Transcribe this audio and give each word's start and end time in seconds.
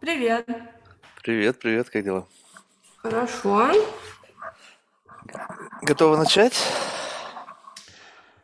Привет. 0.00 0.48
Привет, 1.22 1.58
привет, 1.58 1.90
как 1.90 2.04
дела? 2.04 2.26
Хорошо. 2.98 3.72
Готова 5.82 6.16
начать? 6.16 6.54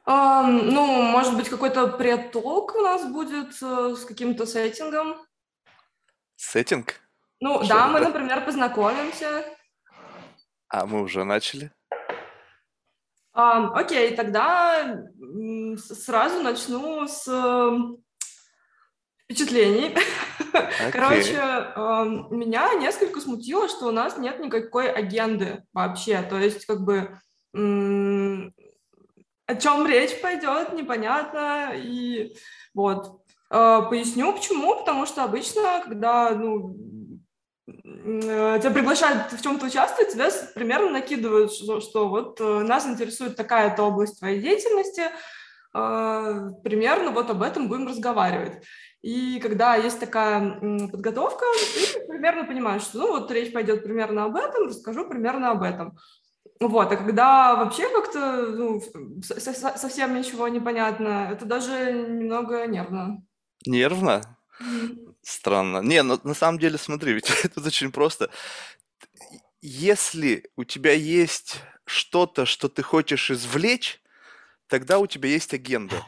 Ам, 0.04 0.68
ну, 0.68 0.84
может 1.02 1.36
быть, 1.36 1.48
какой-то 1.48 1.86
предтолк 1.86 2.74
у 2.74 2.80
нас 2.80 3.06
будет 3.10 3.54
э, 3.62 3.94
с 3.96 4.04
каким-то 4.04 4.44
сеттингом. 4.46 5.16
Сеттинг? 6.36 7.00
Ну, 7.40 7.62
Что 7.64 7.68
да, 7.74 7.86
мы, 7.88 8.00
это? 8.00 8.08
например, 8.08 8.44
познакомимся. 8.44 9.44
А, 10.68 10.86
мы 10.86 11.02
уже 11.02 11.24
начали. 11.24 11.72
Ам, 13.32 13.72
окей, 13.74 14.14
тогда 14.14 15.00
сразу 15.78 16.42
начну 16.42 17.06
с 17.08 17.26
эм, 19.28 19.36
впечатлений. 19.36 19.96
Короче, 20.92 21.38
Окей. 21.38 21.72
ам, 21.74 22.28
меня 22.30 22.74
несколько 22.74 23.20
смутило, 23.20 23.68
что 23.68 23.86
у 23.86 23.92
нас 23.92 24.16
нет 24.18 24.40
никакой 24.40 24.90
агенды 24.90 25.64
вообще. 25.72 26.22
То 26.22 26.38
есть, 26.38 26.66
как 26.66 26.80
бы, 26.84 27.18
о 29.46 29.54
чем 29.56 29.86
речь 29.86 30.20
пойдет, 30.20 30.72
непонятно. 30.72 31.72
И 31.74 32.36
вот. 32.74 33.20
Э, 33.50 33.82
Поясню, 33.88 34.32
почему. 34.32 34.76
Потому 34.76 35.06
что 35.06 35.24
обычно, 35.24 35.82
когда 35.84 36.30
ну, 36.30 36.76
тебя 37.66 38.70
приглашают 38.70 39.32
в 39.32 39.42
чем-то 39.42 39.66
участвовать, 39.66 40.12
тебя 40.12 40.30
примерно 40.54 40.90
накидывают, 40.90 41.52
что, 41.52 41.80
что 41.80 42.08
вот 42.08 42.40
э, 42.40 42.60
нас 42.60 42.86
интересует 42.86 43.36
такая-то 43.36 43.84
область 43.84 44.18
твоей 44.18 44.40
деятельности, 44.40 45.04
э, 45.74 46.50
примерно 46.62 47.10
вот 47.10 47.30
об 47.30 47.42
этом 47.42 47.68
будем 47.68 47.86
разговаривать. 47.86 48.62
И 49.04 49.38
когда 49.38 49.76
есть 49.76 50.00
такая 50.00 50.58
подготовка, 50.90 51.44
ты 51.74 52.06
примерно 52.06 52.44
понимаешь, 52.44 52.84
что 52.84 53.00
ну 53.00 53.08
вот 53.08 53.30
речь 53.30 53.52
пойдет 53.52 53.84
примерно 53.84 54.24
об 54.24 54.34
этом, 54.34 54.68
расскажу 54.68 55.06
примерно 55.06 55.50
об 55.50 55.62
этом. 55.62 55.98
Вот, 56.58 56.90
а 56.90 56.96
когда 56.96 57.54
вообще 57.54 57.86
как-то 57.90 58.46
ну, 58.46 58.82
совсем 59.20 60.16
ничего 60.16 60.48
не 60.48 60.58
понятно, 60.58 61.28
это 61.30 61.44
даже 61.44 61.92
немного 61.92 62.66
нервно. 62.66 63.22
Нервно? 63.66 64.38
Странно. 65.20 65.82
Не, 65.82 66.02
ну 66.02 66.18
на 66.24 66.32
самом 66.32 66.58
деле, 66.58 66.78
смотри, 66.78 67.12
ведь 67.12 67.30
это 67.44 67.60
очень 67.60 67.92
просто. 67.92 68.30
Если 69.60 70.48
у 70.56 70.64
тебя 70.64 70.92
есть 70.92 71.60
что-то, 71.84 72.46
что 72.46 72.70
ты 72.70 72.82
хочешь 72.82 73.30
извлечь, 73.30 74.00
тогда 74.66 74.98
у 74.98 75.06
тебя 75.06 75.28
есть 75.28 75.52
агенда. 75.52 76.02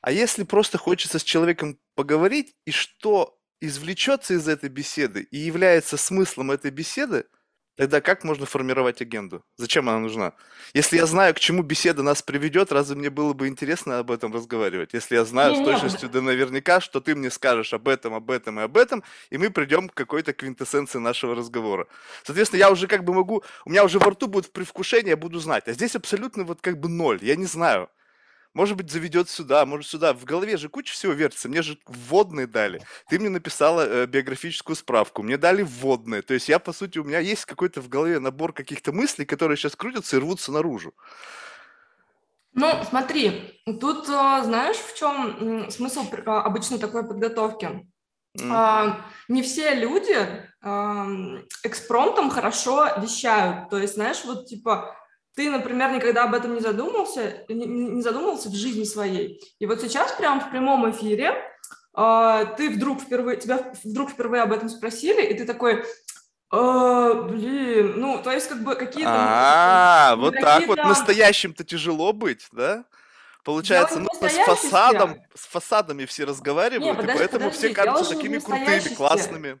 А 0.00 0.12
если 0.12 0.44
просто 0.44 0.78
хочется 0.78 1.18
с 1.18 1.24
человеком 1.24 1.76
поговорить, 1.94 2.54
и 2.66 2.70
что 2.70 3.38
извлечется 3.60 4.34
из 4.34 4.48
этой 4.48 4.68
беседы 4.68 5.22
и 5.30 5.38
является 5.38 5.96
смыслом 5.96 6.50
этой 6.50 6.70
беседы, 6.70 7.24
тогда 7.76 8.00
как 8.00 8.22
можно 8.24 8.46
формировать 8.46 9.00
агенду? 9.00 9.44
Зачем 9.56 9.88
она 9.88 9.98
нужна? 9.98 10.34
Если 10.74 10.96
я 10.96 11.06
знаю, 11.06 11.34
к 11.34 11.40
чему 11.40 11.62
беседа 11.62 12.02
нас 12.02 12.22
приведет, 12.22 12.72
разве 12.72 12.96
мне 12.96 13.10
было 13.10 13.32
бы 13.32 13.48
интересно 13.48 13.98
об 13.98 14.10
этом 14.10 14.32
разговаривать? 14.32 14.92
Если 14.92 15.16
я 15.16 15.24
знаю 15.24 15.54
с 15.54 15.58
Не-не, 15.58 15.72
точностью 15.72 16.08
да 16.08 16.20
наверняка, 16.20 16.80
что 16.80 17.00
ты 17.00 17.14
мне 17.14 17.30
скажешь 17.30 17.72
об 17.72 17.88
этом, 17.88 18.14
об 18.14 18.30
этом 18.30 18.60
и 18.60 18.62
об 18.62 18.76
этом, 18.76 19.02
и 19.30 19.38
мы 19.38 19.50
придем 19.50 19.88
к 19.88 19.94
какой-то 19.94 20.32
квинтэссенции 20.32 20.98
нашего 20.98 21.34
разговора. 21.34 21.86
Соответственно, 22.22 22.60
я 22.60 22.70
уже 22.70 22.86
как 22.86 23.04
бы 23.04 23.14
могу, 23.14 23.42
у 23.64 23.70
меня 23.70 23.84
уже 23.84 23.98
во 23.98 24.10
рту 24.10 24.28
будет 24.28 24.52
предвкушение, 24.52 25.10
я 25.10 25.16
буду 25.16 25.40
знать. 25.40 25.66
А 25.66 25.72
здесь 25.72 25.96
абсолютно 25.96 26.44
вот 26.44 26.60
как 26.60 26.78
бы 26.78 26.88
ноль, 26.88 27.18
я 27.22 27.36
не 27.36 27.46
знаю. 27.46 27.88
Может 28.54 28.76
быть, 28.76 28.88
заведет 28.90 29.28
сюда, 29.28 29.66
может 29.66 29.86
сюда. 29.86 30.14
В 30.14 30.24
голове 30.24 30.56
же 30.56 30.68
куча 30.68 30.94
всего 30.94 31.12
вертится. 31.12 31.48
Мне 31.48 31.60
же 31.60 31.76
вводные 31.86 32.46
дали. 32.46 32.80
Ты 33.08 33.18
мне 33.18 33.28
написала 33.28 33.84
э, 33.84 34.06
биографическую 34.06 34.76
справку, 34.76 35.24
мне 35.24 35.36
дали 35.36 35.62
вводные. 35.62 36.22
То 36.22 36.34
есть 36.34 36.48
я, 36.48 36.60
по 36.60 36.72
сути, 36.72 36.98
у 36.98 37.04
меня 37.04 37.18
есть 37.18 37.44
какой-то 37.46 37.80
в 37.80 37.88
голове 37.88 38.20
набор 38.20 38.52
каких-то 38.52 38.92
мыслей, 38.92 39.24
которые 39.24 39.56
сейчас 39.56 39.74
крутятся 39.74 40.16
и 40.16 40.20
рвутся 40.20 40.52
наружу. 40.52 40.94
Ну, 42.52 42.70
смотри, 42.88 43.60
тут 43.80 44.08
э, 44.08 44.42
знаешь, 44.44 44.76
в 44.76 44.96
чем 44.96 45.68
смысл 45.72 46.04
а, 46.26 46.42
обычно 46.42 46.78
такой 46.78 47.04
подготовки? 47.06 47.88
А, 48.48 49.00
Не 49.26 49.42
все 49.42 49.74
люди 49.74 50.16
ам, 50.60 51.44
экспромтом 51.64 52.30
хорошо 52.30 52.88
вещают. 52.98 53.68
То 53.68 53.78
есть, 53.78 53.94
знаешь, 53.94 54.24
вот 54.24 54.46
типа 54.46 54.96
ты, 55.34 55.50
например, 55.50 55.92
никогда 55.92 56.24
об 56.24 56.34
этом 56.34 56.54
не 56.54 56.60
задумался, 56.60 57.44
не, 57.48 58.00
задумывался 58.02 58.48
в 58.48 58.54
жизни 58.54 58.84
своей. 58.84 59.40
И 59.58 59.66
вот 59.66 59.80
сейчас 59.80 60.12
прямо 60.12 60.40
в 60.40 60.50
прямом 60.50 60.90
эфире 60.90 61.34
а, 61.92 62.44
ты 62.44 62.70
вдруг 62.70 63.00
впервые, 63.00 63.36
тебя 63.36 63.72
вдруг 63.82 64.10
впервые 64.10 64.42
об 64.42 64.52
этом 64.52 64.68
спросили, 64.68 65.22
и 65.22 65.34
ты 65.34 65.44
такой, 65.44 65.84
«А, 66.50 67.14
блин, 67.14 67.94
ну, 67.96 68.20
то 68.22 68.30
есть 68.30 68.48
как 68.48 68.62
бы 68.62 68.76
какие-то... 68.76 69.10
А, 69.12 70.14
ну, 70.16 70.22
вот 70.22 70.34
так 70.40 70.66
вот. 70.66 70.78
Настоящим-то 70.78 71.64
тяжело 71.64 72.12
быть, 72.12 72.46
да? 72.52 72.84
Получается, 73.44 73.98
нужно 73.98 74.28
с 74.28 74.36
фасадом, 74.46 75.20
с 75.34 75.46
фасадами 75.46 76.06
все 76.06 76.24
разговаривают, 76.24 77.02
и 77.02 77.06
поэтому 77.06 77.50
все 77.50 77.74
кажутся 77.74 78.14
такими 78.14 78.38
крутыми, 78.38 78.94
классными. 78.94 79.60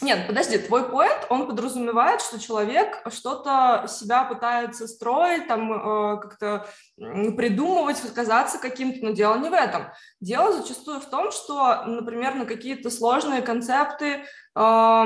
Нет, 0.00 0.26
подожди, 0.26 0.58
твой 0.58 0.88
поинт, 0.90 1.26
он 1.30 1.46
подразумевает, 1.46 2.20
что 2.20 2.40
человек 2.40 3.00
что-то 3.12 3.86
себя 3.88 4.24
пытается 4.24 4.88
строить, 4.88 5.46
там 5.46 5.72
э, 5.72 6.20
как-то 6.20 6.66
придумывать, 6.96 8.02
казаться 8.12 8.58
каким-то, 8.58 9.04
но 9.04 9.10
дело 9.12 9.36
не 9.36 9.48
в 9.48 9.52
этом. 9.52 9.86
Дело 10.20 10.52
зачастую 10.52 11.00
в 11.00 11.06
том, 11.06 11.30
что, 11.30 11.84
например, 11.86 12.34
на 12.34 12.44
какие-то 12.44 12.90
сложные 12.90 13.40
концепты 13.40 14.24
э, 14.56 15.04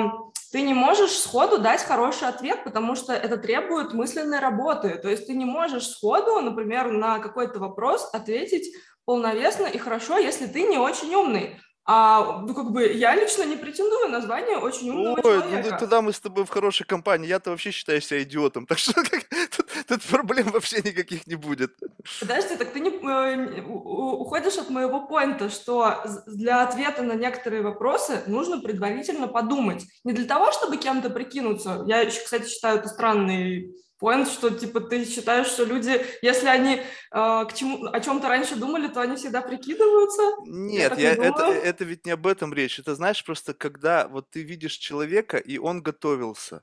ты 0.51 0.63
не 0.63 0.73
можешь 0.73 1.19
сходу 1.19 1.59
дать 1.59 1.83
хороший 1.83 2.29
ответ, 2.29 2.65
потому 2.65 2.95
что 2.95 3.13
это 3.13 3.37
требует 3.37 3.93
мысленной 3.93 4.41
работы. 4.41 4.97
То 4.97 5.11
есть 5.11 5.27
ты 5.27 5.35
не 5.35 5.45
можешь 5.45 5.89
сходу, 5.89 6.41
например, 6.41 6.91
на 6.91 7.19
какой-то 7.19 7.59
вопрос 7.59 8.09
ответить 8.15 8.75
полновесно 9.05 9.67
и 9.67 9.79
хорошо, 9.79 10.17
если 10.19 10.47
ты 10.47 10.63
не 10.63 10.79
очень 10.79 11.15
умный. 11.15 11.61
А, 11.91 12.43
ну, 12.47 12.53
как 12.55 12.71
бы, 12.71 12.87
я 12.93 13.15
лично 13.15 13.45
не 13.45 13.57
претендую 13.57 14.11
на 14.11 14.21
звание 14.21 14.59
очень 14.59 14.91
умного 14.91 15.21
Ой, 15.25 15.37
ну 15.37 15.41
человека. 15.41 15.71
т- 15.71 15.79
тогда 15.79 16.03
мы 16.03 16.13
с 16.13 16.21
тобой 16.21 16.45
в 16.45 16.51
хорошей 16.51 16.85
компании. 16.87 17.27
Я-то 17.27 17.49
вообще 17.49 17.71
считаю 17.71 18.03
себя 18.03 18.23
идиотом. 18.23 18.67
Так 18.67 18.77
что 18.79 18.93
как, 18.93 19.25
тут, 19.57 19.67
тут 19.87 20.03
проблем 20.03 20.51
вообще 20.51 20.83
никаких 20.83 21.27
не 21.27 21.37
будет. 21.37 21.73
Подожди, 22.21 22.57
так 22.57 22.75
ты 22.75 22.81
не, 22.81 22.91
э, 22.91 23.63
уходишь 23.63 24.59
от 24.59 24.69
моего 24.69 25.07
поинта, 25.07 25.49
что 25.49 26.05
для 26.27 26.63
ответа 26.63 27.03
на 27.03 27.15
некоторые 27.15 27.63
вопросы 27.63 28.23
нужно 28.27 28.61
предварительно 28.61 29.27
подумать. 29.27 29.87
Не 30.05 30.13
для 30.13 30.27
того, 30.27 30.53
чтобы 30.53 30.77
кем-то 30.77 31.09
прикинуться. 31.09 31.85
Я 31.87 32.01
еще, 32.01 32.21
кстати, 32.21 32.51
считаю 32.51 32.81
это 32.81 32.89
странный 32.89 33.75
поинт, 33.99 34.29
что, 34.29 34.51
типа, 34.51 34.81
ты 34.81 35.05
считаешь, 35.05 35.47
что 35.49 35.65
люди, 35.65 36.05
если 36.23 36.49
они 36.49 36.77
э, 36.77 36.83
к 37.11 37.53
чему, 37.55 37.87
о 37.87 38.01
чем-то 38.01 38.29
раньше 38.29 38.57
думали, 38.57 38.89
то 38.89 39.01
они 39.01 39.17
всегда 39.17 39.43
прикидываются? 39.43 40.23
Нет, 40.47 40.91
так 40.91 40.99
я, 40.99 41.17
не 41.17 41.25
это, 41.25 41.43
это 41.43 41.85
ведь 41.85 42.07
не 42.07 42.13
об 42.13 42.27
этом 42.27 42.55
речь. 42.55 42.79
Это 42.79 42.95
знаешь, 42.95 43.25
просто 43.25 43.55
когда 43.55 44.09
вот 44.09 44.31
ты 44.31 44.43
видишь 44.43 44.77
человека, 44.77 45.37
и 45.37 45.59
он 45.59 45.83
готовился, 45.83 46.63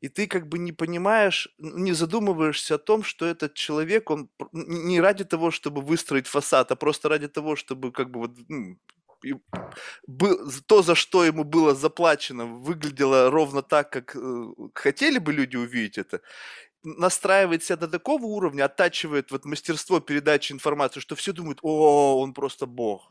и 0.00 0.08
ты 0.08 0.26
как 0.26 0.48
бы 0.48 0.58
не 0.58 0.72
понимаешь, 0.72 1.48
не 1.58 1.92
задумываешься 1.92 2.74
о 2.74 2.78
том, 2.78 3.02
что 3.02 3.26
этот 3.26 3.54
человек, 3.54 4.10
он 4.10 4.28
не 4.52 5.00
ради 5.00 5.24
того, 5.24 5.50
чтобы 5.50 5.80
выстроить 5.82 6.26
фасад, 6.26 6.70
а 6.70 6.76
просто 6.76 7.08
ради 7.08 7.28
того, 7.28 7.56
чтобы 7.56 7.92
как 7.92 8.10
бы 8.10 8.20
вот 8.20 8.32
з- 10.06 10.62
то, 10.66 10.82
за 10.82 10.94
что 10.94 11.24
ему 11.24 11.44
было 11.44 11.74
заплачено, 11.74 12.46
выглядело 12.46 13.30
ровно 13.30 13.62
так, 13.62 13.90
как 13.90 14.16
э, 14.16 14.44
хотели 14.74 15.18
бы 15.18 15.32
люди 15.32 15.56
увидеть 15.56 15.98
это, 15.98 16.20
настраивает 16.84 17.64
себя 17.64 17.76
до 17.76 17.88
такого 17.88 18.24
уровня, 18.26 18.66
оттачивает 18.66 19.30
вот 19.30 19.44
мастерство 19.44 20.00
передачи 20.00 20.52
информации, 20.52 21.00
что 21.00 21.16
все 21.16 21.32
думают, 21.32 21.58
о, 21.62 22.20
он 22.20 22.32
просто 22.34 22.66
бог 22.66 23.10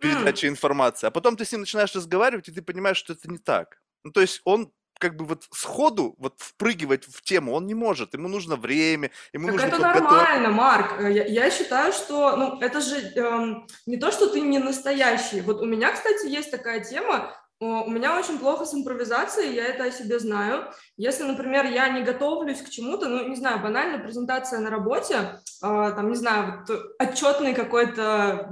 передачи 0.00 0.46
информации. 0.46 1.06
А 1.06 1.10
потом 1.10 1.36
ты 1.36 1.44
с 1.44 1.52
ним 1.52 1.62
начинаешь 1.62 1.94
разговаривать, 1.94 2.48
и 2.48 2.52
ты 2.52 2.62
понимаешь, 2.62 2.96
что 2.96 3.12
это 3.12 3.28
не 3.28 3.38
так. 3.38 3.80
Ну, 4.04 4.12
то 4.12 4.20
есть 4.20 4.40
он 4.44 4.72
как 4.98 5.16
бы 5.16 5.24
вот 5.24 5.44
сходу 5.52 6.14
вот 6.18 6.34
впрыгивать 6.38 7.04
в 7.04 7.22
тему 7.22 7.52
он 7.52 7.66
не 7.66 7.74
может. 7.74 8.14
Ему 8.14 8.28
нужно 8.28 8.56
время, 8.56 9.10
ему 9.32 9.46
Так 9.46 9.52
нужно 9.52 9.66
это 9.66 9.78
нормально, 9.78 10.50
Марк. 10.50 11.00
Э, 11.00 11.12
Я, 11.12 11.24
я 11.24 11.50
считаю, 11.50 11.92
что, 11.92 12.36
ну, 12.36 12.60
это 12.60 12.80
же 12.80 12.96
эм, 13.14 13.66
не 13.86 13.96
то, 13.96 14.10
что 14.10 14.28
ты 14.28 14.40
не 14.40 14.58
настоящий. 14.58 15.40
Вот 15.40 15.60
у 15.60 15.66
меня, 15.66 15.92
кстати, 15.92 16.26
есть 16.26 16.50
такая 16.50 16.84
тема. 16.84 17.37
У 17.60 17.90
меня 17.90 18.16
очень 18.16 18.38
плохо 18.38 18.64
с 18.64 18.72
импровизацией, 18.72 19.56
я 19.56 19.66
это 19.66 19.82
о 19.82 19.90
себе 19.90 20.20
знаю. 20.20 20.72
Если, 20.96 21.24
например, 21.24 21.66
я 21.66 21.88
не 21.88 22.04
готовлюсь 22.04 22.62
к 22.62 22.70
чему-то, 22.70 23.08
ну, 23.08 23.28
не 23.28 23.34
знаю, 23.34 23.60
банально 23.60 23.98
презентация 23.98 24.60
на 24.60 24.70
работе, 24.70 25.16
э, 25.16 25.32
там, 25.60 26.08
не 26.08 26.14
знаю, 26.14 26.64
вот 26.68 26.94
отчетный 27.00 27.54
какой-то 27.54 28.50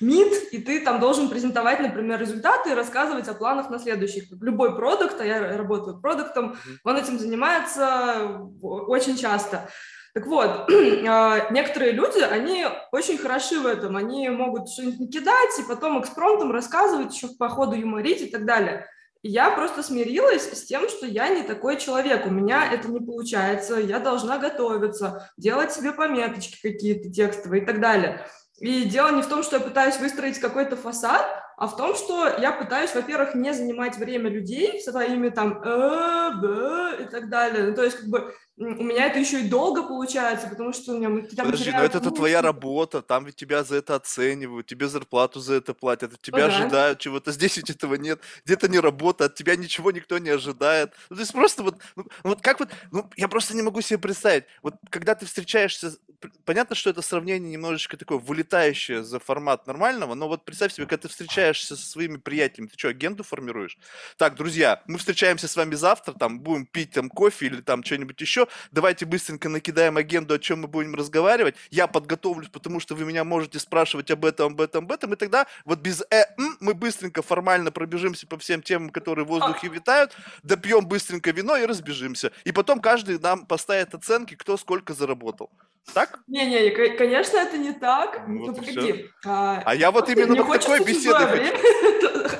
МИД, 0.00 0.52
и 0.52 0.58
ты 0.58 0.84
там 0.84 1.00
должен 1.00 1.28
презентовать, 1.28 1.80
например, 1.80 2.20
результаты 2.20 2.70
и 2.70 2.74
рассказывать 2.74 3.26
о 3.26 3.34
планах 3.34 3.68
на 3.68 3.80
следующих. 3.80 4.30
Любой 4.40 4.76
продукт, 4.76 5.20
а 5.20 5.24
я 5.24 5.56
работаю 5.56 6.00
продуктом, 6.00 6.56
он 6.84 6.96
этим 6.96 7.18
занимается 7.18 8.46
очень 8.62 9.16
часто. 9.16 9.68
Так 10.14 10.28
вот, 10.28 10.70
а, 11.08 11.50
некоторые 11.50 11.90
люди, 11.90 12.20
они 12.20 12.64
очень 12.92 13.18
хороши 13.18 13.58
в 13.58 13.66
этом, 13.66 13.96
они 13.96 14.28
могут 14.28 14.68
что-нибудь 14.68 15.00
накидать 15.00 15.58
и 15.58 15.64
потом 15.64 16.00
экспромтом 16.00 16.52
рассказывать, 16.52 17.12
еще 17.12 17.28
по 17.36 17.48
ходу 17.48 17.74
юморить 17.74 18.22
и 18.22 18.26
так 18.26 18.44
далее. 18.44 18.86
я 19.24 19.50
просто 19.50 19.82
смирилась 19.82 20.44
с 20.52 20.64
тем, 20.66 20.88
что 20.88 21.04
я 21.04 21.28
не 21.30 21.42
такой 21.42 21.78
человек, 21.78 22.26
у 22.26 22.30
меня 22.30 22.72
это 22.72 22.88
не 22.88 23.00
получается, 23.00 23.74
я 23.74 23.98
должна 23.98 24.38
готовиться, 24.38 25.28
делать 25.36 25.72
себе 25.72 25.90
пометочки 25.90 26.62
какие-то 26.62 27.10
текстовые 27.10 27.62
и 27.62 27.66
так 27.66 27.80
далее. 27.80 28.24
И 28.60 28.84
дело 28.84 29.10
не 29.10 29.22
в 29.22 29.26
том, 29.26 29.42
что 29.42 29.56
я 29.56 29.62
пытаюсь 29.62 29.98
выстроить 29.98 30.38
какой-то 30.38 30.76
фасад, 30.76 31.26
а 31.56 31.66
в 31.66 31.76
том, 31.76 31.94
что 31.94 32.28
я 32.38 32.52
пытаюсь, 32.52 32.94
во-первых, 32.94 33.34
не 33.34 33.52
занимать 33.52 33.96
время 33.96 34.30
людей 34.30 34.80
своими 34.80 35.28
там 35.28 35.60
э, 35.62 37.02
и 37.02 37.04
так 37.04 37.28
далее. 37.28 37.68
Ну, 37.68 37.74
то 37.74 37.82
есть, 37.82 37.96
как 37.96 38.06
бы, 38.06 38.34
у 38.56 38.84
меня 38.84 39.06
это 39.06 39.18
еще 39.18 39.40
и 39.40 39.48
долго 39.48 39.82
получается, 39.82 40.46
потому 40.46 40.72
что 40.72 40.92
у 40.92 40.98
меня 40.98 41.22
хотя 41.28 41.44
Подожди, 41.44 41.72
но 41.72 41.82
это, 41.82 41.98
это 41.98 42.12
твоя 42.12 42.40
работа, 42.40 43.02
там 43.02 43.24
ведь 43.24 43.34
тебя 43.34 43.64
за 43.64 43.76
это 43.76 43.96
оценивают, 43.96 44.68
тебе 44.68 44.86
зарплату 44.86 45.40
за 45.40 45.54
это 45.54 45.74
платят, 45.74 46.14
от 46.14 46.22
тебя 46.22 46.46
ага. 46.46 46.56
ожидают 46.56 47.00
чего-то, 47.00 47.32
здесь 47.32 47.56
ведь 47.56 47.70
этого 47.70 47.94
нет, 47.94 48.20
где-то 48.44 48.68
не 48.68 48.78
работа, 48.78 49.24
от 49.24 49.34
тебя 49.34 49.56
ничего 49.56 49.90
никто 49.90 50.18
не 50.18 50.30
ожидает. 50.30 50.92
Ну, 51.10 51.16
то 51.16 51.22
есть 51.22 51.32
просто 51.32 51.64
вот, 51.64 51.78
ну, 51.96 52.06
вот 52.22 52.42
как 52.42 52.60
вот, 52.60 52.70
ну, 52.92 53.10
я 53.16 53.26
просто 53.26 53.56
не 53.56 53.62
могу 53.62 53.80
себе 53.80 53.98
представить, 53.98 54.44
вот 54.62 54.74
когда 54.88 55.16
ты 55.16 55.26
встречаешься, 55.26 55.96
понятно, 56.44 56.76
что 56.76 56.90
это 56.90 57.02
сравнение 57.02 57.50
немножечко 57.50 57.96
такое 57.96 58.18
вылетающее 58.18 59.02
за 59.02 59.18
формат 59.18 59.66
нормального, 59.66 60.14
но 60.14 60.28
вот 60.28 60.44
представь 60.44 60.72
себе, 60.72 60.86
когда 60.86 61.02
ты 61.02 61.08
встречаешься 61.08 61.76
со 61.76 61.86
своими 61.86 62.18
приятелями, 62.18 62.68
ты 62.68 62.78
что, 62.78 62.88
агенту 62.88 63.24
формируешь? 63.24 63.78
Так, 64.16 64.36
друзья, 64.36 64.80
мы 64.86 64.98
встречаемся 64.98 65.48
с 65.48 65.56
вами 65.56 65.74
завтра, 65.74 66.12
там, 66.12 66.38
будем 66.38 66.66
пить 66.66 66.92
там 66.92 67.10
кофе 67.10 67.46
или 67.46 67.60
там 67.60 67.82
что-нибудь 67.82 68.20
еще, 68.20 68.43
давайте 68.72 69.06
быстренько 69.06 69.48
накидаем 69.48 69.96
агенду, 69.96 70.34
о 70.34 70.38
чем 70.38 70.62
мы 70.62 70.68
будем 70.68 70.94
разговаривать, 70.94 71.56
я 71.70 71.86
подготовлюсь, 71.86 72.48
потому 72.48 72.80
что 72.80 72.94
вы 72.94 73.04
меня 73.04 73.24
можете 73.24 73.58
спрашивать 73.58 74.10
об 74.10 74.24
этом, 74.24 74.52
об 74.52 74.60
этом, 74.60 74.84
об 74.84 74.92
этом, 74.92 75.12
и 75.12 75.16
тогда 75.16 75.46
вот 75.64 75.80
без 75.80 76.02
э, 76.10 76.24
м, 76.38 76.56
мы 76.60 76.74
быстренько 76.74 77.22
формально 77.22 77.72
пробежимся 77.72 78.26
по 78.26 78.38
всем 78.38 78.62
темам, 78.62 78.90
которые 78.90 79.24
в 79.24 79.28
воздухе 79.28 79.68
витают, 79.68 80.16
допьем 80.42 80.86
быстренько 80.86 81.30
вино 81.30 81.56
и 81.56 81.66
разбежимся. 81.66 82.32
И 82.44 82.52
потом 82.52 82.80
каждый 82.80 83.18
нам 83.18 83.46
поставит 83.46 83.94
оценки, 83.94 84.34
кто 84.34 84.56
сколько 84.56 84.94
заработал. 84.94 85.50
Так? 85.92 86.20
Не-не, 86.26 86.70
конечно, 86.70 87.36
это 87.36 87.58
не 87.58 87.72
так. 87.72 88.26
Вот 88.26 88.46
ну, 88.46 88.54
погоди. 88.54 89.10
А, 89.24 89.62
а 89.66 89.74
я 89.74 89.90
вот 89.90 90.08
именно 90.08 90.42
вот 90.42 90.60
такой 90.60 90.84
беседы 90.84 91.26
хочу. 91.26 91.52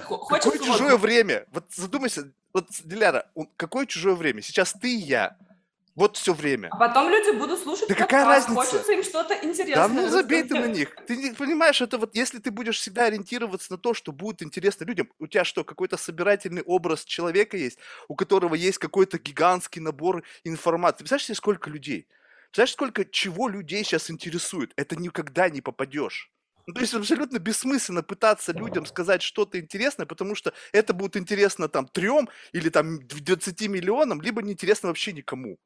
Какое 0.29 0.59
чужое 0.59 0.97
время? 0.97 1.45
Вот 1.53 1.65
задумайся, 1.71 2.33
вот, 2.53 2.69
Диляра, 2.85 3.27
какое 3.57 3.87
чужое 3.87 4.15
время? 4.15 4.43
Сейчас 4.43 4.73
ты 4.73 4.95
и 4.95 4.97
я. 4.97 5.37
Вот 5.95 6.17
все 6.17 6.35
время. 6.35 6.69
А 6.73 6.77
потом 6.77 7.09
люди 7.09 7.37
будут 7.37 7.61
слушать 7.61 7.89
Да 7.89 7.95
какая 7.95 8.25
разница? 8.25 8.55
Хочется 8.55 8.93
им 8.93 9.05
что-то 9.05 9.35
интересное. 9.35 9.89
Да 9.89 9.95
ну 9.95 10.09
забей 10.09 10.43
ты 10.43 10.55
на 10.55 10.67
них. 10.67 10.95
Ты 11.07 11.17
не 11.17 11.31
понимаешь, 11.31 11.81
это 11.81 11.99
вот 11.99 12.17
если 12.17 12.41
ты 12.41 12.51
будешь 12.51 12.79
всегда 12.79 13.05
ориентироваться 13.05 13.73
на 13.73 13.79
то, 13.79 13.95
что 13.95 14.11
будет 14.11 14.43
интересно 14.43 14.85
людям, 14.85 15.09
у 15.21 15.29
тебя 15.29 15.45
что, 15.45 15.63
какой-то 15.63 15.97
собирательный 15.97 16.63
образ 16.63 17.05
человека 17.05 17.57
есть, 17.57 17.79
у 18.09 18.17
которого 18.17 18.57
есть 18.57 18.79
какой-то 18.79 19.19
гигантский 19.19 19.81
набор 19.81 20.25
информации. 20.43 20.99
Представляешь 20.99 21.27
себе, 21.27 21.37
сколько 21.37 21.71
людей? 21.71 22.09
Представляешь, 22.47 22.73
сколько 22.73 23.05
чего 23.05 23.49
людей 23.49 23.85
сейчас 23.85 24.11
интересует? 24.11 24.73
Это 24.77 24.97
никогда 24.97 25.49
не 25.49 25.61
попадешь. 25.61 26.33
Ну, 26.67 26.75
то 26.75 26.81
есть 26.81 26.95
абсолютно 26.95 27.39
бессмысленно 27.39 28.03
пытаться 28.03 28.53
людям 28.53 28.87
сказать 28.87 29.23
что-то 29.23 29.61
интересное, 29.61 30.07
потому 30.07 30.35
что 30.35 30.55
это 30.73 30.93
будет 30.93 31.17
интересно 31.17 31.69
там 31.69 31.87
трем 31.87 32.29
или 32.53 32.69
там 32.71 33.07
20 33.07 33.69
миллионам, 33.69 34.21
либо 34.23 34.43
неинтересно 34.43 34.89
вообще 34.89 35.13
никому. 35.13 35.59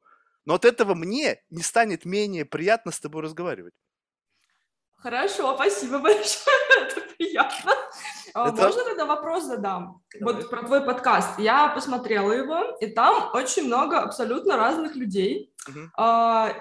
Но 0.49 0.55
от 0.55 0.65
этого 0.65 0.95
мне 0.95 1.43
не 1.51 1.61
станет 1.61 2.05
менее 2.05 2.43
приятно 2.43 2.91
с 2.91 2.99
тобой 2.99 3.21
разговаривать. 3.21 3.75
Хорошо, 4.95 5.53
спасибо 5.53 5.99
большое, 5.99 6.57
это 6.81 7.01
приятно. 7.01 7.73
А 8.33 8.49
это... 8.49 8.63
Можно 8.63 8.83
тогда 8.83 9.05
вопрос 9.05 9.43
задам? 9.43 10.01
Давай. 10.19 10.33
Вот 10.33 10.49
про 10.49 10.63
твой 10.63 10.83
подкаст. 10.83 11.37
Я 11.37 11.67
посмотрела 11.67 12.31
его, 12.31 12.75
и 12.81 12.87
там 12.87 13.29
очень 13.35 13.65
много 13.65 13.99
абсолютно 13.99 14.57
разных 14.57 14.95
людей. 14.95 15.53
Угу. 15.67 15.79
А, 15.97 16.55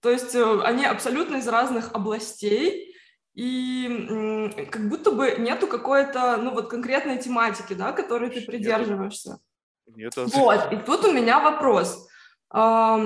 то 0.00 0.08
есть 0.08 0.34
э, 0.34 0.60
они 0.62 0.86
абсолютно 0.86 1.36
из 1.36 1.46
разных 1.46 1.92
областей, 1.92 2.96
и 3.34 4.66
как 4.70 4.88
будто 4.88 5.10
бы 5.10 5.32
нету 5.32 5.66
какой-то, 5.66 6.38
ну 6.38 6.52
вот 6.52 6.70
конкретной 6.70 7.18
тематики, 7.18 7.74
да, 7.74 7.92
которой 7.92 8.30
ты 8.30 8.40
придерживаешься. 8.40 9.38
Нет. 9.84 10.16
Вот, 10.16 10.72
и 10.72 10.76
тут 10.76 11.04
у 11.04 11.12
меня 11.12 11.40
вопрос. 11.40 12.08
А, 12.48 12.98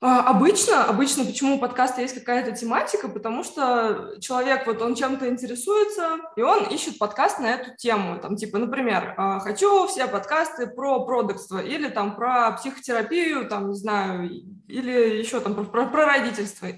обычно, 0.00 0.84
обычно, 0.84 1.24
почему 1.24 1.56
у 1.56 1.58
подкаста 1.58 2.02
есть 2.02 2.14
какая-то 2.14 2.52
тематика, 2.52 3.08
потому 3.08 3.42
что 3.42 4.14
человек, 4.20 4.66
вот 4.66 4.80
он 4.80 4.94
чем-то 4.94 5.28
интересуется, 5.28 6.18
и 6.36 6.42
он 6.42 6.64
ищет 6.66 6.98
подкаст 6.98 7.40
на 7.40 7.46
эту 7.46 7.76
тему. 7.76 8.20
Там, 8.20 8.36
типа, 8.36 8.58
например, 8.58 9.14
а, 9.16 9.40
хочу 9.40 9.88
все 9.88 10.06
подкасты 10.06 10.68
про 10.68 11.04
продукство 11.04 11.58
или 11.58 11.88
там 11.88 12.14
про 12.14 12.52
психотерапию, 12.52 13.48
там, 13.48 13.70
не 13.70 13.76
знаю, 13.76 14.30
или 14.68 15.18
еще 15.18 15.40
там 15.40 15.54
про, 15.54 15.64
про, 15.64 15.86
про 15.86 16.06
родительство. 16.06 16.68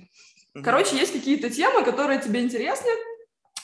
Короче, 0.64 0.96
есть 0.96 1.12
какие-то 1.12 1.50
темы, 1.50 1.84
которые 1.84 2.20
тебе 2.20 2.43
интересны, 2.43 2.90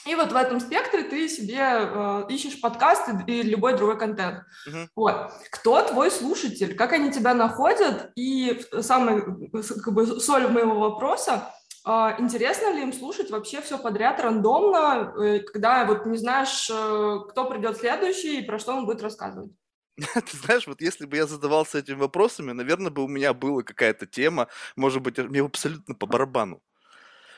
и 0.07 0.15
вот 0.15 0.31
в 0.31 0.35
этом 0.35 0.59
спектре 0.59 1.03
ты 1.03 1.27
себе 1.27 1.59
э, 1.59 2.25
ищешь 2.29 2.61
подкасты 2.61 3.23
и 3.27 3.41
любой 3.41 3.75
другой 3.75 3.97
контент. 3.97 4.43
Uh-huh. 4.67 4.87
Вот. 4.95 5.31
Кто 5.51 5.81
твой 5.83 6.11
слушатель? 6.11 6.75
Как 6.75 6.93
они 6.93 7.11
тебя 7.11 7.33
находят? 7.33 8.11
И 8.15 8.61
самый 8.81 9.21
как 9.21 9.93
бы, 9.93 10.19
соль 10.19 10.47
моего 10.47 10.79
вопроса, 10.79 11.53
э, 11.85 11.91
интересно 12.19 12.73
ли 12.73 12.83
им 12.83 12.93
слушать 12.93 13.29
вообще 13.29 13.61
все 13.61 13.77
подряд 13.77 14.19
рандомно, 14.21 15.13
э, 15.21 15.39
когда 15.39 15.85
вот 15.85 16.05
не 16.05 16.17
знаешь, 16.17 16.69
э, 16.71 17.17
кто 17.29 17.49
придет 17.49 17.77
следующий 17.77 18.39
и 18.39 18.45
про 18.45 18.59
что 18.59 18.75
он 18.75 18.85
будет 18.85 19.01
рассказывать? 19.01 19.51
Ты 19.97 20.37
знаешь, 20.37 20.67
вот 20.67 20.79
если 20.79 21.05
бы 21.05 21.17
я 21.17 21.25
задавался 21.25 21.79
этими 21.79 21.95
вопросами, 21.95 22.51
наверное, 22.51 22.91
бы 22.91 23.03
у 23.03 23.07
меня 23.07 23.33
была 23.33 23.63
какая-то 23.63 24.05
тема, 24.05 24.47
может 24.75 25.01
быть, 25.01 25.17
мне 25.17 25.41
абсолютно 25.41 25.95
по 25.95 26.05
барабану. 26.05 26.61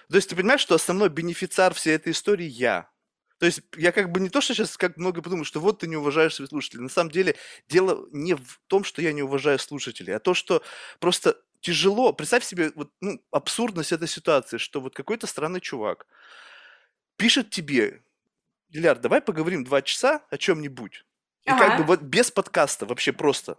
То 0.10 0.16
есть 0.16 0.30
ты 0.30 0.36
понимаешь, 0.36 0.62
что 0.62 0.76
основной 0.76 1.10
бенефициар 1.10 1.74
всей 1.74 1.96
этой 1.96 2.14
истории 2.14 2.48
я. 2.48 2.90
То 3.40 3.46
есть 3.46 3.62
я 3.78 3.92
как 3.92 4.12
бы 4.12 4.20
не 4.20 4.30
то, 4.30 4.42
что 4.42 4.54
сейчас 4.54 4.76
как 4.76 4.98
много 4.98 5.22
подумаю, 5.22 5.46
что 5.46 5.62
вот 5.62 5.80
ты 5.80 5.88
не 5.88 5.96
уважаешь 5.96 6.36
своих 6.36 6.50
слушателей. 6.50 6.84
На 6.84 6.90
самом 6.90 7.12
деле 7.12 7.36
дело 7.70 8.08
не 8.12 8.34
в 8.36 8.60
том, 8.68 8.84
что 8.84 9.02
я 9.02 9.14
не 9.14 9.22
уважаю 9.22 9.60
слушателей, 9.60 10.16
а 10.16 10.20
то, 10.20 10.34
что 10.34 10.62
просто 11.00 11.38
тяжело. 11.62 12.12
Представь 12.12 12.44
себе 12.44 12.72
вот, 12.76 12.92
ну, 13.00 13.22
абсурдность 13.32 13.92
этой 13.92 14.08
ситуации, 14.08 14.58
что 14.58 14.82
вот 14.82 14.94
какой-то 14.94 15.26
странный 15.28 15.62
чувак 15.62 16.06
пишет 17.16 17.50
тебе, 17.50 18.02
Диляр, 18.70 18.98
давай 18.98 19.22
поговорим 19.22 19.64
два 19.64 19.82
часа 19.82 20.22
о 20.30 20.38
чем-нибудь. 20.38 21.06
И 21.44 21.50
ага. 21.50 21.68
как 21.68 21.78
бы 21.78 21.84
вот 21.84 22.02
без 22.02 22.31
подкаста 22.31 22.86
вообще 22.86 23.14
просто. 23.14 23.57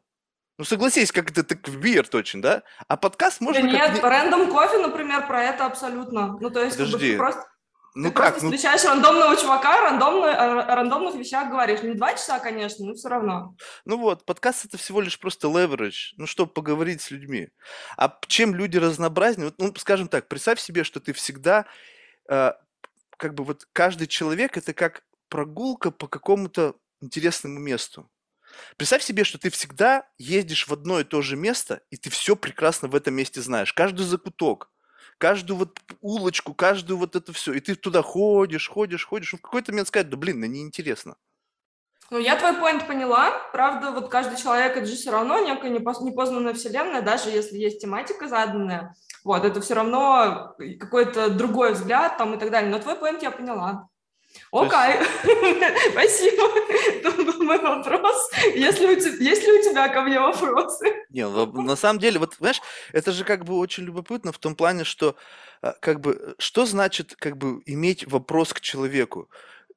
Ну, 0.61 0.65
согласись, 0.65 1.11
как 1.11 1.31
это 1.31 1.43
так 1.43 1.67
в 1.67 1.79
бир 1.79 2.07
точно, 2.07 2.43
да? 2.43 2.63
А 2.87 2.99
подкаст 2.99 3.41
можно... 3.41 3.63
Да 3.63 3.67
нет, 3.67 3.99
как... 3.99 4.51
кофе, 4.51 4.77
например, 4.77 5.27
про 5.27 5.43
это 5.45 5.65
абсолютно. 5.65 6.37
Ну, 6.39 6.51
то 6.51 6.63
есть, 6.63 6.77
Подожди. 6.77 7.13
Как 7.13 7.13
бы, 7.13 7.17
просто... 7.17 7.51
Ну 7.95 8.09
ты 8.09 8.15
как? 8.15 8.27
просто 8.27 8.45
ну... 8.45 8.53
встречаешь 8.53 8.85
рандомного 8.85 9.37
чувака, 9.39 9.81
рандомно, 9.81 10.31
о 10.31 10.75
рандомных 10.77 11.15
вещах 11.15 11.49
говоришь. 11.49 11.83
Не 11.83 11.95
два 11.95 12.13
часа, 12.13 12.41
конечно, 12.41 12.85
но 12.85 12.93
все 12.93 13.09
равно. 13.09 13.57
Ну 13.87 13.97
вот, 13.97 14.27
подкаст 14.27 14.67
это 14.67 14.77
всего 14.77 15.01
лишь 15.01 15.19
просто 15.19 15.49
leverage, 15.49 16.13
ну, 16.19 16.27
чтобы 16.27 16.53
поговорить 16.53 17.01
с 17.01 17.11
людьми. 17.11 17.49
А 17.97 18.15
чем 18.29 18.55
люди 18.55 18.77
разнообразнее? 18.77 19.47
Вот, 19.47 19.55
ну, 19.57 19.75
скажем 19.79 20.09
так, 20.09 20.29
представь 20.29 20.61
себе, 20.61 20.85
что 20.85 21.01
ты 21.01 21.15
всегда, 21.15 21.65
э, 22.29 22.53
как 23.17 23.33
бы 23.33 23.45
вот 23.45 23.67
каждый 23.73 24.09
человек 24.09 24.59
это 24.59 24.75
как 24.75 25.05
прогулка 25.31 25.91
по 25.91 26.07
какому-то 26.07 26.75
интересному 27.01 27.59
месту. 27.59 28.11
Представь 28.77 29.03
себе, 29.03 29.25
что 29.25 29.39
ты 29.39 29.51
всегда 29.51 30.07
ездишь 30.19 30.69
в 30.69 30.73
одно 30.73 31.01
и 31.01 31.05
то 31.05 31.23
же 31.23 31.37
место, 31.37 31.83
и 31.91 31.97
ты 31.97 32.11
все 32.11 32.37
прекрасно 32.37 32.89
в 32.89 32.95
этом 32.95 33.15
месте 33.15 33.41
знаешь. 33.41 33.73
Каждый 33.73 34.03
закуток, 34.03 34.71
каждую 35.19 35.59
вот 35.59 35.79
улочку, 36.01 36.55
каждую 36.55 36.99
вот 36.99 37.17
это 37.17 37.33
все. 37.33 37.53
И 37.53 37.61
ты 37.61 37.75
туда 37.75 38.03
ходишь, 38.03 38.69
ходишь, 38.69 39.07
ходишь. 39.07 39.35
И 39.35 39.37
в 39.37 39.43
какой-то 39.43 39.73
момент 39.73 39.89
сказать, 39.89 40.09
да 40.09 40.17
блин, 40.17 40.41
ну 40.41 40.47
неинтересно. 40.47 41.17
Ну, 42.11 42.19
я 42.19 42.37
твой 42.37 42.55
поинт 42.55 42.89
поняла. 42.89 43.31
Правда, 43.53 43.93
вот 43.93 44.09
каждый 44.09 44.37
человек, 44.37 44.77
это 44.77 44.87
же 44.87 44.97
все 44.97 45.13
равно 45.13 45.39
некая 45.39 45.71
непознанная 45.71 46.55
вселенная, 46.55 47.03
даже 47.03 47.31
если 47.31 47.57
есть 47.57 47.81
тематика 47.81 48.27
заданная. 48.27 48.97
Вот, 49.23 49.45
это 49.45 49.61
все 49.61 49.75
равно 49.75 50.57
какой-то 50.81 51.31
другой 51.31 51.75
взгляд 51.75 52.19
там 52.19 52.35
и 52.35 52.39
так 52.39 52.51
далее. 52.51 52.71
Но 52.71 52.81
твой 52.81 52.97
поинт 52.97 53.23
я 53.23 53.31
поняла. 53.31 53.89
Окей, 54.53 54.99
есть... 54.99 55.91
спасибо. 55.93 56.43
Это 56.89 57.11
был 57.13 57.45
мой 57.45 57.59
вопрос. 57.59 58.31
Есть 58.55 58.81
ли, 58.81 58.87
у 58.87 59.01
тебя, 59.01 59.31
есть 59.31 59.47
ли 59.47 59.53
у 59.53 59.63
тебя 59.63 59.89
ко 59.89 60.03
мне 60.03 60.19
вопросы? 60.19 60.87
Не, 61.11 61.29
ну, 61.29 61.47
на 61.63 61.77
самом 61.77 62.01
деле, 62.01 62.19
вот, 62.19 62.35
знаешь, 62.39 62.61
это 62.93 63.13
же 63.13 63.25
как 63.25 63.45
бы 63.45 63.57
очень 63.59 63.85
любопытно 63.85 64.33
в 64.33 64.39
том 64.39 64.57
плане, 64.57 64.85
что 64.85 65.15
а, 65.63 65.73
как 65.81 66.01
бы, 66.01 66.35
что 66.39 66.67
значит 66.67 67.15
как 67.17 67.37
бы 67.37 67.63
иметь 67.67 68.07
вопрос 68.07 68.53
к 68.53 68.61
человеку? 68.61 69.29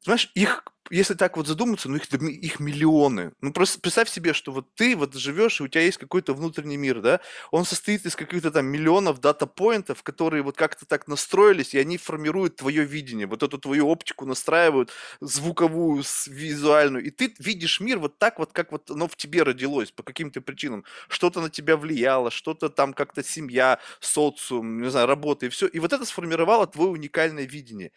Знаешь, 0.02 0.32
их 0.34 0.64
если 0.92 1.14
так 1.14 1.38
вот 1.38 1.48
задуматься, 1.48 1.90
ну 1.90 1.96
их, 1.98 2.12
их 2.14 2.60
миллионы. 2.60 3.32
Ну 3.42 3.54
просто 3.54 3.80
представь 3.80 4.10
себе, 4.10 4.34
что 4.34 4.52
вот 4.52 4.68
ты 4.76 4.96
вот 4.96 5.14
живешь, 5.16 5.60
и 5.60 5.64
у 5.64 5.68
тебя 5.68 5.82
есть 5.84 5.98
какой-то 5.98 6.34
внутренний 6.34 6.78
мир, 6.78 7.02
да, 7.02 7.22
он 7.52 7.66
состоит 7.66 8.06
из 8.06 8.16
каких-то 8.16 8.52
там 8.52 8.66
миллионов 8.66 9.20
дата-поинтов, 9.22 10.04
которые 10.04 10.44
вот 10.44 10.58
как-то 10.58 10.86
так 10.86 11.08
настроились, 11.08 11.74
и 11.74 11.80
они 11.80 11.98
формируют 11.98 12.58
твое 12.58 12.84
видение, 12.84 13.28
вот 13.28 13.44
эту 13.44 13.58
твою 13.58 13.88
оптику 13.88 14.26
настраивают, 14.26 14.92
звуковую, 15.22 16.04
визуальную, 16.28 17.06
и 17.06 17.10
ты 17.10 17.34
видишь 17.40 17.80
мир 17.80 18.00
вот 18.00 18.20
так 18.20 18.40
вот, 18.40 18.52
как 18.52 18.72
вот 18.72 18.92
оно 18.92 19.08
в 19.08 19.16
тебе 19.16 19.44
родилось 19.44 19.92
по 19.92 20.04
каким-то 20.04 20.42
причинам. 20.42 20.84
Что-то 21.08 21.42
на 21.42 21.50
тебя 21.50 21.78
влияло, 21.78 22.32
что-то 22.32 22.70
там 22.70 22.94
как-то 22.94 23.24
семья, 23.24 23.80
социум, 24.00 24.82
не 24.82 24.90
знаю, 24.90 25.08
работа 25.08 25.46
и 25.46 25.50
все. 25.50 25.68
И 25.68 25.80
вот 25.80 25.94
это 25.94 26.06
сформировало 26.06 26.68
твое 26.68 26.90
уникальное 26.90 27.46
видение. 27.46 27.92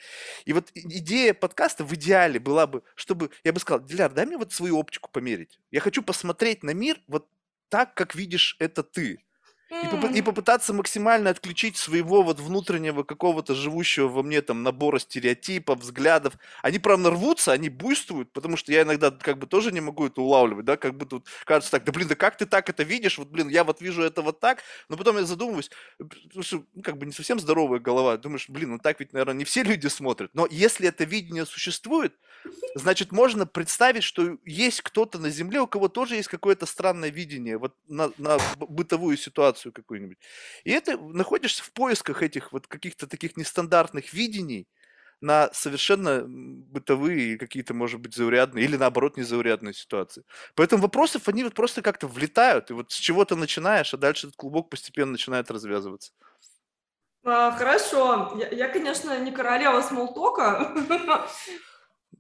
И 0.45 0.52
вот 0.52 0.71
идея 0.75 1.35
подкаста 1.35 1.85
в 1.85 1.93
идеале 1.95 2.38
была 2.40 2.66
бы, 2.66 2.75
чтобы, 2.95 3.30
я 3.45 3.52
бы 3.52 3.61
сказал, 3.61 3.85
Диляр, 3.85 4.12
дай 4.12 4.26
мне 4.26 4.37
вот 4.37 4.52
свою 4.52 4.78
оптику 4.78 5.11
померить. 5.11 5.61
Я 5.71 5.80
хочу 5.80 6.02
посмотреть 6.02 6.62
на 6.62 6.75
мир 6.75 7.00
вот 7.06 7.28
так, 7.68 7.95
как 7.95 8.14
видишь 8.14 8.56
это 8.59 8.83
ты. 8.83 9.25
И, 9.69 9.89
поп- 9.89 10.15
и 10.15 10.23
попытаться 10.23 10.73
максимально 10.73 11.31
отключить 11.31 11.77
своего 11.77 12.23
вот 12.23 12.39
внутреннего 12.39 13.03
какого-то 13.03 13.55
живущего 13.57 14.07
во 14.07 14.23
мне 14.23 14.41
там 14.41 14.63
набора 14.63 15.01
стереотипов, 15.01 15.81
взглядов. 15.81 16.35
Они 16.63 16.79
прям 16.79 17.03
нарвутся, 17.03 17.51
они 17.51 17.69
буйствуют, 17.69 18.33
потому 18.33 18.57
что 18.57 18.71
я 18.71 18.83
иногда 18.83 19.11
как 19.11 19.39
бы 19.39 19.47
тоже 19.49 19.73
не 19.73 19.81
могу 19.81 20.07
это 20.07 20.21
улавливать, 20.21 20.65
да, 20.65 20.77
как 20.77 20.97
бы 20.97 21.05
тут 21.05 21.27
кажется 21.45 21.73
так, 21.73 21.85
да 21.85 21.91
блин, 21.91 22.07
да 22.07 22.15
как 22.15 22.37
ты 22.37 22.47
так 22.47 22.69
это 22.69 22.85
видишь, 22.85 23.19
вот 23.19 23.29
блин, 23.29 23.49
я 23.49 23.65
вот 23.65 23.81
вижу 23.81 24.03
это 24.03 24.23
вот 24.23 24.39
так, 24.39 24.63
но 24.89 24.97
потом 24.97 25.17
я 25.17 25.25
задумываюсь, 25.25 25.71
что, 26.41 26.63
ну, 26.75 26.83
как 26.83 26.97
бы 26.99 27.07
не 27.07 27.13
совсем 27.13 27.41
здоровая 27.41 27.81
голова, 27.81 28.17
думаешь, 28.19 28.49
блин, 28.49 28.71
ну 28.71 28.79
так 28.79 29.01
ведь, 29.01 29.13
наверное, 29.13 29.35
не 29.35 29.45
все 29.45 29.65
люди 29.65 29.89
смотрят, 29.89 30.31
но 30.33 30.47
если 30.49 30.89
это 30.89 31.03
видение 31.03 31.45
существует, 31.45 32.15
значит, 32.77 33.11
можно 33.11 33.47
представить, 33.47 34.05
что 34.05 34.39
есть 34.45 34.83
кто-то 34.83 35.19
на 35.19 35.31
Земле, 35.31 35.61
у 35.61 35.67
кого 35.67 35.89
тоже 35.89 36.15
есть 36.17 36.29
какое-то 36.29 36.67
странное 36.67 37.11
видение 37.11 37.59
вот 37.59 37.75
на, 37.89 38.13
на 38.19 38.39
бытовую 38.59 39.17
ситуацию, 39.17 39.56
ситуацию 39.57 39.73
какую-нибудь. 39.73 40.19
И 40.65 40.71
это 40.71 40.97
находишься 40.99 41.63
в 41.63 41.73
поисках 41.73 42.23
этих 42.23 42.53
вот 42.53 42.67
каких-то 42.67 43.07
таких 43.07 43.37
нестандартных 43.37 44.13
видений 44.13 44.67
на 45.23 45.49
совершенно 45.53 46.25
бытовые 46.27 47.39
какие-то, 47.39 47.73
может 47.73 48.01
быть, 48.01 48.15
заурядные 48.15 48.65
или 48.65 48.77
наоборот 48.77 49.17
незаурядные 49.17 49.73
ситуации. 49.73 50.25
Поэтому 50.55 50.83
вопросов, 50.83 51.29
они 51.29 51.43
вот 51.45 51.55
просто 51.55 51.81
как-то 51.83 52.07
влетают, 52.07 52.71
и 52.71 52.75
вот 52.75 52.93
с 52.93 52.97
чего-то 52.97 53.35
начинаешь, 53.35 53.95
а 53.95 53.97
дальше 53.97 54.27
этот 54.27 54.37
клубок 54.37 54.69
постепенно 54.69 55.13
начинает 55.13 55.51
развязываться. 55.51 56.13
А, 57.25 57.51
хорошо. 57.53 58.37
Я, 58.39 58.49
я, 58.51 58.69
конечно, 58.69 59.19
не 59.19 59.33
королева 59.33 59.81
смолтока. 59.81 60.75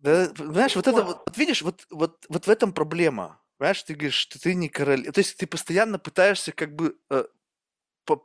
Да, 0.02 0.26
знаешь, 0.26 0.76
вот, 0.76 0.86
вот. 0.86 0.94
это 0.94 1.04
вот 1.04 1.36
видишь, 1.36 1.62
вот, 1.62 1.86
вот, 1.90 2.26
вот 2.28 2.46
в 2.46 2.50
этом 2.50 2.72
проблема. 2.72 3.40
Понимаешь, 3.58 3.82
ты 3.82 3.94
говоришь, 3.94 4.14
что 4.14 4.40
ты 4.40 4.54
не 4.54 4.68
король. 4.68 5.04
То 5.10 5.18
есть 5.18 5.36
ты 5.36 5.46
постоянно 5.46 5.98
пытаешься 5.98 6.52
как 6.52 6.74
бы 6.74 6.96
э, 7.10 7.24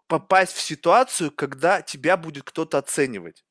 попасть 0.08 0.54
в 0.54 0.62
ситуацию, 0.62 1.32
когда 1.32 1.82
тебя 1.82 2.18
будет 2.18 2.44
кто-то 2.44 2.78
оценивать. 2.78 3.44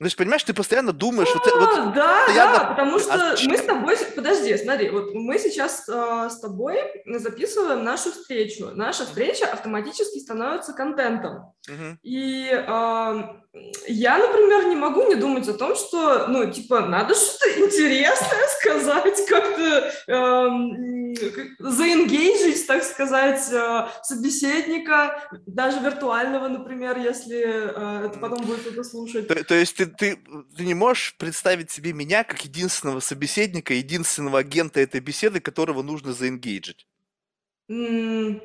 Ну, 0.00 0.04
то 0.04 0.06
есть, 0.06 0.16
понимаешь, 0.16 0.44
ты 0.44 0.54
постоянно 0.54 0.92
думаешь... 0.92 1.28
вот, 1.34 1.44
вот, 1.44 1.92
да, 1.92 2.24
постоянно... 2.24 2.58
да, 2.58 2.64
потому 2.66 3.00
что 3.00 3.14
а 3.14 3.36
мы 3.48 3.58
с 3.58 3.62
тобой... 3.62 3.96
Подожди, 4.14 4.56
смотри, 4.56 4.90
вот 4.90 5.12
мы 5.12 5.40
сейчас 5.40 5.88
э, 5.88 6.28
с 6.30 6.38
тобой 6.38 6.78
записываем 7.04 7.82
нашу 7.82 8.12
встречу. 8.12 8.70
Наша 8.74 9.04
встреча 9.04 9.46
автоматически 9.46 10.20
становится 10.20 10.72
контентом. 10.72 11.52
Угу. 11.68 11.98
И 12.02 12.48
э, 12.48 13.12
я, 13.88 14.18
например, 14.18 14.66
не 14.66 14.76
могу 14.76 15.06
не 15.08 15.14
думать 15.14 15.48
о 15.48 15.54
том, 15.54 15.74
что, 15.74 16.26
ну, 16.28 16.50
типа, 16.50 16.80
надо 16.80 17.14
что-то 17.14 17.60
интересное 17.64 18.48
сказать, 18.60 19.26
как-то 19.26 19.92
э, 20.06 20.48
заэнгейджить, 21.58 22.66
так 22.66 22.84
сказать, 22.84 23.50
э, 23.52 23.88
собеседника, 24.02 25.28
даже 25.46 25.80
виртуального, 25.80 26.48
например, 26.48 26.98
если 26.98 27.42
э, 27.42 28.06
это 28.06 28.18
потом 28.18 28.44
будет 28.44 28.60
кто-то 28.60 28.84
слушать. 28.84 29.28
То, 29.28 29.42
то 29.42 29.54
есть 29.54 29.76
ты, 29.76 29.86
ты, 29.86 30.18
ты 30.56 30.64
не 30.64 30.74
можешь 30.74 31.16
представить 31.16 31.70
себе 31.70 31.92
меня 31.92 32.24
как 32.24 32.44
единственного 32.44 33.00
собеседника, 33.00 33.74
единственного 33.74 34.40
агента 34.40 34.80
этой 34.80 35.00
беседы, 35.00 35.40
которого 35.40 35.82
нужно 35.82 36.12
заэнгейджить? 36.12 36.87
Ну, 37.70 38.40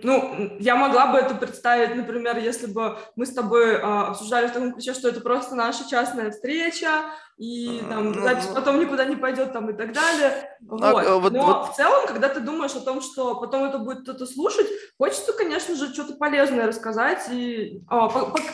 я 0.59 0.75
могла 0.75 1.07
бы 1.07 1.17
это 1.17 1.33
представить, 1.35 1.95
например, 1.95 2.37
если 2.37 2.67
бы 2.67 2.97
мы 3.15 3.25
с 3.25 3.33
тобой 3.33 3.79
а, 3.81 4.07
обсуждали 4.07 4.47
в 4.47 4.51
таком 4.51 4.73
ключе, 4.73 4.93
что 4.93 5.07
это 5.07 5.21
просто 5.21 5.55
наша 5.55 5.89
частная 5.89 6.29
встреча, 6.29 7.05
и 7.37 7.81
там 7.89 8.11
ну, 8.11 8.21
запись 8.21 8.45
ну. 8.49 8.55
потом 8.55 8.79
никуда 8.79 9.05
не 9.05 9.15
пойдет 9.15 9.53
там 9.53 9.69
и 9.69 9.73
так 9.73 9.91
далее. 9.91 10.57
А, 10.69 10.91
вот. 10.91 11.07
А, 11.07 11.15
вот, 11.17 11.33
Но 11.33 11.45
вот. 11.45 11.73
в 11.73 11.75
целом, 11.75 12.05
когда 12.07 12.29
ты 12.29 12.39
думаешь 12.39 12.73
о 12.73 12.79
том, 12.79 13.01
что 13.01 13.35
потом 13.35 13.63
это 13.63 13.79
будет 13.79 14.03
кто-то 14.03 14.25
слушать, 14.25 14.67
хочется, 14.97 15.33
конечно 15.33 15.75
же, 15.75 15.93
что-то 15.93 16.13
полезное 16.13 16.67
рассказать 16.67 17.27
и 17.31 17.81
о, 17.89 18.09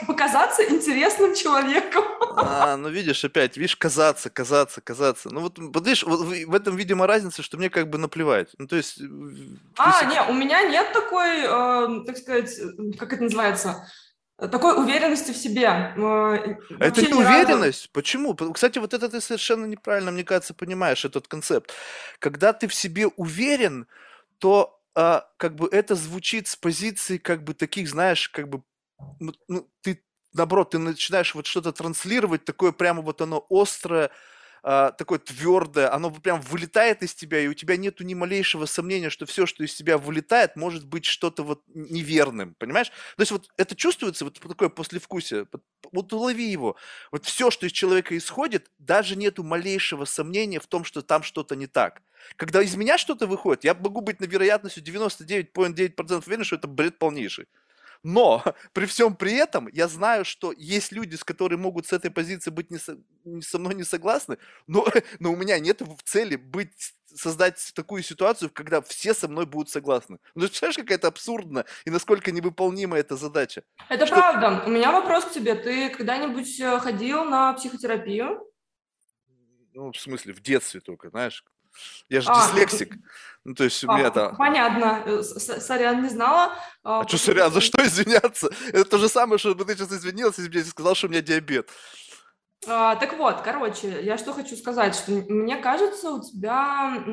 показаться 0.07 0.63
интересным 0.63 1.35
человеком. 1.35 2.03
А, 2.37 2.77
ну 2.77 2.89
видишь, 2.89 3.23
опять, 3.25 3.57
видишь, 3.57 3.75
казаться, 3.75 4.29
казаться, 4.29 4.81
казаться. 4.81 5.29
Ну 5.29 5.41
вот, 5.41 5.57
вот 5.57 5.85
видишь, 5.85 6.03
вот 6.03 6.21
в 6.21 6.55
этом, 6.55 6.75
видимо, 6.75 7.05
разница, 7.05 7.43
что 7.43 7.57
мне 7.57 7.69
как 7.69 7.89
бы 7.89 7.97
наплевать. 7.97 8.49
Ну 8.57 8.67
то 8.67 8.77
есть... 8.77 9.01
А, 9.77 10.05
не, 10.05 10.21
у 10.29 10.33
меня 10.33 10.63
нет 10.63 10.93
такой, 10.93 11.39
э, 11.41 12.05
так 12.05 12.17
сказать, 12.17 12.49
как 12.97 13.13
это 13.13 13.23
называется, 13.23 13.85
такой 14.47 14.81
уверенности 14.81 15.31
в 15.31 15.37
себе. 15.37 15.67
Это 16.79 17.01
не 17.01 17.13
уверенность. 17.13 17.91
Почему? 17.91 18.35
Кстати, 18.35 18.79
вот 18.79 18.93
это 18.93 19.09
ты 19.09 19.21
совершенно 19.21 19.65
неправильно, 19.65 20.11
мне 20.11 20.23
кажется, 20.23 20.53
понимаешь 20.53 21.05
этот 21.05 21.27
концепт. 21.27 21.73
Когда 22.19 22.53
ты 22.53 22.67
в 22.67 22.73
себе 22.73 23.07
уверен, 23.07 23.87
то 24.37 24.81
а, 24.95 25.29
как 25.37 25.55
бы 25.55 25.67
это 25.71 25.95
звучит 25.95 26.47
с 26.47 26.55
позиции 26.55 27.17
как 27.17 27.43
бы 27.43 27.53
таких, 27.53 27.89
знаешь, 27.89 28.29
как 28.29 28.49
бы 28.49 28.63
ну, 29.19 29.67
ты 29.81 30.03
наоборот, 30.33 30.71
ты 30.71 30.77
начинаешь 30.77 31.35
вот 31.35 31.45
что-то 31.45 31.71
транслировать, 31.71 32.45
такое 32.45 32.71
прямо 32.71 33.01
вот 33.01 33.21
оно 33.21 33.45
острое, 33.49 34.11
а, 34.63 34.91
такое 34.91 35.19
твердое, 35.19 35.93
оно 35.93 36.11
прям 36.11 36.41
вылетает 36.41 37.03
из 37.03 37.13
тебя, 37.13 37.39
и 37.39 37.47
у 37.47 37.53
тебя 37.53 37.77
нету 37.77 38.03
ни 38.03 38.13
малейшего 38.13 38.65
сомнения, 38.65 39.09
что 39.09 39.25
все, 39.25 39.45
что 39.45 39.63
из 39.63 39.73
тебя 39.73 39.97
вылетает, 39.97 40.55
может 40.55 40.85
быть 40.85 41.05
что-то 41.05 41.43
вот 41.43 41.63
неверным, 41.67 42.55
понимаешь? 42.57 42.89
То 42.89 43.21
есть 43.21 43.31
вот 43.31 43.49
это 43.57 43.75
чувствуется, 43.75 44.25
вот 44.25 44.39
такое 44.39 44.69
послевкусие, 44.69 45.47
вот 45.91 46.13
улови 46.13 46.49
его. 46.49 46.75
Вот 47.11 47.25
все, 47.25 47.51
что 47.51 47.65
из 47.65 47.71
человека 47.71 48.17
исходит, 48.17 48.71
даже 48.77 49.15
нету 49.15 49.43
малейшего 49.43 50.05
сомнения 50.05 50.59
в 50.59 50.67
том, 50.67 50.83
что 50.83 51.01
там 51.01 51.23
что-то 51.23 51.55
не 51.55 51.67
так. 51.67 52.01
Когда 52.35 52.61
из 52.61 52.75
меня 52.75 52.97
что-то 52.97 53.27
выходит, 53.27 53.63
я 53.63 53.73
могу 53.73 54.01
быть 54.01 54.19
на 54.19 54.25
вероятностью 54.25 54.83
99,9% 54.83 56.23
уверен, 56.25 56.43
что 56.43 56.55
это 56.57 56.67
бред 56.67 56.99
полнейший. 56.99 57.47
Но 58.03 58.43
при 58.73 58.85
всем 58.85 59.15
при 59.15 59.33
этом 59.33 59.67
я 59.71 59.87
знаю, 59.87 60.25
что 60.25 60.51
есть 60.51 60.91
люди, 60.91 61.15
с 61.15 61.23
которыми 61.23 61.61
могут 61.61 61.87
с 61.87 61.93
этой 61.93 62.11
позиции 62.11 62.51
быть 62.51 62.71
не 62.71 62.77
со, 62.77 62.97
со 63.41 63.59
мной 63.59 63.75
не 63.75 63.83
согласны, 63.83 64.37
но, 64.67 64.87
но 65.19 65.31
у 65.31 65.35
меня 65.35 65.59
нет 65.59 65.81
в 65.81 66.01
цели 66.03 66.35
быть 66.35 66.93
создать 67.05 67.71
такую 67.73 68.03
ситуацию, 68.03 68.51
когда 68.53 68.81
все 68.81 69.13
со 69.13 69.27
мной 69.27 69.45
будут 69.45 69.69
согласны. 69.69 70.19
Ну, 70.35 70.41
ты 70.41 70.47
представляешь, 70.47 70.77
какая 70.77 70.97
это 70.97 71.07
абсурдно 71.07 71.65
и 71.85 71.89
насколько 71.89 72.31
невыполнима 72.31 72.97
эта 72.97 73.15
задача? 73.15 73.63
Это 73.89 74.05
что... 74.05 74.15
правда. 74.15 74.63
У 74.65 74.69
меня 74.69 74.91
вопрос 74.91 75.25
к 75.25 75.31
тебе. 75.31 75.55
Ты 75.55 75.89
когда-нибудь 75.89 76.59
э, 76.59 76.79
ходил 76.79 77.25
на 77.25 77.53
психотерапию? 77.53 78.45
Ну, 79.73 79.91
в 79.91 79.97
смысле, 79.97 80.33
в 80.33 80.41
детстве 80.41 80.81
только, 80.81 81.09
знаешь, 81.09 81.43
я 82.09 82.21
же 82.21 82.29
а, 82.29 82.47
дислексик. 82.47 82.95
Ну, 83.45 83.55
то 83.55 83.63
есть 83.63 83.83
у 83.83 83.87
меня 83.91 84.07
это... 84.07 84.35
Понятно. 84.37 85.01
Э, 85.05 85.23
сорян, 85.23 86.03
не 86.03 86.09
знала. 86.09 86.53
А, 86.83 87.01
а 87.01 87.07
что 87.07 87.17
сорян? 87.17 87.51
За 87.51 87.61
что 87.61 87.83
извиняться? 87.85 88.49
Это 88.67 88.85
то 88.85 88.97
же 88.97 89.09
самое, 89.09 89.39
что 89.39 89.55
бы 89.55 89.65
ты 89.65 89.75
сейчас 89.75 89.91
извинилась, 89.91 90.37
если 90.37 90.51
бы 90.51 90.57
я 90.57 90.65
сказал, 90.65 90.95
что 90.95 91.07
у 91.07 91.09
меня 91.09 91.21
диабет. 91.21 91.69
А, 92.67 92.95
так 92.95 93.17
вот, 93.17 93.41
короче, 93.41 94.01
я 94.03 94.17
что 94.17 94.33
хочу 94.33 94.55
сказать, 94.55 94.95
что 94.95 95.11
мне 95.11 95.55
кажется, 95.57 96.11
у 96.11 96.21
тебя 96.21 97.03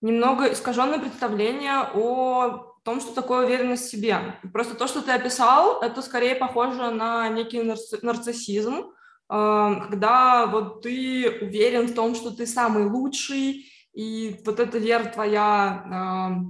немного 0.00 0.52
искаженное 0.52 0.98
представление 0.98 1.90
о 1.94 2.74
том, 2.84 3.00
что 3.00 3.14
такое 3.14 3.46
уверенность 3.46 3.86
в 3.86 3.90
себе. 3.90 4.38
Просто 4.52 4.74
то, 4.74 4.86
что 4.86 5.00
ты 5.00 5.12
описал, 5.12 5.82
это 5.82 6.02
скорее 6.02 6.34
похоже 6.34 6.90
на 6.90 7.28
некий 7.28 7.62
нарциссизм, 8.02 8.92
когда 9.28 10.46
вот 10.46 10.82
ты 10.82 11.38
уверен 11.40 11.86
в 11.86 11.94
том, 11.94 12.14
что 12.14 12.30
ты 12.30 12.46
самый 12.46 12.84
лучший, 12.86 13.66
и 13.94 14.40
вот 14.44 14.60
эта 14.60 14.78
вера 14.78 15.04
твоя 15.04 16.42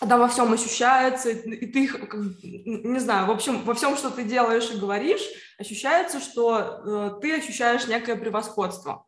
да, 0.00 0.16
во 0.16 0.28
всем 0.28 0.52
ощущается, 0.52 1.30
и 1.30 1.66
ты, 1.66 1.90
не 2.64 3.00
знаю, 3.00 3.26
в 3.26 3.30
общем, 3.30 3.64
во 3.64 3.74
всем, 3.74 3.96
что 3.96 4.10
ты 4.10 4.22
делаешь 4.22 4.70
и 4.70 4.78
говоришь, 4.78 5.22
ощущается, 5.58 6.20
что 6.20 6.58
э, 6.58 7.20
ты 7.20 7.36
ощущаешь 7.36 7.88
некое 7.88 8.14
превосходство. 8.14 9.06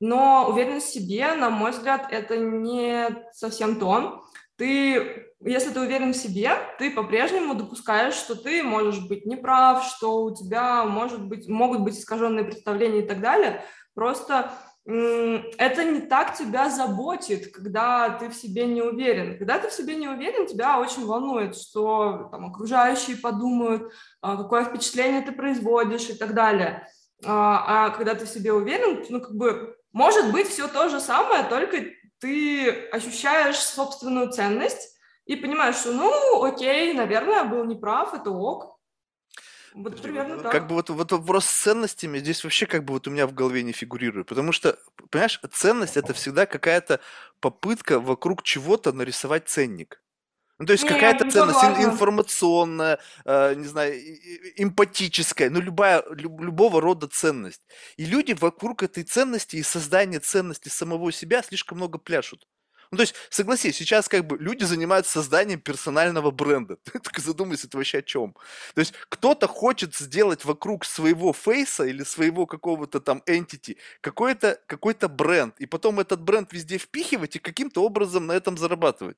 Но 0.00 0.48
уверенность 0.48 0.88
в 0.88 0.92
себе, 0.94 1.34
на 1.34 1.50
мой 1.50 1.72
взгляд, 1.72 2.08
это 2.10 2.38
не 2.38 3.14
совсем 3.32 3.78
то. 3.78 4.22
Ты 4.56 5.33
если 5.44 5.70
ты 5.70 5.80
уверен 5.80 6.12
в 6.12 6.16
себе, 6.16 6.52
ты 6.78 6.90
по-прежнему 6.90 7.54
допускаешь, 7.54 8.14
что 8.14 8.34
ты 8.34 8.62
можешь 8.62 9.00
быть 9.00 9.26
неправ, 9.26 9.84
что 9.84 10.24
у 10.24 10.34
тебя 10.34 10.84
может 10.84 11.24
быть, 11.24 11.48
могут 11.48 11.80
быть 11.80 11.98
искаженные 11.98 12.44
представления 12.44 13.00
и 13.00 13.06
так 13.06 13.20
далее. 13.20 13.62
Просто 13.94 14.50
это 14.86 15.84
не 15.84 16.00
так 16.00 16.36
тебя 16.36 16.68
заботит, 16.68 17.54
когда 17.54 18.10
ты 18.10 18.28
в 18.28 18.34
себе 18.34 18.66
не 18.66 18.82
уверен. 18.82 19.38
Когда 19.38 19.58
ты 19.58 19.68
в 19.68 19.72
себе 19.72 19.96
не 19.96 20.08
уверен, 20.08 20.46
тебя 20.46 20.78
очень 20.78 21.06
волнует, 21.06 21.56
что 21.56 22.28
там, 22.30 22.46
окружающие 22.46 23.16
подумают, 23.16 23.90
а, 24.20 24.36
какое 24.36 24.64
впечатление 24.64 25.22
ты 25.22 25.32
производишь 25.32 26.10
и 26.10 26.14
так 26.14 26.34
далее. 26.34 26.86
А, 27.24 27.86
а 27.86 27.90
когда 27.90 28.14
ты 28.14 28.26
в 28.26 28.28
себе 28.28 28.52
уверен, 28.52 29.02
ну, 29.08 29.22
как 29.22 29.34
бы, 29.34 29.74
может 29.92 30.30
быть, 30.32 30.48
все 30.48 30.68
то 30.68 30.90
же 30.90 31.00
самое, 31.00 31.44
только 31.44 31.78
ты 32.18 32.88
ощущаешь 32.90 33.56
собственную 33.56 34.32
ценность 34.32 34.93
и 35.26 35.36
понимаешь, 35.36 35.76
что, 35.76 35.92
ну, 35.92 36.42
окей, 36.44 36.92
наверное, 36.92 37.36
я 37.36 37.44
был 37.44 37.64
неправ, 37.64 38.14
это 38.14 38.30
ок, 38.30 38.78
вот 39.74 40.00
примерно 40.00 40.38
так. 40.38 40.52
Как 40.52 40.66
бы 40.68 40.76
вот, 40.76 40.88
вот 40.90 41.10
вопрос 41.12 41.46
с 41.46 41.62
ценностями 41.62 42.18
здесь 42.18 42.44
вообще 42.44 42.66
как 42.66 42.84
бы 42.84 42.94
вот 42.94 43.08
у 43.08 43.10
меня 43.10 43.26
в 43.26 43.34
голове 43.34 43.62
не 43.64 43.72
фигурирует. 43.72 44.28
Потому 44.28 44.52
что, 44.52 44.78
понимаешь, 45.10 45.40
ценность 45.52 45.96
это 45.96 46.14
всегда 46.14 46.46
какая-то 46.46 47.00
попытка 47.40 47.98
вокруг 47.98 48.44
чего-то 48.44 48.92
нарисовать 48.92 49.48
ценник. 49.48 50.00
Ну, 50.58 50.66
то 50.66 50.72
есть 50.72 50.84
какая-то 50.84 51.24
ценность 51.24 51.64
ин- 51.64 51.82
информационная, 51.82 53.00
э, 53.24 53.54
не 53.56 53.66
знаю, 53.66 54.00
эмпатическая, 54.56 55.50
ну, 55.50 55.60
любая, 55.60 56.04
люб- 56.10 56.40
любого 56.40 56.80
рода 56.80 57.08
ценность. 57.08 57.62
И 57.96 58.04
люди 58.04 58.34
вокруг 58.34 58.84
этой 58.84 59.02
ценности 59.02 59.56
и 59.56 59.64
создания 59.64 60.20
ценности 60.20 60.68
самого 60.68 61.10
себя 61.10 61.42
слишком 61.42 61.78
много 61.78 61.98
пляшут. 61.98 62.46
Ну, 62.90 62.96
то 62.96 63.02
есть, 63.02 63.14
согласись, 63.30 63.76
сейчас 63.76 64.08
как 64.08 64.26
бы 64.26 64.36
люди 64.38 64.64
занимаются 64.64 65.12
созданием 65.12 65.60
персонального 65.60 66.30
бренда. 66.30 66.76
Ты 66.84 66.98
только 66.98 67.20
задумайся, 67.20 67.66
это 67.66 67.76
вообще 67.76 67.98
о 67.98 68.02
чем. 68.02 68.34
То 68.74 68.80
есть, 68.80 68.94
кто-то 69.08 69.46
хочет 69.46 69.94
сделать 69.94 70.44
вокруг 70.44 70.84
своего 70.84 71.32
фейса 71.32 71.84
или 71.84 72.02
своего 72.04 72.46
какого-то 72.46 73.00
там 73.00 73.22
entity 73.26 73.76
какой-то 74.00 74.60
какой 74.66 74.94
бренд, 74.94 75.54
и 75.58 75.66
потом 75.66 76.00
этот 76.00 76.20
бренд 76.20 76.52
везде 76.52 76.78
впихивать 76.78 77.36
и 77.36 77.38
каким-то 77.38 77.84
образом 77.84 78.26
на 78.26 78.32
этом 78.32 78.56
зарабатывать. 78.56 79.16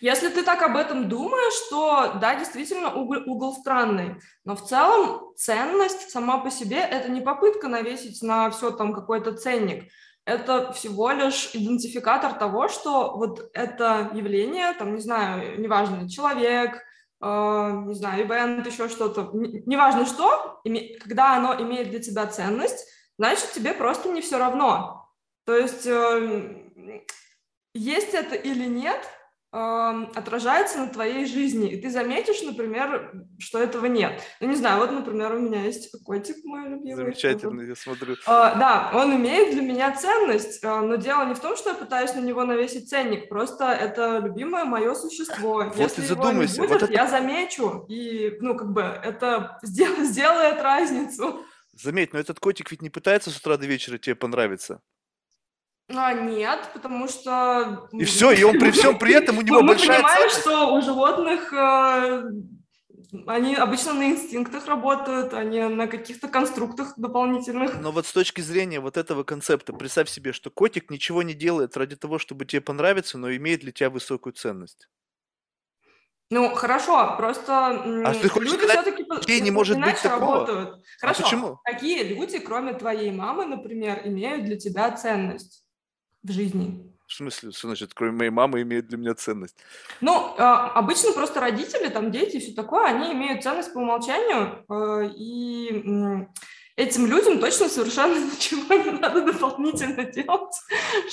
Если 0.00 0.28
ты 0.28 0.42
так 0.42 0.62
об 0.62 0.76
этом 0.76 1.08
думаешь, 1.08 1.68
то 1.70 2.18
да, 2.20 2.34
действительно 2.34 2.92
угол, 2.92 3.22
угол 3.26 3.54
странный. 3.54 4.16
Но 4.44 4.56
в 4.56 4.66
целом 4.66 5.32
ценность 5.36 6.10
сама 6.10 6.38
по 6.38 6.50
себе 6.50 6.78
это 6.78 7.08
не 7.08 7.20
попытка 7.20 7.68
навесить 7.68 8.20
на 8.22 8.50
все 8.50 8.72
там 8.72 8.94
какой-то 8.94 9.32
ценник 9.32 9.92
это 10.24 10.72
всего 10.72 11.10
лишь 11.10 11.50
идентификатор 11.52 12.34
того, 12.34 12.68
что 12.68 13.16
вот 13.16 13.50
это 13.54 14.10
явление, 14.14 14.72
там, 14.74 14.94
не 14.94 15.00
знаю, 15.00 15.60
неважно, 15.60 16.08
человек, 16.08 16.80
э, 17.20 17.70
не 17.86 17.94
знаю, 17.94 18.24
ивент, 18.24 18.66
еще 18.66 18.88
что-то, 18.88 19.30
неважно 19.32 20.06
что, 20.06 20.60
име, 20.64 20.96
когда 20.98 21.36
оно 21.36 21.60
имеет 21.60 21.90
для 21.90 22.00
тебя 22.00 22.26
ценность, 22.26 22.86
значит, 23.18 23.52
тебе 23.52 23.74
просто 23.74 24.08
не 24.10 24.20
все 24.20 24.38
равно. 24.38 25.08
То 25.44 25.56
есть 25.56 25.86
э, 25.86 26.70
есть 27.74 28.14
это 28.14 28.36
или 28.36 28.66
нет, 28.66 29.00
отражается 29.52 30.78
на 30.78 30.88
твоей 30.88 31.26
жизни, 31.26 31.70
и 31.70 31.80
ты 31.80 31.90
заметишь, 31.90 32.40
например, 32.40 33.12
что 33.38 33.58
этого 33.58 33.84
нет. 33.84 34.22
Ну, 34.40 34.48
не 34.48 34.56
знаю, 34.56 34.80
вот, 34.80 34.90
например, 34.90 35.34
у 35.34 35.40
меня 35.40 35.62
есть 35.64 35.90
котик 36.04 36.36
мой 36.44 36.70
любимый. 36.70 36.96
Замечательный, 36.96 37.68
я 37.68 37.76
смотрю. 37.76 38.16
А, 38.26 38.54
да, 38.54 38.90
он 38.98 39.14
имеет 39.14 39.52
для 39.52 39.60
меня 39.60 39.94
ценность, 39.94 40.64
а, 40.64 40.80
но 40.80 40.96
дело 40.96 41.26
не 41.26 41.34
в 41.34 41.40
том, 41.40 41.54
что 41.56 41.68
я 41.68 41.74
пытаюсь 41.74 42.14
на 42.14 42.20
него 42.20 42.44
навесить 42.44 42.88
ценник, 42.88 43.28
просто 43.28 43.66
это 43.66 44.20
любимое 44.24 44.64
мое 44.64 44.94
существо. 44.94 45.64
Вот 45.64 45.76
Если 45.76 46.00
ты 46.00 46.08
задумайся. 46.08 46.54
Его 46.54 46.64
не 46.64 46.68
будет, 46.68 46.80
вот 46.80 46.90
это... 46.90 46.92
я 46.92 47.06
замечу, 47.06 47.84
и, 47.90 48.38
ну, 48.40 48.56
как 48.56 48.72
бы, 48.72 48.80
это 48.80 49.58
сделает 49.62 50.62
разницу. 50.62 51.44
Заметь, 51.74 52.14
но 52.14 52.18
этот 52.18 52.40
котик 52.40 52.70
ведь 52.70 52.80
не 52.80 52.90
пытается 52.90 53.30
с 53.30 53.36
утра 53.36 53.58
до 53.58 53.66
вечера 53.66 53.98
тебе 53.98 54.14
понравиться. 54.14 54.80
А, 55.94 56.12
нет, 56.14 56.70
потому 56.72 57.08
что... 57.08 57.88
И 57.92 58.04
все, 58.04 58.32
и 58.32 58.42
он 58.42 58.58
при 58.58 58.70
всем 58.70 58.98
при 58.98 59.14
этом 59.14 59.38
у 59.38 59.42
него 59.42 59.60
мы, 59.60 59.68
большая 59.68 59.98
Мы 59.98 60.02
понимаем, 60.02 60.30
что 60.30 60.74
у 60.74 60.82
животных 60.82 61.52
э, 61.52 62.24
они 63.26 63.54
обычно 63.54 63.92
на 63.92 64.10
инстинктах 64.10 64.66
работают, 64.66 65.34
а 65.34 65.44
не 65.44 65.68
на 65.68 65.86
каких-то 65.86 66.28
конструктах 66.28 66.94
дополнительных. 66.96 67.78
Но 67.80 67.92
вот 67.92 68.06
с 68.06 68.12
точки 68.12 68.40
зрения 68.40 68.80
вот 68.80 68.96
этого 68.96 69.22
концепта, 69.22 69.72
представь 69.72 70.08
себе, 70.08 70.32
что 70.32 70.50
котик 70.50 70.90
ничего 70.90 71.22
не 71.22 71.34
делает 71.34 71.76
ради 71.76 71.96
того, 71.96 72.18
чтобы 72.18 72.46
тебе 72.46 72.62
понравиться, 72.62 73.18
но 73.18 73.34
имеет 73.34 73.60
для 73.60 73.72
тебя 73.72 73.90
высокую 73.90 74.32
ценность. 74.32 74.88
Ну, 76.30 76.54
хорошо, 76.54 77.14
просто 77.18 77.68
а 78.06 78.14
ты 78.14 78.30
хочешь 78.30 78.52
люди 78.52 78.66
все-таки 78.66 79.40
не 79.42 79.50
может 79.50 79.78
быть 79.78 80.00
такого? 80.00 80.20
работают. 80.20 80.68
А 80.70 81.00
хорошо, 81.00 81.20
а 81.20 81.24
почему? 81.24 81.60
какие 81.62 82.02
люди, 82.04 82.38
кроме 82.38 82.72
твоей 82.72 83.10
мамы, 83.10 83.44
например, 83.44 84.00
имеют 84.06 84.46
для 84.46 84.56
тебя 84.56 84.90
ценность? 84.92 85.61
В 86.22 86.32
жизни. 86.32 86.92
В 87.06 87.14
смысле, 87.14 87.50
что 87.52 87.66
значит, 87.66 87.92
кроме 87.94 88.12
моей 88.12 88.30
мамы, 88.30 88.62
имеет 88.62 88.86
для 88.86 88.96
меня 88.96 89.14
ценность? 89.14 89.56
Ну, 90.00 90.34
а, 90.38 90.70
обычно 90.70 91.12
просто 91.12 91.40
родители, 91.40 91.88
там, 91.88 92.10
дети 92.10 92.36
и 92.36 92.40
все 92.40 92.52
такое, 92.52 92.86
они 92.86 93.12
имеют 93.12 93.42
ценность 93.42 93.74
по 93.74 93.78
умолчанию, 93.78 94.64
э, 94.68 95.10
и 95.14 95.84
этим 96.76 97.06
людям 97.06 97.38
точно 97.38 97.68
совершенно 97.68 98.14
ничего 98.32 98.74
не 98.74 98.98
надо 98.98 99.26
дополнительно 99.30 100.04
делать, 100.04 100.54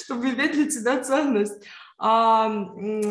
чтобы 0.02 0.30
иметь 0.30 0.54
для 0.54 0.69
тебя 0.69 1.04
ценность. 1.04 1.65
А 1.98 2.50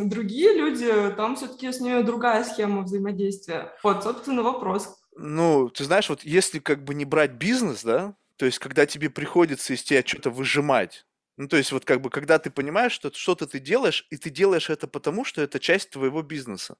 другие 0.07 0.55
люди, 0.55 0.91
там 1.15 1.37
все-таки 1.37 1.71
с 1.71 1.81
ними 1.81 2.01
другая 2.01 2.43
схема 2.43 2.83
взаимодействия. 2.83 3.75
Вот, 3.83 4.03
собственно, 4.03 4.43
вопрос. 4.43 4.99
Ну, 5.15 5.69
ты 5.69 5.85
знаешь, 5.85 6.09
вот 6.09 6.23
если 6.23 6.59
как 6.59 6.85
бы 6.85 6.95
не 6.95 7.05
брать 7.05 7.33
бизнес, 7.33 7.83
да, 7.83 8.15
то 8.37 8.47
есть 8.47 8.59
когда 8.59 8.87
тебе 8.87 9.11
приходится 9.11 9.75
из 9.75 9.83
тебя 9.83 10.03
что-то 10.07 10.31
выжимать, 10.31 11.05
ну, 11.39 11.47
то 11.47 11.57
есть 11.57 11.71
вот 11.71 11.85
как 11.85 12.01
бы, 12.01 12.11
когда 12.11 12.41
ты 12.41 12.51
понимаешь, 12.51 12.93
что 12.93 13.13
что-то 13.15 13.47
ты 13.47 13.61
делаешь, 13.61 14.07
и 14.11 14.17
ты 14.17 14.29
делаешь 14.29 14.71
это 14.71 14.89
потому, 14.89 15.25
что 15.25 15.41
это 15.41 15.61
часть 15.61 15.91
твоего 15.91 16.23
бизнеса. 16.23 16.77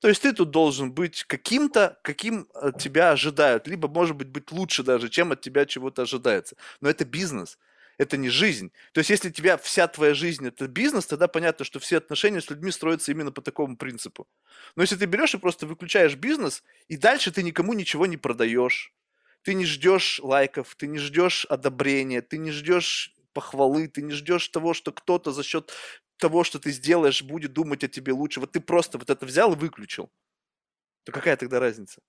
То 0.00 0.08
есть 0.08 0.20
ты 0.20 0.34
тут 0.34 0.50
должен 0.50 0.92
быть 0.92 1.24
каким-то, 1.24 1.98
каким 2.02 2.46
от 2.52 2.78
тебя 2.78 3.12
ожидают, 3.12 3.66
либо, 3.66 3.88
может 3.88 4.16
быть, 4.16 4.28
быть 4.28 4.52
лучше 4.52 4.82
даже, 4.82 5.08
чем 5.08 5.32
от 5.32 5.40
тебя 5.40 5.64
чего-то 5.64 6.02
ожидается. 6.02 6.56
Но 6.82 6.90
это 6.90 7.06
бизнес, 7.06 7.58
это 7.96 8.18
не 8.18 8.28
жизнь. 8.28 8.70
То 8.92 8.98
есть 8.98 9.08
если 9.08 9.30
тебя 9.30 9.56
вся 9.56 9.88
твоя 9.88 10.12
жизнь 10.12 10.46
это 10.46 10.68
бизнес, 10.68 11.06
тогда 11.06 11.26
понятно, 11.26 11.64
что 11.64 11.80
все 11.80 11.96
отношения 11.96 12.42
с 12.42 12.50
людьми 12.50 12.70
строятся 12.70 13.12
именно 13.12 13.32
по 13.32 13.40
такому 13.40 13.78
принципу. 13.78 14.28
Но 14.76 14.82
если 14.82 14.96
ты 14.96 15.06
берешь 15.06 15.34
и 15.34 15.38
просто 15.38 15.66
выключаешь 15.66 16.16
бизнес, 16.16 16.62
и 16.86 16.98
дальше 16.98 17.32
ты 17.32 17.42
никому 17.42 17.72
ничего 17.72 18.04
не 18.04 18.18
продаешь, 18.18 18.92
ты 19.42 19.54
не 19.54 19.64
ждешь 19.64 20.20
лайков, 20.22 20.74
ты 20.76 20.86
не 20.86 20.98
ждешь 20.98 21.46
одобрения, 21.46 22.20
ты 22.20 22.36
не 22.36 22.50
ждешь 22.50 23.14
похвалы, 23.32 23.88
ты 23.88 24.02
не 24.02 24.12
ждешь 24.12 24.48
того, 24.48 24.74
что 24.74 24.92
кто-то 24.92 25.32
за 25.32 25.42
счет 25.42 25.72
того, 26.18 26.44
что 26.44 26.58
ты 26.58 26.70
сделаешь, 26.70 27.22
будет 27.22 27.52
думать 27.52 27.84
о 27.84 27.88
тебе 27.88 28.12
лучше. 28.12 28.40
Вот 28.40 28.52
ты 28.52 28.60
просто 28.60 28.98
вот 28.98 29.10
это 29.10 29.26
взял 29.26 29.52
и 29.52 29.56
выключил. 29.56 30.10
То 31.04 31.12
какая 31.12 31.36
тогда 31.36 31.58
разница? 31.58 32.00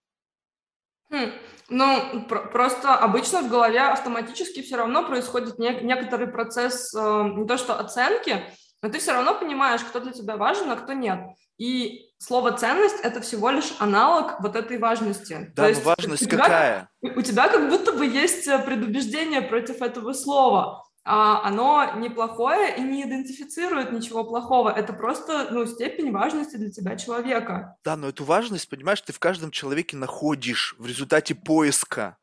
Хм, 1.10 1.32
ну, 1.70 2.26
про- 2.28 2.46
просто 2.48 2.96
обычно 2.96 3.42
в 3.42 3.50
голове 3.50 3.80
автоматически 3.80 4.62
все 4.62 4.78
равно 4.78 5.06
происходит 5.08 5.60
не- 5.60 5.82
некоторый 5.82 6.28
процесс 6.28 6.94
э, 6.94 7.24
не 7.36 7.48
то 7.48 7.58
что 7.58 7.80
оценки, 7.80 8.44
но 8.82 8.90
ты 8.90 9.00
все 9.00 9.14
равно 9.14 9.38
понимаешь, 9.38 9.82
кто 9.82 10.00
для 10.00 10.12
тебя 10.12 10.38
важен, 10.38 10.72
а 10.72 10.76
кто 10.76 10.94
нет. 10.94 11.20
И 11.58 12.12
слово 12.18 12.58
ценность 12.58 13.00
это 13.04 13.22
всего 13.22 13.50
лишь 13.52 13.74
аналог 13.80 14.42
вот 14.42 14.56
этой 14.56 14.78
важности. 14.78 15.52
Да, 15.56 15.64
то 15.64 15.70
есть 15.70 15.84
важность 15.84 16.24
у 16.24 16.26
тебя, 16.26 16.38
какая? 16.38 16.90
У 17.02 17.22
тебя 17.22 17.48
как 17.48 17.70
будто 17.70 17.94
бы 17.94 18.06
есть 18.06 18.48
э, 18.48 18.60
предубеждение 18.60 19.42
против 19.42 19.82
этого 19.82 20.14
слова 20.14 20.84
оно 21.06 21.96
неплохое 21.98 22.78
и 22.78 22.82
не 22.82 23.04
идентифицирует 23.04 23.92
ничего 23.92 24.24
плохого. 24.24 24.70
Это 24.70 24.94
просто 24.94 25.50
ну, 25.52 25.66
степень 25.66 26.12
важности 26.12 26.56
для 26.56 26.72
тебя 26.72 26.96
человека. 26.96 27.78
Да, 27.84 27.98
но 27.98 28.10
эту 28.10 28.24
важность, 28.24 28.70
понимаешь, 28.70 29.02
ты 29.02 29.12
в 29.12 29.20
каждом 29.20 29.52
человеке 29.52 29.98
находишь 29.98 30.76
в 30.78 30.86
результате 30.86 31.36
поиска. 31.36 32.18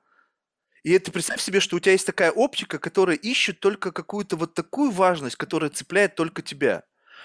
И 0.83 0.93
это 0.93 1.13
представь 1.13 1.43
себе, 1.43 1.61
что 1.61 1.77
у 1.77 1.81
тебя 1.81 1.93
есть 1.93 2.07
такая 2.07 2.31
оптика, 2.31 2.79
которая 2.79 3.17
ищет 3.17 3.61
только 3.61 3.93
какую-то 3.93 4.37
вот 4.37 4.55
такую 4.55 4.91
важность, 4.91 5.37
которая 5.37 5.69
цепляет 5.69 6.15
только 6.15 6.41
тебя. 6.41 6.85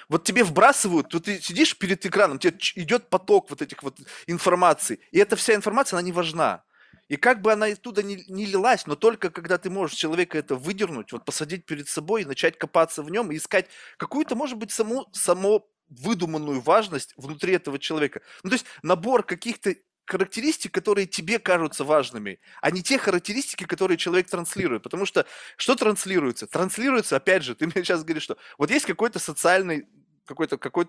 Вот 0.09 0.25
тебе 0.25 0.43
вбрасывают, 0.43 1.13
вот 1.13 1.23
ты 1.23 1.41
сидишь 1.41 1.77
перед 1.77 2.05
экраном, 2.05 2.37
тебе 2.37 2.57
идет 2.75 3.09
поток 3.09 3.49
вот 3.49 3.61
этих 3.61 3.81
вот 3.81 3.97
информаций, 4.27 4.99
и 5.11 5.17
эта 5.17 5.35
вся 5.35 5.55
информация, 5.55 5.97
она 5.97 6.05
не 6.05 6.11
важна. 6.11 6.63
И 7.07 7.17
как 7.17 7.41
бы 7.41 7.51
она 7.51 7.67
оттуда 7.67 8.01
не, 8.01 8.23
не 8.27 8.45
лилась, 8.45 8.87
но 8.87 8.95
только 8.95 9.29
когда 9.29 9.57
ты 9.57 9.69
можешь 9.69 9.97
человека 9.97 10.37
это 10.37 10.55
выдернуть, 10.55 11.11
вот 11.11 11.25
посадить 11.25 11.65
перед 11.65 11.87
собой 11.87 12.23
и 12.23 12.25
начать 12.25 12.57
копаться 12.57 13.03
в 13.03 13.11
нем 13.11 13.31
и 13.31 13.37
искать 13.37 13.67
какую-то, 13.97 14.35
может 14.35 14.57
быть, 14.57 14.71
саму, 14.71 15.07
саму 15.11 15.69
выдуманную 15.89 16.61
важность 16.61 17.13
внутри 17.15 17.53
этого 17.53 17.77
человека. 17.77 18.21
Ну, 18.43 18.49
то 18.49 18.55
есть 18.55 18.65
набор 18.81 19.23
каких-то 19.23 19.75
характеристик, 20.05 20.71
которые 20.71 21.07
тебе 21.07 21.39
кажутся 21.39 21.83
важными, 21.83 22.39
а 22.61 22.71
не 22.71 22.81
те 22.81 22.97
характеристики, 22.97 23.65
которые 23.65 23.97
человек 23.97 24.27
транслирует. 24.29 24.83
Потому 24.83 25.05
что 25.05 25.25
что 25.57 25.75
транслируется? 25.75 26.47
Транслируется, 26.47 27.15
опять 27.15 27.43
же, 27.43 27.55
ты 27.55 27.65
мне 27.65 27.83
сейчас 27.83 28.03
говоришь, 28.03 28.23
что 28.23 28.37
вот 28.57 28.71
есть 28.71 28.85
какой-то 28.85 29.19
социальный, 29.19 29.87
какой-то 30.25 30.57
какой 30.57 30.87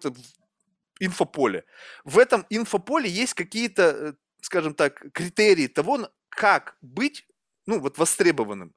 инфополе. 0.98 1.64
В 2.05 2.18
этом 2.18 2.46
инфополе 2.48 3.11
есть 3.11 3.35
какие-то 3.35 3.83
э, 3.83 4.12
скажем 4.40 4.75
так, 4.75 5.12
критерии 5.12 5.66
того, 5.66 6.11
как 6.29 6.77
быть, 6.81 7.27
ну, 7.66 7.81
вот 7.81 7.99
востребованным. 7.99 8.75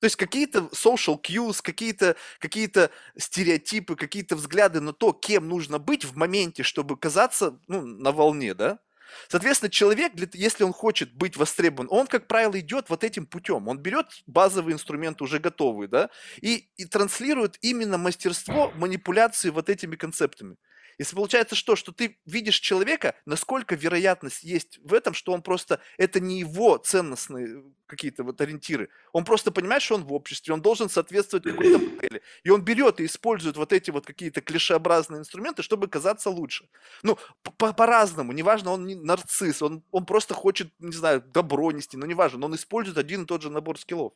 То 0.00 0.06
есть 0.06 0.16
какие-то 0.16 0.68
social 0.72 1.16
cues, 1.22 1.60
какие-то 1.62 2.16
какие 2.40 2.68
стереотипы, 3.16 3.94
какие-то 3.94 4.34
взгляды 4.34 4.80
на 4.80 4.92
то, 4.92 5.12
кем 5.12 5.48
нужно 5.48 5.78
быть 5.78 6.04
в 6.04 6.16
моменте, 6.16 6.64
чтобы 6.64 6.96
казаться 6.96 7.60
ну, 7.68 7.82
на 7.82 8.10
волне, 8.10 8.54
да? 8.54 8.80
Соответственно, 9.28 9.70
человек, 9.70 10.12
если 10.34 10.64
он 10.64 10.72
хочет 10.72 11.12
быть 11.14 11.36
востребован, 11.36 11.86
он, 11.90 12.06
как 12.08 12.26
правило, 12.26 12.58
идет 12.58 12.88
вот 12.88 13.04
этим 13.04 13.26
путем. 13.26 13.68
Он 13.68 13.78
берет 13.78 14.06
базовые 14.26 14.74
инструменты 14.74 15.22
уже 15.22 15.38
готовые, 15.38 15.88
да, 15.88 16.10
и, 16.40 16.68
и 16.76 16.84
транслирует 16.84 17.58
именно 17.60 17.98
мастерство 17.98 18.72
манипуляции 18.74 19.50
вот 19.50 19.68
этими 19.68 19.96
концептами. 19.96 20.56
Если 20.98 21.14
получается 21.16 21.54
что, 21.54 21.76
что 21.76 21.92
ты 21.92 22.18
видишь 22.26 22.58
человека, 22.60 23.14
насколько 23.26 23.74
вероятность 23.74 24.42
есть 24.42 24.78
в 24.82 24.94
этом, 24.94 25.14
что 25.14 25.32
он 25.32 25.42
просто, 25.42 25.80
это 25.98 26.20
не 26.20 26.40
его 26.40 26.76
ценностные 26.76 27.64
какие-то 27.86 28.24
вот 28.24 28.40
ориентиры. 28.40 28.88
Он 29.12 29.24
просто 29.24 29.52
понимает, 29.52 29.82
что 29.82 29.96
он 29.96 30.04
в 30.04 30.12
обществе, 30.14 30.54
он 30.54 30.62
должен 30.62 30.88
соответствовать 30.88 31.44
какой-то 31.44 31.78
модели. 32.02 32.22
И 32.42 32.50
он 32.50 32.62
берет 32.62 33.00
и 33.00 33.04
использует 33.04 33.56
вот 33.56 33.72
эти 33.72 33.90
вот 33.90 34.06
какие-то 34.06 34.40
клишеобразные 34.40 35.20
инструменты, 35.20 35.62
чтобы 35.62 35.88
казаться 35.88 36.30
лучше. 36.30 36.68
Ну, 37.02 37.18
по-разному, 37.58 38.32
неважно, 38.32 38.70
он 38.72 38.86
не 38.86 38.94
нарцисс, 38.94 39.60
он, 39.62 39.82
он 39.90 40.06
просто 40.06 40.34
хочет, 40.34 40.72
не 40.78 40.92
знаю, 40.92 41.20
добро 41.20 41.70
нести, 41.72 41.96
но 41.96 42.06
неважно, 42.06 42.38
но 42.38 42.46
он 42.46 42.54
использует 42.54 42.96
один 42.96 43.24
и 43.24 43.26
тот 43.26 43.42
же 43.42 43.50
набор 43.50 43.78
скиллов. 43.78 44.14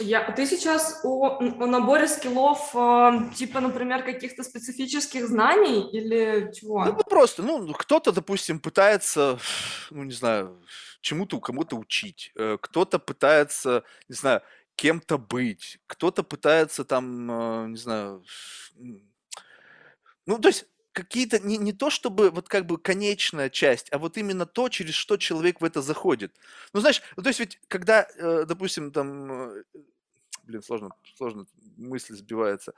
Я, 0.00 0.30
ты 0.32 0.46
сейчас 0.46 1.00
о, 1.04 1.38
о 1.38 1.66
наборе 1.66 2.08
скиллов, 2.08 2.74
э, 2.74 3.34
типа, 3.34 3.60
например, 3.60 4.02
каких-то 4.02 4.42
специфических 4.42 5.28
знаний 5.28 5.90
или 5.90 6.50
чего? 6.54 6.84
Ну, 6.84 6.94
просто, 6.94 7.42
ну, 7.42 7.72
кто-то, 7.74 8.10
допустим, 8.10 8.58
пытается, 8.58 9.38
ну, 9.90 10.04
не 10.04 10.12
знаю, 10.12 10.62
чему-то 11.02 11.40
кому-то 11.40 11.76
учить, 11.76 12.32
э, 12.36 12.56
кто-то 12.60 12.98
пытается, 12.98 13.84
не 14.08 14.14
знаю, 14.14 14.40
кем-то 14.76 15.18
быть, 15.18 15.78
кто-то 15.86 16.22
пытается 16.22 16.84
там, 16.84 17.30
э, 17.30 17.68
не 17.68 17.76
знаю, 17.76 18.24
ну, 20.24 20.38
то 20.38 20.48
есть 20.48 20.64
какие-то, 20.92 21.38
не, 21.38 21.56
не 21.58 21.72
то 21.72 21.90
чтобы 21.90 22.30
вот 22.30 22.48
как 22.48 22.66
бы 22.66 22.78
конечная 22.78 23.50
часть, 23.50 23.92
а 23.92 23.98
вот 23.98 24.16
именно 24.16 24.46
то, 24.46 24.68
через 24.68 24.94
что 24.94 25.16
человек 25.16 25.60
в 25.60 25.64
это 25.64 25.82
заходит. 25.82 26.34
Ну, 26.72 26.80
знаешь, 26.80 27.02
ну, 27.16 27.22
то 27.22 27.28
есть 27.28 27.40
ведь 27.40 27.60
когда, 27.68 28.06
э, 28.16 28.44
допустим, 28.46 28.92
там, 28.92 29.32
э, 29.32 29.64
блин, 30.44 30.62
сложно, 30.62 30.90
сложно 31.16 31.46
мысль 31.76 32.14
сбивается. 32.14 32.74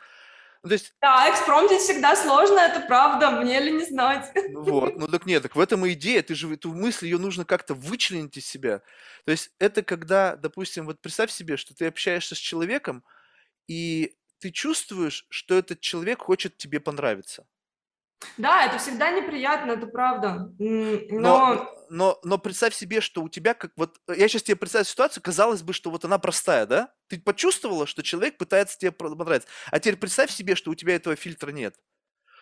Ну, 0.63 0.69
то 0.69 0.75
есть... 0.75 0.95
Да, 1.03 1.31
экспромтить 1.31 1.81
всегда 1.81 2.17
сложно, 2.17 2.59
это 2.59 2.81
правда, 2.81 3.33
мне 3.33 3.61
ли 3.61 3.71
не 3.71 3.85
знать. 3.85 4.33
Ну 4.51 4.63
вот, 4.63 4.97
ну 4.97 5.09
так 5.09 5.27
нет, 5.27 5.43
так 5.43 5.57
в 5.57 5.61
этом 5.61 5.85
и 5.85 5.93
идея, 5.93 6.23
ты 6.23 6.35
же 6.35 6.53
эту 6.55 6.73
мысль, 6.73 7.07
ее 7.07 7.19
нужно 7.19 7.45
как-то 7.45 7.75
вычленить 7.75 8.39
из 8.39 8.47
себя. 8.47 8.81
То 9.27 9.33
есть 9.33 9.51
это 9.59 9.83
когда, 9.83 10.37
допустим, 10.37 10.87
вот 10.87 11.01
представь 11.01 11.31
себе, 11.31 11.59
что 11.59 11.75
ты 11.75 11.87
общаешься 11.87 12.35
с 12.35 12.39
человеком, 12.39 13.05
и 13.67 14.17
ты 14.39 14.51
чувствуешь, 14.51 15.27
что 15.29 15.55
этот 15.55 15.81
человек 15.81 16.23
хочет 16.23 16.57
тебе 16.57 16.81
понравиться. 16.81 17.47
Да, 18.39 18.67
это 18.67 18.79
всегда 18.79 19.11
неприятно, 19.11 19.73
это 19.73 19.87
правда. 19.87 20.51
Но... 20.59 21.09
Но, 21.11 21.75
но, 21.91 22.19
но 22.23 22.39
представь 22.39 22.75
себе, 22.75 23.01
что 23.01 23.23
у 23.23 23.29
тебя 23.29 23.55
как 23.55 23.73
вот... 23.77 23.97
Я 24.09 24.29
сейчас 24.29 24.43
тебе 24.43 24.57
представляю 24.57 24.87
ситуацию, 24.87 25.23
казалось 25.23 25.63
бы, 25.63 25.73
что 25.73 25.91
вот 25.91 26.05
она 26.05 26.19
простая, 26.19 26.67
да? 26.67 26.93
Ты 27.09 27.21
почувствовала, 27.21 27.87
что 27.87 28.03
человек 28.03 28.37
пытается 28.37 28.79
тебе 28.79 28.93
понравиться. 28.93 29.49
А 29.71 29.79
теперь 29.79 29.97
представь 29.97 30.31
себе, 30.31 30.55
что 30.55 30.71
у 30.71 30.75
тебя 30.75 30.95
этого 30.95 31.17
фильтра 31.17 31.51
нет. 31.51 31.77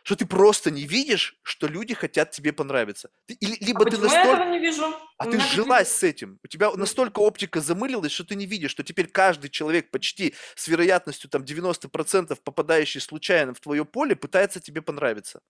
Что 0.05 0.16
ты 0.16 0.27
просто 0.27 0.73
не 0.73 0.85
видишь, 0.85 1.38
что 1.42 1.68
люди 1.68 1.95
хотят 1.95 2.33
тебе 2.33 2.53
понравиться. 2.53 3.11
Ты, 3.27 3.35
или, 3.35 3.57
а 3.61 3.64
либо 3.64 3.83
а 3.83 3.85
ты 3.85 3.99
настолько... 3.99 4.27
я 4.27 4.35
этого 4.35 4.51
не 4.51 4.59
вижу? 4.59 4.95
А 5.16 5.27
ты 5.27 5.38
жилась 5.38 5.92
с 5.92 6.03
этим. 6.03 6.40
У 6.42 6.49
тебя 6.49 6.73
настолько 6.73 7.21
оптика 7.21 7.61
замылилась, 7.61 8.11
что 8.11 8.25
ты 8.25 8.35
не 8.35 8.47
видишь, 8.47 8.73
что 8.73 8.83
теперь 8.83 9.07
каждый 9.07 9.49
человек 9.49 9.92
почти 9.92 10.35
с 10.57 10.66
вероятностью 10.66 11.31
там 11.31 11.42
90% 11.42 12.37
попадающий 12.42 13.01
случайно 13.01 13.55
в 13.55 13.61
твое 13.61 13.85
поле 13.85 14.16
пытается 14.16 14.61
тебе 14.61 14.83
понравиться. 14.83 15.40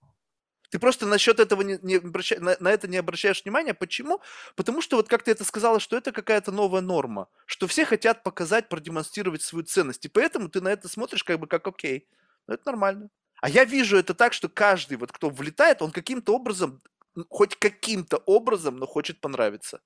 Ты 0.73 0.79
просто 0.79 1.07
насчет 1.07 1.39
этого 1.39 1.61
не, 1.61 1.79
не 1.83 1.97
обращай, 1.97 2.39
на, 2.39 2.57
на 2.59 2.69
это 2.69 2.89
не 2.89 2.97
обращаешь 2.97 3.45
внимания. 3.45 3.75
Почему? 3.75 4.23
Потому 4.57 4.81
что 4.81 4.97
вот 4.97 5.07
как 5.07 5.23
ты 5.23 5.31
это 5.31 5.45
сказала, 5.45 5.79
что 5.81 5.99
это 5.99 6.13
какая-то 6.13 6.51
новая 6.51 6.81
норма, 6.81 7.29
что 7.45 7.67
все 7.67 7.85
хотят 7.85 8.23
показать, 8.23 8.71
продемонстрировать 8.71 9.43
свою 9.43 9.67
ценность. 9.67 10.07
И 10.07 10.09
поэтому 10.09 10.49
ты 10.49 10.63
на 10.63 10.69
это 10.69 10.89
смотришь 10.89 11.25
как 11.25 11.39
бы 11.39 11.47
как 11.47 11.67
окей, 11.67 12.09
ну 12.47 12.55
это 12.55 12.63
нормально. 12.65 13.11
А 13.43 13.51
я 13.51 13.65
вижу 13.65 13.99
это 13.99 14.15
так, 14.15 14.33
что 14.33 14.49
каждый, 14.49 14.97
вот 14.97 15.13
кто 15.13 15.29
влетает, 15.29 15.83
он 15.83 15.91
каким-то 15.91 16.35
образом, 16.35 16.81
хоть 17.29 17.55
каким-то 17.57 18.17
образом, 18.25 18.79
но 18.79 18.87
хочет 18.87 19.21
понравиться. 19.21 19.83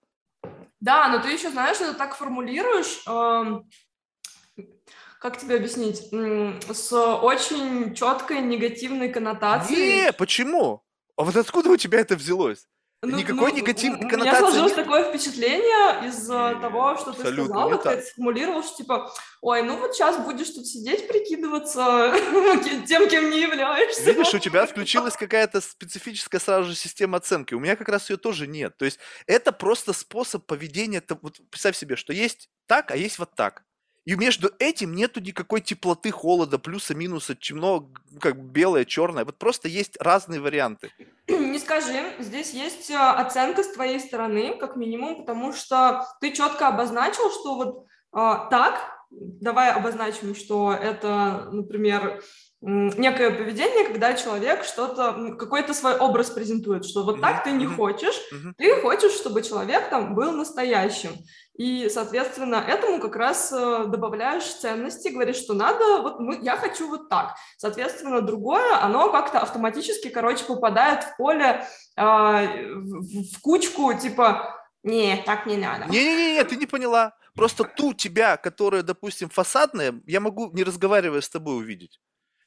Да, 0.78 1.08
но 1.08 1.18
ты 1.18 1.32
еще 1.32 1.50
знаешь, 1.50 1.80
это 1.80 1.94
так 1.94 2.14
формулируешь, 2.14 3.02
как 5.20 5.38
тебе 5.38 5.56
объяснить, 5.56 6.08
с 6.72 6.92
очень 6.92 7.94
четкой 7.94 8.40
негативной 8.40 9.08
коннотацией. 9.08 10.04
Не, 10.04 10.12
почему? 10.12 10.82
А 11.16 11.24
вот 11.24 11.36
откуда 11.36 11.70
у 11.70 11.76
тебя 11.76 12.00
это 12.00 12.16
взялось? 12.16 12.66
Ну, 13.02 13.18
Никакой 13.18 13.52
ну, 13.52 13.58
коннотации. 14.08 14.14
У 14.14 14.18
меня 14.18 14.38
сложилось 14.38 14.76
нет? 14.76 14.84
такое 14.84 15.04
впечатление 15.04 16.08
из 16.08 16.28
не, 16.28 16.60
того, 16.60 16.96
что 16.96 17.12
ты 17.12 17.30
сказал, 17.30 17.70
как 17.78 17.82
ты 17.82 18.02
сформулировал, 18.02 18.62
что 18.64 18.76
типа, 18.78 19.12
ой, 19.42 19.62
ну 19.62 19.76
вот 19.76 19.94
сейчас 19.94 20.18
будешь 20.24 20.48
тут 20.50 20.66
сидеть, 20.66 21.06
прикидываться 21.06 22.14
тем, 22.88 23.08
кем 23.08 23.30
не 23.30 23.42
являешься. 23.42 24.02
Видишь, 24.02 24.32
у 24.32 24.38
тебя 24.38 24.66
включилась 24.66 25.14
какая-то 25.14 25.60
специфическая 25.60 26.40
сразу 26.40 26.70
же 26.70 26.74
система 26.74 27.18
оценки. 27.18 27.52
У 27.54 27.60
меня 27.60 27.76
как 27.76 27.90
раз 27.90 28.08
ее 28.08 28.16
тоже 28.16 28.46
нет. 28.46 28.76
То 28.78 28.86
есть 28.86 28.98
это 29.26 29.52
просто 29.52 29.92
способ 29.92 30.46
поведения. 30.46 31.02
Вот 31.22 31.38
представь 31.50 31.76
себе, 31.76 31.96
что 31.96 32.14
есть 32.14 32.48
так, 32.66 32.90
а 32.90 32.96
есть 32.96 33.18
вот 33.18 33.34
так. 33.36 33.62
И 34.06 34.14
между 34.14 34.52
этим 34.60 34.94
нету 34.94 35.20
никакой 35.20 35.60
теплоты, 35.60 36.12
холода, 36.12 36.58
плюса, 36.58 36.94
минуса, 36.94 37.34
темно, 37.34 37.88
как 38.20 38.38
белое, 38.38 38.84
черное. 38.84 39.24
Вот 39.24 39.36
просто 39.36 39.66
есть 39.66 39.96
разные 40.00 40.40
варианты. 40.40 40.92
Не 41.26 41.58
скажи, 41.58 42.14
здесь 42.20 42.52
есть 42.54 42.88
э, 42.88 42.96
оценка 42.96 43.64
с 43.64 43.72
твоей 43.72 43.98
стороны, 43.98 44.56
как 44.58 44.76
минимум, 44.76 45.16
потому 45.16 45.52
что 45.52 46.06
ты 46.20 46.32
четко 46.32 46.68
обозначил, 46.68 47.32
что 47.32 47.56
вот 47.56 47.86
а, 48.12 48.48
так, 48.48 48.80
давай 49.10 49.72
обозначим, 49.72 50.36
что 50.36 50.72
это, 50.72 51.48
например, 51.50 52.22
некое 52.62 53.30
поведение, 53.30 53.84
когда 53.84 54.14
человек 54.14 54.64
что-то, 54.64 55.36
какой-то 55.38 55.74
свой 55.74 55.96
образ 55.96 56.30
презентует, 56.30 56.84
что 56.84 57.04
вот 57.04 57.20
так 57.20 57.44
ты 57.44 57.52
не 57.52 57.66
хочешь, 57.66 58.18
ты 58.56 58.80
хочешь, 58.80 59.12
чтобы 59.12 59.42
человек 59.42 59.90
там 59.90 60.14
был 60.14 60.32
настоящим. 60.32 61.10
И, 61.58 61.88
соответственно, 61.88 62.56
этому 62.56 63.00
как 63.00 63.16
раз 63.16 63.50
э, 63.50 63.84
добавляешь 63.86 64.44
ценности, 64.44 65.08
говоришь, 65.08 65.36
что 65.36 65.54
надо, 65.54 66.02
вот 66.02 66.20
мы, 66.20 66.38
я 66.42 66.56
хочу 66.56 66.86
вот 66.86 67.08
так. 67.08 67.34
Соответственно, 67.56 68.20
другое, 68.20 68.78
оно 68.82 69.10
как-то 69.10 69.40
автоматически, 69.40 70.08
короче, 70.08 70.44
попадает 70.44 71.04
в 71.04 71.16
поле, 71.16 71.66
э, 71.96 72.02
в, 72.02 73.32
в 73.32 73.40
кучку, 73.40 73.94
типа, 73.94 74.54
не, 74.82 75.16
так 75.24 75.46
не 75.46 75.56
надо. 75.56 75.86
Не-не-не, 75.86 76.44
ты 76.44 76.56
не 76.56 76.66
поняла. 76.66 77.14
Просто 77.34 77.64
ту 77.64 77.94
тебя, 77.94 78.36
которая, 78.36 78.82
допустим, 78.82 79.30
фасадная, 79.30 79.94
я 80.06 80.20
могу, 80.20 80.50
не 80.52 80.62
разговаривая 80.62 81.22
с 81.22 81.28
тобой, 81.28 81.56
увидеть 81.56 81.98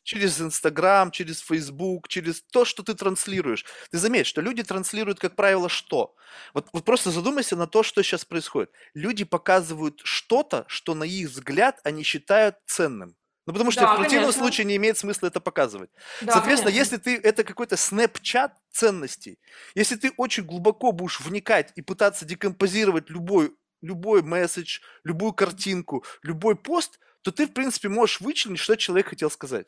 через 0.10 0.42
Инстаграм, 0.42 1.12
через 1.12 1.40
Фейсбук, 1.42 2.08
через 2.08 2.42
то, 2.42 2.66
что 2.66 2.82
ты 2.82 2.96
транслируешь. 2.96 3.64
Ты 3.92 4.00
заметь, 4.00 4.26
что 4.26 4.42
люди 4.42 4.64
транслируют, 4.64 5.20
как 5.20 5.36
правило, 5.36 5.70
что? 5.70 6.16
Вот, 6.56 6.68
вот 6.74 6.84
просто 6.84 7.12
задумайся 7.12 7.56
на 7.56 7.68
то, 7.68 7.84
что 7.84 8.02
сейчас 8.02 8.26
происходит. 8.26 8.72
Люди 8.96 9.24
показывают 9.24 10.02
что-то, 10.04 10.66
что 10.68 10.96
на 10.96 11.04
их 11.04 11.30
взгляд 11.30 11.80
они 11.84 12.02
считают 12.02 12.56
ценным. 12.66 13.16
Ну, 13.46 13.54
потому 13.54 13.70
что 13.70 13.82
да, 13.82 13.94
в 13.94 13.98
противном 13.98 14.26
конечно. 14.26 14.42
случае 14.42 14.66
не 14.66 14.78
имеет 14.78 14.98
смысла 14.98 15.28
это 15.28 15.40
показывать. 15.40 15.92
Да, 16.22 16.34
Соответственно, 16.34 16.72
конечно. 16.72 16.96
если 16.96 16.98
ты 16.98 17.16
это 17.16 17.44
какой-то 17.44 17.78
снэпчат 17.78 18.56
ценностей, 18.72 19.38
если 19.76 19.96
ты 19.96 20.12
очень 20.18 20.44
глубоко 20.44 20.92
будешь 20.92 21.20
вникать 21.20 21.72
и 21.76 21.84
пытаться 21.84 22.26
декомпозировать 22.26 23.12
любой, 23.12 23.56
любой 23.84 24.24
месседж, 24.24 24.80
любую 25.04 25.34
картинку, 25.34 26.04
любой 26.24 26.56
пост, 26.56 27.00
то 27.22 27.32
ты, 27.32 27.46
в 27.46 27.54
принципе, 27.54 27.90
можешь 27.90 28.22
вычленить, 28.22 28.60
что 28.60 28.76
человек 28.76 29.10
хотел 29.10 29.30
сказать. 29.30 29.68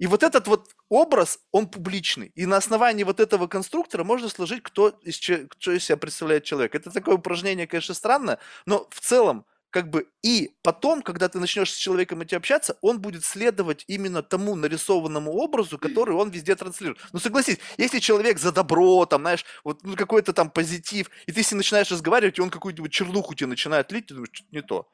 И 0.00 0.06
вот 0.06 0.22
этот 0.22 0.48
вот 0.48 0.70
образ, 0.88 1.38
он 1.52 1.68
публичный. 1.68 2.32
И 2.34 2.46
на 2.46 2.56
основании 2.56 3.04
вот 3.04 3.20
этого 3.20 3.46
конструктора 3.46 4.02
можно 4.02 4.30
сложить, 4.30 4.62
кто 4.62 4.88
из, 5.02 5.16
что 5.16 5.72
из 5.72 5.84
себя 5.84 5.98
представляет 5.98 6.44
человек. 6.44 6.74
Это 6.74 6.90
такое 6.90 7.16
упражнение, 7.16 7.66
конечно, 7.66 7.94
странное, 7.94 8.38
но 8.64 8.88
в 8.90 9.00
целом, 9.00 9.44
как 9.68 9.90
бы 9.90 10.08
и 10.22 10.56
потом, 10.62 11.02
когда 11.02 11.28
ты 11.28 11.38
начнешь 11.38 11.70
с 11.70 11.76
человеком 11.76 12.24
идти 12.24 12.34
общаться, 12.34 12.78
он 12.80 13.00
будет 13.02 13.24
следовать 13.26 13.84
именно 13.88 14.22
тому 14.22 14.56
нарисованному 14.56 15.32
образу, 15.32 15.78
который 15.78 16.14
он 16.14 16.30
везде 16.30 16.56
транслирует. 16.56 16.98
Ну 17.12 17.18
согласись, 17.20 17.58
если 17.76 17.98
человек 17.98 18.38
за 18.38 18.52
добро, 18.52 19.04
там, 19.04 19.20
знаешь, 19.20 19.44
вот 19.64 19.84
ну, 19.84 19.96
какой-то 19.96 20.32
там 20.32 20.50
позитив, 20.50 21.10
и 21.26 21.32
ты 21.32 21.42
с 21.42 21.52
ним 21.52 21.58
начинаешь 21.58 21.90
разговаривать, 21.90 22.38
и 22.38 22.42
он 22.42 22.48
какую-нибудь 22.48 22.90
чернуху 22.90 23.34
тебе 23.34 23.48
начинает 23.48 23.92
лить, 23.92 24.06
ты 24.06 24.14
думаешь, 24.14 24.30
что-то 24.32 24.48
не 24.50 24.62
то. 24.62 24.88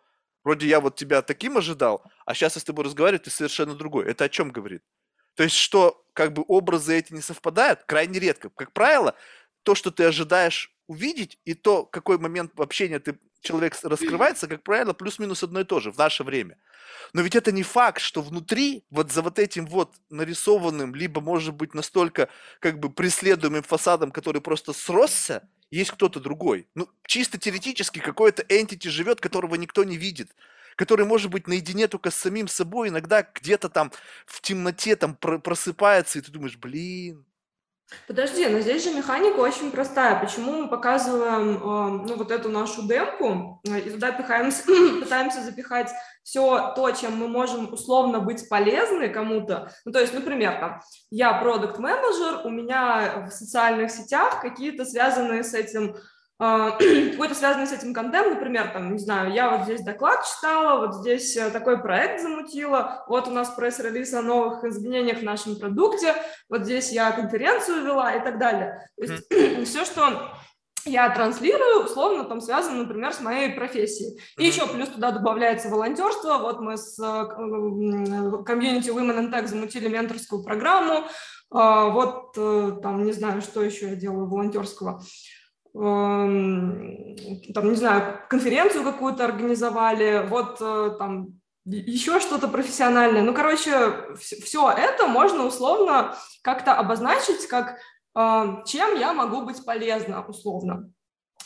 Вроде 0.47 0.69
я 0.69 0.79
вот 0.79 0.95
тебя 0.95 1.23
таким 1.23 1.59
ожидал, 1.59 2.05
а 2.25 2.33
сейчас 2.33 2.55
я 2.55 2.61
с 2.61 2.65
тобой 2.65 2.85
разговариваю, 2.85 3.19
ты 3.19 3.31
совершенно 3.31 3.75
другой. 3.75 4.07
Это 4.07 4.27
о 4.27 4.29
чем 4.29 4.53
говорит? 4.53 4.81
То 5.35 5.43
есть, 5.43 5.57
что 5.57 6.07
как 6.13 6.35
бы 6.35 6.45
образы 6.47 6.97
эти 6.97 7.13
не 7.13 7.21
совпадают, 7.21 7.83
крайне 7.83 8.21
редко. 8.21 8.49
Как 8.51 8.73
правило, 8.73 9.17
то, 9.65 9.75
что 9.75 9.91
ты 9.91 10.05
ожидаешь 10.05 10.73
увидеть, 10.87 11.41
и 11.45 11.55
то, 11.55 11.85
какой 11.85 12.19
момент 12.19 12.53
общения 12.61 13.01
ты 13.01 13.19
человек 13.41 13.77
раскрывается, 13.83 14.47
как 14.47 14.63
правило, 14.63 14.93
плюс-минус 14.93 15.43
одно 15.43 15.63
и 15.63 15.65
то 15.65 15.81
же 15.81 15.91
в 15.91 15.99
наше 15.99 16.23
время. 16.23 16.59
Но 17.13 17.23
ведь 17.23 17.35
это 17.35 17.51
не 17.51 17.65
факт, 17.65 18.01
что 18.01 18.23
внутри, 18.23 18.85
вот 18.89 19.11
за 19.11 19.23
вот 19.23 19.41
этим 19.41 19.67
вот 19.67 19.97
нарисованным, 20.11 20.95
либо, 20.95 21.21
может 21.21 21.55
быть, 21.55 21.75
настолько 21.75 22.29
как 22.61 22.79
бы 22.79 22.89
преследуемым 22.89 23.65
фасадом, 23.65 24.13
который 24.13 24.41
просто 24.41 24.73
сросся, 24.73 25.49
есть 25.71 25.91
кто-то 25.91 26.21
другой. 26.21 26.69
Ну, 26.75 26.89
чисто 27.07 27.39
теоретически 27.39 27.99
какой-то 27.99 28.43
entity 28.43 28.89
живет, 28.89 29.21
которого 29.21 29.55
никто 29.57 29.85
не 29.85 29.97
видит 29.97 30.35
который 30.77 31.07
может 31.07 31.31
быть 31.31 31.49
наедине 31.49 31.89
только 31.89 32.11
с 32.11 32.15
самим 32.17 32.47
собой, 32.47 32.91
иногда 32.91 33.23
где-то 33.23 33.69
там 33.69 33.91
в 34.27 34.41
темноте 34.43 34.95
там 34.95 35.17
просыпается, 35.17 36.19
и 36.19 36.23
ты 36.23 36.31
думаешь, 36.31 36.59
блин, 36.59 37.25
Подожди, 38.09 38.47
но 38.49 38.59
здесь 38.61 38.83
же 38.83 38.93
механика 38.93 39.39
очень 39.39 39.71
простая. 39.71 40.19
Почему 40.21 40.63
мы 40.63 40.69
показываем 40.69 41.57
э, 41.57 42.07
ну, 42.09 42.17
вот 42.17 42.33
эту 42.33 42.49
нашу 42.49 42.83
демку 42.83 43.61
э, 43.65 43.79
и 43.79 43.91
туда 43.91 44.11
пихаемся, 44.11 44.65
пытаемся 45.01 45.43
запихать 45.43 45.91
все 46.25 46.73
то, 46.75 46.91
чем 46.91 47.17
мы 47.17 47.29
можем 47.29 47.73
условно 47.73 48.19
быть 48.19 48.49
полезны 48.49 49.09
кому-то. 49.09 49.71
Ну, 49.85 49.93
то 49.93 50.01
есть, 50.01 50.13
например, 50.13 50.59
там, 50.59 50.81
я 51.11 51.33
продукт 51.35 51.79
менеджер 51.79 52.45
у 52.45 52.51
меня 52.51 53.29
в 53.29 53.31
социальных 53.31 53.93
сетях 53.93 54.41
какие-то 54.41 54.85
связанные 54.85 55.45
с 55.45 55.55
этим 55.55 55.97
какой-то 56.39 57.35
связанный 57.35 57.67
с 57.67 57.73
этим 57.73 57.95
контент, 57.95 58.35
например, 58.35 58.69
там, 58.69 58.93
не 58.93 58.99
знаю, 58.99 59.33
я 59.33 59.51
вот 59.51 59.65
здесь 59.65 59.83
доклад 59.83 60.27
читала, 60.27 60.87
вот 60.87 60.97
здесь 60.97 61.35
э, 61.37 61.51
такой 61.51 61.81
проект 61.81 62.21
замутила, 62.21 63.05
вот 63.09 63.27
у 63.27 63.31
нас 63.31 63.51
пресс-релиз 63.51 64.13
о 64.13 64.21
новых 64.21 64.63
изменениях 64.65 65.21
в 65.21 65.25
нашем 65.25 65.59
продукте, 65.59 66.15
вот 66.51 66.65
здесь 66.65 66.93
я 66.93 67.11
конференцию 67.13 67.85
вела 67.85 68.13
и 68.13 68.23
так 68.23 68.39
далее. 68.39 68.87
То 68.99 69.05
есть 69.05 69.33
mm-hmm. 69.33 69.65
все, 69.65 69.87
что 69.87 70.31
я 70.85 71.09
транслирую, 71.09 71.87
условно, 71.87 72.25
там 72.25 72.43
связано, 72.43 72.83
например, 72.83 73.15
с 73.15 73.21
моей 73.21 73.55
профессией. 73.55 74.21
И 74.37 74.43
mm-hmm. 74.43 74.45
еще 74.45 74.67
плюс 74.67 74.91
туда 74.91 75.13
добавляется 75.13 75.71
волонтерство. 75.71 76.37
Вот 76.37 76.61
мы 76.61 76.77
с 76.77 76.99
э, 76.99 77.25
комьюнити 78.45 78.91
Women 78.91 79.21
in 79.21 79.33
Tech 79.33 79.47
замутили 79.47 79.89
менторскую 79.89 80.43
программу. 80.43 81.07
А, 81.51 81.89
вот 81.89 82.35
э, 82.37 82.79
там, 82.83 83.05
не 83.05 83.13
знаю, 83.13 83.41
что 83.41 83.63
еще 83.63 83.89
я 83.89 83.95
делаю 83.95 84.29
волонтерского. 84.29 85.03
Эм, 85.79 87.17
там, 87.53 87.69
не 87.71 87.77
знаю, 87.77 88.21
конференцию 88.31 88.83
какую-то 88.83 89.27
организовали, 89.27 90.27
вот 90.27 90.57
э, 90.61 90.97
там 90.99 91.41
еще 91.67 92.19
что-то 92.21 92.49
профессиональное. 92.49 93.23
Ну, 93.23 93.35
короче, 93.35 94.15
все 94.17 94.71
это 94.71 95.07
можно 95.07 95.45
условно 95.45 96.17
как-то 96.43 96.73
обозначить, 96.73 97.47
как 97.49 97.77
э, 98.17 98.45
чем 98.65 98.99
я 98.99 99.13
могу 99.13 99.43
быть 99.43 99.65
полезна 99.67 100.25
условно. 100.25 100.91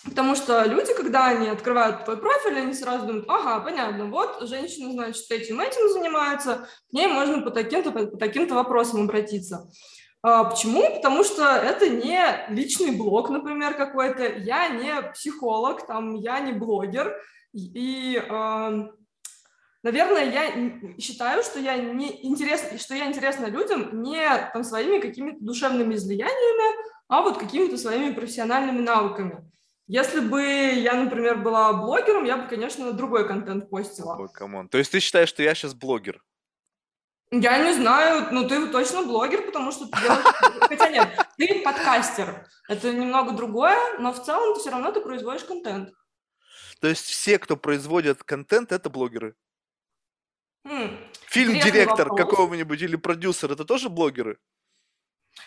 Потому 0.04 0.36
что 0.36 0.64
люди, 0.64 0.94
когда 0.94 1.26
они 1.26 1.48
открывают 1.48 2.04
твой 2.04 2.16
профиль, 2.16 2.58
они 2.58 2.72
сразу 2.72 3.06
думают, 3.06 3.28
ага, 3.28 3.60
понятно, 3.60 4.06
вот 4.06 4.48
женщина, 4.48 4.92
значит, 4.92 5.28
этим 5.30 5.60
этим 5.60 5.92
занимается, 5.92 6.68
к 6.88 6.92
ней 6.92 7.08
можно 7.08 7.42
по 7.42 7.50
таким-то, 7.50 7.90
по 7.90 8.06
таким-то 8.16 8.54
вопросам 8.54 9.02
обратиться. 9.02 9.68
А, 10.22 10.44
почему? 10.44 10.82
Потому 10.96 11.24
что 11.24 11.44
это 11.44 11.88
не 11.88 12.20
личный 12.48 12.90
блог, 12.90 13.30
например, 13.30 13.74
какой-то. 13.74 14.26
Я 14.38 14.68
не 14.68 15.02
психолог, 15.12 15.86
там, 15.86 16.14
я 16.14 16.40
не 16.40 16.52
блогер. 16.52 17.16
И, 17.52 18.22
наверное, 19.82 20.24
я 20.24 20.98
считаю, 21.00 21.42
что 21.42 21.58
я, 21.58 21.76
не 21.76 22.24
интересна, 22.26 22.78
что 22.78 22.94
я 22.94 23.06
интересна 23.06 23.46
людям 23.46 24.02
не 24.02 24.22
там, 24.52 24.62
своими 24.62 25.00
какими-то 25.00 25.38
душевными 25.40 25.94
излияниями, 25.94 26.84
а 27.08 27.22
вот 27.22 27.38
какими-то 27.38 27.76
своими 27.76 28.12
профессиональными 28.12 28.80
навыками. 28.80 29.50
Если 29.88 30.20
бы 30.20 30.42
я, 30.42 30.94
например, 30.94 31.38
была 31.38 31.72
блогером, 31.72 32.24
я 32.24 32.36
бы, 32.36 32.46
конечно, 32.46 32.92
другой 32.92 33.26
контент 33.26 33.68
постила. 33.68 34.16
Ой. 34.16 34.68
То 34.68 34.78
есть 34.78 34.92
ты 34.92 35.00
считаешь, 35.00 35.30
что 35.30 35.42
я 35.42 35.54
сейчас 35.54 35.74
блогер? 35.74 36.22
Я 37.32 37.58
не 37.58 37.72
знаю, 37.74 38.28
ну 38.32 38.48
ты 38.48 38.66
точно 38.68 39.02
блогер, 39.02 39.42
потому 39.42 39.70
что 39.70 39.86
ты 39.86 40.00
делаешь... 40.00 40.24
Хотя 40.62 40.88
нет, 40.88 41.08
ты 41.36 41.62
подкастер. 41.62 42.48
Это 42.68 42.92
немного 42.92 43.32
другое, 43.32 43.78
но 43.98 44.12
в 44.12 44.22
целом 44.24 44.54
ты 44.54 44.60
все 44.60 44.70
равно 44.70 44.90
ты 44.90 45.00
производишь 45.00 45.44
контент. 45.44 45.92
То 46.80 46.88
есть 46.88 47.04
все, 47.04 47.38
кто 47.38 47.56
производит 47.56 48.24
контент, 48.24 48.72
это 48.72 48.90
блогеры? 48.90 49.36
Хм, 50.64 50.98
Фильм-директор 51.26 52.08
какого-нибудь 52.08 52.82
или 52.82 52.96
продюсер, 52.96 53.52
это 53.52 53.64
тоже 53.64 53.88
блогеры? 53.88 54.38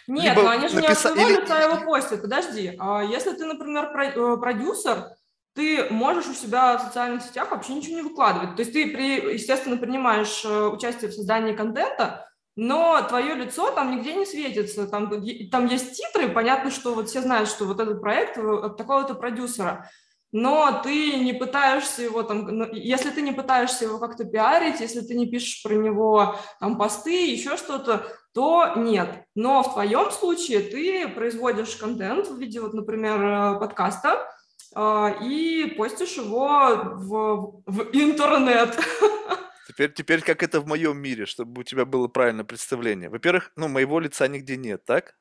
Нет, 0.08 0.36
Либо 0.36 0.44
но 0.44 0.50
они 0.52 0.68
же 0.70 0.76
написа... 0.76 1.14
не 1.14 1.22
от 1.22 1.26
своего 1.26 1.42
лица 1.42 1.62
его 1.62 1.86
постят. 1.86 2.22
Подожди, 2.22 2.76
а 2.80 3.04
если 3.04 3.36
ты, 3.36 3.46
например, 3.46 3.86
э, 3.86 4.38
продюсер, 4.38 5.10
ты 5.54 5.88
можешь 5.90 6.28
у 6.28 6.34
себя 6.34 6.78
в 6.78 6.82
социальных 6.82 7.22
сетях 7.22 7.52
вообще 7.52 7.74
ничего 7.74 7.96
не 7.96 8.02
выкладывать. 8.02 8.56
То 8.56 8.62
есть 8.62 8.74
ты, 8.74 8.88
при, 8.92 9.34
естественно, 9.34 9.78
принимаешь 9.78 10.44
э, 10.46 10.68
участие 10.68 11.12
в 11.12 11.14
создании 11.14 11.56
контента, 11.56 12.28
но 12.56 13.02
твое 13.08 13.36
лицо 13.36 13.72
там 13.72 13.96
нигде 13.96 14.14
не 14.14 14.26
светится. 14.26 14.88
Там, 14.88 15.10
там 15.52 15.66
есть 15.68 15.94
титры, 15.94 16.30
понятно, 16.30 16.72
что 16.72 16.94
вот 16.94 17.10
все 17.10 17.22
знают, 17.22 17.50
что 17.50 17.66
вот 17.66 17.80
этот 17.80 18.02
проект 18.02 18.38
от 18.38 18.78
такого-то 18.78 19.16
продюсера. 19.16 19.90
Но 20.32 20.82
ты 20.84 21.20
не 21.20 21.34
пытаешься 21.34 22.02
его 22.02 22.24
там, 22.24 22.48
ну, 22.48 22.68
если 22.74 23.12
ты 23.12 23.22
не 23.22 23.34
пытаешься 23.34 23.86
его 23.86 24.00
как-то 24.00 24.26
пиарить, 24.26 24.80
если 24.80 25.02
ты 25.02 25.14
не 25.14 25.28
пишешь 25.28 25.62
про 25.62 25.76
него 25.76 26.36
там 26.60 26.80
посты, 26.80 27.28
еще 27.32 27.56
что-то, 27.56 28.08
то 28.34 28.74
нет. 28.76 29.26
Но 29.36 29.62
в 29.62 29.74
твоем 29.74 30.10
случае 30.10 30.62
ты 30.62 31.08
производишь 31.08 31.76
контент 31.76 32.28
в 32.28 32.40
виде, 32.40 32.62
вот, 32.62 32.74
например, 32.74 33.24
э, 33.24 33.60
подкаста, 33.60 34.28
и 34.76 35.76
постишь 35.78 36.18
его 36.18 36.76
в, 36.96 37.64
в 37.66 37.90
интернет. 37.94 38.78
Теперь, 39.68 39.94
теперь 39.94 40.22
как 40.22 40.44
это 40.44 40.60
в 40.60 40.68
моем 40.68 40.98
мире, 40.98 41.26
чтобы 41.26 41.62
у 41.62 41.64
тебя 41.64 41.86
было 41.86 42.08
правильное 42.08 42.44
представление. 42.44 43.10
Во-первых, 43.10 43.52
ну, 43.56 43.68
моего 43.70 44.00
лица 44.00 44.28
нигде 44.28 44.56
нет, 44.58 44.84
так? 44.86 45.16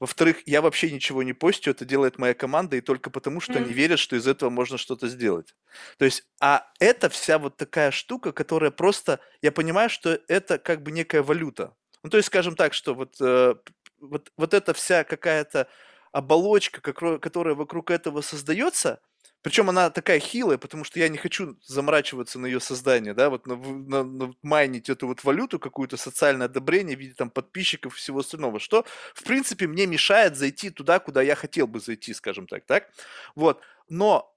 Во-вторых, 0.00 0.38
я 0.46 0.62
вообще 0.62 0.90
ничего 0.90 1.22
не 1.22 1.32
постю, 1.32 1.72
это 1.72 1.84
делает 1.84 2.18
моя 2.18 2.32
команда, 2.32 2.76
и 2.76 2.80
только 2.80 3.10
потому, 3.10 3.40
что 3.40 3.54
mm. 3.54 3.56
они 3.56 3.72
верят, 3.72 3.98
что 3.98 4.14
из 4.14 4.26
этого 4.28 4.48
можно 4.48 4.78
что-то 4.78 5.08
сделать. 5.08 5.54
То 5.98 6.04
есть, 6.04 6.24
а 6.40 6.66
это 6.78 7.08
вся 7.08 7.38
вот 7.38 7.56
такая 7.56 7.90
штука, 7.90 8.32
которая 8.32 8.70
просто, 8.70 9.18
я 9.42 9.50
понимаю, 9.50 9.90
что 9.90 10.18
это 10.28 10.58
как 10.58 10.82
бы 10.82 10.92
некая 10.92 11.22
валюта. 11.22 11.74
Ну, 12.04 12.10
то 12.10 12.16
есть, 12.16 12.28
скажем 12.28 12.54
так, 12.54 12.74
что 12.74 12.94
вот, 12.94 13.16
э, 13.20 13.54
вот, 14.00 14.32
вот 14.36 14.54
эта 14.54 14.72
вся 14.72 15.02
какая-то 15.02 15.68
оболочка, 16.12 16.80
которая 16.80 17.54
вокруг 17.54 17.90
этого 17.90 18.20
создается, 18.20 19.00
причем 19.42 19.70
она 19.70 19.90
такая 19.90 20.18
хилая, 20.18 20.58
потому 20.58 20.82
что 20.82 20.98
я 20.98 21.08
не 21.08 21.16
хочу 21.16 21.56
заморачиваться 21.62 22.40
на 22.40 22.46
ее 22.46 22.58
создание, 22.58 23.14
да, 23.14 23.30
вот 23.30 23.46
на, 23.46 23.56
на, 23.56 24.02
на 24.02 24.34
майнить 24.42 24.88
эту 24.88 25.06
вот 25.06 25.22
валюту, 25.22 25.60
какую-то 25.60 25.96
социальное 25.96 26.46
одобрение 26.46 26.96
в 26.96 27.00
виде 27.00 27.14
там 27.14 27.30
подписчиков 27.30 27.94
и 27.94 27.98
всего 27.98 28.20
остального, 28.20 28.58
что, 28.58 28.84
в 29.14 29.22
принципе, 29.22 29.68
мне 29.68 29.86
мешает 29.86 30.36
зайти 30.36 30.70
туда, 30.70 30.98
куда 30.98 31.22
я 31.22 31.36
хотел 31.36 31.68
бы 31.68 31.78
зайти, 31.78 32.14
скажем 32.14 32.48
так, 32.48 32.66
так? 32.66 32.90
Вот, 33.36 33.60
но 33.88 34.34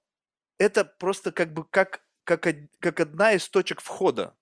это 0.58 0.84
просто 0.84 1.32
как 1.32 1.52
бы 1.52 1.64
как, 1.64 2.02
как, 2.22 2.46
как 2.78 3.00
одна 3.00 3.32
из 3.32 3.48
точек 3.48 3.80
входа. 3.80 4.36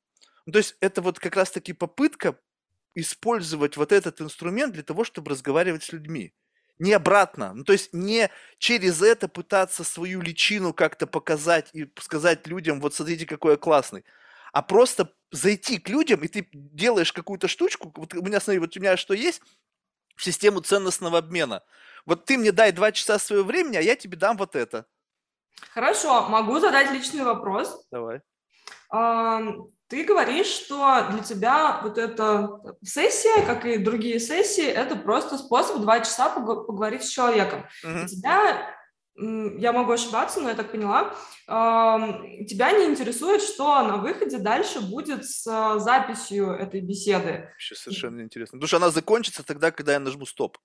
Ну, 0.44 0.52
то 0.52 0.58
есть 0.58 0.76
это 0.80 1.00
вот 1.00 1.18
как 1.18 1.36
раз-таки 1.36 1.72
попытка 1.72 2.38
использовать 2.94 3.78
вот 3.78 3.92
этот 3.92 4.20
инструмент 4.20 4.74
для 4.74 4.82
того, 4.82 5.04
чтобы 5.04 5.30
разговаривать 5.30 5.84
с 5.84 5.92
людьми 5.92 6.34
не 6.80 6.92
обратно. 6.94 7.52
Ну, 7.54 7.62
то 7.62 7.72
есть 7.72 7.92
не 7.92 8.30
через 8.58 9.02
это 9.02 9.28
пытаться 9.28 9.84
свою 9.84 10.20
личину 10.20 10.72
как-то 10.72 11.06
показать 11.06 11.68
и 11.72 11.88
сказать 12.00 12.46
людям, 12.46 12.80
вот 12.80 12.94
смотрите, 12.94 13.26
какой 13.26 13.52
я 13.52 13.56
классный, 13.58 14.04
а 14.52 14.62
просто 14.62 15.12
зайти 15.30 15.78
к 15.78 15.88
людям, 15.88 16.20
и 16.22 16.28
ты 16.28 16.48
делаешь 16.52 17.12
какую-то 17.12 17.48
штучку, 17.48 17.92
вот 17.94 18.14
у 18.14 18.22
меня, 18.22 18.40
смотри, 18.40 18.58
вот 18.58 18.76
у 18.76 18.80
меня 18.80 18.96
что 18.96 19.14
есть, 19.14 19.42
в 20.16 20.24
систему 20.24 20.60
ценностного 20.60 21.18
обмена. 21.18 21.62
Вот 22.06 22.24
ты 22.24 22.36
мне 22.36 22.50
дай 22.50 22.72
два 22.72 22.92
часа 22.92 23.18
своего 23.18 23.44
времени, 23.44 23.76
а 23.76 23.82
я 23.82 23.94
тебе 23.94 24.16
дам 24.16 24.36
вот 24.36 24.56
это. 24.56 24.86
Хорошо, 25.72 26.28
могу 26.28 26.58
задать 26.58 26.90
личный 26.90 27.24
вопрос. 27.24 27.86
Давай. 27.90 28.20
Ты 29.90 30.04
говоришь, 30.04 30.46
что 30.46 31.08
для 31.10 31.20
тебя 31.20 31.80
вот 31.82 31.98
эта 31.98 32.60
сессия, 32.84 33.44
как 33.44 33.66
и 33.66 33.76
другие 33.76 34.20
сессии, 34.20 34.64
это 34.64 34.94
просто 34.94 35.36
способ 35.36 35.80
два 35.80 35.98
часа 35.98 36.30
поговорить 36.30 37.02
с 37.02 37.08
человеком. 37.08 37.66
Uh-huh. 37.84 38.06
Тебя, 38.06 38.72
я 39.16 39.72
могу 39.72 39.90
ошибаться, 39.90 40.40
но 40.40 40.48
я 40.48 40.54
так 40.54 40.70
поняла, 40.70 41.12
тебя 41.44 42.70
не 42.70 42.84
интересует, 42.84 43.42
что 43.42 43.82
на 43.82 43.96
выходе 43.96 44.38
дальше 44.38 44.80
будет 44.80 45.28
с 45.28 45.44
а, 45.48 45.80
записью 45.80 46.52
этой 46.52 46.80
беседы. 46.80 47.48
Вообще 47.50 47.74
совершенно 47.74 48.18
неинтересно. 48.18 48.58
Потому 48.58 48.68
что 48.68 48.76
она 48.76 48.90
закончится 48.90 49.42
тогда, 49.42 49.72
когда 49.72 49.94
я 49.94 49.98
нажму 49.98 50.24
стоп. 50.24 50.58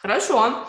Хорошо. 0.00 0.64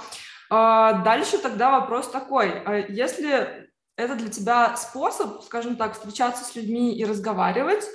А, 0.50 1.04
дальше 1.04 1.38
тогда 1.38 1.80
вопрос 1.80 2.10
такой. 2.10 2.64
А 2.64 2.78
если 2.78 3.69
это 4.00 4.16
для 4.16 4.30
тебя 4.30 4.76
способ, 4.78 5.44
скажем 5.44 5.76
так, 5.76 5.94
встречаться 5.94 6.44
с 6.46 6.56
людьми 6.56 6.98
и 6.98 7.06
разговаривать. 7.06 7.86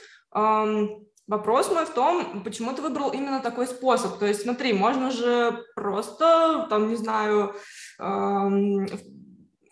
Вопрос 1.27 1.71
мой 1.71 1.87
в 1.87 1.91
том, 1.95 2.43
почему 2.45 2.75
ты 2.75 2.83
выбрал 2.83 3.11
именно 3.11 3.41
такой 3.41 3.67
способ. 3.67 4.19
То 4.19 4.27
есть, 4.27 4.43
смотри, 4.43 4.75
можно 4.75 5.11
же 5.11 5.65
просто, 5.75 6.67
там, 6.69 6.89
не 6.89 6.97
знаю, 6.97 7.55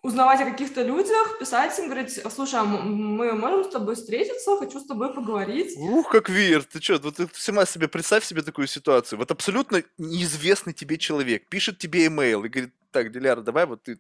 узнавать 0.03 0.40
о 0.40 0.51
каких-то 0.51 0.83
людях, 0.83 1.38
писать 1.38 1.79
им, 1.79 1.85
говорить, 1.85 2.21
слушай, 2.35 2.59
а 2.59 2.64
мы 2.64 3.33
можем 3.35 3.64
с 3.64 3.68
тобой 3.68 3.95
встретиться, 3.95 4.57
хочу 4.57 4.81
с 4.81 4.87
тобой 4.87 5.14
поговорить. 5.14 5.77
Ух, 5.77 6.09
как 6.11 6.29
веер, 6.29 6.64
ты 6.64 6.81
что, 6.83 6.99
вот 6.99 7.16
ты 7.16 7.29
сама 7.35 7.66
себе, 7.66 7.87
представь 7.87 8.25
себе 8.25 8.42
такую 8.42 8.66
ситуацию. 8.66 9.18
Вот 9.18 9.31
абсолютно 9.31 9.85
неизвестный 9.99 10.73
тебе 10.73 10.97
человек 10.99 11.49
пишет 11.49 11.79
тебе 11.79 12.07
имейл 12.07 12.42
и 12.42 12.49
говорит, 12.49 12.75
так, 12.92 13.11
Диляра, 13.11 13.40
давай 13.40 13.66
вот 13.66 13.83
ты 13.83 13.98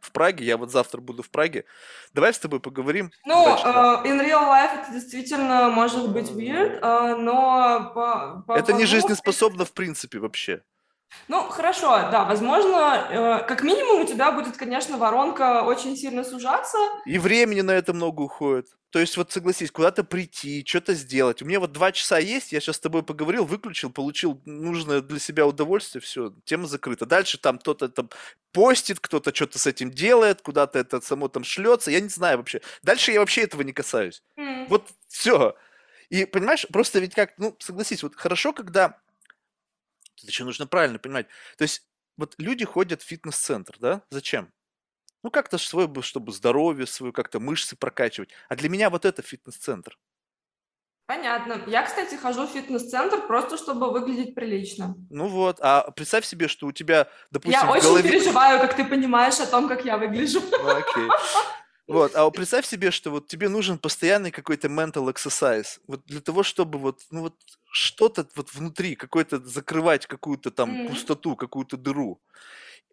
в 0.00 0.12
Праге, 0.12 0.44
я 0.44 0.56
вот 0.56 0.70
завтра 0.70 1.00
буду 1.00 1.22
в 1.22 1.30
Праге, 1.30 1.64
давай 2.12 2.32
с 2.32 2.38
тобой 2.38 2.60
поговорим. 2.60 3.10
Ну, 3.24 3.34
uh, 3.34 4.04
in 4.04 4.20
real 4.20 4.48
life 4.48 4.82
это 4.82 4.92
действительно 4.92 5.70
может 5.70 6.10
быть 6.10 6.30
weird, 6.30 6.80
uh, 6.80 7.16
но 7.16 7.92
по, 7.94 8.44
по 8.46 8.58
Это 8.58 8.72
не 8.72 8.86
жизнеспособно 8.86 9.64
в 9.64 9.72
принципе 9.72 10.18
вообще. 10.18 10.62
Ну, 11.28 11.48
хорошо, 11.48 12.08
да, 12.10 12.24
возможно, 12.24 13.08
э, 13.10 13.46
как 13.46 13.62
минимум 13.62 14.02
у 14.02 14.06
тебя 14.06 14.32
будет, 14.32 14.56
конечно, 14.56 14.98
воронка 14.98 15.62
очень 15.62 15.96
сильно 15.96 16.24
сужаться. 16.24 16.78
И 17.06 17.18
времени 17.18 17.62
на 17.62 17.70
это 17.70 17.92
много 17.92 18.22
уходит. 18.22 18.66
То 18.90 19.00
есть 19.00 19.16
вот 19.16 19.32
согласись, 19.32 19.72
куда-то 19.72 20.04
прийти, 20.04 20.64
что-то 20.64 20.94
сделать. 20.94 21.42
У 21.42 21.44
меня 21.44 21.58
вот 21.58 21.72
два 21.72 21.90
часа 21.90 22.18
есть, 22.18 22.52
я 22.52 22.60
сейчас 22.60 22.76
с 22.76 22.80
тобой 22.80 23.02
поговорил, 23.02 23.44
выключил, 23.44 23.90
получил 23.90 24.40
нужное 24.44 25.00
для 25.00 25.18
себя 25.18 25.46
удовольствие, 25.46 26.00
все, 26.00 26.32
тема 26.44 26.68
закрыта. 26.68 27.04
Дальше 27.04 27.38
там 27.38 27.58
кто-то 27.58 27.88
там 27.88 28.08
постит, 28.52 29.00
кто-то 29.00 29.34
что-то 29.34 29.58
с 29.58 29.66
этим 29.66 29.90
делает, 29.90 30.42
куда-то 30.42 30.78
это 30.78 31.00
само 31.00 31.26
там 31.26 31.42
шлется, 31.42 31.90
я 31.90 32.00
не 32.00 32.08
знаю 32.08 32.38
вообще. 32.38 32.60
Дальше 32.84 33.10
я 33.10 33.18
вообще 33.18 33.42
этого 33.42 33.62
не 33.62 33.72
касаюсь. 33.72 34.22
Mm. 34.38 34.66
Вот 34.68 34.90
все. 35.08 35.56
И 36.08 36.24
понимаешь, 36.24 36.64
просто 36.72 37.00
ведь 37.00 37.14
как, 37.14 37.32
ну, 37.38 37.56
согласись, 37.58 38.04
вот 38.04 38.14
хорошо, 38.14 38.52
когда 38.52 39.00
это 40.18 40.26
еще 40.26 40.44
нужно 40.44 40.66
правильно 40.66 40.98
понимать. 40.98 41.26
То 41.56 41.62
есть 41.62 41.86
вот 42.16 42.34
люди 42.38 42.64
ходят 42.64 43.02
в 43.02 43.06
фитнес-центр, 43.06 43.76
да? 43.78 44.02
Зачем? 44.10 44.52
Ну, 45.22 45.30
как-то 45.30 45.58
свое, 45.58 45.90
чтобы 46.02 46.32
здоровье 46.32 46.86
свое, 46.86 47.12
как-то 47.12 47.40
мышцы 47.40 47.76
прокачивать. 47.76 48.30
А 48.48 48.56
для 48.56 48.68
меня 48.68 48.90
вот 48.90 49.04
это 49.04 49.22
фитнес-центр. 49.22 49.98
Понятно. 51.06 51.62
Я, 51.66 51.82
кстати, 51.82 52.14
хожу 52.14 52.46
в 52.46 52.50
фитнес-центр 52.50 53.26
просто, 53.26 53.58
чтобы 53.58 53.90
выглядеть 53.90 54.34
прилично. 54.34 54.94
Ну 55.10 55.28
вот, 55.28 55.58
а 55.60 55.90
представь 55.90 56.24
себе, 56.24 56.48
что 56.48 56.66
у 56.66 56.72
тебя, 56.72 57.08
допустим, 57.30 57.60
Я 57.60 57.70
очень 57.70 57.88
голове... 57.88 58.10
переживаю, 58.10 58.58
как 58.58 58.74
ты 58.74 58.84
понимаешь 58.84 59.38
о 59.40 59.46
том, 59.46 59.68
как 59.68 59.84
я 59.84 59.98
выгляжу. 59.98 60.40
Окей. 60.66 61.08
Вот, 61.86 62.14
а 62.16 62.30
представь 62.30 62.66
себе, 62.66 62.90
что 62.90 63.10
вот 63.10 63.28
тебе 63.28 63.48
нужен 63.50 63.78
постоянный 63.78 64.30
какой-то 64.30 64.68
mental 64.68 65.12
exercise, 65.12 65.80
вот 65.86 66.04
для 66.06 66.20
того, 66.20 66.42
чтобы 66.42 66.78
вот, 66.78 67.02
ну 67.10 67.20
вот 67.22 67.36
что-то 67.70 68.26
вот 68.36 68.54
внутри, 68.54 68.96
какой-то 68.96 69.44
закрывать 69.44 70.06
какую-то 70.06 70.50
там 70.50 70.70
mm-hmm. 70.70 70.88
пустоту, 70.88 71.36
какую-то 71.36 71.76
дыру. 71.76 72.22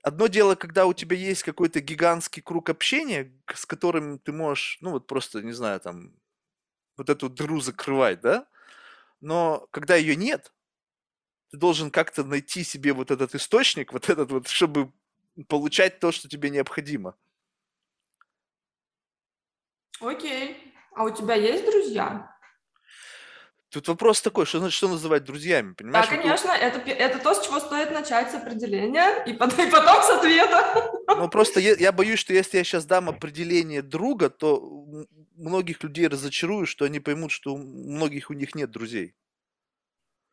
Одно 0.03 0.27
дело, 0.27 0.55
когда 0.55 0.87
у 0.87 0.93
тебя 0.93 1.15
есть 1.15 1.43
какой-то 1.43 1.79
гигантский 1.79 2.41
круг 2.41 2.69
общения, 2.69 3.31
с 3.53 3.65
которым 3.65 4.19
ты 4.19 4.33
можешь, 4.33 4.77
ну 4.81 4.91
вот 4.91 5.07
просто, 5.07 5.41
не 5.41 5.53
знаю, 5.53 5.79
там, 5.79 6.13
вот 6.97 7.09
эту 7.09 7.29
дыру 7.29 7.61
закрывать, 7.61 8.19
да? 8.19 8.45
Но 9.21 9.67
когда 9.71 9.95
ее 9.95 10.15
нет, 10.17 10.51
ты 11.51 11.57
должен 11.57 11.91
как-то 11.91 12.23
найти 12.23 12.63
себе 12.63 12.91
вот 12.93 13.11
этот 13.11 13.35
источник, 13.35 13.93
вот 13.93 14.09
этот 14.09 14.31
вот, 14.31 14.47
чтобы 14.47 14.91
получать 15.47 15.99
то, 15.99 16.11
что 16.11 16.27
тебе 16.27 16.49
необходимо. 16.49 17.15
Окей. 20.01 20.73
А 20.95 21.03
у 21.03 21.09
тебя 21.09 21.35
есть 21.35 21.65
друзья? 21.65 22.31
Тут 23.71 23.87
вопрос 23.87 24.21
такой, 24.21 24.45
что 24.45 24.59
значит, 24.59 24.75
что 24.75 24.89
называть 24.89 25.23
друзьями, 25.23 25.73
понимаешь? 25.73 26.05
Да, 26.05 26.17
конечно, 26.17 26.51
вот, 26.51 26.61
это, 26.61 26.89
это 26.89 27.19
то, 27.19 27.33
с 27.33 27.45
чего 27.45 27.57
стоит 27.61 27.91
начать 27.91 28.29
с 28.29 28.35
определения, 28.35 29.23
и 29.25 29.31
потом, 29.31 29.65
и 29.65 29.71
потом 29.71 30.01
с 30.03 30.09
ответа. 30.09 30.91
Ну, 31.07 31.29
просто 31.29 31.61
я, 31.61 31.75
я 31.75 31.93
боюсь, 31.93 32.19
что 32.19 32.33
если 32.33 32.57
я 32.57 32.65
сейчас 32.65 32.85
дам 32.85 33.07
определение 33.07 33.81
друга, 33.81 34.29
то 34.29 34.61
многих 35.37 35.83
людей 35.83 36.07
разочарую, 36.07 36.65
что 36.65 36.83
они 36.83 36.99
поймут, 36.99 37.31
что 37.31 37.53
у 37.53 37.57
многих 37.57 38.29
у 38.29 38.33
них 38.33 38.55
нет 38.55 38.71
друзей. 38.71 39.15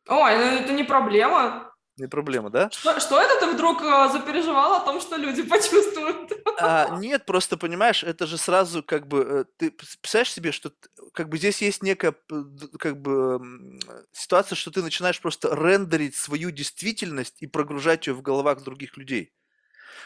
Ой, 0.07 0.35
ну 0.35 0.43
это 0.43 0.73
не 0.73 0.83
проблема. 0.83 1.68
Не 1.99 2.07
проблема, 2.07 2.49
да? 2.49 2.69
Что, 2.71 2.99
что 2.99 3.21
это 3.21 3.39
ты 3.39 3.51
вдруг 3.51 3.81
э, 3.81 4.09
запереживал 4.11 4.73
о 4.73 4.79
том, 4.79 5.01
что 5.01 5.17
люди 5.17 5.43
почувствуют? 5.49 6.31
А, 6.57 6.97
нет, 6.97 7.25
просто 7.25 7.57
понимаешь, 7.57 8.03
это 8.03 8.25
же 8.25 8.37
сразу 8.37 8.81
как 8.83 9.07
бы 9.07 9.19
э, 9.21 9.45
ты 9.57 9.71
представляешь 9.71 10.31
себе, 10.31 10.51
что 10.51 10.71
как 11.13 11.29
бы 11.29 11.37
здесь 11.37 11.61
есть 11.61 11.83
некая 11.83 12.15
как 12.79 13.01
бы 13.01 13.41
ситуация, 14.11 14.55
что 14.55 14.71
ты 14.71 14.81
начинаешь 14.81 15.19
просто 15.19 15.53
рендерить 15.53 16.15
свою 16.15 16.51
действительность 16.51 17.41
и 17.41 17.47
прогружать 17.47 18.07
ее 18.07 18.13
в 18.13 18.21
головах 18.21 18.63
других 18.63 18.97
людей. 18.97 19.33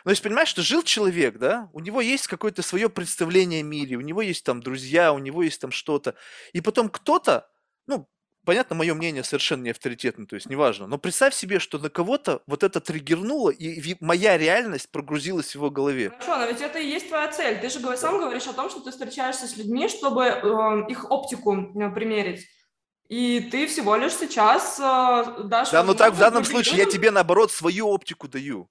Ну, 0.05 0.11
есть, 0.11 0.23
понимаешь, 0.23 0.49
что 0.49 0.61
жил 0.61 0.83
человек, 0.83 1.37
да, 1.37 1.69
у 1.73 1.79
него 1.79 2.01
есть 2.01 2.27
какое-то 2.27 2.61
свое 2.61 2.89
представление 2.89 3.61
о 3.61 3.63
мире, 3.63 3.95
у 3.95 4.01
него 4.01 4.21
есть 4.21 4.43
там 4.43 4.61
друзья, 4.61 5.13
у 5.13 5.19
него 5.19 5.43
есть 5.43 5.61
там 5.61 5.71
что-то. 5.71 6.15
И 6.51 6.61
потом 6.61 6.89
кто-то, 6.89 7.47
ну, 7.87 8.09
понятно, 8.45 8.75
мое 8.75 8.93
мнение 8.93 9.23
совершенно 9.23 9.63
не 9.63 9.71
авторитетно, 9.71 10.25
то 10.25 10.35
есть 10.35 10.49
неважно. 10.49 10.87
Но 10.87 10.97
представь 10.97 11.33
себе, 11.33 11.59
что 11.59 11.77
на 11.77 11.89
кого-то 11.89 12.41
вот 12.47 12.63
это 12.63 12.79
триггернуло, 12.79 13.49
и 13.49 13.95
моя 13.99 14.37
реальность 14.37 14.89
прогрузилась 14.89 15.51
в 15.51 15.55
его 15.55 15.69
голове. 15.69 16.09
Хорошо, 16.09 16.37
но 16.37 16.45
ведь 16.47 16.61
это 16.61 16.79
и 16.79 16.87
есть 16.87 17.09
твоя 17.09 17.27
цель. 17.31 17.59
Ты 17.59 17.69
же 17.69 17.79
сам 17.97 18.19
говоришь 18.19 18.47
о 18.47 18.53
том, 18.53 18.69
что 18.69 18.79
ты 18.81 18.91
встречаешься 18.91 19.47
с 19.47 19.57
людьми, 19.57 19.87
чтобы 19.87 20.23
э, 20.23 20.91
их 20.91 21.09
оптику 21.09 21.55
э, 21.55 21.89
примерить. 21.89 22.47
И 23.09 23.41
ты 23.51 23.67
всего 23.67 23.95
лишь 23.95 24.13
сейчас 24.13 24.79
э, 24.79 25.43
дашь... 25.43 25.71
Да, 25.71 25.83
но 25.83 25.93
так 25.93 26.13
в 26.13 26.19
данном 26.19 26.43
случае 26.43 26.77
я 26.77 26.85
тебе, 26.85 27.11
наоборот, 27.11 27.51
свою 27.51 27.89
оптику 27.89 28.27
даю. 28.27 28.69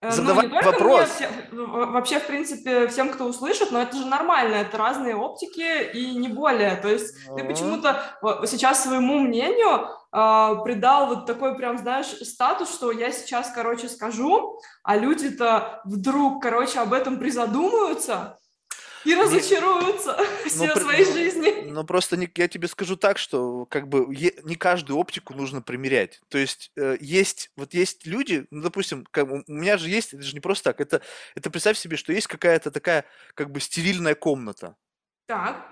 Э, 0.00 0.12
Задавать 0.12 0.48
ну, 0.48 0.62
вопрос. 0.62 1.08
Мне, 1.50 1.66
вообще, 1.66 2.20
в 2.20 2.26
принципе, 2.26 2.86
всем, 2.86 3.10
кто 3.10 3.24
услышит, 3.24 3.72
но 3.72 3.82
это 3.82 3.96
же 3.96 4.06
нормально, 4.06 4.54
это 4.54 4.78
разные 4.78 5.16
оптики 5.16 5.90
и 5.92 6.14
не 6.14 6.28
более. 6.28 6.76
То 6.76 6.88
есть 6.88 7.16
а 7.28 7.34
ты 7.34 7.42
почему-то 7.42 8.00
сейчас 8.46 8.84
своему 8.84 9.18
мнению 9.18 9.88
э, 10.12 10.62
придал 10.62 11.08
вот 11.08 11.26
такой 11.26 11.56
прям, 11.56 11.78
знаешь, 11.78 12.06
статус, 12.06 12.72
что 12.72 12.92
я 12.92 13.10
сейчас, 13.10 13.50
короче, 13.50 13.88
скажу, 13.88 14.60
а 14.84 14.96
люди-то 14.96 15.80
вдруг, 15.84 16.42
короче, 16.42 16.78
об 16.78 16.92
этом 16.92 17.18
призадумаются, 17.18 18.38
и 19.04 19.14
разочаруются 19.14 20.18
все 20.46 20.66
ну, 20.74 20.80
своей 20.80 21.04
ну, 21.04 21.12
жизни. 21.12 21.70
Ну, 21.70 21.84
просто 21.84 22.16
не, 22.16 22.30
я 22.36 22.48
тебе 22.48 22.68
скажу 22.68 22.96
так, 22.96 23.18
что 23.18 23.66
как 23.66 23.88
бы 23.88 24.14
е, 24.14 24.34
не 24.44 24.56
каждую 24.56 24.98
оптику 24.98 25.34
нужно 25.34 25.62
примерять. 25.62 26.20
То 26.28 26.38
есть 26.38 26.72
э, 26.76 26.96
есть, 27.00 27.50
вот 27.56 27.74
есть 27.74 28.06
люди, 28.06 28.46
ну, 28.50 28.62
допустим, 28.62 29.06
как, 29.10 29.28
у 29.28 29.42
меня 29.46 29.78
же 29.78 29.88
есть, 29.88 30.14
это 30.14 30.22
же 30.22 30.34
не 30.34 30.40
просто 30.40 30.64
так, 30.64 30.80
это, 30.80 31.02
это 31.34 31.50
представь 31.50 31.78
себе, 31.78 31.96
что 31.96 32.12
есть 32.12 32.26
какая-то 32.26 32.70
такая 32.70 33.04
как 33.34 33.50
бы 33.50 33.60
стерильная 33.60 34.14
комната. 34.14 34.76
Так. 35.26 35.66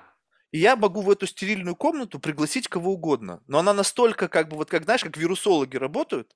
И 0.53 0.59
я 0.59 0.77
могу 0.77 1.01
в 1.01 1.11
эту 1.11 1.27
стерильную 1.27 1.77
комнату 1.77 2.19
пригласить 2.19 2.69
кого 2.69 2.93
угодно. 2.93 3.43
Но 3.47 3.59
она 3.59 3.73
настолько, 3.73 4.29
как 4.29 4.49
бы, 4.49 4.57
вот 4.57 4.71
как, 4.71 4.85
знаешь, 4.85 5.03
как 5.03 5.17
вирусологи 5.17 5.77
работают, 5.77 6.35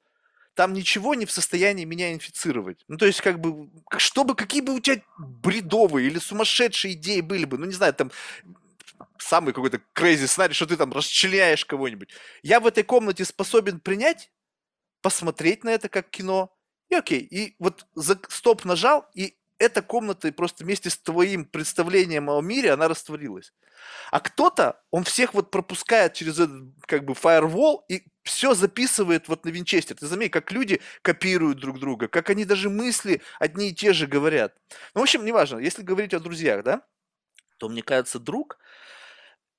там 0.61 0.75
ничего 0.75 1.15
не 1.15 1.25
в 1.25 1.31
состоянии 1.31 1.87
меня 1.87 2.13
инфицировать. 2.13 2.85
Ну, 2.87 2.99
то 2.99 3.07
есть, 3.07 3.23
как 3.23 3.41
бы, 3.41 3.71
чтобы, 3.97 4.35
какие 4.35 4.61
бы 4.61 4.75
у 4.75 4.79
тебя 4.79 5.01
бредовые 5.17 6.07
или 6.07 6.19
сумасшедшие 6.19 6.93
идеи 6.93 7.23
были 7.23 7.47
бы, 7.47 7.57
ну, 7.57 7.65
не 7.65 7.73
знаю, 7.73 7.95
там, 7.95 8.11
самый 9.17 9.55
какой-то 9.55 9.81
crazy 9.95 10.27
сценарий, 10.27 10.53
что 10.53 10.67
ты 10.67 10.77
там 10.77 10.93
расчленяешь 10.93 11.65
кого-нибудь. 11.65 12.11
Я 12.43 12.61
в 12.61 12.67
этой 12.67 12.85
комнате 12.85 13.25
способен 13.25 13.81
принять, 13.81 14.31
посмотреть 15.01 15.65
на 15.65 15.71
это 15.71 15.89
как 15.89 16.11
кино, 16.11 16.55
и 16.91 16.95
окей. 16.95 17.21
И 17.21 17.57
вот 17.59 17.87
за 17.95 18.21
стоп 18.29 18.67
нажал, 18.67 19.09
и 19.15 19.39
эта 19.61 19.83
комната 19.83 20.33
просто 20.33 20.65
вместе 20.65 20.89
с 20.89 20.99
твоим 20.99 21.45
представлением 21.45 22.31
о 22.31 22.41
мире, 22.41 22.73
она 22.73 22.89
растворилась. 22.89 23.53
А 24.11 24.19
кто-то, 24.19 24.81
он 24.91 25.05
всех 25.05 25.35
вот 25.35 25.51
пропускает 25.51 26.15
через 26.15 26.41
этот 26.41 26.73
как 26.87 27.05
бы 27.05 27.13
firewall 27.13 27.83
и 27.89 28.05
все 28.23 28.55
записывает 28.55 29.29
вот 29.29 29.45
на 29.45 29.51
винчестер. 29.51 29.97
Ты 29.97 30.07
заметь, 30.07 30.33
как 30.33 30.51
люди 30.51 30.81
копируют 31.03 31.59
друг 31.59 31.79
друга, 31.79 32.09
как 32.09 32.31
они 32.31 32.47
даже 32.47 32.71
мысли 32.71 33.21
одни 33.39 33.69
и 33.69 33.75
те 33.75 33.93
же 33.93 34.07
говорят. 34.07 34.57
Ну, 34.95 35.01
в 35.01 35.03
общем, 35.03 35.25
неважно, 35.25 35.59
если 35.59 35.83
говорить 35.83 36.15
о 36.15 36.21
друзьях, 36.21 36.65
да, 36.65 36.83
то, 37.59 37.69
мне 37.69 37.83
кажется, 37.83 38.19
друг, 38.19 38.59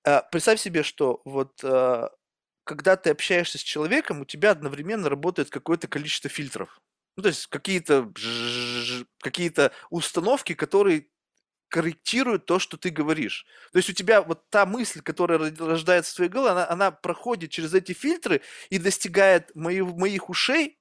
э, 0.03 0.21
представь 0.31 0.59
себе, 0.59 0.81
что 0.81 1.21
вот 1.25 1.63
э, 1.63 2.09
когда 2.63 2.95
ты 2.95 3.11
общаешься 3.11 3.59
с 3.59 3.61
человеком, 3.61 4.21
у 4.21 4.25
тебя 4.25 4.51
одновременно 4.51 5.09
работает 5.09 5.51
какое-то 5.51 5.87
количество 5.87 6.29
фильтров. 6.29 6.81
Ну, 7.17 7.23
то 7.23 7.29
есть 7.29 7.47
какие-то 7.47 8.11
какие-то 9.19 9.71
установки, 9.89 10.53
которые 10.53 11.07
корректируют 11.69 12.45
то, 12.45 12.59
что 12.59 12.77
ты 12.77 12.89
говоришь. 12.89 13.45
То 13.73 13.79
есть 13.79 13.89
у 13.89 13.93
тебя 13.93 14.21
вот 14.21 14.49
та 14.49 14.65
мысль, 14.65 15.01
которая 15.01 15.39
рождается 15.57 16.13
в 16.13 16.15
твоей 16.17 16.31
голове, 16.31 16.51
она, 16.51 16.69
она 16.69 16.91
проходит 16.91 17.51
через 17.51 17.73
эти 17.73 17.93
фильтры 17.93 18.41
и 18.69 18.79
достигает 18.79 19.55
моих, 19.55 19.85
моих 19.95 20.29
ушей 20.29 20.79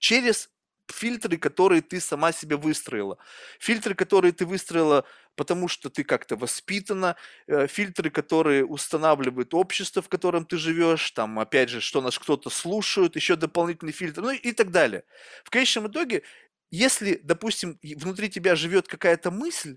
через 0.00 0.50
фильтры, 0.92 1.36
которые 1.38 1.82
ты 1.82 2.00
сама 2.00 2.32
себе 2.32 2.56
выстроила. 2.56 3.18
Фильтры, 3.58 3.94
которые 3.94 4.32
ты 4.32 4.46
выстроила, 4.46 5.04
потому 5.34 5.68
что 5.68 5.90
ты 5.90 6.04
как-то 6.04 6.36
воспитана, 6.36 7.16
э, 7.46 7.66
фильтры, 7.66 8.10
которые 8.10 8.64
устанавливают 8.64 9.54
общество, 9.54 10.02
в 10.02 10.08
котором 10.08 10.44
ты 10.44 10.56
живешь, 10.56 11.10
там, 11.12 11.38
опять 11.38 11.70
же, 11.70 11.80
что 11.80 12.00
нас 12.00 12.18
кто-то 12.18 12.50
слушает, 12.50 13.16
еще 13.16 13.36
дополнительный 13.36 13.92
фильтр, 13.92 14.20
ну 14.22 14.30
и 14.30 14.52
так 14.52 14.70
далее. 14.70 15.04
В 15.44 15.50
конечном 15.50 15.88
итоге 15.88 16.22
если, 16.72 17.20
допустим, 17.22 17.78
внутри 17.82 18.30
тебя 18.30 18.56
живет 18.56 18.88
какая-то 18.88 19.30
мысль, 19.30 19.76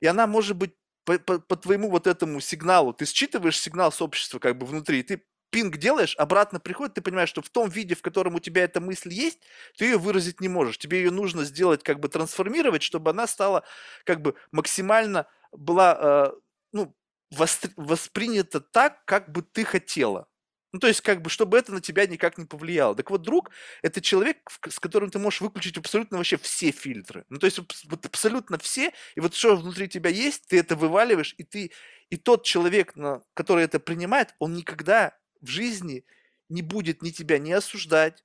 и 0.00 0.06
она 0.06 0.28
может 0.28 0.56
быть 0.56 0.72
по, 1.04 1.18
по, 1.18 1.40
по 1.40 1.56
твоему 1.56 1.90
вот 1.90 2.06
этому 2.06 2.40
сигналу, 2.40 2.92
ты 2.92 3.04
считываешь 3.04 3.58
сигнал 3.58 3.90
с 3.90 4.00
общества 4.00 4.38
как 4.38 4.56
бы 4.56 4.64
внутри, 4.64 5.02
ты 5.02 5.24
пинг 5.50 5.76
делаешь, 5.78 6.14
обратно 6.16 6.60
приходит, 6.60 6.94
ты 6.94 7.00
понимаешь, 7.02 7.28
что 7.28 7.42
в 7.42 7.50
том 7.50 7.68
виде, 7.68 7.94
в 7.94 8.02
котором 8.02 8.34
у 8.34 8.40
тебя 8.40 8.64
эта 8.64 8.80
мысль 8.80 9.12
есть, 9.12 9.40
ты 9.78 9.86
ее 9.86 9.98
выразить 9.98 10.40
не 10.40 10.48
можешь. 10.48 10.78
Тебе 10.78 10.98
ее 10.98 11.10
нужно 11.10 11.44
сделать, 11.44 11.82
как 11.82 12.00
бы 12.00 12.08
трансформировать, 12.08 12.82
чтобы 12.82 13.10
она 13.10 13.26
стала 13.26 13.64
как 14.04 14.22
бы 14.22 14.34
максимально 14.52 15.26
была, 15.52 16.32
э, 16.34 16.38
ну, 16.72 16.94
воспри- 17.34 17.72
воспринята 17.76 18.60
так, 18.60 19.04
как 19.04 19.32
бы 19.32 19.42
ты 19.42 19.64
хотела. 19.64 20.26
Ну, 20.72 20.80
то 20.80 20.88
есть, 20.88 21.00
как 21.00 21.22
бы, 21.22 21.30
чтобы 21.30 21.56
это 21.56 21.72
на 21.72 21.80
тебя 21.80 22.06
никак 22.06 22.36
не 22.38 22.44
повлияло. 22.44 22.94
Так 22.94 23.10
вот, 23.10 23.22
друг– 23.22 23.50
это 23.82 24.00
человек, 24.02 24.38
с 24.68 24.78
которым 24.78 25.10
ты 25.10 25.18
можешь 25.18 25.40
выключить 25.40 25.78
абсолютно 25.78 26.18
вообще 26.18 26.36
все 26.36 26.70
фильтры. 26.70 27.24
Ну, 27.30 27.38
то 27.38 27.46
есть, 27.46 27.58
вот 27.58 28.04
абсолютно 28.04 28.58
все, 28.58 28.92
и 29.14 29.20
вот 29.20 29.34
что 29.34 29.56
внутри 29.56 29.88
тебя 29.88 30.10
есть, 30.10 30.48
ты 30.48 30.58
это 30.58 30.76
вываливаешь, 30.76 31.34
и 31.38 31.44
ты, 31.44 31.70
и 32.10 32.16
тот 32.16 32.44
человек, 32.44 32.94
который 33.34 33.64
это 33.64 33.80
принимает, 33.80 34.34
он 34.38 34.54
никогда 34.54 35.16
в 35.40 35.48
жизни 35.48 36.04
не 36.48 36.62
будет 36.62 37.02
ни 37.02 37.10
тебя 37.10 37.38
не 37.38 37.52
осуждать, 37.52 38.24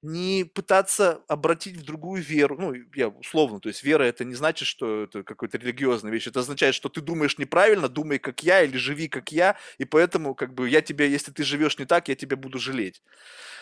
не 0.00 0.44
пытаться 0.44 1.24
обратить 1.26 1.76
в 1.76 1.84
другую 1.84 2.22
веру. 2.22 2.56
Ну, 2.58 2.72
я 2.94 3.08
условно, 3.08 3.58
то 3.58 3.68
есть 3.68 3.82
вера 3.82 4.04
это 4.04 4.24
не 4.24 4.34
значит, 4.34 4.68
что 4.68 5.04
это 5.04 5.24
какая-то 5.24 5.58
религиозная 5.58 6.12
вещь. 6.12 6.28
Это 6.28 6.40
означает, 6.40 6.74
что 6.76 6.88
ты 6.88 7.00
думаешь 7.00 7.36
неправильно, 7.36 7.88
думай 7.88 8.18
как 8.20 8.44
я 8.44 8.62
или 8.62 8.76
живи 8.76 9.08
как 9.08 9.32
я, 9.32 9.56
и 9.78 9.84
поэтому 9.84 10.34
как 10.36 10.54
бы 10.54 10.68
я 10.68 10.82
тебя, 10.82 11.04
если 11.06 11.32
ты 11.32 11.42
живешь 11.42 11.78
не 11.78 11.84
так, 11.84 12.08
я 12.08 12.14
тебя 12.14 12.36
буду 12.36 12.58
жалеть. 12.58 13.02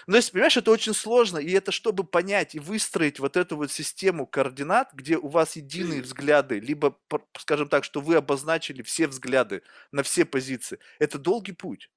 Ну, 0.07 0.13
то 0.13 0.17
есть, 0.19 0.31
понимаешь, 0.33 0.57
это 0.57 0.71
очень 0.71 0.95
сложно, 0.95 1.39
и 1.39 1.51
это 1.53 1.73
чтобы 1.73 2.05
понять 2.05 2.55
и 2.55 2.61
выстроить 2.61 3.19
вот 3.19 3.37
эту 3.37 3.57
вот 3.57 3.73
систему 3.73 4.27
координат, 4.27 4.93
где 4.93 5.17
у 5.17 5.29
вас 5.29 5.57
единые 5.57 6.03
взгляды, 6.03 6.61
либо, 6.61 6.97
скажем 7.39 7.69
так, 7.69 7.83
что 7.83 8.01
вы 8.01 8.17
обозначили 8.17 8.83
все 8.83 9.09
взгляды 9.09 9.63
на 9.91 10.03
все 10.03 10.25
позиции. 10.25 10.79
Это 10.99 11.19
долгий 11.19 11.53
путь. 11.53 11.91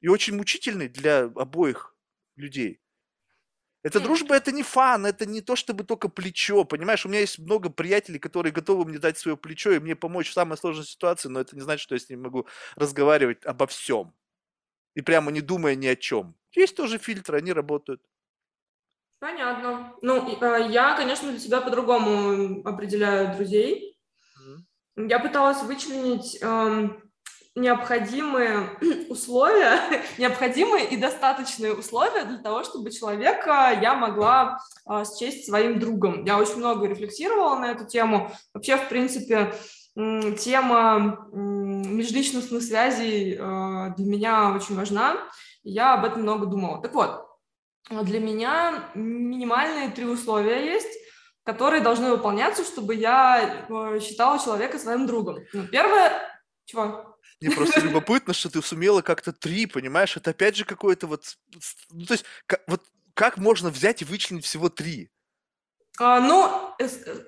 И 0.00 0.08
очень 0.08 0.36
мучительный 0.36 0.88
для 0.88 1.24
обоих 1.24 1.94
людей. 2.36 2.80
Это 3.84 4.00
дружба, 4.00 4.34
это 4.34 4.50
не 4.50 4.62
фан, 4.62 5.06
это 5.06 5.24
не 5.24 5.40
то, 5.40 5.54
чтобы 5.54 5.84
только 5.84 6.08
плечо, 6.08 6.64
понимаешь? 6.64 7.06
У 7.06 7.08
меня 7.08 7.20
есть 7.20 7.38
много 7.38 7.70
приятелей, 7.70 8.18
которые 8.18 8.52
готовы 8.52 8.84
мне 8.84 8.98
дать 8.98 9.18
свое 9.18 9.36
плечо 9.36 9.70
и 9.70 9.78
мне 9.78 9.94
помочь 9.94 10.30
в 10.30 10.32
самой 10.32 10.58
сложной 10.58 10.84
ситуации, 10.84 11.28
но 11.28 11.40
это 11.40 11.54
не 11.54 11.62
значит, 11.62 11.82
что 11.82 11.94
я 11.94 12.00
с 12.00 12.08
ним 12.08 12.22
могу 12.22 12.46
разговаривать 12.74 13.44
обо 13.46 13.66
всем. 13.66 14.12
И 14.94 15.00
прямо 15.00 15.30
не 15.30 15.40
думая 15.40 15.76
ни 15.76 15.86
о 15.86 15.94
чем. 15.94 16.34
Есть 16.52 16.76
тоже 16.76 16.98
фильтры, 16.98 17.38
они 17.38 17.52
работают. 17.52 18.02
Понятно. 19.20 19.94
Ну, 20.02 20.40
э, 20.40 20.70
я, 20.70 20.96
конечно, 20.96 21.30
для 21.30 21.40
себя 21.40 21.60
по-другому 21.60 22.66
определяю 22.68 23.34
друзей. 23.34 23.96
Mm-hmm. 24.96 25.08
Я 25.08 25.18
пыталась 25.18 25.62
вычленить 25.62 26.40
эм, 26.42 27.07
необходимые 27.58 28.70
условия, 29.08 29.80
необходимые 30.18 30.88
и 30.88 30.96
достаточные 30.96 31.74
условия 31.74 32.24
для 32.24 32.38
того, 32.38 32.64
чтобы 32.64 32.90
человека 32.90 33.78
я 33.80 33.94
могла 33.94 34.60
э, 34.88 35.04
счесть 35.18 35.46
своим 35.46 35.78
другом. 35.78 36.24
Я 36.24 36.38
очень 36.38 36.56
много 36.56 36.86
рефлексировала 36.86 37.58
на 37.58 37.70
эту 37.72 37.86
тему. 37.86 38.32
Вообще, 38.54 38.76
в 38.76 38.88
принципе, 38.88 39.54
тема 39.94 41.28
межличностных 41.32 42.62
связей 42.62 43.34
э, 43.34 43.94
для 43.96 44.06
меня 44.06 44.52
очень 44.54 44.76
важна. 44.76 45.16
Я 45.64 45.94
об 45.94 46.04
этом 46.04 46.22
много 46.22 46.46
думала. 46.46 46.80
Так 46.80 46.94
вот, 46.94 47.26
для 47.90 48.20
меня 48.20 48.90
минимальные 48.94 49.90
три 49.90 50.04
условия 50.04 50.64
есть, 50.64 50.98
которые 51.42 51.80
должны 51.80 52.10
выполняться, 52.10 52.62
чтобы 52.62 52.94
я 52.94 53.66
считала 54.00 54.38
человека 54.38 54.78
своим 54.78 55.06
другом. 55.06 55.38
Ну, 55.52 55.66
первое, 55.66 56.12
чего? 56.66 57.17
Мне 57.40 57.54
просто 57.54 57.80
любопытно, 57.80 58.34
что 58.34 58.50
ты 58.50 58.60
сумела 58.62 59.02
как-то 59.02 59.32
три, 59.32 59.66
понимаешь? 59.66 60.16
Это 60.16 60.30
опять 60.30 60.56
же 60.56 60.64
какое-то 60.64 61.06
вот... 61.06 61.36
Ну, 61.90 62.04
то 62.04 62.14
есть, 62.14 62.24
как, 62.46 62.62
вот 62.66 62.82
как 63.14 63.36
можно 63.36 63.70
взять 63.70 64.02
и 64.02 64.04
вычленить 64.04 64.44
всего 64.44 64.68
три? 64.68 65.10
А, 66.00 66.20
ну, 66.20 66.74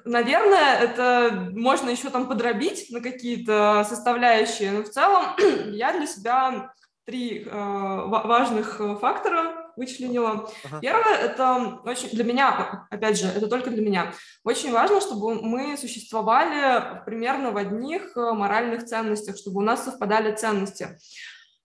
наверное, 0.05 0.79
это 0.79 1.51
можно 1.53 1.91
еще 1.91 2.11
там 2.11 2.29
подробить 2.29 2.87
на 2.91 3.01
какие-то 3.01 3.85
составляющие, 3.89 4.71
но 4.71 4.83
в 4.85 4.91
целом 4.91 5.35
я 5.73 5.93
для 5.93 6.07
себя 6.07 6.73
три 7.05 7.45
э, 7.45 7.51
важных 7.51 8.81
э, 8.81 8.97
фактора 9.01 9.60
вычленила. 9.81 10.49
Ага. 10.65 10.81
Первое, 10.81 11.17
это 11.17 11.81
очень 11.85 12.11
для 12.11 12.25
меня, 12.25 12.87
опять 12.91 13.19
же, 13.19 13.27
это 13.27 13.49
только 13.49 13.71
для 13.71 13.83
меня, 13.83 14.13
очень 14.45 14.73
важно, 14.73 15.01
чтобы 15.01 15.43
мы 15.43 15.77
существовали 15.77 17.03
примерно 17.07 17.51
в 17.51 17.57
одних 17.57 18.17
э, 18.17 18.33
моральных 18.33 18.85
ценностях, 18.85 19.37
чтобы 19.39 19.59
у 19.59 19.65
нас 19.65 19.85
совпадали 19.85 20.37
ценности. 20.37 20.99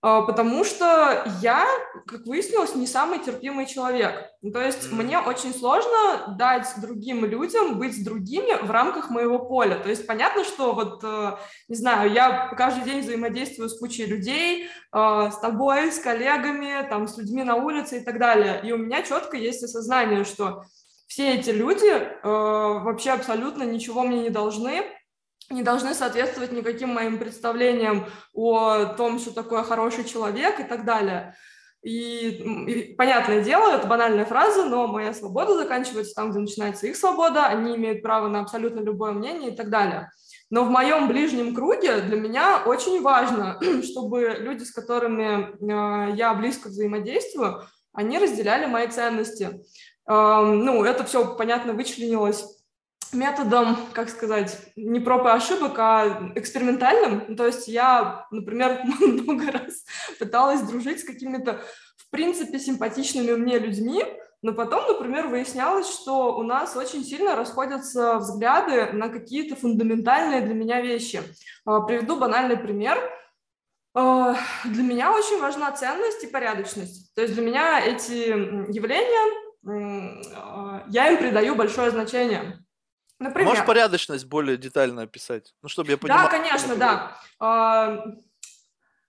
А, 0.05 0.21
потому 0.21 0.63
что 0.63 1.25
я, 1.41 1.65
как 2.05 2.27
выяснилось, 2.27 2.75
не 2.75 2.85
самый 2.85 3.17
терпимый 3.17 3.65
человек. 3.65 4.29
Ну, 4.43 4.51
то 4.51 4.61
есть 4.61 4.83
mm-hmm. 4.83 5.01
мне 5.01 5.17
очень 5.17 5.51
сложно 5.51 6.35
дать 6.37 6.67
другим 6.79 7.25
людям 7.25 7.79
быть 7.79 7.95
с 7.95 8.03
другими 8.03 8.63
в 8.63 8.69
рамках 8.69 9.09
моего 9.09 9.39
поля. 9.39 9.79
То 9.79 9.89
есть 9.89 10.05
понятно, 10.05 10.43
что 10.43 10.73
вот, 10.73 11.03
э, 11.03 11.37
не 11.69 11.75
знаю, 11.75 12.13
я 12.13 12.49
каждый 12.49 12.83
день 12.83 13.01
взаимодействую 13.01 13.67
с 13.67 13.79
кучей 13.79 14.05
людей, 14.05 14.65
э, 14.65 14.67
с 15.31 15.39
тобой, 15.39 15.91
с 15.91 15.97
коллегами, 15.97 16.87
там, 16.87 17.07
с 17.07 17.17
людьми 17.17 17.41
на 17.41 17.55
улице 17.55 17.97
и 17.97 18.03
так 18.03 18.19
далее. 18.19 18.61
И 18.63 18.71
у 18.71 18.77
меня 18.77 19.01
четко 19.01 19.37
есть 19.37 19.63
осознание, 19.63 20.23
что 20.23 20.65
все 21.07 21.33
эти 21.33 21.49
люди 21.49 21.89
э, 21.89 22.19
вообще 22.21 23.09
абсолютно 23.09 23.63
ничего 23.63 24.03
мне 24.03 24.21
не 24.21 24.29
должны, 24.29 24.83
не 25.49 25.63
должны 25.63 25.93
соответствовать 25.93 26.51
никаким 26.51 26.89
моим 26.89 27.19
представлениям 27.19 28.05
о 28.33 28.85
том, 28.85 29.19
что 29.19 29.33
такое 29.33 29.63
хороший 29.63 30.03
человек 30.03 30.59
и 30.59 30.63
так 30.63 30.85
далее. 30.85 31.35
И, 31.85 32.29
и 32.67 32.95
понятное 32.95 33.43
дело, 33.43 33.75
это 33.75 33.85
банальная 33.85 34.25
фраза, 34.25 34.65
но 34.65 34.87
моя 34.87 35.13
свобода 35.13 35.55
заканчивается 35.55 36.15
там, 36.15 36.31
где 36.31 36.39
начинается 36.39 36.87
их 36.87 36.95
свобода, 36.95 37.45
они 37.45 37.75
имеют 37.75 38.01
право 38.01 38.27
на 38.27 38.39
абсолютно 38.39 38.79
любое 38.79 39.11
мнение 39.11 39.51
и 39.51 39.55
так 39.55 39.69
далее. 39.69 40.09
Но 40.49 40.63
в 40.63 40.71
моем 40.71 41.07
ближнем 41.07 41.53
круге 41.53 42.01
для 42.01 42.19
меня 42.19 42.63
очень 42.65 43.03
важно, 43.03 43.59
чтобы 43.83 44.35
люди, 44.39 44.63
с 44.63 44.71
которыми 44.71 45.51
э, 45.61 46.15
я 46.15 46.33
близко 46.33 46.69
взаимодействую, 46.69 47.61
они 47.93 48.17
разделяли 48.17 48.65
мои 48.65 48.87
ценности. 48.87 49.61
Э, 50.09 50.41
ну, 50.41 50.83
это 50.83 51.03
все, 51.03 51.35
понятно, 51.35 51.73
вычленилось 51.73 52.54
методом, 53.15 53.77
как 53.93 54.09
сказать, 54.09 54.57
не 54.75 54.99
проб 54.99 55.25
и 55.25 55.29
ошибок, 55.29 55.73
а 55.79 56.31
экспериментальным. 56.35 57.35
То 57.35 57.45
есть 57.45 57.67
я, 57.67 58.27
например, 58.31 58.81
много 58.99 59.51
раз 59.51 59.85
пыталась 60.19 60.61
дружить 60.61 61.01
с 61.01 61.05
какими-то, 61.05 61.61
в 61.97 62.09
принципе, 62.09 62.59
симпатичными 62.59 63.31
мне 63.31 63.57
людьми, 63.59 64.03
но 64.45 64.53
потом, 64.53 64.85
например, 64.87 65.27
выяснялось, 65.27 65.89
что 65.91 66.37
у 66.37 66.43
нас 66.43 66.75
очень 66.75 67.03
сильно 67.03 67.35
расходятся 67.35 68.17
взгляды 68.17 68.93
на 68.93 69.09
какие-то 69.09 69.55
фундаментальные 69.55 70.41
для 70.41 70.53
меня 70.53 70.81
вещи. 70.81 71.23
А, 71.65 71.81
приведу 71.81 72.17
банальный 72.17 72.55
пример. 72.55 72.99
А, 73.95 74.35
для 74.65 74.83
меня 74.83 75.11
очень 75.13 75.39
важна 75.39 75.71
ценность 75.71 76.23
и 76.23 76.27
порядочность. 76.27 77.15
То 77.15 77.23
есть 77.23 77.33
для 77.33 77.43
меня 77.43 77.79
эти 77.79 78.71
явления, 78.71 79.45
а, 80.35 80.83
я 80.89 81.09
им 81.09 81.17
придаю 81.17 81.55
большое 81.55 81.89
значение. 81.89 82.64
Например. 83.19 83.49
Можешь 83.49 83.65
порядочность 83.65 84.25
более 84.25 84.57
детально 84.57 85.03
описать? 85.03 85.53
Ну, 85.61 85.69
чтобы 85.69 85.91
я 85.91 85.97
понимал. 85.97 86.23
Да, 86.23 86.29
конечно, 86.29 86.75
да. 86.75 87.17
А, 87.39 87.97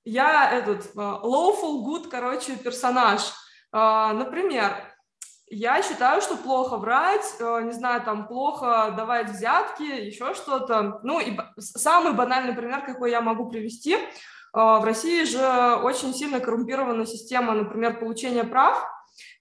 я 0.05 0.53
этот 0.53 0.91
а, 0.97 1.21
lawful 1.25 1.85
good, 1.85 2.09
короче, 2.09 2.57
персонаж. 2.57 3.33
А, 3.73 4.13
например, 4.13 4.73
я 5.49 5.83
считаю, 5.83 6.23
что 6.23 6.37
плохо 6.37 6.77
врать, 6.77 7.35
не 7.41 7.73
знаю, 7.73 8.03
там, 8.03 8.27
плохо 8.29 8.95
давать 8.97 9.31
взятки, 9.31 9.83
еще 9.83 10.35
что-то. 10.35 11.01
Ну, 11.03 11.21
и 11.21 11.37
самый 11.59 12.13
банальный 12.13 12.55
пример, 12.55 12.85
какой 12.85 13.11
я 13.11 13.21
могу 13.21 13.49
привести. 13.49 13.99
В 14.53 14.85
России 14.85 15.25
же 15.25 15.77
очень 15.83 16.15
сильно 16.15 16.41
коррумпирована 16.41 17.07
система, 17.07 17.53
например, 17.53 17.99
получения 17.99 18.43
прав. 18.43 18.85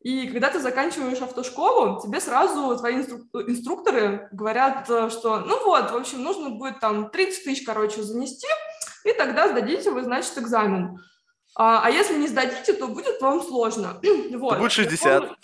И 0.01 0.27
когда 0.27 0.49
ты 0.49 0.59
заканчиваешь 0.59 1.21
автошколу, 1.21 2.01
тебе 2.01 2.21
сразу 2.21 2.77
твои 2.77 2.95
инструкторы 2.97 4.29
говорят, 4.31 4.89
э, 4.89 5.09
что 5.09 5.39
ну 5.39 5.65
вот, 5.65 5.91
в 5.91 5.95
общем, 5.95 6.23
нужно 6.23 6.51
будет 6.51 6.79
там 6.79 7.09
30 7.09 7.43
тысяч, 7.43 7.65
короче, 7.65 8.03
занести, 8.03 8.47
и 9.03 9.13
тогда 9.13 9.49
сдадите 9.49 9.91
вы, 9.91 10.03
значит, 10.03 10.37
экзамен. 10.37 10.99
А, 11.57 11.81
а 11.85 11.89
если 11.89 12.17
не 12.17 12.27
сдадите, 12.27 12.73
то 12.73 12.87
будет 12.87 13.21
вам 13.21 13.41
сложно. 13.41 13.99
Вот. 14.35 14.59
Будет 14.59 14.71
60. 14.71 15.01
Я 15.01 15.19
помню, 15.21 15.35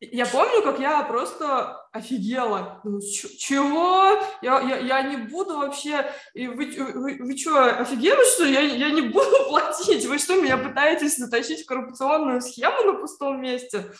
я 0.00 0.26
помню, 0.26 0.62
как 0.62 0.80
я 0.80 1.02
просто 1.02 1.86
офигела. 1.92 2.80
Думаю, 2.82 3.02
чего? 3.02 4.18
Я, 4.40 4.60
я, 4.60 4.78
я 4.78 5.02
не 5.02 5.16
буду 5.18 5.58
вообще... 5.58 6.10
И 6.34 6.48
вы, 6.48 6.72
вы, 6.94 7.18
вы 7.20 7.36
что, 7.36 7.64
офигели, 7.64 8.24
что 8.34 8.46
я, 8.46 8.60
я 8.60 8.90
не 8.90 9.02
буду 9.02 9.44
платить? 9.48 10.06
Вы 10.06 10.18
что, 10.18 10.40
меня 10.40 10.56
пытаетесь 10.56 11.18
натащить 11.18 11.64
в 11.64 11.66
коррупционную 11.66 12.40
схему 12.40 12.82
на 12.84 12.94
пустом 12.94 13.42
месте? 13.42 13.92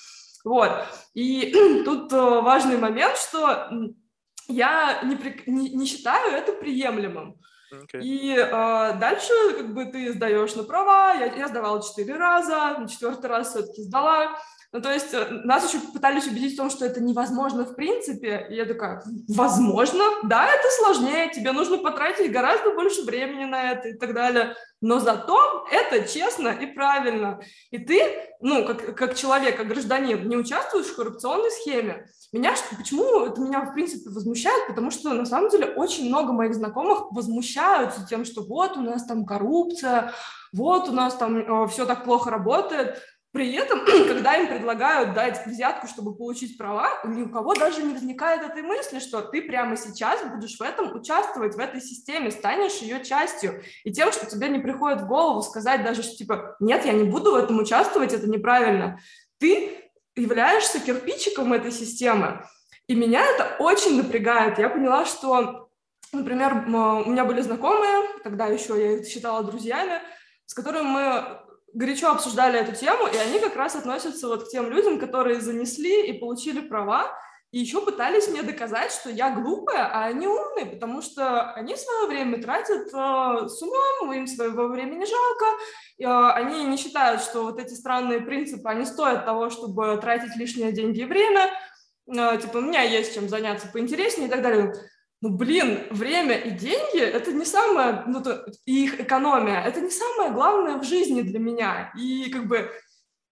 Вот. 0.45 0.71
И 1.13 1.53
тут 1.85 2.13
э, 2.13 2.17
важный 2.17 2.79
момент, 2.79 3.19
что 3.19 3.71
я 4.49 5.03
не, 5.03 5.19
не, 5.47 5.71
не 5.71 5.87
считаю 5.87 6.33
это 6.33 6.53
приемлемым. 6.53 7.37
Okay. 7.73 8.01
И 8.03 8.35
э, 8.35 8.99
дальше 8.99 9.33
как 9.57 9.73
бы 9.73 9.85
ты 9.85 10.13
сдаешь 10.13 10.55
на 10.57 10.65
права, 10.65 11.15
я, 11.15 11.27
я 11.27 11.49
сдавала 11.49 11.83
четыре 11.83 12.17
раза, 12.17 12.79
на 12.79 12.89
четвертый 12.89 13.27
раз 13.27 13.51
все-таки 13.51 13.83
сдала, 13.83 14.37
ну, 14.73 14.81
то 14.81 14.93
есть 14.93 15.13
э, 15.13 15.27
нас 15.45 15.67
еще 15.67 15.85
пытались 15.93 16.29
убедить 16.29 16.55
в 16.55 16.57
том, 16.57 16.71
что 16.71 16.85
это 16.85 17.03
невозможно 17.03 17.65
в 17.65 17.75
принципе. 17.75 18.47
И 18.51 18.55
я 18.55 18.65
такая, 18.65 19.03
возможно, 19.29 20.05
да, 20.23 20.47
это 20.47 20.69
сложнее, 20.79 21.31
тебе 21.31 21.51
нужно 21.51 21.79
потратить 21.79 22.31
гораздо 22.31 22.71
больше 22.75 23.03
времени 23.03 23.47
на 23.47 23.73
это 23.73 23.89
и 23.89 23.95
так 23.95 24.15
далее. 24.15 24.55
Но 24.81 25.01
зато 25.01 25.67
это 25.73 26.07
честно 26.09 26.49
и 26.51 26.67
правильно. 26.67 27.41
И 27.73 27.79
ты, 27.79 28.01
ну, 28.41 28.65
как, 28.65 28.95
как 28.95 29.17
человек, 29.17 29.57
как 29.57 29.67
гражданин, 29.67 30.29
не 30.29 30.37
участвуешь 30.37 30.87
в 30.87 30.97
коррупционной 30.97 31.51
схеме. 31.51 32.07
Меня, 32.33 32.55
почему 32.77 33.27
это 33.27 33.41
меня, 33.41 33.63
в 33.63 33.75
принципе, 33.75 34.09
возмущает? 34.11 34.69
Потому 34.69 34.93
что, 34.93 35.13
на 35.13 35.27
самом 35.27 35.51
деле, 35.51 35.67
очень 35.75 36.09
много 36.09 36.33
моих 36.33 36.55
знакомых 36.55 37.11
возмущаются 37.11 38.07
тем, 38.07 38.25
что 38.25 38.43
вот 38.43 38.77
у 38.77 38.83
нас 38.83 39.05
там 39.05 39.27
коррупция, 39.27 40.13
вот 40.53 40.89
у 40.89 40.93
нас 40.93 41.17
там 41.17 41.39
э, 41.39 41.69
все 41.69 41.87
так 41.87 42.05
плохо 42.05 42.31
работает. 42.31 43.03
При 43.33 43.53
этом, 43.55 43.81
когда 44.09 44.37
им 44.37 44.47
предлагают 44.47 45.15
дать 45.15 45.45
взятку, 45.45 45.89
чтобы 45.89 46.15
получить 46.15 46.57
права, 46.57 46.89
ни 47.05 47.23
у 47.23 47.31
кого 47.31 47.55
даже 47.55 47.83
не 47.83 47.95
возникает 47.95 48.43
этой 48.43 48.63
мысли, 48.63 49.01
что 49.01 49.23
ты 49.23 49.43
прямо 49.43 49.77
сейчас 49.77 50.21
будешь 50.25 50.57
в 50.57 50.63
этом 50.63 50.95
участвовать, 50.95 51.57
в 51.57 51.59
этой 51.59 51.81
системе, 51.81 52.31
станешь 52.31 52.79
ее 52.79 53.05
частью. 53.05 53.61
И 53.85 53.93
тем, 53.93 54.13
что 54.13 54.27
тебе 54.27 54.49
не 54.49 54.61
приходит 54.61 55.01
в 55.01 55.09
голову 55.09 55.43
сказать 55.43 55.83
даже, 55.83 56.05
что 56.05 56.17
типа, 56.17 56.57
нет, 56.61 56.85
я 56.85 56.93
не 56.93 57.05
буду 57.05 57.33
в 57.33 57.37
этом 57.37 57.59
участвовать, 57.59 58.13
это 58.13 58.29
неправильно. 58.29 59.01
Ты 59.39 59.80
являешься 60.17 60.81
кирпичиком 60.81 61.53
этой 61.53 61.73
системы. 61.73 62.45
И 62.87 62.95
меня 62.95 63.25
это 63.25 63.57
очень 63.59 63.97
напрягает. 63.97 64.59
Я 64.59 64.69
поняла, 64.69 65.05
что, 65.05 65.69
например, 66.13 66.65
у 66.67 67.11
меня 67.11 67.25
были 67.25 67.41
знакомые, 67.41 68.09
тогда 68.25 68.47
еще 68.47 68.77
я 68.77 68.93
их 68.99 69.07
считала 69.07 69.45
друзьями, 69.45 70.01
с 70.47 70.55
которыми 70.55 70.87
мы 70.87 71.39
горячо 71.73 72.11
обсуждали 72.11 72.59
эту 72.59 72.75
тему, 72.75 73.07
и 73.07 73.17
они 73.17 73.39
как 73.39 73.55
раз 73.55 73.77
относятся 73.77 74.27
вот 74.27 74.45
к 74.45 74.51
тем 74.51 74.71
людям, 74.71 74.99
которые 74.99 75.41
занесли 75.41 76.09
и 76.09 76.19
получили 76.19 76.61
права, 76.61 77.17
и 77.53 77.59
еще 77.59 77.85
пытались 77.85 78.29
мне 78.29 78.43
доказать, 78.43 78.93
что 78.93 79.11
я 79.11 79.31
глупая, 79.31 79.91
а 79.93 80.05
они 80.05 80.27
умные, 80.27 80.67
потому 80.67 81.03
что 81.03 81.51
они 81.53 81.75
свое 81.77 82.07
время 82.07 82.41
тратят 82.41 82.87
э, 82.93 83.49
с 83.49 83.63
умом, 83.63 84.13
им 84.13 84.27
своего 84.27 84.69
времени 84.69 85.05
жалко, 85.05 85.47
э, 85.99 86.33
они 86.35 86.65
не 86.65 86.77
считают, 86.77 87.23
что 87.23 87.43
вот 87.43 87.61
эти 87.61 87.75
странные 87.75 88.21
принципы, 88.21 88.69
они 88.69 88.85
стоят 88.85 89.25
того, 89.25 89.51
чтобы 89.51 89.99
тратить 90.01 90.37
лишние 90.37 90.71
деньги 90.71 91.01
и 91.01 91.05
время, 91.05 91.51
э, 92.07 92.39
типа, 92.41 92.59
у 92.59 92.61
меня 92.61 92.83
есть 92.83 93.15
чем 93.15 93.29
заняться 93.29 93.67
поинтереснее 93.69 94.29
и 94.29 94.31
так 94.31 94.43
далее 94.43 94.73
ну, 95.23 95.29
блин, 95.37 95.87
время 95.91 96.35
и 96.35 96.51
деньги– 96.51 96.99
это 97.01 97.33
не 97.33 97.45
самое, 97.45 98.05
ну, 98.07 98.23
то, 98.23 98.47
и 98.65 98.85
их 98.85 99.01
экономия– 99.01 99.63
это 99.67 99.83
не 99.83 99.91
самое 99.91 100.33
главное 100.33 100.77
в 100.79 100.85
жизни 100.85 101.21
для 101.21 101.39
меня. 101.39 101.93
И 101.95 102.31
как 102.31 102.47
бы 102.47 102.71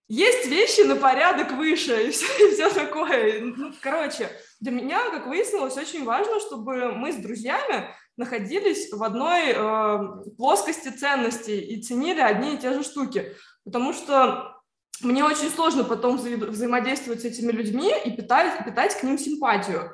есть 0.08 0.46
вещи 0.46 0.80
на 0.80 0.96
порядок 0.96 1.52
выше 1.52 2.08
и 2.08 2.10
все, 2.10 2.26
и 2.48 2.52
все 2.54 2.70
такое. 2.70 3.40
Ну, 3.40 3.72
короче, 3.80 4.30
для 4.60 4.72
меня, 4.72 5.10
как 5.10 5.26
выяснилось, 5.26 5.76
очень 5.76 6.04
важно, 6.04 6.40
чтобы 6.40 6.92
мы 6.92 7.12
с 7.12 7.16
друзьями 7.16 7.94
находились 8.16 8.90
в 8.92 9.02
одной 9.04 9.52
э, 9.54 9.98
плоскости 10.36 10.88
ценностей 10.88 11.60
и 11.60 11.80
ценили 11.82 12.20
одни 12.20 12.54
и 12.54 12.58
те 12.58 12.72
же 12.72 12.82
штуки. 12.82 13.36
Потому 13.64 13.92
что 13.92 14.58
мне 15.02 15.24
очень 15.24 15.50
сложно 15.50 15.84
потом 15.84 16.16
вза 16.16 16.30
взаимодействовать 16.30 17.20
с 17.22 17.24
этими 17.24 17.52
людьми 17.52 17.92
и 18.04 18.10
питать, 18.10 18.64
питать 18.64 18.98
к 18.98 19.02
ним 19.02 19.18
симпатию. 19.18 19.92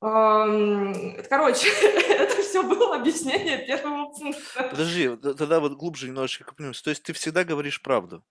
Короче, 0.00 1.68
это 2.10 2.42
все 2.42 2.62
было 2.62 2.96
объяснение 2.96 3.64
первого 3.64 4.12
пункта. 4.12 4.64
Подожди, 4.70 5.08
тогда 5.16 5.60
вот 5.60 5.74
глубже 5.74 6.08
немножечко 6.08 6.44
копнемся. 6.44 6.82
То 6.82 6.90
есть 6.90 7.04
ты 7.04 7.12
всегда 7.12 7.44
говоришь 7.44 7.80
правду? 7.80 8.24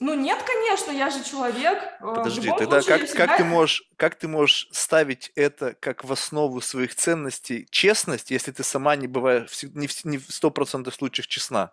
Ну 0.00 0.14
нет, 0.14 0.40
конечно, 0.42 0.92
я 0.92 1.10
же 1.10 1.24
человек. 1.24 1.78
Э, 2.00 2.14
Подожди, 2.14 2.48
тогда 2.56 2.80
как, 2.82 3.04
всегда... 3.04 3.26
как, 3.26 3.36
ты 3.36 3.44
можешь, 3.44 3.82
как 3.96 4.14
ты 4.14 4.28
можешь 4.28 4.68
ставить 4.70 5.32
это 5.34 5.74
как 5.80 6.04
в 6.04 6.12
основу 6.12 6.60
своих 6.60 6.94
ценностей 6.94 7.66
честность, 7.70 8.30
если 8.30 8.52
ты 8.52 8.62
сама 8.62 8.94
не 8.94 9.08
бываешь 9.08 9.50
не 9.74 9.88
в, 9.88 10.04
не 10.04 10.18
в 10.18 10.28
100% 10.28 10.92
случаях 10.92 11.26
честна? 11.26 11.72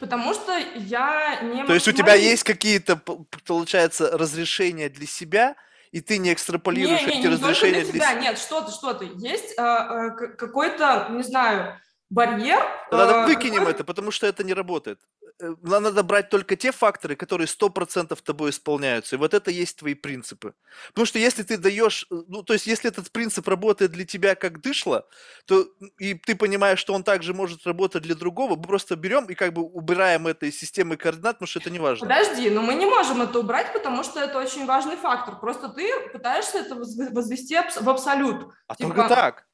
Потому 0.00 0.34
что 0.34 0.56
я 0.74 1.40
не... 1.42 1.64
То 1.64 1.74
есть 1.74 1.86
у 1.86 1.92
тебя 1.92 2.14
есть 2.14 2.42
какие-то, 2.44 2.96
получается, 2.96 4.16
разрешения 4.16 4.88
для 4.88 5.06
себя, 5.06 5.54
и 5.92 6.00
ты 6.00 6.18
не 6.18 6.32
экстраполируешь 6.32 7.02
не, 7.02 7.06
не, 7.06 7.12
эти 7.12 7.26
не 7.26 7.28
разрешения 7.28 7.84
для 7.84 7.92
себя. 7.92 8.14
Нет, 8.14 8.38
что 8.38 8.62
ты, 8.62 8.72
что 8.72 8.94
ты. 8.94 9.10
Есть 9.16 9.54
э, 9.56 9.62
э, 9.62 10.10
какой-то, 10.36 11.08
не 11.10 11.22
знаю, 11.22 11.78
барьер. 12.10 12.62
Надо 12.90 13.12
э, 13.12 13.26
выкинем 13.26 13.60
какой... 13.60 13.72
это, 13.72 13.84
потому 13.84 14.10
что 14.10 14.26
это 14.26 14.44
не 14.44 14.54
работает. 14.54 15.00
Э, 15.38 15.54
надо 15.62 16.02
брать 16.02 16.30
только 16.30 16.56
те 16.56 16.72
факторы, 16.72 17.14
которые 17.14 17.46
100% 17.46 18.18
тобой 18.22 18.50
исполняются. 18.50 19.16
И 19.16 19.18
вот 19.18 19.34
это 19.34 19.50
есть 19.50 19.78
твои 19.78 19.94
принципы. 19.94 20.54
Потому 20.88 21.06
что 21.06 21.18
если 21.18 21.42
ты 21.42 21.58
даешь, 21.58 22.06
э, 22.10 22.22
ну, 22.28 22.42
то 22.42 22.54
есть 22.54 22.66
если 22.66 22.90
этот 22.90 23.10
принцип 23.10 23.46
работает 23.46 23.92
для 23.92 24.06
тебя 24.06 24.34
как 24.34 24.62
дышло, 24.62 25.06
то 25.46 25.66
и 25.98 26.14
ты 26.14 26.36
понимаешь, 26.36 26.78
что 26.78 26.94
он 26.94 27.02
также 27.02 27.34
может 27.34 27.66
работать 27.66 28.02
для 28.02 28.14
другого, 28.14 28.56
мы 28.56 28.62
просто 28.62 28.96
берем 28.96 29.26
и 29.26 29.34
как 29.34 29.52
бы 29.52 29.62
убираем 29.62 30.26
это 30.26 30.46
из 30.46 30.58
системы 30.58 30.96
координат, 30.96 31.36
потому 31.36 31.48
что 31.48 31.58
это 31.58 31.70
не 31.70 31.78
важно. 31.78 32.08
Подожди, 32.08 32.48
но 32.48 32.62
мы 32.62 32.74
не 32.74 32.86
можем 32.86 33.20
это 33.20 33.38
убрать, 33.38 33.72
потому 33.74 34.04
что 34.04 34.20
это 34.20 34.38
очень 34.38 34.64
важный 34.64 34.96
фактор. 34.96 35.38
Просто 35.38 35.68
ты 35.68 35.90
пытаешься 36.12 36.58
это 36.58 36.74
возвести 36.76 37.56
в 37.56 37.88
абсолют. 37.88 38.48
А 38.68 38.74
типа... 38.74 38.94
только 38.94 39.08
так. 39.08 39.46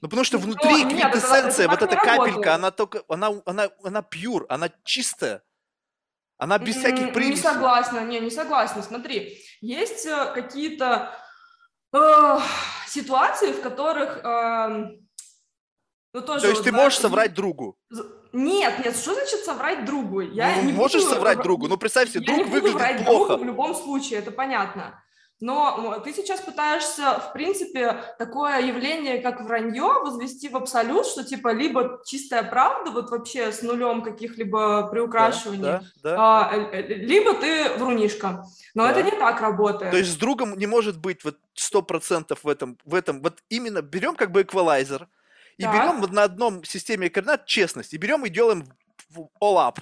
Ну, 0.00 0.08
потому 0.08 0.24
что 0.24 0.38
внутри 0.38 0.84
ну, 0.84 0.90
квинтэссенция, 0.90 1.68
вот 1.68 1.82
эта 1.82 1.96
капелька, 1.96 2.54
она 2.54 2.70
только, 2.70 3.02
она, 3.08 3.30
она, 3.46 3.70
она 3.82 4.02
пьюр, 4.02 4.46
она 4.48 4.70
чистая. 4.84 5.42
Она 6.38 6.58
без 6.58 6.76
всяких 6.76 7.14
примесей. 7.14 7.36
Не 7.36 7.54
согласна, 7.54 8.00
не, 8.04 8.20
не 8.20 8.30
согласна. 8.30 8.82
Смотри, 8.82 9.38
есть 9.62 10.04
э, 10.04 10.32
какие-то 10.34 11.14
э, 11.94 12.38
ситуации, 12.88 13.52
в 13.52 13.62
которых... 13.62 14.22
Э, 14.22 14.90
ну, 16.12 16.20
тоже 16.22 16.42
То 16.42 16.48
есть 16.48 16.60
вот, 16.60 16.64
ты 16.64 16.72
можешь 16.72 16.98
соврать 16.98 17.32
другу? 17.32 17.78
Нет, 18.32 18.84
нет, 18.84 18.94
что 18.96 19.14
значит 19.14 19.44
соврать 19.44 19.86
другу? 19.86 20.20
Я 20.20 20.56
ну, 20.56 20.62
не 20.64 20.72
можешь 20.72 21.02
буду, 21.02 21.14
соврать 21.14 21.42
другу, 21.42 21.68
ну 21.68 21.78
представь 21.78 22.10
себе, 22.10 22.26
друг 22.26 22.48
выглядит 22.48 23.04
плохо. 23.04 23.28
Другу 23.28 23.42
в 23.42 23.46
любом 23.46 23.74
случае, 23.74 24.18
это 24.18 24.30
понятно. 24.30 25.02
Но 25.40 26.00
ты 26.02 26.14
сейчас 26.14 26.40
пытаешься, 26.40 27.20
в 27.20 27.32
принципе, 27.34 28.02
такое 28.18 28.60
явление, 28.60 29.18
как 29.18 29.42
вранье, 29.42 30.00
возвести 30.02 30.48
в 30.48 30.56
абсолют, 30.56 31.06
что 31.06 31.24
типа 31.24 31.52
либо 31.52 32.00
чистая 32.06 32.42
правда, 32.42 32.90
вот 32.90 33.10
вообще 33.10 33.52
с 33.52 33.60
нулем 33.60 34.02
каких-либо 34.02 34.88
приукрашиваний, 34.88 35.62
да, 35.62 35.82
да, 36.02 36.10
да. 36.10 36.16
А, 36.18 36.56
э, 36.56 36.80
э, 36.80 36.94
либо 36.94 37.34
ты 37.34 37.74
врунишка. 37.76 38.46
Но 38.74 38.84
да. 38.84 38.92
это 38.92 39.02
не 39.02 39.10
так 39.10 39.40
работает. 39.42 39.90
То 39.90 39.98
есть 39.98 40.12
с 40.12 40.16
другом 40.16 40.56
не 40.56 40.66
может 40.66 40.98
быть 40.98 41.22
вот 41.22 41.36
сто 41.52 41.82
процентов 41.82 42.42
в 42.42 42.48
этом, 42.48 42.78
в 42.86 42.94
этом, 42.94 43.20
вот 43.20 43.42
именно 43.50 43.82
берем 43.82 44.16
как 44.16 44.32
бы 44.32 44.40
эквалайзер, 44.40 45.06
и 45.58 45.62
так. 45.62 45.74
берем 45.74 46.14
на 46.14 46.22
одном 46.22 46.64
системе 46.64 47.10
координат 47.10 47.44
честность, 47.44 47.92
и 47.92 47.98
берем 47.98 48.24
и 48.24 48.30
делаем 48.30 48.66
all 49.40 49.56
up. 49.56 49.80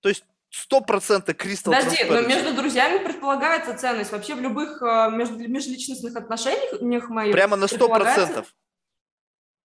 То 0.00 0.08
есть 0.08 0.24
Сто 0.50 0.80
процентов 0.80 1.36
Кристал 1.36 1.74
Подожди, 1.74 2.04
но 2.04 2.22
между 2.22 2.54
друзьями 2.54 3.04
предполагается 3.04 3.76
ценность. 3.76 4.12
Вообще 4.12 4.34
в 4.34 4.40
любых 4.40 4.80
э, 4.82 5.10
между, 5.10 5.36
межличностных 5.36 6.16
отношениях 6.16 7.08
моих... 7.10 7.32
Прямо 7.32 7.56
на 7.56 7.66
сто 7.66 7.88
процентов? 7.88 8.54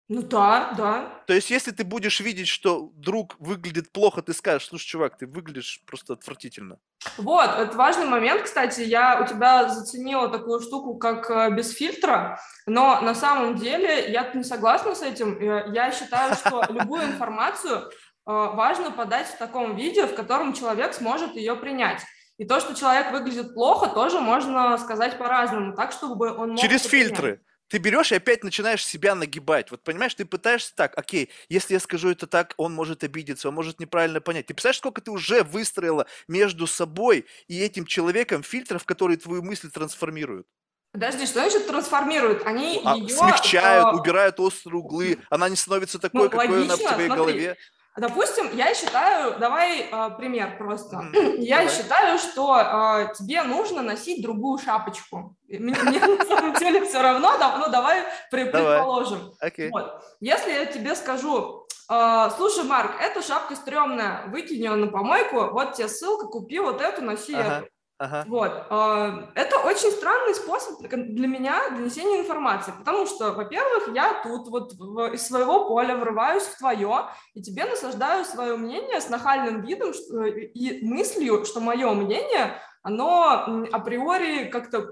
Ну 0.10 0.22
да, 0.22 0.74
да. 0.78 1.24
То 1.28 1.34
есть, 1.34 1.50
если 1.50 1.72
ты 1.72 1.86
будешь 1.86 2.20
видеть, 2.20 2.48
что 2.48 2.92
друг 2.96 3.36
выглядит 3.40 3.92
плохо, 3.92 4.22
ты 4.22 4.34
скажешь, 4.34 4.68
слушай, 4.68 4.86
чувак, 4.86 5.18
ты 5.18 5.26
выглядишь 5.26 5.82
просто 5.86 6.14
отвратительно. 6.14 6.78
Вот, 7.18 7.50
это 7.50 7.78
важный 7.78 8.06
момент, 8.06 8.44
кстати. 8.44 8.82
Я 8.82 9.22
у 9.22 9.28
тебя 9.28 9.70
заценила 9.70 10.30
такую 10.30 10.60
штуку, 10.60 10.98
как 10.98 11.30
э, 11.32 11.52
без 11.52 11.72
фильтра, 11.72 12.40
но 12.66 13.00
на 13.02 13.16
самом 13.16 13.56
деле 13.56 14.12
я 14.12 14.30
не 14.34 14.44
согласна 14.44 14.94
с 14.94 15.02
этим. 15.02 15.38
Э, 15.40 15.72
я 15.74 15.92
считаю, 15.92 16.36
что 16.36 16.66
любую 16.70 17.04
информацию 17.12 17.90
важно 18.26 18.92
подать 18.92 19.28
в 19.28 19.38
таком 19.38 19.76
виде, 19.76 20.06
в 20.06 20.16
котором 20.16 20.54
человек 20.54 20.94
сможет 20.94 21.36
ее 21.36 21.56
принять. 21.56 22.02
И 22.38 22.46
то, 22.46 22.60
что 22.60 22.74
человек 22.76 23.12
выглядит 23.12 23.54
плохо, 23.54 23.88
тоже 23.88 24.20
можно 24.20 24.78
сказать 24.78 25.18
по-разному, 25.18 25.76
так, 25.76 25.92
чтобы 25.92 26.36
он 26.36 26.52
мог 26.52 26.60
Через 26.60 26.84
фильтры. 26.84 27.34
Принять. 27.34 27.48
Ты 27.74 27.80
берешь 27.80 28.12
и 28.12 28.16
опять 28.16 28.44
начинаешь 28.44 28.86
себя 28.86 29.16
нагибать. 29.16 29.72
Вот 29.72 29.84
понимаешь, 29.84 30.14
ты 30.14 30.26
пытаешься 30.26 30.76
так, 30.76 30.96
окей, 30.96 31.32
если 31.50 31.74
я 31.74 31.80
скажу 31.80 32.10
это 32.10 32.28
так, 32.28 32.54
он 32.58 32.72
может 32.74 33.04
обидеться, 33.04 33.48
он 33.50 33.56
может 33.56 33.80
неправильно 33.80 34.22
понять. 34.22 34.46
Ты 34.46 34.54
представляешь, 34.54 34.78
сколько 34.78 35.02
ты 35.02 35.10
уже 35.10 35.42
выстроила 35.42 36.06
между 36.28 36.68
собой 36.68 37.26
и 37.48 37.60
этим 37.60 37.88
человеком 37.88 38.44
фильтров, 38.44 38.86
которые 38.86 39.18
твою 39.18 39.42
мысль 39.42 39.72
трансформируют? 39.72 40.46
Подожди, 40.92 41.26
что 41.26 41.40
значит 41.40 41.66
трансформируют? 41.66 42.46
Они 42.46 42.80
а, 42.86 42.96
ее... 42.96 43.10
Смягчают, 43.10 43.88
а... 43.88 43.96
убирают 43.96 44.40
острые 44.40 44.80
углы, 44.80 45.18
она 45.32 45.50
не 45.50 45.56
становится 45.56 45.98
такой, 45.98 46.26
ну, 46.26 46.30
какой 46.30 46.50
логично, 46.50 46.74
она 46.76 46.76
в 46.76 46.94
твоей 46.94 47.08
смотри, 47.08 47.24
голове. 47.24 47.58
Допустим, 47.96 48.50
я 48.56 48.74
считаю, 48.74 49.38
давай 49.38 49.82
э, 49.92 50.10
пример 50.18 50.58
просто. 50.58 50.98
Мгм. 50.98 51.36
Я 51.42 51.58
Давай. 51.58 51.74
считаю, 51.74 52.18
что 52.18 52.58
э, 52.58 53.14
тебе 53.14 53.44
нужно 53.44 53.84
носить 53.84 54.24
другую 54.24 54.58
шапочку. 54.58 55.36
Мне, 55.48 55.76
мне 55.76 56.00
на 56.00 56.26
самом 56.26 56.54
деле 56.56 56.84
все 56.86 57.02
равно, 57.02 57.38
да, 57.38 57.58
ну 57.58 57.72
давай 57.72 58.04
предположим. 58.32 59.34
Окей. 59.40 59.70
Вот. 59.70 60.04
Если 60.20 60.52
я 60.52 60.66
тебе 60.66 60.96
скажу, 60.96 61.68
э, 61.88 62.30
слушай, 62.36 62.64
Марк, 62.64 62.94
эта 63.00 63.22
шапка 63.22 63.56
стрёмная, 63.56 64.26
выкинь 64.28 64.58
ее 64.58 64.76
на 64.76 64.88
помойку, 64.88 65.52
вот 65.52 65.74
тебе 65.74 65.88
ссылка, 65.88 66.26
купи 66.26 66.60
вот 66.60 66.82
эту, 66.82 67.04
носи 67.04 67.36
Ага. 67.36 67.58
эту. 67.60 67.73
Ага. 68.04 68.26
Вот. 68.28 68.52
э, 68.70 69.28
Это 69.36 69.60
очень 69.60 69.90
странный 69.92 70.36
способ 70.36 70.82
для 70.82 71.28
меня 71.28 71.70
донесения 71.70 72.20
информации, 72.20 72.74
потому 72.78 73.06
что, 73.06 73.32
во-первых, 73.32 73.96
я 73.96 74.22
тут 74.24 74.50
вот 74.50 74.74
из 75.14 75.26
своего 75.26 75.70
поля 75.70 75.96
врываюсь 75.96 76.44
в 76.44 76.58
твое, 76.58 77.08
и 77.34 77.42
тебе 77.42 77.64
наслаждаю 77.64 78.26
свое 78.26 78.58
мнение 78.58 79.00
с 79.00 79.08
нахальным 79.08 79.62
видом 79.62 79.92
и 79.92 80.86
мыслью, 80.86 81.46
что 81.46 81.62
мое 81.62 81.94
мнение, 81.94 82.56
оно 82.82 83.68
априори 83.72 84.50
как-то 84.50 84.86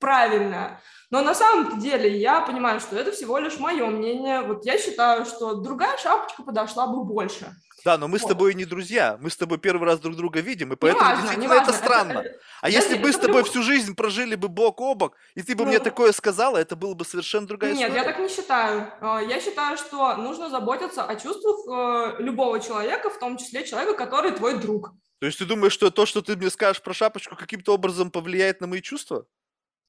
правильное. 0.00 0.80
Но 1.10 1.22
на 1.22 1.34
самом 1.34 1.78
деле 1.78 2.18
я 2.18 2.40
понимаю, 2.42 2.80
что 2.80 2.96
это 2.96 3.12
всего 3.12 3.38
лишь 3.38 3.58
мое 3.58 3.86
мнение. 3.86 4.42
Вот 4.42 4.64
я 4.66 4.76
считаю, 4.78 5.24
что 5.24 5.54
другая 5.54 5.96
шапочка 5.96 6.42
подошла 6.42 6.86
бы 6.86 7.02
больше. 7.04 7.50
Да, 7.84 7.96
но 7.96 8.08
мы 8.08 8.18
с 8.18 8.22
Вот. 8.22 8.28
тобой 8.30 8.54
не 8.54 8.64
друзья. 8.64 9.16
Мы 9.20 9.30
с 9.30 9.36
тобой 9.36 9.56
первый 9.56 9.86
раз 9.86 10.00
друг 10.00 10.16
друга 10.16 10.40
видим, 10.40 10.72
и 10.72 10.76
поэтому 10.76 11.00
Неважно, 11.04 11.22
действительно 11.22 11.52
неважно, 11.54 11.70
это 11.70 11.78
странно. 11.78 12.12
это- 12.18 12.38
А 12.60 12.68
если 12.68 12.80
подожди, 12.96 13.02
бы 13.04 13.08
с 13.08 13.10
это 13.10 13.18
в 13.18 13.22
тобой 13.22 13.38
любом- 13.42 13.50
всю 13.50 13.62
жизнь 13.62 13.94
прожили 13.94 14.34
бы 14.34 14.48
бок 14.48 14.80
о 14.80 14.94
бок, 14.94 15.14
и 15.36 15.42
ты 15.42 15.54
бы 15.54 15.64
мне 15.64 15.78
Ну. 15.78 15.84
такое 15.84 16.12
сказала, 16.12 16.58
это 16.58 16.74
было 16.76 16.94
бы 16.94 17.04
совершенно 17.04 17.46
другая 17.46 17.72
Нет, 17.72 17.88
история. 17.90 18.00
я 18.00 18.04
так 18.04 18.18
не 18.18 18.28
считаю. 18.28 18.92
Э, 19.00 19.20
Я 19.28 19.40
считаю, 19.40 19.78
что 19.78 20.16
нужно 20.16 20.50
заботиться 20.50 21.04
о 21.04 21.14
чувствах 21.16 21.56
э, 22.18 22.22
любого 22.22 22.58
человека, 22.60 23.10
в 23.10 23.18
том 23.18 23.36
числе 23.38 23.64
человека, 23.64 23.94
который 23.94 24.32
твой 24.32 24.58
друг. 24.58 24.90
То 25.20 25.26
есть 25.26 25.38
ты 25.38 25.46
думаешь, 25.46 25.72
что 25.72 25.90
то, 25.90 26.04
что 26.04 26.20
ты 26.20 26.36
мне 26.36 26.50
скажешь 26.50 26.82
про 26.82 26.92
шапочку, 26.92 27.36
каким-то 27.36 27.72
образом 27.74 28.10
повлияет 28.10 28.60
на 28.60 28.66
мои 28.66 28.80
чувства? 28.82 29.24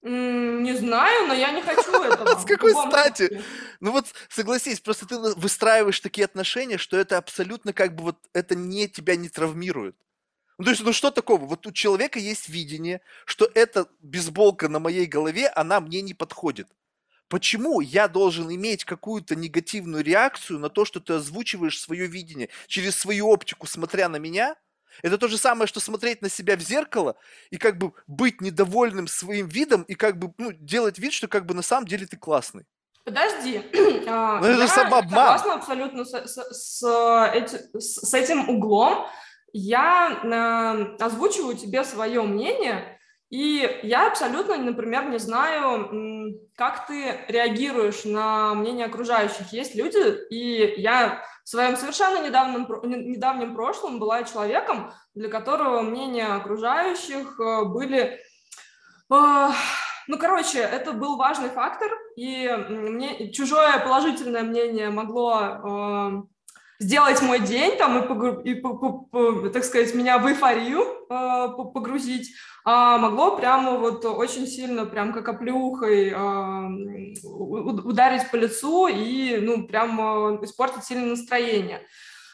Не 0.02 0.78
знаю, 0.78 1.28
но 1.28 1.34
я 1.34 1.52
не 1.52 1.62
хочу 1.62 1.92
этого. 2.04 2.40
С 2.40 2.46
какой 2.46 2.72
стати? 2.74 3.42
Ну 3.82 3.92
вот 3.92 4.06
согласись, 4.30 4.80
просто 4.80 5.06
ты 5.06 5.18
выстраиваешь 5.18 6.00
такие 6.00 6.26
отношения, 6.26 6.78
что 6.78 6.98
это 6.98 7.18
абсолютно 7.18 7.74
как 7.74 7.96
бы 7.96 8.04
вот 8.04 8.18
это 8.34 8.56
не 8.56 8.88
тебя 8.88 9.16
не 9.18 9.28
травмирует. 9.28 9.96
Ну 10.58 10.66
то 10.66 10.72
есть, 10.72 10.84
ну 10.84 10.94
что 10.94 11.12
такого? 11.12 11.46
Вот 11.46 11.68
у 11.68 11.72
человека 11.72 12.20
есть 12.20 12.50
видение, 12.50 13.02
что 13.26 13.50
эта 13.54 13.88
бейсболка 14.02 14.68
на 14.70 14.80
моей 14.80 15.06
голове, 15.06 15.48
она 15.48 15.80
мне 15.80 16.02
не 16.02 16.14
подходит. 16.14 16.68
Почему 17.30 17.80
я 17.80 18.08
должен 18.08 18.54
иметь 18.54 18.86
какую-то 18.86 19.36
негативную 19.36 20.04
реакцию 20.04 20.60
на 20.60 20.70
то, 20.70 20.84
что 20.84 21.00
ты 21.00 21.14
озвучиваешь 21.14 21.80
свое 21.80 22.08
видение 22.08 22.50
через 22.68 22.96
свою 22.96 23.28
оптику, 23.30 23.68
смотря 23.68 24.10
на 24.10 24.18
меня? 24.18 24.56
Это 25.04 25.18
то 25.18 25.28
же 25.28 25.38
самое, 25.38 25.68
что 25.68 25.80
смотреть 25.80 26.22
на 26.22 26.30
себя 26.30 26.56
в 26.56 26.62
зеркало 26.62 27.16
и 27.50 27.58
как 27.58 27.78
бы 27.78 27.94
быть 28.08 28.42
недовольным 28.42 29.08
своим 29.08 29.48
видом 29.48 29.84
и 29.84 29.96
как 29.96 30.18
бы 30.18 30.34
ну, 30.38 30.52
делать 30.52 31.00
вид, 31.00 31.14
что 31.14 31.28
как 31.28 31.46
бы 31.46 31.54
на 31.54 31.62
самом 31.62 31.88
деле 31.88 32.06
ты 32.06 32.18
классный. 32.18 32.66
Подожди. 33.06 33.62
А, 34.12 34.40
Ну, 34.40 34.48
это 34.48 34.68
самообман. 34.68 35.10
согласна 35.12 35.54
абсолютно 35.54 36.04
с, 36.06 36.12
с- 36.12 36.80
с 36.82 37.32
эти- 37.34 37.78
с- 37.80 38.10
с 38.10 38.14
этим 38.14 38.50
углом. 38.50 39.06
Я 39.54 40.20
э, 40.24 41.04
озвучиваю 41.04 41.56
тебе 41.56 41.84
свое 41.84 42.22
мнение, 42.24 42.99
и 43.30 43.80
я 43.84 44.08
абсолютно, 44.08 44.58
например, 44.58 45.10
не 45.10 45.20
знаю, 45.20 46.40
как 46.56 46.88
ты 46.88 47.20
реагируешь 47.28 48.04
на 48.04 48.56
мнение 48.56 48.88
окружающих. 48.88 49.54
Есть 49.54 49.76
люди, 49.76 50.28
и 50.32 50.82
я 50.82 51.24
в 51.44 51.50
своем 51.50 51.78
совершенно 51.78 52.26
недавнем, 52.26 52.68
недавнем 52.84 53.54
прошлом 53.54 54.00
была 54.00 54.24
человеком, 54.24 54.92
для 55.14 55.30
которого 55.30 55.82
мнения 55.82 56.26
окружающих 56.26 57.40
э, 57.40 57.66
были 57.66 58.20
а, 59.12 59.52
Ну, 60.08 60.18
короче, 60.18 60.60
это 60.60 60.94
был 60.94 61.18
важный 61.18 61.50
фактор, 61.50 61.92
и 62.16 62.48
мне 62.48 63.32
чужое 63.32 63.78
положительное 63.80 64.42
мнение 64.42 64.90
могло 64.90 65.40
э, 65.40 66.24
сделать 66.80 67.22
мой 67.22 67.40
день 67.40 67.78
там 67.78 68.02
и, 68.02 68.08
погру- 68.08 68.42
и 68.42 68.56
по- 68.56 68.74
по- 68.76 69.00
по- 69.04 69.50
так 69.50 69.64
сказать, 69.66 69.94
меня 69.94 70.18
в 70.18 70.28
эйфорию 70.28 70.82
э, 70.82 71.54
по- 71.56 71.66
погрузить, 71.66 72.34
а 72.64 72.98
могло 72.98 73.36
прямо 73.38 73.78
вот 73.78 74.06
очень 74.06 74.48
сильно, 74.48 74.86
прям 74.86 75.12
как 75.14 75.28
оплеухой 75.28 76.10
э, 76.10 77.14
ударить 77.24 78.32
по 78.32 78.36
лицу 78.38 78.88
и, 78.88 79.38
ну, 79.42 79.68
прям 79.68 80.00
э, 80.00 80.46
испортить 80.46 80.86
сильно 80.86 81.08
настроение. 81.08 81.82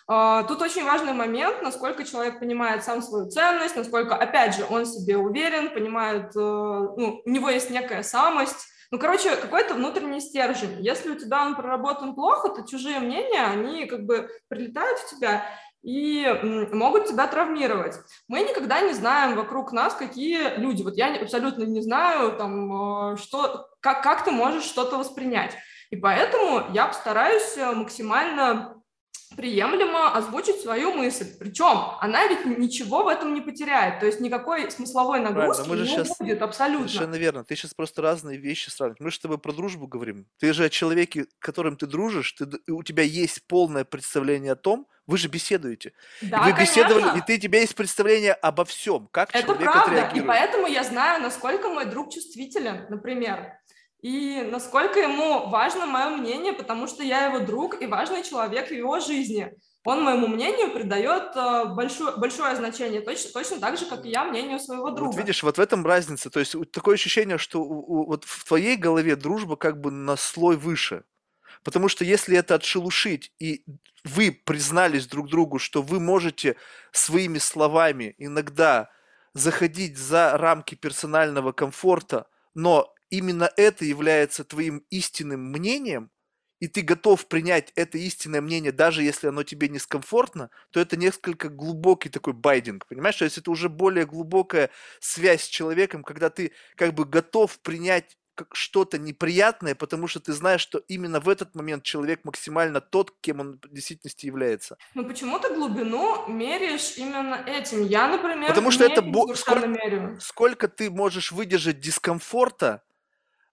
А, 0.08 0.43
Тут 0.43 0.62
очень 0.62 0.84
важный 0.86 1.14
момент, 1.14 1.64
насколько 1.64 2.04
человек 2.04 2.39
понимает 2.39 2.84
сам 2.84 3.02
свою 3.02 3.28
ценность, 3.28 3.76
насколько, 3.76 4.16
опять 4.16 4.56
же, 4.56 4.66
он 4.70 4.86
себе 4.86 5.18
уверен, 5.18 5.74
понимает, 5.74 6.28
э, 6.36 6.39
ну, 6.39 7.22
у 7.26 7.30
него 7.30 7.50
есть 7.50 7.72
некая 7.72 8.04
самость. 8.04 8.68
Ну, 8.96 9.02
короче, 9.02 9.36
какой-то 9.36 9.74
внутренний 9.74 10.22
стержень. 10.22 10.78
Если 10.80 11.10
у 11.10 11.20
тебя 11.20 11.46
он 11.46 11.58
проработан 11.58 12.16
плохо, 12.16 12.48
то 12.48 12.66
чужие 12.66 13.02
мнения, 13.02 13.43
они 13.43 13.88
как 13.88 14.06
бы 14.06 14.30
прилетают 14.48 15.00
в 15.00 15.10
тебя 15.10 15.43
и 15.84 16.26
могут 16.72 17.08
тебя 17.08 17.28
травмировать. 17.28 17.96
Мы 18.30 18.43
никогда 18.43 18.80
не 18.80 18.93
знаем 18.93 19.36
вокруг 19.36 19.74
нас, 19.74 19.96
какие 19.96 20.58
люди. 20.58 20.82
Вот 20.82 20.96
я 20.96 21.14
абсолютно 21.14 21.64
не 21.64 21.82
знаю, 21.82 22.38
там, 22.38 23.12
э, 23.12 23.18
что, 23.18 23.68
как, 23.82 24.02
как 24.02 24.24
ты 24.24 24.32
можешь 24.32 24.64
что-то 24.64 24.98
воспринять. 24.98 25.58
И 25.89 25.98
поэтому 25.98 26.64
я 26.74 26.88
постараюсь 26.88 27.58
э, 27.58 27.74
максимально 27.74 28.75
приемлемо 29.36 30.14
озвучить 30.16 30.62
свою 30.62 30.94
мысль. 30.94 31.28
Причем 31.40 31.96
она 32.00 32.28
ведь 32.28 32.46
ничего 32.46 33.04
в 33.04 33.08
этом 33.08 33.34
не 33.34 33.42
потеряет, 33.42 34.00
то 34.00 34.06
есть 34.06 34.20
никакой 34.20 34.70
смысловой 34.72 35.20
нагрузки 35.20 35.68
мы 35.68 35.78
же 35.78 35.84
не 35.84 35.96
щас- 35.96 36.18
будет 36.18 36.42
абсолютно. 36.42 36.88
Совершенно 36.88 37.16
верно. 37.16 37.44
Ты 37.44 37.56
сейчас 37.56 37.74
просто 37.74 38.02
разные 38.02 38.38
вещи 38.38 38.70
сравниваешь. 38.70 39.00
Мы 39.02 39.10
же 39.12 39.18
с 39.18 39.20
тобой 39.20 39.38
про 39.38 39.52
дружбу 39.52 39.88
говорим. 39.88 40.26
Ты 40.40 40.54
же 40.54 40.66
о 40.66 40.70
человеке, 40.70 41.26
которым 41.40 41.76
ты 41.78 41.86
дружишь, 41.88 42.32
ты, 42.34 42.48
у 42.72 42.84
тебя 42.84 43.04
есть 43.04 43.46
полное 43.48 43.84
представление 43.86 44.54
о 44.54 44.56
том, 44.56 44.88
вы 45.08 45.18
же 45.18 45.28
беседуете. 45.28 45.94
И 46.22 46.28
Да, 46.28 46.42
вы 46.44 46.54
беседовали, 46.54 47.02
конечно. 47.04 47.18
и 47.20 47.22
ты, 47.28 47.36
у 47.36 47.40
тебя 47.40 47.60
есть 47.60 47.76
представление 47.76 48.34
обо 48.34 48.66
всем, 48.66 49.08
как 49.12 49.30
Это 49.36 49.44
человек 49.44 49.64
правда, 49.72 50.12
и 50.16 50.22
поэтому 50.22 50.68
я 50.68 50.84
знаю, 50.84 51.22
насколько 51.22 51.70
мой 51.70 51.86
друг 51.86 52.12
чувствителен, 52.12 52.88
например, 52.90 53.54
и 54.06 54.43
насколько 54.51 54.99
ему 54.99 55.49
важно 55.49 55.88
мое 55.88 56.10
мнение, 56.10 56.53
потому 56.53 56.86
что 56.86 57.01
я 57.01 57.26
его 57.26 57.39
друг 57.39 57.82
и 57.82 57.88
важный 57.88 58.22
человек 58.24 58.68
в 58.70 58.72
его 58.72 58.99
жизни. 58.99 59.51
Он 59.84 60.03
моему 60.03 60.28
мнению 60.28 60.72
придает 60.72 61.36
э, 61.36 61.66
большое, 61.74 62.16
большое 62.16 62.56
значение, 62.56 63.01
точно, 63.01 63.32
точно 63.32 63.60
так 63.60 63.80
же, 63.80 63.88
как 63.88 64.06
и 64.06 64.10
я 64.10 64.24
мнению 64.26 64.60
своего 64.60 64.91
друга. 64.91 65.12
Вот 65.12 65.18
видишь, 65.18 65.41
вот 65.41 65.58
в 65.58 65.60
этом 65.62 65.84
разница. 65.84 66.30
То 66.30 66.39
есть 66.39 66.56
такое 66.72 66.93
ощущение, 66.95 67.39
что 67.39 67.64
у- 67.64 67.84
у- 67.93 68.06
вот 68.06 68.26
в 68.26 68.45
твоей 68.45 68.78
голове 68.78 69.16
дружба 69.16 69.56
как 69.56 69.82
бы 69.82 69.89
на 69.89 70.18
слой 70.18 70.56
выше. 70.56 71.03
Потому 71.64 71.88
что 71.88 72.06
если 72.06 72.38
это 72.38 72.53
отшелушить, 72.56 73.32
и 73.39 73.66
вы 74.03 74.32
признались 74.32 75.08
друг 75.08 75.30
другу, 75.30 75.58
что 75.58 75.82
вы 75.82 75.99
можете 75.99 76.58
своими 76.91 77.39
словами 77.39 78.14
иногда 78.20 78.91
заходить 79.34 79.97
за 79.97 80.38
рамки 80.38 80.76
персонального 80.76 81.53
комфорта, 81.53 82.28
но 82.53 82.95
именно 83.18 83.49
это 83.57 83.86
является 83.86 84.43
твоим 84.43 84.84
истинным 84.89 85.51
мнением, 85.51 86.11
и 86.59 86.68
ты 86.68 86.82
готов 86.82 87.28
принять 87.28 87.72
это 87.76 87.97
истинное 87.97 88.41
мнение, 88.41 88.72
даже 88.72 89.03
если 89.03 89.28
оно 89.28 89.43
тебе 89.43 89.68
дискомфортно, 89.68 90.49
то 90.72 90.80
это 90.80 90.95
несколько 90.97 91.49
глубокий 91.49 92.09
такой 92.09 92.34
байдинг, 92.34 92.88
понимаешь? 92.88 93.18
То 93.18 93.26
есть 93.26 93.38
это 93.38 93.51
уже 93.51 93.68
более 93.70 94.05
глубокая 94.05 94.70
связь 95.01 95.43
с 95.43 95.47
человеком, 95.47 96.03
когда 96.03 96.30
ты 96.30 96.51
как 96.76 96.93
бы 96.93 97.05
готов 97.05 97.59
принять 97.59 98.18
что-то 98.51 98.97
неприятное, 98.97 99.76
потому 99.76 100.07
что 100.07 100.20
ты 100.20 100.34
знаешь, 100.34 100.59
что 100.61 100.80
именно 100.89 101.22
в 101.22 101.30
этот 101.30 101.55
момент 101.55 101.84
человек 101.84 102.22
максимально 102.26 102.82
тот, 102.82 103.13
кем 103.22 103.39
он 103.39 103.59
в 103.63 103.74
действительности 103.74 104.26
является. 104.26 104.78
Ну 104.93 105.05
почему 105.07 105.39
ты 105.39 105.53
глубину 105.55 106.28
меряешь 106.28 106.97
именно 106.97 107.36
этим? 107.47 107.86
Я, 107.86 108.07
например, 108.09 108.49
Потому 108.49 108.72
что 108.72 108.84
это 108.86 109.01
бо- 109.01 109.34
сколько- 109.36 109.68
меряю. 109.68 110.20
Сколько 110.20 110.68
ты 110.68 110.89
можешь 110.89 111.32
выдержать 111.32 111.80
дискомфорта 111.80 112.84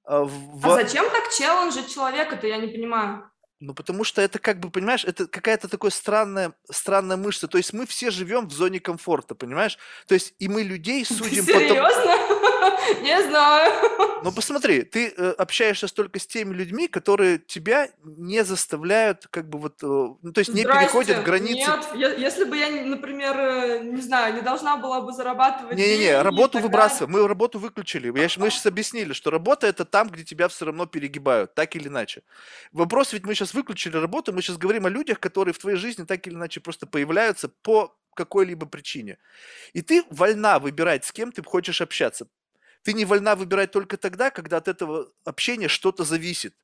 в... 0.04 0.66
А 0.66 0.74
зачем 0.74 1.08
так 1.10 1.30
челленджить 1.32 1.92
человека-то, 1.92 2.46
я 2.46 2.58
не 2.58 2.68
понимаю. 2.68 3.30
Ну, 3.64 3.74
потому 3.74 4.02
что 4.02 4.20
это 4.20 4.40
как 4.40 4.58
бы, 4.58 4.70
понимаешь, 4.70 5.04
это 5.04 5.28
какая-то 5.28 5.68
такая 5.68 5.92
странная, 5.92 6.52
странная 6.68 7.16
мышца. 7.16 7.46
То 7.46 7.58
есть 7.58 7.72
мы 7.72 7.86
все 7.86 8.10
живем 8.10 8.48
в 8.48 8.52
зоне 8.52 8.80
комфорта, 8.80 9.36
понимаешь? 9.36 9.78
То 10.08 10.14
есть 10.14 10.34
и 10.40 10.48
мы 10.48 10.64
людей 10.64 11.04
судим 11.06 11.46
тому... 11.46 11.60
Серьезно? 11.60 12.16
Не 13.02 13.22
знаю. 13.22 13.72
Но 14.22 14.32
посмотри, 14.32 14.82
ты 14.82 15.12
э, 15.16 15.30
общаешься 15.32 15.88
только 15.92 16.18
с 16.18 16.26
теми 16.26 16.54
людьми, 16.54 16.88
которые 16.88 17.38
тебя 17.38 17.88
не 18.04 18.44
заставляют, 18.44 19.26
как 19.30 19.48
бы 19.48 19.58
вот, 19.58 19.82
э, 19.82 19.86
ну, 19.86 20.32
то 20.32 20.38
есть 20.38 20.54
не 20.54 20.62
переходят 20.62 21.24
границы. 21.24 21.70
Нет, 21.94 22.18
если 22.18 22.44
бы 22.44 22.56
я, 22.56 22.70
например, 22.84 23.36
э, 23.38 23.80
не 23.82 24.00
знаю, 24.00 24.34
не 24.34 24.40
должна 24.40 24.76
была 24.76 25.00
бы 25.00 25.12
зарабатывать 25.12 25.76
Не-не-не, 25.76 26.22
работу 26.22 26.58
выбрасываем, 26.58 27.12
мы 27.12 27.26
работу 27.26 27.58
выключили. 27.58 28.06
Я, 28.06 28.28
мы 28.36 28.50
сейчас 28.50 28.66
объяснили, 28.66 29.12
что 29.12 29.30
работа 29.30 29.66
это 29.66 29.84
там, 29.84 30.08
где 30.08 30.24
тебя 30.24 30.48
все 30.48 30.66
равно 30.66 30.86
перегибают, 30.86 31.54
так 31.54 31.74
или 31.76 31.88
иначе. 31.88 32.22
Вопрос 32.72 33.12
ведь 33.12 33.24
мы 33.24 33.34
сейчас 33.34 33.54
выключили 33.54 33.96
работу, 33.96 34.32
мы 34.32 34.42
сейчас 34.42 34.56
говорим 34.56 34.86
о 34.86 34.90
людях, 34.90 35.20
которые 35.20 35.54
в 35.54 35.58
твоей 35.58 35.76
жизни 35.76 36.04
так 36.04 36.26
или 36.26 36.34
иначе 36.34 36.60
просто 36.60 36.86
появляются 36.86 37.48
по 37.48 37.94
какой-либо 38.14 38.66
причине. 38.66 39.18
И 39.72 39.82
ты 39.82 40.04
вольна 40.10 40.58
выбирать, 40.58 41.04
с 41.04 41.12
кем 41.12 41.32
ты 41.32 41.42
хочешь 41.42 41.80
общаться. 41.80 42.26
Ты 42.82 42.92
не 42.92 43.04
вольна 43.04 43.36
выбирать 43.36 43.70
только 43.70 43.96
тогда, 43.96 44.30
когда 44.30 44.56
от 44.56 44.68
этого 44.68 45.12
общения 45.24 45.68
что-то 45.68 46.04
зависит. 46.04 46.54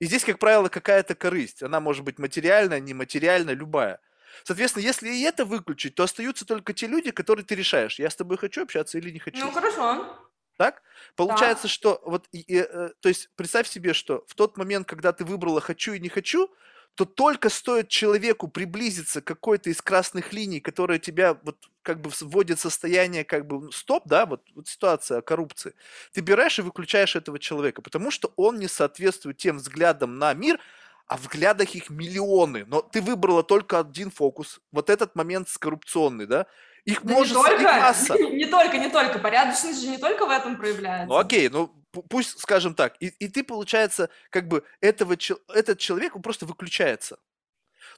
И 0.00 0.06
здесь, 0.06 0.24
как 0.24 0.38
правило, 0.38 0.68
какая-то 0.68 1.14
корысть. 1.14 1.62
Она 1.62 1.80
может 1.80 2.04
быть 2.04 2.18
материальная, 2.18 2.80
нематериальная, 2.80 3.54
любая. 3.54 4.00
Соответственно, 4.44 4.84
если 4.84 5.08
и 5.08 5.22
это 5.22 5.44
выключить, 5.44 5.94
то 5.94 6.04
остаются 6.04 6.44
только 6.44 6.72
те 6.72 6.86
люди, 6.86 7.10
которые 7.10 7.44
ты 7.44 7.54
решаешь, 7.54 7.98
я 7.98 8.10
с 8.10 8.16
тобой 8.16 8.36
хочу 8.36 8.62
общаться 8.62 8.98
или 8.98 9.10
не 9.10 9.18
хочу. 9.18 9.38
Ну, 9.38 9.50
хорошо. 9.50 10.16
Так? 10.56 10.82
Получается, 11.14 11.64
да. 11.64 11.68
что 11.68 12.02
вот, 12.04 12.26
и, 12.32 12.40
и, 12.40 12.56
э, 12.58 12.90
то 13.00 13.08
есть 13.08 13.30
представь 13.36 13.68
себе, 13.68 13.94
что 13.94 14.24
в 14.26 14.34
тот 14.34 14.56
момент, 14.56 14.88
когда 14.88 15.12
ты 15.12 15.24
выбрала 15.24 15.60
хочу 15.60 15.92
и 15.92 16.00
не 16.00 16.08
хочу, 16.08 16.52
то 16.98 17.04
только 17.04 17.48
стоит 17.48 17.88
человеку 17.88 18.48
приблизиться 18.48 19.20
к 19.20 19.24
какой-то 19.24 19.70
из 19.70 19.80
красных 19.80 20.32
линий, 20.32 20.58
которая 20.58 20.98
тебя 20.98 21.38
вот 21.44 21.56
как 21.82 22.00
бы 22.00 22.10
вводит 22.20 22.58
в 22.58 22.62
состояние 22.62 23.22
как 23.22 23.46
бы 23.46 23.70
стоп, 23.70 24.02
да, 24.06 24.26
вот, 24.26 24.42
вот 24.56 24.66
ситуация 24.66 25.20
коррупции, 25.20 25.74
ты 26.12 26.22
берешь 26.22 26.58
и 26.58 26.62
выключаешь 26.62 27.14
этого 27.14 27.38
человека, 27.38 27.82
потому 27.82 28.10
что 28.10 28.32
он 28.34 28.58
не 28.58 28.66
соответствует 28.66 29.36
тем 29.36 29.58
взглядам 29.58 30.18
на 30.18 30.34
мир, 30.34 30.58
а 31.06 31.18
взглядах 31.18 31.76
их 31.76 31.88
миллионы, 31.88 32.64
но 32.66 32.82
ты 32.82 33.00
выбрала 33.00 33.44
только 33.44 33.78
один 33.78 34.10
фокус, 34.10 34.60
вот 34.72 34.90
этот 34.90 35.14
момент 35.14 35.48
коррупционный, 35.56 36.26
да, 36.26 36.46
их 36.84 37.04
да 37.04 37.14
может 37.14 37.36
не 37.36 37.42
только, 37.44 37.62
их 37.62 37.80
масса. 37.80 38.14
Не 38.18 38.46
только, 38.46 38.78
не 38.78 38.88
только. 38.88 39.18
Порядочность 39.18 39.82
же 39.82 39.88
не 39.88 39.98
только 39.98 40.26
в 40.26 40.30
этом 40.30 40.56
проявляется. 40.56 41.06
Ну 41.06 41.16
окей, 41.16 41.48
ну 41.48 41.70
пусть 42.02 42.38
скажем 42.38 42.74
так. 42.74 42.96
И, 43.00 43.06
и 43.08 43.28
ты, 43.28 43.44
получается, 43.44 44.10
как 44.30 44.48
бы 44.48 44.64
этого, 44.80 45.16
этот 45.48 45.78
человек, 45.78 46.16
он 46.16 46.22
просто 46.22 46.46
выключается. 46.46 47.18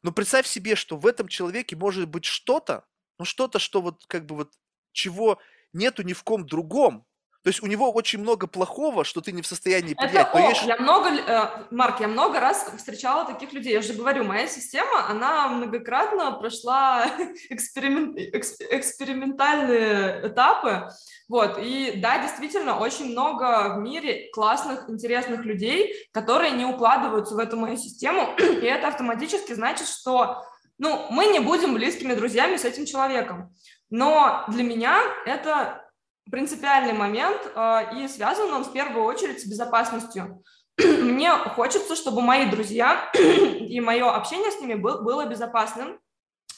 Но 0.03 0.13
представь 0.13 0.47
себе, 0.47 0.77
что 0.77 0.97
в 0.97 1.07
этом 1.07 1.29
человеке 1.29 1.77
может 1.77 2.09
быть 2.09 2.25
что-то, 2.25 2.85
ну 3.19 3.25
что-то, 3.25 3.59
что 3.59 3.83
вот 3.83 4.05
как 4.07 4.27
бы 4.27 4.37
вот 4.37 4.55
чего 4.93 5.41
нету 5.73 6.03
ни 6.03 6.13
в 6.13 6.23
ком 6.23 6.47
другом, 6.47 7.07
то 7.43 7.49
есть 7.49 7.63
у 7.63 7.67
него 7.67 7.91
очень 7.91 8.21
много 8.21 8.47
плохого, 8.47 9.05
что 9.05 9.23
ты 9.23 9.33
не 9.33 9.41
в 9.41 9.47
состоянии 9.47 9.95
принять. 9.95 10.29
Это 10.29 10.39
ок. 10.39 10.51
Есть... 10.51 10.67
Я 10.67 10.77
много, 10.77 11.09
э, 11.09 11.65
Марк, 11.71 12.01
я 12.01 12.09
много 12.09 12.39
раз 12.39 12.71
встречала 12.77 13.25
таких 13.25 13.55
людей. 13.55 13.73
Я 13.73 13.81
же 13.81 13.95
говорю, 13.95 14.25
моя 14.25 14.47
система, 14.47 15.09
она 15.09 15.49
многократно 15.49 16.33
прошла 16.33 17.07
эксперимент, 17.49 18.19
экспериментальные 18.19 20.29
этапы. 20.29 20.91
Вот, 21.29 21.59
и 21.63 21.95
да, 21.97 22.19
действительно, 22.19 22.79
очень 22.79 23.13
много 23.13 23.75
в 23.75 23.79
мире 23.79 24.29
классных, 24.33 24.91
интересных 24.91 25.45
людей, 25.45 25.95
которые 26.13 26.51
не 26.51 26.67
укладываются 26.67 27.35
в 27.35 27.39
эту 27.39 27.57
мою 27.57 27.79
систему, 27.79 28.35
и 28.39 28.67
это 28.67 28.89
автоматически 28.89 29.55
значит, 29.55 29.89
что 29.89 30.45
ну, 30.77 31.07
мы 31.11 31.27
не 31.27 31.41
будем 31.41 31.75
близкими 31.75 32.15
друзьями 32.15 32.57
с 32.57 32.65
этим 32.65 32.85
человеком. 32.85 33.55
Но 33.91 34.45
для 34.49 34.63
меня 34.63 35.01
это 35.27 35.80
принципиальный 36.31 36.93
момент, 36.93 37.41
э, 37.55 37.99
и 37.99 38.09
связан 38.09 38.53
он 38.53 38.65
в 38.65 38.73
первую 38.73 39.05
очередь 39.05 39.43
с 39.43 39.47
безопасностью. 39.47 40.43
Мне 40.79 41.31
хочется, 41.31 41.97
чтобы 41.97 42.23
мои 42.23 42.47
друзья 42.47 43.11
и 43.15 43.81
мое 43.81 44.11
общение 44.11 44.51
с 44.51 44.61
ними 44.61 44.75
было 44.75 45.27
безопасным. 45.27 45.99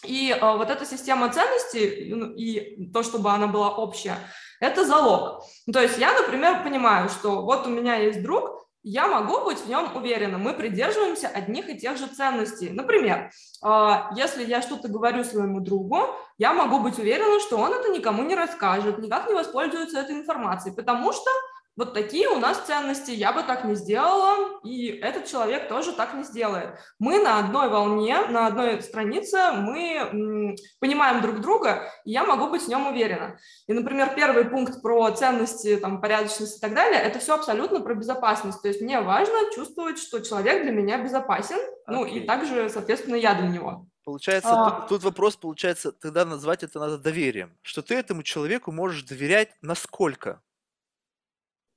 И 0.04 0.30
э, 0.30 0.56
вот 0.56 0.70
эта 0.70 0.84
система 0.84 1.28
ценностей 1.30 2.12
ну, 2.14 2.32
и 2.34 2.90
то, 2.92 3.02
чтобы 3.02 3.30
она 3.30 3.46
была 3.46 3.70
общая, 3.76 4.16
это 4.60 4.84
залог. 4.84 5.44
То 5.72 5.80
есть 5.80 5.98
я, 5.98 6.12
например, 6.12 6.62
понимаю, 6.62 7.08
что 7.08 7.42
вот 7.42 7.66
у 7.66 7.70
меня 7.70 7.96
есть 7.96 8.22
друг, 8.22 8.61
я 8.82 9.06
могу 9.06 9.44
быть 9.44 9.58
в 9.58 9.68
нем 9.68 9.94
уверена. 9.94 10.38
Мы 10.38 10.54
придерживаемся 10.54 11.28
одних 11.28 11.68
и 11.68 11.78
тех 11.78 11.96
же 11.96 12.06
ценностей. 12.06 12.70
Например, 12.70 13.30
а, 13.62 14.10
если 14.16 14.44
я 14.44 14.60
что-то 14.60 14.88
говорю 14.88 15.24
своему 15.24 15.60
другу, 15.60 16.08
я 16.38 16.52
могу 16.52 16.80
быть 16.80 16.98
уверена, 16.98 17.40
что 17.40 17.58
он 17.58 17.72
это 17.72 17.90
никому 17.90 18.24
не 18.24 18.34
расскажет, 18.34 18.98
никак 18.98 19.28
не 19.28 19.34
воспользуется 19.34 20.00
этой 20.00 20.16
информацией, 20.16 20.74
потому 20.74 21.12
что 21.12 21.30
вот 21.76 21.94
такие 21.94 22.28
у 22.28 22.38
нас 22.38 22.66
ценности, 22.66 23.12
я 23.12 23.32
бы 23.32 23.42
так 23.42 23.64
не 23.64 23.74
сделала, 23.74 24.60
и 24.62 24.88
этот 24.88 25.26
человек 25.26 25.68
тоже 25.68 25.92
так 25.92 26.12
не 26.14 26.22
сделает. 26.22 26.78
Мы 26.98 27.18
на 27.18 27.38
одной 27.38 27.68
волне, 27.70 28.18
на 28.28 28.46
одной 28.46 28.82
странице, 28.82 29.52
мы 29.52 30.54
понимаем 30.80 31.22
друг 31.22 31.40
друга, 31.40 31.90
и 32.04 32.10
я 32.10 32.24
могу 32.24 32.48
быть 32.48 32.62
в 32.62 32.68
нем 32.68 32.86
уверена. 32.86 33.38
И, 33.66 33.72
например, 33.72 34.12
первый 34.14 34.44
пункт 34.44 34.82
про 34.82 35.10
ценности, 35.12 35.76
там, 35.76 36.00
порядочность 36.00 36.58
и 36.58 36.60
так 36.60 36.74
далее, 36.74 37.00
это 37.00 37.18
все 37.18 37.34
абсолютно 37.34 37.80
про 37.80 37.94
безопасность. 37.94 38.60
То 38.60 38.68
есть 38.68 38.82
мне 38.82 39.00
важно 39.00 39.50
чувствовать, 39.54 39.98
что 39.98 40.20
человек 40.20 40.62
для 40.62 40.72
меня 40.72 41.02
безопасен, 41.02 41.56
okay. 41.56 41.88
ну 41.88 42.04
и 42.04 42.20
также, 42.20 42.68
соответственно, 42.68 43.16
я 43.16 43.34
для 43.34 43.48
него. 43.48 43.86
Получается, 44.04 44.50
а... 44.52 44.70
тут, 44.70 44.88
тут 44.88 45.04
вопрос, 45.04 45.36
получается, 45.36 45.92
тогда 45.92 46.24
назвать 46.24 46.62
это 46.64 46.78
надо 46.80 46.98
доверием, 46.98 47.56
что 47.62 47.82
ты 47.82 47.94
этому 47.94 48.22
человеку 48.22 48.72
можешь 48.72 49.04
доверять 49.04 49.50
насколько? 49.62 50.42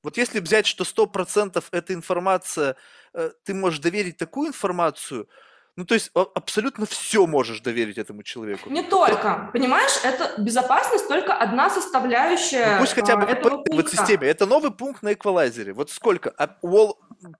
Вот 0.06 0.18
если 0.18 0.40
взять, 0.40 0.68
что 0.68 0.84
100% 0.84 1.64
эта 1.72 1.94
информация, 1.96 2.76
э, 3.14 3.32
ты 3.44 3.56
можешь 3.56 3.80
доверить 3.80 4.18
такую 4.18 4.50
информацию, 4.50 5.28
ну, 5.76 5.84
то 5.84 5.96
есть 5.96 6.12
абсолютно 6.14 6.86
все 6.86 7.26
можешь 7.26 7.60
доверить 7.60 7.98
этому 7.98 8.22
человеку. 8.22 8.70
Не 8.70 8.84
только, 8.84 9.50
понимаешь, 9.52 9.92
это 10.04 10.40
безопасность 10.40 11.08
только 11.08 11.34
одна 11.34 11.70
составляющая. 11.72 12.76
Ну, 12.76 12.80
пусть 12.82 12.94
хотя 12.94 13.18
бы 13.18 13.26
этого 13.26 13.64
в 13.68 13.80
этой 13.80 13.90
системе. 13.90 14.28
Это 14.28 14.46
новый 14.46 14.72
пункт 14.72 15.02
на 15.02 15.14
эквалайзере. 15.14 15.74
Вот 15.74 15.90
сколько? 15.90 16.30
А 16.38 16.48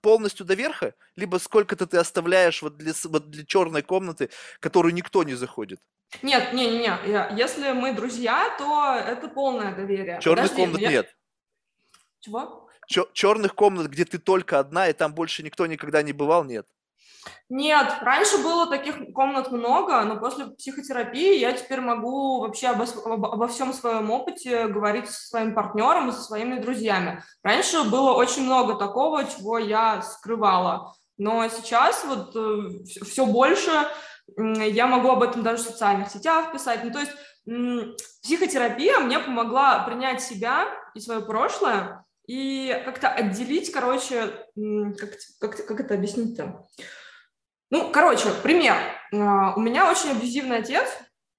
полностью 0.02 0.44
до 0.44 0.54
верха? 0.54 0.94
Либо 1.14 1.36
сколько-то 1.38 1.86
ты 1.86 1.98
оставляешь 1.98 2.62
вот 2.62 2.76
для, 2.76 2.92
вот 3.04 3.30
для 3.30 3.46
черной 3.46 3.82
комнаты, 3.82 4.28
которую 4.58 4.92
никто 4.92 5.22
не 5.22 5.34
заходит? 5.34 5.78
Нет, 6.22 6.52
не, 6.52 6.68
не, 6.68 6.78
не. 6.78 7.38
Если 7.38 7.72
мы 7.72 7.92
друзья, 7.92 8.54
то 8.58 8.96
это 8.96 9.28
полное 9.28 9.72
доверие. 9.74 10.18
Черных 10.20 10.52
комнат 10.52 10.80
я... 10.80 10.90
нет. 10.90 11.16
Чего? 12.26 12.66
черных 13.12 13.54
комнат, 13.54 13.88
где 13.88 14.04
ты 14.04 14.18
только 14.18 14.58
одна, 14.58 14.88
и 14.88 14.92
там 14.92 15.14
больше 15.14 15.42
никто 15.42 15.66
никогда 15.66 16.02
не 16.02 16.12
бывал, 16.12 16.44
нет? 16.44 16.66
Нет, 17.48 17.92
раньше 18.02 18.38
было 18.38 18.68
таких 18.68 19.12
комнат 19.12 19.50
много, 19.50 20.02
но 20.04 20.16
после 20.16 20.46
психотерапии 20.46 21.38
я 21.38 21.52
теперь 21.52 21.80
могу 21.80 22.40
вообще 22.40 22.68
обо, 22.68 22.84
обо 22.84 23.48
всем 23.48 23.72
своем 23.72 24.10
опыте 24.10 24.68
говорить 24.68 25.10
со 25.10 25.28
своим 25.28 25.54
партнером 25.54 26.08
и 26.08 26.12
со 26.12 26.22
своими 26.22 26.60
друзьями. 26.60 27.22
Раньше 27.42 27.82
было 27.84 28.12
очень 28.12 28.44
много 28.44 28.74
такого, 28.74 29.24
чего 29.24 29.58
я 29.58 30.02
скрывала, 30.02 30.94
но 31.18 31.48
сейчас 31.48 32.04
вот 32.04 32.36
э, 32.36 32.84
все 33.04 33.26
больше 33.26 33.70
я 34.36 34.86
могу 34.86 35.10
об 35.10 35.22
этом 35.22 35.42
даже 35.42 35.62
в 35.62 35.66
социальных 35.66 36.10
сетях 36.10 36.52
писать. 36.52 36.82
Ну, 36.82 36.90
то 36.90 37.00
есть 37.00 37.12
психотерапия 38.22 38.98
мне 38.98 39.20
помогла 39.20 39.80
принять 39.80 40.20
себя 40.20 40.66
и 40.94 41.00
свое 41.00 41.20
прошлое, 41.20 42.04
и 42.26 42.82
как-то 42.84 43.08
отделить, 43.08 43.72
короче, 43.72 44.32
как, 44.54 45.10
как, 45.40 45.66
как 45.66 45.80
это 45.80 45.94
объяснить-то? 45.94 46.66
Ну, 47.70 47.90
короче, 47.90 48.28
пример. 48.42 48.76
А, 49.12 49.54
у 49.54 49.60
меня 49.60 49.90
очень 49.90 50.10
абьюзивный 50.10 50.58
отец, 50.58 50.86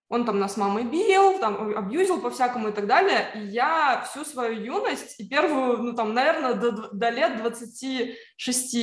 он 0.10 0.26
там 0.26 0.40
нас 0.40 0.56
мамой 0.56 0.86
бил, 0.86 1.38
там 1.40 1.78
абьюзил 1.78 2.22
по-всякому 2.22 2.70
и 2.70 2.72
так 2.72 2.88
далее. 2.88 3.30
И 3.36 3.40
я 3.40 4.06
всю 4.10 4.24
свою 4.24 4.54
юность 4.54 5.20
и 5.20 5.28
первую, 5.28 5.80
ну 5.80 5.94
там, 5.94 6.14
наверное, 6.14 6.54
до, 6.54 6.72
до 6.94 7.10
лет 7.10 7.38
26, 7.38 8.78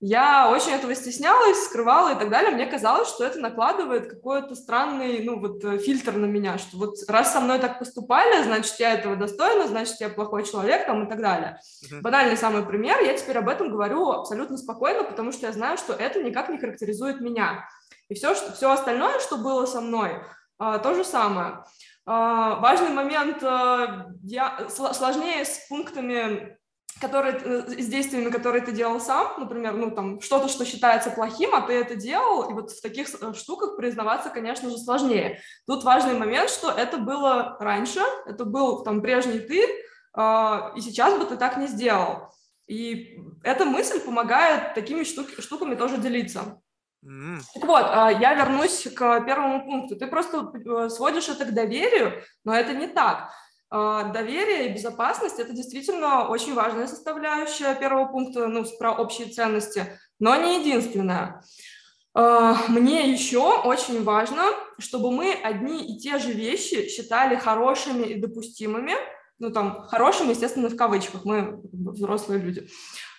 я 0.00 0.50
очень 0.50 0.72
этого 0.72 0.94
стеснялась, 0.94 1.64
скрывала 1.64 2.14
и 2.14 2.18
так 2.18 2.28
далее. 2.28 2.50
Мне 2.50 2.66
казалось, 2.66 3.08
что 3.08 3.24
это 3.24 3.38
накладывает 3.38 4.10
какой-то 4.10 4.54
странный, 4.54 5.22
ну 5.24 5.40
вот, 5.40 5.64
э, 5.64 5.78
фильтр 5.78 6.12
на 6.12 6.26
меня, 6.26 6.58
что 6.58 6.76
вот 6.76 6.96
раз 7.08 7.32
со 7.32 7.40
мной 7.40 7.58
так 7.58 7.78
поступали, 7.78 8.42
значит, 8.42 8.74
я 8.78 8.92
этого 8.92 9.16
достойна, 9.16 9.68
значит, 9.68 9.96
я 10.00 10.10
плохой 10.10 10.44
человек 10.44 10.86
там 10.86 11.06
и 11.06 11.08
так 11.08 11.22
далее. 11.22 11.58
Uh-huh. 11.84 12.02
Банальный 12.02 12.36
самый 12.36 12.66
пример, 12.66 13.00
я 13.00 13.16
теперь 13.16 13.38
об 13.38 13.48
этом 13.48 13.70
говорю 13.70 14.10
абсолютно 14.10 14.58
спокойно, 14.58 15.04
потому 15.04 15.32
что 15.32 15.46
я 15.46 15.52
знаю, 15.52 15.78
что 15.78 15.94
это 15.94 16.22
никак 16.22 16.50
не 16.50 16.58
характеризует 16.58 17.22
меня. 17.22 17.66
И 18.08 18.14
все, 18.14 18.34
что, 18.34 18.52
все 18.52 18.70
остальное, 18.70 19.18
что 19.20 19.38
было 19.38 19.66
со 19.66 19.80
мной, 19.80 20.22
то 20.58 20.94
же 20.94 21.04
самое. 21.04 21.64
А, 22.08 22.60
важный 22.60 22.90
момент, 22.90 23.42
а, 23.42 24.06
я, 24.22 24.68
сложнее 24.68 25.44
с 25.44 25.66
пунктами, 25.68 26.56
которые, 27.00 27.34
э, 27.34 27.82
с 27.82 27.86
действиями, 27.88 28.30
которые 28.30 28.64
ты 28.64 28.70
делал 28.70 29.00
сам, 29.00 29.34
например, 29.38 29.74
ну, 29.74 29.90
там, 29.90 30.20
что-то, 30.20 30.48
что 30.48 30.64
считается 30.64 31.10
плохим, 31.10 31.54
а 31.54 31.62
ты 31.62 31.72
это 31.74 31.96
делал, 31.96 32.48
и 32.48 32.54
вот 32.54 32.70
в 32.70 32.80
таких 32.80 33.08
э, 33.12 33.34
штуках 33.34 33.76
признаваться, 33.76 34.30
конечно 34.30 34.70
же, 34.70 34.78
сложнее. 34.78 35.40
Тут 35.66 35.82
важный 35.82 36.16
момент, 36.16 36.48
что 36.48 36.70
это 36.70 36.96
было 36.96 37.56
раньше, 37.58 38.00
это 38.24 38.44
был 38.44 38.84
там 38.84 39.02
прежний 39.02 39.40
ты, 39.40 39.62
и 40.18 40.80
сейчас 40.80 41.18
бы 41.18 41.26
ты 41.26 41.36
так 41.36 41.58
не 41.58 41.66
сделал. 41.66 42.30
И 42.66 43.18
эта 43.42 43.66
мысль 43.66 44.00
помогает 44.00 44.72
такими 44.72 45.04
штук, 45.04 45.28
штуками 45.40 45.74
тоже 45.74 45.98
делиться. 45.98 46.62
Так 47.54 47.64
вот, 47.64 47.84
а, 47.84 48.10
я 48.10 48.34
вернусь 48.34 48.88
к 48.94 49.20
первому 49.20 49.64
пункту. 49.64 49.96
Ты 49.96 50.08
просто 50.08 50.52
э, 50.54 50.88
сводишь 50.88 51.28
это 51.28 51.44
к 51.44 51.54
доверию, 51.54 52.22
но 52.44 52.52
это 52.52 52.72
не 52.72 52.88
так. 52.88 53.30
А, 53.70 54.04
доверие 54.04 54.68
и 54.68 54.72
безопасность– 54.72 55.38
это 55.38 55.52
действительно 55.52 56.28
очень 56.28 56.54
важная 56.54 56.88
составляющая 56.88 57.74
первого 57.76 58.06
пункта, 58.06 58.48
ну, 58.48 58.64
про 58.78 58.92
общие 58.92 59.28
ценности, 59.28 59.98
но 60.18 60.34
не 60.34 60.60
единственная. 60.60 61.42
А, 62.12 62.56
мне 62.68 63.12
еще 63.12 63.60
очень 63.60 64.02
важно, 64.02 64.42
чтобы 64.78 65.12
мы 65.12 65.32
одни 65.32 65.94
и 65.94 66.00
те 66.00 66.18
же 66.18 66.32
вещи 66.32 66.88
считали 66.88 67.36
хорошими 67.36 68.04
и 68.04 68.20
допустимыми, 68.20 68.94
ну, 69.38 69.52
там, 69.52 69.82
хорошими, 69.88 70.30
естественно, 70.30 70.68
в 70.68 70.76
кавычках, 70.76 71.24
мы 71.24 71.60
взрослые 71.72 72.40
люди, 72.40 72.68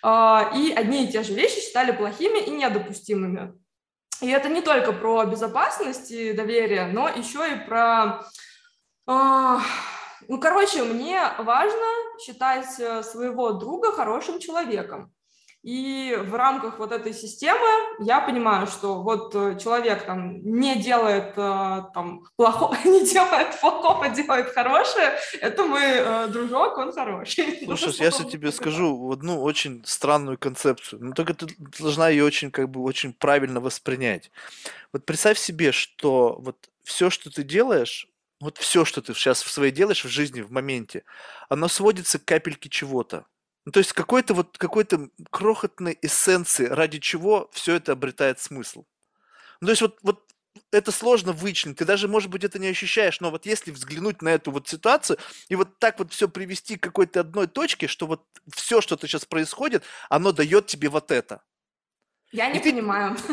и 0.04 0.72
одни 0.76 1.04
и 1.04 1.12
те 1.12 1.22
же 1.22 1.32
вещи 1.32 1.60
считали 1.60 1.92
плохими 1.92 2.40
и 2.40 2.50
недопустимыми. 2.50 3.54
И 4.20 4.28
это 4.28 4.48
не 4.48 4.62
только 4.62 4.92
про 4.92 5.24
безопасность 5.24 6.10
и 6.10 6.32
доверие, 6.32 6.86
но 6.86 7.08
еще 7.08 7.52
и 7.52 7.56
про... 7.56 8.24
Э, 9.06 9.58
ну, 10.26 10.40
короче, 10.40 10.82
мне 10.82 11.20
важно 11.38 11.86
считать 12.20 12.80
э, 12.80 13.02
своего 13.02 13.52
друга 13.52 13.92
хорошим 13.92 14.40
человеком. 14.40 15.12
И 15.64 16.16
в 16.16 16.34
рамках 16.34 16.78
вот 16.78 16.92
этой 16.92 17.12
системы 17.12 17.66
я 17.98 18.20
понимаю, 18.20 18.68
что 18.68 19.02
вот 19.02 19.34
э, 19.34 19.58
человек 19.58 20.06
там 20.06 20.40
не 20.42 20.76
делает 20.76 21.32
э, 21.36 21.82
там 21.92 22.24
плохого, 22.36 22.76
не 22.84 23.04
делает 23.04 23.60
плохого, 23.60 24.08
делает 24.08 24.52
хорошее, 24.52 25.18
это 25.40 25.64
мой 25.64 25.82
э, 25.82 26.28
дружок, 26.28 26.78
он 26.78 26.92
хороший. 26.92 27.58
Слушай, 27.64 28.04
я 28.04 28.10
сейчас 28.12 28.30
тебе 28.30 28.52
скажу 28.52 29.10
одну 29.10 29.42
очень 29.42 29.82
странную 29.84 30.38
концепцию, 30.38 31.04
но 31.04 31.12
только 31.12 31.34
ты 31.34 31.46
должна 31.80 32.08
ее 32.08 32.24
очень 32.24 32.52
как 32.52 32.70
бы 32.70 32.80
очень 32.82 33.12
правильно 33.12 33.60
воспринять. 33.60 34.30
Вот 34.92 35.04
представь 35.06 35.38
себе, 35.38 35.72
что 35.72 36.36
вот 36.38 36.68
все, 36.84 37.10
что 37.10 37.30
ты 37.30 37.42
делаешь, 37.42 38.08
вот 38.40 38.58
все, 38.58 38.84
что 38.84 39.02
ты 39.02 39.12
сейчас 39.12 39.42
в 39.42 39.50
своей 39.50 39.72
делаешь 39.72 40.04
в 40.04 40.08
жизни, 40.08 40.40
в 40.40 40.52
моменте, 40.52 41.02
оно 41.48 41.66
сводится 41.66 42.20
к 42.20 42.24
капельке 42.24 42.68
чего-то. 42.68 43.26
Ну, 43.64 43.72
то 43.72 43.78
есть 43.78 43.92
какой-то 43.92 44.34
вот 44.34 44.56
какой-то 44.56 45.10
крохотной 45.30 45.98
эссенции, 46.00 46.66
ради 46.66 46.98
чего 46.98 47.50
все 47.52 47.74
это 47.74 47.92
обретает 47.92 48.40
смысл. 48.40 48.84
Ну, 49.60 49.66
то 49.66 49.72
есть 49.72 49.82
вот, 49.82 49.98
вот 50.02 50.24
это 50.72 50.90
сложно 50.92 51.32
вычленить, 51.32 51.78
ты 51.78 51.84
даже, 51.84 52.08
может 52.08 52.30
быть, 52.30 52.44
это 52.44 52.58
не 52.58 52.68
ощущаешь, 52.68 53.20
но 53.20 53.30
вот 53.30 53.46
если 53.46 53.70
взглянуть 53.70 54.22
на 54.22 54.30
эту 54.30 54.50
вот 54.50 54.68
ситуацию 54.68 55.18
и 55.48 55.54
вот 55.54 55.78
так 55.78 55.98
вот 55.98 56.12
все 56.12 56.28
привести 56.28 56.76
к 56.76 56.82
какой-то 56.82 57.20
одной 57.20 57.46
точке, 57.46 57.86
что 57.86 58.06
вот 58.06 58.24
все, 58.54 58.80
что-то 58.80 59.06
сейчас 59.06 59.24
происходит, 59.24 59.84
оно 60.08 60.32
дает 60.32 60.66
тебе 60.66 60.88
вот 60.88 61.10
это. 61.10 61.42
Я 62.30 62.48
не 62.50 62.58
и 62.58 62.62
понимаю. 62.62 63.16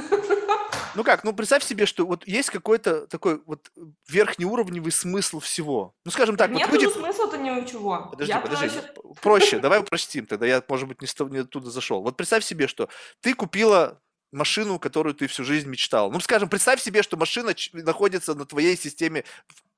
Ну 0.96 1.04
как, 1.04 1.24
ну 1.24 1.34
представь 1.34 1.64
себе, 1.64 1.86
что 1.86 2.06
вот 2.06 2.26
есть 2.28 2.50
какой-то 2.50 3.06
такой 3.08 3.41
вот 3.46 3.72
верхнеуровневый 4.08 4.91
смысл 4.91 5.39
всего. 5.39 5.93
Ну 6.06 6.12
скажем 6.12 6.38
так, 6.38 6.50
Нет 6.52 6.70
вот 6.70 6.82
люди... 6.82 6.91
смысла-то 6.91 7.38
ни 7.38 7.50
у 7.50 7.66
чего. 7.66 8.08
Подожди, 8.10 8.32
я 8.32 8.39
подожди. 8.39 8.70
Проще... 8.70 9.22
проще, 9.22 9.60
давай 9.60 9.80
упростим 9.80 10.26
тогда, 10.26 10.46
я, 10.46 10.64
может 10.68 10.88
быть, 10.88 11.02
не, 11.02 11.32
не 11.32 11.39
оттуда 11.39 11.70
зашел. 11.70 12.02
Вот 12.02 12.16
представь 12.16 12.46
себе, 12.46 12.68
что 12.68 12.89
ты 13.20 13.34
купила 13.34 14.02
машину, 14.32 14.80
которую 14.80 15.16
ты 15.16 15.28
всю 15.28 15.43
жизнь 15.43 15.68
мечтал. 15.68 16.12
Ну, 16.12 16.20
скажем, 16.20 16.50
представь 16.50 16.82
себе, 16.82 17.04
что 17.04 17.18
машина 17.18 17.54
находится 17.74 18.34
на 18.34 18.46
твоей 18.46 18.78
системе 18.78 19.24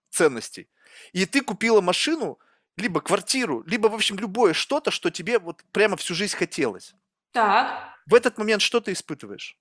ценностей. 0.10 0.68
И 1.14 1.26
ты 1.26 1.42
купила 1.42 1.82
машину, 1.82 2.40
либо 2.76 3.02
квартиру, 3.02 3.64
либо, 3.66 3.88
в 3.88 3.96
общем, 3.96 4.18
любое 4.18 4.54
что-то, 4.54 4.92
что 4.92 5.10
тебе 5.10 5.40
вот 5.40 5.64
прямо 5.72 5.98
всю 5.98 6.14
жизнь 6.14 6.36
хотелось. 6.36 6.94
Так. 7.32 7.96
В 8.06 8.14
этот 8.14 8.38
момент 8.38 8.62
что 8.62 8.80
ты 8.80 8.94
испытываешь? 8.94 9.58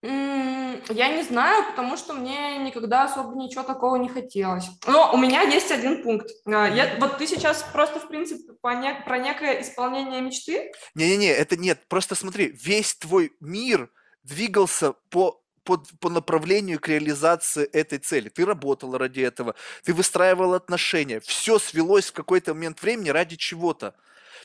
Я 0.00 1.08
не 1.08 1.22
знаю, 1.22 1.70
потому 1.70 1.96
что 1.96 2.14
мне 2.14 2.58
никогда 2.58 3.04
особо 3.04 3.36
ничего 3.36 3.64
такого 3.64 3.96
не 3.96 4.08
хотелось. 4.08 4.66
Но 4.86 5.12
у 5.12 5.16
меня 5.16 5.42
есть 5.42 5.72
один 5.72 6.02
пункт. 6.02 6.30
А, 6.46 6.68
я, 6.68 6.96
вот 7.00 7.18
ты 7.18 7.26
сейчас 7.26 7.64
просто, 7.72 7.98
в 7.98 8.08
принципе, 8.08 8.52
по 8.60 8.74
не, 8.74 8.94
про 9.04 9.18
некое 9.18 9.60
исполнение 9.60 10.20
мечты? 10.20 10.72
Не-не-не, 10.94 11.30
это 11.30 11.56
нет. 11.56 11.80
Просто 11.88 12.14
смотри, 12.14 12.46
весь 12.46 12.94
твой 12.94 13.32
мир 13.40 13.90
двигался 14.22 14.92
по 15.10 15.42
по, 15.64 15.76
по 16.00 16.08
направлению 16.08 16.80
к 16.80 16.88
реализации 16.88 17.66
этой 17.66 17.98
цели. 17.98 18.30
Ты 18.30 18.46
работала 18.46 18.98
ради 18.98 19.20
этого, 19.20 19.54
ты 19.84 19.92
выстраивал 19.92 20.54
отношения, 20.54 21.20
все 21.20 21.58
свелось 21.58 22.06
в 22.06 22.14
какой-то 22.14 22.54
момент 22.54 22.80
времени 22.80 23.10
ради 23.10 23.36
чего-то. 23.36 23.94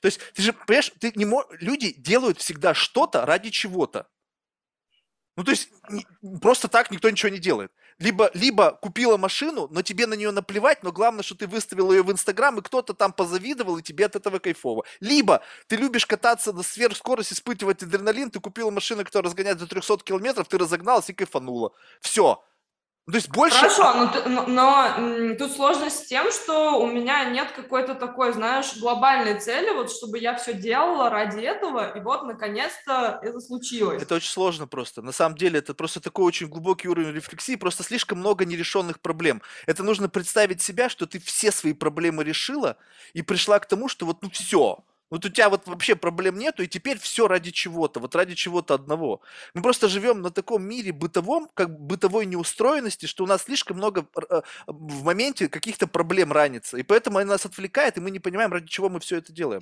То 0.02 0.08
есть, 0.08 0.20
ты 0.34 0.42
же, 0.42 0.52
понимаешь, 0.52 0.92
ты 1.00 1.14
не 1.16 1.24
мож... 1.24 1.46
люди 1.62 1.94
делают 1.94 2.40
всегда 2.40 2.74
что-то 2.74 3.26
ради 3.26 3.52
чего-то. 3.52 4.08
Ну, 5.36 5.44
то 5.44 5.52
есть 5.52 5.70
просто 6.42 6.68
так 6.68 6.92
никто 6.92 7.10
ничего 7.10 7.30
не 7.30 7.40
делает. 7.40 7.72
Либо, 8.00 8.30
либо 8.34 8.72
купила 8.72 9.18
машину, 9.18 9.68
но 9.72 9.82
тебе 9.82 10.06
на 10.06 10.14
нее 10.14 10.32
наплевать, 10.32 10.84
но 10.84 10.92
главное, 10.92 11.24
что 11.24 11.36
ты 11.36 11.48
выставил 11.48 11.92
ее 11.92 12.04
в 12.04 12.12
Инстаграм, 12.12 12.58
и 12.58 12.62
кто-то 12.62 12.94
там 12.94 13.14
позавидовал, 13.14 13.78
и 13.78 13.84
тебе 13.84 14.06
от 14.06 14.16
этого 14.16 14.40
кайфово. 14.40 14.84
Либо 15.00 15.42
ты 15.68 15.76
любишь 15.76 16.06
кататься 16.06 16.54
на 16.54 16.64
сверхскорость, 16.64 17.34
испытывать 17.34 17.82
адреналин, 17.82 18.30
ты 18.30 18.40
купила 18.40 18.70
машину, 18.70 19.04
которая 19.04 19.30
разгоняет 19.30 19.58
до 19.58 19.68
300 19.68 19.98
километров, 20.04 20.48
ты 20.48 20.58
разогналась 20.58 21.10
и 21.10 21.14
кайфанула. 21.14 21.74
Все. 22.02 22.44
То 23.06 23.18
есть 23.18 23.30
больше... 23.30 23.58
Хорошо, 23.58 23.94
но, 23.94 24.30
но, 24.30 24.48
но 24.48 25.36
тут 25.36 25.52
сложность 25.52 26.06
с 26.06 26.08
тем, 26.08 26.32
что 26.32 26.80
у 26.80 26.88
меня 26.88 27.26
нет 27.26 27.52
какой-то 27.52 27.96
такой, 27.96 28.32
знаешь, 28.32 28.78
глобальной 28.78 29.42
цели, 29.42 29.72
вот 29.72 29.92
чтобы 29.92 30.20
я 30.20 30.36
все 30.36 30.54
делала 30.54 31.10
ради 31.10 31.42
этого, 31.42 31.98
и 31.98 32.00
вот 32.00 32.24
наконец-то 32.24 33.20
это 33.22 33.42
случилось. 33.42 34.02
Это 34.02 34.16
очень 34.16 34.30
сложно 34.30 34.68
просто. 34.68 35.02
На 35.02 35.12
самом 35.12 35.38
деле 35.38 35.60
это 35.60 35.74
просто 35.74 36.00
такой 36.00 36.24
очень 36.24 36.48
глубокий 36.48 36.88
уровень 36.88 37.14
рефлексии, 37.14 37.58
просто 37.58 37.84
слишком 37.84 38.20
много 38.20 38.46
нерешенных 38.46 39.02
проблем. 39.02 39.42
Это 39.68 39.84
нужно 39.84 40.08
представить 40.08 40.62
себя, 40.62 40.88
что 40.88 41.06
ты 41.06 41.20
все 41.20 41.52
свои 41.52 41.74
проблемы 41.74 42.24
решила 42.24 42.78
и 43.12 43.22
пришла 43.22 43.60
к 43.60 43.66
тому, 43.66 43.90
что 43.90 44.06
вот 44.06 44.22
ну 44.22 44.30
все, 44.30 44.80
вот 45.14 45.26
у 45.26 45.30
тебя 45.30 45.48
вот 45.50 45.68
вообще 45.68 45.96
проблем 45.96 46.40
нету, 46.40 46.64
и 46.64 46.68
теперь 46.68 46.98
все 46.98 47.28
ради 47.28 47.52
чего-то, 47.52 48.00
вот 48.00 48.16
ради 48.16 48.34
чего-то 48.34 48.74
одного. 48.74 49.22
Мы 49.54 49.62
просто 49.62 49.88
живем 49.88 50.24
на 50.24 50.32
таком 50.32 50.64
мире 50.64 50.92
бытовом, 50.92 51.52
как 51.54 51.80
бытовой 51.80 52.26
неустроенности, 52.26 53.06
что 53.06 53.24
у 53.24 53.28
нас 53.28 53.44
слишком 53.44 53.78
много 53.78 54.08
э, 54.18 54.42
в 54.66 55.04
моменте 55.04 55.50
каких-то 55.50 55.86
проблем 55.86 56.32
ранится. 56.32 56.78
И 56.78 56.84
поэтому 56.84 57.20
она 57.20 57.34
нас 57.34 57.46
отвлекает, 57.46 57.98
и 57.98 58.02
мы 58.02 58.10
не 58.10 58.18
понимаем, 58.18 58.52
ради 58.52 58.66
чего 58.66 58.90
мы 58.90 59.00
все 59.00 59.18
это 59.18 59.32
делаем. 59.32 59.62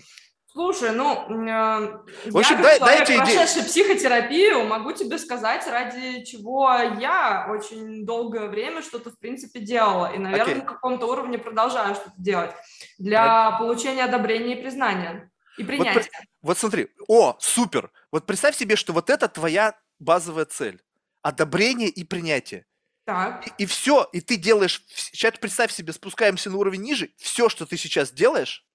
Слушай, 0.53 0.91
ну, 0.91 1.29
э, 1.29 1.99
в 2.29 2.37
общем, 2.37 2.61
я, 2.61 2.79
дай, 2.79 2.99
как 2.99 3.07
человек, 3.07 3.25
прошедший 3.25 3.63
психотерапию, 3.63 4.65
могу 4.65 4.93
тебе 4.93 5.17
сказать, 5.17 5.67
ради 5.67 6.23
чего 6.23 6.71
я 6.97 7.47
очень 7.49 8.05
долгое 8.05 8.47
время 8.47 8.81
что-то, 8.81 9.11
в 9.11 9.19
принципе, 9.19 9.59
делала. 9.59 10.13
И, 10.13 10.17
наверное, 10.17 10.55
okay. 10.55 10.59
на 10.59 10.65
каком-то 10.65 11.07
уровне 11.07 11.37
продолжаю 11.37 11.95
что-то 11.95 12.15
делать 12.15 12.51
для 12.97 13.51
right. 13.51 13.59
получения 13.59 14.05
одобрения 14.05 14.57
и 14.57 14.61
признания. 14.61 15.30
И 15.57 15.63
принятие. 15.63 15.93
Вот, 15.93 16.05
вот 16.41 16.57
смотри, 16.57 16.87
о, 17.07 17.35
супер. 17.39 17.91
Вот 18.11 18.25
представь 18.25 18.55
себе, 18.55 18.75
что 18.75 18.93
вот 18.93 19.09
это 19.09 19.27
твоя 19.27 19.77
базовая 19.99 20.45
цель. 20.45 20.81
Одобрение 21.21 21.89
и 21.89 22.03
принятие. 22.03 22.65
Так. 23.05 23.47
И, 23.47 23.63
и 23.63 23.65
все, 23.65 24.07
и 24.13 24.21
ты 24.21 24.37
делаешь, 24.37 24.83
сейчас 24.87 25.33
представь 25.39 25.71
себе, 25.71 25.93
спускаемся 25.93 26.49
на 26.49 26.57
уровень 26.57 26.81
ниже, 26.81 27.09
все, 27.17 27.49
что 27.49 27.65
ты 27.65 27.77
сейчас 27.77 28.11
делаешь, 28.11 28.65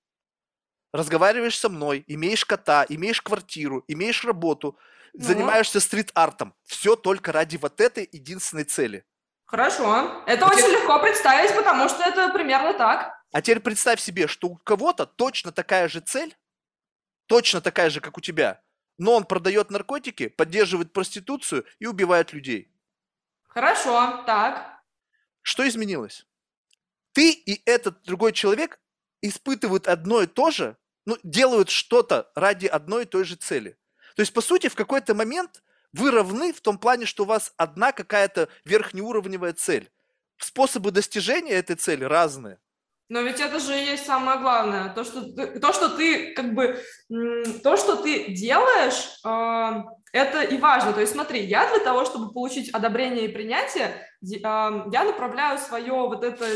разговариваешь 0.92 1.58
со 1.58 1.68
мной, 1.68 2.04
имеешь 2.06 2.44
кота, 2.44 2.84
имеешь 2.88 3.22
квартиру, 3.22 3.84
имеешь 3.86 4.24
работу, 4.24 4.78
ну. 5.14 5.24
занимаешься 5.24 5.80
стрит-артом, 5.80 6.54
все 6.64 6.96
только 6.96 7.32
ради 7.32 7.56
вот 7.56 7.80
этой 7.80 8.08
единственной 8.10 8.64
цели. 8.64 9.04
Хорошо. 9.44 10.24
Это 10.26 10.44
а 10.44 10.48
очень 10.48 10.64
теперь... 10.64 10.80
легко 10.80 11.00
представить, 11.00 11.54
потому 11.54 11.88
что 11.88 12.02
это 12.02 12.30
примерно 12.30 12.74
так. 12.74 13.14
А 13.32 13.42
теперь 13.42 13.60
представь 13.60 14.00
себе, 14.00 14.26
что 14.26 14.48
у 14.48 14.56
кого-то 14.56 15.06
точно 15.06 15.52
такая 15.52 15.88
же 15.88 16.00
цель, 16.00 16.36
точно 17.26 17.60
такая 17.60 17.90
же, 17.90 18.00
как 18.00 18.18
у 18.18 18.20
тебя, 18.20 18.62
но 18.98 19.14
он 19.14 19.24
продает 19.24 19.70
наркотики, 19.70 20.28
поддерживает 20.28 20.92
проституцию 20.92 21.64
и 21.78 21.86
убивает 21.86 22.32
людей. 22.32 22.72
Хорошо, 23.48 24.22
так. 24.26 24.82
Что 25.42 25.66
изменилось? 25.66 26.26
Ты 27.12 27.30
и 27.30 27.62
этот 27.64 28.02
другой 28.02 28.32
человек 28.32 28.80
испытывают 29.22 29.88
одно 29.88 30.22
и 30.22 30.26
то 30.26 30.50
же, 30.50 30.76
ну, 31.06 31.16
делают 31.22 31.70
что-то 31.70 32.30
ради 32.34 32.66
одной 32.66 33.04
и 33.04 33.06
той 33.06 33.24
же 33.24 33.36
цели. 33.36 33.78
То 34.16 34.20
есть, 34.20 34.32
по 34.32 34.40
сути, 34.40 34.68
в 34.68 34.74
какой-то 34.74 35.14
момент 35.14 35.62
вы 35.92 36.10
равны 36.10 36.52
в 36.52 36.60
том 36.60 36.78
плане, 36.78 37.06
что 37.06 37.22
у 37.22 37.26
вас 37.26 37.52
одна 37.56 37.92
какая-то 37.92 38.48
верхнеуровневая 38.64 39.52
цель. 39.52 39.90
Способы 40.38 40.90
достижения 40.90 41.52
этой 41.52 41.76
цели 41.76 42.04
разные. 42.04 42.58
Но 43.08 43.20
ведь 43.20 43.40
это 43.40 43.60
же 43.60 43.78
и 43.78 43.84
есть 43.84 44.04
самое 44.04 44.38
главное. 44.40 44.92
То, 44.92 45.04
что 45.04 45.22
ты, 45.22 45.60
то, 45.60 45.72
что 45.72 45.90
ты 45.90 46.34
как 46.34 46.54
бы, 46.54 46.80
то, 47.62 47.76
что 47.76 47.96
ты 47.96 48.32
делаешь, 48.32 49.20
э, 49.24 49.84
это 50.12 50.42
и 50.42 50.58
важно. 50.58 50.92
То 50.92 51.00
есть 51.00 51.12
смотри, 51.12 51.44
я 51.44 51.68
для 51.68 51.84
того, 51.84 52.04
чтобы 52.04 52.32
получить 52.32 52.70
одобрение 52.70 53.26
и 53.26 53.32
принятие, 53.32 53.86
э, 53.86 54.38
я 54.42 55.04
направляю 55.04 55.58
свое 55.58 55.92
вот 55.92 56.24
это 56.24 56.46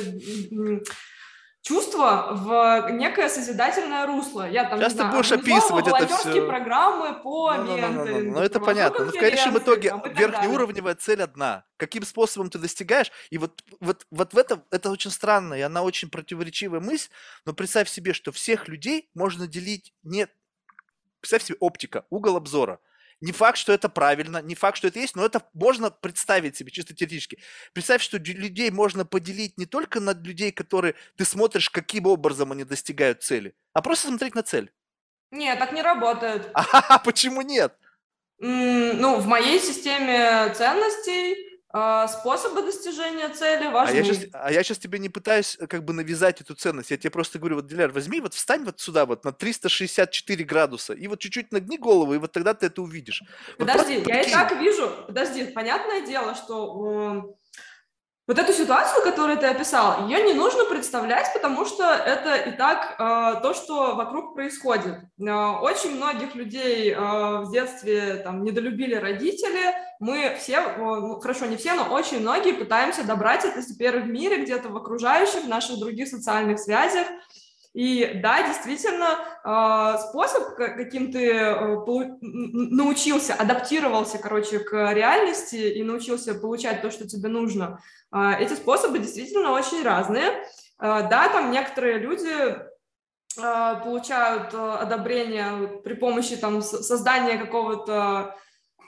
чувство 1.63 2.29
в 2.33 2.91
некое 2.93 3.29
созидательное 3.29 4.07
русло. 4.07 4.49
Я 4.49 4.65
там, 4.65 4.79
Сейчас 4.79 4.93
не 4.93 4.99
ты 4.99 5.05
знаю, 5.05 5.17
будешь 5.17 5.33
описывать 5.33 5.87
это 5.87 6.07
все. 6.07 6.47
программы 6.47 7.23
по 7.23 7.55
Ну, 7.55 7.65
ну, 7.65 7.77
ну, 7.77 7.89
ну, 7.89 8.05
ну, 8.05 8.19
ну, 8.19 8.33
ну, 8.33 8.41
это 8.41 8.61
понятно. 8.61 9.05
Но 9.07 9.13
в 9.13 9.15
конечном 9.15 9.59
итоге 9.59 9.91
там 9.91 10.03
верхнеуровневая 10.13 10.95
цель 10.95 11.23
одна. 11.23 11.65
Каким 11.77 12.05
способом 12.05 12.51
ты 12.51 12.59
достигаешь? 12.59 13.13
И 13.31 13.39
вот, 13.39 13.63
вот, 13.81 14.07
вот 14.11 14.33
в 14.33 14.39
этом, 14.39 14.65
это 14.71 14.91
очень 14.91 15.11
странно, 15.11 15.55
и 15.55 15.61
она 15.61 15.83
очень 15.83 16.11
противоречивая 16.11 16.81
мысль, 16.81 17.11
но 17.45 17.53
представь 17.53 17.89
себе, 17.89 18.13
что 18.13 18.33
всех 18.33 18.69
людей 18.69 19.11
можно 19.15 19.47
делить 19.47 19.93
не... 20.03 20.29
Представь 21.21 21.43
себе 21.43 21.59
оптика, 21.61 22.07
угол 22.09 22.37
обзора. 22.37 22.81
Не 23.21 23.33
факт, 23.33 23.59
что 23.59 23.73
это 23.73 23.89
правильно, 23.91 24.41
не 24.41 24.55
факт, 24.55 24.79
что 24.79 24.89
это 24.89 24.99
есть, 24.99 25.15
но 25.15 25.25
это 25.27 25.43
можно 25.53 25.91
представить 25.91 26.57
себе 26.57 26.71
чисто 26.71 26.95
теоретически. 26.95 27.39
Представь, 27.75 28.03
что 28.03 28.17
людей 28.19 28.71
можно 28.71 29.05
поделить 29.05 29.59
не 29.59 29.67
только 29.67 30.01
на 30.01 30.15
людей, 30.15 30.53
которые 30.53 30.95
ты 31.17 31.25
смотришь, 31.27 31.69
каким 31.69 32.07
образом 32.07 32.53
они 32.53 32.65
достигают 32.65 33.23
цели, 33.23 33.55
а 33.75 33.83
просто 33.83 34.09
смотреть 34.09 34.35
на 34.35 34.43
цель. 34.43 34.73
Нет, 35.31 35.59
так 35.59 35.73
не 35.73 35.83
работает. 35.83 36.51
А 36.55 36.99
почему 36.99 37.43
нет? 37.43 37.75
М, 38.41 39.01
Ну, 39.01 39.19
в 39.21 39.27
моей 39.27 39.61
системе 39.61 40.53
ценностей 40.55 41.50
способы 42.09 42.63
достижения 42.63 43.29
цели 43.29 43.65
А 43.73 43.91
я, 43.93 44.03
сейчас, 44.03 44.17
важны. 44.17 44.31
а 44.33 44.53
я 44.53 44.63
сейчас 44.65 44.79
тебе 44.79 44.99
не 44.99 45.09
пытаюсь 45.09 45.57
э, 45.61 45.67
как 45.69 45.85
бы 45.85 45.93
навязать 45.93 46.41
эту 46.41 46.55
ценность. 46.55 46.91
Я 46.91 46.97
тебе 46.97 47.11
просто 47.11 47.39
говорю, 47.39 47.57
вот, 47.57 47.69
Диляр, 47.69 47.91
возьми, 47.93 48.21
вот 48.21 48.35
встань 48.35 48.65
вот 48.65 48.81
сюда 48.81 49.07
вот 49.07 49.25
на 49.25 49.33
364 49.33 50.45
градуса 50.45 50.95
и 50.95 51.07
вот 51.07 51.21
чуть-чуть 51.21 51.53
нагни 51.53 51.79
голову, 51.79 52.15
и 52.15 52.19
вот 52.19 52.33
тогда 52.33 52.55
ты 52.55 52.67
это 52.67 52.83
увидишь. 52.83 53.23
Вот 53.59 53.69
Подожди, 53.69 53.95
просто 54.01 54.11
я 54.11 54.21
и 54.21 54.23
прикинь. 54.25 54.33
так 54.33 54.61
вижу, 54.61 54.91
подожди, 55.07 55.45
понятное 55.45 56.01
дело, 56.07 56.35
что 56.35 57.37
вот 58.31 58.39
эту 58.39 58.53
ситуацию, 58.53 59.03
которую 59.03 59.39
ты 59.39 59.47
описал, 59.47 60.07
ее 60.07 60.23
не 60.23 60.35
нужно 60.35 60.65
представлять, 60.65 61.33
потому 61.35 61.67
что 61.67 61.83
это 61.83 62.37
и 62.37 62.53
так 62.53 62.95
э, 62.97 63.41
то, 63.43 63.53
что 63.55 63.97
вокруг 63.97 64.35
происходит. 64.35 64.99
Э, 65.19 65.59
очень 65.61 65.97
многих 65.97 66.37
людей 66.37 66.93
э, 66.93 66.97
в 66.97 67.51
детстве 67.51 68.21
там 68.23 68.45
недолюбили 68.45 68.95
родители, 68.95 69.75
мы 69.99 70.37
все, 70.39 70.59
э, 70.59 70.77
ну, 70.77 71.19
хорошо, 71.19 71.47
не 71.47 71.57
все, 71.57 71.75
но 71.75 71.93
очень 71.93 72.21
многие 72.21 72.53
пытаемся 72.53 73.03
добрать 73.03 73.45
это 73.45 73.63
теперь 73.67 73.99
в 73.99 74.07
мире, 74.07 74.45
где-то 74.45 74.69
в 74.69 74.77
окружающих, 74.77 75.43
в 75.43 75.49
наших 75.49 75.81
других 75.81 76.07
социальных 76.07 76.61
связях. 76.61 77.09
И 77.73 78.19
да, 78.23 78.43
действительно, 78.47 79.19
э, 79.45 79.99
способ, 80.09 80.57
каким 80.57 81.13
ты 81.13 81.31
э, 81.33 81.77
научился, 82.53 83.35
адаптировался, 83.35 84.19
короче, 84.19 84.59
к 84.59 84.93
реальности 84.93 85.57
и 85.57 85.83
научился 85.85 86.35
получать 86.35 86.83
то, 86.83 86.91
что 86.91 87.07
тебе 87.07 87.29
нужно, 87.29 87.81
э, 88.13 88.33
эти 88.41 88.55
способы 88.55 88.99
действительно 88.99 89.53
очень 89.53 89.85
разные. 89.85 90.31
Э, 90.81 91.09
Да, 91.09 91.29
там 91.33 91.51
некоторые 91.53 91.99
люди 91.99 92.59
получают 93.37 94.53
э, 94.53 94.73
одобрение 94.83 95.81
при 95.85 95.95
помощи 95.95 96.37
там 96.37 96.63
создания 96.63 97.39
какого-то 97.39 98.37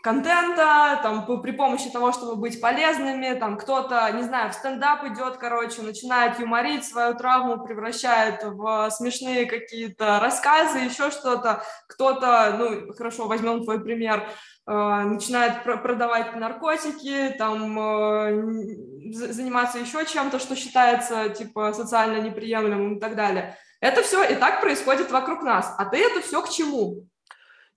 контента, 0.03 0.99
там, 1.03 1.25
при 1.43 1.53
помощи 1.53 1.89
того, 1.89 2.13
чтобы 2.13 2.37
быть 2.37 2.61
полезными, 2.61 3.39
там, 3.39 3.57
кто-то, 3.57 4.11
не 4.13 4.23
знаю, 4.23 4.51
в 4.51 4.55
стендап 4.55 5.05
идет, 5.05 5.37
короче, 5.37 5.83
начинает 5.83 6.41
юморить 6.41 6.85
свою 6.85 7.15
травму, 7.15 7.65
превращает 7.65 8.43
в 8.43 8.91
смешные 8.91 9.47
какие-то 9.47 10.19
рассказы, 10.21 10.79
еще 10.79 11.11
что-то, 11.11 11.63
кто-то, 11.89 12.57
ну, 12.59 12.93
хорошо, 12.95 13.29
возьмем 13.29 13.63
твой 13.63 13.81
пример, 13.81 14.29
э, 14.67 14.73
начинает 14.73 15.63
пр- 15.63 15.81
продавать 15.81 16.35
наркотики, 16.35 17.35
там, 17.39 17.79
э, 17.79 19.13
заниматься 19.13 19.79
еще 19.79 20.05
чем-то, 20.05 20.41
что 20.41 20.57
считается, 20.57 21.29
типа, 21.29 21.73
социально 21.73 22.21
неприемлемым 22.21 22.97
и 22.97 23.01
так 23.01 23.15
далее. 23.15 23.57
Это 23.81 24.03
все 24.03 24.25
и 24.25 24.35
так 24.35 24.61
происходит 24.61 25.13
вокруг 25.13 25.43
нас. 25.43 25.75
А 25.79 25.85
ты 25.85 25.99
это 25.99 26.21
все 26.21 26.43
к 26.43 26.49
чему? 26.51 27.07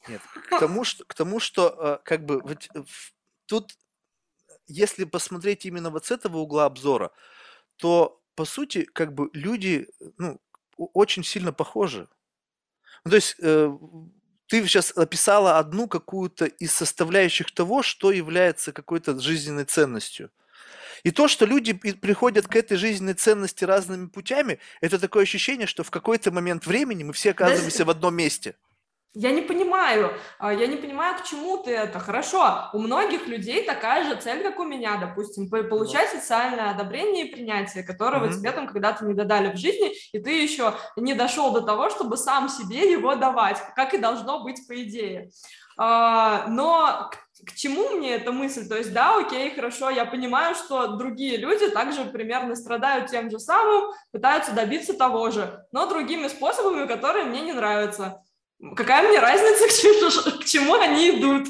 Нет, 0.07 0.21
к 0.49 0.59
тому, 0.59 0.83
что, 0.83 1.03
к 1.05 1.13
тому, 1.13 1.39
что 1.39 1.69
э, 1.69 1.97
как 2.03 2.25
бы 2.25 2.41
вот, 2.41 2.67
э, 2.75 2.83
тут, 3.45 3.77
если 4.67 5.05
посмотреть 5.05 5.65
именно 5.65 5.89
вот 5.89 6.05
с 6.05 6.11
этого 6.11 6.37
угла 6.37 6.65
обзора, 6.65 7.11
то 7.77 8.21
по 8.35 8.45
сути 8.45 8.83
как 8.83 9.13
бы 9.13 9.29
люди 9.33 9.87
ну, 10.17 10.39
о- 10.77 10.89
очень 10.93 11.23
сильно 11.23 11.53
похожи. 11.53 12.07
Ну, 13.03 13.11
то 13.11 13.15
есть 13.15 13.35
э, 13.39 13.71
ты 14.47 14.63
сейчас 14.67 14.91
описала 14.95 15.57
одну 15.57 15.87
какую-то 15.87 16.45
из 16.45 16.71
составляющих 16.71 17.51
того, 17.51 17.81
что 17.81 18.11
является 18.11 18.71
какой-то 18.71 19.19
жизненной 19.19 19.65
ценностью. 19.65 20.31
И 21.03 21.11
то, 21.11 21.27
что 21.27 21.45
люди 21.45 21.73
приходят 21.73 22.47
к 22.47 22.55
этой 22.55 22.77
жизненной 22.77 23.13
ценности 23.13 23.63
разными 23.63 24.07
путями, 24.07 24.59
это 24.81 24.97
такое 24.97 25.23
ощущение, 25.23 25.67
что 25.67 25.83
в 25.83 25.91
какой-то 25.91 26.31
момент 26.31 26.65
времени 26.65 27.03
мы 27.03 27.13
все 27.13 27.31
оказываемся 27.31 27.85
в 27.85 27.89
одном 27.89 28.15
месте. 28.15 28.55
Я 29.17 29.31
не 29.31 29.41
понимаю, 29.41 30.11
а, 30.39 30.53
я 30.53 30.67
не 30.67 30.75
понимаю, 30.75 31.17
к 31.17 31.23
чему 31.23 31.57
ты 31.57 31.71
это. 31.71 31.99
Хорошо, 31.99 32.69
у 32.73 32.79
многих 32.79 33.27
людей 33.27 33.63
такая 33.65 34.03
же 34.03 34.15
цель, 34.19 34.43
как 34.43 34.59
у 34.59 34.65
меня, 34.65 34.97
допустим, 34.97 35.49
по- 35.49 35.63
получать 35.63 36.09
социальное 36.09 36.71
одобрение 36.71 37.25
и 37.27 37.31
принятие, 37.33 37.83
которого 37.83 38.25
Мгм. 38.25 38.33
тебе 38.33 38.51
там 38.51 38.67
когда-то 38.67 39.05
не 39.05 39.13
додали 39.13 39.53
в 39.53 39.57
жизни, 39.57 39.93
и 40.11 40.19
ты 40.19 40.31
еще 40.31 40.73
не 40.97 41.13
дошел 41.13 41.53
до 41.53 41.61
того, 41.61 41.89
чтобы 41.89 42.17
сам 42.17 42.49
себе 42.49 42.91
его 42.91 43.15
давать, 43.15 43.57
как 43.75 43.93
и 43.93 43.97
должно 43.97 44.43
быть 44.43 44.67
по 44.67 44.73
идее. 44.83 45.29
А, 45.77 46.47
Но 46.49 47.09
к 47.45 47.53
чему 47.55 47.89
мне 47.91 48.15
эта 48.15 48.31
мысль? 48.33 48.67
То 48.67 48.75
есть, 48.77 48.91
да, 48.93 49.17
окей, 49.17 49.53
хорошо, 49.55 49.89
я 49.89 50.05
понимаю, 50.05 50.55
что 50.55 50.87
другие 50.95 51.37
люди 51.37 51.69
также 51.69 52.03
примерно 52.05 52.55
страдают 52.55 53.09
тем 53.11 53.29
же 53.29 53.39
самым, 53.39 53.91
пытаются 54.11 54.51
добиться 54.53 54.93
того 54.93 55.31
же, 55.31 55.65
но 55.71 55.85
другими 55.85 56.27
способами, 56.27 56.85
которые 56.85 57.25
мне 57.25 57.41
не 57.41 57.53
нравятся. 57.53 58.21
Какая 58.75 59.07
мне 59.07 59.19
разница, 59.19 59.67
к 59.67 59.71
чему, 59.71 60.39
к 60.41 60.45
чему 60.45 60.73
они 60.75 61.19
идут? 61.19 61.47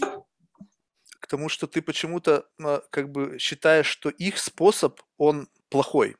к 1.19 1.27
тому, 1.27 1.49
что 1.49 1.65
ты 1.65 1.81
почему-то 1.81 2.45
а, 2.61 2.83
как 2.91 3.11
бы 3.11 3.39
считаешь, 3.39 3.87
что 3.87 4.09
их 4.09 4.37
способ, 4.37 5.01
он 5.17 5.47
плохой. 5.69 6.17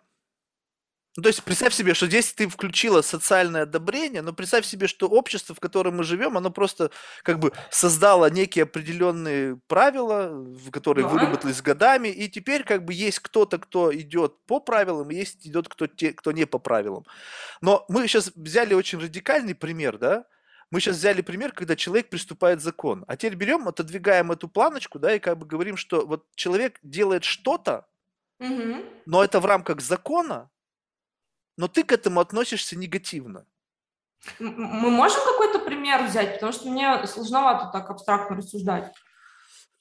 Ну, 1.17 1.23
то 1.23 1.29
есть 1.29 1.43
представь 1.43 1.73
себе, 1.73 1.93
что 1.93 2.07
здесь 2.07 2.33
ты 2.33 2.47
включила 2.47 3.01
социальное 3.01 3.61
одобрение, 3.63 4.21
но 4.21 4.33
представь 4.33 4.65
себе, 4.65 4.87
что 4.87 5.07
общество, 5.07 5.55
в 5.55 5.59
котором 5.59 5.97
мы 5.97 6.03
живем, 6.03 6.37
оно 6.37 6.49
просто 6.49 6.89
как 7.23 7.39
бы 7.39 7.53
создало 7.69 8.29
некие 8.29 8.63
определенные 8.63 9.57
правила, 9.67 10.43
которые 10.71 11.05
Да. 11.05 11.11
выработались 11.13 11.61
годами, 11.61 12.07
и 12.09 12.27
теперь 12.27 12.63
как 12.63 12.83
бы 12.83 12.93
есть 12.93 13.19
кто-то, 13.19 13.59
кто 13.59 13.95
идет 13.95 14.43
по 14.45 14.59
правилам, 14.59 15.09
и 15.11 15.15
есть 15.15 15.47
идет 15.47 15.69
кто, 15.69 15.87
те, 15.87 16.11
кто 16.13 16.31
не 16.33 16.45
по 16.45 16.57
правилам. 16.59 17.05
Но 17.61 17.85
мы 17.87 18.07
сейчас 18.07 18.31
взяли 18.35 18.73
очень 18.73 18.99
радикальный 18.99 19.55
пример, 19.55 19.97
да? 19.97 20.25
Мы 20.71 20.79
сейчас 20.79 20.97
взяли 20.97 21.21
пример, 21.21 21.51
когда 21.51 21.75
человек 21.75 22.09
приступает 22.09 22.61
закон. 22.61 23.05
А 23.07 23.15
теперь 23.15 23.35
берем, 23.35 23.67
отодвигаем 23.67 24.31
эту 24.31 24.47
планочку, 24.47 24.99
да, 24.99 25.13
и 25.15 25.19
как 25.19 25.37
бы 25.37 25.45
говорим, 25.45 25.77
что 25.77 26.05
вот 26.05 26.25
человек 26.35 26.79
делает 26.81 27.23
что-то, 27.23 27.87
Мгм. 28.39 28.83
но 29.05 29.23
это 29.23 29.39
в 29.39 29.45
рамках 29.45 29.81
закона, 29.81 30.49
но 31.57 31.67
ты 31.67 31.83
к 31.83 31.91
этому 31.91 32.19
относишься 32.19 32.75
негативно. 32.75 33.45
Мы 34.39 34.89
можем 34.89 35.19
какой-то 35.23 35.59
пример 35.59 36.03
взять, 36.03 36.33
потому 36.35 36.51
что 36.51 36.69
мне 36.69 37.05
сложновато 37.05 37.69
так 37.71 37.89
абстрактно 37.89 38.37
рассуждать. 38.37 38.93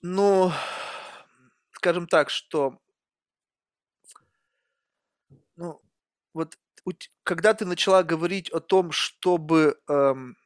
Ну, 0.02 0.52
скажем 1.72 2.06
так, 2.06 2.28
что, 2.30 2.78
ну, 5.56 5.80
вот 6.34 6.58
у 6.84 6.92
когда 7.22 7.54
ты 7.54 7.64
начала 7.64 8.02
говорить 8.02 8.50
о 8.50 8.60
том, 8.60 8.92
чтобы 8.92 9.80
эм, 9.88 10.36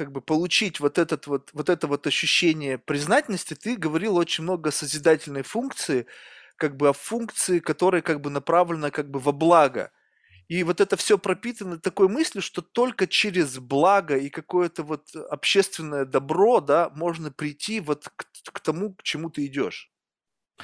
как 0.00 0.12
бы 0.12 0.22
получить 0.22 0.80
вот, 0.80 0.96
этот 0.96 1.26
вот, 1.26 1.50
вот 1.52 1.68
это 1.68 1.86
вот 1.86 2.06
ощущение 2.06 2.78
признательности, 2.78 3.52
ты 3.52 3.76
говорил 3.76 4.16
очень 4.16 4.44
много 4.44 4.70
о 4.70 4.72
созидательной 4.72 5.42
функции, 5.42 6.06
как 6.56 6.78
бы 6.78 6.88
о 6.88 6.94
функции, 6.94 7.58
которая 7.58 8.00
как 8.00 8.22
бы 8.22 8.30
направлена 8.30 8.90
как 8.90 9.10
бы 9.10 9.20
во 9.20 9.32
благо. 9.32 9.92
И 10.48 10.64
вот 10.64 10.80
это 10.80 10.96
все 10.96 11.18
пропитано 11.18 11.78
такой 11.78 12.08
мыслью, 12.08 12.40
что 12.40 12.62
только 12.62 13.06
через 13.06 13.58
благо 13.58 14.16
и 14.16 14.30
какое-то 14.30 14.84
вот 14.84 15.14
общественное 15.28 16.06
добро, 16.06 16.62
да, 16.62 16.90
можно 16.96 17.30
прийти 17.30 17.80
вот 17.80 18.08
к, 18.16 18.24
к 18.52 18.60
тому, 18.60 18.94
к 18.94 19.02
чему 19.02 19.28
ты 19.28 19.44
идешь. 19.44 19.92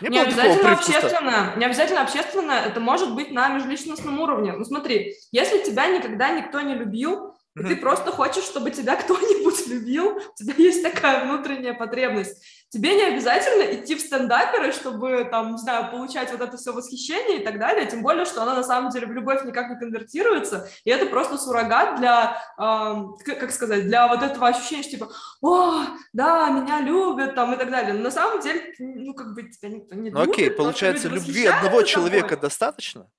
Не, 0.00 0.08
Не 0.08 0.20
обязательно 0.20 0.72
общественное, 0.72 1.56
не 1.56 1.64
обязательно 1.66 2.00
общественное, 2.00 2.64
это 2.64 2.80
может 2.80 3.14
быть 3.14 3.32
на 3.32 3.50
межличностном 3.50 4.18
уровне. 4.18 4.52
Ну 4.52 4.64
смотри, 4.64 5.14
если 5.30 5.62
тебя 5.62 5.88
никогда 5.88 6.30
никто 6.30 6.62
не 6.62 6.74
любил, 6.74 7.35
и 7.56 7.62
ты 7.62 7.76
просто 7.76 8.10
хочешь, 8.12 8.44
чтобы 8.44 8.70
тебя 8.70 8.96
кто-нибудь 9.02 9.66
любил, 9.66 10.16
у 10.16 10.34
тебя 10.36 10.54
есть 10.58 10.82
такая 10.82 11.24
внутренняя 11.24 11.74
потребность. 11.74 12.42
Тебе 12.68 12.94
не 12.96 13.02
обязательно 13.04 13.62
идти 13.74 13.94
в 13.94 14.00
стендаперы, 14.00 14.72
чтобы, 14.72 15.26
там, 15.30 15.52
не 15.52 15.58
знаю, 15.58 15.90
получать 15.90 16.30
вот 16.32 16.40
это 16.40 16.56
все 16.56 16.72
восхищение 16.72 17.40
и 17.40 17.44
так 17.44 17.58
далее, 17.58 17.86
тем 17.86 18.02
более, 18.02 18.24
что 18.24 18.42
оно 18.42 18.54
на 18.56 18.64
самом 18.64 18.90
деле 18.90 19.06
в 19.06 19.12
любовь 19.12 19.44
никак 19.44 19.70
не 19.70 19.78
конвертируется, 19.78 20.68
и 20.84 20.90
это 20.90 21.06
просто 21.06 21.38
суррогат 21.38 21.96
для, 22.00 22.36
к- 22.58 23.38
как 23.40 23.50
сказать, 23.52 23.84
для 23.84 24.08
вот 24.08 24.22
этого 24.22 24.48
ощущения, 24.48 24.82
что 24.82 24.90
типа, 24.92 25.08
о, 25.42 25.84
да, 26.12 26.50
меня 26.50 26.80
любят, 26.80 27.34
там, 27.34 27.54
и 27.54 27.56
так 27.56 27.70
далее. 27.70 27.94
Но 27.94 28.00
на 28.00 28.10
самом 28.10 28.40
деле, 28.40 28.74
ну, 28.78 29.14
как 29.14 29.34
бы 29.34 29.44
тебя 29.44 29.68
никто 29.70 29.94
не 29.94 30.10
Ну 30.10 30.20
любит, 30.20 30.32
окей, 30.34 30.46
просто 30.50 30.62
получается, 30.62 31.08
любви 31.08 31.46
одного 31.46 31.76
восхищаются 31.78 31.92
человека 31.94 32.28
тобой. 32.30 32.40
достаточно? 32.42 33.10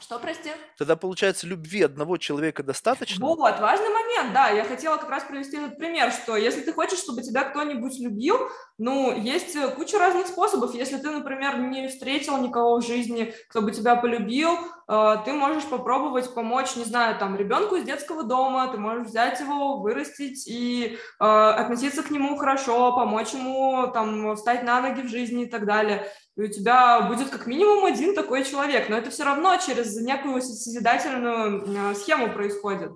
Что, 0.00 0.18
прости? 0.20 0.52
Тогда, 0.76 0.94
получается, 0.94 1.46
любви 1.46 1.82
одного 1.82 2.18
человека 2.18 2.62
достаточно? 2.62 3.26
Вот, 3.26 3.58
важный 3.58 3.88
момент, 3.88 4.32
да. 4.32 4.48
Я 4.48 4.64
хотела 4.64 4.96
как 4.96 5.10
раз 5.10 5.24
привести 5.24 5.56
этот 5.56 5.76
пример, 5.76 6.12
что 6.12 6.36
если 6.36 6.60
ты 6.60 6.72
хочешь, 6.72 7.00
чтобы 7.00 7.22
тебя 7.22 7.42
кто-нибудь 7.44 7.98
любил, 7.98 8.48
ну, 8.78 9.12
есть 9.12 9.56
э, 9.56 9.68
куча 9.68 9.98
разных 9.98 10.28
способов. 10.28 10.72
Если 10.72 10.96
ты, 10.98 11.10
например, 11.10 11.58
не 11.58 11.88
встретил 11.88 12.36
никого 12.38 12.80
в 12.80 12.86
жизни, 12.86 13.34
кто 13.48 13.60
бы 13.60 13.72
тебя 13.72 13.96
полюбил, 13.96 14.50
э, 14.88 15.16
ты 15.24 15.32
можешь 15.32 15.64
попробовать 15.64 16.32
помочь, 16.32 16.76
не 16.76 16.84
знаю, 16.84 17.18
там, 17.18 17.36
ребенку 17.36 17.74
из 17.74 17.84
детского 17.84 18.22
дома, 18.22 18.68
ты 18.68 18.78
можешь 18.78 19.08
взять 19.08 19.40
его, 19.40 19.78
вырастить 19.78 20.46
и 20.46 20.96
э, 20.96 21.24
относиться 21.24 22.04
к 22.04 22.10
нему 22.10 22.36
хорошо, 22.36 22.92
помочь 22.92 23.32
ему, 23.32 23.88
там, 23.92 24.36
встать 24.36 24.62
на 24.62 24.80
ноги 24.80 25.02
в 25.02 25.08
жизни 25.08 25.42
и 25.42 25.50
так 25.50 25.66
далее 25.66 26.06
и 26.36 26.42
у 26.42 26.46
тебя 26.46 27.00
будет 27.00 27.30
как 27.30 27.48
минимум 27.48 27.84
один 27.84 28.14
такой 28.14 28.44
человек, 28.44 28.88
но 28.88 28.96
это 28.96 29.10
все 29.10 29.24
равно 29.24 29.56
через 29.56 29.96
некую 29.96 30.40
созидательную 30.40 31.96
схему 31.96 32.32
происходит. 32.32 32.92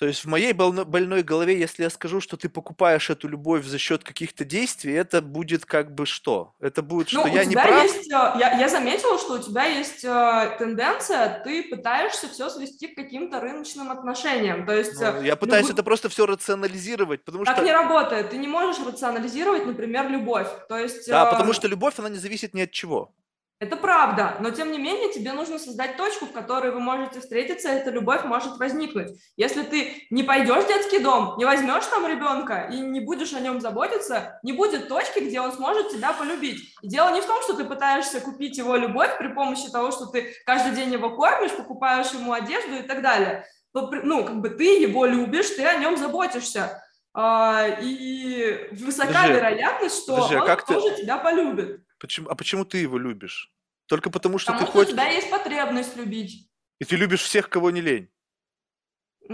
То 0.00 0.06
есть 0.06 0.24
в 0.24 0.28
моей 0.28 0.54
больной 0.54 1.22
голове, 1.22 1.58
если 1.58 1.82
я 1.82 1.90
скажу, 1.90 2.22
что 2.22 2.38
ты 2.38 2.48
покупаешь 2.48 3.10
эту 3.10 3.28
любовь 3.28 3.66
за 3.66 3.76
счет 3.76 4.02
каких-то 4.02 4.46
действий, 4.46 4.94
это 4.94 5.20
будет 5.20 5.66
как 5.66 5.94
бы 5.94 6.06
что? 6.06 6.54
Это 6.58 6.80
будет, 6.80 7.12
ну, 7.12 7.20
что 7.20 7.28
я 7.28 7.44
не 7.44 7.54
прав? 7.54 7.84
Есть, 7.84 8.10
э, 8.10 8.32
я, 8.38 8.58
я 8.58 8.66
заметила, 8.70 9.18
что 9.18 9.34
у 9.34 9.38
тебя 9.40 9.66
есть 9.66 10.02
э, 10.02 10.56
тенденция, 10.58 11.42
ты 11.44 11.64
пытаешься 11.64 12.30
все 12.30 12.48
свести 12.48 12.88
к 12.88 12.96
каким-то 12.96 13.40
рыночным 13.40 13.90
отношениям. 13.90 14.64
То 14.64 14.72
есть, 14.72 14.98
ну, 14.98 15.20
я 15.20 15.36
пытаюсь 15.36 15.66
люб... 15.66 15.74
это 15.74 15.82
просто 15.82 16.08
все 16.08 16.24
рационализировать, 16.24 17.22
потому 17.22 17.44
так 17.44 17.56
что... 17.56 17.64
не 17.66 17.72
работает. 17.72 18.30
Ты 18.30 18.38
не 18.38 18.48
можешь 18.48 18.82
рационализировать, 18.82 19.66
например, 19.66 20.08
любовь. 20.08 20.48
То 20.70 20.78
есть, 20.78 21.08
да, 21.08 21.28
э... 21.28 21.30
потому 21.30 21.52
что 21.52 21.68
любовь, 21.68 21.98
она 21.98 22.08
не 22.08 22.16
зависит 22.16 22.54
ни 22.54 22.62
от 22.62 22.70
чего. 22.70 23.12
Это 23.60 23.76
правда, 23.76 24.36
но 24.40 24.50
тем 24.50 24.72
не 24.72 24.78
менее 24.78 25.12
тебе 25.12 25.34
нужно 25.34 25.58
создать 25.58 25.98
точку, 25.98 26.24
в 26.24 26.32
которой 26.32 26.72
вы 26.72 26.80
можете 26.80 27.20
встретиться, 27.20 27.68
и 27.68 27.76
эта 27.76 27.90
любовь 27.90 28.24
может 28.24 28.56
возникнуть. 28.58 29.10
Если 29.36 29.62
ты 29.62 30.06
не 30.08 30.22
пойдешь 30.22 30.64
в 30.64 30.68
детский 30.68 30.98
дом, 30.98 31.34
не 31.36 31.44
возьмешь 31.44 31.84
там 31.84 32.06
ребенка 32.06 32.70
и 32.72 32.80
не 32.80 33.00
будешь 33.00 33.34
о 33.34 33.40
нем 33.40 33.60
заботиться, 33.60 34.40
не 34.42 34.54
будет 34.54 34.88
точки, 34.88 35.18
где 35.18 35.42
он 35.42 35.52
сможет 35.52 35.90
тебя 35.90 36.14
полюбить. 36.14 36.74
И 36.80 36.88
дело 36.88 37.10
не 37.10 37.20
в 37.20 37.26
том, 37.26 37.42
что 37.42 37.52
ты 37.52 37.64
пытаешься 37.64 38.22
купить 38.22 38.56
его 38.56 38.76
любовь 38.76 39.18
при 39.18 39.28
помощи 39.28 39.70
того, 39.70 39.90
что 39.90 40.06
ты 40.06 40.32
каждый 40.46 40.72
день 40.72 40.90
его 40.90 41.14
кормишь, 41.14 41.52
покупаешь 41.52 42.12
ему 42.12 42.32
одежду 42.32 42.76
и 42.76 42.82
так 42.82 43.02
далее. 43.02 43.44
Ну, 43.74 44.24
как 44.24 44.40
бы 44.40 44.48
ты 44.48 44.80
его 44.80 45.04
любишь, 45.04 45.50
ты 45.50 45.66
о 45.66 45.76
нем 45.76 45.98
заботишься. 45.98 46.82
А, 47.12 47.66
и 47.82 48.70
высока 48.72 49.08
подожди, 49.08 49.32
вероятность, 49.34 50.02
что 50.02 50.14
подожди, 50.14 50.36
а 50.36 50.40
он 50.40 50.58
тоже 50.64 50.96
ты... 50.96 51.02
тебя 51.02 51.18
полюбит. 51.18 51.80
Почему, 52.00 52.28
а 52.28 52.34
почему 52.34 52.64
ты 52.64 52.78
его 52.78 52.98
любишь? 52.98 53.52
Только 53.86 54.10
потому, 54.10 54.38
что 54.38 54.52
потому 54.52 54.66
ты 54.66 54.72
что 54.72 54.78
хочешь... 54.78 54.92
у 54.92 54.92
тебя 54.94 55.08
есть 55.08 55.30
потребность 55.30 55.96
любить. 55.96 56.48
И 56.80 56.84
ты 56.84 56.96
любишь 56.96 57.20
всех, 57.20 57.48
кого 57.50 57.70
не 57.70 57.82
лень. 57.82 58.10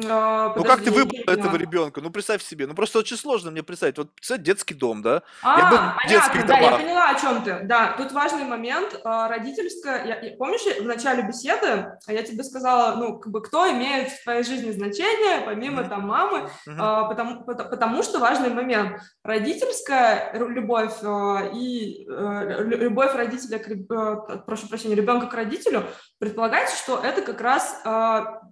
А, 0.05 0.53
ну 0.55 0.65
как 0.65 0.83
ты 0.83 0.91
выбрал 0.91 1.23
этого 1.27 1.57
ребенка? 1.57 2.01
Ну 2.01 2.11
представь 2.11 2.43
себе, 2.43 2.67
ну 2.67 2.75
просто 2.75 2.99
очень 2.99 3.17
сложно 3.17 3.51
мне 3.51 3.63
представить. 3.63 3.97
Вот 3.97 4.13
представь 4.15 4.43
детский 4.43 4.75
дом, 4.75 5.03
да? 5.03 5.23
А, 5.43 5.59
я 5.59 5.71
был 5.71 5.79
понятно, 6.03 6.47
да, 6.47 6.59
я 6.59 6.77
поняла, 6.77 7.11
о 7.11 7.21
чем 7.21 7.43
ты. 7.43 7.61
Да, 7.65 7.95
тут 7.97 8.13
важный 8.13 8.45
момент, 8.45 9.01
а, 9.05 9.29
родительская. 9.29 10.05
Я, 10.07 10.37
помнишь, 10.37 10.61
в 10.81 10.85
начале 10.85 11.23
беседы 11.23 11.93
я 12.09 12.23
тебе 12.23 12.45
сказала, 12.45 12.97
ну 12.97 13.19
как 13.19 13.33
бы 13.33 13.43
кто 13.43 13.71
имеет 13.71 14.11
в 14.11 14.23
твоей 14.23 14.43
жизни 14.43 14.71
значение, 14.71 15.43
помимо 15.47 15.83
mm-hmm. 15.83 15.89
там 15.89 16.07
мамы, 16.07 16.51
mm-hmm. 16.67 17.09
потому, 17.09 17.45
потому 17.45 18.03
что 18.03 18.19
важный 18.19 18.51
момент. 18.51 19.01
Родительская 19.23 20.33
любовь 20.35 20.95
а, 21.03 21.51
и 21.55 22.07
э, 22.09 22.65
любовь 22.65 23.15
родителя, 23.15 23.59
к, 23.59 23.69
э, 23.69 24.39
прошу 24.47 24.69
прощения, 24.69 24.95
ребенка 24.95 25.27
к 25.27 25.35
родителю 25.35 25.85
предполагается, 26.19 26.77
что 26.77 26.99
это 26.99 27.23
как 27.23 27.41
раз 27.41 27.81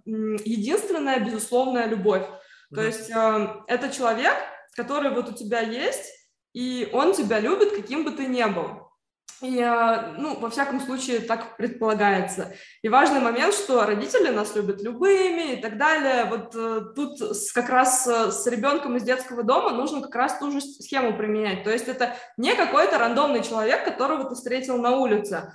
единственная 0.05 1.19
безусловная 1.19 1.87
любовь. 1.87 2.23
Mm-hmm. 2.23 2.75
То 2.75 2.81
есть 2.81 3.09
э, 3.09 3.47
это 3.67 3.89
человек, 3.89 4.35
который 4.75 5.11
вот 5.11 5.29
у 5.29 5.33
тебя 5.33 5.61
есть, 5.61 6.11
и 6.53 6.89
он 6.93 7.13
тебя 7.13 7.39
любит, 7.39 7.75
каким 7.75 8.03
бы 8.03 8.11
ты 8.11 8.27
ни 8.27 8.43
был. 8.45 8.85
И, 9.41 9.59
э, 9.59 10.13
ну, 10.17 10.39
во 10.39 10.49
всяком 10.49 10.79
случае, 10.79 11.19
так 11.19 11.57
предполагается. 11.57 12.53
И 12.81 12.87
важный 12.89 13.19
момент, 13.19 13.53
что 13.53 13.85
родители 13.85 14.29
нас 14.29 14.55
любят 14.55 14.81
любыми 14.81 15.53
и 15.53 15.61
так 15.61 15.77
далее. 15.77 16.25
Вот 16.25 16.55
э, 16.55 16.81
тут 16.95 17.19
как 17.53 17.69
раз 17.69 18.07
э, 18.07 18.31
с 18.31 18.47
ребенком 18.47 18.95
из 18.95 19.03
детского 19.03 19.43
дома 19.43 19.71
нужно 19.71 20.01
как 20.01 20.15
раз 20.15 20.39
ту 20.39 20.51
же 20.51 20.61
схему 20.61 21.17
применять. 21.17 21.65
То 21.65 21.71
есть 21.71 21.89
это 21.89 22.15
не 22.37 22.55
какой-то 22.55 22.97
рандомный 22.97 23.43
человек, 23.43 23.83
которого 23.83 24.23
ты 24.29 24.35
встретил 24.35 24.77
на 24.77 24.95
улице, 24.95 25.53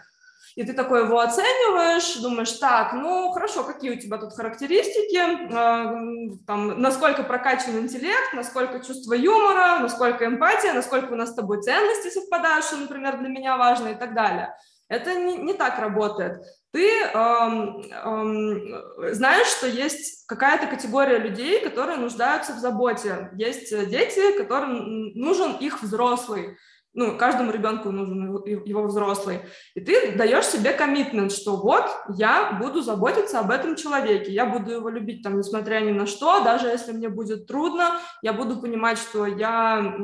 и 0.60 0.62
ты 0.62 0.74
такой 0.74 1.04
его 1.04 1.20
оцениваешь, 1.20 2.16
думаешь, 2.16 2.52
так, 2.52 2.92
ну 2.92 3.30
хорошо, 3.30 3.64
какие 3.64 3.92
у 3.92 3.98
тебя 3.98 4.18
тут 4.18 4.34
характеристики, 4.34 5.16
э, 5.16 6.36
там, 6.46 6.82
насколько 6.82 7.22
прокачан 7.22 7.78
интеллект, 7.78 8.34
насколько 8.34 8.80
чувство 8.80 9.14
юмора, 9.14 9.78
насколько 9.78 10.26
эмпатия, 10.26 10.74
насколько 10.74 11.14
у 11.14 11.16
нас 11.16 11.30
с 11.30 11.34
тобой 11.34 11.62
ценности 11.62 12.10
совпадают, 12.10 12.66
что, 12.66 12.76
например, 12.76 13.16
для 13.20 13.30
меня 13.30 13.56
важно 13.56 13.88
и 13.88 13.94
так 13.94 14.12
далее. 14.12 14.54
Это 14.88 15.14
не, 15.14 15.38
не 15.38 15.54
так 15.54 15.78
работает. 15.78 16.42
Ты 16.72 17.04
эм, 17.04 17.80
эм, 17.80 19.14
знаешь, 19.14 19.46
что 19.46 19.66
есть 19.66 20.26
какая-то 20.26 20.66
категория 20.66 21.16
людей, 21.16 21.64
которые 21.64 21.96
нуждаются 21.96 22.52
в 22.52 22.58
заботе. 22.58 23.30
Есть 23.32 23.70
дети, 23.88 24.36
которым 24.36 25.14
нужен 25.14 25.52
их 25.52 25.82
взрослый 25.82 26.58
ну, 26.92 27.16
каждому 27.16 27.52
ребенку 27.52 27.90
нужен 27.90 28.42
его 28.64 28.82
взрослый. 28.84 29.40
И 29.74 29.80
ты 29.80 30.16
даешь 30.16 30.46
себе 30.46 30.72
коммитмент, 30.72 31.32
что 31.32 31.56
вот 31.56 31.84
я 32.16 32.58
буду 32.60 32.82
заботиться 32.82 33.38
об 33.38 33.50
этом 33.50 33.76
человеке, 33.76 34.32
я 34.32 34.46
буду 34.46 34.72
его 34.72 34.88
любить 34.88 35.22
там, 35.22 35.38
несмотря 35.38 35.80
ни 35.80 35.92
на 35.92 36.06
что, 36.06 36.42
даже 36.42 36.66
если 36.66 36.92
мне 36.92 37.08
будет 37.08 37.46
трудно, 37.46 38.00
я 38.22 38.32
буду 38.32 38.60
понимать, 38.60 38.98
что 38.98 39.26
я 39.26 39.94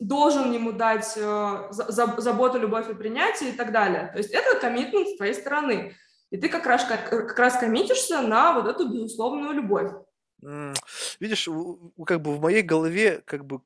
должен 0.00 0.52
ему 0.52 0.72
дать 0.72 1.14
э, 1.16 1.68
заботу, 1.70 2.58
любовь 2.58 2.90
и 2.90 2.94
принятие 2.94 3.50
и 3.50 3.56
так 3.56 3.70
далее. 3.70 4.10
То 4.12 4.18
есть 4.18 4.30
это 4.30 4.58
коммитмент 4.60 5.08
с 5.08 5.16
твоей 5.16 5.34
стороны. 5.34 5.94
И 6.30 6.36
ты 6.36 6.48
как 6.48 6.66
раз, 6.66 6.84
как, 6.84 7.08
как 7.08 7.38
раз 7.38 7.56
коммитишься 7.56 8.20
на 8.20 8.52
вот 8.52 8.66
эту 8.66 8.88
безусловную 8.88 9.52
любовь. 9.52 9.92
Видишь, 11.20 11.48
как 12.06 12.22
бы 12.22 12.34
в 12.34 12.40
моей 12.40 12.62
голове 12.62 13.22
как 13.26 13.44
бы 13.44 13.60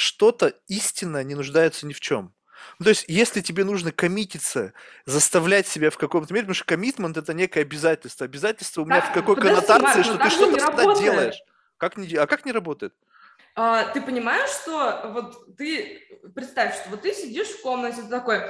что-то 0.00 0.54
истинно 0.66 1.22
не 1.22 1.34
нуждается 1.34 1.86
ни 1.86 1.92
в 1.92 2.00
чем. 2.00 2.34
Ну, 2.78 2.84
то 2.84 2.90
есть, 2.90 3.04
если 3.08 3.40
тебе 3.40 3.64
нужно 3.64 3.92
коммититься, 3.92 4.72
заставлять 5.06 5.66
себя 5.66 5.90
в 5.90 5.98
каком-то 5.98 6.32
мере, 6.32 6.44
потому 6.44 6.54
что 6.54 6.64
коммитмент 6.64 7.16
это 7.16 7.32
некое 7.34 7.62
обязательство. 7.62 8.24
Обязательство 8.24 8.82
у 8.82 8.84
меня 8.84 9.00
так, 9.00 9.10
в 9.10 9.14
какой 9.14 9.36
подожди, 9.36 9.66
коннотации, 9.66 9.98
Марк, 9.98 10.04
что 10.04 10.18
ты 10.18 10.30
что-то 10.30 10.58
всегда 10.58 11.00
делаешь. 11.00 11.38
Как 11.76 11.96
не, 11.96 12.14
а 12.16 12.26
как 12.26 12.44
не 12.44 12.52
работает? 12.52 12.94
А, 13.54 13.84
ты 13.84 14.00
понимаешь, 14.00 14.50
что 14.50 15.10
вот 15.12 15.56
ты 15.56 16.02
представь, 16.34 16.74
что 16.74 16.90
вот 16.90 17.02
ты 17.02 17.12
сидишь 17.12 17.48
в 17.48 17.62
комнате 17.62 18.02
такой, 18.02 18.42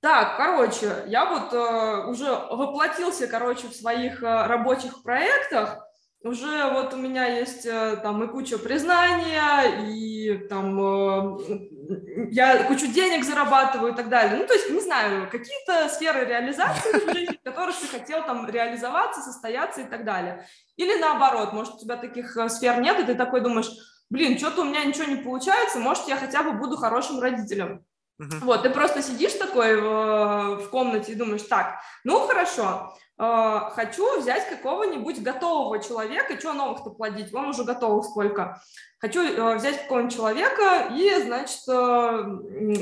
так, 0.00 0.36
короче, 0.36 1.04
я 1.06 1.26
вот 1.26 1.52
э, 1.52 2.06
уже 2.08 2.28
воплотился, 2.30 3.28
короче, 3.28 3.68
в 3.68 3.74
своих 3.74 4.22
э, 4.22 4.46
рабочих 4.46 5.02
проектах, 5.02 5.81
уже 6.24 6.70
вот 6.72 6.94
у 6.94 6.96
меня 6.96 7.26
есть 7.26 7.66
э, 7.66 7.96
там 8.02 8.22
и 8.22 8.28
куча 8.28 8.58
признания, 8.58 9.86
и 9.88 10.38
там 10.48 10.80
э, 10.80 12.28
я 12.30 12.64
кучу 12.64 12.86
денег 12.86 13.24
зарабатываю 13.24 13.92
и 13.92 13.96
так 13.96 14.08
далее. 14.08 14.38
Ну, 14.38 14.46
то 14.46 14.54
есть, 14.54 14.70
не 14.70 14.80
знаю, 14.80 15.28
какие-то 15.30 15.88
сферы 15.88 16.24
реализации 16.24 16.92
в 16.92 17.12
жизни, 17.12 17.36
в 17.36 17.42
которых 17.42 17.76
ты 17.78 17.86
хотел 17.88 18.24
там 18.24 18.48
реализоваться, 18.48 19.20
состояться 19.20 19.80
и 19.80 19.84
так 19.84 20.04
далее. 20.04 20.46
Или 20.76 20.98
наоборот, 20.98 21.52
может, 21.52 21.74
у 21.74 21.78
тебя 21.78 21.96
таких 21.96 22.36
э, 22.36 22.48
сфер 22.48 22.80
нет, 22.80 23.00
и 23.00 23.04
ты 23.04 23.14
такой 23.14 23.40
думаешь, 23.40 23.70
блин, 24.08 24.38
что-то 24.38 24.62
у 24.62 24.64
меня 24.64 24.84
ничего 24.84 25.04
не 25.04 25.16
получается, 25.16 25.78
может, 25.78 26.06
я 26.06 26.16
хотя 26.16 26.42
бы 26.42 26.52
буду 26.52 26.76
хорошим 26.76 27.20
родителем. 27.20 27.84
Uh-huh. 28.20 28.44
Вот, 28.44 28.62
ты 28.62 28.70
просто 28.70 29.02
сидишь 29.02 29.32
такой 29.34 29.80
в, 29.80 30.56
в 30.64 30.70
комнате 30.70 31.12
и 31.12 31.16
думаешь, 31.16 31.42
так, 31.42 31.80
ну 32.04 32.26
хорошо, 32.26 32.94
э, 33.18 33.60
хочу 33.74 34.20
взять 34.20 34.48
какого-нибудь 34.48 35.22
готового 35.22 35.82
человека, 35.82 36.38
что 36.38 36.52
новых-то 36.52 36.90
плодить, 36.90 37.32
вам 37.32 37.50
уже 37.50 37.64
готовых 37.64 38.04
сколько. 38.04 38.62
Хочу 38.98 39.22
э, 39.22 39.56
взять 39.56 39.82
какого-нибудь 39.82 40.14
человека 40.14 40.88
и, 40.94 41.22
значит, 41.22 41.60
э, 41.68 42.22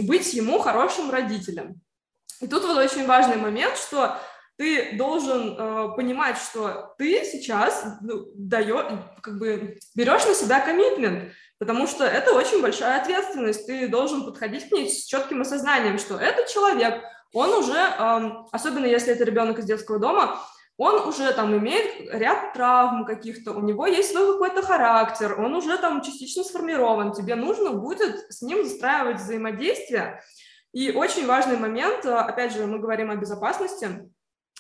быть 0.02 0.34
ему 0.34 0.58
хорошим 0.58 1.10
родителем. 1.10 1.80
И 2.40 2.46
тут 2.46 2.64
вот 2.64 2.76
очень 2.76 3.06
важный 3.06 3.36
момент, 3.36 3.76
что 3.76 4.18
ты 4.60 4.94
должен 4.98 5.56
э, 5.56 5.96
понимать, 5.96 6.36
что 6.36 6.94
ты 6.98 7.24
сейчас 7.24 7.82
ну, 8.02 8.26
даешь, 8.34 8.98
как 9.22 9.38
бы 9.38 9.78
берешь 9.94 10.26
на 10.26 10.34
себя 10.34 10.60
коммитмент, 10.60 11.32
потому 11.60 11.86
что 11.86 12.04
это 12.04 12.32
очень 12.32 12.62
большая 12.62 13.00
ответственность. 13.00 13.66
Ты 13.66 13.86
должен 13.86 14.24
подходить 14.24 14.68
к 14.68 14.72
ней 14.72 14.88
с 14.88 15.04
четким 15.04 15.42
осознанием, 15.42 15.98
что 15.98 16.16
этот 16.16 16.48
человек, 16.48 17.04
он 17.32 17.50
уже, 17.50 17.78
особенно 18.50 18.86
если 18.86 19.12
это 19.12 19.24
ребенок 19.24 19.58
из 19.58 19.66
детского 19.66 19.98
дома, 19.98 20.40
он 20.78 21.06
уже 21.06 21.30
там 21.34 21.54
имеет 21.58 22.10
ряд 22.14 22.54
травм 22.54 23.04
каких-то, 23.04 23.52
у 23.52 23.60
него 23.60 23.86
есть 23.86 24.12
свой 24.12 24.32
какой-то 24.32 24.62
характер, 24.62 25.38
он 25.38 25.54
уже 25.54 25.76
там 25.76 26.00
частично 26.00 26.42
сформирован, 26.42 27.12
тебе 27.12 27.34
нужно 27.34 27.72
будет 27.72 28.32
с 28.32 28.40
ним 28.40 28.64
застраивать 28.64 29.20
взаимодействие. 29.20 30.22
И 30.72 30.90
очень 30.92 31.26
важный 31.26 31.58
момент, 31.58 32.06
опять 32.06 32.54
же, 32.54 32.66
мы 32.66 32.78
говорим 32.78 33.10
о 33.10 33.16
безопасности, 33.16 34.10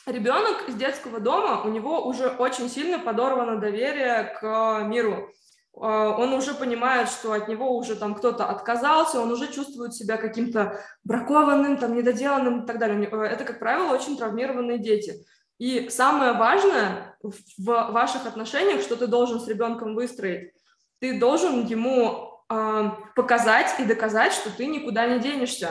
ребенок 0.04 0.68
из 0.68 0.74
детского 0.74 1.18
дома, 1.18 1.62
у 1.62 1.70
него 1.70 2.06
уже 2.06 2.28
очень 2.28 2.68
сильно 2.68 2.98
подорвано 2.98 3.58
доверие 3.58 4.34
к 4.38 4.82
миру. 4.84 5.30
А, 5.76 6.16
он 6.16 6.32
уже 6.32 6.54
понимает, 6.54 7.08
что 7.08 7.32
от 7.32 7.48
него 7.48 7.76
уже 7.76 7.96
там 7.96 8.14
кто-то 8.14 8.46
отказался, 8.46 9.20
он 9.20 9.30
уже 9.30 9.52
чувствует 9.52 9.94
себя 9.94 10.16
каким-то 10.16 10.80
бракованным, 11.04 11.76
там, 11.76 11.94
недоделанным 11.94 12.64
и 12.64 12.66
так 12.66 12.78
далее. 12.78 13.08
Э, 13.10 13.16
это, 13.24 13.44
как 13.44 13.58
правило, 13.58 13.94
очень 13.94 14.16
травмированные 14.16 14.78
дети. 14.78 15.24
И 15.58 15.88
самое 15.90 16.32
важное 16.32 17.16
в 17.22 17.92
ваших 17.92 18.26
отношениях, 18.26 18.80
что 18.80 18.96
ты 18.96 19.06
должен 19.06 19.40
с 19.40 19.46
ребенком 19.46 19.94
выстроить, 19.94 20.52
ты 21.00 21.18
должен 21.18 21.66
ему 21.66 22.42
э, 22.48 22.90
показать 23.14 23.78
и 23.78 23.84
доказать, 23.84 24.32
что 24.32 24.50
ты 24.50 24.66
никуда 24.66 25.06
не 25.06 25.20
денешься. 25.20 25.68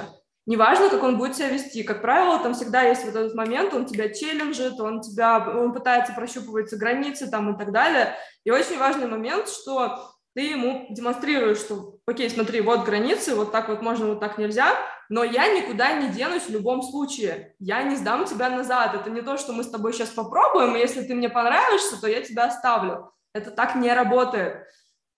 Неважно, 0.50 0.90
как 0.90 1.04
он 1.04 1.20
будет 1.20 1.36
себя 1.36 1.50
вести. 1.50 1.84
Как 1.84 2.02
правило, 2.02 2.40
там 2.40 2.56
всегда 2.56 2.82
есть 2.82 3.06
вот 3.06 3.16
этот 3.16 3.36
момент, 3.36 3.72
он 3.76 3.86
тебя 3.86 4.12
челленджит, 4.12 4.80
он 4.80 5.00
тебя, 5.00 5.48
он 5.48 5.72
пытается 5.74 6.12
прощупывать 6.14 6.74
границы 6.74 7.30
там 7.30 7.54
и 7.54 7.58
так 7.60 7.72
далее. 7.72 8.16
И 8.46 8.50
очень 8.50 8.80
важный 8.80 9.06
момент, 9.06 9.48
что 9.48 10.10
ты 10.34 10.42
ему 10.42 10.88
демонстрируешь, 10.90 11.60
что, 11.60 12.00
окей, 12.08 12.32
смотри, 12.32 12.62
вот 12.62 12.84
границы, 12.84 13.36
вот 13.36 13.52
так 13.52 13.70
вот 13.70 13.84
можно, 13.84 14.08
вот 14.08 14.20
так 14.20 14.40
нельзя, 14.40 14.76
но 15.08 15.24
я 15.24 15.54
никуда 15.54 15.94
не 15.94 16.10
денусь 16.10 16.48
в 16.48 16.50
любом 16.50 16.82
случае. 16.82 17.54
Я 17.60 17.84
не 17.84 17.96
сдам 17.96 18.26
тебя 18.26 18.50
назад. 18.50 18.96
Это 18.96 19.12
не 19.12 19.22
то, 19.22 19.38
что 19.38 19.54
мы 19.54 19.64
с 19.64 19.70
тобой 19.70 19.94
сейчас 19.94 20.10
попробуем, 20.10 20.76
и 20.76 20.80
если 20.80 21.04
ты 21.04 21.14
мне 21.14 21.30
понравишься, 21.30 22.02
то 22.02 22.08
я 22.08 22.24
тебя 22.24 22.46
оставлю. 22.46 23.12
Это 23.36 23.52
так 23.52 23.76
не 23.76 23.94
работает. 23.94 24.66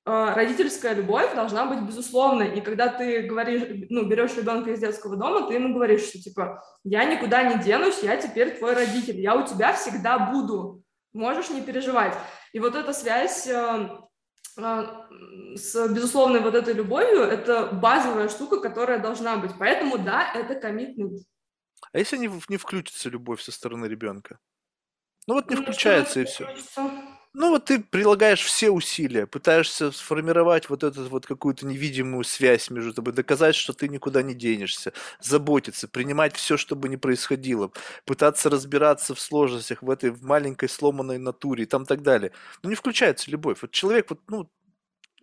А, 0.03 0.33
родительская 0.33 0.95
любовь 0.95 1.33
должна 1.35 1.65
быть 1.65 1.81
безусловной. 1.81 2.57
И 2.57 2.61
когда 2.61 2.87
ты 2.87 3.21
говоришь, 3.21 3.85
ну, 3.89 4.05
берешь 4.05 4.35
ребенка 4.35 4.71
из 4.71 4.79
детского 4.79 5.15
дома, 5.15 5.47
ты 5.47 5.53
ему 5.53 5.75
говоришь, 5.75 6.05
что 6.05 6.19
типа, 6.19 6.63
я 6.83 7.05
никуда 7.05 7.43
не 7.43 7.63
денусь, 7.63 8.01
я 8.01 8.17
теперь 8.17 8.57
твой 8.57 8.73
родитель, 8.73 9.19
я 9.19 9.35
у 9.35 9.45
тебя 9.45 9.73
всегда 9.73 10.17
буду, 10.17 10.83
можешь 11.13 11.51
не 11.51 11.61
переживать. 11.61 12.17
И 12.51 12.59
вот 12.59 12.75
эта 12.75 12.93
связь 12.93 13.45
э, 13.45 13.89
э, 14.57 14.85
с 15.55 15.87
безусловной 15.89 16.39
вот 16.39 16.55
этой 16.55 16.73
любовью, 16.73 17.21
это 17.21 17.67
базовая 17.67 18.27
штука, 18.27 18.59
которая 18.59 18.97
должна 18.97 19.37
быть. 19.37 19.51
Поэтому 19.59 19.99
да, 19.99 20.31
это 20.33 20.55
коммитмент. 20.55 21.21
А 21.93 21.99
если 21.99 22.17
не, 22.17 22.31
не 22.49 22.57
включится 22.57 23.09
любовь 23.09 23.41
со 23.41 23.51
стороны 23.51 23.85
ребенка? 23.85 24.39
Ну 25.27 25.35
вот 25.35 25.47
не 25.49 25.57
ну, 25.57 25.61
включается 25.61 26.21
и 26.21 26.25
все. 26.25 26.45
Включится. 26.45 26.89
Ну 27.33 27.49
вот 27.51 27.65
ты 27.65 27.79
прилагаешь 27.79 28.41
все 28.41 28.69
усилия, 28.71 29.25
пытаешься 29.25 29.91
сформировать 29.93 30.69
вот 30.69 30.83
эту 30.83 31.07
вот 31.07 31.25
какую-то 31.25 31.65
невидимую 31.65 32.25
связь 32.25 32.69
между 32.69 32.93
тобой, 32.93 33.13
доказать, 33.13 33.55
что 33.55 33.71
ты 33.71 33.87
никуда 33.87 34.21
не 34.21 34.33
денешься, 34.33 34.91
заботиться, 35.21 35.87
принимать 35.87 36.35
все, 36.35 36.57
что 36.57 36.75
бы 36.75 36.89
ни 36.89 36.97
происходило, 36.97 37.71
пытаться 38.05 38.49
разбираться 38.49 39.15
в 39.15 39.19
сложностях 39.21 39.81
в 39.81 39.89
этой 39.89 40.09
в 40.11 40.23
маленькой 40.25 40.67
сломанной 40.67 41.19
натуре 41.19 41.63
и 41.63 41.65
там 41.67 41.85
так 41.85 42.01
далее. 42.03 42.33
Ну 42.63 42.69
не 42.69 42.75
включается 42.75 43.31
любовь. 43.31 43.59
Вот 43.61 43.71
человек 43.71 44.07
вот, 44.09 44.19
ну, 44.27 44.49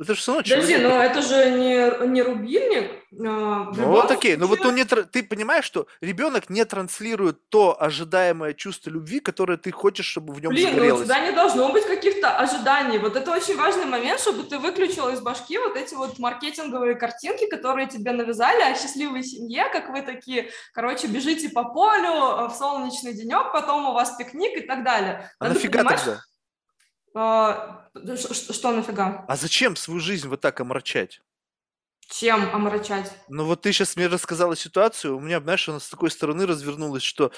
это 0.01 0.15
же 0.15 0.21
все 0.21 0.33
равно 0.33 0.43
Подожди, 0.45 0.73
человек. 0.75 0.93
но 0.93 1.03
это 1.03 1.23
же 1.23 1.51
не, 1.51 2.09
не 2.09 2.23
рубильник. 2.23 2.91
А, 3.13 3.73
ну 3.75 3.89
вот 3.89 4.11
окей, 4.11 4.37
но 4.37 4.47
вот 4.47 4.65
он 4.65 4.77
не, 4.77 4.85
ты 4.85 5.23
понимаешь, 5.25 5.65
что 5.65 5.89
ребенок 6.01 6.51
не 6.51 6.65
транслирует 6.65 7.49
то 7.49 7.81
ожидаемое 7.83 8.55
чувство 8.55 8.91
любви, 8.91 9.19
которое 9.19 9.59
ты 9.59 9.73
хочешь, 9.73 10.07
чтобы 10.07 10.35
в 10.35 10.41
нем 10.41 10.51
Блин, 10.51 10.71
загорелось. 10.71 11.01
ну 11.01 11.05
у 11.05 11.09
тебя 11.09 11.27
не 11.29 11.33
должно 11.33 11.73
быть 11.73 11.85
каких-то 11.85 12.37
ожиданий. 12.37 12.99
Вот 12.99 13.17
это 13.17 13.33
очень 13.33 13.57
важный 13.57 13.87
момент, 13.87 14.21
чтобы 14.21 14.45
ты 14.45 14.59
выключил 14.59 15.09
из 15.09 15.21
башки 15.21 15.59
вот 15.59 15.77
эти 15.77 15.95
вот 15.95 16.19
маркетинговые 16.21 16.95
картинки, 16.95 17.49
которые 17.49 17.89
тебе 17.89 18.13
навязали 18.13 18.63
о 18.63 18.77
счастливой 18.77 19.25
семье, 19.25 19.69
как 19.73 19.89
вы 19.89 20.03
такие, 20.03 20.51
короче, 20.75 21.09
бежите 21.09 21.49
по 21.49 21.65
полю 21.65 22.45
э, 22.45 22.49
в 22.49 22.53
солнечный 22.53 23.15
денек, 23.15 23.53
потом 23.53 23.89
у 23.89 23.93
вас 23.95 24.17
пикник 24.17 24.57
и 24.59 24.61
так 24.61 24.85
далее. 24.85 25.29
А 25.41 25.49
нафига 25.49 25.83
тогда? 25.83 26.21
А, 28.07 28.17
что 28.17 28.73
нафига? 28.73 29.25
А 29.29 29.37
зачем 29.37 29.77
свою 29.77 30.01
жизнь 30.01 30.29
вот 30.29 30.41
так 30.41 30.61
омрачать? 30.61 31.21
Чем 32.09 32.55
омрачать? 32.55 33.13
Ну 33.29 33.45
вот 33.45 33.63
ты 33.63 33.73
сейчас 33.73 33.97
мне 33.97 34.07
рассказала 34.07 34.57
ситуацию, 34.57 35.17
у 35.17 35.21
меня, 35.21 35.41
знаешь, 35.41 35.69
она 35.69 35.79
с 35.79 35.89
такой 35.89 36.11
стороны 36.11 36.47
развернулась, 36.47 37.03
что 37.03 37.33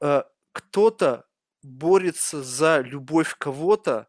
э, 0.00 0.22
кто-то 0.52 1.26
борется 1.62 2.42
за 2.42 2.80
любовь 2.80 3.36
кого-то, 3.36 4.08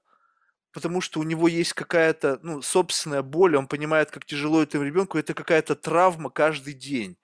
потому 0.72 1.02
что 1.02 1.20
у 1.20 1.24
него 1.24 1.48
есть 1.48 1.74
какая-то, 1.74 2.40
ну, 2.42 2.62
собственная 2.62 3.22
боль, 3.22 3.58
он 3.58 3.68
понимает, 3.68 4.12
как 4.12 4.26
тяжело 4.26 4.64
этому 4.64 4.86
ребенку, 4.86 5.18
это 5.18 5.34
какая-то 5.34 5.76
травма 5.76 6.30
каждый 6.30 6.74
день 6.74 7.18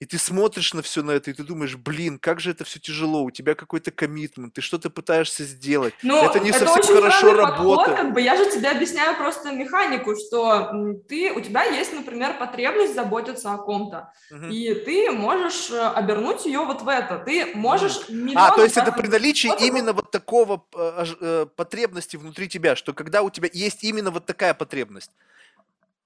и 0.00 0.06
ты 0.06 0.16
смотришь 0.16 0.74
на 0.74 0.82
все 0.82 1.02
на 1.02 1.10
это, 1.10 1.30
и 1.30 1.34
ты 1.34 1.42
думаешь, 1.42 1.76
блин, 1.76 2.18
как 2.20 2.38
же 2.38 2.52
это 2.52 2.64
все 2.64 2.78
тяжело, 2.78 3.24
у 3.24 3.30
тебя 3.32 3.56
какой-то 3.56 3.90
коммитмент, 3.90 4.54
ты 4.54 4.60
что-то 4.60 4.90
пытаешься 4.90 5.42
сделать, 5.42 5.92
Но 6.02 6.24
это 6.24 6.38
не 6.38 6.50
это 6.50 6.66
совсем 6.66 6.96
хорошо 6.96 7.34
работает. 7.34 7.96
Как 7.98 8.12
бы 8.12 8.20
я 8.20 8.36
же 8.36 8.48
тебе 8.50 8.70
объясняю 8.70 9.16
просто 9.16 9.50
механику, 9.50 10.14
что 10.14 10.70
ты, 11.08 11.32
у 11.32 11.40
тебя 11.40 11.64
есть, 11.64 11.92
например, 11.92 12.38
потребность 12.38 12.94
заботиться 12.94 13.52
о 13.52 13.58
ком-то, 13.58 14.12
угу. 14.30 14.46
и 14.46 14.72
ты 14.74 15.10
можешь 15.10 15.70
э, 15.70 15.80
обернуть 15.80 16.46
ее 16.46 16.60
вот 16.60 16.82
в 16.82 16.88
это, 16.88 17.18
ты 17.18 17.56
можешь 17.56 17.96
угу. 18.08 18.32
А, 18.36 18.54
то 18.54 18.62
есть 18.62 18.76
это 18.76 18.92
при 18.92 19.08
наличии 19.08 19.48
способов... 19.48 19.68
именно 19.68 19.92
вот 19.92 20.12
такого 20.12 20.64
э, 20.76 21.04
э, 21.20 21.46
потребности 21.56 22.16
внутри 22.16 22.48
тебя, 22.48 22.76
что 22.76 22.92
когда 22.92 23.22
у 23.22 23.30
тебя 23.30 23.48
есть 23.52 23.82
именно 23.82 24.12
вот 24.12 24.26
такая 24.26 24.54
потребность. 24.54 25.10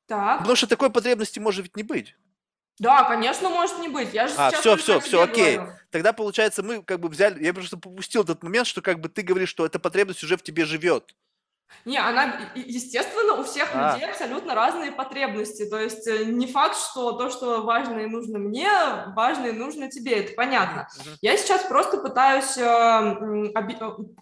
Так. 0.07 0.39
Потому 0.39 0.57
что 0.57 0.67
такой 0.67 0.91
потребности 0.91 1.39
может 1.39 1.65
ведь 1.65 1.77
не 1.77 1.83
быть. 1.83 2.15
Да, 2.79 3.05
конечно, 3.05 3.49
может 3.49 3.79
не 3.79 3.89
быть. 3.89 4.13
Я 4.13 4.29
же 4.29 4.35
а, 4.37 4.51
все, 4.51 4.77
все, 4.77 5.01
все, 5.01 5.23
окей. 5.23 5.57
Говорю. 5.57 5.73
Тогда, 5.91 6.13
получается, 6.13 6.63
мы 6.63 6.83
как 6.83 7.01
бы 7.01 7.09
взяли... 7.09 7.45
Я 7.45 7.53
просто 7.53 7.77
попустил 7.77 8.23
этот 8.23 8.43
момент, 8.43 8.67
что 8.67 8.81
как 8.81 9.01
бы 9.01 9.09
ты 9.09 9.23
говоришь, 9.23 9.51
что 9.51 9.67
эта 9.67 9.79
потребность 9.79 10.25
уже 10.25 10.37
в 10.37 10.43
тебе 10.43 10.65
живет. 10.65 11.15
Не, 11.85 11.99
она, 11.99 12.53
естественно, 12.55 13.35
у 13.35 13.45
всех 13.45 13.71
а. 13.75 13.95
людей 13.95 14.09
абсолютно 14.09 14.55
разные 14.55 14.93
потребности. 14.93 15.69
То 15.69 15.81
есть 15.81 16.07
э, 16.07 16.25
не 16.25 16.47
факт, 16.47 16.77
что 16.77 17.13
то, 17.13 17.31
что 17.31 17.63
важно 17.63 18.01
и 18.01 18.07
нужно 18.07 18.39
мне, 18.39 18.71
важно 19.17 19.47
и 19.47 19.53
нужно 19.53 19.91
тебе. 19.91 20.21
Это 20.21 20.35
понятно. 20.35 20.89
Я 21.21 21.37
сейчас 21.37 21.65
просто 21.65 21.99
пытаюсь... 21.99 22.57
Э, 22.57 22.63
э, 22.63 23.53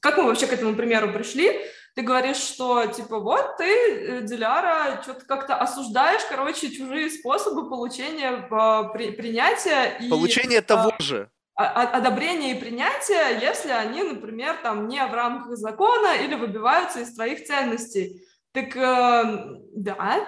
как 0.01 0.17
мы 0.17 0.25
вообще 0.25 0.47
к 0.47 0.53
этому 0.53 0.75
примеру 0.75 1.13
пришли? 1.13 1.61
Ты 1.95 2.03
говоришь, 2.03 2.37
что, 2.37 2.87
типа, 2.87 3.19
вот 3.19 3.57
ты, 3.57 3.65
э, 3.65 4.23
Диляра, 4.23 5.03
что-то 5.03 5.25
как-то 5.27 5.57
осуждаешь, 5.57 6.23
короче, 6.29 6.71
чужие 6.71 7.11
способы 7.11 7.69
получения 7.69 8.47
а, 8.51 8.85
при, 8.85 9.11
принятия. 9.11 9.99
И, 10.01 10.09
Получение 10.09 10.61
того 10.61 10.93
а, 10.97 11.03
же. 11.03 11.31
одобрения 11.55 12.53
и 12.53 12.61
принятия, 12.61 13.39
если 13.41 13.71
они, 13.71 14.03
например, 14.03 14.57
там 14.63 14.89
не 14.89 15.05
в 15.05 15.13
рамках 15.13 15.57
закона 15.57 16.15
или 16.17 16.35
выбиваются 16.35 17.01
из 17.01 17.15
твоих 17.15 17.45
ценностей. 17.45 18.23
Так, 18.53 18.77
э, 18.77 19.59
да, 19.75 20.27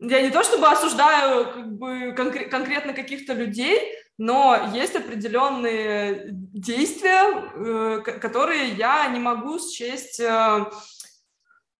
я 0.00 0.22
не 0.22 0.30
то 0.30 0.42
чтобы 0.42 0.66
осуждаю 0.68 1.44
как 1.52 1.72
бы 1.72 2.14
конкре- 2.16 2.48
конкретно 2.48 2.94
каких-то 2.94 3.34
людей, 3.34 3.92
но 4.20 4.70
есть 4.74 4.94
определенные 4.94 6.26
действия, 6.28 7.22
э, 7.54 8.00
которые 8.02 8.68
я 8.72 9.08
не 9.08 9.18
могу 9.18 9.58
счесть... 9.58 10.20
Э, 10.20 10.66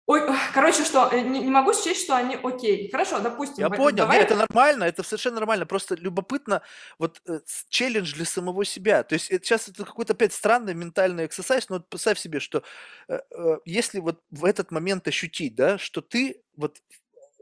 ой, 0.07 0.21
короче, 0.51 0.83
что, 0.83 1.07
э, 1.11 1.21
не, 1.21 1.43
не 1.43 1.51
могу 1.51 1.71
счесть, 1.71 2.03
что 2.03 2.15
они 2.15 2.39
окей. 2.41 2.89
Хорошо, 2.89 3.19
допустим. 3.19 3.59
Я 3.59 3.69
понял, 3.69 3.97
давай... 3.97 4.17
нет, 4.17 4.25
это 4.25 4.37
нормально, 4.37 4.85
это 4.85 5.03
совершенно 5.03 5.35
нормально. 5.35 5.67
Просто 5.67 5.93
любопытно, 5.93 6.63
вот 6.97 7.21
э, 7.27 7.41
челлендж 7.69 8.15
для 8.15 8.25
самого 8.25 8.65
себя. 8.65 9.03
То 9.03 9.13
есть 9.13 9.29
это, 9.29 9.45
сейчас 9.45 9.67
это 9.67 9.85
какой-то 9.85 10.13
опять 10.13 10.33
странный 10.33 10.73
ментальный 10.73 11.27
эксерсайз, 11.27 11.69
но 11.69 11.75
вот 11.75 11.89
представь 11.89 12.17
себе, 12.17 12.39
что 12.39 12.63
э, 13.07 13.19
э, 13.29 13.57
если 13.65 13.99
вот 13.99 14.19
в 14.31 14.45
этот 14.45 14.71
момент 14.71 15.07
ощутить, 15.07 15.53
да, 15.53 15.77
что 15.77 16.01
ты 16.01 16.41
вот 16.57 16.81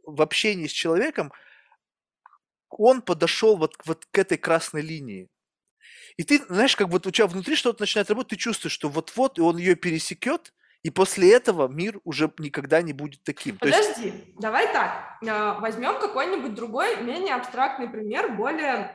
в 0.03 0.21
общении 0.21 0.67
с 0.67 0.71
человеком 0.71 1.31
он 2.77 3.01
подошел 3.01 3.57
вот, 3.57 3.75
вот 3.85 4.05
к 4.05 4.17
этой 4.17 4.37
красной 4.37 4.81
линии. 4.81 5.29
И 6.17 6.23
ты, 6.23 6.43
знаешь, 6.49 6.75
как 6.75 6.89
вот 6.89 7.07
у 7.07 7.11
тебя 7.11 7.27
внутри 7.27 7.55
что-то 7.55 7.81
начинает 7.81 8.09
работать, 8.09 8.31
ты 8.31 8.35
чувствуешь, 8.35 8.73
что 8.73 8.89
вот-вот, 8.89 9.37
и 9.37 9.41
он 9.41 9.57
ее 9.57 9.75
пересекет, 9.75 10.53
и 10.83 10.89
после 10.89 11.33
этого 11.33 11.67
мир 11.67 11.99
уже 12.03 12.31
никогда 12.37 12.81
не 12.81 12.93
будет 12.93 13.23
таким. 13.23 13.57
Подожди, 13.57 14.05
есть... 14.05 14.35
давай 14.39 14.71
так, 14.71 15.17
а, 15.27 15.59
возьмем 15.59 15.99
какой-нибудь 15.99 16.55
другой, 16.55 17.01
менее 17.03 17.35
абстрактный 17.35 17.89
пример, 17.89 18.35
более 18.35 18.93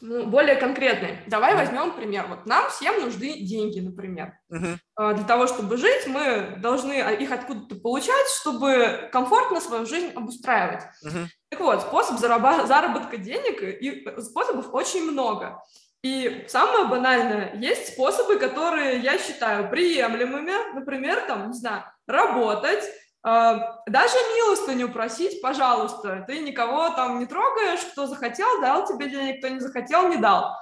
ну, 0.00 0.26
более 0.26 0.56
конкретный. 0.56 1.18
Давай 1.26 1.54
возьмем 1.54 1.92
пример. 1.92 2.26
Вот 2.28 2.46
нам 2.46 2.68
всем 2.70 3.00
нужны 3.00 3.40
деньги, 3.40 3.80
например. 3.80 4.38
Mm-hmm. 4.52 5.14
Для 5.14 5.24
того, 5.24 5.46
чтобы 5.46 5.76
жить, 5.76 6.06
мы 6.06 6.56
должны 6.58 6.92
их 6.92 7.32
откуда-то 7.32 7.76
получать, 7.76 8.26
чтобы 8.40 9.08
комфортно 9.12 9.60
свою 9.60 9.86
жизнь 9.86 10.12
обустраивать. 10.14 10.82
Mm-hmm. 11.04 11.26
Так 11.50 11.60
вот, 11.60 11.80
способ 11.82 12.20
зараб- 12.20 12.66
заработка 12.66 13.16
денег 13.16 13.62
и 13.62 14.06
способов 14.20 14.74
очень 14.74 15.10
много. 15.10 15.62
И 16.02 16.44
самое 16.48 16.84
банальное, 16.86 17.54
есть 17.54 17.94
способы, 17.94 18.38
которые 18.38 18.98
я 18.98 19.16
считаю 19.16 19.70
приемлемыми, 19.70 20.74
например, 20.74 21.24
там, 21.26 21.46
не 21.48 21.54
знаю, 21.54 21.84
работать, 22.06 22.84
а, 22.84 23.03
даже 23.24 24.14
милостыню 24.36 24.90
просить, 24.90 25.40
пожалуйста, 25.40 26.24
ты 26.26 26.40
никого 26.40 26.90
там 26.90 27.18
не 27.18 27.26
трогаешь, 27.26 27.80
кто 27.92 28.06
захотел, 28.06 28.60
дал 28.60 28.86
тебе 28.86 29.08
денег, 29.08 29.38
кто 29.38 29.48
не 29.48 29.60
захотел, 29.60 30.08
не 30.08 30.18
дал. 30.18 30.54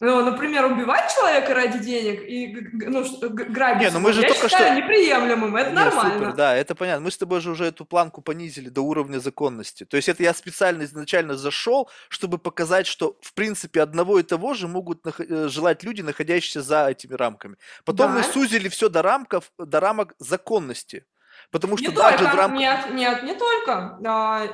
Ну, 0.00 0.24
например, 0.24 0.66
убивать 0.66 1.14
человека 1.14 1.54
ради 1.54 1.78
денег 1.78 2.22
и 2.28 2.54
ну, 2.72 3.04
грабить. 3.30 3.82
Не, 3.82 3.90
ну 3.90 4.00
мы 4.00 4.12
же 4.12 4.22
я 4.22 4.28
только 4.28 4.48
считаю 4.48 4.74
что... 4.74 4.82
неприемлемым, 4.82 5.56
это 5.56 5.70
Не, 5.70 5.76
нормально. 5.76 6.14
Супер, 6.14 6.32
да, 6.34 6.54
это 6.54 6.74
понятно. 6.74 7.04
Мы 7.04 7.10
с 7.10 7.16
тобой 7.16 7.40
же 7.40 7.50
уже 7.50 7.64
эту 7.66 7.84
планку 7.84 8.20
понизили 8.20 8.68
до 8.68 8.82
уровня 8.82 9.18
законности. 9.18 9.84
То 9.84 9.96
есть 9.96 10.08
это 10.08 10.22
я 10.22 10.34
специально 10.34 10.82
изначально 10.82 11.36
зашел, 11.36 11.88
чтобы 12.08 12.38
показать, 12.38 12.86
что 12.86 13.16
в 13.22 13.34
принципе 13.34 13.82
одного 13.82 14.18
и 14.18 14.24
того 14.24 14.54
же 14.54 14.68
могут 14.68 15.04
нах... 15.04 15.20
Э, 15.20 15.48
желать 15.48 15.84
люди, 15.84 16.02
находящиеся 16.02 16.62
за 16.62 16.88
этими 16.88 17.14
рамками. 17.14 17.56
Потом 17.84 18.08
да. 18.12 18.18
мы 18.18 18.22
сузили 18.24 18.68
все 18.68 18.88
до 18.88 19.00
рамков, 19.00 19.52
до 19.58 19.80
рамок 19.80 20.14
законности. 20.18 21.06
Потому 21.50 21.76
что 21.76 21.90
не 21.90 21.94
даже 21.94 22.18
только, 22.18 22.36
рамках... 22.36 22.58
Нет, 22.58 22.90
нет, 22.92 23.22
не 23.22 23.34
только. 23.34 23.98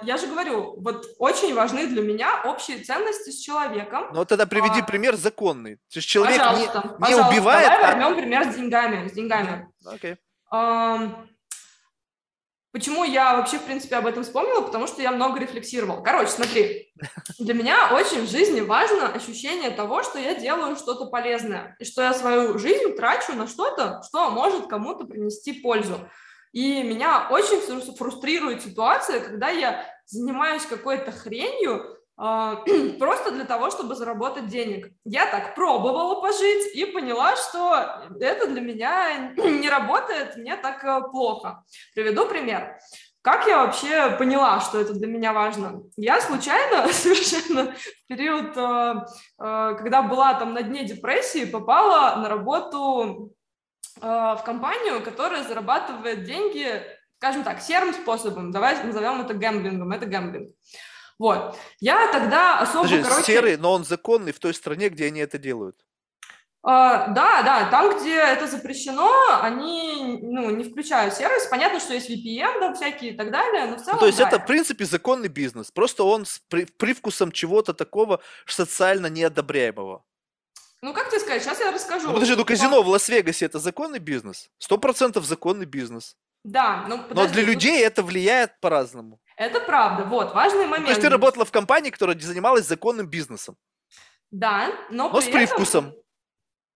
Я 0.03 0.17
же 0.17 0.27
говорю, 0.27 0.81
вот 0.81 1.07
очень 1.19 1.55
важны 1.55 1.87
для 1.87 2.03
меня 2.03 2.43
общие 2.45 2.79
ценности 2.79 3.31
с 3.31 3.41
человеком. 3.41 4.09
Ну, 4.13 4.25
тогда 4.25 4.47
приведи 4.47 4.81
а... 4.81 4.85
пример 4.85 5.17
законный. 5.17 5.77
То 5.77 5.97
есть 5.97 6.09
человек 6.09 6.39
пожалуйста, 6.39 6.83
не, 6.85 6.93
не 6.93 6.99
пожалуйста, 6.99 7.29
убивает... 7.29 7.67
Давай 7.67 7.83
а... 7.83 7.95
возьмем 7.95 8.17
пример 8.17 8.45
с 8.45 8.55
деньгами. 8.55 9.09
С 9.09 9.13
деньгами. 9.13 9.69
Окей. 9.87 10.13
Okay. 10.13 10.17
А... 10.51 11.25
Почему 12.73 13.03
я 13.03 13.35
вообще, 13.37 13.59
в 13.59 13.65
принципе, 13.65 13.97
об 13.97 14.07
этом 14.07 14.23
вспомнила? 14.23 14.61
Потому 14.61 14.87
что 14.87 15.03
я 15.03 15.11
много 15.11 15.41
рефлексировала. 15.41 16.03
Короче, 16.03 16.31
смотри, 16.31 16.93
для 17.41 17.53
меня 17.53 17.93
очень 17.93 18.25
в 18.25 18.31
жизни 18.31 18.61
важно 18.61 19.09
ощущение 19.09 19.71
того, 19.71 20.05
что 20.05 20.21
я 20.21 20.37
делаю 20.37 20.77
что-то 20.77 21.07
полезное, 21.07 21.75
и 21.81 21.85
что 21.85 22.01
я 22.03 22.15
свою 22.15 22.61
жизнь 22.61 22.95
трачу 22.95 23.33
на 23.33 23.49
что-то, 23.49 24.01
что 24.07 24.31
может 24.31 24.69
кому-то 24.69 25.05
принести 25.05 25.55
пользу. 25.55 25.99
И 26.53 26.83
меня 26.83 27.29
очень 27.31 27.61
фрустрирует 27.95 28.63
ситуация, 28.63 29.21
когда 29.21 29.51
я 29.51 29.85
занимаюсь 30.07 30.67
какой-то 30.67 31.13
хренью, 31.13 31.97
а, 32.23 32.57
просто 32.99 33.31
для 33.31 33.45
того, 33.45 33.71
чтобы 33.71 33.95
заработать 33.95 34.49
денег. 34.49 34.93
Я 35.05 35.25
так 35.27 35.55
пробовала 35.55 36.21
пожить 36.21 36.75
и 36.75 36.85
поняла, 36.85 37.35
что 37.37 38.05
это 38.21 38.47
для 38.47 38.61
меня 38.61 39.33
не 39.37 39.71
работает, 39.71 40.37
мне 40.37 40.57
так 40.57 40.85
э, 40.85 41.01
плохо. 41.11 41.65
Приведу 41.95 42.27
пример. 42.27 42.79
Как 43.23 43.47
я 43.47 43.65
вообще 43.65 44.17
поняла, 44.19 44.61
что 44.61 44.81
это 44.81 44.95
для 44.95 45.07
меня 45.07 45.33
важно? 45.33 45.83
Я 45.97 46.21
случайно 46.21 46.89
совершенно 46.93 47.73
в 47.73 48.07
период, 48.07 48.55
э, 48.55 48.95
э, 49.43 49.75
когда 49.79 50.03
была 50.03 50.35
там 50.35 50.53
на 50.53 50.63
дне 50.63 50.85
депрессии, 50.85 51.47
попала 51.47 52.21
на 52.21 52.29
работу 52.29 53.33
в 54.01 54.43
компанию, 54.45 55.03
которая 55.03 55.45
зарабатывает 55.45 56.25
деньги, 56.25 56.83
скажем 57.19 57.45
так, 57.45 57.61
серым 57.61 57.93
способом, 57.93 58.51
давайте 58.51 58.85
назовем 58.85 59.21
это 59.21 59.35
гэмблингом, 59.35 59.93
это 59.93 60.07
гэмблинг. 60.07 60.51
Вот. 61.19 61.55
Я 61.81 62.11
тогда 62.11 62.61
особо, 62.61 62.85
Подожди, 62.85 63.03
короче... 63.03 63.27
серый, 63.27 63.57
но 63.59 63.73
он 63.73 63.85
законный 63.85 64.33
в 64.33 64.39
той 64.39 64.55
стране, 64.55 64.89
где 64.89 65.07
они 65.07 65.21
это 65.21 65.37
делают. 65.37 65.77
Uh, 66.63 67.15
да, 67.15 67.43
да, 67.43 67.69
там, 67.71 67.99
где 67.99 68.17
это 68.17 68.47
запрещено, 68.47 69.11
они 69.41 70.19
ну, 70.21 70.51
не 70.51 70.65
включают 70.65 71.15
сервис. 71.15 71.47
Понятно, 71.47 71.81
что 71.81 71.95
есть 71.95 72.11
VPN, 72.11 72.61
да, 72.61 72.75
всякие 72.75 73.13
и 73.13 73.17
так 73.17 73.31
далее, 73.31 73.67
но 73.67 73.77
в 73.77 73.81
целом. 73.81 73.95
Ну, 73.95 74.01
то 74.01 74.07
есть 74.07 74.19
да. 74.19 74.29
это, 74.29 74.39
в 74.39 74.47
принципе, 74.47 74.85
законный 74.85 75.29
бизнес. 75.29 75.71
Просто 75.71 76.05
он 76.05 76.27
с 76.27 76.43
привкусом 76.77 77.33
чего-то 77.33 77.73
такого 77.73 78.21
социально 78.47 79.07
неодобряемого. 79.07 80.05
Ну, 80.83 80.95
как 80.95 81.11
тебе 81.11 81.21
сказать, 81.21 81.43
сейчас 81.43 81.61
я 81.61 81.73
расскажу. 81.73 82.09
Ну, 82.09 82.15
подожди, 82.15 82.35
ну 82.35 82.45
казино 82.45 82.83
в 82.83 82.89
Лас-Вегасе 82.89 83.45
это 83.45 83.59
законный 83.59 83.99
бизнес? 83.99 84.49
Сто 84.59 84.79
процентов 84.79 85.25
законный 85.25 85.67
бизнес. 85.67 86.17
Да, 86.43 86.87
ну 86.89 87.03
подожди, 87.03 87.15
Но 87.15 87.35
для 87.35 87.43
ну 87.43 87.49
людей 87.49 87.85
это 87.85 88.03
влияет 88.03 88.59
по-разному. 88.61 89.21
Это 89.37 89.61
правда, 89.61 90.05
вот, 90.05 90.35
важный 90.35 90.67
момент. 90.67 90.87
То 90.87 90.91
есть 90.93 91.03
ты 91.03 91.09
работала 91.11 91.45
в 91.45 91.51
компании, 91.51 91.91
которая 91.91 92.19
занималась 92.19 92.67
законным 92.67 93.07
бизнесом. 93.07 93.57
Да, 94.31 94.73
но, 94.91 95.11
но 95.11 95.21
с 95.21 95.27
привкусом. 95.27 95.89
Этом... 95.89 96.01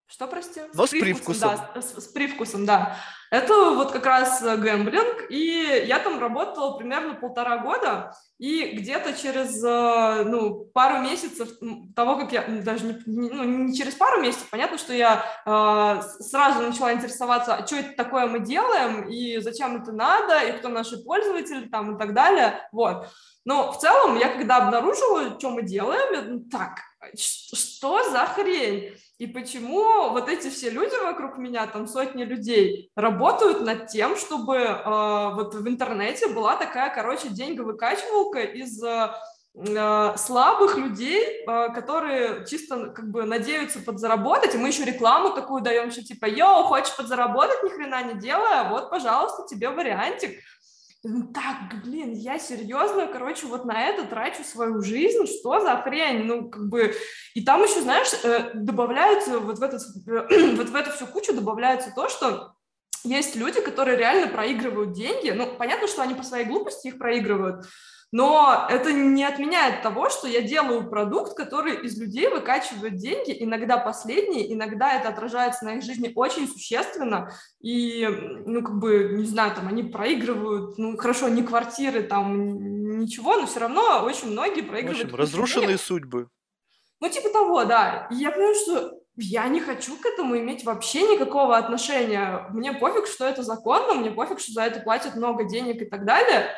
Что, 0.07 0.27
прости? 0.27 0.61
Но 0.75 0.87
с, 0.87 0.91
с 0.91 0.93
привкусом. 0.93 1.51
привкусом. 1.51 1.71
Да, 1.75 1.83
с, 1.83 2.05
с 2.05 2.09
привкусом, 2.09 2.67
да. 2.67 2.97
Это 3.31 3.71
вот 3.71 3.91
как 3.91 4.07
раз 4.07 4.43
э, 4.43 4.57
гэмблинг, 4.57 5.29
и 5.29 5.85
я 5.89 5.99
там 5.99 6.21
работала 6.21 6.77
примерно 6.77 7.15
полтора 7.15 7.59
года, 7.59 8.15
и 8.39 8.77
где-то 8.77 9.15
через 9.15 9.65
э, 9.65 10.25
ну, 10.25 10.67
пару 10.67 10.99
месяцев 11.01 11.49
того, 11.97 12.17
как 12.17 12.33
я, 12.33 12.45
даже 12.47 12.85
не, 12.85 12.97
ну, 13.07 13.43
не 13.43 13.75
через 13.75 13.95
пару 13.95 14.21
месяцев, 14.21 14.49
понятно, 14.51 14.79
что 14.79 14.93
я 14.93 15.25
э, 15.47 16.03
сразу 16.21 16.61
начала 16.61 16.93
интересоваться, 16.93 17.57
а 17.57 17.67
что 17.67 17.77
это 17.77 17.97
такое 17.97 18.27
мы 18.27 18.39
делаем, 18.39 19.09
и 19.09 19.39
зачем 19.39 19.83
это 19.83 19.91
надо, 19.91 20.39
и 20.45 20.53
кто 20.53 20.69
наши 20.69 20.99
пользователи 21.03 21.67
там 21.67 21.97
и 21.97 21.99
так 21.99 22.15
далее, 22.15 22.69
вот. 22.71 23.09
Но 23.45 23.73
в 23.73 23.79
целом 23.79 24.17
я 24.17 24.29
когда 24.29 24.59
обнаружила, 24.59 25.37
что 25.39 25.51
мы 25.51 25.63
делаем, 25.63 26.45
я, 26.53 26.57
так, 26.57 26.79
что 27.17 28.11
за 28.11 28.27
хрень? 28.27 28.95
И 29.19 29.29
почему 29.29 30.11
вот 30.11 30.29
эти 30.29 30.51
все 30.51 30.71
люди 30.71 30.95
вокруг 31.03 31.39
меня, 31.39 31.67
там 31.69 31.87
сотни 31.87 32.25
людей, 32.25 32.91
работают 32.97 33.61
над 33.61 33.87
тем, 33.87 34.17
чтобы 34.17 34.57
э, 34.57 35.35
вот 35.35 35.55
в 35.55 35.69
интернете 35.69 36.29
была 36.29 36.57
такая, 36.57 36.93
короче, 36.93 37.29
деньговыкачивалка 37.29 38.41
из 38.41 38.83
э, 38.83 40.17
слабых 40.17 40.77
людей, 40.77 41.45
э, 41.47 41.69
которые 41.73 42.45
чисто 42.45 42.89
как 42.89 43.09
бы 43.09 43.23
надеются 43.23 43.79
подзаработать, 43.79 44.57
и 44.57 44.59
мы 44.59 44.69
еще 44.69 44.85
рекламу 44.85 45.31
такую 45.31 45.63
даем, 45.63 45.93
что 45.93 46.03
типа, 46.03 46.27
йоу, 46.27 46.65
хочешь 46.65 46.97
подзаработать, 46.97 47.63
ни 47.63 47.69
хрена 47.69 48.03
не 48.03 48.21
делая, 48.21 48.69
вот, 48.69 48.91
пожалуйста, 48.91 49.47
тебе 49.49 49.71
вариантик. 49.71 50.41
Так, 51.35 51.83
блин, 51.85 52.15
я 52.15 52.39
серьезно, 52.39 53.07
короче, 53.07 53.47
вот 53.47 53.67
на 53.67 53.79
это 53.79 54.07
трачу 54.07 54.43
свою 54.43 54.81
жизнь, 54.81 55.27
что 55.27 55.61
за 55.61 55.77
хрень, 55.83 56.25
ну, 56.25 56.49
как 56.49 56.71
бы, 56.71 56.95
и 57.35 57.45
там 57.45 57.63
еще, 57.63 57.83
знаешь, 57.83 58.09
э, 58.23 58.53
добавляются 58.55 59.39
вот 59.39 59.59
в, 59.59 59.63
этот, 59.63 59.83
вот 60.07 60.69
в 60.71 60.75
эту 60.75 60.93
всю 60.93 61.07
кучу 61.07 61.35
добавляется 61.35 61.93
то, 61.95 62.09
что 62.09 62.55
есть 63.03 63.37
люди, 63.37 63.61
которые 63.61 63.99
реально 63.99 64.29
проигрывают 64.29 64.93
деньги, 64.93 65.29
ну, 65.29 65.55
понятно, 65.59 65.89
что 65.89 66.01
они 66.01 66.15
по 66.15 66.23
своей 66.23 66.47
глупости 66.47 66.89
их 66.89 66.97
проигрывают, 66.97 67.67
но 68.15 68.69
это 68.71 68.93
не 68.93 69.25
отменяет 69.25 69.83
того, 69.83 70.09
что 70.09 70.29
я 70.29 70.41
делаю 70.41 70.89
продукт, 70.89 71.35
который 71.35 71.85
из 71.85 71.99
людей 71.99 72.29
выкачивает 72.29 72.95
деньги, 72.95 73.37
иногда 73.41 73.77
последние, 73.77 74.55
иногда 74.55 74.93
это 74.93 75.09
отражается 75.09 75.65
на 75.65 75.75
их 75.75 75.83
жизни 75.83 76.13
очень 76.15 76.47
существенно, 76.47 77.33
и, 77.61 78.07
ну, 78.47 78.63
как 78.63 78.79
бы, 78.79 79.15
не 79.17 79.25
знаю, 79.25 79.53
там, 79.57 79.67
они 79.67 79.83
проигрывают, 79.83 80.79
ну, 80.79 80.97
хорошо, 80.97 81.29
не 81.29 81.43
квартиры, 81.43 82.05
там, 82.05 83.01
ничего, 83.01 83.35
но 83.35 83.47
все 83.47 83.59
равно 83.59 84.05
очень 84.05 84.31
многие 84.31 84.63
проигрывают. 84.63 85.11
В 85.11 85.15
общем, 85.15 85.17
разрушенные 85.17 85.67
денег. 85.71 85.81
судьбы. 85.81 86.29
Ну, 87.01 87.09
типа 87.09 87.31
того, 87.31 87.65
да. 87.65 88.07
И 88.13 88.15
я 88.15 88.31
понимаю, 88.31 88.55
что 88.55 88.93
я 89.17 89.49
не 89.49 89.61
хочу 89.61 89.97
к 89.97 90.07
этому 90.07 90.39
иметь 90.39 90.65
вообще 90.65 91.03
никакого 91.03 91.57
отношения. 91.57 92.47
Мне 92.51 92.73
пофиг, 92.73 93.09
что 93.09 93.25
это 93.25 93.43
законно, 93.43 93.95
мне 93.95 94.13
пофиг, 94.13 94.39
что 94.39 94.53
за 94.53 94.63
это 94.63 94.79
платят 94.79 95.17
много 95.17 95.43
денег 95.43 95.83
и 95.83 95.85
так 95.85 96.05
далее. 96.05 96.49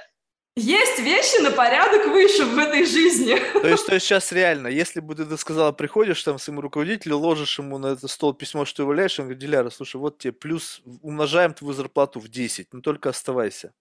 Есть 0.59 0.99
вещи 1.01 1.43
на 1.43 1.51
порядок 1.51 2.07
выше 2.07 2.47
в 2.47 2.57
этой 2.57 2.87
жизни. 2.87 3.37
То 3.61 3.69
есть, 3.69 3.85
то 3.85 3.95
есть 3.95 4.07
сейчас 4.07 4.33
реально, 4.33 4.69
если 4.69 5.01
бы 5.01 5.15
ты 5.15 5.37
сказала, 5.37 5.71
приходишь 5.73 6.23
там 6.23 6.39
своему 6.39 6.63
руководителю, 6.63 7.19
ложишь 7.19 7.59
ему 7.59 7.77
на 7.77 7.89
этот 7.89 8.11
стол 8.11 8.33
письмо, 8.33 8.65
что 8.65 8.83
являешь, 8.83 9.19
он 9.19 9.27
говорит, 9.27 9.41
Диляра, 9.41 9.69
слушай, 9.69 9.97
вот 9.97 10.17
тебе 10.17 10.33
плюс, 10.33 10.81
умножаем 11.03 11.53
твою 11.53 11.75
зарплату 11.75 12.21
в 12.21 12.29
10, 12.29 12.69
но 12.73 12.81
только 12.81 13.11
оставайся. 13.11 13.75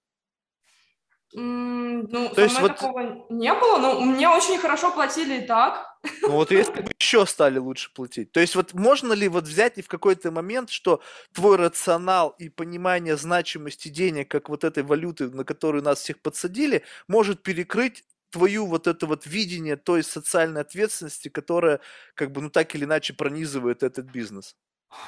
Ну, 1.37 2.29
То 2.29 2.43
есть 2.43 2.59
вот... 2.61 2.77
такого 2.77 3.25
не 3.29 3.53
было, 3.53 3.77
но 3.77 3.99
мне 3.99 4.29
очень 4.29 4.57
хорошо 4.57 4.91
платили 4.91 5.39
и 5.43 5.45
так. 5.45 5.85
Ну 6.21 6.31
вот 6.31 6.51
если 6.51 6.81
бы 6.81 6.91
еще 6.97 7.25
стали 7.25 7.57
лучше 7.57 7.91
платить. 7.93 8.31
То 8.31 8.39
есть 8.39 8.55
вот 8.55 8.73
можно 8.73 9.11
ли 9.11 9.27
вот 9.27 9.43
взять 9.43 9.77
и 9.77 9.81
в 9.81 9.89
какой-то 9.89 10.31
момент, 10.31 10.69
что 10.69 11.01
твой 11.33 11.57
рационал 11.57 12.29
и 12.39 12.47
понимание 12.47 13.17
значимости 13.17 13.89
денег, 13.89 14.29
как 14.29 14.47
вот 14.47 14.63
этой 14.63 14.83
валюты, 14.83 15.29
на 15.29 15.43
которую 15.43 15.83
нас 15.83 15.99
всех 15.99 16.21
подсадили, 16.21 16.83
может 17.07 17.43
перекрыть 17.43 18.05
твою 18.29 18.65
вот 18.65 18.87
это 18.87 19.05
вот 19.05 19.25
видение 19.25 19.75
той 19.75 20.03
социальной 20.03 20.61
ответственности, 20.61 21.27
которая 21.27 21.81
как 22.13 22.31
бы 22.31 22.41
ну 22.41 22.49
так 22.49 22.75
или 22.75 22.85
иначе 22.85 23.13
пронизывает 23.13 23.83
этот 23.83 24.05
бизнес? 24.05 24.55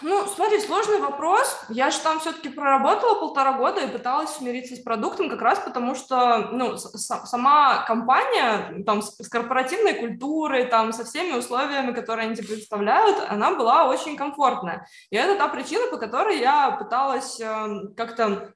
Ну, 0.01 0.27
смотри, 0.27 0.59
сложный 0.59 0.99
вопрос. 0.99 1.59
Я 1.69 1.89
же 1.89 1.99
там 1.99 2.19
все-таки 2.19 2.49
проработала 2.49 3.19
полтора 3.19 3.53
года 3.53 3.81
и 3.81 3.91
пыталась 3.91 4.31
смириться 4.31 4.75
с 4.75 4.79
продуктом 4.79 5.29
как 5.29 5.41
раз 5.41 5.59
потому, 5.59 5.95
что 5.95 6.49
ну, 6.51 6.77
сама 6.77 7.83
компания 7.85 8.83
там, 8.85 9.01
с, 9.01 9.15
с 9.15 9.27
корпоративной 9.27 9.95
культурой, 9.95 10.65
там, 10.65 10.93
со 10.93 11.03
всеми 11.03 11.37
условиями, 11.37 11.93
которые 11.93 12.27
они 12.27 12.35
тебе 12.35 12.49
представляют, 12.49 13.23
она 13.27 13.55
была 13.55 13.85
очень 13.87 14.17
комфортная. 14.17 14.87
И 15.09 15.15
это 15.15 15.35
та 15.35 15.47
причина, 15.47 15.87
по 15.89 15.97
которой 15.97 16.39
я 16.39 16.71
пыталась 16.71 17.39
э, 17.39 17.67
как-то 17.95 18.53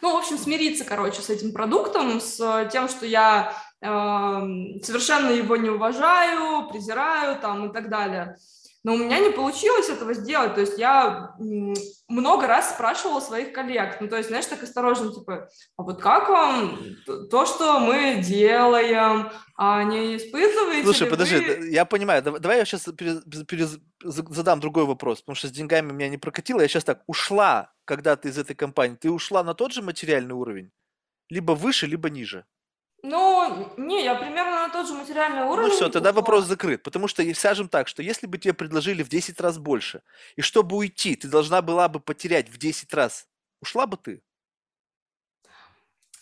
ну, 0.00 0.12
в 0.12 0.18
общем, 0.18 0.36
смириться, 0.36 0.84
короче, 0.84 1.22
с 1.22 1.30
этим 1.30 1.54
продуктом, 1.54 2.20
с 2.20 2.68
тем, 2.70 2.88
что 2.88 3.06
я 3.06 3.54
э, 3.80 3.86
совершенно 4.82 5.30
его 5.30 5.56
не 5.56 5.70
уважаю, 5.70 6.68
презираю 6.68 7.40
там 7.40 7.70
и 7.70 7.72
так 7.72 7.88
далее. 7.88 8.36
Но 8.84 8.94
у 8.94 8.98
меня 8.98 9.18
не 9.18 9.30
получилось 9.30 9.88
этого 9.88 10.12
сделать, 10.12 10.54
то 10.54 10.60
есть 10.60 10.78
я 10.78 11.34
много 12.06 12.46
раз 12.46 12.74
спрашивала 12.74 13.20
своих 13.20 13.54
коллег, 13.54 13.96
ну, 13.98 14.08
то 14.08 14.16
есть, 14.16 14.28
знаешь, 14.28 14.44
так 14.44 14.62
осторожно, 14.62 15.10
типа, 15.10 15.48
а 15.78 15.82
вот 15.82 16.02
как 16.02 16.28
вам 16.28 16.78
то, 17.30 17.46
что 17.46 17.80
мы 17.80 18.16
делаем, 18.22 19.30
а 19.56 19.82
не 19.84 20.18
испытываете 20.18 20.84
Слушай, 20.84 21.08
подожди, 21.08 21.36
вы... 21.36 21.68
я 21.70 21.86
понимаю, 21.86 22.22
давай, 22.22 22.40
давай 22.40 22.58
я 22.58 22.66
сейчас 22.66 22.82
перез, 22.82 23.22
перез, 23.46 23.78
задам 24.02 24.60
другой 24.60 24.84
вопрос, 24.84 25.22
потому 25.22 25.34
что 25.34 25.48
с 25.48 25.50
деньгами 25.50 25.90
меня 25.90 26.10
не 26.10 26.18
прокатило, 26.18 26.60
я 26.60 26.68
сейчас 26.68 26.84
так, 26.84 27.02
ушла, 27.06 27.72
когда 27.86 28.16
ты 28.16 28.28
из 28.28 28.36
этой 28.36 28.54
компании, 28.54 28.96
ты 28.96 29.10
ушла 29.10 29.42
на 29.42 29.54
тот 29.54 29.72
же 29.72 29.80
материальный 29.80 30.34
уровень? 30.34 30.70
Либо 31.30 31.52
выше, 31.52 31.86
либо 31.86 32.10
ниже? 32.10 32.44
Ну, 33.06 33.68
не, 33.76 34.02
я 34.02 34.14
примерно 34.14 34.62
на 34.66 34.68
тот 34.70 34.88
же 34.88 34.94
материальный 34.94 35.40
Ну 35.40 35.50
уровень 35.50 35.72
все, 35.72 35.90
тогда 35.90 36.08
ушла. 36.10 36.22
вопрос 36.22 36.44
закрыт. 36.46 36.82
Потому 36.82 37.06
что, 37.06 37.22
и 37.22 37.34
скажем 37.34 37.68
так, 37.68 37.86
что 37.86 38.02
если 38.02 38.26
бы 38.26 38.38
тебе 38.38 38.54
предложили 38.54 39.02
в 39.02 39.10
10 39.10 39.38
раз 39.42 39.58
больше, 39.58 40.00
и 40.36 40.40
чтобы 40.40 40.74
уйти, 40.76 41.14
ты 41.14 41.28
должна 41.28 41.60
была 41.60 41.88
бы 41.88 42.00
потерять 42.00 42.48
в 42.48 42.56
10 42.56 42.94
раз, 42.94 43.26
ушла 43.60 43.86
бы 43.86 43.98
ты? 43.98 44.22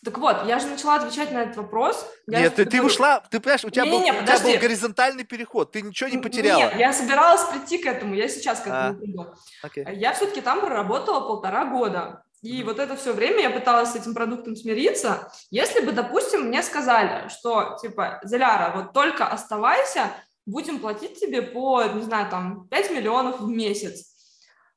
Так 0.04 0.18
вот, 0.18 0.44
я 0.48 0.58
же 0.58 0.66
начала 0.66 0.96
отвечать 0.96 1.30
на 1.30 1.42
этот 1.44 1.56
вопрос. 1.56 2.04
Я 2.26 2.40
Нет, 2.40 2.50
же 2.50 2.56
ты, 2.56 2.64
ты 2.64 2.78
говорю, 2.78 2.86
ушла, 2.92 3.20
ты 3.20 3.38
понимаешь, 3.38 3.64
у 3.64 3.70
тебя, 3.70 3.84
был, 3.84 3.92
Не-не-не, 4.00 4.10
у 4.10 4.14
тебя 4.14 4.32
был 4.32 4.38
подожди. 4.40 4.58
горизонтальный 4.58 5.22
переход, 5.24 5.70
ты 5.70 5.82
ничего 5.82 6.08
не 6.10 6.16
Н- 6.16 6.22
потеряла. 6.22 6.58
Нет, 6.62 6.74
я 6.76 6.92
собиралась 6.92 7.44
прийти 7.44 7.78
к 7.78 7.86
этому, 7.86 8.12
я 8.14 8.28
сейчас 8.28 8.58
к 8.58 8.66
А. 8.66 8.88
этому 8.88 8.98
приду. 8.98 9.34
Окей. 9.62 9.86
Я 9.94 10.12
все-таки 10.14 10.40
там 10.40 10.58
проработала 10.60 11.20
полтора 11.20 11.66
года. 11.66 12.24
И 12.42 12.64
вот 12.64 12.80
это 12.80 12.96
все 12.96 13.12
время 13.12 13.42
я 13.42 13.50
пыталась 13.50 13.92
с 13.92 13.96
этим 13.96 14.14
продуктом 14.14 14.56
смириться. 14.56 15.32
Если 15.50 15.80
бы, 15.80 15.92
допустим, 15.92 16.48
мне 16.48 16.62
сказали, 16.62 17.28
что, 17.28 17.76
типа, 17.80 18.20
Заляра, 18.24 18.72
вот 18.74 18.92
только 18.92 19.26
оставайся, 19.26 20.10
будем 20.44 20.80
платить 20.80 21.20
тебе 21.20 21.40
по, 21.40 21.84
не 21.84 22.02
знаю, 22.02 22.28
там, 22.28 22.66
5 22.68 22.90
миллионов 22.90 23.40
в 23.40 23.48
месяц. 23.48 24.12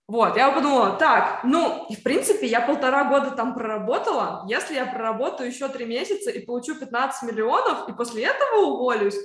Вот, 0.07 0.37
я 0.37 0.51
подумала, 0.51 0.91
так, 0.97 1.43
ну, 1.43 1.87
в 1.89 2.03
принципе, 2.03 2.45
я 2.45 2.61
полтора 2.61 3.05
года 3.05 3.31
там 3.31 3.55
проработала, 3.55 4.45
если 4.47 4.75
я 4.75 4.85
проработаю 4.85 5.49
еще 5.49 5.67
три 5.67 5.85
месяца 5.85 6.29
и 6.29 6.45
получу 6.45 6.79
15 6.79 7.31
миллионов, 7.31 7.89
и 7.89 7.93
после 7.93 8.25
этого 8.25 8.65
уволюсь, 8.65 9.17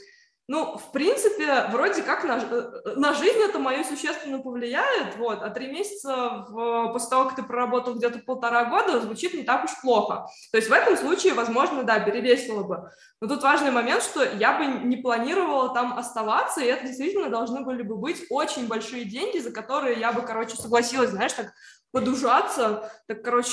ну, 0.51 0.77
в 0.77 0.91
принципе, 0.91 1.69
вроде 1.71 2.03
как 2.03 2.25
на, 2.25 2.39
э, 2.39 2.95
на 2.97 3.15
жизнь 3.15 3.39
это 3.39 3.61
мою 3.61 3.85
существенно 3.85 4.41
повлияет, 4.41 5.17
вот, 5.17 5.45
а 5.45 5.51
три 5.51 5.69
месяца 5.71 6.45
в- 6.49 6.93
после 6.93 7.09
того, 7.09 7.27
как 7.27 7.37
ты 7.37 7.45
проработал 7.45 7.95
где-то 7.95 8.19
полтора 8.19 8.65
года, 8.65 9.01
звучит 9.01 9.33
не 9.33 9.45
так 9.45 9.67
уж 9.67 9.71
плохо. 9.81 10.27
То 10.51 10.59
есть 10.59 10.69
в 10.69 10.73
этом 10.73 10.97
случае, 10.97 11.35
возможно, 11.35 11.85
да, 11.85 12.01
перевесило 12.01 12.65
бы. 12.65 12.91
Но 13.21 13.29
тут 13.29 13.45
важный 13.45 13.71
момент, 13.71 14.03
что 14.03 14.25
я 14.25 14.59
бы 14.59 14.67
не 14.67 14.97
планировала 14.97 15.73
там 15.73 15.97
оставаться, 15.97 16.61
и 16.61 16.67
это 16.67 16.85
действительно 16.85 17.31
должны 17.31 17.61
были 17.65 17.83
бы 17.83 17.95
быть 17.95 18.25
очень 18.29 18.67
большие 18.67 19.05
деньги, 19.05 19.39
за 19.39 19.53
которые 19.53 20.01
я 20.01 20.11
бы, 20.11 20.23
короче, 20.23 20.57
согласилась, 20.57 21.11
знаешь, 21.11 21.33
так 21.33 21.53
подужаться, 21.93 22.91
так, 23.07 23.23
короче, 23.23 23.53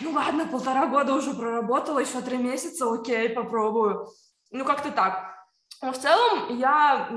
ну 0.00 0.10
ладно, 0.10 0.48
полтора 0.48 0.88
года 0.88 1.14
уже 1.14 1.32
проработала, 1.32 2.00
еще 2.00 2.20
три 2.22 2.38
месяца, 2.38 2.92
окей, 2.92 3.28
попробую. 3.28 4.08
Ну, 4.50 4.64
как-то 4.64 4.90
так. 4.90 5.41
Но 5.82 5.92
в 5.92 5.98
целом 5.98 6.58
я 6.58 7.08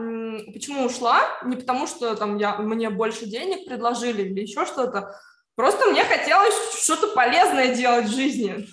почему 0.51 0.85
ушла? 0.85 1.21
Не 1.43 1.55
потому, 1.55 1.85
что 1.85 2.15
там 2.15 2.37
я, 2.37 2.57
мне 2.57 2.89
больше 2.89 3.27
денег 3.27 3.65
предложили 3.67 4.23
или 4.23 4.41
еще 4.41 4.65
что-то. 4.65 5.15
Просто 5.55 5.85
мне 5.85 6.03
хотелось 6.03 6.83
что-то 6.83 7.07
полезное 7.09 7.75
делать 7.75 8.07
в 8.07 8.15
жизни. 8.15 8.67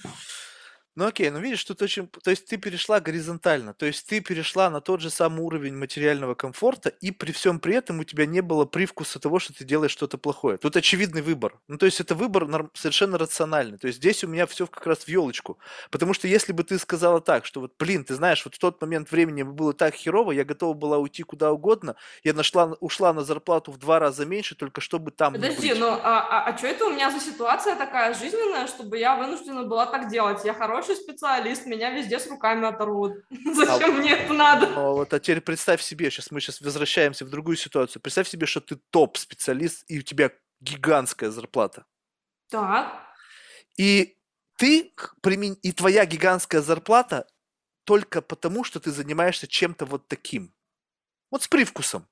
Ну 0.94 1.06
окей, 1.06 1.31
ну 1.31 1.40
видишь, 1.40 1.64
тут 1.64 1.81
очень... 1.81 2.06
То 2.06 2.31
есть 2.31 2.47
ты 2.47 2.59
перешла 2.59 3.01
горизонтально, 3.01 3.73
то 3.73 3.86
есть 3.86 4.06
ты 4.06 4.20
перешла 4.20 4.69
на 4.69 4.81
тот 4.82 5.01
же 5.01 5.09
самый 5.09 5.40
уровень 5.40 5.74
материального 5.74 6.35
комфорта, 6.35 6.90
и 6.90 7.10
при 7.10 7.32
всем 7.32 7.60
при 7.60 7.74
этом 7.77 8.01
у 8.01 8.05
тебя 8.05 8.27
не 8.27 8.43
было 8.43 8.66
привкуса 8.66 9.19
того, 9.19 9.39
что 9.39 9.55
ты 9.55 9.64
делаешь 9.64 9.90
что-то 9.93 10.19
плохое. 10.19 10.59
Тут 10.59 10.77
очевидный 10.77 11.23
выбор. 11.23 11.59
Ну 11.66 11.78
то 11.78 11.86
есть 11.86 12.01
это 12.01 12.14
выбор 12.14 12.47
норм- 12.47 12.70
совершенно 12.74 13.16
рациональный. 13.16 13.78
То 13.78 13.86
есть 13.86 13.98
здесь 13.98 14.23
у 14.23 14.28
меня 14.28 14.47
все 14.47 14.66
как 14.66 14.86
раз 14.86 14.98
в 14.98 15.09
елочку. 15.09 15.59
Потому 15.90 16.12
что 16.12 16.28
если 16.28 16.52
бы 16.52 16.62
ты 16.62 16.78
сказала 16.78 17.20
так, 17.23 17.47
что 17.47 17.60
вот, 17.60 17.73
блин, 17.78 18.05
ты 18.05 18.14
знаешь, 18.14 18.44
вот 18.44 18.55
в 18.55 18.59
тот 18.59 18.81
момент 18.82 19.10
времени 19.10 19.44
было 19.44 19.73
так 19.73 19.94
херово, 19.94 20.32
я 20.32 20.44
готова 20.44 20.74
была 20.74 20.98
уйти 20.98 21.23
куда 21.23 21.52
угодно, 21.52 21.97
я 22.23 22.35
нашла, 22.35 22.77
ушла 22.81 23.14
на 23.14 23.24
зарплату 23.24 23.73
в 23.73 23.78
два 23.78 23.98
раза 23.98 24.27
меньше, 24.27 24.55
только 24.56 24.82
чтобы 24.82 25.10
там 25.10 25.32
Подожди, 25.35 25.70
быть. 25.70 25.78
ну 25.81 25.89
а, 25.89 26.44
а, 26.47 26.56
что 26.59 26.66
это 26.66 26.85
у 26.86 26.90
меня 26.90 27.10
за 27.10 27.20
ситуация 27.20 27.77
такая 27.77 28.12
жизненная, 28.14 28.66
чтобы 28.66 28.98
я 28.98 29.16
вынуждена 29.16 29.62
была 29.64 29.86
так 29.86 30.10
делать? 30.10 30.44
Я 30.44 30.52
хороший 30.83 31.03
специалист, 31.03 31.67
меня 31.67 31.91
везде 31.91 32.19
с 32.19 32.27
руками 32.27 32.67
оторвут. 32.67 33.25
Зачем 33.55 33.99
мне 33.99 34.13
это 34.13 34.33
надо? 34.33 34.67
Но 34.69 34.95
вот, 34.95 35.13
а 35.13 35.21
теперь 35.21 35.41
представь 35.41 35.83
себе, 35.83 36.11
сейчас 36.11 36.31
мы 36.31 36.41
сейчас 36.41 36.61
возвращаемся 36.61 37.25
в 37.25 37.31
другую 37.31 37.57
ситуацию. 37.57 38.03
Представь 38.03 38.29
себе, 38.29 38.47
что 38.47 38.61
ты 38.61 38.77
топ-специалист, 38.91 39.85
и 39.89 39.99
у 39.99 40.03
тебя 40.03 40.33
гигантская 40.61 41.31
зарплата. 41.31 41.85
Так, 42.49 43.01
И 43.77 44.17
ты, 44.59 44.93
и 45.63 45.73
твоя 45.73 46.05
гигантская 46.05 46.61
зарплата 46.61 47.27
только 47.85 48.23
потому, 48.23 48.65
что 48.65 48.79
ты 48.79 48.91
занимаешься 48.91 49.47
чем-то 49.47 49.87
вот 49.87 50.07
таким. 50.07 50.55
Вот 51.31 51.43
с 51.43 51.49
привкусом. 51.49 52.07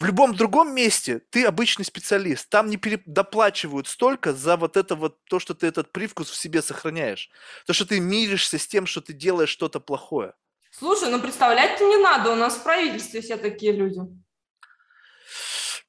В 0.00 0.06
любом 0.06 0.34
другом 0.34 0.74
месте 0.74 1.20
ты 1.28 1.44
обычный 1.44 1.84
специалист. 1.84 2.48
Там 2.48 2.70
не 2.70 2.80
доплачивают 3.04 3.86
столько 3.86 4.32
за 4.32 4.56
вот 4.56 4.78
это 4.78 4.96
вот 4.96 5.22
то, 5.24 5.38
что 5.38 5.52
ты 5.52 5.66
этот 5.66 5.92
привкус 5.92 6.30
в 6.30 6.36
себе 6.36 6.62
сохраняешь. 6.62 7.28
То, 7.66 7.74
что 7.74 7.84
ты 7.84 8.00
миришься 8.00 8.58
с 8.58 8.66
тем, 8.66 8.86
что 8.86 9.02
ты 9.02 9.12
делаешь 9.12 9.50
что-то 9.50 9.78
плохое. 9.78 10.32
слушай, 10.70 11.10
ну 11.10 11.20
представлять-то 11.20 11.84
не 11.84 11.98
надо, 11.98 12.32
у 12.32 12.34
нас 12.34 12.56
в 12.56 12.62
правительстве 12.62 13.20
все 13.20 13.36
такие 13.36 13.72
люди. 13.72 14.00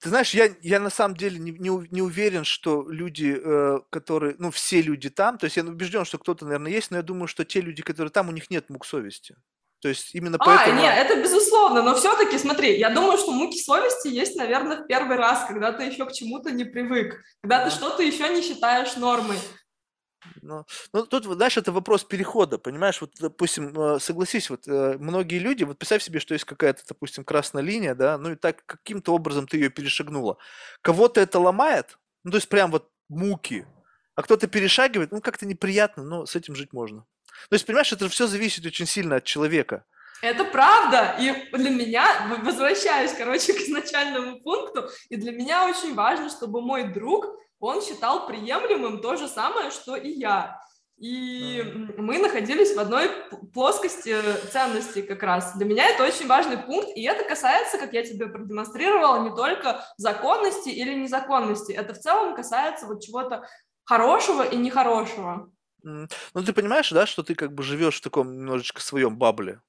Ты 0.01 0.09
знаешь, 0.09 0.33
я, 0.33 0.49
я 0.61 0.81
на 0.81 0.89
самом 0.89 1.15
деле 1.15 1.39
не, 1.39 1.51
не, 1.51 1.69
не 1.91 2.01
уверен, 2.01 2.43
что 2.43 2.89
люди, 2.89 3.39
э, 3.41 3.79
которые, 3.91 4.35
ну, 4.39 4.51
все 4.51 4.81
люди 4.81 5.09
там, 5.09 5.37
то 5.37 5.45
есть 5.45 5.55
я 5.55 5.63
убежден, 5.63 6.03
что 6.03 6.17
кто-то, 6.17 6.43
наверное, 6.43 6.71
есть, 6.71 6.91
но 6.91 6.97
я 6.97 7.03
думаю, 7.03 7.27
что 7.27 7.45
те 7.45 7.61
люди, 7.61 7.81
которые 7.83 8.11
там, 8.11 8.27
у 8.27 8.31
них 8.31 8.49
нет 8.49 8.69
мук 8.69 8.85
совести. 8.85 9.35
То 9.81 9.89
есть 9.89 10.13
именно 10.13 10.37
А, 10.39 10.45
поэтому... 10.45 10.79
нет, 10.79 10.95
это 10.95 11.21
безусловно, 11.21 11.81
но 11.81 11.95
все-таки, 11.95 12.37
смотри, 12.37 12.77
я 12.77 12.91
думаю, 12.91 13.17
что 13.17 13.31
муки 13.31 13.57
совести 13.57 14.09
есть, 14.09 14.35
наверное, 14.35 14.83
в 14.83 14.87
первый 14.87 15.17
раз, 15.17 15.45
когда 15.47 15.71
ты 15.71 15.83
еще 15.83 16.05
к 16.05 16.11
чему-то 16.11 16.51
не 16.51 16.65
привык, 16.65 17.19
когда 17.41 17.65
ты 17.65 17.71
что-то 17.71 18.03
еще 18.03 18.29
не 18.29 18.43
считаешь 18.43 18.95
нормой. 18.95 19.37
Ну, 20.43 20.65
ну, 20.93 21.05
тут, 21.07 21.25
знаешь, 21.25 21.57
это 21.57 21.71
вопрос 21.71 22.03
перехода, 22.03 22.59
понимаешь? 22.59 23.01
Вот, 23.01 23.11
допустим, 23.19 23.77
э, 23.79 23.99
согласись, 23.99 24.51
вот 24.51 24.67
э, 24.67 24.97
многие 24.99 25.39
люди, 25.39 25.63
вот 25.63 25.79
представь 25.79 26.03
себе, 26.03 26.19
что 26.19 26.35
есть 26.35 26.45
какая-то, 26.45 26.83
допустим, 26.87 27.23
красная 27.23 27.63
линия, 27.63 27.95
да, 27.95 28.19
ну 28.19 28.33
и 28.33 28.35
так 28.35 28.63
каким-то 28.67 29.15
образом 29.15 29.47
ты 29.47 29.57
ее 29.57 29.69
перешагнула. 29.69 30.37
Кого-то 30.81 31.19
это 31.21 31.39
ломает, 31.39 31.97
ну 32.23 32.31
то 32.31 32.37
есть 32.37 32.49
прям 32.49 32.69
вот 32.69 32.89
муки, 33.09 33.65
а 34.15 34.21
кто-то 34.21 34.47
перешагивает, 34.47 35.11
ну 35.11 35.21
как-то 35.21 35.47
неприятно, 35.47 36.03
но 36.03 36.27
с 36.27 36.35
этим 36.35 36.55
жить 36.55 36.71
можно. 36.71 37.05
То 37.49 37.55
есть, 37.55 37.65
понимаешь, 37.65 37.91
это 37.91 38.09
все 38.09 38.27
зависит 38.27 38.65
очень 38.65 38.85
сильно 38.85 39.17
от 39.17 39.23
человека. 39.23 39.83
Это 40.21 40.43
правда, 40.45 41.15
и 41.19 41.31
для 41.51 41.71
меня, 41.71 42.05
возвращаюсь, 42.43 43.11
короче, 43.13 43.53
к 43.53 43.57
изначальному 43.57 44.39
пункту, 44.39 44.87
и 45.09 45.15
для 45.15 45.31
меня 45.31 45.65
очень 45.65 45.95
важно, 45.95 46.29
чтобы 46.29 46.61
мой 46.61 46.93
друг, 46.93 47.25
он 47.59 47.81
считал 47.81 48.27
приемлемым 48.27 49.01
то 49.01 49.15
же 49.15 49.27
самое, 49.27 49.71
что 49.71 49.95
и 49.95 50.11
я. 50.11 50.61
И 50.97 51.63
мы 51.97 52.19
находились 52.19 52.75
в 52.75 52.79
одной 52.79 53.09
плоскости 53.55 54.15
ценностей 54.51 55.01
как 55.01 55.23
раз. 55.23 55.55
Для 55.55 55.65
меня 55.65 55.87
это 55.87 56.03
очень 56.03 56.27
важный 56.27 56.59
пункт, 56.59 56.89
и 56.95 57.01
это 57.03 57.23
касается, 57.23 57.79
как 57.79 57.93
я 57.93 58.03
тебе 58.03 58.27
продемонстрировала, 58.27 59.23
не 59.23 59.35
только 59.35 59.83
законности 59.97 60.69
или 60.69 60.93
незаконности. 60.93 61.71
Это 61.71 61.95
в 61.95 61.99
целом 61.99 62.35
касается 62.35 62.85
вот 62.85 63.03
чего-то 63.03 63.47
хорошего 63.83 64.43
и 64.43 64.55
нехорошего. 64.55 65.51
М, 65.83 66.07
Ну 66.33 66.43
ты 66.43 66.53
понимаешь, 66.53 66.89
да, 66.91 67.05
что 67.05 67.23
ты 67.23 67.35
как 67.35 67.53
бы 67.53 67.63
живешь 67.63 67.97
в 67.97 68.01
таком 68.01 68.35
немножечко 68.35 68.81
своем 68.81 69.17
бабле? 69.17 69.61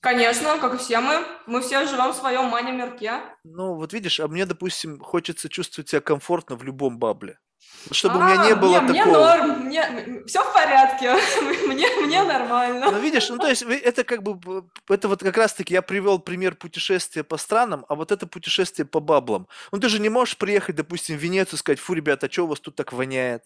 Конечно, 0.00 0.58
как 0.58 0.74
и 0.74 0.78
все 0.78 0.98
мы, 1.00 1.24
мы 1.46 1.60
все 1.60 1.86
живем 1.86 2.10
в 2.10 2.16
своем 2.16 2.46
мане-мирке. 2.46 3.20
Ну, 3.44 3.74
вот 3.74 3.92
видишь, 3.92 4.18
а 4.18 4.26
мне, 4.26 4.46
допустим, 4.46 4.98
хочется 4.98 5.48
чувствовать 5.48 5.88
себя 5.90 6.00
комфортно 6.00 6.56
в 6.56 6.64
любом 6.64 6.98
бабле. 6.98 7.38
Вот 7.86 7.94
Чтобы 7.94 8.18
у 8.18 8.22
меня 8.22 8.34
А, 8.42 8.46
не 8.48 8.54
было 8.56 8.80
не, 8.80 8.80
Мне 8.80 9.04
такого. 9.04 9.18
норм, 9.18 9.66
мне, 9.66 10.24
все 10.26 10.42
в 10.42 10.52
порядке, 10.52 11.14
мне, 11.68 11.86
мне 12.04 12.22
нормально. 12.24 12.90
Ну, 12.90 12.98
видишь, 13.00 13.28
ну, 13.28 13.38
то 13.38 13.46
есть 13.48 13.62
вы- 13.62 13.76
это 13.76 14.02
как 14.02 14.24
бы, 14.24 14.34
б- 14.34 14.64
это 14.88 15.06
вот 15.06 15.20
как 15.22 15.36
раз-таки 15.36 15.72
я 15.74 15.82
привел 15.82 16.18
пример 16.18 16.56
путешествия 16.56 17.22
по 17.22 17.36
странам, 17.36 17.84
а 17.88 17.94
вот 17.94 18.10
это 18.10 18.26
путешествие 18.26 18.86
по 18.86 18.98
баблам. 18.98 19.46
Ну, 19.70 19.78
ты 19.78 19.88
же 19.88 20.00
не 20.00 20.08
можешь 20.08 20.36
приехать, 20.36 20.74
допустим, 20.74 21.16
в 21.16 21.20
Венецию 21.20 21.54
и 21.54 21.58
сказать, 21.58 21.78
фу, 21.78 21.94
ребята, 21.94 22.26
а 22.26 22.30
что 22.30 22.44
у 22.44 22.48
вас 22.48 22.58
тут 22.60 22.74
так 22.74 22.92
воняет? 22.92 23.44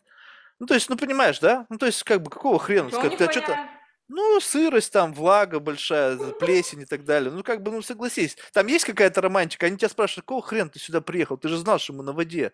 Ну, 0.58 0.66
то 0.66 0.74
есть, 0.74 0.88
ну, 0.88 0.96
понимаешь, 0.96 1.38
да? 1.40 1.66
Ну, 1.68 1.78
то 1.78 1.86
есть, 1.86 2.02
как 2.02 2.22
бы, 2.22 2.30
какого 2.30 2.58
хрена? 2.58 2.88
У 2.88 2.90
Сказать, 2.90 3.12
них 3.12 3.20
«А 3.20 3.32
чё-то- 3.32 3.50
воняет? 3.52 3.70
Ну, 4.08 4.40
сырость 4.40 4.92
там, 4.92 5.12
влага 5.12 5.58
большая, 5.58 6.16
плесень 6.16 6.82
и 6.82 6.84
так 6.86 7.04
далее. 7.04 7.30
Ну, 7.32 7.42
как 7.42 7.62
бы, 7.62 7.72
ну, 7.72 7.82
согласись. 7.82 8.36
Там 8.52 8.68
есть 8.68 8.84
какая-то 8.84 9.20
романтика. 9.20 9.66
Они 9.66 9.76
тебя 9.76 9.88
спрашивают, 9.88 10.24
какого 10.26 10.42
хрена 10.42 10.70
ты 10.70 10.78
сюда 10.78 11.00
приехал? 11.00 11.36
Ты 11.36 11.48
же 11.48 11.56
знал, 11.56 11.78
что 11.78 11.92
мы 11.92 12.04
на 12.04 12.12
воде. 12.12 12.52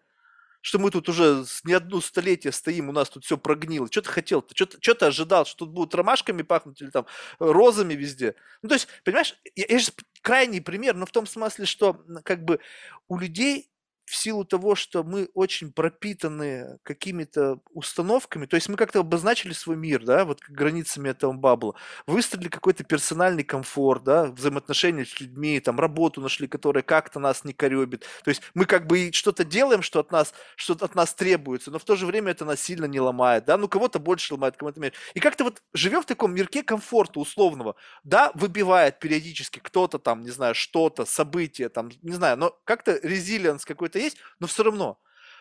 что 0.64 0.78
мы 0.78 0.90
тут 0.92 1.08
уже 1.08 1.44
не 1.64 1.72
одну 1.72 2.00
столетие 2.00 2.52
стоим, 2.52 2.88
у 2.88 2.92
нас 2.92 3.10
тут 3.10 3.24
все 3.24 3.36
прогнило. 3.36 3.88
Что 3.90 4.02
ты 4.02 4.10
хотел-то? 4.10 4.54
Что 4.54 4.66
ты, 4.66 4.78
что 4.80 4.94
ты 4.94 5.06
ожидал, 5.06 5.44
что 5.44 5.58
тут 5.66 5.70
будут 5.70 5.94
ромашками 5.94 6.42
пахнуть 6.42 6.80
или 6.80 6.90
там 6.90 7.06
розами 7.40 7.94
везде? 7.94 8.36
Ну, 8.62 8.68
то 8.68 8.76
есть, 8.76 8.86
понимаешь, 9.04 9.36
я, 9.56 9.64
я 9.68 9.78
сейчас 9.80 9.92
крайний 10.22 10.60
пример, 10.62 10.94
но 10.94 11.04
в 11.06 11.10
том 11.10 11.26
смысле, 11.26 11.66
что 11.66 12.04
как 12.24 12.44
бы 12.44 12.60
у 13.08 13.18
людей 13.18 13.72
в 14.12 14.16
силу 14.16 14.44
того, 14.44 14.74
что 14.74 15.05
мы 15.05 15.30
очень 15.32 15.72
пропитаны 15.72 16.78
какими-то 16.82 17.60
установками, 17.70 18.44
то 18.44 18.56
есть 18.56 18.68
мы 18.68 18.76
как-то 18.76 19.01
обозначили 19.01 19.55
свой 19.55 19.76
мир, 19.76 20.05
да, 20.05 20.26
вот 20.26 20.40
границами 20.47 21.09
этого 21.09 21.32
бабла, 21.32 21.76
выстроили 22.06 22.48
какой-то 22.48 22.84
персональный 22.84 23.43
комфорт, 23.43 24.05
да, 24.05 24.26
взаимоотношения 24.26 25.06
с 25.06 25.18
людьми, 25.18 25.59
там, 25.60 25.80
работу 25.80 26.20
нашли, 26.20 26.47
которая 26.47 26.82
как-то 26.82 27.20
нас 27.20 27.44
не 27.44 27.55
коребит. 27.55 28.05
То 28.22 28.28
есть 28.28 28.43
мы 28.52 28.66
как 28.66 28.86
бы 28.86 29.10
что-то 29.14 29.47
делаем, 29.47 29.80
что 29.80 30.01
от 30.01 30.12
нас, 30.12 30.34
что 30.56 30.74
от 30.74 30.94
нас 30.94 31.14
требуется, 31.14 31.70
но 31.70 31.78
в 31.78 31.84
то 31.84 31.97
же 31.97 32.05
время 32.05 32.32
это 32.32 32.44
нас 32.44 32.60
сильно 32.60 32.84
не 32.84 33.01
ломает, 33.01 33.47
да, 33.47 33.56
ну 33.56 33.66
кого-то 33.66 33.98
больше 33.98 34.34
ломает, 34.34 34.59
кого-то 34.59 34.78
меньше. 34.78 34.98
И 35.14 35.20
как-то 35.20 35.44
вот 35.44 35.62
живем 35.72 36.02
в 36.02 36.06
таком 36.06 36.34
мирке 36.34 36.62
комфорта 36.62 37.18
условного, 37.18 37.76
да, 38.05 38.30
выбивает 38.34 38.98
периодически 38.98 39.59
кто-то 39.59 39.98
там, 39.98 40.20
не 40.20 40.30
знаю, 40.30 40.55
что-то, 40.55 41.06
событие, 41.06 41.70
там, 41.70 41.89
не 42.02 42.12
знаю, 42.12 42.36
но 42.36 42.59
как-то 42.64 43.01
резилиенс 43.02 43.64
какой-то 43.64 44.01
есть, 44.02 44.18
но 44.40 44.46
все 44.46 44.62
равно. 44.62 45.00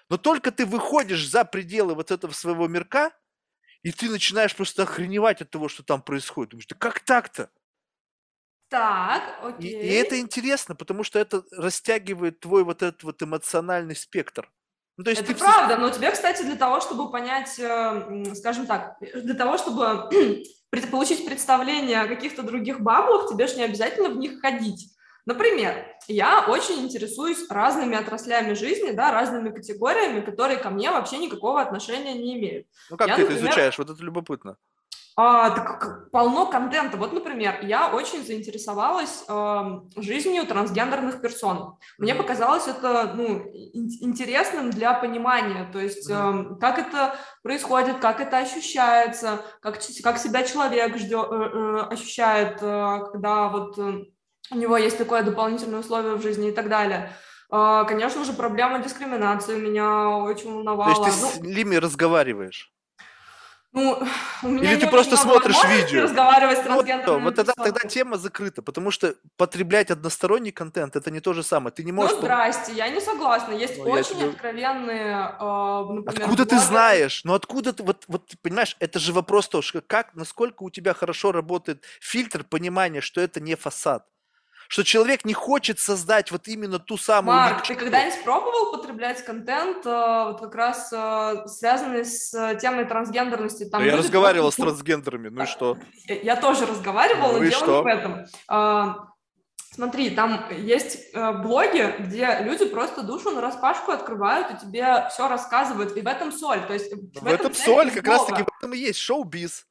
Но 0.09 0.17
только 0.17 0.51
ты 0.51 0.65
выходишь 0.65 1.27
за 1.27 1.45
пределы 1.45 1.95
вот 1.95 2.11
этого 2.11 2.31
своего 2.31 2.67
мирка, 2.67 3.11
и 3.83 3.91
ты 3.91 4.09
начинаешь 4.09 4.55
просто 4.55 4.83
охреневать 4.83 5.41
от 5.41 5.49
того, 5.49 5.67
что 5.69 5.83
там 5.83 6.01
происходит. 6.01 6.51
Думаешь, 6.51 6.67
да 6.67 6.75
как 6.77 6.99
так-то? 7.01 7.49
Так, 8.69 9.23
И, 9.59 9.67
окей. 9.67 9.81
и 9.81 9.87
это 9.93 10.19
интересно, 10.19 10.75
потому 10.75 11.03
что 11.03 11.19
это 11.19 11.43
растягивает 11.51 12.39
твой 12.39 12.63
вот 12.63 12.81
этот 12.81 13.03
вот 13.03 13.21
эмоциональный 13.21 13.95
спектр. 13.95 14.49
Ну, 14.97 15.03
то 15.03 15.09
есть 15.09 15.23
Это 15.23 15.33
ты 15.33 15.39
правда, 15.39 15.77
но 15.77 15.89
тебе, 15.89 16.11
кстати, 16.11 16.43
для 16.43 16.55
того, 16.55 16.79
чтобы 16.79 17.11
понять, 17.11 17.59
э, 17.59 18.33
скажем 18.35 18.67
так, 18.67 18.97
для 18.99 19.33
того, 19.33 19.57
чтобы 19.57 20.09
получить 20.91 21.25
представление 21.25 22.01
о 22.01 22.07
каких-то 22.07 22.43
других 22.43 22.81
баблах, 22.81 23.29
тебе 23.29 23.47
же 23.47 23.55
не 23.55 23.63
обязательно 23.63 24.09
в 24.09 24.17
них 24.17 24.39
ходить. 24.39 24.89
Например, 25.25 25.85
я 26.07 26.45
очень 26.47 26.81
интересуюсь 26.81 27.49
разными 27.49 27.95
отраслями 27.95 28.53
жизни, 28.53 28.91
да, 28.91 29.11
разными 29.11 29.49
категориями, 29.49 30.21
которые 30.21 30.57
ко 30.57 30.69
мне 30.69 30.91
вообще 30.91 31.17
никакого 31.17 31.61
отношения 31.61 32.13
не 32.13 32.37
имеют. 32.37 32.67
Ну 32.89 32.97
как 32.97 33.07
я, 33.07 33.15
ты 33.15 33.21
например, 33.21 33.43
это 33.43 33.49
изучаешь? 33.49 33.77
Вот 33.77 33.89
это 33.89 34.03
любопытно. 34.03 34.57
А, 35.17 35.49
так 35.49 36.09
полно 36.11 36.45
контента. 36.45 36.95
Вот, 36.97 37.11
например, 37.11 37.59
я 37.63 37.93
очень 37.93 38.25
заинтересовалась 38.25 39.25
э, 39.27 39.79
жизнью 39.97 40.47
трансгендерных 40.47 41.21
персон. 41.21 41.77
Мне 41.97 42.15
показалось 42.15 42.67
это 42.67 43.11
ну, 43.13 43.39
интересным 43.73 44.71
для 44.71 44.93
понимания, 44.93 45.69
то 45.71 45.79
есть 45.79 46.09
э, 46.09 46.55
как 46.61 46.79
это 46.79 47.15
происходит, 47.43 47.99
как 47.99 48.21
это 48.21 48.37
ощущается, 48.37 49.41
как, 49.61 49.79
как 50.01 50.17
себя 50.17 50.43
человек 50.43 50.97
ждет, 50.97 51.27
э, 51.29 51.35
э, 51.35 51.79
ощущает, 51.91 52.57
э, 52.61 52.99
когда 53.11 53.49
вот... 53.49 53.77
Э, 53.77 54.05
у 54.51 54.57
него 54.57 54.77
есть 54.77 54.97
такое 54.97 55.23
дополнительное 55.23 55.79
условие 55.79 56.15
в 56.15 56.21
жизни 56.21 56.49
и 56.49 56.51
так 56.51 56.69
далее. 56.69 57.11
А, 57.49 57.83
конечно 57.83 58.23
же, 58.23 58.33
проблема 58.33 58.79
дискриминации 58.79 59.59
меня 59.59 60.09
очень 60.09 60.53
волновала. 60.53 60.95
То 60.95 61.05
есть 61.05 61.19
ты 61.19 61.25
ну, 61.25 61.31
с 61.31 61.55
ними 61.55 61.75
разговариваешь? 61.75 62.71
Ну, 63.73 64.03
у 64.43 64.47
меня 64.49 64.73
Или 64.73 64.81
ты 64.81 64.87
просто 64.87 65.15
смотришь 65.15 65.55
видео? 65.63 66.03
разговаривать 66.03 66.57
с 66.57 66.61
трансгендерными 66.61 67.23
вот, 67.23 67.23
вот 67.23 67.35
тогда, 67.35 67.53
тогда 67.53 67.87
тема 67.87 68.17
закрыта, 68.17 68.61
потому 68.61 68.91
что 68.91 69.15
потреблять 69.37 69.89
односторонний 69.91 70.51
контент 70.51 70.97
это 70.97 71.09
не 71.09 71.21
то 71.21 71.31
же 71.31 71.41
самое. 71.41 71.71
Ты 71.73 71.85
не 71.85 71.93
можешь... 71.93 72.17
Ну, 72.17 72.21
здрасте, 72.21 72.73
я 72.73 72.89
не 72.89 72.99
согласна. 72.99 73.53
Есть 73.53 73.77
ну, 73.77 73.85
очень 73.85 74.17
тебе... 74.17 74.29
откровенные, 74.29 75.15
э, 75.15 75.93
например, 75.93 76.03
Откуда 76.05 76.25
блогеры. 76.25 76.45
ты 76.45 76.59
знаешь? 76.59 77.21
Ну, 77.23 77.33
откуда 77.33 77.71
ты... 77.71 77.83
Вот, 77.83 78.03
вот, 78.07 78.31
понимаешь, 78.41 78.75
это 78.79 78.99
же 78.99 79.13
вопрос 79.13 79.47
тоже, 79.47 79.81
как, 79.81 80.15
насколько 80.15 80.63
у 80.63 80.69
тебя 80.69 80.93
хорошо 80.93 81.31
работает 81.31 81.85
фильтр 82.01 82.43
понимания, 82.43 82.99
что 82.99 83.21
это 83.21 83.39
не 83.39 83.55
фасад 83.55 84.05
что 84.71 84.85
человек 84.85 85.25
не 85.25 85.33
хочет 85.33 85.79
создать 85.79 86.31
вот 86.31 86.47
именно 86.47 86.79
ту 86.79 86.95
самую 86.95 87.35
Марк, 87.35 87.67
ты 87.67 87.75
когда-нибудь 87.75 88.23
пробовал 88.23 88.71
потреблять 88.71 89.21
контент, 89.25 89.85
э, 89.85 89.89
вот 89.89 90.39
как 90.39 90.55
раз 90.55 90.93
э, 90.93 91.45
связанный 91.47 92.05
с 92.05 92.33
э, 92.33 92.57
темой 92.57 92.85
трансгендерности? 92.85 93.65
Там 93.65 93.83
я 93.83 93.97
разговаривал 93.97 94.45
просто... 94.45 94.61
с 94.61 94.65
трансгендерами, 94.65 95.27
ну 95.27 95.43
и 95.43 95.45
что? 95.45 95.77
Я, 96.05 96.21
я 96.21 96.35
тоже 96.37 96.65
разговаривала, 96.65 97.33
ну, 97.33 97.39
но 97.39 97.43
дело 97.43 97.63
что? 97.63 97.77
не 97.79 97.83
в 97.83 97.85
этом. 97.85 98.25
А, 98.47 98.95
смотри, 99.73 100.11
там 100.11 100.45
есть 100.51 101.13
блоги, 101.13 101.93
где 101.99 102.39
люди 102.39 102.63
просто 102.63 103.01
душу 103.01 103.31
на 103.31 103.41
распашку 103.41 103.91
открывают 103.91 104.51
и 104.51 104.65
тебе 104.65 105.05
все 105.09 105.27
рассказывают, 105.27 105.97
и 105.97 106.01
в 106.01 106.07
этом 106.07 106.31
соль. 106.31 106.65
То 106.65 106.71
есть 106.71 106.93
в, 106.93 107.19
в 107.19 107.27
этом, 107.27 107.27
этом 107.27 107.53
соль, 107.53 107.91
как 107.91 108.07
раз-таки 108.07 108.43
в 108.43 108.57
этом 108.57 108.73
и 108.73 108.77
есть 108.77 108.99
шоу-биз. 108.99 109.65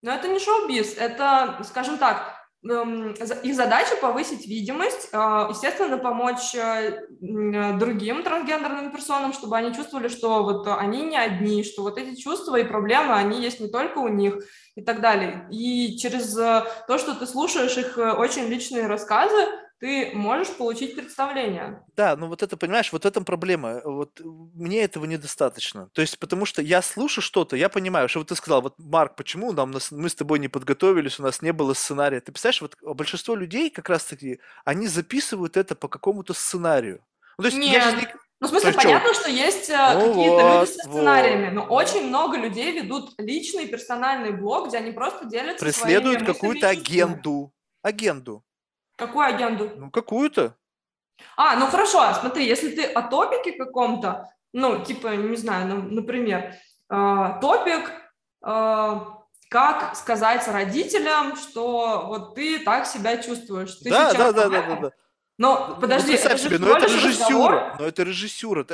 Но 0.00 0.12
это 0.12 0.28
не 0.28 0.38
шоу-биз, 0.38 0.94
это, 0.96 1.60
скажем 1.64 1.98
так, 1.98 2.37
их 2.62 3.54
задача 3.54 3.94
повысить 4.00 4.46
видимость, 4.46 5.10
а, 5.12 5.46
естественно, 5.48 5.96
помочь 5.96 6.54
э, 6.56 7.06
другим 7.20 8.24
трансгендерным 8.24 8.90
персонам, 8.90 9.32
чтобы 9.32 9.56
они 9.56 9.72
чувствовали, 9.72 10.08
что 10.08 10.42
вот 10.42 10.66
они 10.66 11.02
не 11.02 11.16
одни, 11.16 11.62
что 11.62 11.82
вот 11.82 11.98
эти 11.98 12.20
чувства 12.20 12.56
и 12.56 12.64
проблемы, 12.64 13.14
они 13.14 13.40
есть 13.40 13.60
не 13.60 13.68
только 13.68 13.98
у 13.98 14.08
них 14.08 14.42
и 14.74 14.82
так 14.82 15.00
далее. 15.00 15.46
И 15.52 15.96
через 15.98 16.36
э, 16.36 16.64
то, 16.88 16.98
что 16.98 17.14
ты 17.14 17.26
слушаешь 17.26 17.76
их 17.76 17.96
э, 17.96 18.12
очень 18.12 18.46
личные 18.46 18.88
рассказы, 18.88 19.46
ты 19.80 20.10
можешь 20.12 20.54
получить 20.56 20.96
представление. 20.96 21.84
Да, 21.96 22.16
ну 22.16 22.26
вот 22.26 22.42
это, 22.42 22.56
понимаешь, 22.56 22.92
вот 22.92 23.04
в 23.04 23.06
этом 23.06 23.24
проблема. 23.24 23.80
Вот 23.84 24.20
мне 24.22 24.82
этого 24.82 25.04
недостаточно. 25.04 25.88
То 25.92 26.00
есть, 26.00 26.18
потому 26.18 26.46
что 26.46 26.62
я 26.62 26.82
слушаю 26.82 27.22
что-то, 27.22 27.56
я 27.56 27.68
понимаю, 27.68 28.08
что 28.08 28.18
вот 28.18 28.28
ты 28.28 28.34
сказал, 28.34 28.62
вот, 28.62 28.74
Марк, 28.78 29.14
почему 29.14 29.52
нам, 29.52 29.74
мы 29.90 30.08
с 30.08 30.14
тобой 30.14 30.40
не 30.40 30.48
подготовились, 30.48 31.20
у 31.20 31.22
нас 31.22 31.42
не 31.42 31.52
было 31.52 31.74
сценария. 31.74 32.20
Ты 32.20 32.32
представляешь, 32.32 32.62
вот 32.62 32.76
большинство 32.96 33.36
людей 33.36 33.70
как 33.70 33.88
раз-таки, 33.88 34.40
они 34.64 34.88
записывают 34.88 35.56
это 35.56 35.76
по 35.76 35.88
какому-то 35.88 36.34
сценарию. 36.34 37.00
Ну, 37.38 37.42
то 37.42 37.46
есть, 37.46 37.58
Нет. 37.58 37.72
Я 37.72 37.92
не... 37.92 38.08
Ну, 38.40 38.46
в 38.46 38.50
смысле, 38.50 38.72
понятно, 38.72 39.14
что 39.14 39.30
есть 39.30 39.68
ну, 39.68 39.74
какие-то 39.76 40.42
вот, 40.42 40.60
люди 40.60 40.70
со 40.70 40.88
сценариями, 40.88 41.46
вот. 41.46 41.54
но 41.54 41.74
очень 41.74 42.06
много 42.06 42.36
людей 42.36 42.80
ведут 42.80 43.14
личный 43.18 43.66
персональный 43.66 44.30
блог, 44.30 44.68
где 44.68 44.78
они 44.78 44.92
просто 44.92 45.24
делятся 45.24 45.64
Преследуют 45.64 46.24
какую-то 46.24 46.68
агенду. 46.68 47.52
Агенду. 47.82 48.44
Какую 48.98 49.26
агенду? 49.26 49.70
Ну, 49.76 49.90
какую-то. 49.92 50.56
А, 51.36 51.56
ну 51.56 51.66
хорошо, 51.66 52.12
смотри, 52.20 52.46
если 52.46 52.70
ты 52.70 52.84
о 52.84 53.02
топике 53.02 53.52
каком-то, 53.52 54.28
ну, 54.52 54.84
типа, 54.84 55.14
не 55.14 55.36
знаю, 55.36 55.68
ну, 55.68 55.82
например, 55.82 56.54
э, 56.90 57.38
топик, 57.40 57.92
э, 58.44 59.00
как 59.48 59.94
сказать 59.96 60.46
родителям, 60.48 61.36
что 61.36 62.06
вот 62.06 62.34
ты 62.34 62.58
так 62.58 62.86
себя 62.86 63.18
чувствуешь. 63.18 63.74
Ты 63.76 63.90
да, 63.90 64.12
да, 64.12 64.32
да, 64.32 64.48
да, 64.48 64.62
да, 64.62 64.76
да. 64.76 64.90
Но 65.38 65.68
ну, 65.68 65.80
подожди, 65.80 66.14
это 66.14 66.36
себе, 66.36 66.58
но 66.58 66.76
это 66.76 66.86
режиссура, 66.86 67.76
но 67.78 67.86
это 67.86 68.02
режиссура. 68.02 68.66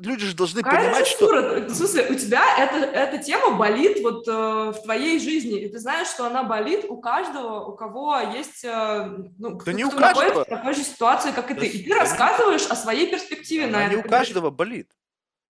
Люди 0.00 0.26
же 0.26 0.36
должны 0.36 0.62
Какая 0.62 0.84
понимать, 0.84 1.06
режиссура? 1.06 1.42
что... 1.42 1.68
В 1.68 1.74
смысле, 1.74 2.06
у 2.10 2.14
тебя 2.14 2.44
это, 2.58 2.76
эта 2.76 3.18
тема 3.18 3.56
болит 3.56 3.98
вот 4.04 4.28
э, 4.28 4.30
в 4.30 4.82
твоей 4.84 5.18
жизни, 5.18 5.60
и 5.60 5.68
ты 5.68 5.80
знаешь, 5.80 6.06
что 6.06 6.24
она 6.24 6.44
болит 6.44 6.84
у 6.88 7.00
каждого, 7.00 7.64
у 7.64 7.74
кого 7.74 8.18
есть, 8.36 8.64
э, 8.64 9.16
ну, 9.36 9.60
да 9.66 9.72
не 9.72 9.84
у 9.84 9.90
каждого. 9.90 10.44
в 10.44 10.48
такой 10.48 10.74
же 10.74 10.84
ситуации, 10.84 11.32
как 11.32 11.50
и 11.50 11.54
ты. 11.54 11.66
И 11.66 11.82
ты 11.82 11.92
рассказываешь 11.92 12.66
о 12.66 12.76
своей 12.76 13.10
перспективе 13.10 13.64
она 13.64 13.78
на 13.78 13.86
это. 13.86 13.96
не 13.96 14.02
у 14.02 14.08
каждого 14.08 14.50
болит. 14.50 14.88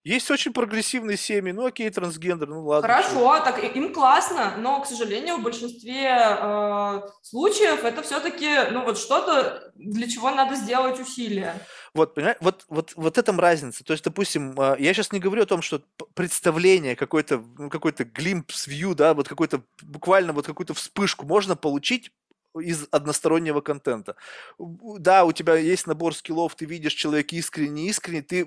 Есть 0.05 0.31
очень 0.33 0.53
прогрессивные 0.53 1.17
семьи, 1.17 1.53
ну 1.53 1.67
окей, 1.67 1.89
трансгендер, 1.89 2.49
ну 2.49 2.65
ладно. 2.65 2.89
Хорошо, 2.89 3.37
что. 3.37 3.45
так 3.45 3.63
им 3.63 3.95
классно, 3.95 4.57
но, 4.59 4.81
к 4.81 4.87
сожалению, 4.87 5.37
в 5.37 5.43
большинстве 5.43 6.09
э, 6.11 7.03
случаев 7.23 7.85
это 7.85 8.03
все-таки, 8.03 8.49
ну 8.73 8.85
вот 8.85 8.99
что-то, 8.99 9.71
для 9.77 10.09
чего 10.09 10.33
надо 10.33 10.57
сделать 10.57 10.99
усилия. 10.99 11.55
Вот, 11.95 12.15
понимаешь, 12.15 12.39
вот, 12.41 12.65
вот, 12.69 12.93
вот 12.97 13.17
этом 13.17 13.39
разница. 13.39 13.85
То 13.85 13.93
есть, 13.93 14.03
допустим, 14.03 14.59
э, 14.59 14.77
я 14.81 14.93
сейчас 14.93 15.13
не 15.13 15.21
говорю 15.21 15.45
о 15.45 15.47
том, 15.47 15.63
что 15.63 15.83
представление, 16.15 16.97
какой-то 16.97 17.41
ну, 17.57 17.71
какой-то 17.71 18.03
glimpse 18.03 18.67
view, 18.67 18.95
да, 18.95 19.15
вот 19.15 19.29
какой-то 19.29 19.63
буквально 19.83 20.33
вот 20.33 20.47
какую-то 20.47 20.75
вспышку 20.75 21.27
можно 21.27 21.55
получить 21.55 22.11
из 22.59 22.87
одностороннего 22.91 23.61
контента. 23.61 24.17
Да, 24.59 25.25
у 25.25 25.33
тебя 25.33 25.57
есть 25.57 25.87
набор 25.87 26.15
скиллов, 26.15 26.55
ты 26.55 26.65
видишь 26.65 26.95
человек 26.95 27.33
искренне, 27.33 27.89
искренне, 27.89 28.23
ты 28.23 28.47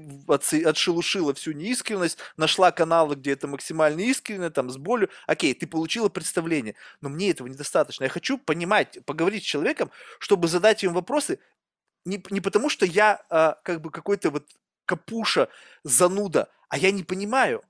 отшелушила 0.63 1.33
всю 1.33 1.53
неискренность, 1.53 2.17
нашла 2.37 2.71
каналы, 2.71 3.15
где 3.15 3.31
это 3.31 3.47
максимально 3.47 4.01
искренне, 4.01 4.49
там, 4.49 4.69
с 4.69 4.77
болью. 4.77 5.09
Окей, 5.27 5.53
ты 5.53 5.67
получила 5.67 6.09
представление, 6.09 6.75
но 7.01 7.09
мне 7.09 7.31
этого 7.31 7.47
недостаточно. 7.47 8.03
Я 8.03 8.09
хочу 8.09 8.37
понимать, 8.37 8.99
поговорить 9.05 9.43
с 9.43 9.47
человеком, 9.47 9.91
чтобы 10.19 10.47
задать 10.47 10.83
им 10.83 10.93
вопросы, 10.93 11.39
не, 12.05 12.23
не 12.29 12.41
потому 12.41 12.69
что 12.69 12.85
я 12.85 13.23
а, 13.29 13.57
как 13.63 13.81
бы 13.81 13.89
какой-то 13.89 14.29
вот 14.29 14.47
капуша, 14.85 15.49
зануда, 15.83 16.49
а 16.69 16.77
я 16.77 16.91
не 16.91 17.03
понимаю. 17.03 17.63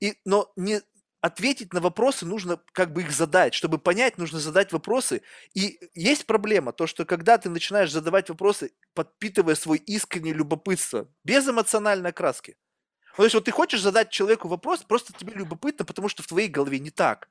И, 0.00 0.14
но 0.24 0.52
не, 0.56 0.80
ответить 1.24 1.72
на 1.72 1.80
вопросы 1.80 2.26
нужно 2.26 2.60
как 2.72 2.92
бы 2.92 3.00
их 3.00 3.10
задать. 3.10 3.54
Чтобы 3.54 3.78
понять, 3.78 4.18
нужно 4.18 4.40
задать 4.40 4.72
вопросы. 4.72 5.22
И 5.54 5.80
есть 5.94 6.26
проблема, 6.26 6.72
то, 6.74 6.86
что 6.86 7.06
когда 7.06 7.38
ты 7.38 7.48
начинаешь 7.48 7.90
задавать 7.90 8.28
вопросы, 8.28 8.72
подпитывая 8.92 9.54
свой 9.54 9.78
искреннее 9.78 10.34
любопытство, 10.34 11.08
без 11.24 11.48
эмоциональной 11.48 12.10
окраски, 12.10 12.58
Ну, 13.12 13.16
то 13.16 13.22
есть 13.22 13.34
вот 13.34 13.46
ты 13.46 13.52
хочешь 13.52 13.80
задать 13.80 14.10
человеку 14.10 14.48
вопрос, 14.48 14.82
просто 14.82 15.14
тебе 15.14 15.32
любопытно, 15.32 15.86
потому 15.86 16.10
что 16.10 16.22
в 16.22 16.26
твоей 16.26 16.48
голове 16.48 16.78
не 16.78 16.90
так. 16.90 17.30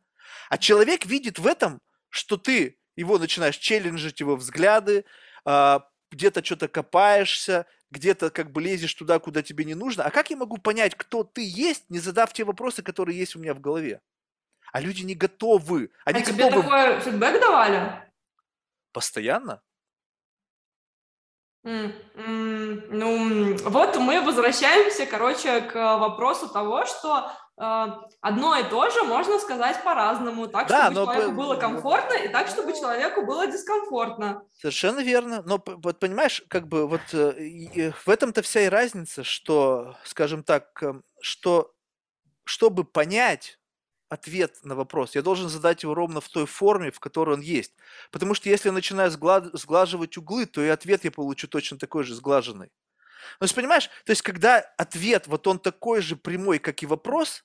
А 0.49 0.57
человек 0.57 1.06
видит 1.06 1.38
в 1.38 1.45
этом, 1.45 1.80
что 2.10 2.38
ты 2.38 2.80
его 2.95 3.20
начинаешь 3.20 3.57
челленджить, 3.57 4.22
его 4.22 4.36
взгляды, 4.36 5.06
а, 5.45 5.88
где-то 6.10 6.44
что-то 6.44 6.68
копаешься, 6.68 7.68
где-то 7.94 8.30
как 8.32 8.52
бы 8.52 8.61
лезешь 8.61 8.94
туда, 8.94 9.20
куда 9.20 9.41
тебе 9.41 9.64
не 9.64 9.76
нужно. 9.76 10.03
А 10.03 10.11
как 10.11 10.30
я 10.30 10.36
могу 10.36 10.57
понять, 10.57 10.95
кто 10.95 11.24
ты 11.24 11.41
есть, 11.48 11.86
не 11.90 11.99
задав 11.99 12.34
те 12.34 12.44
вопросы, 12.44 12.84
которые 12.84 13.18
есть 13.18 13.36
у 13.36 13.40
меня 13.40 13.53
в 13.53 13.61
голове? 13.61 14.02
А 14.72 14.82
люди 14.82 15.03
не 15.03 15.15
готовы. 15.15 15.91
Они 16.03 16.22
а 16.22 16.26
тебе 16.26 16.45
готовы... 16.45 16.64
такой 16.64 16.99
фидбэк 17.02 17.40
давали? 17.40 18.11
Постоянно? 18.91 19.61
Mm, 21.65 21.94
mm, 22.15 22.88
ну, 22.90 23.56
вот 23.70 23.98
мы 23.98 24.22
возвращаемся, 24.22 25.06
короче, 25.06 25.61
к 25.61 25.98
вопросу 25.98 26.49
того, 26.49 26.86
что 26.86 27.20
э, 27.20 27.43
одно 27.55 28.57
и 28.57 28.63
то 28.63 28.89
же 28.89 29.03
можно 29.03 29.39
сказать 29.39 29.84
по-разному, 29.84 30.47
так, 30.47 30.67
да, 30.67 30.91
чтобы 30.91 31.05
человеку 31.13 31.31
по... 31.31 31.38
было 31.38 31.55
комфортно, 31.55 32.13
и 32.13 32.27
так, 32.30 32.47
чтобы 32.47 32.73
человеку 32.73 33.25
было 33.25 33.47
дискомфортно. 33.47 34.43
Совершенно 34.53 35.01
верно. 35.01 35.43
Но 35.45 35.61
вот 35.65 35.99
понимаешь, 35.99 36.43
как 36.47 36.67
бы 36.67 36.88
вот 36.88 37.01
э, 37.13 37.91
в 37.91 38.09
этом-то 38.09 38.41
вся 38.41 38.61
и 38.61 38.69
разница, 38.69 39.23
что, 39.23 39.95
скажем 40.03 40.43
так, 40.43 40.81
э, 40.81 40.93
что 41.21 41.73
чтобы 42.45 42.84
понять, 42.84 43.59
ответ 44.09 44.59
на 44.63 44.75
вопрос. 44.75 45.15
Я 45.15 45.21
должен 45.21 45.49
задать 45.49 45.84
его 45.84 45.93
ровно 45.93 46.21
в 46.21 46.30
той 46.30 46.45
форме, 46.45 46.91
в 46.91 46.99
которой 46.99 47.35
он 47.35 47.41
есть. 47.41 47.73
Потому 48.11 48.34
что 48.35 48.49
если 48.49 48.69
я 48.69 48.73
начинаю 48.73 49.11
сглаживать 49.11 50.17
углы, 50.17 50.45
то 50.45 50.61
и 50.61 50.67
ответ 50.67 51.03
я 51.03 51.11
получу 51.11 51.47
точно 51.47 51.77
такой 51.77 52.03
же 52.03 52.13
сглаженный. 52.13 52.69
То 53.40 53.44
есть, 53.44 53.56
понимаешь, 53.56 53.90
то 54.06 54.12
есть, 54.12 54.22
когда 54.22 54.60
ответ, 54.78 55.28
вот 55.28 55.48
он 55.48 55.60
такой 55.60 56.02
же 56.02 56.16
прямой, 56.16 56.60
как 56.60 56.84
и 56.84 56.86
вопрос, 56.86 57.44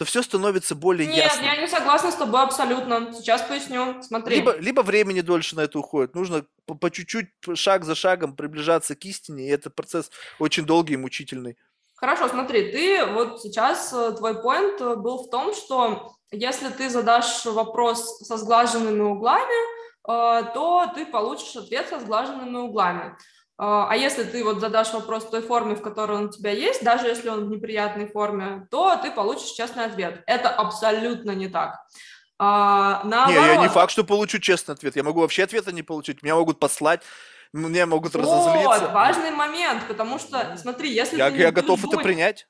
то 0.00 0.06
все 0.06 0.22
становится 0.22 0.74
более 0.74 1.06
Нет, 1.06 1.24
ясно. 1.24 1.42
Нет, 1.42 1.56
я 1.56 1.60
не 1.60 1.68
согласна 1.68 2.10
с 2.10 2.14
тобой 2.14 2.40
абсолютно. 2.40 3.12
Сейчас 3.12 3.42
поясню. 3.42 4.02
Смотри. 4.02 4.36
Либо, 4.36 4.56
либо 4.56 4.80
времени 4.80 5.20
дольше 5.20 5.56
на 5.56 5.60
это 5.60 5.78
уходит. 5.78 6.14
Нужно 6.14 6.46
по, 6.64 6.74
по 6.74 6.90
чуть-чуть, 6.90 7.28
шаг 7.54 7.84
за 7.84 7.94
шагом 7.94 8.34
приближаться 8.34 8.96
к 8.96 9.04
истине, 9.04 9.44
и 9.46 9.50
это 9.50 9.68
процесс 9.68 10.10
очень 10.38 10.64
долгий 10.64 10.94
и 10.94 10.96
мучительный. 10.96 11.58
Хорошо, 11.96 12.28
смотри, 12.28 12.72
ты 12.72 13.04
вот 13.04 13.42
сейчас, 13.42 13.92
э, 13.92 14.12
твой 14.12 14.40
поинт 14.40 14.80
э, 14.80 14.96
был 14.96 15.24
в 15.24 15.28
том, 15.28 15.52
что 15.52 16.14
если 16.30 16.70
ты 16.70 16.88
задашь 16.88 17.44
вопрос 17.44 18.20
со 18.20 18.38
сглаженными 18.38 19.02
углами, 19.02 19.44
э, 20.08 20.54
то 20.54 20.90
ты 20.94 21.04
получишь 21.04 21.54
ответ 21.56 21.88
со 21.90 22.00
сглаженными 22.00 22.56
углами. 22.56 23.16
А 23.62 23.94
если 23.94 24.24
ты 24.24 24.42
вот 24.42 24.60
задашь 24.60 24.94
вопрос 24.94 25.24
в 25.24 25.30
той 25.30 25.42
форме, 25.42 25.74
в 25.74 25.82
которой 25.82 26.16
он 26.16 26.24
у 26.26 26.30
тебя 26.30 26.50
есть, 26.50 26.82
даже 26.82 27.08
если 27.08 27.28
он 27.28 27.46
в 27.46 27.50
неприятной 27.50 28.06
форме, 28.06 28.66
то 28.70 28.96
ты 28.96 29.10
получишь 29.10 29.50
честный 29.50 29.84
ответ. 29.84 30.22
Это 30.26 30.48
абсолютно 30.48 31.32
не 31.32 31.48
так. 31.48 31.74
А, 32.38 33.02
наоборот, 33.04 33.42
не, 33.42 33.46
я 33.46 33.56
не 33.56 33.68
факт, 33.68 33.92
что 33.92 34.02
получу 34.02 34.38
честный 34.38 34.74
ответ. 34.74 34.96
Я 34.96 35.02
могу 35.02 35.20
вообще 35.20 35.42
ответа 35.42 35.72
не 35.72 35.82
получить. 35.82 36.22
Меня 36.22 36.36
могут 36.36 36.58
послать 36.58 37.02
мне 37.52 37.86
могут 37.86 38.14
вот, 38.14 38.22
разозлиться. 38.22 38.86
Вот, 38.86 38.92
важный 38.92 39.30
момент, 39.30 39.82
потому 39.88 40.18
что, 40.18 40.56
смотри, 40.56 40.92
если 40.92 41.18
я, 41.18 41.30
ты 41.30 41.38
я 41.38 41.50
готов 41.50 41.80
думать, 41.80 41.94
это 41.94 42.02
принять. 42.02 42.46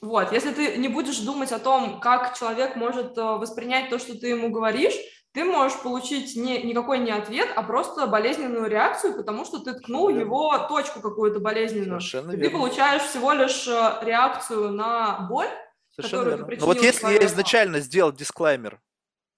Вот, 0.00 0.32
если 0.32 0.52
ты 0.52 0.76
не 0.76 0.88
будешь 0.88 1.18
думать 1.18 1.52
о 1.52 1.58
том, 1.58 2.00
как 2.00 2.36
человек 2.36 2.76
может 2.76 3.16
э, 3.16 3.22
воспринять 3.22 3.88
то, 3.88 3.98
что 3.98 4.18
ты 4.18 4.28
ему 4.28 4.50
говоришь, 4.50 4.94
ты 5.32 5.44
можешь 5.44 5.80
получить 5.80 6.36
не, 6.36 6.62
никакой 6.62 6.98
не 6.98 7.10
ответ, 7.10 7.48
а 7.56 7.62
просто 7.62 8.06
болезненную 8.06 8.68
реакцию, 8.68 9.14
потому 9.16 9.44
что 9.44 9.58
ты 9.58 9.72
ткнул 9.74 10.08
Совершенно 10.08 10.28
его 10.28 10.58
точку 10.68 11.00
какую-то 11.00 11.40
болезненную. 11.40 12.00
Совершенно 12.00 12.32
и 12.32 12.36
верно. 12.36 12.44
ты 12.44 12.50
получаешь 12.50 13.02
всего 13.02 13.32
лишь 13.32 13.66
э, 13.66 13.98
реакцию 14.02 14.72
на 14.72 15.26
боль, 15.30 15.48
Совершенно 15.96 16.24
которую 16.24 16.36
верно. 16.36 16.56
ты 16.56 16.60
Но 16.60 16.66
вот 16.66 16.82
если 16.82 17.12
я 17.12 17.24
изначально 17.26 17.80
сделал 17.80 18.12
дисклаймер, 18.12 18.80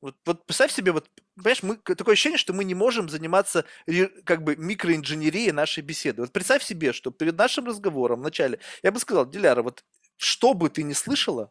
вот, 0.00 0.16
вот 0.26 0.44
представь 0.44 0.72
себе, 0.72 0.92
вот, 0.92 1.08
понимаешь, 1.36 1.62
мы, 1.62 1.76
такое 1.76 2.12
ощущение, 2.12 2.38
что 2.38 2.52
мы 2.52 2.64
не 2.64 2.74
можем 2.74 3.08
заниматься 3.08 3.64
как 4.24 4.42
бы 4.42 4.56
микроинженерией 4.56 5.52
нашей 5.52 5.82
беседы. 5.82 6.22
Вот 6.22 6.32
представь 6.32 6.62
себе, 6.62 6.92
что 6.92 7.10
перед 7.10 7.38
нашим 7.38 7.66
разговором 7.66 8.20
вначале 8.20 8.58
я 8.82 8.92
бы 8.92 8.98
сказал, 8.98 9.26
Диляра, 9.26 9.62
вот 9.62 9.84
что 10.16 10.54
бы 10.54 10.68
ты 10.68 10.82
ни 10.82 10.92
слышала, 10.92 11.50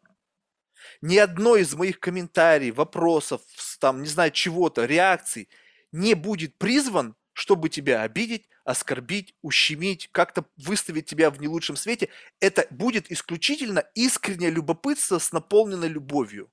ни 1.01 1.17
одной 1.17 1.61
из 1.61 1.73
моих 1.73 1.99
комментариев, 1.99 2.75
вопросов, 2.75 3.41
там, 3.79 4.01
не 4.01 4.09
знаю, 4.09 4.31
чего-то, 4.31 4.85
реакций 4.85 5.49
не 5.91 6.13
будет 6.13 6.57
призван, 6.57 7.15
чтобы 7.33 7.69
тебя 7.69 8.01
обидеть, 8.01 8.47
оскорбить, 8.63 9.35
ущемить, 9.41 10.09
как-то 10.11 10.45
выставить 10.57 11.05
тебя 11.05 11.29
в 11.29 11.39
не 11.41 11.47
лучшем 11.47 11.75
свете. 11.75 12.09
Это 12.39 12.65
будет 12.69 13.11
исключительно 13.11 13.85
искреннее 13.95 14.49
любопытство 14.49 15.19
с 15.19 15.31
наполненной 15.31 15.89
любовью. 15.89 16.51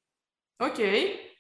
Окей. 0.59 1.31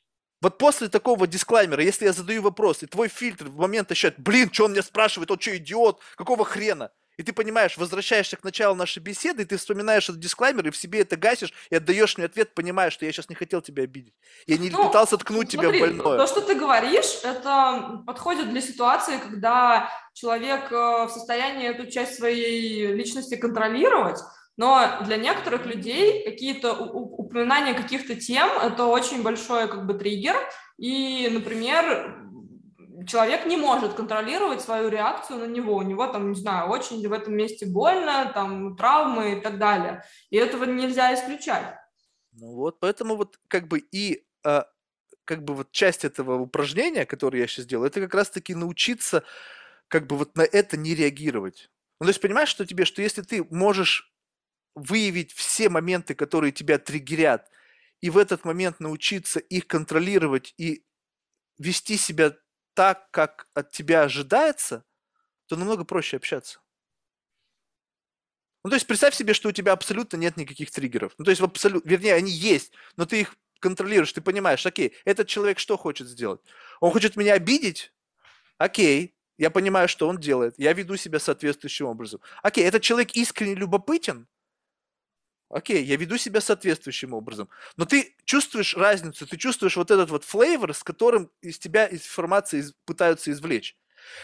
Вот 0.40 0.56
после 0.56 0.88
такого 0.88 1.26
дисклаймера, 1.26 1.82
если 1.82 2.06
я 2.06 2.12
задаю 2.12 2.42
вопрос, 2.42 2.82
и 2.82 2.86
твой 2.86 3.08
фильтр 3.08 3.48
в 3.48 3.56
момент 3.58 3.90
ощущает, 3.90 4.18
блин, 4.18 4.50
что 4.50 4.64
он 4.64 4.72
меня 4.72 4.82
спрашивает, 4.82 5.30
он 5.30 5.38
что, 5.38 5.56
идиот, 5.56 6.00
какого 6.16 6.44
хрена? 6.44 6.90
И 7.20 7.22
ты 7.22 7.34
понимаешь, 7.34 7.76
возвращаешься 7.76 8.38
к 8.38 8.44
началу 8.44 8.74
нашей 8.74 9.00
беседы, 9.00 9.42
и 9.42 9.44
ты 9.44 9.58
вспоминаешь 9.58 10.04
этот 10.04 10.20
дисклаймер, 10.20 10.68
и 10.68 10.70
в 10.70 10.76
себе 10.78 11.02
это 11.02 11.18
гасишь, 11.18 11.52
и 11.68 11.74
отдаешь 11.74 12.16
мне 12.16 12.24
ответ, 12.24 12.54
понимая, 12.54 12.88
что 12.88 13.04
я 13.04 13.12
сейчас 13.12 13.28
не 13.28 13.34
хотел 13.34 13.60
тебя 13.60 13.82
обидеть. 13.82 14.14
Я 14.46 14.56
не 14.56 14.70
ну, 14.70 14.86
пытался 14.86 15.18
ткнуть 15.18 15.52
смотри, 15.52 15.70
тебя 15.80 15.86
в 15.86 15.98
больное. 15.98 16.16
То, 16.16 16.26
что 16.26 16.40
ты 16.40 16.54
говоришь, 16.54 17.20
это 17.22 18.02
подходит 18.06 18.48
для 18.48 18.62
ситуации, 18.62 19.18
когда 19.18 19.90
человек 20.14 20.72
э, 20.72 21.04
в 21.04 21.10
состоянии 21.10 21.68
эту 21.68 21.90
часть 21.90 22.14
своей 22.14 22.86
личности 22.86 23.36
контролировать, 23.36 24.20
но 24.56 25.02
для 25.04 25.18
некоторых 25.18 25.66
людей 25.66 26.24
какие-то 26.24 26.72
упоминания 26.72 27.74
каких-то 27.74 28.14
тем– 28.14 28.48
это 28.62 28.86
очень 28.86 29.22
большой 29.22 29.68
как 29.68 29.84
бы 29.84 29.92
триггер, 29.92 30.36
и, 30.78 31.28
например, 31.30 32.29
человек 33.06 33.46
не 33.46 33.56
может 33.56 33.94
контролировать 33.94 34.60
свою 34.60 34.88
реакцию 34.88 35.40
на 35.40 35.46
него, 35.46 35.76
у 35.76 35.82
него 35.82 36.06
там, 36.06 36.32
не 36.32 36.38
знаю, 36.38 36.70
очень 36.70 37.06
в 37.06 37.12
этом 37.12 37.34
месте 37.34 37.66
больно, 37.66 38.30
там 38.34 38.76
травмы 38.76 39.38
и 39.38 39.40
так 39.40 39.58
далее, 39.58 40.04
и 40.30 40.36
этого 40.36 40.64
нельзя 40.64 41.14
исключать. 41.14 41.76
Ну 42.32 42.54
вот, 42.54 42.80
поэтому 42.80 43.16
вот 43.16 43.38
как 43.48 43.68
бы 43.68 43.78
и 43.78 44.24
а, 44.44 44.66
как 45.24 45.44
бы 45.44 45.54
вот 45.54 45.72
часть 45.72 46.04
этого 46.04 46.40
упражнения, 46.40 47.06
которое 47.06 47.40
я 47.40 47.46
сейчас 47.46 47.66
делаю, 47.66 47.88
это 47.88 48.00
как 48.00 48.14
раз-таки 48.14 48.54
научиться 48.54 49.24
как 49.88 50.06
бы 50.06 50.16
вот 50.16 50.36
на 50.36 50.42
это 50.42 50.76
не 50.76 50.94
реагировать. 50.94 51.70
Ну, 52.00 52.06
то 52.06 52.10
есть 52.10 52.20
понимаешь, 52.20 52.48
что 52.48 52.64
тебе, 52.64 52.84
что 52.84 53.02
если 53.02 53.22
ты 53.22 53.44
можешь 53.44 54.12
выявить 54.74 55.32
все 55.32 55.68
моменты, 55.68 56.14
которые 56.14 56.52
тебя 56.52 56.78
триггерят, 56.78 57.50
и 58.00 58.08
в 58.08 58.16
этот 58.16 58.44
момент 58.44 58.80
научиться 58.80 59.38
их 59.40 59.66
контролировать 59.66 60.54
и 60.56 60.84
вести 61.58 61.96
себя 61.96 62.36
так, 62.80 63.10
как 63.10 63.46
от 63.52 63.72
тебя 63.72 64.04
ожидается, 64.04 64.86
то 65.48 65.56
намного 65.56 65.84
проще 65.84 66.16
общаться. 66.16 66.60
Ну, 68.64 68.70
то 68.70 68.76
есть 68.76 68.86
представь 68.86 69.14
себе, 69.14 69.34
что 69.34 69.50
у 69.50 69.52
тебя 69.52 69.72
абсолютно 69.72 70.16
нет 70.16 70.38
никаких 70.38 70.70
триггеров. 70.70 71.12
Ну, 71.18 71.26
то 71.26 71.30
есть, 71.30 71.42
абсолютно, 71.42 71.86
вернее, 71.86 72.14
они 72.14 72.30
есть, 72.30 72.72
но 72.96 73.04
ты 73.04 73.20
их 73.20 73.36
контролируешь, 73.58 74.14
ты 74.14 74.22
понимаешь, 74.22 74.64
окей, 74.64 74.94
этот 75.04 75.28
человек 75.28 75.58
что 75.58 75.76
хочет 75.76 76.08
сделать? 76.08 76.40
Он 76.80 76.90
хочет 76.90 77.16
меня 77.16 77.34
обидеть? 77.34 77.92
Окей, 78.56 79.14
я 79.36 79.50
понимаю, 79.50 79.86
что 79.86 80.08
он 80.08 80.16
делает, 80.16 80.54
я 80.56 80.72
веду 80.72 80.96
себя 80.96 81.18
соответствующим 81.18 81.84
образом. 81.84 82.22
Окей, 82.42 82.64
этот 82.64 82.80
человек 82.80 83.10
искренне 83.10 83.56
любопытен? 83.56 84.26
Окей, 85.50 85.82
я 85.82 85.96
веду 85.96 86.16
себя 86.16 86.40
соответствующим 86.40 87.12
образом. 87.12 87.48
Но 87.76 87.84
ты 87.84 88.14
чувствуешь 88.24 88.76
разницу, 88.76 89.26
ты 89.26 89.36
чувствуешь 89.36 89.76
вот 89.76 89.90
этот 89.90 90.08
вот 90.10 90.24
флейвор, 90.24 90.72
с 90.72 90.84
которым 90.84 91.28
из 91.42 91.58
тебя 91.58 91.88
информация 91.90 92.60
из, 92.60 92.72
пытаются 92.84 93.32
извлечь. 93.32 93.76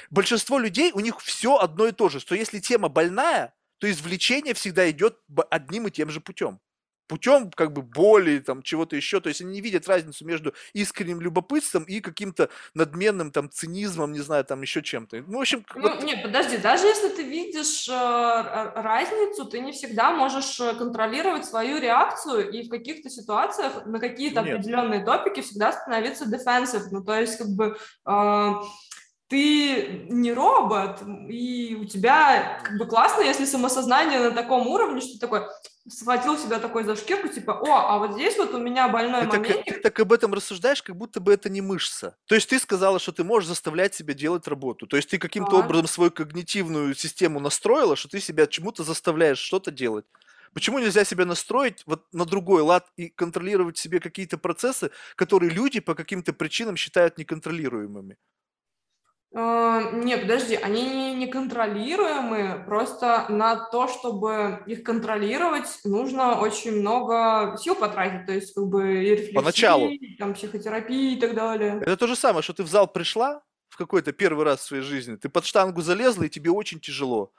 Большинство 0.09 0.59
людей, 0.59 0.93
у 0.93 1.01
них 1.01 1.20
все 1.20 1.57
одно 1.57 1.89
и 1.89 1.93
то 1.93 2.09
же, 2.09 2.20
что 2.20 2.36
если 2.36 2.61
тема 2.61 2.89
больная, 2.89 3.55
то 3.78 3.90
извлечение 3.90 4.55
всегда 4.55 4.89
идет 4.90 5.19
одним 5.51 5.89
и 5.89 5.90
тем 5.90 6.11
же 6.11 6.20
путем 6.20 6.61
путем 7.07 7.51
как 7.51 7.73
бы 7.73 7.83
боли, 7.83 8.39
там, 8.39 8.62
чего-то 8.62 8.97
еще. 8.97 9.20
То 9.20 9.28
есть 9.28 9.41
они 9.41 9.53
не 9.53 9.61
видят 9.61 9.89
разницу 9.89 10.24
между 10.24 10.55
искренним 10.73 11.20
любопытством 11.20 11.85
и 11.85 12.01
каким-то 12.01 12.49
надменным 12.74 13.31
там 13.31 13.51
цинизмом, 13.51 14.12
не 14.12 14.20
знаю, 14.20 14.45
там 14.45 14.62
еще 14.62 14.83
чем-то. 14.83 15.24
Ну, 15.27 15.39
в 15.39 15.41
общем... 15.41 15.65
Ну, 15.74 15.83
вот... 15.83 16.03
Нет, 16.03 16.23
подожди, 16.23 16.59
даже 16.59 16.87
если 16.87 17.09
ты 17.09 17.23
видишь 17.23 17.89
э, 17.89 17.93
разницу, 17.93 19.45
ты 19.45 19.61
не 19.61 19.73
всегда 19.73 20.12
можешь 20.12 20.61
э, 20.61 20.74
контролировать 20.74 21.47
свою 21.47 21.78
реакцию 21.78 22.51
и 22.51 22.66
в 22.66 22.70
каких-то 22.70 23.11
ситуациях 23.11 23.87
на 23.87 23.99
какие-то 23.99 24.43
нет. 24.43 24.55
определенные 24.55 25.05
топики 25.05 25.41
всегда 25.41 25.73
становиться 25.73 26.24
defensive. 26.24 26.89
Ну, 26.91 27.05
то 27.05 27.19
есть 27.19 27.39
как 27.39 27.49
бы... 27.49 27.77
Э, 28.07 28.55
ты 29.28 30.07
не 30.09 30.33
робот, 30.33 31.03
и 31.28 31.77
у 31.81 31.85
тебя 31.85 32.61
как 32.62 32.78
бы 32.78 32.87
классно, 32.87 33.23
если 33.23 33.45
самосознание 33.45 34.20
на 34.20 34.31
таком 34.31 34.69
уровне, 34.69 35.01
что 35.01 35.15
ты 35.15 35.19
такой, 35.19 35.43
схватил 35.88 36.38
себя 36.38 36.58
такой 36.58 36.84
за 36.84 36.96
шкирку, 36.96 37.28
типа, 37.28 37.52
о, 37.52 37.94
а 37.94 37.98
вот 37.98 38.14
здесь 38.14 38.36
вот 38.36 38.54
у 38.54 38.58
меня 38.58 38.88
больной 38.88 39.22
ты 39.22 39.38
момент. 39.38 39.64
Так, 39.64 39.64
ты 39.64 39.80
так 39.80 40.00
об 40.00 40.12
этом 40.12 40.34
рассуждаешь, 40.34 40.82
как 40.82 40.96
будто 40.96 41.20
бы 41.20 41.32
это 41.32 41.48
не 41.48 41.60
мышца. 41.60 42.16
То 42.26 42.34
есть 42.34 42.48
ты 42.48 42.58
сказала, 42.58 42.98
что 42.98 43.12
ты 43.12 43.24
можешь 43.24 43.48
заставлять 43.48 43.94
себя 43.94 44.14
делать 44.14 44.46
работу. 44.48 44.86
То 44.86 44.96
есть 44.96 45.10
ты 45.10 45.18
каким-то 45.18 45.56
а. 45.56 45.60
образом 45.60 45.86
свою 45.86 46.10
когнитивную 46.10 46.94
систему 46.94 47.40
настроила, 47.40 47.96
что 47.96 48.08
ты 48.08 48.20
себя 48.20 48.46
чему-то 48.46 48.84
заставляешь 48.84 49.38
что-то 49.38 49.70
делать. 49.70 50.04
Почему 50.52 50.78
нельзя 50.78 51.04
себя 51.04 51.26
настроить 51.26 51.82
вот 51.86 52.06
на 52.12 52.24
другой 52.24 52.62
лад 52.62 52.86
и 52.96 53.08
контролировать 53.08 53.76
себе 53.76 54.00
какие-то 54.00 54.38
процессы, 54.38 54.90
которые 55.14 55.50
люди 55.50 55.80
по 55.80 55.94
каким-то 55.94 56.32
причинам 56.32 56.76
считают 56.76 57.18
неконтролируемыми? 57.18 58.16
А, 59.35 59.90
не, 59.93 60.16
подожди, 60.16 60.55
они 60.55 60.89
не, 60.89 61.15
неконтролируемые, 61.15 62.65
просто 62.65 63.27
на 63.28 63.69
то, 63.70 63.89
чтобы 63.89 64.62
их 64.66 64.82
контролировать, 64.82 65.81
нужно 65.85 66.40
очень 66.40 66.81
много 66.81 67.57
сил 67.59 67.74
потратить, 67.74 68.27
то 68.27 68.32
есть 68.32 68.55
как 68.55 68.65
бы 68.66 69.05
и 69.05 69.11
рефлексии, 69.11 69.35
Поначалу. 69.35 69.90
там, 70.19 70.35
психотерапии 70.35 71.16
и 71.16 71.20
так 71.20 71.35
далее. 71.35 71.78
Это 71.82 71.97
то 71.97 72.07
же 72.07 72.16
самое, 72.16 72.43
что 72.43 72.55
ты 72.55 72.62
в 72.62 72.69
зал 72.69 72.86
пришла 72.86 73.43
в 73.69 73.77
какой-то 73.77 74.12
первый 74.12 74.44
раз 74.44 74.61
в 74.61 74.66
своей 74.66 74.82
жизни, 74.82 75.16
ты 75.16 75.28
под 75.28 75.44
штангу 75.44 75.82
залезла, 75.82 76.24
и 76.24 76.31
тебе 76.31 76.51
очень 76.51 76.81
тяжело. 76.81 77.32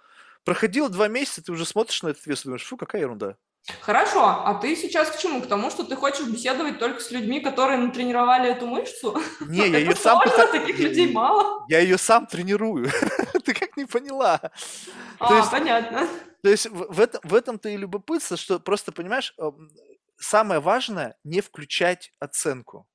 Проходило 0.43 0.89
два 0.89 1.07
месяца, 1.07 1.43
ты 1.43 1.51
уже 1.51 1.65
смотришь 1.65 2.03
на 2.03 2.09
этот 2.09 2.25
вес 2.27 2.41
и 2.41 2.43
думаешь, 2.43 2.63
фу, 2.63 2.77
какая 2.77 3.01
ерунда. 3.01 3.37
Хорошо, 3.81 4.23
а 4.23 4.53
ты 4.55 4.75
сейчас 4.75 5.09
к 5.11 5.17
чему? 5.17 5.41
К 5.41 5.47
тому, 5.47 5.69
что 5.69 5.83
ты 5.83 5.95
хочешь 5.95 6.25
беседовать 6.27 6.79
только 6.79 7.01
с 7.01 7.11
людьми, 7.11 7.39
которые 7.41 7.77
натренировали 7.77 8.49
эту 8.49 8.65
мышцу? 8.65 9.19
Не, 9.41 9.67
я 9.69 9.77
ее 9.79 9.95
сам... 9.95 10.21
Сложно, 10.21 10.47
таких 10.47 10.79
людей 10.79 11.11
мало. 11.11 11.65
Я 11.67 11.79
ее 11.79 11.97
сам 11.97 12.25
тренирую. 12.27 12.89
Ты 13.45 13.53
как 13.53 13.75
не 13.75 13.85
поняла? 13.85 14.51
А, 15.19 15.45
понятно. 15.47 16.07
То 16.43 16.49
есть 16.49 16.67
в, 16.69 16.99
этом, 16.99 17.21
в 17.23 17.33
этом-то 17.33 17.69
и 17.69 17.77
любопытство, 17.77 18.37
что 18.37 18.59
просто, 18.59 18.91
понимаешь, 18.91 19.35
самое 20.17 20.59
важное 20.59 21.17
не 21.23 21.41
включать 21.41 22.11
оценку. 22.19 22.87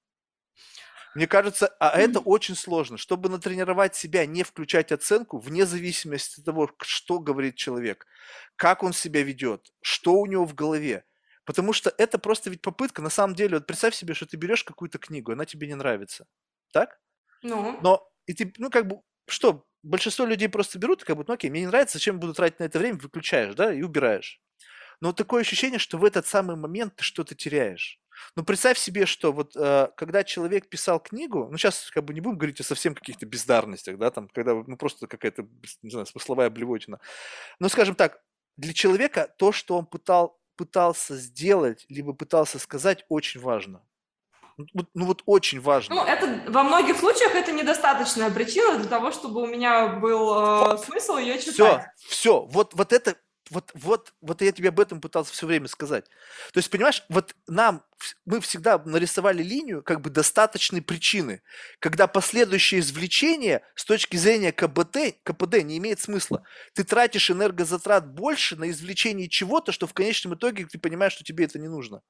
Мне 1.14 1.26
кажется, 1.26 1.68
а 1.78 1.98
это 1.98 2.20
очень 2.20 2.55
сложно. 2.56 2.97
Чтобы 2.97 3.28
натренировать 3.28 3.94
себя, 3.94 4.24
не 4.26 4.43
включать 4.43 4.93
оценку, 4.93 5.39
вне 5.39 5.66
зависимости 5.66 6.40
от 6.40 6.47
того, 6.47 6.70
что 6.80 7.18
говорит 7.18 7.56
человек, 7.56 8.06
как 8.56 8.82
он 8.82 8.93
себя 8.93 9.22
ведет, 9.22 9.72
что 9.82 10.14
у 10.14 10.26
него 10.26 10.47
в 10.47 10.55
голове. 10.55 11.05
Потому 11.44 11.72
что 11.72 11.93
это 11.98 12.18
просто 12.18 12.51
ведь 12.51 12.62
попытка, 12.62 13.02
на 13.02 13.10
самом 13.10 13.34
деле, 13.34 13.56
вот 13.56 13.66
представь 13.66 13.94
себе, 13.94 14.14
что 14.14 14.26
ты 14.26 14.36
берешь 14.36 14.64
какую-то 14.64 14.98
книгу, 14.98 15.32
она 15.32 15.44
тебе 15.44 15.66
не 15.66 15.74
нравится, 15.74 16.26
так? 16.72 17.01
Ну. 17.43 17.78
Но, 17.82 18.09
и 18.26 18.32
ты, 18.34 18.55
ну, 18.59 18.70
как 18.70 18.86
бы, 18.86 19.01
что, 19.28 19.66
большинство 19.82 20.24
людей 20.24 20.48
просто 20.48 20.78
берут, 20.78 21.02
и 21.02 21.05
как 21.05 21.16
бы, 21.16 21.24
ну, 21.26 21.34
окей, 21.34 21.51
мне 21.51 21.60
не 21.62 21.66
нравится, 21.66 21.98
зачем 21.98 22.20
буду 22.20 22.32
тратить 22.34 22.60
на 22.60 22.64
это 22.64 22.78
время, 22.78 22.98
выключаешь, 22.98 23.55
да, 23.55 23.72
и 23.74 23.82
убираешь. 23.82 24.40
Но 25.01 25.12
такое 25.12 25.43
ощущение, 25.43 25.80
что 25.80 25.98
в 25.98 26.05
этот 26.05 26.26
самый 26.26 26.56
момент 26.56 26.97
ты 26.97 27.05
что-то 27.05 27.34
теряешь. 27.34 28.01
Ну, 28.36 28.44
представь 28.44 28.78
себе, 28.78 29.07
что 29.07 29.32
вот 29.32 29.57
э, 29.57 29.89
когда 29.97 30.24
человек 30.24 30.69
писал 30.69 31.01
книгу, 31.01 31.49
ну, 31.51 31.57
сейчас 31.59 31.90
как 31.90 32.05
бы 32.05 32.15
не 32.15 32.20
будем 32.20 32.39
говорить 32.39 32.61
о 32.61 32.65
совсем 32.65 32.94
каких-то 32.94 33.27
бездарностях, 33.27 33.99
да, 33.99 34.11
там, 34.11 34.28
когда, 34.28 34.55
ну, 34.55 34.77
просто 34.77 35.07
какая-то, 35.07 35.47
не 35.82 35.90
знаю, 35.90 36.07
смысловая 36.07 36.51
блевотина. 36.51 37.01
Но, 37.59 37.69
скажем 37.69 37.94
так, 37.94 38.20
для 38.57 38.73
человека 38.73 39.32
то, 39.39 39.53
что 39.53 39.78
он 39.78 39.86
пытал, 39.86 40.39
пытался 40.57 41.16
сделать, 41.16 41.85
либо 41.89 42.12
пытался 42.12 42.59
сказать, 42.59 43.05
очень 43.09 43.40
важно. 43.40 43.82
Ну, 44.57 44.86
ну 44.94 45.07
вот 45.07 45.23
очень 45.27 45.61
важно. 45.61 45.94
Ну, 45.94 46.05
это 46.05 46.51
во 46.51 46.62
многих 46.62 46.99
случаях 46.99 47.35
это 47.35 47.53
недостаточная 47.53 48.31
причина 48.31 48.78
для 48.78 48.89
того, 48.89 49.11
чтобы 49.11 49.43
у 49.43 49.47
меня 49.47 49.89
был 49.89 50.74
э, 50.74 50.78
смысл 50.78 51.16
ее 51.16 51.39
читать. 51.39 51.86
Все, 51.97 52.09
все, 52.09 52.40
вот, 52.43 52.74
вот 52.74 52.93
это 52.93 53.16
вот, 53.52 53.70
вот, 53.74 54.14
вот 54.22 54.40
я 54.40 54.50
тебе 54.50 54.70
об 54.70 54.80
этом 54.80 55.00
пытался 55.00 55.32
все 55.32 55.46
время 55.46 55.68
сказать. 55.68 56.06
То 56.52 56.58
есть, 56.58 56.70
понимаешь, 56.70 57.04
вот 57.10 57.34
нам, 57.46 57.84
мы 58.24 58.40
всегда 58.40 58.78
нарисовали 58.78 59.42
линию 59.42 59.82
как 59.82 60.00
бы 60.00 60.08
достаточной 60.08 60.80
причины, 60.80 61.42
когда 61.78 62.06
последующее 62.06 62.80
извлечение 62.80 63.62
с 63.74 63.84
точки 63.84 64.16
зрения 64.16 64.52
КБТ, 64.52 65.18
КПД 65.22 65.62
не 65.64 65.76
имеет 65.76 66.00
смысла. 66.00 66.44
Ты 66.72 66.82
тратишь 66.84 67.30
энергозатрат 67.30 68.08
больше 68.14 68.56
на 68.56 68.70
извлечение 68.70 69.28
чего-то, 69.28 69.70
что 69.70 69.86
в 69.86 69.92
конечном 69.92 70.34
итоге 70.34 70.64
ты 70.64 70.78
понимаешь, 70.78 71.12
что 71.12 71.22
тебе 71.22 71.44
это 71.44 71.58
не 71.58 71.68
нужно. 71.68 72.00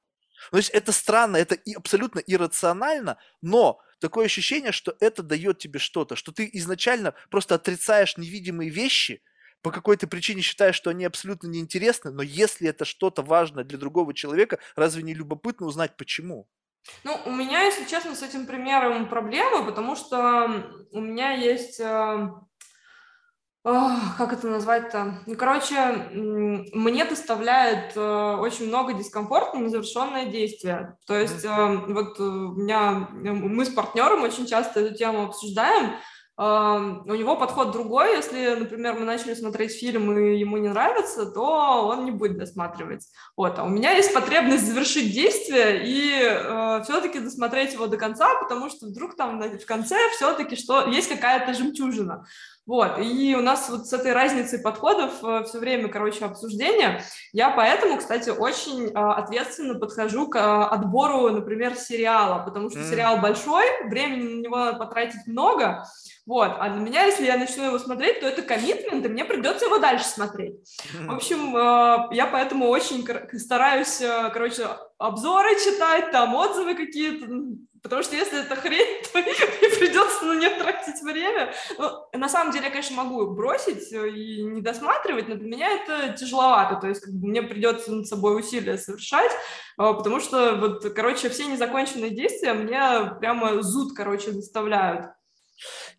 То 0.49 0.57
есть 0.57 0.69
это 0.69 0.93
странно, 0.93 1.37
это 1.37 1.55
и 1.55 1.73
абсолютно 1.73 2.19
иррационально, 2.19 3.17
но 3.41 3.81
такое 3.99 4.25
ощущение, 4.25 4.71
что 4.71 4.95
это 5.01 5.23
дает 5.23 5.57
тебе 5.57 5.79
что-то, 5.79 6.15
что 6.15 6.31
ты 6.31 6.49
изначально 6.53 7.13
просто 7.29 7.55
отрицаешь 7.55 8.15
невидимые 8.15 8.69
вещи– 8.69 9.21
по 9.63 9.71
какой-то 9.71 10.07
причине 10.07 10.41
считаешь, 10.41 10.75
что 10.75 10.89
они 10.89 11.05
абсолютно 11.05 11.47
неинтересны, 11.47 12.11
но 12.11 12.21
если 12.21 12.67
это 12.67 12.85
что-то 12.85 13.23
важное 13.23 13.63
для 13.63 13.79
другого 13.79 14.13
человека, 14.13 14.59
разве 14.75 15.01
не 15.01 15.13
любопытно 15.13 15.65
узнать 15.65 15.97
почему? 15.97 16.47
Ну, 17.05 17.17
у 17.25 17.31
меня, 17.31 17.61
если 17.63 17.85
честно, 17.85 18.13
с 18.13 18.21
этим 18.21 18.45
примером 18.45 19.07
проблемы, 19.07 19.65
потому 19.65 19.95
что 19.95 20.85
у 20.91 20.99
меня 20.99 21.31
есть... 21.31 21.79
Э, 21.79 22.29
как 23.63 24.33
это 24.33 24.47
назвать-то? 24.47 25.21
Ну, 25.25 25.35
короче, 25.37 26.09
мне 26.11 27.05
доставляет 27.05 27.95
э, 27.95 28.35
очень 28.35 28.67
много 28.67 28.93
дискомфорта 28.93 29.57
незавершенное 29.57 30.25
действие. 30.25 30.97
То 31.07 31.17
есть 31.17 31.45
э, 31.45 31.77
вот 31.87 32.19
у 32.19 32.55
меня, 32.55 33.07
мы 33.13 33.63
с 33.63 33.69
партнером 33.69 34.23
очень 34.23 34.45
часто 34.45 34.81
эту 34.81 34.95
тему 34.95 35.23
обсуждаем, 35.23 35.93
у 36.35 37.13
него 37.13 37.35
подход 37.35 37.71
другой. 37.71 38.15
Если, 38.15 38.55
например, 38.55 38.95
мы 38.95 39.05
начали 39.05 39.35
смотреть 39.35 39.73
фильм 39.73 40.17
и 40.17 40.37
ему 40.37 40.57
не 40.57 40.69
нравится, 40.69 41.27
то 41.27 41.87
он 41.87 42.05
не 42.05 42.11
будет 42.11 42.37
досматривать. 42.37 43.05
Вот. 43.37 43.59
А 43.59 43.63
у 43.63 43.69
меня 43.69 43.91
есть 43.91 44.13
потребность 44.13 44.65
завершить 44.65 45.13
действие 45.13 45.83
и 45.85 46.21
э, 46.23 46.81
все-таки 46.83 47.19
досмотреть 47.19 47.73
его 47.73 47.85
до 47.85 47.97
конца, 47.97 48.27
потому 48.41 48.69
что 48.69 48.87
вдруг 48.87 49.15
там 49.15 49.39
в 49.41 49.65
конце 49.65 49.95
все-таки 50.15 50.55
что 50.55 50.87
есть 50.87 51.09
какая-то 51.09 51.53
жемчужина. 51.53 52.25
Вот, 52.65 52.97
и 52.97 53.35
у 53.35 53.41
нас 53.41 53.69
вот 53.69 53.87
с 53.87 53.93
этой 53.93 54.13
разницей 54.13 54.57
подходов 54.57 55.11
э, 55.21 55.43
все 55.43 55.59
время, 55.59 55.89
короче, 55.89 56.23
обсуждения. 56.23 57.03
Я 57.33 57.49
поэтому, 57.49 57.97
кстати, 57.97 58.29
очень 58.29 58.85
э, 58.85 58.91
ответственно 58.93 59.77
подхожу 59.77 60.29
к 60.29 60.37
э, 60.37 60.39
отбору, 60.39 61.29
например, 61.29 61.75
сериала, 61.75 62.41
потому 62.41 62.69
что 62.69 62.81
сериал 62.85 63.17
большой, 63.17 63.65
времени 63.89 64.35
на 64.35 64.41
него 64.41 64.57
надо 64.57 64.77
потратить 64.77 65.27
много, 65.27 65.85
вот, 66.25 66.51
а 66.59 66.69
для 66.69 66.81
меня, 66.81 67.05
если 67.05 67.25
я 67.25 67.37
начну 67.37 67.65
его 67.65 67.79
смотреть, 67.79 68.19
то 68.19 68.27
это 68.27 68.41
коммитмент, 68.41 69.05
и 69.05 69.09
мне 69.09 69.25
придется 69.25 69.65
его 69.65 69.79
дальше 69.79 70.05
смотреть. 70.05 70.55
В 70.93 71.11
общем, 71.13 71.53
я 72.13 72.27
поэтому 72.27 72.67
очень 72.67 73.05
стараюсь, 73.37 74.01
короче, 74.31 74.67
обзоры 74.97 75.55
читать, 75.55 76.11
там 76.11 76.33
отзывы 76.35 76.75
какие-то, 76.75 77.27
Потому 77.83 78.01
что 78.01 78.15
если 78.15 78.39
это 78.39 78.55
хрень, 78.55 79.03
то 79.13 79.19
мне 79.19 79.33
придется 79.77 80.25
на 80.25 80.39
нее 80.39 80.51
тратить 80.51 81.01
время. 81.03 81.53
Ну, 81.77 82.17
на 82.17 82.29
самом 82.29 82.53
деле 82.53 82.65
я, 82.65 82.71
конечно, 82.71 82.95
могу 82.95 83.29
бросить 83.31 83.91
э, 83.91 84.09
и 84.09 84.41
не 84.41 84.61
досматривать, 84.61 85.27
но 85.27 85.35
для 85.35 85.47
меня 85.47 85.69
это 85.69 86.13
тяжеловато. 86.17 86.77
То 86.77 86.87
есть 86.87 87.01
как 87.01 87.13
бы, 87.13 87.27
мне 87.27 87.43
придется 87.43 87.91
над 87.91 88.07
собой 88.07 88.39
усилия 88.39 88.77
совершать, 88.77 89.31
потому 89.75 90.21
что, 90.21 90.55
вот, 90.55 90.93
короче, 90.93 91.27
все 91.27 91.45
незаконченные 91.45 92.11
действия 92.11 92.53
мне 92.53 93.11
прямо 93.19 93.61
зуд, 93.61 93.93
короче, 93.93 94.31
доставляют. 94.31 95.07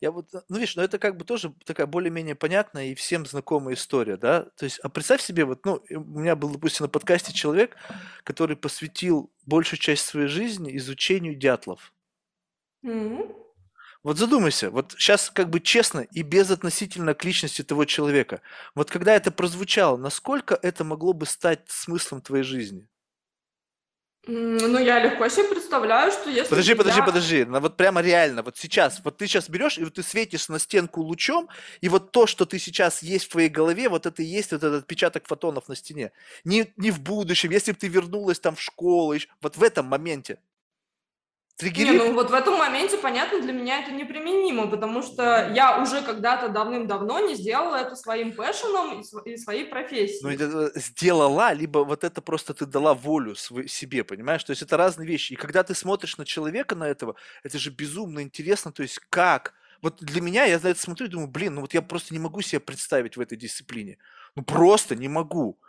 Я 0.00 0.10
вот, 0.10 0.34
э, 0.34 0.42
ну 0.48 0.56
видишь, 0.56 0.76
ну 0.76 0.82
это 0.82 0.98
как 0.98 1.16
бы 1.16 1.24
тоже 1.24 1.54
такая 1.64 1.86
более-менее 1.86 2.34
понятная 2.34 2.86
и 2.86 2.94
всем 2.94 3.26
знакомая 3.26 3.74
история, 3.74 4.16
да? 4.16 4.46
То 4.56 4.64
есть, 4.64 4.78
а 4.80 4.88
представь 4.88 5.22
себе, 5.22 5.44
вот, 5.44 5.64
ну, 5.64 5.82
у 5.90 6.20
меня 6.20 6.36
был, 6.36 6.50
допустим, 6.50 6.84
на 6.84 6.88
подкасте 6.88 7.32
человек, 7.32 7.76
который 8.24 8.56
посвятил 8.56 9.30
большую 9.46 9.78
часть 9.78 10.04
своей 10.04 10.28
жизни 10.28 10.76
изучению 10.76 11.34
дятлов. 11.34 11.92
Mm-hmm. 12.84 13.44
Вот 14.02 14.18
задумайся, 14.18 14.70
вот 14.70 14.94
сейчас 14.98 15.30
как 15.30 15.48
бы 15.48 15.60
честно 15.60 16.00
и 16.00 16.20
безотносительно 16.20 17.14
к 17.14 17.24
личности 17.24 17.62
того 17.62 17.86
человека. 17.86 18.42
Вот 18.74 18.90
когда 18.90 19.14
это 19.14 19.30
прозвучало, 19.30 19.96
насколько 19.96 20.58
это 20.60 20.84
могло 20.84 21.14
бы 21.14 21.24
стать 21.24 21.62
смыслом 21.68 22.20
твоей 22.20 22.44
жизни? 22.44 22.86
Ну, 24.26 24.78
я 24.78 25.00
легко 25.00 25.28
себе 25.28 25.48
представляю, 25.48 26.10
что 26.10 26.30
если 26.30 26.48
Подожди, 26.48 26.74
подожди, 26.74 26.98
я... 26.98 27.04
подожди. 27.04 27.44
Ну, 27.44 27.60
вот 27.60 27.76
прямо 27.76 28.00
реально, 28.00 28.42
вот 28.42 28.56
сейчас, 28.56 29.00
вот 29.04 29.18
ты 29.18 29.26
сейчас 29.26 29.50
берешь, 29.50 29.78
и 29.78 29.84
вот 29.84 29.94
ты 29.94 30.02
светишь 30.02 30.48
на 30.48 30.58
стенку 30.58 31.02
лучом, 31.02 31.48
и 31.82 31.88
вот 31.88 32.10
то, 32.10 32.26
что 32.26 32.46
ты 32.46 32.58
сейчас 32.58 33.02
есть 33.02 33.26
в 33.26 33.28
твоей 33.28 33.50
голове, 33.50 33.88
вот 33.88 34.06
это 34.06 34.22
и 34.22 34.26
есть 34.26 34.52
вот 34.52 34.62
этот 34.62 34.84
отпечаток 34.84 35.26
фотонов 35.26 35.68
на 35.68 35.76
стене. 35.76 36.12
Не, 36.44 36.72
не 36.76 36.90
в 36.90 37.00
будущем, 37.00 37.50
если 37.50 37.72
бы 37.72 37.78
ты 37.78 37.88
вернулась 37.88 38.40
там 38.40 38.56
в 38.56 38.62
школу, 38.62 39.14
вот 39.42 39.56
в 39.56 39.62
этом 39.62 39.86
моменте. 39.86 40.38
Триггерит? 41.56 41.92
Не, 41.92 41.98
ну 41.98 42.14
вот 42.14 42.30
в 42.30 42.34
этом 42.34 42.58
моменте, 42.58 42.98
понятно, 42.98 43.40
для 43.40 43.52
меня 43.52 43.80
это 43.82 43.92
неприменимо, 43.92 44.66
потому 44.66 45.02
что 45.02 45.52
я 45.54 45.80
уже 45.80 46.02
когда-то 46.02 46.48
давным-давно 46.48 47.20
не 47.20 47.36
сделала 47.36 47.76
это 47.76 47.94
своим 47.94 48.32
пэшеном 48.32 49.02
и 49.24 49.36
своей 49.36 49.64
профессией. 49.64 50.36
Ну, 50.36 50.70
сделала, 50.74 51.52
либо 51.52 51.78
вот 51.78 52.02
это 52.02 52.20
просто 52.20 52.54
ты 52.54 52.66
дала 52.66 52.92
волю 52.92 53.36
себе, 53.36 54.02
понимаешь? 54.02 54.42
То 54.42 54.50
есть 54.50 54.62
это 54.62 54.76
разные 54.76 55.06
вещи. 55.06 55.34
И 55.34 55.36
когда 55.36 55.62
ты 55.62 55.76
смотришь 55.76 56.18
на 56.18 56.24
человека, 56.24 56.74
на 56.74 56.88
этого, 56.88 57.14
это 57.44 57.56
же 57.58 57.70
безумно 57.70 58.20
интересно, 58.22 58.72
то 58.72 58.82
есть 58.82 58.98
как? 59.08 59.54
Вот 59.80 60.02
для 60.02 60.20
меня, 60.22 60.46
я 60.46 60.58
на 60.58 60.68
это 60.68 60.80
смотрю 60.80 61.06
и 61.06 61.10
думаю, 61.10 61.28
блин, 61.28 61.54
ну 61.54 61.60
вот 61.60 61.74
я 61.74 61.82
просто 61.82 62.14
не 62.14 62.18
могу 62.18 62.40
себе 62.40 62.58
представить 62.58 63.16
в 63.16 63.20
этой 63.20 63.38
дисциплине. 63.38 63.98
Ну 64.34 64.42
просто 64.42 64.96
не 64.96 65.08
могу. 65.08 65.60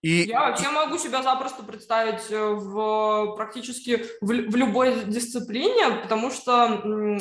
И, 0.00 0.22
я 0.28 0.40
вообще 0.42 0.70
могу 0.70 0.96
себя 0.96 1.22
запросто 1.22 1.64
представить 1.64 2.30
э, 2.30 2.40
в 2.40 3.34
практически 3.34 4.04
в, 4.20 4.26
в 4.26 4.56
любой 4.56 5.04
дисциплине, 5.04 6.02
потому 6.02 6.30
что 6.30 7.18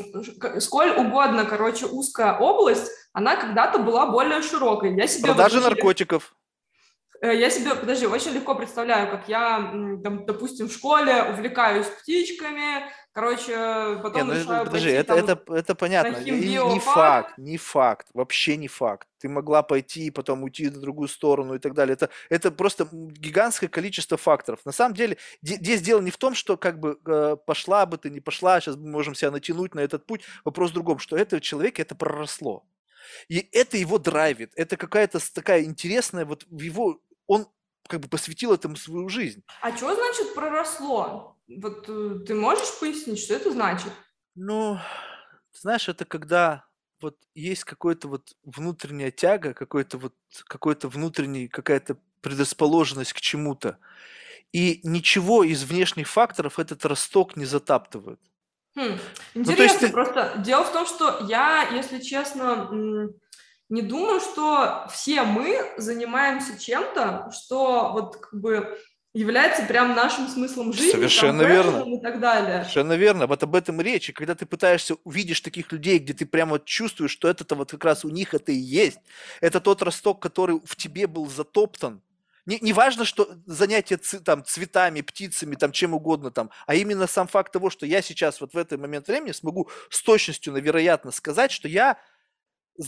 сколь 0.60 0.91
угодно, 0.91 1.45
короче, 1.45 1.88
узкая 1.88 2.38
область, 2.38 2.91
она 3.14 3.36
когда-то 3.36 3.80
была 3.80 4.06
более 4.06 4.44
широкой. 4.44 4.95
Я 4.95 5.08
себе 5.08 5.26
Продажа 5.26 5.60
наркотиков. 5.60 6.36
Э, 7.22 7.35
я 7.35 7.49
себе, 7.49 7.73
подожди, 7.76 8.06
очень 8.06 8.31
легко 8.31 8.53
представляю, 8.56 9.10
как 9.10 9.27
я, 9.27 9.57
там, 10.03 10.26
допустим, 10.26 10.68
в 10.68 10.73
школе 10.73 11.23
увлекаюсь 11.23 11.88
птичками, 11.88 12.89
короче, 13.11 13.99
потом 14.03 14.27
не, 14.27 14.34
ну, 14.34 14.39
решаю 14.39 14.65
подожди, 14.65 14.89
пойти 14.89 14.99
это, 14.99 15.07
там 15.07 15.18
это, 15.18 15.53
это 15.56 15.76
понятно. 15.76 16.15
И 16.18 16.31
не 16.31 16.80
факт, 16.80 17.34
не 17.38 17.57
факт, 17.57 18.07
вообще 18.14 18.57
не 18.57 18.68
факт. 18.68 19.07
Ты 19.19 19.30
могла 19.30 19.64
пойти 19.64 20.06
и 20.06 20.11
потом 20.11 20.44
уйти 20.44 20.69
на 20.69 20.80
другую 20.80 21.07
сторону 21.07 21.56
и 21.56 21.60
так 21.60 21.73
далее. 21.73 21.94
Это, 21.94 22.10
это 22.30 22.52
просто 22.52 22.88
гигантское 22.91 23.69
количество 23.69 24.18
факторов. 24.18 24.60
На 24.65 24.72
самом 24.72 24.94
деле, 24.94 25.18
здесь 25.41 25.81
дело 25.81 26.02
не 26.02 26.11
в 26.11 26.18
том, 26.18 26.35
что 26.35 26.56
как 26.56 26.80
бы 26.80 26.99
э, 27.06 27.35
пошла 27.44 27.88
бы 27.88 27.98
ты, 27.98 28.11
не 28.11 28.19
пошла, 28.19 28.61
сейчас 28.61 28.76
мы 28.76 28.89
можем 28.89 29.15
себя 29.15 29.31
натянуть 29.31 29.73
на 29.73 29.80
этот 29.80 30.06
путь. 30.06 30.22
Вопрос 30.45 30.69
в 30.69 30.73
другом, 30.76 30.99
что 30.99 31.18
это 31.18 31.41
человек 31.41 31.80
это 31.80 31.95
проросло. 31.95 32.64
И 33.30 33.48
это 33.52 33.77
его 33.77 33.98
драйвит. 33.98 34.52
Это 34.56 34.77
какая-то 34.77 35.19
такая 35.34 35.64
интересная, 35.64 36.26
вот 36.26 36.45
в 36.49 36.61
его, 36.61 36.99
он 37.28 37.48
как 37.88 38.02
бы 38.02 38.08
посвятил 38.08 38.54
этому 38.54 38.76
свою 38.76 39.10
жизнь. 39.10 39.44
А 39.62 39.76
что 39.76 39.94
значит 39.94 40.34
проросло? 40.34 41.38
Вот 41.48 41.86
э, 41.88 42.20
ты 42.26 42.36
можешь 42.36 42.80
пояснить, 42.80 43.20
что 43.20 43.36
это 43.36 43.52
значит? 43.52 43.91
Ну, 44.36 44.78
знаешь, 45.54 45.88
это 45.88 46.06
когда 46.06 46.66
вот 47.02 47.18
есть 47.36 47.64
какой-то 47.64 48.08
вот 48.08 48.34
внутренняя 48.44 49.12
тяга, 49.12 49.54
какой-то 49.54 49.98
вот 49.98 50.14
какой-то 50.45 50.90
внутренний, 50.90 51.48
какая-то 51.48 51.98
предрасположенность 52.22 53.14
к 53.14 53.22
чему-то. 53.22 53.78
И 54.52 54.80
ничего 54.84 55.44
из 55.44 55.64
внешних 55.64 56.08
факторов 56.08 56.60
этот 56.60 56.86
росток 56.86 57.36
не 57.36 57.45
затаптывает. 57.45 58.20
Хм, 58.76 58.98
интересно, 59.34 59.56
ну, 59.56 59.82
есть 59.82 59.91
просто 59.91 60.34
дело 60.38 60.64
в 60.64 60.72
том, 60.72 60.86
что 60.86 61.26
я, 61.28 61.70
если 61.70 61.99
честно, 61.99 62.70
не 63.69 63.81
думаю, 63.81 64.19
что 64.19 64.88
все 64.91 65.23
мы 65.23 65.60
занимаемся 65.77 66.57
чем-то, 66.57 67.31
что 67.31 67.91
вот 67.94 68.18
как 68.18 68.39
бы 68.39 68.77
является 69.14 69.64
прям 69.64 69.95
нашим 69.95 70.27
смыслом 70.27 70.73
жизни, 70.73 70.91
Совершенно 70.91 71.44
там, 71.44 71.52
верно. 71.52 71.95
и 71.95 72.02
так 72.02 72.19
далее. 72.19 72.60
Совершенно 72.61 72.94
верно. 72.94 73.27
Вот 73.27 73.41
об 73.44 73.56
этом 73.56 73.81
речь. 73.81 74.10
И 74.10 74.14
когда 74.14 74.35
ты 74.35 74.45
пытаешься, 74.45 74.95
увидишь 75.03 75.41
таких 75.41 75.72
людей, 75.72 75.98
где 75.99 76.14
ты 76.14 76.26
прямо 76.26 76.60
чувствуешь, 76.60 77.11
что 77.11 77.27
это-то 77.27 77.56
вот 77.56 77.72
как 77.72 77.84
раз 77.84 78.06
у 78.06 78.10
них 78.10 78.34
это 78.34 78.52
и 78.52 78.57
есть. 78.57 78.99
Это 79.41 79.60
тот 79.60 79.81
росток, 79.81 80.22
который 80.22 80.61
в 80.64 80.76
тебе 80.76 81.07
был 81.07 81.27
затоптан. 81.27 82.02
Не, 82.45 82.60
не 82.61 82.72
важно, 82.72 83.03
что 83.03 83.27
занятие 83.45 83.98
там, 84.23 84.45
цветами, 84.45 85.02
птицами, 85.02 85.56
там, 85.56 85.73
чем 85.73 85.94
угодно, 85.94 86.31
там, 86.31 86.49
а 86.65 86.76
именно 86.76 87.06
сам 87.06 87.27
факт 87.27 87.52
того, 87.52 87.69
что 87.69 87.85
я 87.85 88.02
сейчас 88.02 88.39
вот 88.39 88.53
в 88.53 88.57
этот 88.57 88.80
момент 88.80 89.10
времени 89.10 89.34
смогу 89.34 89.69
с 89.89 90.02
точностью, 90.02 90.53
навероятно, 90.53 91.11
сказать, 91.11 91.52
что 91.52 91.68
я, 91.68 91.98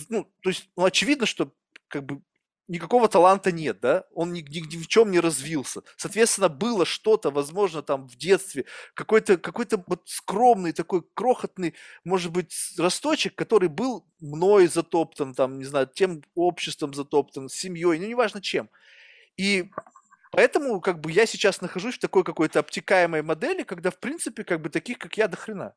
ну, 0.10 0.32
то 0.42 0.50
есть, 0.50 0.70
ну, 0.76 0.86
очевидно, 0.86 1.26
что 1.26 1.52
как 1.88 2.06
бы 2.06 2.22
никакого 2.70 3.10
таланта 3.10 3.52
нет, 3.52 3.80
да, 3.82 4.06
он 4.14 4.32
ни, 4.32 4.42
ни, 4.42 4.60
ни 4.60 4.82
в 4.82 4.88
чем 4.88 5.12
не 5.12 5.20
развился. 5.20 5.82
Соответственно, 5.98 6.50
было 6.50 6.86
что-то, 6.86 7.32
возможно, 7.32 7.82
там 7.82 8.08
в 8.08 8.16
детстве, 8.16 8.66
какой-то 8.94 9.38
какой 9.38 9.66
вот 9.88 10.04
скромный 10.06 10.72
такой 10.72 11.04
крохотный, 11.16 11.74
может 12.04 12.32
быть, 12.32 12.54
росточек, 12.78 13.36
который 13.36 13.70
был 13.70 14.06
мной 14.20 14.68
затоптан, 14.68 15.34
там, 15.34 15.58
не 15.58 15.66
знаю, 15.66 15.88
тем 15.94 16.24
обществом 16.36 16.94
затоптан, 16.94 17.50
семьей, 17.50 18.00
ну, 18.00 18.06
неважно 18.08 18.42
чем. 18.42 18.70
И 19.38 19.72
поэтому 20.32 20.80
как 20.82 21.02
бы 21.02 21.12
я 21.12 21.26
сейчас 21.26 21.62
нахожусь 21.62 21.96
в 21.96 22.00
такой 22.00 22.24
какой-то 22.24 22.60
обтекаемой 22.60 23.24
модели, 23.24 23.64
когда 23.64 23.90
в 23.92 24.00
принципе 24.00 24.44
как 24.44 24.62
бы 24.62 24.70
таких, 24.70 25.00
как 25.00 25.18
я, 25.18 25.28
до 25.28 25.38
хрена. 25.38 25.74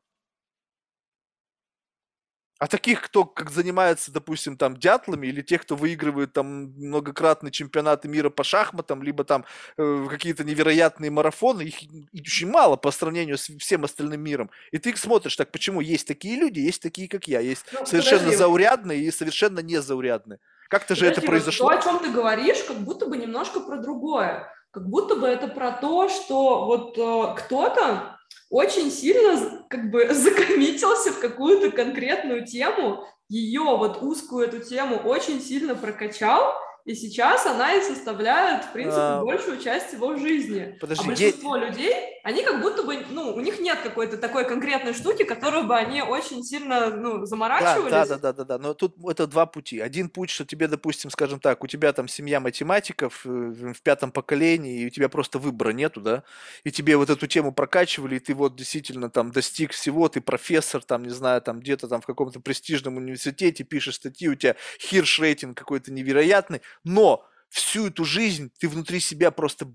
А 2.62 2.68
таких, 2.68 3.02
кто 3.02 3.24
как 3.24 3.50
занимается, 3.50 4.12
допустим, 4.12 4.56
там 4.56 4.76
дятлами, 4.76 5.26
или 5.26 5.42
тех, 5.42 5.62
кто 5.62 5.74
выигрывает 5.74 6.32
там 6.32 6.66
многократные 6.76 7.50
чемпионаты 7.50 8.06
мира 8.06 8.30
по 8.30 8.44
шахматам, 8.44 9.02
либо 9.02 9.24
там 9.24 9.44
э, 9.76 10.06
какие-то 10.08 10.44
невероятные 10.44 11.10
марафоны, 11.10 11.62
их 11.62 11.74
очень 12.14 12.48
мало 12.48 12.76
по 12.76 12.92
сравнению 12.92 13.36
с 13.36 13.50
всем 13.58 13.82
остальным 13.82 14.20
миром. 14.20 14.48
И 14.70 14.78
ты 14.78 14.96
смотришь, 14.96 15.34
так 15.34 15.50
почему 15.50 15.80
есть 15.80 16.06
такие 16.06 16.36
люди, 16.36 16.60
есть 16.60 16.80
такие, 16.80 17.08
как 17.08 17.26
я, 17.26 17.40
есть 17.40 17.66
ну, 17.72 17.84
совершенно 17.84 18.20
подожди. 18.20 18.36
заурядные 18.36 19.00
и 19.00 19.10
совершенно 19.10 19.58
незаурядные. 19.58 20.38
Как-то 20.68 20.94
же 20.94 21.06
это 21.06 21.20
произошло. 21.20 21.68
То, 21.68 21.76
о 21.76 21.82
чем 21.82 21.98
ты 21.98 22.12
говоришь, 22.12 22.62
как 22.62 22.76
будто 22.76 23.06
бы 23.06 23.16
немножко 23.16 23.58
про 23.58 23.78
другое. 23.78 24.48
Как 24.70 24.88
будто 24.88 25.16
бы 25.16 25.26
это 25.26 25.48
про 25.48 25.72
то, 25.72 26.08
что 26.08 26.64
вот 26.66 26.96
э, 26.96 27.42
кто-то 27.42 28.11
очень 28.50 28.90
сильно 28.90 29.64
как 29.68 29.90
бы 29.90 30.08
закоммитился 30.14 31.12
в 31.12 31.20
какую-то 31.20 31.70
конкретную 31.70 32.46
тему, 32.46 33.04
ее 33.28 33.62
вот 33.62 34.02
узкую 34.02 34.46
эту 34.46 34.60
тему 34.60 34.96
очень 34.96 35.40
сильно 35.40 35.74
прокачал, 35.74 36.54
и 36.84 36.94
сейчас 36.94 37.46
она 37.46 37.74
и 37.74 37.82
составляет, 37.82 38.64
в 38.64 38.72
принципе, 38.72 39.00
а... 39.00 39.24
большую 39.24 39.60
часть 39.60 39.92
его 39.92 40.16
жизни. 40.16 40.76
Подожди, 40.80 41.04
а 41.04 41.06
большинство 41.06 41.56
я... 41.56 41.66
людей, 41.66 41.94
они 42.22 42.44
как 42.44 42.60
будто 42.60 42.84
бы, 42.84 43.04
ну, 43.10 43.34
у 43.34 43.40
них 43.40 43.58
нет 43.58 43.80
какой-то 43.82 44.16
такой 44.16 44.46
конкретной 44.46 44.94
штуки, 44.94 45.24
которую 45.24 45.64
бы 45.64 45.76
они 45.76 46.02
очень 46.02 46.44
сильно, 46.44 46.90
ну, 46.90 47.26
заморачивались. 47.26 47.90
Да, 47.90 48.06
да, 48.06 48.18
да, 48.18 48.32
да, 48.32 48.44
да, 48.44 48.58
но 48.58 48.74
тут 48.74 48.94
это 49.08 49.26
два 49.26 49.46
пути. 49.46 49.80
Один 49.80 50.08
путь, 50.08 50.30
что 50.30 50.44
тебе, 50.44 50.68
допустим, 50.68 51.10
скажем 51.10 51.40
так, 51.40 51.64
у 51.64 51.66
тебя 51.66 51.92
там 51.92 52.06
семья 52.06 52.38
математиков 52.38 53.22
э, 53.24 53.28
в 53.28 53.82
пятом 53.82 54.12
поколении, 54.12 54.82
и 54.82 54.86
у 54.86 54.90
тебя 54.90 55.08
просто 55.08 55.38
выбора 55.38 55.70
нету, 55.70 56.00
да, 56.00 56.22
и 56.62 56.70
тебе 56.70 56.96
вот 56.96 57.10
эту 57.10 57.26
тему 57.26 57.52
прокачивали, 57.52 58.16
и 58.16 58.20
ты 58.20 58.34
вот 58.34 58.54
действительно 58.54 59.10
там 59.10 59.32
достиг 59.32 59.72
всего, 59.72 60.08
ты 60.08 60.20
профессор, 60.20 60.84
там, 60.84 61.02
не 61.02 61.10
знаю, 61.10 61.42
там 61.42 61.58
где-то 61.58 61.88
там 61.88 62.00
в 62.00 62.06
каком-то 62.06 62.40
престижном 62.40 62.98
университете 62.98 63.64
пишешь 63.64 63.96
статьи, 63.96 64.28
у 64.28 64.34
тебя 64.36 64.54
хирш 64.78 65.18
рейтинг 65.18 65.58
какой-то 65.58 65.92
невероятный, 65.92 66.62
но 66.84 67.26
всю 67.48 67.88
эту 67.88 68.04
жизнь 68.04 68.50
ты 68.58 68.68
внутри 68.68 69.00
себя 69.00 69.30
просто 69.30 69.66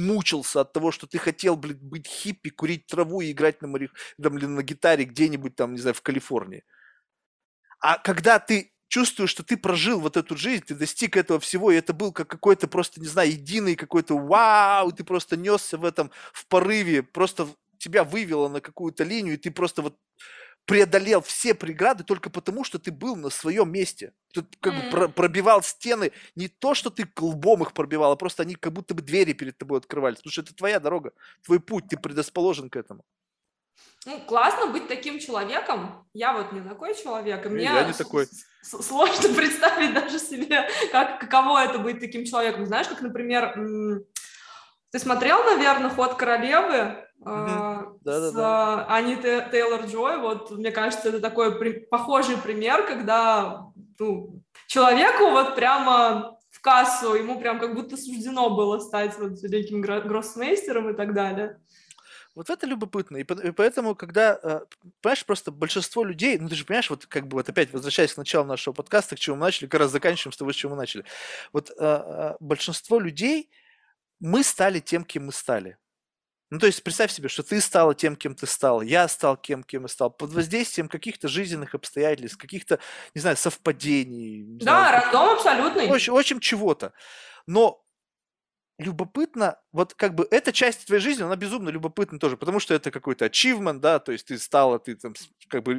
мучился 0.00 0.60
от 0.62 0.72
того, 0.72 0.90
что 0.90 1.06
ты 1.06 1.18
хотел, 1.18 1.56
блин, 1.56 1.78
быть 1.80 2.06
хиппи, 2.06 2.50
курить 2.50 2.86
траву 2.86 3.20
и 3.20 3.32
играть 3.32 3.62
на, 3.62 3.68
мари... 3.68 3.90
там, 4.22 4.34
на 4.36 4.62
гитаре 4.62 5.04
где-нибудь 5.04 5.56
там, 5.56 5.74
не 5.74 5.80
знаю, 5.80 5.94
в 5.94 6.02
Калифорнии. 6.02 6.64
А 7.80 7.98
когда 7.98 8.38
ты 8.38 8.72
чувствуешь, 8.88 9.30
что 9.30 9.42
ты 9.42 9.56
прожил 9.56 10.00
вот 10.00 10.16
эту 10.16 10.36
жизнь, 10.36 10.64
ты 10.66 10.74
достиг 10.74 11.16
этого 11.16 11.38
всего, 11.38 11.70
и 11.70 11.76
это 11.76 11.92
был 11.92 12.12
как 12.12 12.28
какой-то 12.28 12.68
просто, 12.68 13.00
не 13.00 13.06
знаю, 13.06 13.30
единый 13.30 13.76
какой-то 13.76 14.18
вау, 14.18 14.92
ты 14.92 15.04
просто 15.04 15.36
несся 15.36 15.78
в 15.78 15.84
этом, 15.84 16.10
в 16.32 16.46
порыве, 16.46 17.02
просто 17.02 17.48
тебя 17.78 18.04
вывело 18.04 18.48
на 18.48 18.60
какую-то 18.60 19.04
линию, 19.04 19.34
и 19.34 19.38
ты 19.38 19.50
просто 19.50 19.82
вот 19.82 19.96
преодолел 20.70 21.20
все 21.20 21.52
преграды 21.52 22.04
только 22.04 22.30
потому, 22.30 22.62
что 22.62 22.78
ты 22.78 22.92
был 22.92 23.16
на 23.16 23.28
своем 23.28 23.72
месте. 23.72 24.12
Ты 24.32 24.44
как 24.60 24.72
mm. 24.72 24.84
бы 24.84 24.90
про- 24.90 25.08
пробивал 25.08 25.64
стены, 25.64 26.12
не 26.36 26.46
то, 26.46 26.74
что 26.74 26.90
ты 26.90 27.08
лбом 27.18 27.62
их 27.62 27.72
пробивал, 27.72 28.12
а 28.12 28.16
просто 28.16 28.44
они 28.44 28.54
как 28.54 28.72
будто 28.72 28.94
бы 28.94 29.02
двери 29.02 29.32
перед 29.32 29.58
тобой 29.58 29.78
открывались. 29.78 30.18
Потому 30.18 30.30
что 30.30 30.42
это 30.42 30.54
твоя 30.54 30.78
дорога, 30.78 31.10
твой 31.44 31.58
путь, 31.58 31.88
ты 31.88 31.96
предрасположен 31.96 32.70
к 32.70 32.76
этому. 32.76 33.04
Ну, 34.06 34.20
классно 34.20 34.68
быть 34.68 34.86
таким 34.86 35.18
человеком. 35.18 36.06
Я 36.14 36.34
вот 36.34 36.52
не 36.52 36.60
такой 36.60 36.94
человек, 36.94 37.44
и 37.46 37.48
мне 37.48 37.64
я 37.64 37.82
не 37.82 37.92
такой. 37.92 38.28
сложно 38.62 39.28
представить 39.34 39.92
даже 39.92 40.20
себе, 40.20 40.68
как, 40.92 41.18
каково 41.18 41.64
это 41.64 41.80
быть 41.80 41.98
таким 41.98 42.24
человеком. 42.24 42.64
Знаешь, 42.64 42.86
как, 42.86 43.00
например, 43.00 43.56
ты 44.92 44.98
смотрел, 45.00 45.42
наверное, 45.42 45.90
«Ход 45.90 46.14
королевы»? 46.14 47.09
Uh-huh. 47.22 47.98
с 48.02 48.32
да, 48.32 48.86
Ани 48.86 49.16
Тейлор 49.16 49.84
Джой. 49.84 50.18
Вот, 50.18 50.50
мне 50.52 50.70
кажется, 50.70 51.10
это 51.10 51.20
такой 51.20 51.58
при- 51.58 51.80
похожий 51.80 52.38
пример, 52.38 52.86
когда 52.86 53.66
ну, 53.98 54.42
человеку 54.66 55.30
вот 55.30 55.54
прямо 55.54 56.38
в 56.50 56.60
кассу, 56.62 57.14
ему 57.14 57.38
прям 57.38 57.58
как 57.58 57.74
будто 57.74 57.96
суждено 57.96 58.56
было 58.56 58.78
стать 58.78 59.18
вот 59.18 59.40
великим 59.42 59.82
гроссмейстером 59.82 60.90
и 60.90 60.94
так 60.94 61.12
далее. 61.12 61.60
Вот 62.34 62.48
это 62.48 62.66
любопытно. 62.66 63.16
И 63.18 63.24
поэтому, 63.24 63.94
когда, 63.94 64.38
э, 64.42 64.60
понимаешь, 65.02 65.26
просто 65.26 65.50
большинство 65.50 66.04
людей, 66.04 66.38
ну 66.38 66.48
ты 66.48 66.54
же 66.54 66.64
понимаешь, 66.64 66.88
вот 66.88 67.06
как 67.06 67.26
бы 67.26 67.36
вот 67.36 67.48
опять 67.48 67.72
возвращаясь 67.72 68.14
к 68.14 68.18
началу 68.18 68.46
нашего 68.46 68.72
подкаста, 68.72 69.16
к 69.16 69.18
чему 69.18 69.36
мы 69.36 69.46
начали, 69.46 69.66
как 69.66 69.80
раз 69.80 69.90
заканчиваем 69.90 70.32
с 70.32 70.36
того, 70.36 70.52
с 70.52 70.56
чего 70.56 70.70
мы 70.70 70.78
начали. 70.78 71.04
Вот 71.52 71.70
а, 71.78 71.84
а, 71.84 72.36
большинство 72.40 73.00
людей, 73.00 73.50
мы 74.20 74.44
стали 74.44 74.78
тем, 74.80 75.04
кем 75.04 75.26
мы 75.26 75.32
стали. 75.32 75.76
Ну, 76.50 76.58
то 76.58 76.66
есть 76.66 76.82
представь 76.82 77.12
себе, 77.12 77.28
что 77.28 77.44
ты 77.44 77.60
стала 77.60 77.94
тем, 77.94 78.16
кем 78.16 78.34
ты 78.34 78.46
стал, 78.46 78.82
я 78.82 79.06
стал 79.06 79.36
кем, 79.36 79.62
кем 79.62 79.82
я 79.82 79.88
стал, 79.88 80.10
под 80.10 80.32
воздействием 80.32 80.88
каких-то 80.88 81.28
жизненных 81.28 81.76
обстоятельств, 81.76 82.36
каких-то, 82.36 82.80
не 83.14 83.20
знаю, 83.20 83.36
совпадений. 83.36 84.42
Не 84.42 84.58
да, 84.58 84.88
знаю, 84.88 85.02
рандом 85.02 85.28
абсолютный. 85.30 85.88
Очень, 85.88 86.12
очень 86.12 86.40
чего-то. 86.40 86.92
Но 87.46 87.84
любопытно, 88.80 89.58
вот 89.72 89.94
как 89.94 90.14
бы 90.14 90.26
эта 90.30 90.52
часть 90.52 90.86
твоей 90.86 91.02
жизни, 91.02 91.22
она 91.22 91.36
безумно 91.36 91.68
любопытна 91.68 92.18
тоже, 92.18 92.36
потому 92.36 92.60
что 92.60 92.74
это 92.74 92.90
какой-то 92.90 93.26
achievement, 93.26 93.78
да, 93.78 93.98
то 93.98 94.10
есть 94.10 94.26
ты 94.26 94.38
стала, 94.38 94.78
ты 94.78 94.96
там 94.96 95.14
как 95.48 95.62
бы 95.62 95.74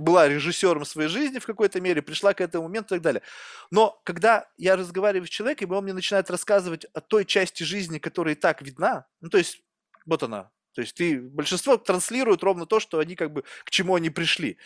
была 0.00 0.26
режиссером 0.26 0.84
своей 0.84 1.08
жизни 1.08 1.38
в 1.38 1.46
какой-то 1.46 1.80
мере, 1.80 2.02
пришла 2.02 2.32
к 2.32 2.40
этому 2.40 2.64
моменту 2.64 2.94
и 2.94 2.98
так 2.98 3.02
далее. 3.02 3.22
Но 3.70 4.00
когда 4.02 4.48
я 4.56 4.76
разговариваю 4.76 5.26
с 5.26 5.30
человеком, 5.30 5.72
и 5.72 5.76
он 5.76 5.84
мне 5.84 5.92
начинает 5.92 6.30
рассказывать 6.30 6.86
о 6.94 7.00
той 7.00 7.24
части 7.24 7.62
жизни, 7.62 7.98
которая 7.98 8.34
и 8.34 8.38
так 8.38 8.62
видна, 8.62 9.06
ну 9.20 9.28
то 9.28 9.38
есть 9.38 9.62
вот 10.06 10.22
она. 10.22 10.50
То 10.72 10.82
есть 10.82 10.94
ты, 10.94 11.20
большинство 11.20 11.76
транслирует 11.76 12.42
ровно 12.42 12.66
то, 12.66 12.80
что 12.80 12.98
они 12.98 13.16
как 13.16 13.32
бы, 13.32 13.44
к 13.64 13.70
чему 13.70 13.94
они 13.94 14.10
пришли. 14.10 14.58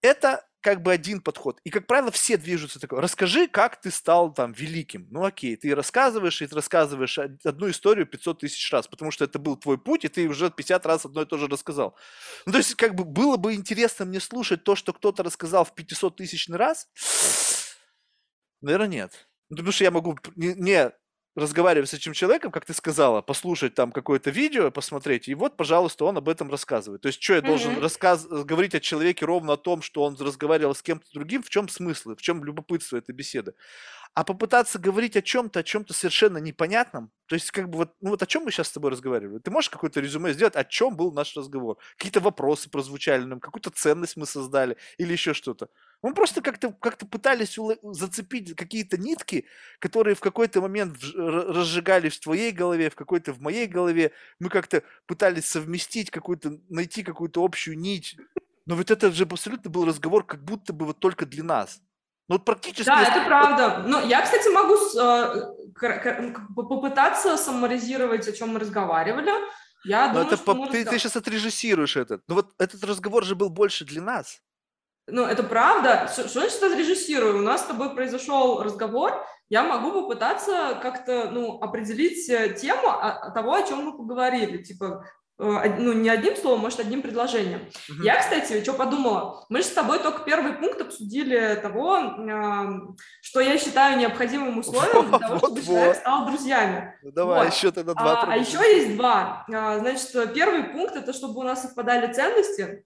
Это 0.00 0.46
как 0.62 0.80
бы 0.80 0.92
один 0.92 1.20
подход. 1.20 1.60
И, 1.64 1.70
как 1.70 1.86
правило, 1.86 2.10
все 2.12 2.36
движутся 2.36 2.78
такой. 2.78 3.00
Расскажи, 3.00 3.48
как 3.48 3.80
ты 3.80 3.90
стал 3.90 4.32
там 4.32 4.52
великим. 4.52 5.08
Ну, 5.10 5.24
окей, 5.24 5.56
ты 5.56 5.74
рассказываешь, 5.74 6.40
и 6.40 6.46
ты 6.46 6.54
рассказываешь 6.54 7.18
одну 7.18 7.68
историю 7.68 8.06
500 8.06 8.40
тысяч 8.40 8.72
раз, 8.72 8.86
потому 8.86 9.10
что 9.10 9.24
это 9.24 9.38
был 9.38 9.56
твой 9.56 9.76
путь, 9.76 10.04
и 10.04 10.08
ты 10.08 10.28
уже 10.28 10.50
50 10.50 10.86
раз 10.86 11.04
одно 11.04 11.22
и 11.22 11.26
то 11.26 11.36
же 11.36 11.48
рассказал. 11.48 11.96
Ну, 12.46 12.52
то 12.52 12.58
есть, 12.58 12.76
как 12.76 12.94
бы 12.94 13.04
было 13.04 13.36
бы 13.36 13.54
интересно 13.54 14.04
мне 14.04 14.20
слушать 14.20 14.62
то, 14.62 14.76
что 14.76 14.92
кто-то 14.92 15.24
рассказал 15.24 15.64
в 15.64 15.74
500 15.74 16.16
тысячный 16.16 16.56
раз. 16.56 16.88
Наверное, 18.60 18.86
нет. 18.86 19.28
Ну, 19.50 19.56
потому 19.56 19.72
что 19.72 19.84
я 19.84 19.90
могу 19.90 20.16
не, 20.36 20.54
не 20.54 20.92
разговаривать 21.34 21.88
с 21.88 21.94
этим 21.94 22.12
человеком, 22.12 22.50
как 22.50 22.64
ты 22.64 22.74
сказала, 22.74 23.22
послушать 23.22 23.74
там 23.74 23.92
какое-то 23.92 24.30
видео, 24.30 24.70
посмотреть, 24.70 25.28
и 25.28 25.34
вот, 25.34 25.56
пожалуйста, 25.56 26.04
он 26.04 26.18
об 26.18 26.28
этом 26.28 26.50
рассказывает. 26.50 27.02
То 27.02 27.08
есть, 27.08 27.22
что 27.22 27.34
я 27.34 27.40
должен 27.40 27.72
mm-hmm. 27.72 27.80
рассказ... 27.80 28.26
говорить 28.26 28.74
о 28.74 28.80
человеке 28.80 29.24
ровно 29.24 29.54
о 29.54 29.56
том, 29.56 29.82
что 29.82 30.02
он 30.02 30.16
разговаривал 30.18 30.74
с 30.74 30.82
кем-то 30.82 31.06
другим, 31.12 31.42
в 31.42 31.50
чем 31.50 31.68
смысл, 31.68 32.14
в 32.14 32.22
чем 32.22 32.44
любопытство 32.44 32.96
этой 32.96 33.14
беседы 33.14 33.54
а 34.14 34.24
попытаться 34.24 34.78
говорить 34.78 35.16
о 35.16 35.22
чем-то, 35.22 35.60
о 35.60 35.62
чем-то 35.62 35.94
совершенно 35.94 36.38
непонятном, 36.38 37.10
то 37.26 37.34
есть 37.34 37.50
как 37.50 37.70
бы 37.70 37.78
вот, 37.78 37.94
ну 38.00 38.10
вот 38.10 38.22
о 38.22 38.26
чем 38.26 38.44
мы 38.44 38.50
сейчас 38.50 38.68
с 38.68 38.72
тобой 38.72 38.90
разговаривали? 38.90 39.38
Ты 39.38 39.50
можешь 39.50 39.70
какое-то 39.70 40.00
резюме 40.00 40.32
сделать, 40.34 40.54
о 40.54 40.64
чем 40.64 40.96
был 40.96 41.12
наш 41.12 41.34
разговор? 41.34 41.78
Какие-то 41.96 42.20
вопросы 42.20 42.68
прозвучали 42.68 43.24
нам, 43.24 43.40
какую-то 43.40 43.70
ценность 43.70 44.16
мы 44.16 44.26
создали 44.26 44.76
или 44.98 45.12
еще 45.12 45.32
что-то? 45.32 45.68
Мы 46.02 46.14
просто 46.14 46.42
как-то 46.42 46.72
как 46.72 46.98
пытались 46.98 47.56
зацепить 47.82 48.56
какие-то 48.56 48.98
нитки, 48.98 49.46
которые 49.78 50.16
в 50.16 50.20
какой-то 50.20 50.60
момент 50.60 50.96
разжигались 51.14 52.16
в 52.16 52.20
твоей 52.20 52.50
голове, 52.50 52.90
в 52.90 52.96
какой-то 52.96 53.32
в 53.32 53.40
моей 53.40 53.66
голове. 53.66 54.10
Мы 54.40 54.48
как-то 54.48 54.82
пытались 55.06 55.48
совместить 55.48 56.10
какую-то, 56.10 56.58
найти 56.68 57.04
какую-то 57.04 57.44
общую 57.44 57.78
нить. 57.78 58.16
Но 58.66 58.74
вот 58.74 58.90
это 58.90 59.12
же 59.12 59.24
абсолютно 59.24 59.70
был 59.70 59.84
разговор, 59.84 60.24
как 60.24 60.44
будто 60.44 60.72
бы 60.72 60.86
вот 60.86 60.98
только 60.98 61.24
для 61.24 61.44
нас. 61.44 61.80
Ну, 62.28 62.36
вот 62.36 62.44
практически... 62.44 62.86
Да, 62.86 63.02
это 63.02 63.26
правда. 63.26 63.84
Но 63.86 64.00
я, 64.00 64.22
кстати, 64.22 64.48
могу 64.48 64.74
э, 64.74 66.32
попытаться 66.54 67.36
саморизировать, 67.36 68.26
о 68.26 68.32
чем 68.32 68.50
мы 68.50 68.60
разговаривали. 68.60 69.30
Я 69.84 70.08
Но 70.08 70.12
думаю, 70.14 70.26
это 70.28 70.36
что 70.36 70.54
по... 70.54 70.66
ты, 70.68 70.84
ты 70.84 70.98
сейчас 70.98 71.16
отрежиссируешь 71.16 71.96
этот. 71.96 72.22
Ну 72.28 72.36
вот 72.36 72.52
этот 72.58 72.84
разговор 72.84 73.24
же 73.24 73.34
был 73.34 73.50
больше 73.50 73.84
для 73.84 74.00
нас. 74.00 74.40
Ну, 75.08 75.24
это 75.24 75.42
правда. 75.42 76.08
Что, 76.12 76.28
что 76.28 76.40
значит 76.40 76.62
отрежиссирую? 76.62 77.38
У 77.38 77.42
нас 77.42 77.62
с 77.62 77.66
тобой 77.66 77.94
произошел 77.94 78.62
разговор, 78.62 79.26
я 79.48 79.62
могу 79.64 79.92
попытаться 79.92 80.78
как-то, 80.80 81.30
ну, 81.30 81.58
определить 81.60 82.28
э, 82.30 82.54
тему 82.54 82.88
того, 83.34 83.54
о 83.54 83.62
чем 83.62 83.84
мы 83.84 83.96
поговорили. 83.96 84.62
Типа, 84.62 85.04
Э, 85.42 85.76
ну, 85.78 85.92
не 85.92 86.08
одним 86.08 86.36
словом, 86.36 86.60
может, 86.60 86.78
одним 86.78 87.02
предложением. 87.02 87.62
Угу. 87.88 88.02
Я, 88.02 88.20
кстати, 88.20 88.62
что 88.62 88.74
подумала? 88.74 89.44
Мы 89.48 89.58
же 89.58 89.64
с 89.64 89.70
тобой 89.70 89.98
только 89.98 90.22
первый 90.24 90.52
пункт 90.52 90.80
обсудили 90.80 91.58
того, 91.60 91.98
что 93.22 93.40
я 93.40 93.58
считаю 93.58 93.98
необходимым 93.98 94.58
условием 94.58 95.08
для 95.08 95.18
того, 95.18 95.38
чтобы 95.38 95.62
человек 95.62 95.96
стал 95.96 96.26
друзьями. 96.26 96.94
Ну, 97.02 97.10
давай, 97.10 97.44
вот. 97.44 97.52
еще 97.52 97.72
тогда 97.72 97.94
два. 97.94 98.22
А, 98.22 98.32
а 98.32 98.36
еще 98.36 98.58
есть 98.58 98.96
два. 98.96 99.44
А, 99.52 99.78
значит, 99.80 100.34
первый 100.34 100.64
пункт– 100.64 100.96
это 100.96 101.12
чтобы 101.12 101.40
у 101.40 101.42
нас 101.42 101.62
совпадали 101.62 102.12
ценности. 102.12 102.84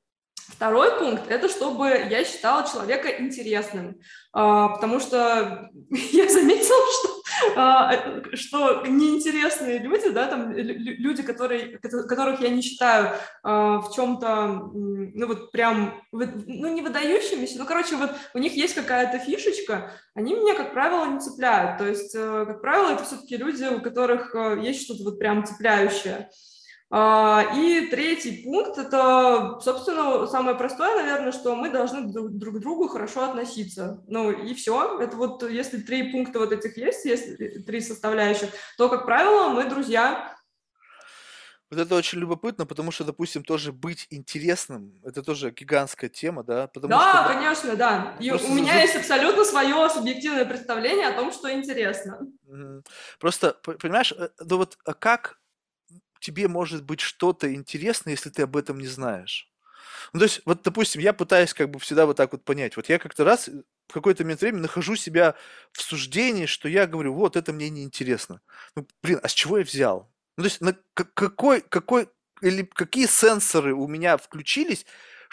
Второй 0.49 0.99
пункт– 0.99 1.25
это 1.29 1.49
чтобы 1.49 1.89
я 1.89 2.25
считала 2.25 2.67
человека 2.67 3.09
интересным, 3.09 4.01
а, 4.33 4.69
потому 4.69 5.01
что 5.01 5.71
я 5.91 6.29
заметила, 6.29 6.85
что 7.01 7.17
а, 7.57 7.93
что 8.35 8.87
неинтересные 8.87 9.79
люди, 9.79 10.09
да, 10.11 10.27
там 10.27 10.53
люди, 10.53 11.23
которые, 11.23 11.79
которых 11.79 12.41
я 12.41 12.49
не 12.49 12.63
считаю 12.63 13.13
а, 13.43 13.81
в 13.81 13.95
чем-то, 13.95 14.71
ну 14.73 15.27
вот 15.27 15.51
прям, 15.51 16.01
ну 16.13 16.69
не 16.69 16.83
выдающимися, 16.83 17.59
ну 17.59 17.67
короче, 17.67 17.97
вот 17.97 18.13
у 18.35 18.39
них 18.39 18.55
есть 18.55 18.75
какая-то 18.75 19.19
фишечка, 19.19 19.93
они 20.15 20.35
меня, 20.35 20.55
как 20.55 20.73
правило, 20.73 21.05
не 21.07 21.21
цепляют. 21.21 21.79
То 21.79 21.87
есть, 21.87 22.15
э, 22.15 22.45
как 22.47 22.63
правило, 22.63 22.93
это 22.93 23.05
все-таки 23.05 23.37
люди, 23.37 23.65
у 23.65 23.81
которых 23.81 24.35
э, 24.35 24.61
есть 24.63 24.83
что-то 24.85 25.05
вот 25.05 25.19
прям 25.19 25.45
цепляющее. 25.45 26.31
А, 26.89 27.45
и 27.57 27.89
третий 27.89 28.45
пункт– 28.45 28.79
это, 28.79 29.59
собственно, 29.61 30.27
самое 30.29 30.57
простое, 30.57 30.95
наверное, 30.95 31.33
что 31.33 31.57
мы 31.57 31.69
должны 31.71 32.07
друг 32.13 32.57
к 32.57 32.61
другу 32.61 32.87
хорошо 32.87 33.25
относиться. 33.25 34.05
Ну 34.07 34.31
и 34.31 34.55
все. 34.55 35.01
Это 35.01 35.17
вот 35.17 35.43
если 35.49 35.79
три 35.79 36.13
пункта 36.13 36.39
вот 36.39 36.53
этих 36.53 36.77
есть, 36.77 37.05
если 37.05 37.35
три 37.61 37.81
составляющих, 37.81 38.51
то, 38.79 38.89
как 38.89 39.05
правило, 39.05 39.49
мы 39.49 39.69
друзья. 39.69 40.33
Вот 41.69 41.81
это 41.81 41.97
очень 41.97 42.21
любопытно, 42.21 42.65
потому 42.65 42.93
что, 42.93 43.03
допустим, 43.03 43.43
тоже 43.43 43.73
быть 43.73 44.07
интересным, 44.11 44.95
это 45.03 45.25
тоже 45.25 45.51
гигантская 45.51 46.09
тема, 46.09 46.45
да? 46.45 46.69
Потому 46.69 46.93
да, 46.93 47.25
что, 47.25 47.35
конечно, 47.35 47.75
да. 47.75 48.17
И 48.21 48.31
у 48.31 48.55
меня 48.55 48.81
есть 48.81 48.95
абсолютно 48.95 49.45
свое 49.45 49.91
субъективное 49.91 50.45
представление 50.45 51.09
о 51.09 51.17
том, 51.17 51.33
что 51.33 51.53
интересно. 51.53 52.21
Просто, 53.19 53.55
понимаешь, 53.65 54.13
э, 54.17 54.29
ну 54.39 54.59
вот 54.59 54.79
а 54.85 54.95
как 54.95 55.41
тебе 56.21 56.49
может 56.49 56.85
быть 56.85 57.01
что-то 57.01 57.53
интересно, 57.55 58.11
если 58.11 58.31
ты 58.31 58.43
об 58.43 58.57
этом 58.57 58.79
не 58.79 58.87
знаешь. 58.87 59.51
Ну, 60.13 60.21
то 60.21 60.25
есть, 60.25 60.43
вот, 60.45 60.63
допустим, 60.63 61.01
я 61.01 61.13
пытаюсь 61.13 61.55
как 61.55 61.71
бы 61.71 61.79
всегда 61.79 62.07
вот 62.07 62.17
так 62.17 62.33
вот 62.33 62.45
понять. 62.45 62.77
Вот 62.77 62.89
я 62.89 62.99
как-то 62.99 63.25
раз 63.25 63.49
э, 63.49 63.63
в 63.89 63.93
какое-то 63.93 64.25
момент 64.25 64.41
времени 64.41 64.63
нахожу 64.63 64.97
себя 64.97 65.35
в 65.73 65.83
суждении, 65.83 66.47
что 66.47 66.69
я 66.69 66.87
говорю, 66.87 67.15
вот, 67.15 67.37
это 67.37 67.53
мне 67.53 67.71
неинтересно. 67.71 68.41
Ну, 68.75 68.87
блин, 69.03 69.21
а 69.23 69.29
с 69.29 69.33
чего 69.33 69.59
я 69.59 69.65
взял? 69.65 70.11
Ну, 70.37 70.45
то 70.45 70.49
есть, 70.49 70.61
на 70.61 70.77
какой, 70.95 71.61
какой, 71.61 72.09
или 72.43 72.63
какие 72.63 73.07
сенсоры 73.07 73.75
у 73.75 73.87
меня 73.89 74.17
включились, 74.17 74.87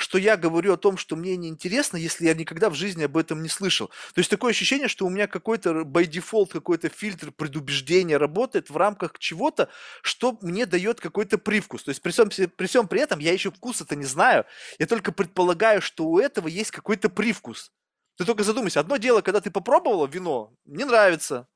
что 0.04 0.18
я 0.18 0.36
говорю 0.36 0.74
о 0.74 0.78
том, 0.78 0.98
что 0.98 1.16
мне 1.16 1.38
неинтересно, 1.38 1.96
если 1.96 2.26
я 2.26 2.34
никогда 2.34 2.70
в 2.70 2.74
жизни 2.74 3.06
об 3.06 3.16
этом 3.16 3.42
не 3.42 3.48
слышал. 3.48 3.88
То 3.88 4.20
есть 4.20 4.30
такое 4.30 4.52
ощущение, 4.52 4.90
что 4.90 5.06
у 5.06 5.10
меня 5.10 5.28
какой-то 5.28 5.84
by 5.84 6.04
default 6.04 6.50
какой-то 6.52 6.90
фильтр 6.90 7.32
предубеждения 7.32 8.18
работает 8.18 8.70
в 8.70 8.76
рамках 8.76 9.18
чего-то, 9.18 9.70
что 10.02 10.38
мне 10.42 10.66
дает 10.66 11.00
какой-то 11.00 11.38
привкус. 11.38 11.84
То 11.84 11.90
есть 11.90 12.02
при 12.02 12.12
всем, 12.12 12.30
при 12.30 12.68
всем 12.68 12.90
при 12.90 13.00
этом 13.00 13.20
я 13.20 13.32
еще 13.32 13.50
вкус 13.50 13.80
это 13.80 13.96
не 13.96 14.04
знаю, 14.04 14.44
я 14.78 14.88
только 14.88 15.14
предполагаю, 15.14 15.82
что 15.82 16.04
у 16.06 16.20
этого 16.20 16.50
есть 16.50 16.72
какой-то 16.72 17.08
привкус. 17.08 17.72
Ты 18.18 18.26
только 18.26 18.44
задумайся, 18.44 18.82
одно 18.82 18.98
дело, 18.98 19.22
когда 19.22 19.40
ты 19.40 19.52
попробовала 19.52 20.06
вино, 20.06 20.54
не 20.66 20.84
нравится. 20.84 21.48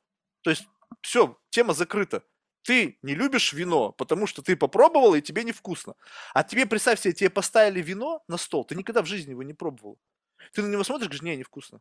То 0.41 0.51
есть 0.51 0.65
все, 1.01 1.37
тема 1.49 1.73
закрыта 1.73 2.23
ты 2.67 2.99
не 3.01 3.15
любишь 3.15 3.53
вино, 3.53 3.93
потому 3.93 4.27
что 4.27 4.41
ты 4.41 4.57
попробовал, 4.57 5.15
и 5.15 5.21
тебе 5.21 5.45
невкусно. 5.45 5.95
А 6.33 6.43
тебе, 6.43 6.65
представь 6.65 6.99
себе, 6.99 7.13
тебе 7.13 7.29
поставили 7.29 7.81
вино 7.81 8.21
на 8.27 8.35
стол, 8.35 8.65
ты 8.65 8.75
никогда 8.75 9.01
в 9.01 9.05
жизни 9.05 9.31
его 9.31 9.41
не 9.41 9.53
пробовал. 9.53 9.97
Ты 10.51 10.61
на 10.61 10.67
него 10.67 10.83
смотришь, 10.83 11.07
говоришь, 11.07 11.21
не, 11.21 11.37
невкусно. 11.37 11.79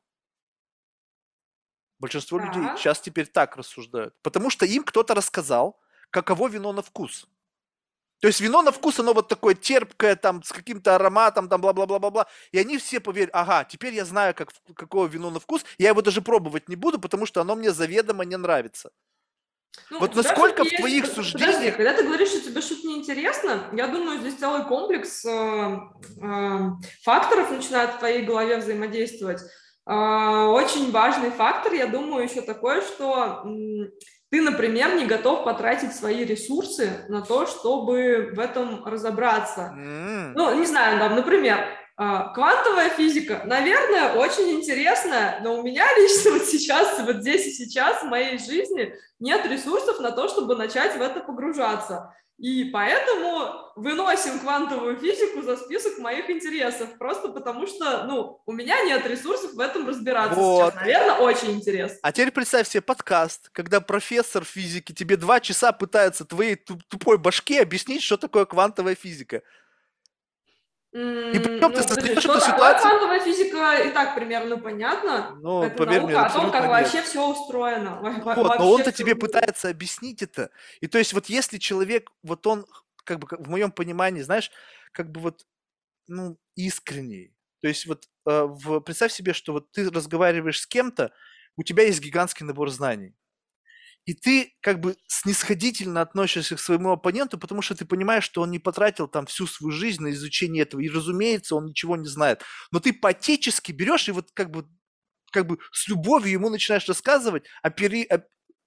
Большинство 1.98 2.38
людей 2.38 2.62
сейчас 2.76 3.00
теперь 3.00 3.26
так 3.26 3.56
рассуждают. 3.56 4.14
Потому 4.22 4.48
что 4.48 4.64
им 4.64 4.84
кто-то 4.84 5.14
рассказал, 5.14 5.76
каково 6.10 6.46
вино 6.46 6.72
на 6.72 6.82
вкус. 6.82 7.26
То 8.20 8.28
есть 8.28 8.40
вино 8.40 8.62
на 8.62 8.70
вкус, 8.70 9.00
оно 9.00 9.12
вот 9.12 9.26
такое 9.26 9.54
терпкое, 9.54 10.14
там, 10.14 10.44
с 10.44 10.52
каким-то 10.52 10.94
ароматом, 10.94 11.48
там, 11.48 11.60
бла-бла-бла-бла-бла. 11.60 12.28
И 12.52 12.58
они 12.60 12.78
все 12.78 13.00
поверят, 13.00 13.30
ага, 13.32 13.64
теперь 13.64 13.94
я 13.94 14.04
знаю, 14.04 14.36
как, 14.36 14.52
какое 14.76 15.08
вино 15.08 15.30
на 15.30 15.40
вкус, 15.40 15.64
я 15.78 15.88
его 15.88 16.00
даже 16.00 16.22
пробовать 16.22 16.68
не 16.68 16.76
буду, 16.76 17.00
потому 17.00 17.26
что 17.26 17.40
оно 17.40 17.56
мне 17.56 17.72
заведомо 17.72 18.24
не 18.24 18.36
нравится. 18.36 18.92
Ну, 19.90 20.00
вот 20.00 20.14
насколько 20.14 20.64
в 20.64 20.68
твоих 20.68 21.04
есть... 21.04 21.14
суждениях... 21.14 21.54
Подожди, 21.54 21.70
когда 21.72 21.92
ты 21.92 22.04
говоришь, 22.04 22.28
что 22.30 22.40
тебе 22.40 22.60
что-то 22.60 22.86
неинтересно, 22.86 23.64
я 23.72 23.86
думаю, 23.86 24.20
здесь 24.20 24.36
целый 24.36 24.64
комплекс 24.64 25.24
э, 25.24 25.78
э, 26.22 26.58
факторов 27.02 27.50
начинает 27.50 27.94
в 27.94 27.98
твоей 27.98 28.24
голове 28.24 28.58
взаимодействовать. 28.58 29.40
Э, 29.88 30.46
очень 30.46 30.90
важный 30.90 31.30
фактор, 31.30 31.72
я 31.72 31.86
думаю, 31.86 32.24
еще 32.24 32.40
такой, 32.40 32.80
что 32.80 33.44
э, 33.44 33.90
ты, 34.30 34.42
например, 34.42 34.96
не 34.96 35.06
готов 35.06 35.44
потратить 35.44 35.94
свои 35.94 36.24
ресурсы 36.24 37.06
на 37.08 37.22
то, 37.22 37.46
чтобы 37.46 38.32
в 38.34 38.40
этом 38.40 38.84
разобраться. 38.84 39.72
Mm. 39.76 40.32
Ну, 40.34 40.58
не 40.58 40.66
знаю, 40.66 40.98
там, 40.98 41.14
например, 41.14 41.58
квантовая 41.96 42.90
физика, 42.90 43.42
наверное, 43.46 44.14
очень 44.14 44.50
интересная, 44.50 45.40
но 45.42 45.58
у 45.58 45.62
меня 45.62 45.86
лично 45.96 46.32
вот 46.32 46.44
сейчас, 46.44 46.98
вот 47.00 47.16
здесь 47.16 47.46
и 47.46 47.52
сейчас 47.52 48.02
в 48.02 48.06
моей 48.06 48.38
жизни 48.38 48.94
нет 49.18 49.46
ресурсов 49.46 50.00
на 50.00 50.12
то, 50.12 50.28
чтобы 50.28 50.56
начать 50.56 50.96
в 50.96 51.00
это 51.00 51.20
погружаться. 51.20 52.12
И 52.38 52.64
поэтому 52.64 53.72
выносим 53.76 54.38
квантовую 54.40 54.98
физику 54.98 55.40
за 55.40 55.56
список 55.56 55.96
моих 55.96 56.28
интересов, 56.28 56.98
просто 56.98 57.30
потому 57.30 57.66
что, 57.66 58.04
ну, 58.04 58.42
у 58.44 58.52
меня 58.52 58.84
нет 58.84 59.06
ресурсов 59.06 59.54
в 59.54 59.60
этом 59.60 59.88
разбираться 59.88 60.38
вот. 60.38 60.72
сейчас. 60.72 60.82
Наверное, 60.82 61.14
очень 61.14 61.52
интересно. 61.52 61.96
А 62.02 62.12
теперь 62.12 62.32
представь 62.32 62.68
себе 62.68 62.82
подкаст, 62.82 63.48
когда 63.52 63.80
профессор 63.80 64.44
физики 64.44 64.92
тебе 64.92 65.16
два 65.16 65.40
часа 65.40 65.72
пытается 65.72 66.26
твоей 66.26 66.56
тупой 66.56 67.16
башке 67.16 67.62
объяснить, 67.62 68.02
что 68.02 68.18
такое 68.18 68.44
квантовая 68.44 68.96
физика. 68.96 69.40
И 70.96 71.38
причем 71.38 71.60
ну, 71.60 71.70
ты 71.72 71.82
создаешь 71.82 72.24
эту 72.24 72.40
ситуацию... 72.40 72.88
квантовая 72.88 73.20
физика 73.20 73.74
и 73.84 73.90
так 73.90 74.14
примерно 74.14 74.56
понятно. 74.56 75.36
Ну, 75.42 75.64
это 75.64 75.76
поверь 75.76 76.00
наука 76.00 76.14
мне, 76.14 76.26
о 76.26 76.30
том, 76.30 76.50
как 76.50 76.62
нет. 76.62 76.70
вообще 76.70 77.02
все 77.02 77.30
устроено. 77.30 78.00
Вот, 78.24 78.58
но 78.58 78.70
он-то 78.70 78.92
тебе 78.92 79.14
пытается 79.14 79.68
объяснить 79.68 80.22
это. 80.22 80.50
И 80.80 80.86
то 80.86 80.96
есть 80.96 81.12
вот 81.12 81.26
если 81.26 81.58
человек, 81.58 82.10
вот 82.22 82.46
он, 82.46 82.64
как 83.04 83.18
бы 83.18 83.28
в 83.30 83.50
моем 83.50 83.72
понимании, 83.72 84.22
знаешь, 84.22 84.50
как 84.92 85.10
бы 85.10 85.20
вот, 85.20 85.44
ну, 86.08 86.38
искренний, 86.54 87.34
То 87.60 87.68
есть 87.68 87.84
вот 87.86 88.04
э, 88.26 88.42
в, 88.44 88.80
представь 88.80 89.12
себе, 89.12 89.34
что 89.34 89.52
вот 89.52 89.70
ты 89.72 89.90
разговариваешь 89.90 90.60
с 90.60 90.66
кем-то, 90.66 91.12
у 91.56 91.62
тебя 91.62 91.82
есть 91.82 92.00
гигантский 92.00 92.46
набор 92.46 92.70
знаний. 92.70 93.14
И 94.06 94.14
ты 94.14 94.54
как 94.62 94.80
бы 94.80 94.96
снисходительно 95.08 96.00
относишься 96.00 96.54
к 96.54 96.60
своему 96.60 96.92
оппоненту, 96.92 97.38
потому 97.38 97.60
что 97.60 97.74
ты 97.74 97.84
понимаешь, 97.84 98.22
что 98.22 98.40
он 98.40 98.52
не 98.52 98.60
потратил 98.60 99.08
там 99.08 99.26
всю 99.26 99.48
свою 99.48 99.72
жизнь 99.72 100.00
на 100.00 100.10
изучение 100.12 100.62
этого. 100.62 100.80
И, 100.80 100.88
разумеется, 100.88 101.56
он 101.56 101.66
ничего 101.66 101.96
не 101.96 102.06
знает. 102.06 102.42
Но 102.70 102.78
ты 102.78 102.92
по-отечески 102.92 103.72
берешь 103.72 104.08
и 104.08 104.12
вот 104.12 104.30
как 104.32 104.52
бы, 104.52 104.68
как 105.32 105.48
бы 105.48 105.58
с 105.72 105.88
любовью 105.88 106.32
ему 106.32 106.50
начинаешь 106.50 106.86
рассказывать, 106.88 107.46
опери, 107.62 108.08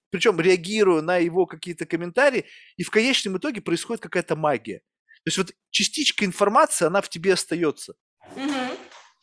причем 0.09 0.39
реагируя 0.41 1.01
на 1.01 1.17
его 1.17 1.45
какие-то 1.45 1.85
комментарии, 1.85 2.45
и 2.75 2.83
в 2.83 2.91
конечном 2.91 3.37
итоге 3.37 3.61
происходит 3.61 4.03
какая-то 4.03 4.35
магия. 4.35 4.79
То 5.23 5.27
есть 5.27 5.37
вот 5.37 5.51
частичка 5.69 6.25
информации, 6.25 6.85
она 6.85 7.01
в 7.01 7.07
тебе 7.07 7.33
остается. 7.33 7.93
Угу. 8.35 8.77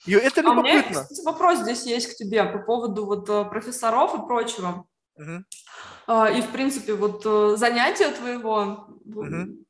И 0.06 0.12
это 0.12 0.40
любопытно. 0.40 0.70
А 0.70 0.82
у 0.82 0.90
меня, 0.90 1.02
кстати, 1.02 1.24
вопрос 1.24 1.58
здесь 1.60 1.84
есть 1.84 2.14
к 2.14 2.16
тебе 2.16 2.44
по 2.44 2.58
поводу 2.60 3.04
вот 3.04 3.28
э, 3.28 3.44
профессоров 3.44 4.14
и 4.14 4.26
прочего. 4.26 4.86
Угу. 5.16 5.44
И, 6.36 6.40
в 6.40 6.52
принципе, 6.52 6.94
вот 6.94 7.22
э, 7.24 7.56
занятие 7.56 8.10
твоего, 8.10 8.86
угу. 9.04 9.64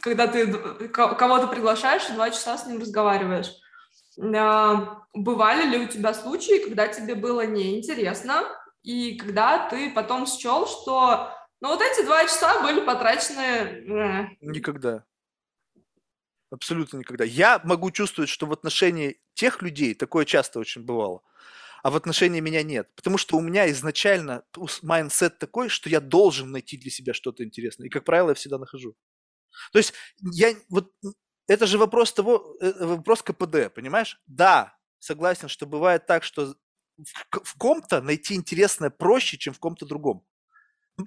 когда 0.00 0.26
ты 0.26 0.46
кого-то 0.88 1.46
приглашаешь, 1.48 2.06
два 2.08 2.30
часа 2.30 2.56
с 2.56 2.66
ним 2.66 2.80
разговариваешь. 2.80 3.52
А, 4.34 5.02
бывали 5.14 5.68
ли 5.68 5.84
у 5.84 5.88
тебя 5.88 6.14
случаи, 6.14 6.64
когда 6.64 6.88
тебе 6.88 7.14
было 7.14 7.46
неинтересно, 7.46 8.44
и 8.82 9.16
когда 9.16 9.68
ты 9.68 9.90
потом 9.90 10.26
счел, 10.26 10.66
что 10.66 11.32
ну 11.60 11.68
вот 11.68 11.82
эти 11.82 12.04
два 12.04 12.24
часа 12.24 12.62
были 12.62 12.84
потрачены... 12.84 14.36
Никогда. 14.40 15.04
Абсолютно 16.50 16.98
никогда. 16.98 17.24
Я 17.24 17.60
могу 17.64 17.90
чувствовать, 17.90 18.30
что 18.30 18.46
в 18.46 18.52
отношении 18.52 19.20
тех 19.34 19.60
людей 19.60 19.94
такое 19.94 20.24
часто 20.24 20.60
очень 20.60 20.82
бывало 20.82 21.22
а 21.82 21.90
в 21.90 21.96
отношении 21.96 22.40
меня 22.40 22.62
нет. 22.62 22.88
Потому 22.94 23.18
что 23.18 23.36
у 23.36 23.40
меня 23.40 23.70
изначально 23.70 24.44
mindset 24.82 25.38
такой, 25.38 25.68
что 25.68 25.88
я 25.88 26.00
должен 26.00 26.50
найти 26.50 26.76
для 26.76 26.90
себя 26.90 27.14
что-то 27.14 27.44
интересное. 27.44 27.86
И, 27.86 27.90
как 27.90 28.04
правило, 28.04 28.30
я 28.30 28.34
всегда 28.34 28.58
нахожу. 28.58 28.94
То 29.72 29.78
есть 29.78 29.94
я 30.20 30.54
вот 30.68 30.92
это 31.46 31.66
же 31.66 31.78
вопрос 31.78 32.12
того, 32.12 32.56
э, 32.60 32.72
вопрос 32.84 33.22
КПД, 33.22 33.72
понимаешь? 33.74 34.20
Да, 34.26 34.76
согласен, 34.98 35.48
что 35.48 35.66
бывает 35.66 36.06
так, 36.06 36.22
что 36.24 36.54
в, 36.96 37.44
в 37.44 37.54
ком-то 37.56 38.02
найти 38.02 38.34
интересное 38.34 38.90
проще, 38.90 39.38
чем 39.38 39.54
в 39.54 39.58
ком-то 39.58 39.86
другом. 39.86 40.24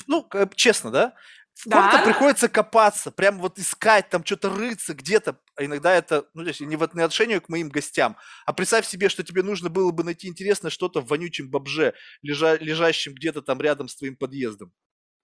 Ну, 0.08 0.28
честно, 0.56 0.92
да? 0.92 1.16
Ком-то 1.64 1.98
да. 1.98 2.04
приходится 2.04 2.50
копаться, 2.50 3.12
прям 3.12 3.40
вот 3.40 3.60
искать, 3.60 4.10
там 4.10 4.26
что-то 4.26 4.50
рыться 4.50 4.94
где-то. 4.96 5.40
А 5.56 5.64
иногда 5.64 5.94
это, 5.94 6.26
ну, 6.34 6.42
то 6.44 6.48
есть 6.48 6.62
не 6.62 6.76
в 6.76 6.84
отношении 6.84 7.38
к 7.38 7.50
моим 7.50 7.70
гостям, 7.70 8.18
а 8.46 8.54
представь 8.54 8.88
себе, 8.88 9.10
что 9.10 9.24
тебе 9.24 9.44
нужно 9.44 9.70
было 9.70 9.92
бы 9.92 10.04
найти 10.04 10.28
интересное 10.28 10.72
что-то 10.72 11.02
в 11.02 11.08
вонючем 11.08 11.52
бобже, 11.52 11.94
лежа, 12.24 12.58
лежащем 12.58 13.14
где-то 13.14 13.42
там 13.44 13.62
рядом 13.62 13.88
с 13.88 13.96
твоим 13.96 14.16
подъездом. 14.16 14.74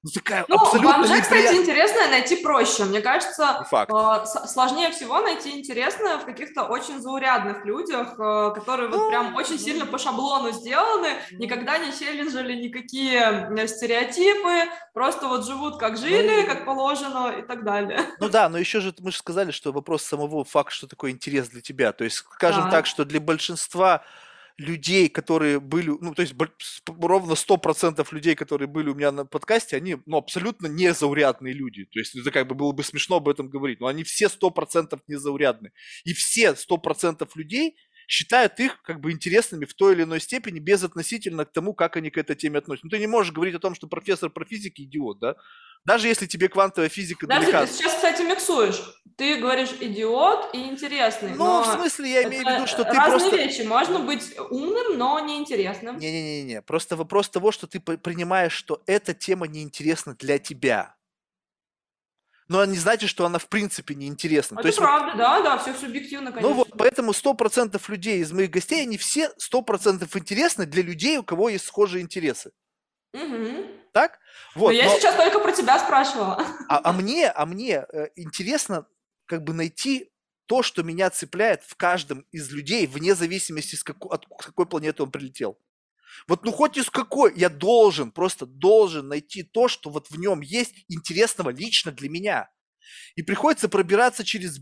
Ну, 0.03 0.11
такая 0.13 0.45
ну, 0.47 0.55
абсолютно 0.55 0.91
бомжа, 0.91 1.21
кстати, 1.21 1.55
интересное 1.55 2.07
найти 2.09 2.35
проще. 2.35 2.85
Мне 2.85 3.01
кажется, 3.01 3.65
Факт. 3.69 3.91
Э, 3.91 4.25
сложнее 4.47 4.91
всего 4.91 5.19
найти 5.21 5.57
интересное 5.59 6.17
в 6.17 6.25
каких-то 6.25 6.63
очень 6.63 7.01
заурядных 7.01 7.65
людях, 7.65 8.13
э, 8.19 8.51
которые 8.53 8.89
вот 8.89 9.09
прям 9.09 9.31
ну, 9.31 9.37
очень 9.37 9.57
сильно 9.57 9.87
по 9.87 9.97
шаблону 9.97 10.51
сделаны, 10.51 11.07
никогда 11.31 11.79
не 11.79 11.91
челленджили 11.91 12.53
никакие 12.53 13.49
э, 13.49 13.67
стереотипы, 13.67 14.71
просто 14.93 15.27
вот 15.27 15.45
живут 15.45 15.79
как 15.79 15.97
жили, 15.97 16.41
ну, 16.41 16.47
как 16.47 16.65
положено 16.65 17.33
и 17.37 17.41
так 17.41 17.63
далее. 17.63 17.99
Ну 18.19 18.29
да, 18.29 18.49
но 18.49 18.59
еще 18.59 18.81
же 18.81 18.93
мы 18.99 19.11
же 19.11 19.17
сказали, 19.17 19.49
что 19.49 19.71
вопрос 19.71 20.03
самого 20.03 20.43
факта, 20.43 20.73
что 20.73 20.87
такое 20.87 21.09
интерес 21.09 21.49
для 21.49 21.61
тебя. 21.61 21.91
То 21.91 22.03
есть, 22.03 22.17
скажем 22.17 22.65
да. 22.65 22.71
так, 22.71 22.85
что 22.85 23.03
для 23.03 23.19
большинства 23.19 24.03
людей, 24.57 25.07
которые 25.07 25.59
были, 25.59 25.89
ну, 26.01 26.13
то 26.13 26.21
есть 26.21 26.33
ровно 26.87 27.33
100% 27.33 28.05
людей, 28.11 28.35
которые 28.35 28.67
были 28.67 28.89
у 28.89 28.95
меня 28.95 29.11
на 29.11 29.25
подкасте, 29.25 29.77
они, 29.77 29.97
ну, 30.05 30.17
абсолютно 30.17 30.67
незаурядные 30.67 31.53
люди. 31.53 31.85
То 31.85 31.99
есть 31.99 32.15
это 32.15 32.31
как 32.31 32.47
бы 32.47 32.55
было 32.55 32.71
бы 32.71 32.83
смешно 32.83 33.17
об 33.17 33.29
этом 33.29 33.49
говорить, 33.49 33.79
но 33.79 33.87
они 33.87 34.03
все 34.03 34.27
100% 34.27 34.99
незаурядные. 35.07 35.73
И 36.05 36.13
все 36.13 36.55
100% 36.55 37.29
людей 37.35 37.77
считают 38.07 38.59
их 38.59 38.81
как 38.81 39.01
бы 39.01 39.11
интересными 39.11 39.65
в 39.65 39.73
той 39.73 39.93
или 39.93 40.03
иной 40.03 40.21
степени, 40.21 40.59
без 40.59 40.83
относительно 40.83 41.45
к 41.45 41.51
тому, 41.51 41.73
как 41.73 41.97
они 41.97 42.09
к 42.09 42.17
этой 42.17 42.35
теме 42.35 42.59
относятся. 42.59 42.87
Ну, 42.87 42.89
ты 42.89 42.99
не 42.99 43.07
можешь 43.07 43.33
говорить 43.33 43.53
о 43.55 43.59
том, 43.59 43.75
что 43.75 43.87
профессор 43.87 44.29
про 44.29 44.45
физике 44.45 44.83
идиот, 44.83 45.19
да? 45.19 45.35
Даже 45.85 46.07
если 46.07 46.25
тебе 46.25 46.49
квантовая 46.49 46.89
физика 46.89 47.27
Даже 47.27 47.41
далека... 47.41 47.65
ты 47.65 47.73
сейчас, 47.73 47.93
кстати, 47.93 48.21
миксуешь. 48.21 48.81
Ты 49.17 49.37
говоришь 49.37 49.73
идиот 49.79 50.53
и 50.53 50.63
интересный. 50.63 51.35
Ну, 51.35 51.61
в 51.61 51.65
смысле, 51.65 52.11
я 52.11 52.23
имею 52.23 52.45
в 52.45 52.49
виду, 52.49 52.67
что 52.67 52.83
ты 52.83 52.93
разные 52.93 53.19
просто... 53.19 53.35
вещи. 53.35 53.61
Можно 53.61 53.99
быть 53.99 54.37
умным, 54.49 54.97
но 54.97 55.19
неинтересным. 55.19 55.97
Не-не-не, 55.97 56.61
просто 56.61 56.95
вопрос 56.95 57.29
того, 57.29 57.51
что 57.51 57.67
ты 57.67 57.79
принимаешь, 57.79 58.53
что 58.53 58.81
эта 58.85 59.13
тема 59.13 59.47
неинтересна 59.47 60.15
для 60.15 60.39
тебя 60.39 60.95
но 62.47 62.63
не 62.65 62.77
значит, 62.77 63.09
что 63.09 63.25
она 63.25 63.39
в 63.39 63.47
принципе 63.47 63.95
неинтересна. 63.95 64.55
Это 64.55 64.63
То 64.63 64.67
есть 64.67 64.77
правда, 64.77 65.07
вот, 65.07 65.17
да, 65.17 65.41
да, 65.41 65.57
все 65.57 65.73
субъективно, 65.73 66.31
конечно. 66.31 66.49
Ну 66.49 66.55
вот, 66.55 66.69
поэтому 66.77 67.11
100% 67.11 67.81
людей 67.89 68.19
из 68.19 68.31
моих 68.31 68.49
гостей, 68.49 68.83
они 68.83 68.97
все 68.97 69.31
100% 69.53 70.07
интересны 70.17 70.65
для 70.65 70.83
людей, 70.83 71.17
у 71.17 71.23
кого 71.23 71.49
есть 71.49 71.65
схожие 71.65 72.01
интересы. 72.01 72.51
Угу. 73.13 73.65
Так? 73.93 74.19
Вот, 74.55 74.67
но 74.67 74.71
я 74.71 74.85
но... 74.85 74.95
сейчас 74.97 75.15
только 75.15 75.39
про 75.39 75.51
тебя 75.51 75.79
спрашивала. 75.79 76.43
А, 76.69 76.81
а 76.83 76.93
мне, 76.93 77.29
а 77.29 77.45
мне 77.45 77.85
э, 77.91 78.09
интересно 78.15 78.87
как 79.25 79.43
бы 79.43 79.53
найти 79.53 80.11
то, 80.45 80.63
что 80.63 80.83
меня 80.83 81.09
цепляет 81.09 81.63
в 81.63 81.75
каждом 81.75 82.25
из 82.31 82.51
людей, 82.51 82.87
вне 82.87 83.15
зависимости, 83.15 83.75
с 83.75 83.83
какой, 83.83 84.11
от 84.11 84.25
какой 84.25 84.65
планеты 84.65 85.03
он 85.03 85.11
прилетел. 85.11 85.59
Вот 86.27 86.45
ну 86.45 86.51
хоть 86.51 86.77
из 86.77 86.89
какой, 86.89 87.33
я 87.35 87.49
должен, 87.49 88.11
просто 88.11 88.45
должен 88.45 89.07
найти 89.07 89.43
то, 89.43 89.67
что 89.67 89.89
вот 89.89 90.09
в 90.09 90.17
нем 90.17 90.41
есть 90.41 90.73
интересного 90.87 91.49
лично 91.49 91.91
для 91.91 92.09
меня. 92.09 92.49
И 93.15 93.21
приходится 93.21 93.69
пробираться 93.69 94.23
через 94.23 94.59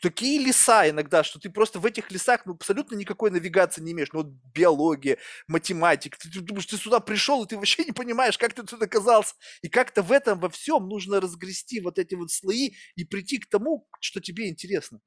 такие 0.00 0.38
леса 0.38 0.88
иногда, 0.88 1.22
что 1.22 1.38
ты 1.38 1.50
просто 1.50 1.78
в 1.78 1.86
этих 1.86 2.10
лесах 2.10 2.46
ну, 2.46 2.54
абсолютно 2.54 2.94
никакой 2.96 3.30
навигации 3.30 3.82
не 3.82 3.92
имеешь. 3.92 4.12
Ну, 4.12 4.22
вот 4.22 4.32
биология, 4.54 5.18
математика. 5.46 6.18
Ты, 6.18 6.30
ты 6.30 6.40
думаешь, 6.40 6.66
ты 6.66 6.76
сюда 6.76 7.00
пришел, 7.00 7.44
и 7.44 7.48
ты 7.48 7.56
вообще 7.56 7.84
не 7.84 7.92
понимаешь, 7.92 8.38
как 8.38 8.54
ты 8.54 8.62
тут 8.62 8.80
оказался. 8.82 9.34
И 9.62 9.68
как-то 9.68 10.02
в 10.02 10.12
этом 10.12 10.40
во 10.40 10.48
всем 10.48 10.88
нужно 10.88 11.20
разгрести 11.20 11.80
вот 11.80 11.98
эти 11.98 12.14
вот 12.14 12.30
слои 12.30 12.72
и 12.96 13.04
прийти 13.04 13.38
к 13.38 13.48
тому, 13.48 13.86
что 14.00 14.20
тебе 14.20 14.48
интересно. 14.48 15.00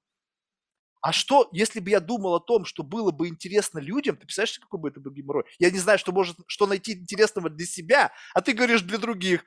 А 1.03 1.11
что, 1.11 1.49
если 1.51 1.81
бы 1.81 1.89
я 1.89 1.99
думал 1.99 2.35
о 2.35 2.39
том, 2.39 2.63
что 2.63 2.81
было 2.81 3.11
бы 3.11 3.27
интересно 3.27 3.79
людям, 3.79 4.15
ты 4.15 4.21
представляешь, 4.21 4.57
какой 4.57 4.79
бы 4.79 4.87
это 4.87 5.01
был 5.01 5.11
геморрой? 5.11 5.43
Я 5.59 5.69
не 5.69 5.77
знаю, 5.77 5.99
что 5.99 6.13
может, 6.13 6.37
что 6.47 6.65
найти 6.65 6.93
интересного 6.93 7.49
для 7.49 7.65
себя, 7.65 8.13
а 8.33 8.39
ты 8.39 8.53
говоришь 8.53 8.83
для 8.83 8.97
других. 8.97 9.43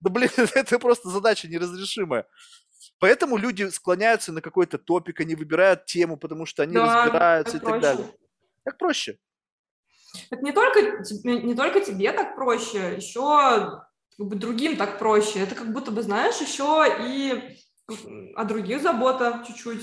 Да 0.00 0.08
блин, 0.08 0.30
это 0.54 0.78
просто 0.78 1.10
задача 1.10 1.46
неразрешимая. 1.46 2.26
Поэтому 3.00 3.36
люди 3.36 3.68
склоняются 3.68 4.32
на 4.32 4.40
какой-то 4.40 4.78
топик, 4.78 5.20
они 5.20 5.34
выбирают 5.34 5.84
тему, 5.84 6.16
потому 6.16 6.46
что 6.46 6.62
они 6.62 6.72
да, 6.72 7.04
разбираются 7.04 7.58
и 7.58 7.60
проще. 7.60 7.72
так 7.72 7.82
далее. 7.82 8.14
Как 8.64 8.78
проще. 8.78 9.18
Это 10.30 10.42
не 10.42 10.52
только, 10.52 10.80
не 11.22 11.54
только 11.54 11.80
тебе 11.82 12.12
так 12.12 12.34
проще, 12.34 12.94
еще 12.96 13.82
как 14.16 14.26
бы 14.26 14.36
другим 14.36 14.78
так 14.78 14.98
проще. 14.98 15.40
Это 15.40 15.54
как 15.54 15.70
будто 15.70 15.90
бы, 15.90 16.00
знаешь, 16.00 16.40
еще 16.40 16.86
и 16.98 17.58
о 18.36 18.44
других 18.44 18.80
забота 18.80 19.44
чуть-чуть. 19.46 19.82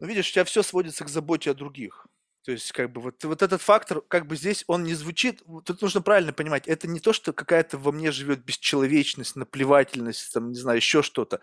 Ну, 0.00 0.06
видишь, 0.06 0.28
у 0.30 0.32
тебя 0.32 0.44
все 0.44 0.62
сводится 0.62 1.04
к 1.04 1.08
заботе 1.08 1.50
о 1.50 1.54
других. 1.54 2.06
То 2.44 2.52
есть, 2.52 2.72
как 2.72 2.92
бы, 2.92 3.00
вот, 3.00 3.22
вот 3.24 3.42
этот 3.42 3.60
фактор, 3.60 4.00
как 4.00 4.26
бы 4.26 4.36
здесь 4.36 4.64
он 4.68 4.84
не 4.84 4.94
звучит, 4.94 5.42
тут 5.64 5.82
нужно 5.82 6.00
правильно 6.00 6.32
понимать, 6.32 6.66
это 6.66 6.86
не 6.88 7.00
то, 7.00 7.12
что 7.12 7.32
какая-то 7.32 7.76
во 7.78 7.92
мне 7.92 8.10
живет 8.10 8.44
бесчеловечность, 8.44 9.36
наплевательность, 9.36 10.32
там, 10.32 10.50
не 10.52 10.58
знаю, 10.58 10.76
еще 10.78 11.02
что-то, 11.02 11.40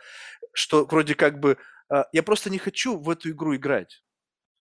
что 0.53 0.85
вроде 0.85 1.13
как 1.13 1.39
бы, 1.39 1.57
а, 1.89 2.05
я 2.11 2.23
просто 2.23 2.49
не 2.49 2.57
хочу 2.57 2.97
в 2.97 3.09
эту 3.09 3.29
игру 3.31 3.55
играть. 3.55 4.03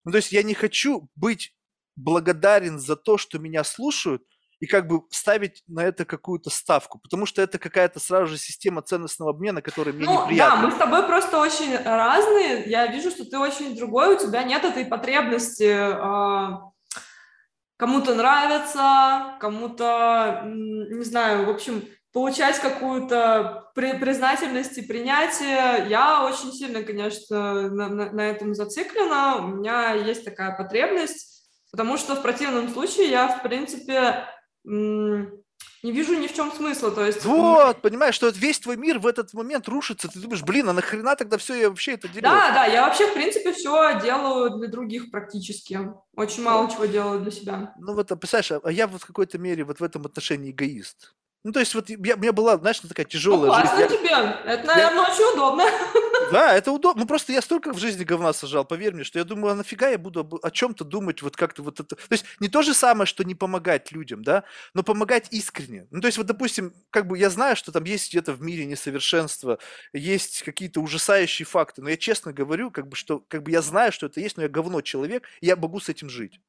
Ну, 0.05 0.12
то 0.12 0.19
есть 0.19 0.33
я 0.33 0.43
не 0.43 0.55
хочу 0.55 1.09
быть 1.16 1.55
благодарен 1.97 2.79
за 2.79 2.97
то, 2.97 3.19
что 3.19 3.39
меня 3.39 3.65
слушают, 3.65 4.25
и 4.65 4.66
как 4.66 4.86
бы 4.86 5.03
ставить 5.11 5.62
на 5.69 5.81
это 5.81 6.07
какую-то 6.07 6.49
ставку, 6.49 6.99
потому 6.99 7.27
что 7.27 7.43
это 7.43 7.59
какая-то 7.59 8.01
сразу 8.01 8.28
же 8.28 8.39
система 8.39 8.81
ценностного 8.81 9.32
обмена, 9.32 9.61
которая 9.61 9.95
мне 9.95 10.07
ну, 10.07 10.24
неприятна. 10.24 10.57
Да, 10.62 10.66
мы 10.66 10.73
с 10.73 10.77
тобой 10.77 11.03
просто 11.03 11.39
очень 11.39 11.77
разные. 11.77 12.65
Я 12.65 12.86
вижу, 12.86 13.11
что 13.11 13.27
ты 13.27 13.39
очень 13.39 13.77
другой, 13.77 14.15
у 14.15 14.19
тебя 14.19 14.43
нет 14.43 14.65
этой 14.65 14.86
потребности 14.86 15.70
э, 15.70 16.59
кому-то 17.77 18.15
нравится, 18.15 19.36
кому-то, 19.39 20.45
не 20.47 21.05
знаю, 21.05 21.45
в 21.45 21.51
общем, 21.51 21.85
получать 22.15 22.59
какую-то 22.59 23.70
при, 23.74 23.99
признательность 23.99 24.78
и 24.78 24.82
принятие. 24.82 25.91
Я 25.91 26.24
очень 26.24 26.55
сильно, 26.55 26.82
конечно, 26.82 27.69
на, 27.69 27.89
на, 27.91 28.12
на 28.12 28.31
этом 28.31 28.55
зациклена. 28.55 29.36
У 29.36 29.49
меня 29.49 29.93
есть 29.93 30.24
такая 30.24 30.57
потребность, 30.57 31.47
потому 31.70 31.99
что 31.99 32.15
в 32.15 32.23
противном 32.23 32.70
случае 32.70 33.11
я, 33.11 33.28
в 33.28 33.43
принципе, 33.43 34.24
не 34.65 35.93
вижу 35.93 36.19
ни 36.19 36.27
в 36.27 36.35
чем 36.35 36.51
смысла, 36.51 36.91
то 36.91 37.05
есть... 37.05 37.24
Вот, 37.24 37.82
понимаешь, 37.82 38.15
что 38.15 38.28
весь 38.28 38.59
твой 38.59 38.77
мир 38.77 38.99
в 38.99 39.07
этот 39.07 39.35
момент 39.35 39.69
рушится, 39.69 40.09
ты 40.09 40.19
думаешь, 40.19 40.43
блин, 40.43 40.69
а 40.69 40.73
нахрена 40.73 41.15
тогда 41.15 41.36
все 41.36 41.55
я 41.55 41.69
вообще 41.69 41.93
это 41.93 42.09
делаю? 42.09 42.23
Да, 42.23 42.53
да, 42.53 42.65
я 42.65 42.86
вообще, 42.86 43.07
в 43.07 43.15
принципе, 43.15 43.53
все 43.53 44.01
делаю 44.01 44.57
для 44.59 44.69
других 44.69 45.11
практически, 45.11 45.78
очень 46.16 46.43
мало 46.43 46.70
чего 46.70 46.86
делаю 46.86 47.20
для 47.20 47.31
себя. 47.31 47.74
Ну 47.78 47.95
вот, 47.95 48.11
а 48.11 48.16
представляешь, 48.16 48.53
а, 48.53 48.61
а 48.66 48.73
я 48.73 48.86
вот 48.86 49.03
в 49.03 49.07
какой-то 49.07 49.36
мере 49.39 49.65
вот 49.65 49.81
в 49.81 49.85
этом 49.85 50.07
отношении 50.07 50.53
эгоист. 50.53 51.15
Ну, 51.45 51.53
то 51.53 51.61
есть 51.61 51.74
вот 51.74 51.91
я, 51.91 52.15
у 52.15 52.19
меня 52.19 52.32
была, 52.32 52.57
знаешь, 52.57 52.81
такая 52.81 53.05
тяжелая 53.05 53.51
ну, 53.51 53.55
жизнь. 53.55 53.66
классно 53.66 53.81
Я- 53.81 53.89
тебе, 53.89 54.51
это, 54.51 54.66
наверное, 54.66 55.03
очень 55.03 55.35
удобно. 55.35 55.65
Да, 56.32 56.56
это 56.56 56.72
удобно. 56.72 57.02
Ну, 57.02 57.06
просто 57.06 57.32
я 57.32 57.42
столько 57.42 57.72
в 57.72 57.78
жизни 57.78 58.05
говна 58.05 58.32
сажал, 58.32 58.64
поверь 58.64 58.94
мне, 58.94 59.05
что 59.05 59.18
я 59.18 59.24
думаю, 59.24 59.52
а 59.52 59.55
нафига 59.55 59.88
я 59.88 59.98
буду 59.98 60.40
о 60.42 60.51
чем-то 60.51 60.84
думать, 60.84 61.22
вот 61.22 61.36
как-то 61.36 61.62
вот 61.62 61.80
это... 61.80 61.96
То 61.96 62.06
есть 62.10 62.24
не 62.40 62.48
то 62.48 62.62
же 62.62 62.74
самое, 62.74 63.06
что 63.06 63.24
не 63.24 63.34
помогать 63.34 63.92
людям, 63.92 64.22
да, 64.22 64.44
но 64.74 64.82
помогать 64.82 65.28
искренне. 65.30 65.86
Ну, 65.90 66.01
то 66.01 66.06
есть 66.06 66.18
вот, 66.18 66.26
допустим, 66.26 66.72
как 66.90 67.06
бы 67.06 67.18
я 67.18 67.30
знаю, 67.30 67.56
что 67.56 67.72
там 67.72 67.84
есть 67.84 68.10
где-то 68.10 68.32
в 68.32 68.42
мире 68.42 68.64
несовершенство, 68.64 69.59
есть 69.92 70.42
какие-то 70.42 70.80
ужасающие 70.80 71.46
факты, 71.46 71.82
но 71.82 71.90
я 71.90 71.96
честно 71.96 72.32
говорю, 72.32 72.70
как 72.70 72.88
бы, 72.88 72.96
что 72.96 73.20
как 73.20 73.42
бы 73.42 73.51
я 73.51 73.62
знаю, 73.62 73.92
что 73.92 74.06
это 74.06 74.20
есть, 74.20 74.36
но 74.36 74.42
я 74.42 74.48
говно 74.48 74.80
человек, 74.80 75.28
и 75.40 75.46
я 75.46 75.56
могу 75.56 75.80
с 75.80 75.88
этим 75.88 76.09
жить. 76.09 76.40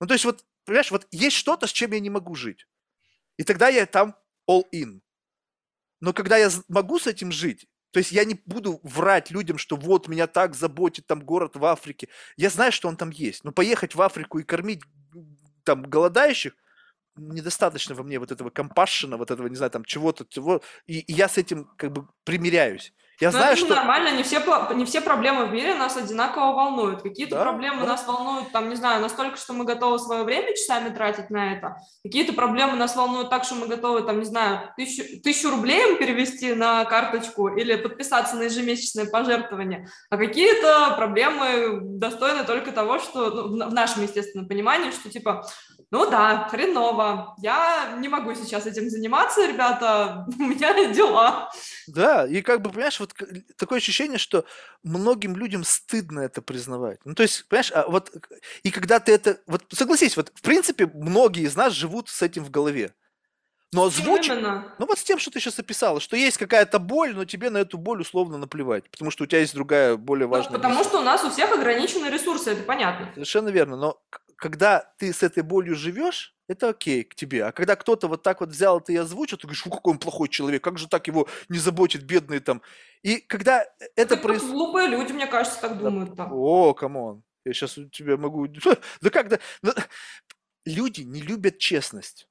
Ну, 0.00 0.06
то 0.06 0.14
есть 0.14 0.24
вот, 0.24 0.44
понимаешь, 0.64 0.90
вот 0.90 1.06
есть 1.10 1.36
что-то, 1.36 1.66
с 1.66 1.72
чем 1.72 1.92
я 1.92 2.00
не 2.00 2.10
могу 2.10 2.34
жить. 2.34 2.66
И 3.36 3.44
тогда 3.44 3.68
я 3.68 3.86
там 3.86 4.14
all 4.48 4.64
in. 4.72 5.00
Но 6.00 6.12
когда 6.12 6.38
я 6.38 6.50
могу 6.68 6.98
с 6.98 7.06
этим 7.06 7.30
жить, 7.30 7.66
то 7.90 7.98
есть 7.98 8.12
я 8.12 8.24
не 8.24 8.40
буду 8.46 8.80
врать 8.82 9.30
людям, 9.30 9.58
что 9.58 9.76
вот 9.76 10.08
меня 10.08 10.26
так 10.26 10.54
заботит 10.54 11.06
там 11.06 11.20
город 11.20 11.56
в 11.56 11.64
Африке. 11.64 12.08
Я 12.36 12.50
знаю, 12.50 12.72
что 12.72 12.88
он 12.88 12.96
там 12.96 13.10
есть. 13.10 13.44
Но 13.44 13.52
поехать 13.52 13.94
в 13.94 14.02
Африку 14.02 14.38
и 14.38 14.44
кормить 14.44 14.82
там 15.64 15.82
голодающих, 15.82 16.54
недостаточно 17.16 17.94
во 17.94 18.02
мне 18.02 18.18
вот 18.18 18.30
этого 18.32 18.50
компашена, 18.50 19.16
вот 19.16 19.30
этого, 19.30 19.46
не 19.48 19.56
знаю, 19.56 19.70
там 19.70 19.84
чего-то, 19.84 20.24
чего. 20.28 20.62
И, 20.86 21.00
и 21.00 21.12
я 21.12 21.28
с 21.28 21.38
этим 21.38 21.64
как 21.76 21.92
бы 21.92 22.08
примиряюсь. 22.24 22.92
Я 23.20 23.28
Но 23.28 23.32
знаю, 23.32 23.52
это 23.52 23.60
же 23.60 23.66
что... 23.66 23.74
нормально, 23.74 24.16
не 24.16 24.22
все, 24.22 24.42
не 24.74 24.84
все 24.86 25.02
проблемы 25.02 25.44
в 25.44 25.52
мире 25.52 25.74
нас 25.74 25.96
одинаково 25.96 26.54
волнуют. 26.54 27.02
Какие-то 27.02 27.36
Да, 27.36 27.42
проблемы 27.42 27.82
да. 27.82 27.88
нас 27.88 28.06
волнуют, 28.06 28.50
там, 28.50 28.70
не 28.70 28.76
знаю, 28.76 29.02
настолько, 29.02 29.36
что 29.36 29.52
мы 29.52 29.64
готовы 29.64 29.98
свое 29.98 30.24
время 30.24 30.54
часами 30.56 30.88
тратить 30.88 31.28
на 31.28 31.52
это. 31.52 31.76
Какие-то 32.02 32.32
проблемы 32.32 32.76
нас 32.76 32.96
волнуют 32.96 33.28
так, 33.28 33.44
что 33.44 33.56
мы 33.56 33.66
готовы, 33.66 34.02
там, 34.02 34.20
не 34.20 34.24
знаю, 34.24 34.72
тысячу, 34.76 35.20
тысячу 35.20 35.50
рублей 35.50 35.90
им 35.90 35.98
перевести 35.98 36.54
на 36.54 36.84
карточку 36.86 37.48
или 37.48 37.76
подписаться 37.76 38.36
на 38.36 38.44
ежемесячное 38.44 39.04
пожертвование. 39.04 39.86
А 40.08 40.16
какие-то 40.16 40.94
проблемы 40.96 41.80
достойны 41.82 42.44
только 42.44 42.72
того, 42.72 42.98
что, 42.98 43.30
ну, 43.30 43.68
в 43.68 43.74
нашем, 43.74 44.02
естественно, 44.02 44.48
понимании, 44.48 44.92
что, 44.92 45.10
типа, 45.10 45.46
ну 45.90 46.08
да, 46.08 46.48
хреново, 46.50 47.34
я 47.38 47.96
не 47.98 48.08
могу 48.08 48.32
сейчас 48.34 48.66
этим 48.66 48.88
заниматься, 48.88 49.44
ребята, 49.44 50.24
у 50.38 50.42
меня 50.42 50.92
дела. 50.92 51.50
Да, 51.88 52.26
и 52.26 52.42
как 52.42 52.62
бы, 52.62 52.70
понимаешь, 52.70 53.00
вот 53.00 53.09
к- 53.12 53.26
такое 53.56 53.78
ощущение, 53.78 54.18
что 54.18 54.44
многим 54.82 55.36
людям 55.36 55.64
стыдно 55.64 56.20
это 56.20 56.42
признавать. 56.42 57.00
Ну, 57.04 57.14
то 57.14 57.22
есть, 57.22 57.46
понимаешь, 57.48 57.72
а 57.74 57.86
вот, 57.88 58.10
и 58.62 58.70
когда 58.70 59.00
ты 59.00 59.12
это, 59.12 59.40
вот 59.46 59.64
согласись, 59.72 60.16
вот, 60.16 60.32
в 60.34 60.42
принципе, 60.42 60.86
многие 60.86 61.44
из 61.44 61.56
нас 61.56 61.72
живут 61.72 62.08
с 62.08 62.22
этим 62.22 62.44
в 62.44 62.50
голове. 62.50 62.94
Но 63.72 63.88
именно? 63.88 64.74
ну 64.80 64.86
вот 64.86 64.98
с 64.98 65.04
тем, 65.04 65.18
что 65.20 65.30
ты 65.30 65.38
сейчас 65.38 65.58
описала, 65.60 66.00
что 66.00 66.16
есть 66.16 66.38
какая-то 66.38 66.80
боль, 66.80 67.14
но 67.14 67.24
тебе 67.24 67.50
на 67.50 67.58
эту 67.58 67.78
боль 67.78 68.00
условно 68.00 68.36
наплевать, 68.36 68.90
потому 68.90 69.12
что 69.12 69.22
у 69.24 69.26
тебя 69.28 69.40
есть 69.40 69.54
другая, 69.54 69.96
более 69.96 70.26
Ну, 70.26 70.32
важная 70.32 70.52
потому 70.54 70.74
миссия. 70.74 70.88
что 70.88 70.98
у 70.98 71.02
нас 71.04 71.22
у 71.24 71.30
всех 71.30 71.52
ограничены 71.52 72.06
ресурсы, 72.06 72.50
это 72.50 72.62
понятно. 72.64 73.08
Совершенно 73.14 73.48
верно, 73.50 73.76
но 73.76 74.02
когда 74.34 74.92
ты 74.98 75.12
с 75.12 75.22
этой 75.22 75.44
болью 75.44 75.76
живешь, 75.76 76.34
это 76.50 76.70
окей 76.70 77.04
к 77.04 77.14
тебе. 77.14 77.44
А 77.44 77.52
когда 77.52 77.76
кто-то 77.76 78.08
вот 78.08 78.24
так 78.24 78.40
вот 78.40 78.50
взял 78.50 78.80
это 78.80 78.92
и 78.92 78.96
озвучил, 78.96 79.38
ты 79.38 79.46
говоришь, 79.46 79.62
фу, 79.62 79.70
какой 79.70 79.92
он 79.92 79.98
плохой 80.00 80.28
человек, 80.28 80.64
как 80.64 80.78
же 80.78 80.88
так 80.88 81.06
его 81.06 81.28
не 81.48 81.58
заботит 81.58 82.02
бедный 82.02 82.40
там. 82.40 82.60
И 83.02 83.18
когда 83.18 83.64
это 83.94 84.16
происходит... 84.16 84.54
Глупые 84.54 84.88
люди, 84.88 85.12
мне 85.12 85.28
кажется, 85.28 85.60
так 85.60 85.78
Да, 85.78 85.84
думают 85.84 86.16
там. 86.16 86.32
О, 86.32 86.74
come 86.74 87.01
on. 87.01 87.22
Я 87.44 87.52
сейчас 87.52 87.78
у 87.78 87.88
тебя 87.88 88.16
могу... 88.16 88.48
Да 89.00 89.10
как 89.10 89.28
да? 89.28 89.38
Ну, 89.62 89.72
Люди 90.66 91.02
не 91.02 91.22
любят 91.22 91.58
честность. 91.58 92.28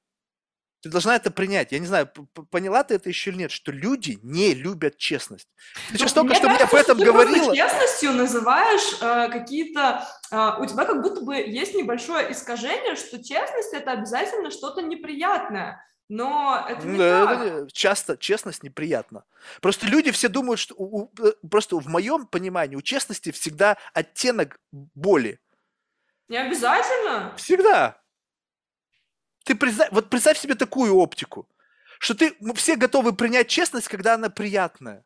Ты 0.82 0.88
должна 0.88 1.14
это 1.16 1.30
принять. 1.30 1.72
Я 1.72 1.78
не 1.78 1.86
знаю, 1.86 2.06
поняла 2.50 2.82
ты 2.84 2.94
это 2.94 3.08
еще 3.10 3.30
или 3.30 3.38
нет, 3.38 3.50
что 3.50 3.70
люди 3.70 4.18
не 4.22 4.54
любят 4.54 4.96
честность. 4.96 5.48
Ты 5.90 5.98
сейчас 5.98 6.14
Ну, 6.14 6.22
только 6.22 6.28
мне 6.30 6.34
что 6.38 6.48
мне 6.48 6.56
об 6.64 6.74
этом 6.74 6.96
ты 6.98 7.04
просто 7.04 7.04
говорила. 7.04 7.54
честностью 7.54 8.12
называешь 8.12 8.96
э, 9.02 9.28
какие-то... 9.30 10.06
э, 10.30 10.50
у 10.62 10.64
тебя 10.66 10.86
как 10.86 11.02
будто 11.02 11.20
бы 11.20 11.36
есть 11.36 11.74
небольшое 11.74 12.32
искажение, 12.32 12.96
что 12.96 13.22
честность— 13.22 13.72
это 13.74 13.92
обязательно 13.92 14.50
что-то 14.50 14.80
неприятное. 14.80 15.84
Но 16.08 16.66
это 16.68 16.86
не 16.86 16.98
Да, 16.98 17.26
так. 17.26 17.40
это 17.46 17.68
часто 17.72 18.16
честность 18.16 18.62
неприятна. 18.64 19.22
Просто 19.60 19.86
люди 19.86 20.10
все 20.10 20.28
думают, 20.28 20.58
что 20.58 20.74
у- 20.76 21.02
у- 21.02 21.12
э, 21.24 21.32
просто 21.48 21.76
в 21.76 21.86
моем 21.88 22.26
понимании 22.26 22.74
у 22.74 22.82
честности 22.82 23.30
всегда 23.32 23.76
оттенок 23.92 24.58
боли. 24.72 25.38
Не 26.28 26.38
обязательно. 26.38 27.34
Всегда. 27.36 28.00
Ты 29.50 29.56
представь, 29.56 29.88
вот 29.90 30.08
представь 30.08 30.38
себе 30.38 30.54
такую 30.54 30.94
оптику, 30.94 31.48
что 31.98 32.14
ты, 32.14 32.36
мы 32.38 32.54
все 32.54 32.76
готовы 32.76 33.12
принять 33.12 33.48
честность, 33.48 33.88
когда 33.88 34.14
она 34.14 34.30
приятная, 34.30 35.04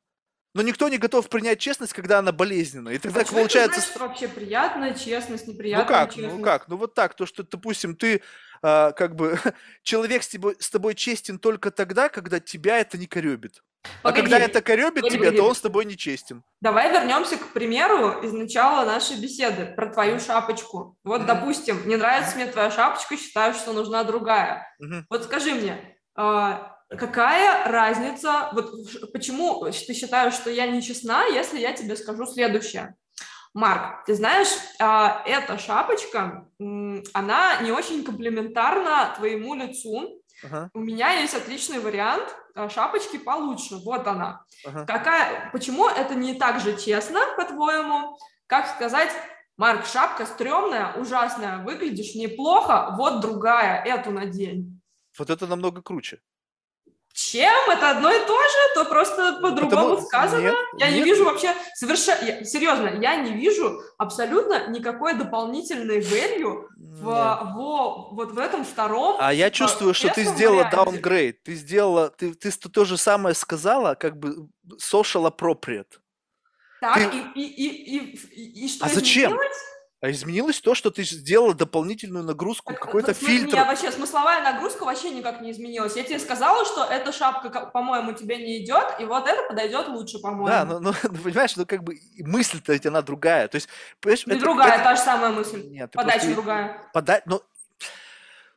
но 0.52 0.60
никто 0.60 0.90
не 0.90 0.98
готов 0.98 1.30
принять 1.30 1.60
честность, 1.60 1.94
когда 1.94 2.18
она 2.18 2.30
болезненная. 2.30 2.92
И 2.92 2.98
тогда 2.98 3.22
А 3.22 3.24
что 3.24 3.36
получается... 3.36 3.80
значит 3.80 3.96
вообще 3.98 4.28
приятная 4.28 4.92
честность, 4.92 5.46
Ну 5.46 5.54
неприятная 5.54 5.88
как, 5.88 6.10
честность? 6.10 6.36
ну 6.36 6.42
как, 6.42 6.68
ну 6.68 6.76
вот 6.76 6.92
так, 6.92 7.14
то, 7.14 7.24
что, 7.24 7.42
допустим, 7.42 7.96
ты 7.96 8.20
а, 8.60 8.92
как 8.92 9.16
бы 9.16 9.38
человек 9.82 10.22
с 10.22 10.28
тобой, 10.28 10.56
с 10.58 10.68
тобой 10.68 10.94
честен 10.94 11.38
только 11.38 11.70
тогда, 11.70 12.10
когда 12.10 12.38
тебя 12.38 12.80
это 12.80 12.98
не 12.98 13.06
коребит. 13.06 13.62
А 14.02 14.12
когда 14.12 14.36
Погоди, 14.36 14.44
это 14.44 14.62
коребит 14.62 15.02
погоди, 15.02 15.16
тебя, 15.16 15.32
то 15.32 15.44
он 15.44 15.54
с 15.54 15.60
тобой 15.60 15.84
не 15.84 15.96
честен. 15.96 16.42
Давай 16.60 16.90
вернемся 16.92 17.36
к 17.36 17.52
примеру 17.52 18.22
из 18.22 18.32
начала 18.32 18.84
нашей 18.84 19.16
беседы 19.16 19.66
про 19.76 19.92
твою 19.92 20.18
шапочку. 20.20 20.96
Вот, 21.04 21.20
Мгм. 21.20 21.26
допустим, 21.26 21.86
не 21.88 21.96
нравится 21.96 22.36
мне 22.36 22.46
твоя 22.46 22.70
шапочка, 22.70 23.16
считаю, 23.16 23.54
что 23.54 23.72
нужна 23.72 24.04
другая. 24.04 24.66
Мгм. 24.78 25.06
Вот 25.10 25.24
скажи 25.24 25.54
мне, 25.54 25.96
а, 26.16 26.76
какая 26.88 27.70
разница, 27.70 28.50
вот 28.52 28.72
почему 29.12 29.64
ты 29.64 29.94
считаешь, 29.94 30.34
что 30.34 30.50
я 30.50 30.66
нечестна, 30.66 31.26
если 31.26 31.58
я 31.58 31.72
тебе 31.72 31.96
скажу 31.96 32.26
следующее? 32.26 32.94
Марк, 33.52 34.04
ты 34.04 34.14
знаешь, 34.14 34.48
а, 34.80 35.22
эта 35.26 35.58
шапочка, 35.58 36.48
она 37.12 37.56
не 37.62 37.70
очень 37.70 38.04
комплементарна 38.04 39.14
твоему 39.16 39.54
лицу. 39.54 40.20
Ага, 40.42 40.70
У 40.74 40.80
меня 40.80 41.12
есть 41.20 41.34
отличный 41.34 41.78
вариант 41.78 42.34
а, 42.54 42.68
шапочки 42.68 43.18
получше. 43.18 43.76
Вот 43.84 44.06
она. 44.06 44.44
ага. 44.66 44.84
Какая, 44.84 45.50
почему 45.52 45.86
это 45.88 46.14
не 46.14 46.34
так 46.34 46.60
же 46.60 46.76
честно, 46.76 47.20
по-твоему? 47.36 48.18
Как 48.46 48.66
сказать, 48.68 49.10
Марк, 49.56 49.86
шапка 49.86 50.26
стрёмная, 50.26 50.92
ужасная, 50.94 51.58
выглядишь 51.58 52.14
неплохо, 52.14 52.94
вот 52.98 53.20
другая, 53.20 53.82
эту 53.84 54.10
надень. 54.10 54.80
Вот 55.18 55.30
это 55.30 55.46
намного 55.46 55.80
круче. 55.80 56.18
Чем? 57.12 57.70
Это 57.70 57.90
одно 57.90 58.10
и 58.10 58.18
то 58.26 58.36
же, 58.42 58.74
то 58.74 58.84
просто 58.86 59.38
по-другому 59.40 59.90
Потому- 59.94 60.00
сказано. 60.00 60.42
Нет, 60.48 60.56
Я 60.78 60.90
не 60.90 60.96
нет. 60.96 61.06
вижу 61.06 61.24
вообще 61.24 61.54
совершенно, 61.74 62.44
серьезно, 62.44 62.88
я 63.00 63.14
не 63.14 63.30
вижу 63.34 63.80
абсолютно 63.98 64.66
никакой 64.66 65.14
дополнительной 65.14 66.00
value 66.00 66.66
в, 66.94 67.04
Нет. 67.06 67.54
во- 67.54 68.08
вот 68.12 68.32
в 68.32 68.38
этом 68.38 68.64
втором. 68.64 69.16
А 69.18 69.32
я 69.34 69.48
в 69.50 69.52
чувствую, 69.52 69.94
что 69.94 70.08
ты 70.14 70.24
сделала 70.24 70.64
варианте. 70.64 71.00
downgrade. 71.00 71.32
Ты 71.44 71.54
сделала, 71.54 72.10
ты, 72.10 72.34
ты 72.34 72.50
то 72.50 72.84
же 72.84 72.96
самое 72.96 73.34
сказала, 73.34 73.94
как 73.94 74.16
бы 74.18 74.48
social 74.92 75.26
appropriate. 75.30 75.98
Так, 76.80 77.10
ты- 77.10 77.18
и, 77.34 77.42
и, 77.42 77.66
и, 77.66 77.98
и, 77.98 78.16
и- 78.16 78.64
и 78.64 78.68
что 78.68 78.86
А 78.86 78.88
зачем? 78.88 79.30
изменилось? 79.32 79.56
А 80.04 80.10
изменилось 80.10 80.60
то, 80.60 80.74
что 80.74 80.90
ты 80.90 81.02
сделала 81.02 81.54
дополнительную 81.54 82.26
нагрузку, 82.26 82.74
какой-то 82.74 83.14
фильтр. 83.14 83.56
Я 83.56 83.64
вообще 83.64 83.90
смысловая 83.90 84.42
нагрузка 84.42 84.84
вообще 84.84 85.08
никак 85.08 85.40
не 85.40 85.50
изменилась. 85.50 85.96
Я 85.96 86.04
тебе 86.04 86.18
сказала, 86.18 86.66
что 86.66 86.84
эта 86.84 87.10
шапка, 87.10 87.48
по-моему, 87.72 88.12
тебе 88.12 88.36
не 88.36 88.62
идет, 88.62 88.84
и 89.00 89.06
вот 89.06 89.26
это 89.26 89.48
подойдет 89.48 89.88
лучше, 89.88 90.18
по-моему. 90.18 90.46
Да, 90.46 90.66
ну, 90.66 90.78
ну, 90.78 90.92
ну, 91.04 91.18
понимаешь, 91.20 91.56
ну 91.56 91.64
как 91.64 91.82
бы 91.82 91.98
мысль-то 92.18 92.74
ведь 92.74 92.84
она 92.84 93.00
другая. 93.00 93.48
То 93.48 93.54
есть, 93.54 93.70
понимаешь, 94.00 94.26
Не 94.26 94.32
это- 94.34 94.40
другая, 94.42 94.74
это- 94.74 94.84
та 94.84 94.96
же 94.96 95.00
самая 95.00 95.30
мысль. 95.30 95.66
Нет, 95.70 95.90
Подача 95.92 96.18
просто- 96.18 96.34
другая. 96.34 96.90
Подать, 96.92 97.22
ну, 97.24 97.40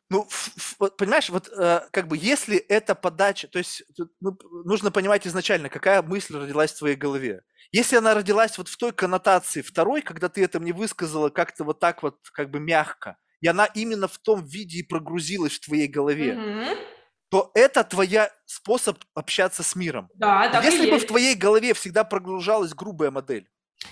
ну, 0.09 0.27
понимаешь, 0.97 1.29
вот 1.29 1.47
э, 1.47 1.79
как 1.91 2.09
бы 2.09 2.17
если 2.17 2.57
это 2.57 2.93
подача, 2.93 3.47
то 3.47 3.57
есть 3.57 3.83
ну, 4.19 4.37
нужно 4.65 4.91
понимать 4.91 5.25
изначально, 5.25 5.69
какая 5.69 6.01
мысль 6.01 6.35
родилась 6.35 6.73
в 6.73 6.79
твоей 6.79 6.97
голове. 6.97 7.43
Если 7.71 7.95
она 7.97 8.13
родилась 8.13 8.57
вот 8.57 8.67
в 8.69 8.77
той 8.77 8.91
коннотации 8.93 9.61
второй, 9.61 10.01
когда 10.01 10.29
ты 10.29 10.43
это 10.43 10.59
мне 10.59 10.73
высказала 10.73 11.29
как-то 11.29 11.63
вот 11.63 11.79
так 11.79 12.03
вот 12.03 12.19
как 12.33 12.49
бы 12.49 12.59
мягко, 12.59 13.17
и 13.41 13.47
она 13.47 13.65
именно 13.65 14.07
в 14.07 14.17
том 14.17 14.43
виде 14.45 14.79
и 14.79 14.83
прогрузилась 14.83 15.53
в 15.53 15.65
твоей 15.65 15.87
голове, 15.87 16.35
Мгм. 16.35 16.77
то 17.29 17.51
это 17.55 17.83
твоя 17.83 18.31
способ 18.45 18.99
общаться 19.13 19.63
с 19.63 19.75
миром. 19.75 20.09
Да, 20.15 20.49
так 20.49 20.63
Если 20.63 20.83
бы 20.85 20.91
в 20.91 20.93
есть. 20.95 21.07
твоей 21.07 21.35
голове 21.35 21.73
всегда 21.73 22.03
прогружалась 22.03 22.73
грубая 22.73 23.11
модель, 23.11 23.49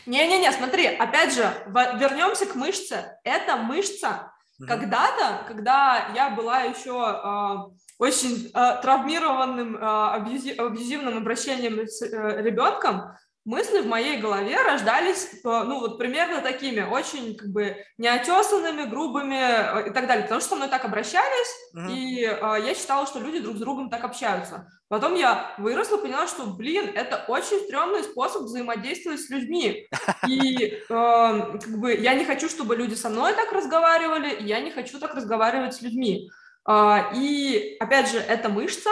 Не-не-не, 0.08 0.52
смотри, 0.52 0.88
опять 0.88 1.34
же, 1.34 1.44
в- 1.68 1.98
вернемся 2.00 2.46
к 2.46 2.56
мышце. 2.56 3.20
Эта 3.24 3.58
мышца 3.58 4.32
Мгм. 4.58 4.68
когда-то, 4.68 5.44
когда 5.48 6.10
я 6.16 6.30
была 6.30 6.62
еще 6.62 6.94
а, 7.04 7.68
очень 8.00 8.48
э, 8.54 8.82
травмированным 8.82 9.76
э, 9.78 9.80
абьюзивным 9.80 11.18
обращением 11.18 11.88
с 11.88 12.02
э, 12.02 12.42
ребенком, 12.42 13.16
мысли 13.46 13.80
в 13.80 13.88
моей 13.88 14.18
голове 14.18 14.60
рождались, 14.62 15.30
ну, 15.44 15.80
вот 15.80 16.00
примерно 16.00 16.42
такими, 16.42 16.82
очень, 16.82 17.38
как 17.38 17.50
бы, 17.50 17.78
неотесанными, 17.98 18.90
грубыми 18.90 19.36
э, 19.36 19.90
и 19.90 19.94
так 19.94 20.08
далее, 20.08 20.24
потому 20.24 20.42
что 20.42 20.50
со 20.50 20.56
мной 20.56 20.68
так 20.68 20.84
обращались, 20.84 21.56
uh-huh. 21.76 21.94
и 21.94 22.24
э, 22.26 22.66
я 22.66 22.74
считала, 22.74 23.06
что 23.06 23.20
люди 23.20 23.40
друг 23.40 23.58
с 23.58 23.60
другом 23.60 23.90
так 23.92 24.04
общаются. 24.04 24.68
Потом 24.88 25.16
я 25.16 25.54
выросла, 25.60 25.98
поняла, 25.98 26.28
что, 26.28 26.46
блин, 26.46 26.92
это 26.94 27.24
очень 27.28 27.60
стрёмный 27.60 28.04
способ 28.04 28.44
взаимодействовать 28.44 29.22
с 29.22 29.30
людьми, 29.30 29.88
и, 30.28 30.66
э, 30.66 30.80
как 30.90 31.80
бы, 31.80 31.94
я 31.94 32.16
не 32.16 32.26
хочу, 32.26 32.50
чтобы 32.50 32.76
люди 32.76 32.96
со 32.96 33.10
мной 33.10 33.34
так 33.34 33.52
разговаривали, 33.52 34.34
и 34.34 34.46
я 34.46 34.60
не 34.60 34.72
хочу 34.72 35.00
так 35.00 35.14
разговаривать 35.14 35.76
с 35.76 35.82
людьми. 35.84 36.32
Э, 36.68 37.14
и, 37.14 37.78
опять 37.80 38.10
же, 38.10 38.18
эта 38.18 38.50
мышца, 38.50 38.90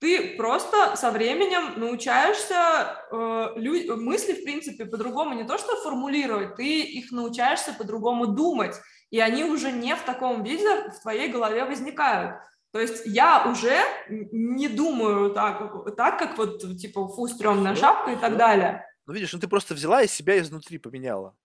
ты 0.00 0.36
просто 0.36 0.96
со 0.96 1.10
временем 1.10 1.78
научаешься 1.78 2.96
э, 3.12 3.52
лю- 3.56 3.96
мысли, 3.96 4.32
в 4.32 4.42
принципе, 4.42 4.86
по-другому 4.86 5.34
не 5.34 5.44
то 5.44 5.58
что 5.58 5.76
формулировать, 5.76 6.56
ты 6.56 6.80
их 6.80 7.12
научаешься 7.12 7.74
по-другому 7.74 8.26
думать, 8.26 8.76
и 9.10 9.20
они 9.20 9.44
уже 9.44 9.70
не 9.70 9.94
в 9.94 10.02
таком 10.02 10.42
виде 10.42 10.90
в 10.90 11.02
твоей 11.02 11.28
голове 11.28 11.64
возникают. 11.64 12.36
То 12.72 12.80
есть 12.80 13.02
я 13.04 13.44
уже 13.50 13.76
не 14.10 14.68
думаю 14.68 15.34
так, 15.34 15.94
так 15.96 16.18
как 16.18 16.38
вот, 16.38 16.60
типа, 16.78 17.08
фу, 17.08 17.28
стрёмная 17.28 17.74
шапка 17.74 18.12
и 18.12 18.16
так 18.16 18.36
далее. 18.36 18.86
Ну, 19.06 19.12
видишь, 19.12 19.32
ну 19.32 19.40
ты 19.40 19.48
просто 19.48 19.74
взяла 19.74 20.02
и 20.02 20.08
себя 20.08 20.38
изнутри 20.38 20.78
поменяла. 20.78 21.36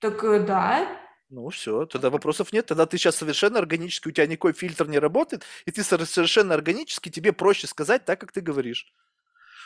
Так 0.00 0.24
э, 0.24 0.40
да, 0.40 0.86
ну, 1.30 1.48
все, 1.50 1.84
тогда 1.86 2.10
вопросов 2.10 2.52
нет. 2.52 2.66
Тогда 2.66 2.86
ты 2.86 2.96
сейчас 2.96 3.16
совершенно 3.16 3.58
органически, 3.58 4.08
у 4.08 4.10
тебя 4.12 4.26
никакой 4.26 4.54
фильтр 4.54 4.88
не 4.88 4.98
работает, 4.98 5.44
и 5.66 5.70
ты 5.70 5.82
совершенно 5.82 6.54
органически, 6.54 7.10
тебе 7.10 7.32
проще 7.32 7.66
сказать 7.66 8.04
так, 8.04 8.20
как 8.20 8.32
ты 8.32 8.40
говоришь. 8.40 8.92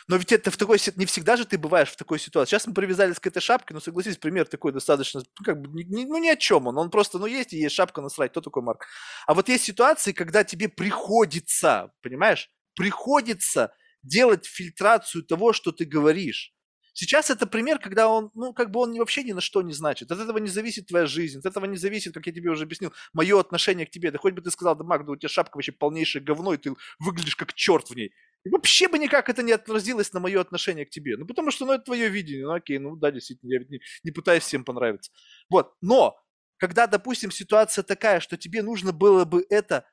Но 0.07 0.17
ведь 0.17 0.31
это 0.33 0.51
в 0.51 0.57
такой 0.57 0.79
не 0.97 1.05
всегда 1.05 1.37
же 1.37 1.45
ты 1.45 1.57
бываешь 1.57 1.89
в 1.89 1.95
такой 1.95 2.19
ситуации. 2.19 2.51
Сейчас 2.51 2.67
мы 2.67 2.73
привязались 2.73 3.19
к 3.19 3.27
этой 3.27 3.39
шапке, 3.39 3.73
но 3.73 3.79
согласись, 3.79 4.17
пример 4.17 4.45
такой 4.45 4.73
достаточно, 4.73 5.21
ну, 5.21 5.45
как 5.45 5.61
бы, 5.61 5.69
ни, 5.83 6.05
ну, 6.05 6.17
ни 6.17 6.27
о 6.27 6.35
чем 6.35 6.67
он. 6.67 6.77
Он 6.77 6.89
просто, 6.89 7.19
ну, 7.19 7.25
есть 7.25 7.53
и 7.53 7.57
есть 7.57 7.75
шапка 7.75 8.01
насрать. 8.01 8.31
Кто 8.31 8.41
такой 8.41 8.63
Марк? 8.63 8.85
А 9.25 9.33
вот 9.33 9.47
есть 9.47 9.63
ситуации, 9.63 10.11
когда 10.11 10.43
тебе 10.43 10.67
приходится, 10.67 11.93
понимаешь, 12.01 12.49
приходится 12.75 13.73
делать 14.01 14.45
фильтрацию 14.45 15.23
того, 15.23 15.53
что 15.53 15.71
ты 15.71 15.85
говоришь. 15.85 16.53
Сейчас 16.93 17.31
это 17.31 17.47
пример, 17.47 17.79
когда 17.79 18.07
он, 18.07 18.29
ну, 18.35 18.53
как 18.53 18.69
бы 18.69 18.79
он 18.79 18.95
вообще 18.97 19.23
ни 19.23 19.31
на 19.31 19.41
что 19.41 19.63
не 19.63 19.73
значит. 19.73 20.11
От 20.11 20.19
этого 20.19 20.37
не 20.37 20.47
зависит 20.47 20.87
твоя 20.87 21.07
жизнь, 21.07 21.39
от 21.39 21.45
этого 21.45 21.65
не 21.65 21.77
зависит, 21.77 22.13
как 22.13 22.27
я 22.27 22.33
тебе 22.33 22.51
уже 22.51 22.63
объяснил, 22.63 22.93
мое 23.13 23.39
отношение 23.39 23.87
к 23.87 23.89
тебе. 23.89 24.11
Да 24.11 24.19
хоть 24.19 24.33
бы 24.33 24.41
ты 24.41 24.51
сказал, 24.51 24.75
да, 24.75 24.83
Мак, 24.83 25.05
да 25.05 25.13
у 25.13 25.15
тебя 25.15 25.29
шапка 25.29 25.57
вообще 25.57 25.71
полнейшее 25.71 26.23
говно, 26.23 26.53
и 26.53 26.57
ты 26.57 26.73
выглядишь 26.99 27.35
как 27.35 27.53
черт 27.53 27.89
в 27.89 27.95
ней. 27.95 28.13
И 28.45 28.49
вообще 28.49 28.87
бы 28.87 28.99
никак 28.99 29.29
это 29.29 29.41
не 29.41 29.53
отразилось 29.53 30.13
на 30.13 30.19
мое 30.19 30.39
отношение 30.39 30.85
к 30.85 30.91
тебе. 30.91 31.17
Ну, 31.17 31.25
потому 31.25 31.49
что, 31.49 31.65
ну, 31.65 31.73
это 31.73 31.85
твое 31.85 32.09
видение. 32.09 32.45
Ну, 32.45 32.53
окей, 32.53 32.77
ну, 32.77 32.95
да, 32.95 33.09
действительно, 33.09 33.53
я 33.53 33.59
ведь 33.59 33.69
не, 33.69 33.79
не 34.03 34.11
пытаюсь 34.11 34.43
всем 34.43 34.63
понравиться. 34.63 35.11
Вот, 35.49 35.73
но, 35.81 36.15
когда, 36.57 36.85
допустим, 36.85 37.31
ситуация 37.31 37.83
такая, 37.83 38.19
что 38.19 38.37
тебе 38.37 38.61
нужно 38.61 38.91
было 38.91 39.25
бы 39.25 39.45
это 39.49 39.87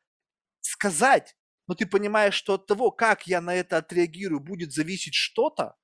сказать, 0.61 1.37
но 1.67 1.75
ты 1.75 1.87
понимаешь, 1.87 2.35
что 2.35 2.55
от 2.55 2.67
того, 2.67 2.91
как 2.91 3.27
я 3.27 3.41
на 3.41 3.55
это 3.55 3.79
отреагирую, 3.79 4.41
будет 4.41 4.73
зависеть 4.73 5.15
что-то, 5.15 5.77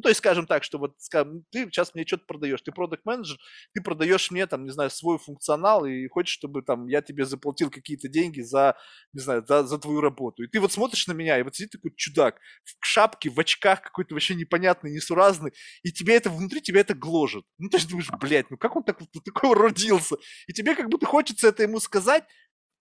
ну, 0.00 0.02
то 0.02 0.08
есть, 0.08 0.20
скажем 0.20 0.46
так, 0.46 0.64
что 0.64 0.78
вот 0.78 0.94
скажем, 0.96 1.44
ты 1.50 1.66
сейчас 1.66 1.94
мне 1.94 2.06
что-то 2.06 2.24
продаешь, 2.26 2.62
ты 2.62 2.72
продукт 2.72 3.04
менеджер 3.04 3.36
ты 3.74 3.82
продаешь 3.82 4.30
мне 4.30 4.46
там, 4.46 4.64
не 4.64 4.70
знаю, 4.70 4.88
свой 4.88 5.18
функционал 5.18 5.84
и 5.84 6.08
хочешь, 6.08 6.32
чтобы 6.32 6.62
там 6.62 6.86
я 6.86 7.02
тебе 7.02 7.26
заплатил 7.26 7.70
какие-то 7.70 8.08
деньги 8.08 8.40
за, 8.40 8.78
не 9.12 9.20
знаю, 9.20 9.44
за, 9.46 9.64
за 9.64 9.76
твою 9.76 10.00
работу. 10.00 10.42
И 10.42 10.46
ты 10.46 10.58
вот 10.58 10.72
смотришь 10.72 11.06
на 11.06 11.12
меня, 11.12 11.38
и 11.38 11.42
вот 11.42 11.54
сидит 11.54 11.72
такой 11.72 11.92
чудак 11.96 12.40
в 12.64 12.86
шапке, 12.86 13.28
в 13.28 13.38
очках 13.38 13.82
какой-то 13.82 14.14
вообще 14.14 14.34
непонятный, 14.34 14.90
несуразный, 14.90 15.52
и 15.82 15.92
тебе 15.92 16.16
это 16.16 16.30
внутри, 16.30 16.62
тебя 16.62 16.80
это 16.80 16.94
гложет. 16.94 17.44
Ну, 17.58 17.68
ты 17.68 17.86
думаешь, 17.86 18.08
блядь, 18.18 18.50
ну 18.50 18.56
как 18.56 18.74
он 18.74 18.84
так, 18.84 18.98
такой 19.22 19.54
родился? 19.54 20.16
И 20.46 20.54
тебе 20.54 20.74
как 20.74 20.88
будто 20.88 21.04
хочется 21.04 21.48
это 21.48 21.62
ему 21.62 21.78
сказать, 21.78 22.24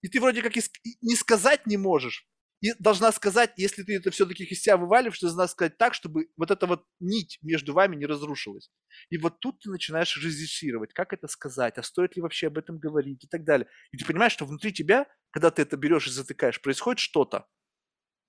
и 0.02 0.08
ты 0.08 0.22
вроде 0.22 0.42
как 0.42 0.56
и 0.56 0.62
не 1.02 1.18
сказать 1.18 1.68
не 1.68 1.76
можешь, 1.76 2.26
и 2.62 2.74
должна 2.80 3.12
сказать, 3.12 3.54
если 3.56 3.84
ты 3.84 3.96
это 3.96 4.12
все-таки 4.12 4.44
из 4.44 4.62
себя 4.62 4.78
вываливаешь, 4.78 5.20
ты 5.20 5.28
должна 5.28 5.48
сказать 5.48 5.78
так, 5.78 5.94
чтобы 5.94 6.28
вот 6.36 6.52
эта 6.52 6.68
вот 6.68 6.86
нить 7.00 7.40
между 7.42 7.74
вами 7.74 7.96
не 7.96 8.06
разрушилась. 8.06 8.70
И 9.10 9.18
вот 9.18 9.40
тут 9.40 9.60
ты 9.60 9.70
начинаешь 9.70 10.16
режиссировать, 10.18 10.94
как 10.94 11.14
это 11.14 11.28
сказать, 11.28 11.78
а 11.78 11.84
стоит 11.84 12.16
ли 12.16 12.22
вообще 12.22 12.48
об 12.48 12.58
этом 12.58 12.78
говорить 12.78 13.24
и 13.24 13.28
так 13.28 13.46
далее. 13.46 13.68
И 13.92 13.98
ты 13.98 14.06
понимаешь, 14.06 14.34
что 14.34 14.46
внутри 14.46 14.74
тебя, 14.74 15.08
когда 15.32 15.52
ты 15.52 15.62
это 15.62 15.78
берешь 15.78 16.08
и 16.08 16.12
затыкаешь, 16.12 16.62
происходит 16.62 17.00
что-то. 17.00 17.48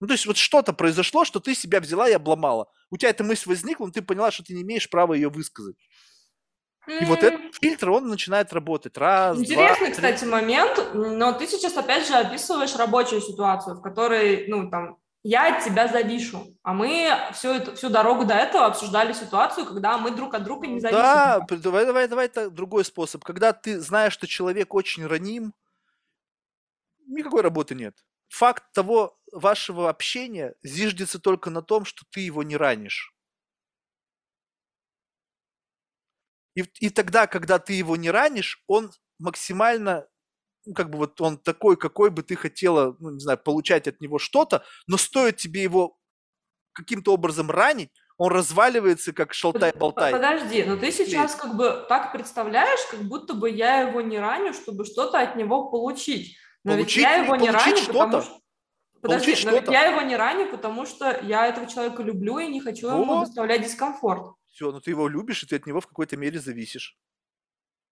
Ну, 0.01 0.07
то 0.07 0.15
есть 0.15 0.27
вот 0.27 0.37
что-то 0.39 0.73
произошло, 0.73 1.25
что 1.25 1.41
ты 1.41 1.55
себя 1.55 1.81
взяла 1.81 2.09
и 2.09 2.13
обломала. 2.13 2.71
У 2.91 2.97
тебя 2.97 3.11
эта 3.11 3.23
мысль 3.23 3.49
возникла, 3.49 3.87
но 3.87 3.93
ты 3.93 4.01
поняла, 4.01 4.31
что 4.31 4.43
ты 4.43 4.55
не 4.55 4.63
имеешь 4.63 4.89
права 4.89 5.13
ее 5.15 5.29
высказать. 5.29 5.77
И 6.99 7.05
вот 7.05 7.23
этот 7.23 7.55
фильтр, 7.61 7.91
он 7.91 8.09
начинает 8.09 8.53
работать. 8.53 8.97
Раз, 8.97 9.39
Интересный, 9.39 9.89
два, 9.89 9.95
кстати, 9.95 10.25
момент, 10.25 10.91
но 10.95 11.33
ты 11.33 11.47
сейчас 11.47 11.77
опять 11.77 12.07
же 12.07 12.15
описываешь 12.15 12.75
рабочую 12.77 13.21
ситуацию, 13.21 13.77
в 13.77 13.83
которой, 13.83 14.47
ну, 14.49 14.71
там, 14.71 14.99
я 15.23 15.55
от 15.55 15.65
тебя 15.65 15.87
завишу. 15.87 16.57
А 16.63 16.73
мы 16.73 17.11
всю, 17.35 17.51
эту, 17.51 17.77
всю 17.77 17.91
дорогу 17.91 18.25
до 18.25 18.35
этого 18.35 18.67
обсуждали 18.67 19.13
ситуацию, 19.13 19.67
когда 19.67 19.99
мы 19.99 20.11
друг 20.11 20.35
от 20.35 20.45
друга 20.45 20.67
не 20.67 20.81
зависим. 20.81 21.03
Да, 21.03 21.47
давай, 21.49 21.87
давай, 21.87 22.09
давай, 22.09 22.27
это 22.27 22.51
другой 22.51 22.85
способ. 22.85 23.23
Когда 23.23 23.53
ты 23.53 23.81
знаешь, 23.81 24.15
что 24.15 24.27
человек 24.27 24.75
очень 24.75 25.07
раним, 25.07 25.53
никакой 27.07 27.43
работы 27.43 27.75
нет. 27.75 27.97
Факт 28.29 28.65
того 28.73 29.19
вашего 29.33 29.91
общения 29.91 30.55
зиждется 30.63 31.19
только 31.19 31.51
на 31.51 31.63
том, 31.63 31.85
что 31.85 32.05
ты 32.11 32.21
его 32.21 32.43
не 32.43 32.57
ранишь. 32.57 33.13
И, 36.55 36.63
и 36.81 36.91
тогда, 36.91 37.27
когда 37.27 37.59
ты 37.59 37.75
его 37.75 37.97
не 37.97 38.11
ранишь, 38.11 38.63
он 38.67 38.91
максимально, 39.19 40.07
ну, 40.67 40.75
как 40.75 40.91
бы 40.91 40.99
вот 40.99 41.21
он 41.21 41.39
такой, 41.39 41.77
какой 41.77 42.11
бы 42.11 42.23
ты 42.23 42.37
хотела, 42.37 42.97
ну, 42.99 43.11
не 43.11 43.21
знаю, 43.21 43.39
получать 43.39 43.87
от 43.87 44.01
него 44.01 44.19
что-то, 44.19 44.65
но 44.87 44.97
стоит 44.97 45.37
тебе 45.37 45.63
его 45.63 45.97
каким-то 46.73 47.13
образом 47.13 47.51
ранить, 47.51 47.91
он 48.21 48.33
разваливается, 48.33 49.13
как 49.13 49.33
шалтай-болтай. 49.33 50.13
Подожди, 50.13 50.63
но 50.65 50.77
ты 50.77 50.93
сейчас 50.93 51.35
как 51.35 51.57
бы 51.57 51.87
так 51.89 52.13
представляешь, 52.13 52.81
как 52.91 53.01
будто 53.01 53.33
бы 53.33 53.49
я 53.49 53.81
его 53.81 54.03
не 54.03 54.19
раню, 54.19 54.53
чтобы 54.53 54.85
что-то 54.85 55.21
от 55.21 55.37
него 55.37 55.71
получить. 55.71 56.37
Но 56.63 56.73
получить, 56.73 56.97
ведь 56.97 57.05
я 57.05 57.15
его 57.15 57.37
не 57.37 57.51
раню, 57.51 57.77
что-то? 57.77 57.93
потому 57.93 58.23
что... 58.23 58.41
Подожди, 59.01 59.37
но 59.47 59.53
ведь 59.53 59.69
я 59.71 59.87
его 59.87 60.03
не 60.03 60.17
раню, 60.17 60.51
потому 60.51 60.85
что 60.85 61.19
я 61.23 61.47
этого 61.47 61.67
человека 61.67 62.03
люблю 62.03 62.39
и 62.39 62.49
не 62.49 62.61
хочу 62.61 62.91
вот. 62.91 63.01
ему 63.01 63.21
доставлять 63.21 63.63
дискомфорт. 63.63 64.35
Все, 64.51 64.73
но 64.73 64.81
ты 64.81 64.91
его 64.91 65.09
любишь, 65.09 65.43
и 65.43 65.47
ты 65.47 65.57
от 65.57 65.67
него 65.67 65.81
в 65.81 65.87
какой-то 65.87 66.17
мере 66.17 66.39
зависишь. 66.41 66.97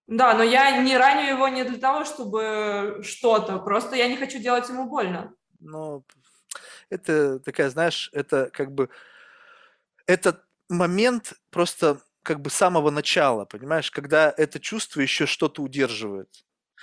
Да, 0.07 0.35
но 0.35 0.43
я 0.43 0.79
не 0.83 0.97
раню 0.97 1.29
его 1.29 1.49
не 1.49 1.65
для 1.65 1.79
того, 1.79 2.05
чтобы 2.05 3.01
что-то, 3.05 3.59
просто 3.59 3.95
я 3.97 4.09
не 4.09 4.17
хочу 4.17 4.39
делать 4.39 4.69
ему 4.69 4.89
больно. 4.89 5.35
Ну, 5.61 6.05
это 6.91 7.41
такая, 7.41 7.71
знаешь, 7.71 8.11
это 8.13 8.51
как 8.53 8.73
бы, 8.73 8.89
этот 10.07 10.43
момент 10.69 11.35
просто 11.51 12.01
как 12.23 12.41
бы 12.41 12.51
самого 12.51 12.91
начала, 12.91 13.45
понимаешь, 13.45 13.91
когда 13.91 14.33
это 14.37 14.61
чувство 14.61 15.01
еще 15.01 15.27
что-то 15.27 15.63
удерживает. 15.63 16.29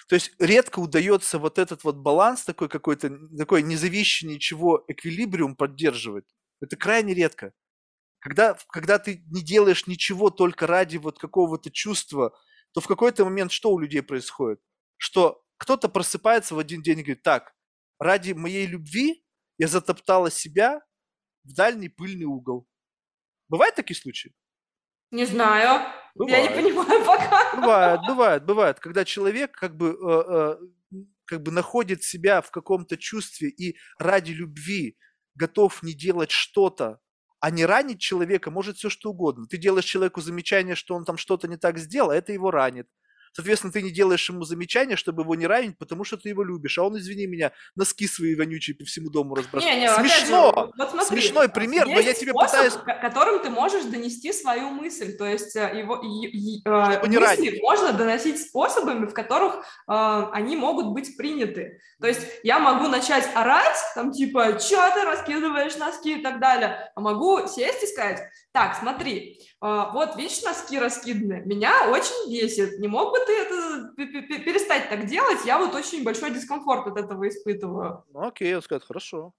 То 0.08 0.16
есть 0.16 0.34
редко 0.40 0.80
удается 0.80 1.40
вот 1.40 1.58
этот 1.58 1.84
вот 1.84 1.98
баланс 1.98 2.44
такой 2.44 2.70
какой-то, 2.70 3.12
такой 3.38 3.64
независящий 3.64 4.28
ничего 4.28 4.84
эквилибриум 4.88 5.56
поддерживать. 5.56 6.26
Это 6.62 6.76
крайне 6.76 7.14
редко. 7.14 7.54
Когда, 8.26 8.58
когда 8.72 8.98
ты 8.98 9.24
не 9.28 9.44
делаешь 9.44 9.86
ничего 9.86 10.32
только 10.32 10.66
ради 10.66 10.98
вот 10.98 11.20
какого-то 11.20 11.70
чувства, 11.70 12.36
то 12.74 12.82
в 12.82 12.88
какой-то 12.88 13.24
момент 13.24 13.52
что 13.52 13.70
у 13.70 13.78
людей 13.78 14.02
происходит? 14.02 14.60
Что 14.98 15.44
кто-то 15.58 15.90
просыпается 15.90 16.56
в 16.56 16.58
один 16.58 16.82
день 16.82 17.02
и 17.02 17.04
говорит, 17.04 17.22
так, 17.22 17.54
ради 18.00 18.32
моей 18.32 18.66
любви 18.66 19.24
я 19.60 19.68
затоптала 19.68 20.32
себя 20.32 20.82
в 21.44 21.54
дальний 21.54 21.88
пыльный 21.88 22.26
угол. 22.26 22.68
Бывают 23.48 23.76
такие 23.76 23.96
случаи? 23.96 24.34
Не 25.12 25.26
знаю. 25.26 25.88
Бывает. 26.16 26.50
Я 26.50 26.52
не 26.52 26.64
понимаю 26.64 27.06
пока. 27.06 27.56
Бывает, 27.58 28.00
бывает, 28.08 28.44
бывает. 28.44 28.80
Когда 28.80 29.06
человек 29.06 29.52
как 29.52 29.78
бы, 29.78 29.90
э, 29.90 30.58
э, 30.96 30.98
как 31.26 31.44
бы 31.44 31.52
находит 31.52 32.02
себя 32.02 32.42
в 32.42 32.50
каком-то 32.50 32.98
чувстве 32.98 33.50
и 33.50 33.78
ради 34.00 34.32
любви 34.32 34.98
готов 35.36 35.84
не 35.84 35.94
делать 35.94 36.32
что-то, 36.32 37.00
а 37.40 37.52
не 37.52 37.66
ранить 37.66 38.00
человека 38.00 38.52
может 38.52 38.78
все 38.78 38.90
что 38.90 39.12
угодно. 39.12 39.46
Ты 39.48 39.58
делаешь 39.58 39.86
человеку 39.86 40.22
замечание, 40.22 40.76
что 40.76 40.96
он 40.96 41.06
там 41.06 41.18
что-то 41.18 41.48
не 41.48 41.58
так 41.58 41.78
сделал, 41.78 42.12
а 42.12 42.16
это 42.16 42.34
его 42.34 42.52
ранит. 42.52 42.88
Соответственно, 43.36 43.74
ты 43.74 43.82
не 43.82 43.92
делаешь 43.92 44.30
ему 44.30 44.46
замечания, 44.46 44.96
чтобы 44.96 45.24
его 45.24 45.36
не 45.36 45.46
ранить, 45.46 45.78
потому 45.78 46.06
что 46.06 46.16
ты 46.16 46.30
его 46.30 46.42
любишь. 46.42 46.78
А 46.78 46.84
он, 46.84 46.98
извини 46.98 47.28
меня, 47.28 47.52
носки 47.76 48.08
свои 48.08 48.34
вонючие 48.34 48.78
по 48.78 48.86
всему 48.86 49.10
дому 49.10 49.36
разбрасывает. 49.36 49.76
Не, 49.76 49.82
не, 49.82 49.94
Смешно! 49.94 50.54
Же, 50.56 50.72
вот 50.78 50.90
смотри, 50.92 51.22
Смешной 51.22 51.50
пример, 51.50 51.86
но 51.86 52.00
я 52.00 52.14
тебе 52.14 52.32
способ, 52.32 52.80
пытаюсь... 52.80 53.02
которым 53.02 53.44
ты 53.44 53.50
можешь 53.50 53.84
донести 53.84 54.32
свою 54.32 54.70
мысль. 54.70 55.18
То 55.18 55.26
есть 55.26 55.54
э, 55.58 55.78
его, 55.78 56.00
и, 56.02 56.28
и, 56.28 56.62
э, 56.66 57.06
мысли 57.06 57.18
ранить. 57.18 57.62
можно 57.62 57.92
доносить 57.92 58.40
способами, 58.42 59.06
в 59.06 59.14
которых 59.14 59.56
э, 59.56 59.62
они 60.32 60.56
могут 60.56 60.94
быть 60.94 61.18
приняты. 61.18 61.82
То 62.00 62.08
есть 62.08 62.22
я 62.44 62.60
могу 62.60 62.88
начать 62.88 63.28
орать, 63.36 63.78
там 63.96 64.14
типа, 64.14 64.60
что 64.60 64.90
ты 64.94 65.04
раскидываешь 65.04 65.76
носки 65.76 66.20
и 66.20 66.22
так 66.22 66.40
далее, 66.40 66.90
а 66.96 67.02
могу 67.02 67.46
сесть 67.48 67.84
и 67.84 67.88
сказать, 67.88 68.22
так, 68.56 68.78
смотри, 68.78 69.38
а, 69.60 69.92
вот 69.92 70.16
видишь 70.16 70.42
носки 70.42 70.80
раскиданы, 70.80 71.44
меня 71.46 71.90
очень 71.90 72.32
бесит, 72.32 72.80
не 72.80 72.88
мог 72.88 73.12
бы 73.12 73.20
ты 73.26 73.34
это 73.34 73.92
перестать 73.98 74.88
так 74.88 75.08
делать, 75.08 75.40
я 75.46 75.60
вот 75.60 75.76
очень 75.76 76.06
большой 76.06 76.32
дискомфорт 76.32 76.88
от 76.88 76.98
этого 76.98 77.28
испытываю. 77.28 78.06
Ну 78.14 78.26
окей, 78.26 78.56
он 78.56 78.62
скажет, 78.62 78.86
хорошо. 78.86 79.34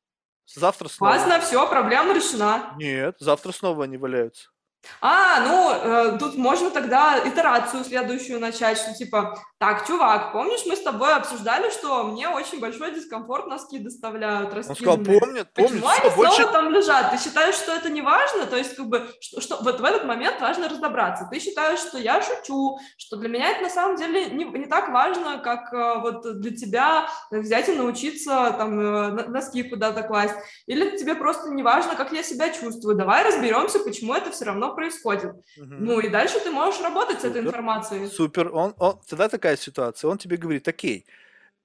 Завтра 0.44 0.88
снова. 0.88 1.14
Классно, 1.14 1.40
все, 1.40 1.66
проблема 1.66 2.12
решена. 2.14 2.74
Нет, 2.76 3.16
завтра 3.18 3.52
снова 3.52 3.84
они 3.84 3.96
валяются. 3.96 4.50
А, 5.00 5.40
ну, 5.40 5.72
э, 5.72 6.18
тут 6.18 6.36
можно 6.36 6.70
тогда 6.70 7.18
итерацию 7.24 7.84
следующую 7.84 8.40
начать, 8.40 8.78
что 8.78 8.94
типа, 8.94 9.38
так, 9.58 9.86
чувак, 9.86 10.32
помнишь, 10.32 10.64
мы 10.66 10.76
с 10.76 10.82
тобой 10.82 11.14
обсуждали, 11.14 11.70
что 11.70 12.04
мне 12.04 12.28
очень 12.28 12.60
большой 12.60 12.94
дискомфорт 12.94 13.46
носки 13.46 13.78
доставляют 13.78 14.52
Он 14.54 14.62
сказал, 14.62 14.96
помнит, 14.98 15.52
помнит. 15.54 15.54
Почему 15.54 15.88
они 15.88 16.14
больше... 16.14 16.42
снова 16.42 16.52
там 16.52 16.70
лежат? 16.70 17.10
Ты 17.10 17.18
считаешь, 17.18 17.54
что 17.54 17.72
это 17.72 17.88
не 17.88 18.02
важно? 18.02 18.44
То 18.46 18.56
есть, 18.56 18.76
как 18.76 18.86
бы, 18.86 19.08
что, 19.20 19.40
что 19.40 19.56
вот 19.62 19.80
в 19.80 19.84
этот 19.84 20.04
момент 20.04 20.42
важно 20.42 20.68
разобраться. 20.68 21.26
Ты 21.30 21.40
считаешь, 21.40 21.78
что 21.78 21.96
я 21.96 22.20
шучу, 22.20 22.78
что 22.98 23.16
для 23.16 23.30
меня 23.30 23.50
это 23.50 23.62
на 23.62 23.70
самом 23.70 23.96
деле 23.96 24.26
не, 24.26 24.44
не 24.44 24.66
так 24.66 24.90
важно, 24.90 25.38
как 25.38 25.72
э, 25.72 26.00
вот 26.00 26.40
для 26.40 26.54
тебя 26.54 27.08
взять 27.30 27.70
и 27.70 27.72
научиться 27.72 28.54
там 28.58 28.78
э, 28.78 29.28
носки 29.28 29.62
куда-то 29.62 30.02
класть. 30.02 30.34
Или 30.66 30.98
тебе 30.98 31.14
просто 31.14 31.50
не 31.50 31.62
важно, 31.62 31.96
как 31.96 32.12
я 32.12 32.22
себя 32.22 32.50
чувствую. 32.50 32.94
Давай 32.94 33.24
разберемся, 33.24 33.78
почему 33.78 34.12
это 34.12 34.30
все 34.30 34.44
равно 34.44 34.74
происходит. 34.76 35.32
Угу. 35.32 35.74
Ну 35.80 35.98
и 35.98 36.08
дальше 36.08 36.38
ты 36.38 36.50
можешь 36.50 36.80
работать 36.80 37.16
Супер. 37.16 37.28
с 37.28 37.30
этой 37.30 37.42
информацией. 37.42 38.08
Супер. 38.08 38.54
Он, 38.54 38.74
он, 38.78 39.00
тогда 39.08 39.28
такая 39.28 39.56
ситуация. 39.56 40.08
Он 40.08 40.18
тебе 40.18 40.36
говорит, 40.36 40.68
окей, 40.68 41.06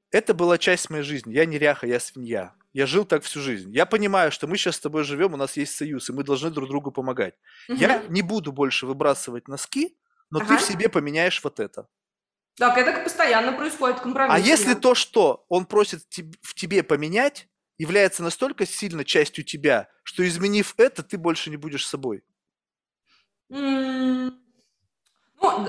это 0.09 0.33
была 0.33 0.57
часть 0.57 0.89
моей 0.89 1.03
жизни. 1.03 1.33
Я 1.33 1.45
неряха, 1.45 1.85
я 1.85 1.99
свинья. 1.99 2.55
Я 2.73 2.87
жил 2.87 3.05
так 3.05 3.23
всю 3.23 3.41
жизнь. 3.41 3.71
Я 3.71 3.85
понимаю, 3.85 4.31
что 4.31 4.47
мы 4.47 4.57
сейчас 4.57 4.77
с 4.77 4.79
тобой 4.79 5.03
живем, 5.03 5.33
у 5.33 5.37
нас 5.37 5.57
есть 5.57 5.75
союз, 5.75 6.09
и 6.09 6.13
мы 6.13 6.23
должны 6.23 6.49
друг 6.49 6.69
другу 6.69 6.91
помогать. 6.91 7.35
Угу. 7.69 7.77
Я 7.77 8.03
не 8.09 8.21
буду 8.21 8.51
больше 8.51 8.87
выбрасывать 8.87 9.47
носки, 9.47 9.97
но 10.31 10.39
ага. 10.39 10.47
ты 10.47 10.57
в 10.57 10.61
себе 10.61 10.89
поменяешь 10.89 11.43
вот 11.43 11.59
это. 11.59 11.87
Так, 12.57 12.77
это 12.77 13.03
постоянно 13.03 13.53
происходит 13.53 13.99
компромисс. 13.99 14.35
А 14.35 14.39
если 14.39 14.73
то, 14.73 14.95
что 14.95 15.45
он 15.49 15.65
просит 15.65 16.01
в 16.41 16.53
тебе 16.53 16.83
поменять, 16.83 17.47
является 17.77 18.23
настолько 18.23 18.65
сильно 18.65 19.03
частью 19.03 19.43
тебя, 19.43 19.89
что 20.03 20.27
изменив 20.27 20.75
это, 20.77 21.03
ты 21.03 21.17
больше 21.17 21.49
не 21.49 21.57
будешь 21.57 21.87
собой? 21.87 22.23
Ну, 23.51 24.31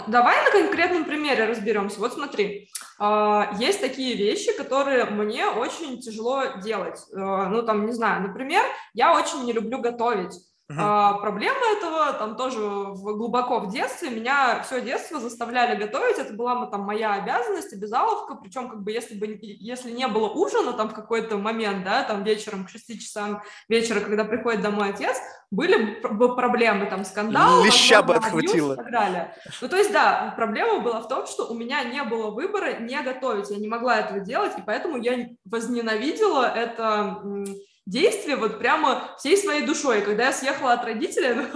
давай 0.06 0.44
на 0.44 0.50
конкретном 0.50 1.04
примере 1.04 1.46
разберемся. 1.46 1.98
Вот 1.98 2.12
смотри, 2.12 2.68
а, 2.98 3.56
есть 3.58 3.80
такие 3.80 4.14
вещи, 4.14 4.56
которые 4.56 5.06
мне 5.06 5.46
очень 5.48 6.00
тяжело 6.00 6.44
делать. 6.62 7.00
Э, 7.12 7.48
ну, 7.48 7.62
там, 7.62 7.86
не 7.86 7.92
знаю, 7.92 8.22
например, 8.28 8.62
я 8.94 9.16
очень 9.16 9.44
не 9.44 9.52
люблю 9.52 9.78
готовить. 9.78 10.38
Uh-huh. 10.70 10.76
А, 10.78 11.14
проблема 11.14 11.60
этого 11.76 12.12
там 12.14 12.36
тоже 12.36 12.60
в, 12.60 13.16
глубоко 13.16 13.58
в 13.60 13.70
детстве. 13.70 14.10
Меня 14.10 14.62
все 14.62 14.80
детство 14.80 15.20
заставляли 15.20 15.76
готовить. 15.76 16.18
Это 16.18 16.32
была 16.32 16.66
там 16.66 16.82
моя 16.82 17.14
обязанность, 17.14 17.72
обязаловка. 17.72 18.36
Причем 18.36 18.70
как 18.70 18.82
бы 18.82 18.92
если 18.92 19.14
бы 19.14 19.38
если 19.42 19.90
не 19.90 20.06
было 20.06 20.28
ужина 20.28 20.72
там 20.72 20.88
в 20.88 20.94
какой-то 20.94 21.36
момент, 21.36 21.84
да, 21.84 22.04
там 22.04 22.24
вечером 22.24 22.64
к 22.64 22.70
6 22.70 23.00
часам 23.00 23.42
вечера, 23.68 24.00
когда 24.00 24.24
приходит 24.24 24.62
домой 24.62 24.90
отец, 24.90 25.16
были 25.50 26.00
проблемы, 26.00 26.86
там 26.86 27.04
скандалы, 27.04 27.66
леща 27.66 28.02
бы 28.02 28.14
отхватило 28.14 28.72
и 28.72 28.76
так 28.76 28.90
далее. 28.90 29.36
Ну 29.60 29.68
то 29.68 29.76
есть 29.76 29.92
да, 29.92 30.32
проблема 30.36 30.80
была 30.80 31.00
в 31.00 31.08
том, 31.08 31.26
что 31.26 31.46
у 31.46 31.54
меня 31.54 31.84
не 31.84 32.02
было 32.04 32.30
выбора 32.30 32.78
не 32.78 32.98
готовить, 33.02 33.50
я 33.50 33.58
не 33.58 33.68
могла 33.68 33.98
этого 33.98 34.20
делать, 34.20 34.52
и 34.56 34.62
поэтому 34.62 34.96
я 34.96 35.28
возненавидела 35.44 36.44
это 36.44 37.20
действие 37.86 38.36
вот 38.36 38.58
прямо 38.58 39.14
всей 39.18 39.36
своей 39.36 39.66
душой. 39.66 40.00
И 40.00 40.04
когда 40.04 40.26
я 40.26 40.32
съехала 40.32 40.72
от 40.72 40.84
родителей, 40.84 41.46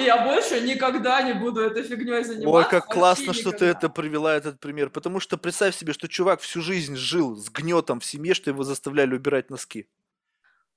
я 0.04 0.24
больше 0.24 0.60
никогда 0.60 1.22
не 1.22 1.32
буду 1.34 1.60
этой 1.60 1.82
фигней 1.82 2.24
заниматься. 2.24 2.50
Ой, 2.50 2.64
как 2.68 2.86
классно, 2.86 3.32
что 3.32 3.52
ты 3.52 3.66
это 3.66 3.88
привела, 3.88 4.34
этот 4.34 4.60
пример. 4.60 4.90
Потому 4.90 5.20
что 5.20 5.36
представь 5.36 5.76
себе, 5.76 5.92
что 5.92 6.08
чувак 6.08 6.40
всю 6.40 6.62
жизнь 6.62 6.96
жил 6.96 7.36
с 7.36 7.50
гнетом 7.50 8.00
в 8.00 8.04
семье, 8.04 8.34
что 8.34 8.50
его 8.50 8.62
заставляли 8.62 9.14
убирать 9.14 9.50
носки. 9.50 9.88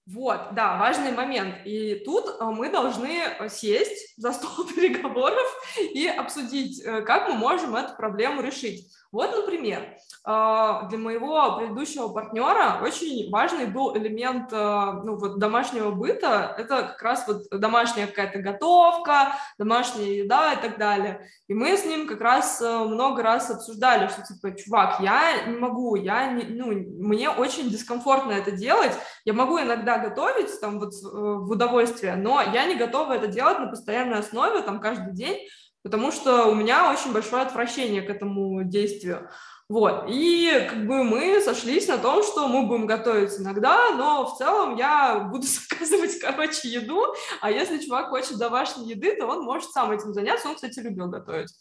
Вот, 0.06 0.56
да, 0.56 0.78
важный 0.78 1.12
момент. 1.12 1.56
И 1.66 2.02
тут 2.04 2.26
э, 2.40 2.44
мы 2.46 2.72
должны 2.72 3.22
сесть 3.48 4.16
за 4.18 4.32
стол 4.32 4.66
переговоров 4.76 5.48
и 5.94 6.08
обсудить, 6.08 6.82
э, 6.84 7.02
как 7.02 7.30
мы 7.30 7.36
можем 7.36 7.76
эту 7.76 7.96
проблему 7.96 8.42
решить. 8.42 8.92
Вот, 9.12 9.36
например, 9.36 9.98
а, 10.24 10.84
для 10.84 11.00
моего 11.00 11.58
предыдущего 11.58 12.10
партнера 12.10 12.80
очень 12.84 13.30
важный 13.32 13.66
был 13.66 13.98
элемент 13.98 14.50
а, 14.54 15.02
ну, 15.04 15.16
вот, 15.16 15.40
домашнего 15.40 15.90
быта. 15.90 16.54
Это 16.58 16.84
как 16.84 17.02
раз 17.02 17.28
вот 17.28 17.50
домашняя 17.50 18.06
какая-то 18.06 18.40
готовка, 18.40 19.36
домашняя 19.58 20.12
еда 20.12 20.54
и 20.54 20.62
так 20.62 20.78
далее. 20.78 21.28
И 21.48 21.56
мы 21.56 21.76
с 21.76 21.86
ним 21.86 22.08
как 22.08 22.22
раз 22.22 22.62
а, 22.62 22.86
много 22.86 23.24
раз 23.24 23.50
обсуждали, 23.50 24.10
что 24.10 24.22
типа, 24.22 24.56
чувак, 24.56 25.00
я 25.00 25.48
не 25.48 25.58
могу, 25.58 25.96
я 25.96 26.32
не, 26.32 26.44
ну, 26.44 26.68
мне 26.68 27.32
очень 27.32 27.70
дискомфортно 27.70 28.34
это 28.34 28.52
делать. 28.52 28.94
Я 29.26 29.34
могу 29.34 29.60
иногда 29.60 29.98
готовить 29.98 30.60
там 30.62 30.80
вот 30.80 30.94
э, 30.94 31.08
в 31.08 31.50
удовольствие, 31.50 32.16
но 32.16 32.42
я 32.42 32.66
не 32.66 32.76
готова 32.76 33.14
это 33.14 33.28
делать 33.28 33.60
на 33.60 33.68
постоянной 33.68 34.20
основе, 34.20 34.62
там 34.62 34.80
каждый 34.80 35.14
день, 35.14 35.40
потому 35.84 36.12
что 36.12 36.46
у 36.46 36.56
меня 36.56 36.92
очень 36.92 37.14
большое 37.14 37.44
отвращение 37.44 38.02
к 38.02 38.10
этому 38.10 38.64
действию. 38.64 39.30
Вот, 39.70 40.06
и 40.08 40.66
как 40.68 40.88
бы 40.88 41.04
мы 41.04 41.40
сошлись 41.42 41.88
на 41.88 42.00
том, 42.00 42.24
что 42.24 42.48
мы 42.48 42.66
будем 42.66 42.88
готовить 42.88 43.40
иногда, 43.40 43.92
но 43.92 44.26
в 44.26 44.36
целом 44.36 44.76
я 44.78 45.20
буду 45.32 45.46
заказывать, 45.70 46.20
короче, 46.20 46.68
еду, 46.70 47.04
а 47.40 47.52
если 47.52 47.78
чувак 47.78 48.10
хочет 48.10 48.38
домашней 48.38 48.90
еды, 48.90 49.16
то 49.16 49.28
он 49.28 49.44
может 49.44 49.70
сам 49.70 49.92
этим 49.92 50.14
заняться, 50.14 50.50
он, 50.50 50.56
кстати, 50.56 50.80
любил 50.80 51.08
готовить. 51.08 51.54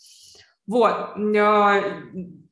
Вот, 0.66 0.94
а, 1.36 1.82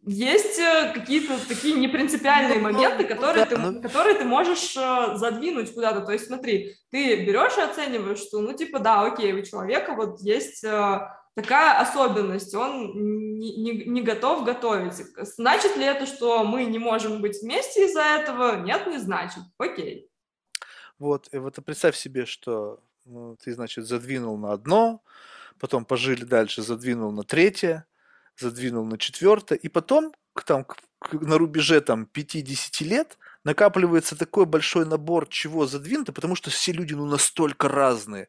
есть 0.07 0.59
э, 0.59 0.93
какие-то 0.95 1.35
такие 1.49 1.75
непринципиальные 1.75 2.61
ну, 2.61 2.73
моменты, 2.73 3.03
ну, 3.03 3.09
которые 3.09 3.45
ты, 3.45 3.59
ну. 3.59 3.83
которые 3.83 4.15
ты 4.15 4.25
можешь 4.25 4.77
э, 4.77 5.17
задвинуть 5.17 5.75
куда-то. 5.75 6.03
То 6.03 6.13
есть 6.13 6.27
смотри, 6.27 6.77
ты 6.91 7.25
берешь 7.25 7.59
и 7.59 7.61
оцениваешь, 7.61 8.21
что, 8.21 8.41
ну, 8.41 8.53
типа, 8.53 8.79
да, 8.79 9.03
окей, 9.03 9.33
у 9.33 9.43
человека 9.45 9.95
вот 9.95 10.21
есть 10.21 10.63
э, 10.63 11.01
такая 11.37 11.79
особенность, 11.79 12.55
он 12.55 13.39
не, 13.39 13.57
не, 13.57 13.85
не 13.85 14.03
готов 14.03 14.45
готовить. 14.45 14.95
Значит 15.19 15.77
ли 15.77 15.85
это, 15.85 16.07
что 16.07 16.43
мы 16.45 16.65
не 16.65 16.79
можем 16.79 17.21
быть 17.21 17.43
вместе 17.43 17.87
из-за 17.87 18.01
этого? 18.01 18.63
Нет, 18.63 18.87
не 18.87 18.99
значит. 18.99 19.43
Окей. 19.59 20.11
Вот, 20.99 21.29
и 21.33 21.39
вот 21.39 21.57
представь 21.65 21.95
себе, 21.95 22.25
что 22.25 22.81
ну, 23.05 23.37
ты, 23.37 23.53
значит, 23.53 23.87
задвинул 23.87 24.39
на 24.39 24.53
одно, 24.53 25.03
потом 25.61 25.85
пожили 25.85 26.25
дальше, 26.25 26.63
задвинул 26.63 27.13
на 27.13 27.23
третье, 27.23 27.87
задвинул 28.39 28.87
на 28.87 28.97
четвертое, 28.97 29.57
и 29.57 29.69
потом 29.69 30.15
там, 30.47 30.65
к, 30.65 30.77
к, 30.99 31.13
на 31.13 31.37
рубеже 31.37 31.83
там 31.83 32.09
5-10 32.13 32.85
лет 32.85 33.19
накапливается 33.45 34.17
такой 34.17 34.47
большой 34.47 34.87
набор 34.87 35.29
чего 35.29 35.67
задвинуто, 35.67 36.13
потому 36.13 36.35
что 36.35 36.51
все 36.51 36.73
люди 36.73 36.95
ну 36.95 37.05
настолько 37.07 37.69
разные, 37.69 38.29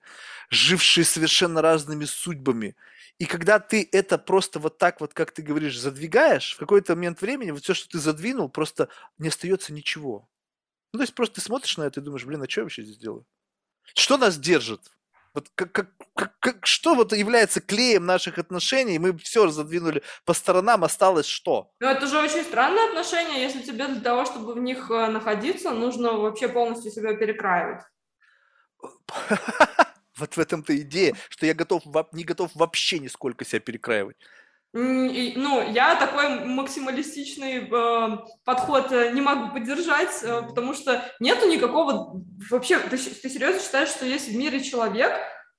жившие 0.49 1.05
совершенно 1.05 1.61
разными 1.61 2.05
судьбами, 2.05 2.75
и 3.19 3.25
когда 3.25 3.59
ты 3.59 3.87
это 3.91 4.17
просто 4.17 4.59
вот 4.59 4.77
так 4.77 5.01
вот, 5.01 5.13
как 5.13 5.31
ты 5.31 5.41
говоришь, 5.41 5.79
задвигаешь, 5.79 6.53
в 6.53 6.59
какой-то 6.59 6.95
момент 6.95 7.21
времени 7.21 7.51
вот 7.51 7.63
все, 7.63 7.73
что 7.73 7.89
ты 7.89 7.99
задвинул, 7.99 8.49
просто 8.49 8.89
не 9.17 9.29
остается 9.29 9.73
ничего. 9.73 10.29
Ну, 10.93 10.99
то 10.99 11.03
есть 11.03 11.15
просто 11.15 11.35
ты 11.35 11.41
смотришь 11.41 11.77
на 11.77 11.83
это 11.83 11.99
и 11.99 12.03
думаешь, 12.03 12.25
блин, 12.25 12.43
а 12.43 12.49
что 12.49 12.61
я 12.61 12.65
вообще 12.65 12.83
здесь 12.83 12.97
делаю? 12.97 13.25
Что 13.95 14.17
нас 14.17 14.37
держит? 14.37 14.81
Вот 15.33 15.49
как, 15.55 15.71
как, 15.71 15.89
как, 16.15 16.39
как, 16.39 16.65
что 16.65 16.95
вот 16.95 17.13
является 17.13 17.61
клеем 17.61 18.05
наших 18.05 18.37
отношений? 18.37 18.97
Мы 18.97 19.15
все 19.17 19.47
задвинули 19.49 20.01
по 20.25 20.33
сторонам, 20.33 20.83
осталось 20.83 21.27
что? 21.27 21.71
Ну, 21.79 21.87
это 21.87 22.07
же 22.07 22.17
очень 22.19 22.43
странные 22.43 22.87
отношения, 22.87 23.43
если 23.43 23.61
тебе 23.61 23.87
для 23.87 24.01
того, 24.01 24.25
чтобы 24.25 24.53
в 24.53 24.59
них 24.59 24.89
э, 24.89 25.07
находиться, 25.07 25.71
нужно 25.71 26.13
вообще 26.13 26.47
полностью 26.47 26.91
себя 26.91 27.15
перекраивать. 27.15 27.83
Вот 30.17 30.35
в 30.35 30.39
этом-то 30.39 30.75
идея, 30.77 31.15
что 31.29 31.45
я 31.45 31.53
готов, 31.53 31.83
не 32.11 32.23
готов 32.23 32.51
вообще 32.55 32.99
нисколько 32.99 33.45
себя 33.45 33.59
перекраивать. 33.59 34.17
Ну, 34.73 35.71
я 35.71 35.95
такой 35.95 36.45
максималистичный 36.45 37.67
э, 37.71 38.17
подход 38.43 38.91
не 38.91 39.21
могу 39.21 39.53
поддержать, 39.53 40.21
э, 40.21 40.41
потому 40.43 40.73
что 40.73 41.03
нету 41.19 41.47
никакого... 41.47 42.21
Вообще, 42.51 42.77
ты, 42.79 42.97
ты 42.97 43.29
серьезно 43.29 43.61
считаешь, 43.61 43.89
что 43.89 44.05
есть 44.05 44.27
в 44.27 44.35
мире 44.35 44.61
человек, 44.61 45.13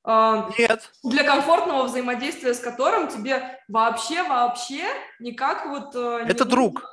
э, 0.07 0.43
Нет. 0.59 0.93
для 1.03 1.25
комфортного 1.25 1.85
взаимодействия 1.85 2.53
с 2.55 2.61
которым 2.61 3.09
тебе 3.09 3.59
вообще-вообще 3.69 4.85
никак 5.21 5.67
вот... 5.67 5.97
э, 5.97 6.25
Это 6.29 6.45
не- 6.45 6.51
друг. 6.51 6.85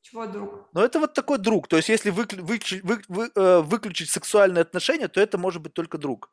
Чего 0.00 0.26
друг? 0.26 0.68
Но 0.72 0.82
это 0.82 1.00
вот 1.00 1.12
такой 1.12 1.38
друг. 1.38 1.68
То 1.68 1.76
есть, 1.76 1.88
если 1.90 2.10
выклю- 2.10 2.42
выключи- 2.42 2.80
вы- 2.82 3.02
вы- 3.08 3.30
э, 3.34 3.60
выключить 3.60 4.08
сексуальные 4.08 4.62
отношения, 4.62 5.08
то 5.08 5.20
это 5.20 5.36
может 5.36 5.60
быть 5.60 5.74
только 5.74 5.98
друг. 5.98 6.30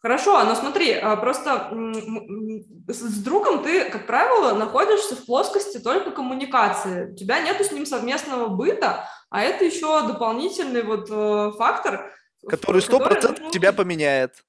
Хорошо, 0.00 0.44
но 0.44 0.54
смотри, 0.54 0.92
а, 0.92 1.16
просто 1.16 1.70
с 2.86 3.22
другом 3.22 3.64
ты, 3.64 3.90
как 3.90 4.06
правило, 4.06 4.54
находишься 4.54 5.16
в 5.16 5.26
плоскости 5.26 5.78
только 5.78 6.12
коммуникации. 6.12 7.12
У 7.12 7.16
тебя 7.16 7.40
нету 7.40 7.64
с 7.64 7.72
ним 7.72 7.84
совместного 7.84 8.46
быта, 8.46 9.08
а 9.28 9.42
это 9.42 9.64
еще 9.64 10.06
дополнительный 10.06 10.82
вот 10.82 11.08
э, 11.10 11.52
фактор, 11.58 12.12
Который 12.48 12.80
сто 12.80 12.98
процентов 12.98 13.40
нужно 13.40 13.52
тебя 13.52 13.72
поменяет. 13.72 14.44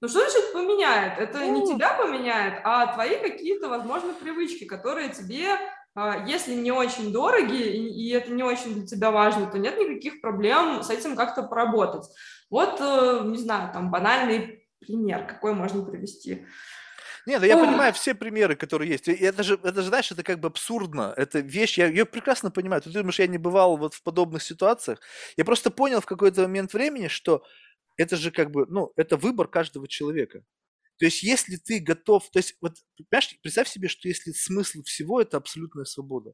Ну 0.00 0.08
что 0.08 0.20
значит 0.20 0.52
поменяет? 0.52 1.18
Это 1.18 1.44
не 1.46 1.60
Ну. 1.60 1.66
тебя 1.66 1.92
поменяет, 1.94 2.60
а 2.64 2.94
твои 2.94 3.16
какие-то, 3.16 3.68
возможно, 3.68 4.14
привычки, 4.14 4.64
которые 4.64 5.10
тебе, 5.10 5.48
а, 5.94 6.24
если 6.26 6.54
не 6.54 6.70
очень 6.70 7.12
дороги 7.12 7.60
и, 7.60 8.06
и 8.06 8.10
это 8.12 8.30
не 8.30 8.42
очень 8.42 8.74
для 8.74 8.86
тебя 8.86 9.10
важно, 9.10 9.46
то 9.46 9.58
нет 9.58 9.76
никаких 9.78 10.20
проблем 10.22 10.82
с 10.82 10.88
этим 10.88 11.16
как-то 11.16 11.42
поработать. 11.42 12.06
Вот, 12.48 12.80
э, 12.80 13.22
не 13.24 13.38
знаю, 13.38 13.72
там 13.72 13.90
банальный 13.90 14.59
пример, 14.80 15.26
какой 15.26 15.54
можно 15.54 15.84
привести. 15.84 16.46
Нет, 17.26 17.40
да 17.40 17.46
я 17.46 17.56
Ой. 17.56 17.66
понимаю 17.66 17.92
все 17.92 18.14
примеры, 18.14 18.56
которые 18.56 18.90
есть. 18.90 19.08
Это 19.08 19.42
же, 19.42 19.60
это 19.62 19.82
же, 19.82 19.88
знаешь, 19.88 20.10
это 20.10 20.22
как 20.22 20.40
бы 20.40 20.48
абсурдно. 20.48 21.12
Это 21.16 21.40
вещь, 21.40 21.78
я 21.78 21.86
ее 21.86 22.06
прекрасно 22.06 22.50
понимаю. 22.50 22.80
Ты 22.80 22.90
думаешь, 22.90 23.18
я 23.18 23.26
не 23.26 23.38
бывал 23.38 23.76
вот 23.76 23.94
в 23.94 24.02
подобных 24.02 24.42
ситуациях? 24.42 25.00
Я 25.36 25.44
просто 25.44 25.70
понял 25.70 26.00
в 26.00 26.06
какой-то 26.06 26.42
момент 26.42 26.72
времени, 26.72 27.08
что 27.08 27.44
это 27.96 28.16
же 28.16 28.30
как 28.30 28.50
бы, 28.50 28.66
ну, 28.66 28.92
это 28.96 29.16
выбор 29.16 29.48
каждого 29.48 29.86
человека. 29.86 30.42
То 30.98 31.04
есть, 31.04 31.22
если 31.22 31.56
ты 31.56 31.78
готов, 31.78 32.30
то 32.30 32.38
есть, 32.38 32.56
вот, 32.60 32.76
понимаешь, 32.96 33.38
представь 33.42 33.68
себе, 33.68 33.88
что 33.88 34.08
если 34.08 34.32
смысл 34.32 34.82
всего– 34.82 35.20
это 35.22 35.36
абсолютная 35.36 35.84
свобода. 35.84 36.32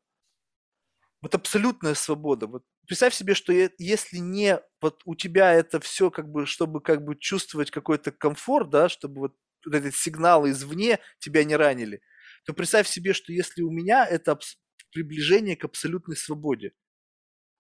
Вот 1.20 1.34
абсолютная 1.34 1.94
свобода. 1.94 2.46
Вот 2.46 2.64
представь 2.86 3.14
себе, 3.14 3.34
что 3.34 3.52
если 3.52 4.18
не 4.18 4.60
вот 4.80 5.02
у 5.04 5.14
тебя 5.14 5.52
это 5.52 5.80
все 5.80 6.10
как 6.10 6.30
бы, 6.30 6.46
чтобы 6.46 6.80
как 6.80 7.04
бы 7.04 7.16
чувствовать 7.16 7.70
какой-то 7.70 8.12
комфорт, 8.12 8.70
да, 8.70 8.88
чтобы 8.88 9.20
вот 9.20 9.34
вот 9.66 9.74
эти 9.74 9.94
сигналы 9.94 10.50
извне 10.50 11.00
тебя 11.18 11.44
не 11.44 11.56
ранили, 11.56 12.00
то 12.44 12.52
представь 12.52 12.88
себе, 12.88 13.12
что 13.12 13.32
если 13.32 13.62
у 13.62 13.70
меня 13.70 14.06
это 14.06 14.38
приближение 14.92 15.56
к 15.56 15.64
абсолютной 15.64 16.16
свободе, 16.16 16.72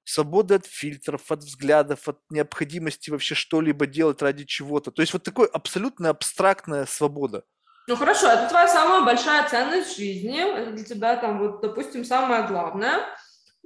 свобода 0.04 0.54
от 0.54 0.66
фильтров, 0.66 1.30
от 1.30 1.40
взглядов, 1.40 2.08
от 2.08 2.20
необходимости 2.30 3.10
вообще 3.10 3.34
что-либо 3.34 3.86
делать 3.86 4.22
ради 4.22 4.44
чего-то. 4.44 4.92
То 4.92 5.02
есть 5.02 5.12
вот 5.12 5.24
такой 5.24 5.48
абсолютно 5.48 6.10
абстрактная 6.10 6.86
свобода. 6.86 7.44
Ну 7.88 7.96
хорошо, 7.96 8.28
это 8.28 8.48
твоя 8.48 8.66
самая 8.66 9.04
большая 9.04 9.48
ценность 9.48 9.94
в 9.94 9.96
жизни, 9.96 10.40
это 10.40 10.72
для 10.72 10.84
тебя 10.84 11.16
там 11.16 11.38
вот, 11.38 11.60
допустим, 11.60 12.04
самое 12.04 12.46
главное, 12.46 13.00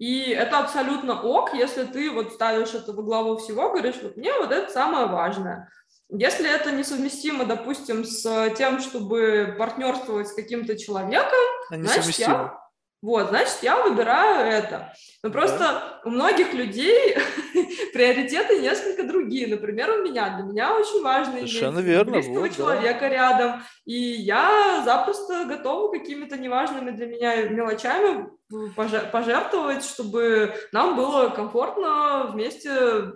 и 0.00 0.30
это 0.30 0.60
абсолютно 0.60 1.20
ок, 1.20 1.52
если 1.52 1.84
ты 1.84 2.10
вот 2.10 2.32
ставишь 2.32 2.72
это 2.72 2.94
во 2.94 3.02
главу 3.02 3.36
всего, 3.36 3.68
говоришь, 3.68 3.96
вот 4.02 4.16
мне 4.16 4.32
вот 4.32 4.50
это 4.50 4.72
самое 4.72 5.04
важное. 5.04 5.68
Если 6.08 6.50
это 6.50 6.72
несовместимо, 6.72 7.44
допустим, 7.44 8.06
с 8.06 8.54
тем, 8.56 8.80
чтобы 8.80 9.54
партнерствовать 9.58 10.28
с 10.28 10.32
каким-то 10.32 10.78
человеком, 10.78 11.38
Они 11.68 11.82
значит, 11.82 12.18
я, 12.18 12.59
вот, 13.02 13.28
значит, 13.30 13.58
я 13.62 13.82
выбираю 13.82 14.46
это. 14.52 14.92
Но 15.22 15.30
просто 15.30 16.00
у 16.04 16.10
многих 16.10 16.52
людей 16.52 17.16
приоритеты 17.94 18.60
несколько 18.60 19.04
другие. 19.04 19.46
Например, 19.46 19.90
у 19.98 20.02
меня. 20.02 20.36
Для 20.36 20.44
меня 20.44 20.76
очень 20.76 21.02
важно 21.02 21.38
иметь 21.38 21.48
Совершенно 21.48 21.78
верно, 21.78 22.12
близкого 22.12 22.40
вот, 22.40 22.48
да. 22.50 22.54
человека 22.54 23.08
рядом. 23.08 23.62
И 23.86 23.94
я 23.94 24.82
запросто 24.84 25.46
готова 25.46 25.90
какими-то 25.90 26.36
неважными 26.36 26.90
для 26.90 27.06
меня 27.06 27.42
мелочами 27.48 28.28
поже- 28.76 29.08
пожертвовать, 29.10 29.84
чтобы 29.84 30.54
нам 30.72 30.94
было 30.94 31.28
комфортно 31.30 32.30
вместе 32.32 32.70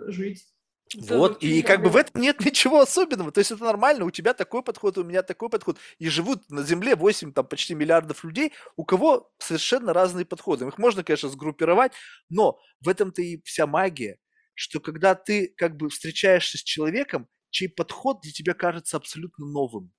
жить. 0.07 0.45
Это 0.93 1.17
Вот, 1.17 1.43
и 1.43 1.61
как 1.61 1.81
бы 1.81 1.89
в 1.89 1.95
этом 1.95 2.21
нет 2.21 2.39
ничего 2.45 2.81
особенного. 2.81 3.31
То 3.31 3.39
есть 3.39 3.51
это 3.51 3.63
нормально, 3.63 4.05
у 4.05 4.11
тебя 4.11 4.33
такой 4.33 4.63
подход, 4.63 4.97
у 4.97 5.03
меня 5.03 5.23
такой 5.23 5.49
подход. 5.49 5.77
И 5.97 6.09
живут 6.09 6.49
на 6.49 6.63
Земле 6.63 6.95
8, 6.95 7.33
там 7.33 7.47
почти 7.47 7.73
миллиардов 7.73 8.23
людей, 8.23 8.53
у 8.75 8.85
кого 8.85 9.31
совершенно 9.39 9.93
разные 9.93 10.25
подходы. 10.25 10.67
Их 10.67 10.77
можно, 10.77 11.03
конечно, 11.03 11.29
сгруппировать, 11.29 11.91
но 12.29 12.59
в 12.81 12.89
этом-то 12.89 13.21
и 13.21 13.41
вся 13.43 13.65
магия, 13.67 14.19
что 14.53 14.79
когда 14.79 15.15
ты 15.15 15.53
как 15.57 15.75
бы 15.75 15.89
встречаешься 15.89 16.57
с 16.57 16.63
человеком, 16.63 17.27
чей 17.49 17.69
подход 17.69 18.21
для 18.21 18.31
тебя 18.31 18.53
кажется 18.53 18.97
абсолютно 18.97 19.45
новым. 19.45 19.91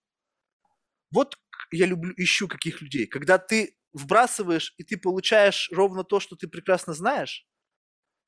Вот 1.11 1.39
я 1.73 1.87
люблю, 1.87 2.13
ищу 2.17 2.49
каких 2.49 2.83
людей. 2.83 3.07
Когда 3.07 3.39
ты 3.39 3.77
вбрасываешь, 3.93 4.75
и 4.77 4.85
ты 4.85 4.99
получаешь 4.99 5.71
ровно 5.73 6.05
то, 6.05 6.21
что 6.21 6.37
ты 6.37 6.49
прекрасно 6.49 6.93
знаешь, 6.93 7.47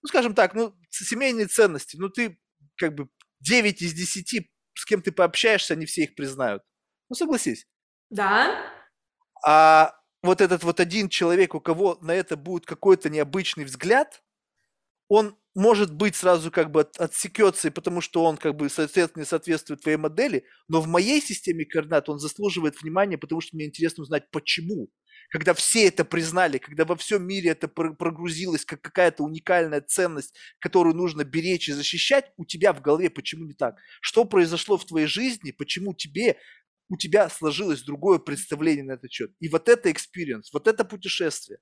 ну, 0.02 0.08
скажем 0.08 0.34
так, 0.34 0.54
ну, 0.54 0.74
семейные 0.90 1.46
ценности, 1.46 1.96
ну, 1.98 2.08
ты 2.08 2.38
как 2.78 2.94
бы 2.94 3.08
9 3.40 3.82
из 3.82 3.92
10, 3.94 4.50
с 4.74 4.84
кем 4.86 5.02
ты 5.02 5.12
пообщаешься, 5.12 5.74
они 5.74 5.86
все 5.86 6.04
их 6.04 6.14
признают. 6.14 6.62
Ну, 7.08 7.16
согласись. 7.16 7.66
Да, 8.10 8.72
А 9.44 9.94
вот 10.22 10.40
этот 10.40 10.64
вот 10.64 10.80
один 10.80 11.08
человек, 11.08 11.54
у 11.54 11.60
кого 11.60 11.98
на 12.00 12.12
это 12.12 12.36
будет 12.36 12.66
какой-то 12.66 13.08
необычный 13.10 13.64
взгляд, 13.64 14.22
он 15.08 15.36
может 15.54 15.92
быть 15.94 16.14
сразу 16.16 16.50
как 16.50 16.70
бы 16.70 16.82
от- 16.82 16.98
отсекется, 16.98 17.70
потому 17.70 18.00
что 18.00 18.24
он 18.24 18.36
как 18.36 18.54
бы 18.56 18.68
соответственно 18.68 19.22
не 19.22 19.26
соответствует 19.26 19.80
твоей 19.80 19.96
модели, 19.96 20.44
но 20.68 20.80
в 20.80 20.86
моей 20.86 21.20
системе 21.20 21.64
координат 21.64 22.08
он 22.08 22.18
заслуживает 22.18 22.80
внимания, 22.80 23.18
потому 23.18 23.40
что 23.40 23.56
мне 23.56 23.66
интересно 23.66 24.02
узнать, 24.02 24.30
почему. 24.30 24.88
Когда 25.28 25.52
все 25.54 25.86
это 25.88 26.04
признали, 26.04 26.58
когда 26.58 26.84
во 26.84 26.96
всем 26.96 27.26
мире 27.26 27.50
это 27.50 27.68
про- 27.68 27.92
прогрузилось 27.94 28.64
как 28.64 28.80
какая-то 28.80 29.22
уникальная 29.22 29.80
ценность, 29.80 30.34
которую 30.58 30.96
нужно 30.96 31.24
беречь 31.24 31.68
и 31.68 31.72
защищать, 31.72 32.32
у 32.36 32.44
тебя 32.44 32.72
в 32.72 32.80
голове 32.80 33.10
почему 33.10 33.44
не 33.44 33.54
так? 33.54 33.76
Что 34.00 34.24
произошло 34.24 34.78
в 34.78 34.86
твоей 34.86 35.06
жизни, 35.06 35.50
почему 35.50 35.94
тебе 35.94 36.38
у 36.90 36.96
тебя 36.96 37.28
сложилось 37.28 37.82
другое 37.82 38.18
представление 38.18 38.84
на 38.84 38.92
этот 38.92 39.12
счет. 39.12 39.32
И 39.40 39.48
вот 39.48 39.68
это 39.68 39.90
experience, 39.90 40.44
вот 40.52 40.66
это 40.66 40.84
путешествие, 40.84 41.58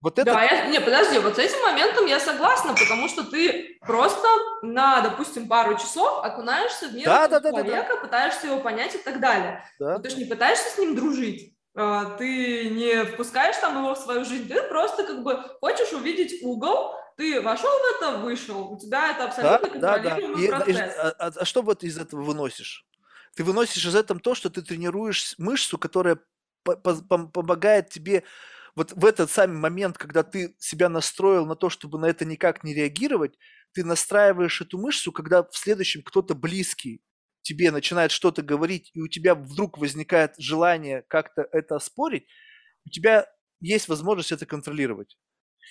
вот 0.00 0.18
это 0.18 0.32
Да, 0.32 0.42
я, 0.42 0.66
не, 0.66 0.80
подожди, 0.80 1.18
вот 1.18 1.36
с 1.36 1.38
этим 1.38 1.60
моментом 1.62 2.06
я 2.06 2.18
согласна, 2.18 2.74
потому 2.74 3.08
что 3.08 3.24
ты 3.24 3.76
просто 3.80 4.26
на, 4.62 5.00
допустим, 5.02 5.46
пару 5.46 5.76
часов 5.76 6.24
окунаешься 6.24 6.88
в 6.88 6.94
мир 6.94 7.04
Да, 7.04 7.28
да, 7.28 7.40
да, 7.40 7.50
да, 7.52 7.58
да. 7.58 7.64
человека, 7.64 7.96
пытаешься 7.98 8.46
его 8.46 8.60
понять 8.60 8.94
и 8.94 8.98
так 8.98 9.20
далее. 9.20 9.64
да, 9.78 9.96
Но 9.98 10.02
ты 10.02 10.10
же 10.10 10.16
не 10.16 10.24
пытаешься 10.24 10.70
с 10.70 10.78
ним 10.78 10.96
дружить, 10.96 11.54
ты 11.74 12.68
не 12.70 13.04
впускаешь 13.04 13.56
там 13.56 13.78
его 13.78 13.94
в 13.94 13.98
свою 13.98 14.24
жизнь, 14.24 14.48
ты 14.48 14.62
просто 14.68 15.04
как 15.06 15.22
бы 15.22 15.42
хочешь 15.60 15.92
увидеть 15.92 16.42
угол, 16.42 16.94
ты 17.16 17.40
вошел 17.40 17.70
в 17.70 17.96
это, 17.96 18.18
вышел, 18.18 18.72
у 18.72 18.78
тебя 18.78 19.10
это 19.10 19.20
да, 19.20 19.24
абсолютно 19.56 19.80
да, 19.80 19.98
да. 19.98 20.10
контролируемый 20.10 20.42
И- 20.42 20.46
и- 20.46 20.50
процесс. 20.50 20.94
а, 20.98 21.08
а- 21.18 21.32
а 21.36 21.44
что 21.44 21.62
вот 21.62 21.82
из 21.84 21.98
этого 21.98 22.22
выносишь? 22.22 22.86
Ты 23.34 23.44
выносишь 23.44 23.84
из 23.86 23.94
этого 23.94 24.20
то, 24.20 24.34
что 24.34 24.50
ты 24.50 24.60
тренируешь 24.62 25.34
мышцу, 25.38 25.78
которая 25.78 26.18
по- 26.64 26.76
по- 26.76 26.90
пом- 26.90 27.30
помогает 27.30 27.88
тебе 27.88 28.24
вот 28.74 28.92
в 28.92 29.04
этот 29.04 29.30
самый 29.30 29.56
момент, 29.58 29.98
когда 29.98 30.22
ты 30.22 30.54
себя 30.58 30.88
настроил 30.88 31.44
на 31.46 31.54
то, 31.56 31.68
чтобы 31.70 31.98
на 31.98 32.06
это 32.06 32.24
никак 32.24 32.64
не 32.64 32.74
реагировать, 32.74 33.38
ты 33.72 33.84
настраиваешь 33.84 34.60
эту 34.60 34.78
мышцу, 34.78 35.12
когда 35.12 35.42
в 35.42 35.56
следующем 35.56 36.02
кто-то 36.02 36.34
близкий 36.34 37.00
тебе 37.42 37.70
начинает 37.70 38.10
что-то 38.10 38.42
говорить, 38.42 38.90
и 38.94 39.00
у 39.00 39.08
тебя 39.08 39.34
вдруг 39.34 39.78
возникает 39.78 40.34
желание 40.38 41.02
как-то 41.08 41.46
это 41.52 41.76
оспорить, 41.76 42.26
у 42.86 42.90
тебя 42.90 43.26
есть 43.60 43.88
возможность 43.88 44.32
это 44.32 44.46
контролировать. 44.46 45.16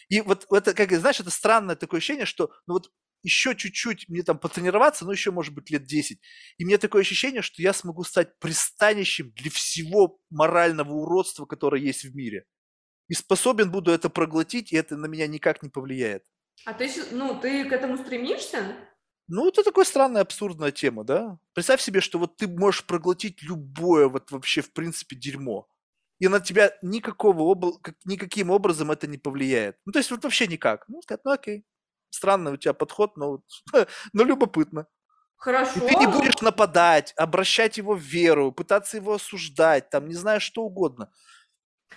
И 0.09 0.21
вот 0.21 0.45
это, 0.51 0.73
как 0.73 0.91
знаешь, 0.91 1.19
это 1.19 1.29
странное 1.29 1.75
такое 1.75 1.99
ощущение, 1.99 2.25
что 2.25 2.51
ну 2.67 2.75
вот 2.75 2.91
еще 3.23 3.55
чуть-чуть 3.55 4.09
мне 4.09 4.23
там 4.23 4.39
потренироваться, 4.39 5.05
ну 5.05 5.11
еще, 5.11 5.31
может 5.31 5.53
быть, 5.53 5.69
лет 5.69 5.83
10. 5.85 6.19
И 6.57 6.65
мне 6.65 6.77
такое 6.77 7.01
ощущение, 7.01 7.41
что 7.41 7.61
я 7.61 7.73
смогу 7.73 8.03
стать 8.03 8.37
пристанищем 8.39 9.31
для 9.35 9.51
всего 9.51 10.19
морального 10.29 10.93
уродства, 10.93 11.45
которое 11.45 11.81
есть 11.81 12.03
в 12.03 12.15
мире. 12.15 12.45
И 13.07 13.13
способен 13.13 13.71
буду 13.71 13.91
это 13.91 14.09
проглотить, 14.09 14.71
и 14.71 14.77
это 14.77 14.97
на 14.97 15.05
меня 15.05 15.27
никак 15.27 15.61
не 15.61 15.69
повлияет. 15.69 16.23
А 16.65 16.73
ты, 16.73 16.89
ну, 17.11 17.39
ты 17.39 17.65
к 17.65 17.71
этому 17.71 17.97
стремишься? 17.97 18.75
Ну, 19.27 19.47
это 19.47 19.63
такая 19.63 19.85
странная, 19.85 20.21
абсурдная 20.21 20.71
тема, 20.71 21.03
да? 21.03 21.37
Представь 21.53 21.81
себе, 21.81 22.01
что 22.01 22.19
вот 22.19 22.35
ты 22.37 22.47
можешь 22.47 22.85
проглотить 22.85 23.41
любое 23.43 24.07
вот 24.07 24.31
вообще, 24.31 24.61
в 24.61 24.73
принципе, 24.73 25.15
дерьмо. 25.15 25.67
И 26.19 26.27
на 26.27 26.39
тебя 26.39 26.71
никакого 26.81 27.79
как- 27.79 27.95
никаким 28.05 28.51
образом 28.51 28.91
это 28.91 29.07
не 29.07 29.17
повлияет. 29.17 29.77
Ну, 29.85 29.91
то 29.91 29.99
есть 29.99 30.11
вот 30.11 30.23
вообще 30.23 30.47
никак. 30.47 30.85
Ну, 30.87 31.01
сказать, 31.01 31.21
ну 31.23 31.31
окей, 31.31 31.65
странный 32.09 32.53
у 32.53 32.57
тебя 32.57 32.73
подход, 32.73 33.17
но, 33.17 33.41
но 34.13 34.23
любопытно. 34.23 34.87
Хорошо. 35.37 35.79
И 35.79 35.79
ты 35.79 35.95
не 35.95 36.05
будешь 36.05 36.39
нападать, 36.41 37.13
обращать 37.17 37.77
его 37.77 37.95
в 37.95 37.99
веру, 37.99 38.51
пытаться 38.51 38.97
его 38.97 39.13
осуждать, 39.13 39.89
там, 39.89 40.07
не 40.07 40.13
знаю, 40.13 40.39
что 40.39 40.61
угодно. 40.61 41.11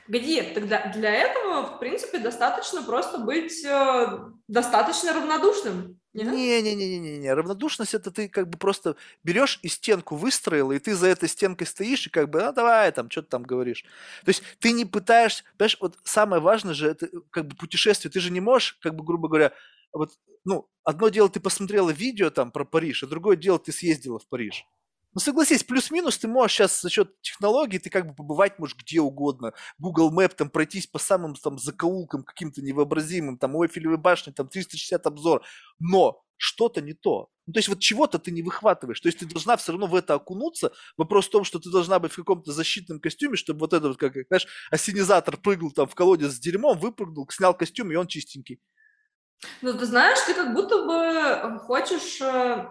Где? 0.08 0.42
Тогда 0.42 0.86
для 0.94 1.10
этого, 1.10 1.76
в 1.76 1.78
принципе, 1.78 2.18
достаточно 2.18 2.82
просто 2.82 3.18
быть 3.18 3.62
э, 3.64 4.18
достаточно 4.48 5.12
равнодушным. 5.12 6.00
Не-не-не-не-не, 6.14 7.34
равнодушность 7.34 7.92
это 7.94 8.12
ты 8.12 8.28
как 8.28 8.48
бы 8.48 8.56
просто 8.56 8.94
берешь 9.24 9.58
и 9.62 9.68
стенку 9.68 10.14
выстроил, 10.14 10.70
и 10.70 10.78
ты 10.78 10.94
за 10.94 11.08
этой 11.08 11.28
стенкой 11.28 11.66
стоишь, 11.66 12.06
и 12.06 12.10
как 12.10 12.30
бы, 12.30 12.40
ну 12.40 12.52
давай 12.52 12.92
там, 12.92 13.10
что 13.10 13.22
ты 13.22 13.28
там 13.28 13.42
говоришь. 13.42 13.82
То 14.24 14.28
есть 14.30 14.42
ты 14.60 14.70
не 14.70 14.84
пытаешься, 14.84 15.42
понимаешь, 15.58 15.76
вот 15.80 15.98
самое 16.04 16.40
важное 16.40 16.72
же, 16.72 16.88
это 16.88 17.08
как 17.30 17.48
бы 17.48 17.56
путешествие, 17.56 18.12
ты 18.12 18.20
же 18.20 18.30
не 18.30 18.40
можешь, 18.40 18.74
как 18.80 18.94
бы, 18.94 19.02
грубо 19.04 19.26
говоря, 19.28 19.52
вот, 19.92 20.12
ну, 20.44 20.68
одно 20.84 21.08
дело 21.08 21.28
ты 21.28 21.40
посмотрела 21.40 21.90
видео 21.90 22.30
там 22.30 22.52
про 22.52 22.64
Париж, 22.64 23.02
а 23.02 23.06
другое 23.08 23.36
дело 23.36 23.58
ты 23.58 23.72
съездила 23.72 24.20
в 24.20 24.26
Париж. 24.28 24.64
Ну, 25.14 25.20
согласись, 25.20 25.62
плюс-минус 25.62 26.18
ты 26.18 26.26
можешь 26.26 26.56
сейчас 26.56 26.80
за 26.80 26.90
счет 26.90 27.20
технологий, 27.20 27.78
ты 27.78 27.88
как 27.88 28.08
бы 28.08 28.14
побывать 28.14 28.58
можешь 28.58 28.76
где 28.76 29.00
угодно. 29.00 29.52
Google 29.78 30.12
Map, 30.12 30.34
там, 30.34 30.50
пройтись 30.50 30.88
по 30.88 30.98
самым 30.98 31.36
там 31.36 31.58
закоулкам 31.58 32.24
каким-то 32.24 32.62
невообразимым, 32.62 33.38
там, 33.38 33.54
у 33.54 33.64
Эйфелевой 33.64 33.96
башни, 33.96 34.32
там, 34.32 34.48
360 34.48 35.06
обзор. 35.06 35.42
Но 35.78 36.24
что-то 36.36 36.80
не 36.80 36.94
то. 36.94 37.28
Ну, 37.46 37.52
то 37.52 37.58
есть 37.58 37.68
вот 37.68 37.78
чего-то 37.78 38.18
ты 38.18 38.32
не 38.32 38.42
выхватываешь. 38.42 39.00
То 39.00 39.08
есть 39.08 39.20
ты 39.20 39.26
должна 39.26 39.56
все 39.56 39.72
равно 39.72 39.86
в 39.86 39.94
это 39.94 40.14
окунуться. 40.14 40.72
Вопрос 40.96 41.26
в 41.26 41.30
том, 41.30 41.44
что 41.44 41.60
ты 41.60 41.70
должна 41.70 42.00
быть 42.00 42.12
в 42.12 42.16
каком-то 42.16 42.52
защитном 42.52 43.00
костюме, 43.00 43.36
чтобы 43.36 43.60
вот 43.60 43.72
этот 43.72 43.96
как, 43.96 44.14
знаешь, 44.28 44.46
осенизатор 44.70 45.36
прыгнул 45.36 45.70
там 45.70 45.86
в 45.86 45.94
колодец 45.94 46.32
с 46.32 46.40
дерьмом, 46.40 46.78
выпрыгнул, 46.78 47.28
снял 47.30 47.54
костюм, 47.54 47.92
и 47.92 47.94
он 47.94 48.08
чистенький. 48.08 48.60
Ну, 49.62 49.76
ты 49.78 49.86
знаешь, 49.86 50.18
ты 50.26 50.34
как 50.34 50.54
будто 50.54 50.84
бы 50.84 51.58
хочешь 51.60 52.20
э, 52.20 52.68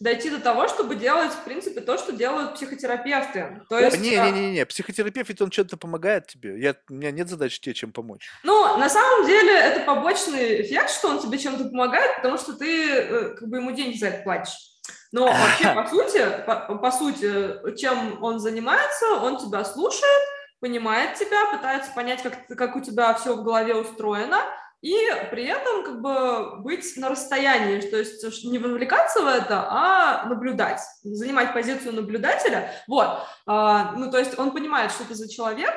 дойти 0.00 0.30
до 0.30 0.40
того, 0.40 0.68
чтобы 0.68 0.96
делать, 0.96 1.32
в 1.32 1.44
принципе, 1.44 1.80
то, 1.80 1.96
что 1.98 2.12
делают 2.12 2.54
психотерапевты. 2.54 3.62
То 3.68 3.78
есть... 3.78 4.00
Не-не-не, 4.00 4.60
а 4.60 4.66
психотерапевт 4.66 5.28
ведь 5.28 5.40
он 5.40 5.50
что-то 5.50 5.76
помогает 5.76 6.26
тебе. 6.26 6.60
Я, 6.60 6.76
у 6.88 6.94
меня 6.94 7.10
нет 7.10 7.28
задачи 7.28 7.60
тебе 7.60 7.74
чем 7.74 7.92
помочь. 7.92 8.28
Ну, 8.42 8.76
на 8.76 8.88
самом 8.88 9.26
деле, 9.26 9.52
это 9.52 9.80
побочный 9.80 10.62
эффект, 10.62 10.90
что 10.90 11.08
он 11.08 11.20
тебе 11.20 11.38
чем-то 11.38 11.64
помогает, 11.64 12.16
потому 12.16 12.38
что 12.38 12.54
ты 12.54 12.90
э, 12.90 13.34
как 13.36 13.48
бы 13.48 13.58
ему 13.58 13.72
деньги 13.72 13.96
за 13.96 14.08
это 14.08 14.22
платишь. 14.22 14.74
Но 15.12 15.26
вообще, 15.26 15.72
по 15.72 15.86
сути, 15.90 16.24
по, 16.44 16.76
по 16.76 16.90
сути, 16.90 17.76
чем 17.76 18.22
он 18.22 18.40
занимается, 18.40 19.06
он 19.22 19.38
тебя 19.38 19.64
слушает, 19.64 20.22
понимает 20.60 21.14
тебя, 21.14 21.46
пытается 21.52 21.92
понять, 21.92 22.22
как, 22.22 22.46
как 22.48 22.76
у 22.76 22.80
тебя 22.80 23.14
все 23.14 23.36
в 23.36 23.44
голове 23.44 23.74
устроено, 23.74 24.38
и 24.84 24.94
при 25.30 25.46
этом 25.46 25.82
как 25.82 26.02
бы 26.02 26.60
быть 26.60 26.94
на 26.98 27.08
расстоянии, 27.08 27.80
то 27.80 27.96
есть 27.96 28.44
не 28.44 28.58
вовлекаться 28.58 29.22
в 29.22 29.26
это, 29.26 29.66
а 29.70 30.26
наблюдать, 30.26 30.82
занимать 31.02 31.54
позицию 31.54 31.94
наблюдателя, 31.94 32.70
вот, 32.86 33.20
а, 33.46 33.92
ну, 33.92 34.10
то 34.10 34.18
есть 34.18 34.38
он 34.38 34.50
понимает, 34.50 34.92
что 34.92 35.04
ты 35.04 35.14
за 35.14 35.26
человек, 35.26 35.72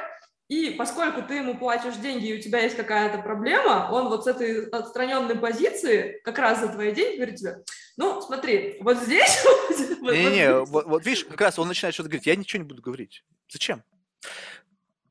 и 0.49 0.71
поскольку 0.71 1.21
ты 1.21 1.35
ему 1.35 1.57
платишь 1.57 1.95
деньги, 1.95 2.27
и 2.27 2.37
у 2.37 2.41
тебя 2.41 2.59
есть 2.59 2.75
какая-то 2.75 3.19
проблема, 3.19 3.89
он 3.93 4.09
вот 4.09 4.25
с 4.25 4.27
этой 4.27 4.67
отстраненной 4.67 5.35
позиции 5.35 6.19
как 6.25 6.37
раз 6.37 6.59
за 6.59 6.67
твои 6.67 6.91
деньги 6.91 7.15
говорит 7.15 7.35
тебе, 7.37 7.63
ну, 7.95 8.21
смотри, 8.21 8.77
вот 8.81 8.97
здесь... 8.97 9.41
Не-не, 10.01 10.65
вот, 10.65 10.85
вот 10.85 11.05
видишь, 11.05 11.23
как 11.23 11.39
раз 11.39 11.57
он 11.57 11.69
начинает 11.69 11.93
что-то 11.93 12.09
говорить, 12.09 12.27
я 12.27 12.35
ничего 12.35 12.61
не 12.61 12.67
буду 12.67 12.81
говорить. 12.81 13.23
Зачем? 13.49 13.83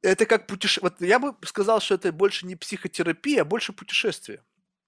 Это 0.07 0.27
как 0.27 0.47
путешествие. 0.47 0.91
Вот 0.91 1.01
я 1.01 1.19
бы 1.19 1.35
сказал, 1.45 1.81
что 1.81 1.95
это 1.95 2.13
больше 2.13 2.47
не 2.47 2.57
психотерапия, 2.57 3.43
а 3.43 3.45
больше 3.45 3.73
путешествие. 3.73 4.43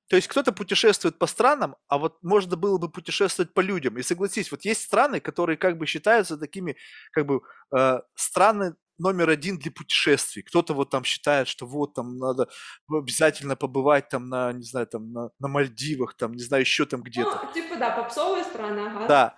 То 0.09 0.17
есть 0.17 0.29
кто-то 0.29 0.53
путешествует 0.53 1.19
по 1.19 1.27
странам, 1.27 1.77
а 1.87 1.99
вот 1.99 2.23
можно 2.23 2.57
было 2.57 2.79
бы 2.79 2.89
путешествовать 2.91 3.53
по 3.53 3.61
людям. 3.61 3.99
И 3.99 4.03
согласись, 4.03 4.51
вот 4.51 4.65
есть 4.65 4.83
страны, 4.83 5.21
которые 5.21 5.59
как 5.59 5.77
бы 5.77 5.87
считаются 5.87 6.39
такими, 6.39 6.77
как 7.13 7.27
бы, 7.27 7.43
э, 7.77 8.01
страны 8.15 8.75
номер 8.99 9.29
один 9.29 9.59
для 9.59 9.71
путешествий. 9.71 10.43
Кто-то 10.43 10.73
вот 10.73 10.91
там 10.91 11.05
считает, 11.05 11.47
что 11.47 11.67
вот 11.67 11.95
там 11.95 12.17
надо 12.17 12.49
обязательно 12.91 13.55
побывать 13.55 14.09
там 14.09 14.29
на, 14.29 14.53
не 14.53 14.65
знаю, 14.65 14.87
там 14.87 15.13
на, 15.13 15.31
на 15.39 15.49
Мальдивах, 15.49 16.15
там, 16.15 16.33
не 16.33 16.43
знаю, 16.43 16.63
еще 16.63 16.87
там 16.87 17.03
где-то. 17.03 17.41
Ну, 17.45 17.53
типа, 17.53 17.77
да, 17.77 17.91
попсовая 17.91 18.45
страна, 18.45 18.87
ага. 18.87 19.07
Да. 19.07 19.37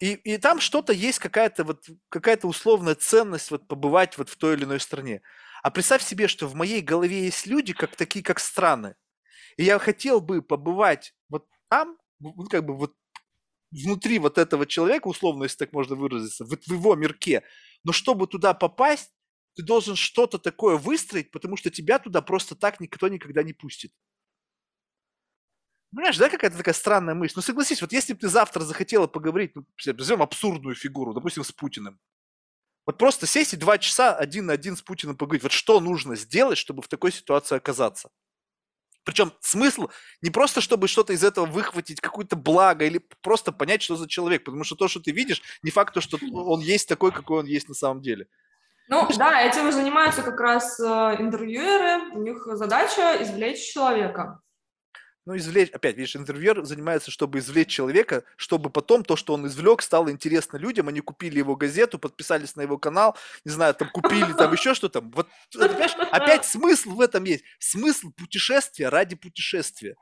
И, 0.00 0.12
и 0.12 0.38
там 0.38 0.60
что-то 0.60 0.92
есть, 0.92 1.18
какая-то 1.18 1.64
вот, 1.64 1.86
какая-то 2.08 2.48
условная 2.48 2.94
ценность 2.94 3.50
вот 3.50 3.66
побывать 3.66 4.18
вот 4.18 4.28
в 4.28 4.36
той 4.36 4.54
или 4.54 4.64
иной 4.64 4.80
стране. 4.80 5.22
А 5.62 5.70
представь 5.70 6.02
себе, 6.02 6.28
что 6.28 6.46
в 6.46 6.54
моей 6.54 6.82
голове 6.82 7.24
есть 7.24 7.46
люди, 7.46 7.72
как 7.72 7.96
такие, 7.96 8.22
как 8.22 8.38
страны. 8.38 8.94
И 9.56 9.64
я 9.64 9.78
хотел 9.78 10.20
бы 10.20 10.42
побывать 10.42 11.14
вот 11.30 11.46
там, 11.68 11.96
ну, 12.20 12.46
как 12.48 12.66
бы 12.66 12.76
вот 12.76 12.94
внутри 13.70 14.18
вот 14.18 14.38
этого 14.38 14.66
человека, 14.66 15.08
условно, 15.08 15.44
если 15.44 15.58
так 15.58 15.72
можно 15.72 15.96
выразиться, 15.96 16.44
вот 16.44 16.64
в 16.64 16.72
его 16.72 16.94
мирке. 16.94 17.42
Но 17.84 17.92
чтобы 17.92 18.26
туда 18.26 18.54
попасть, 18.54 19.10
ты 19.54 19.62
должен 19.62 19.96
что-то 19.96 20.38
такое 20.38 20.76
выстроить, 20.76 21.30
потому 21.30 21.56
что 21.56 21.70
тебя 21.70 21.98
туда 21.98 22.20
просто 22.20 22.54
так 22.54 22.80
никто 22.80 23.08
никогда 23.08 23.42
не 23.42 23.54
пустит. 23.54 23.92
Понимаешь, 25.94 26.18
да, 26.18 26.28
какая-то 26.28 26.56
такая 26.56 26.74
странная 26.74 27.14
мысль. 27.14 27.34
Ну, 27.36 27.42
согласись, 27.42 27.80
вот 27.80 27.92
если 27.92 28.12
бы 28.12 28.18
ты 28.18 28.28
завтра 28.28 28.60
захотела 28.62 29.06
поговорить, 29.06 29.52
ну, 29.54 29.64
возьмем 29.86 30.22
абсурдную 30.22 30.74
фигуру, 30.74 31.14
допустим, 31.14 31.44
с 31.44 31.52
Путиным. 31.52 31.98
Вот 32.86 32.98
просто 32.98 33.26
сесть 33.26 33.54
и 33.54 33.56
два 33.56 33.78
часа 33.78 34.14
один 34.14 34.46
на 34.46 34.52
один 34.52 34.76
с 34.76 34.82
Путиным 34.82 35.16
поговорить. 35.16 35.42
Вот 35.42 35.52
что 35.52 35.80
нужно 35.80 36.16
сделать, 36.16 36.58
чтобы 36.58 36.82
в 36.82 36.88
такой 36.88 37.12
ситуации 37.12 37.56
оказаться? 37.56 38.10
Причем 39.04 39.32
смысл 39.40 39.88
не 40.20 40.30
просто, 40.30 40.60
чтобы 40.60 40.88
что-то 40.88 41.12
из 41.12 41.22
этого 41.22 41.46
выхватить, 41.46 42.00
какое-то 42.00 42.34
благо, 42.34 42.84
или 42.84 43.00
просто 43.22 43.52
понять, 43.52 43.82
что 43.82 43.96
за 43.96 44.08
человек. 44.08 44.44
Потому 44.44 44.64
что 44.64 44.74
то, 44.74 44.88
что 44.88 45.00
ты 45.00 45.12
видишь, 45.12 45.42
не 45.62 45.70
факт, 45.70 45.94
то, 45.94 46.00
что 46.00 46.18
он 46.32 46.60
есть 46.60 46.88
такой, 46.88 47.12
какой 47.12 47.40
он 47.40 47.46
есть 47.46 47.68
на 47.68 47.74
самом 47.74 48.02
деле. 48.02 48.26
Ну 48.88 49.08
да, 49.16 49.42
этим 49.42 49.70
занимаются 49.72 50.22
как 50.22 50.38
раз 50.40 50.78
э, 50.78 51.16
интервьюеры. 51.18 52.12
У 52.14 52.22
них 52.22 52.46
задача 52.52 53.20
извлечь 53.20 53.72
человека 53.72 54.40
ну, 55.26 55.36
извлечь, 55.36 55.70
опять, 55.70 55.96
видишь, 55.96 56.14
интервьюер 56.14 56.64
занимается, 56.64 57.10
чтобы 57.10 57.40
извлечь 57.40 57.68
человека, 57.68 58.22
чтобы 58.36 58.70
потом 58.70 59.02
то, 59.02 59.16
что 59.16 59.34
он 59.34 59.46
извлек, 59.48 59.82
стало 59.82 60.10
интересно 60.10 60.56
людям, 60.56 60.86
они 60.86 61.00
купили 61.00 61.38
его 61.38 61.56
газету, 61.56 61.98
подписались 61.98 62.54
на 62.54 62.62
его 62.62 62.78
канал, 62.78 63.16
не 63.44 63.50
знаю, 63.50 63.74
там 63.74 63.90
купили 63.90 64.32
там 64.32 64.52
еще 64.52 64.72
что-то. 64.74 65.00
Вот, 65.00 65.28
понимаешь, 65.52 65.94
опять 66.12 66.46
смысл 66.46 66.90
в 66.90 67.00
этом 67.00 67.24
есть. 67.24 67.44
Смысл 67.58 68.12
путешествия 68.16 68.88
ради 68.88 69.16
путешествия. 69.16 69.96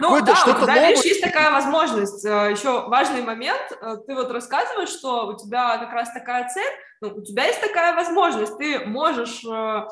Ну 0.00 0.24
да, 0.24 0.36
что-то 0.36 0.60
у 0.60 0.62
тебя, 0.62 0.74
новое. 0.74 0.88
видишь, 0.90 1.04
есть 1.04 1.20
такая 1.20 1.50
возможность. 1.50 2.24
Э, 2.24 2.52
еще 2.52 2.88
важный 2.88 3.22
момент. 3.22 3.72
Э, 3.80 3.96
ты 4.06 4.14
вот 4.14 4.30
рассказываешь, 4.30 4.90
что 4.90 5.26
у 5.26 5.36
тебя 5.36 5.78
как 5.78 5.92
раз 5.92 6.12
такая 6.12 6.48
цель, 6.48 6.72
ну, 7.00 7.08
у 7.08 7.22
тебя 7.22 7.46
есть 7.46 7.60
такая 7.60 7.96
возможность. 7.96 8.56
Ты 8.58 8.86
можешь 8.86 9.44
э, 9.44 9.88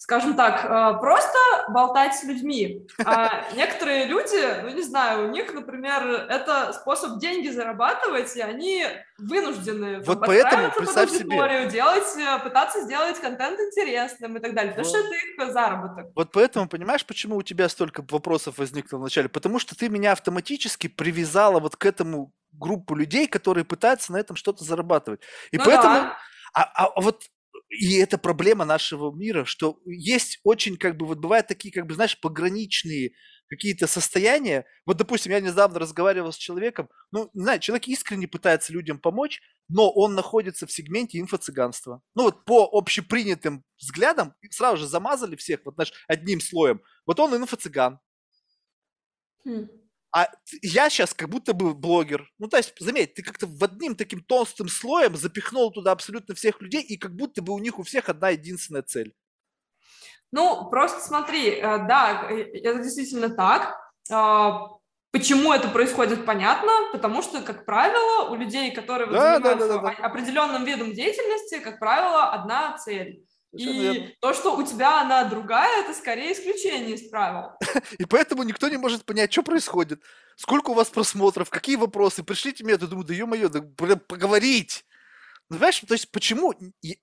скажем 0.00 0.34
так, 0.34 0.64
э, 0.64 0.98
просто 0.98 1.38
болтать 1.68 2.14
с 2.14 2.24
людьми. 2.24 2.86
А 3.04 3.44
некоторые 3.54 4.06
люди, 4.06 4.62
ну 4.62 4.70
не 4.70 4.82
знаю, 4.82 5.28
у 5.28 5.30
них, 5.30 5.52
например, 5.52 6.26
это 6.30 6.72
способ 6.72 7.18
деньги 7.18 7.48
зарабатывать, 7.48 8.34
и 8.34 8.40
они 8.40 8.86
вынуждены 9.18 10.00
вот 10.00 10.20
поэтому, 10.24 10.72
представь 10.72 11.10
себе. 11.10 11.68
делать, 11.70 12.16
э, 12.16 12.38
пытаться 12.42 12.80
сделать 12.80 13.20
контент 13.20 13.60
интересным 13.60 14.38
и 14.38 14.40
так 14.40 14.54
далее, 14.54 14.72
потому 14.72 14.88
вот. 14.88 14.98
что 14.98 15.06
это 15.06 15.44
их 15.44 15.52
заработок. 15.52 16.06
Вот 16.16 16.32
поэтому, 16.32 16.66
понимаешь, 16.66 17.04
почему 17.04 17.36
у 17.36 17.42
тебя 17.42 17.68
столько 17.68 18.02
вопросов 18.08 18.56
возникло 18.56 18.96
вначале? 18.96 19.28
Потому 19.28 19.58
что 19.58 19.76
ты 19.76 19.90
меня 19.90 20.12
автоматически 20.12 20.86
привязала 20.86 21.60
вот 21.60 21.76
к 21.76 21.84
этому 21.84 22.32
группу 22.52 22.94
людей, 22.94 23.28
которые 23.28 23.66
пытаются 23.66 24.12
на 24.12 24.16
этом 24.16 24.36
что-то 24.36 24.64
зарабатывать. 24.64 25.20
И 25.50 25.58
ну 25.58 25.64
поэтому... 25.66 25.94
Да. 25.94 26.16
А, 26.52 26.64
а 26.86 27.00
вот 27.00 27.22
и 27.70 27.96
это 27.98 28.18
проблема 28.18 28.64
нашего 28.64 29.14
мира, 29.14 29.44
что 29.44 29.80
есть 29.86 30.40
очень, 30.44 30.76
как 30.76 30.96
бы, 30.96 31.06
вот 31.06 31.18
бывают 31.18 31.46
такие, 31.46 31.72
как 31.72 31.86
бы, 31.86 31.94
знаешь, 31.94 32.20
пограничные 32.20 33.12
какие-то 33.48 33.86
состояния. 33.86 34.66
Вот, 34.86 34.96
допустим, 34.96 35.32
я 35.32 35.40
недавно 35.40 35.78
разговаривал 35.78 36.32
с 36.32 36.36
человеком, 36.36 36.88
ну, 37.12 37.30
не 37.32 37.42
знаю, 37.42 37.60
человек 37.60 37.88
искренне 37.88 38.28
пытается 38.28 38.72
людям 38.72 38.98
помочь, 38.98 39.40
но 39.68 39.90
он 39.90 40.14
находится 40.14 40.66
в 40.66 40.72
сегменте 40.72 41.20
инфо-цыганства. 41.20 42.02
Ну, 42.14 42.24
вот 42.24 42.44
по 42.44 42.68
общепринятым 42.72 43.64
взглядам 43.78 44.34
сразу 44.50 44.78
же 44.78 44.86
замазали 44.88 45.36
всех, 45.36 45.60
вот, 45.64 45.74
знаешь, 45.74 45.92
одним 46.08 46.40
слоем. 46.40 46.82
Вот 47.06 47.20
он 47.20 47.34
инфо-цыган. 47.34 47.98
Хм. 49.44 49.79
А 50.12 50.28
я 50.62 50.90
сейчас 50.90 51.14
как 51.14 51.28
будто 51.28 51.52
бы 51.52 51.72
блогер. 51.72 52.28
Ну, 52.38 52.48
то 52.48 52.56
есть, 52.56 52.74
заметь, 52.80 53.14
ты 53.14 53.22
как-то 53.22 53.46
в 53.46 53.62
одним 53.62 53.94
таким 53.94 54.22
толстым 54.22 54.68
слоем 54.68 55.16
запихнул 55.16 55.70
туда 55.70 55.92
абсолютно 55.92 56.34
всех 56.34 56.60
людей, 56.60 56.82
и 56.82 56.96
как 56.96 57.14
будто 57.14 57.42
бы 57.42 57.52
у 57.52 57.58
них 57.58 57.78
у 57.78 57.84
всех 57.84 58.08
одна 58.08 58.30
единственная 58.30 58.82
цель. 58.82 59.14
Ну, 60.32 60.68
просто 60.68 61.00
смотри, 61.00 61.50
э, 61.50 61.62
да, 61.86 62.26
э, 62.30 62.42
это 62.62 62.82
действительно 62.82 63.30
так. 63.30 63.76
А, 64.10 64.68
почему 65.12 65.52
это 65.52 65.68
происходит, 65.68 66.24
понятно, 66.24 66.70
потому 66.92 67.22
что, 67.22 67.42
как 67.42 67.64
правило, 67.64 68.30
у 68.30 68.34
людей, 68.34 68.72
которые 68.72 69.10
да, 69.10 69.34
занимаются 69.34 69.68
да, 69.68 69.78
да, 69.78 69.94
да. 69.96 70.06
определенным 70.06 70.64
видом 70.64 70.92
деятельности, 70.92 71.60
как 71.60 71.78
правило, 71.78 72.30
одна 72.30 72.76
цель 72.78 73.24
и 73.56 74.14
то, 74.20 74.32
что 74.34 74.56
у 74.56 74.62
тебя 74.62 75.00
она 75.02 75.24
другая, 75.24 75.82
это 75.82 75.94
скорее 75.94 76.32
исключение 76.32 76.94
из 76.94 77.08
правил. 77.08 77.50
И 77.98 78.04
поэтому 78.04 78.42
никто 78.42 78.68
не 78.68 78.76
может 78.76 79.04
понять, 79.04 79.32
что 79.32 79.42
происходит. 79.42 80.02
Сколько 80.36 80.70
у 80.70 80.74
вас 80.74 80.88
просмотров, 80.88 81.50
какие 81.50 81.76
вопросы, 81.76 82.22
пришлите 82.22 82.64
мне, 82.64 82.72
я 82.72 82.78
думаю, 82.78 83.04
да 83.04 83.14
ё-моё, 83.14 83.48
да, 83.48 83.60
поговорить. 83.96 84.84
Понимаешь, 85.48 85.80
то 85.80 85.94
есть 85.94 86.10
почему, 86.12 86.54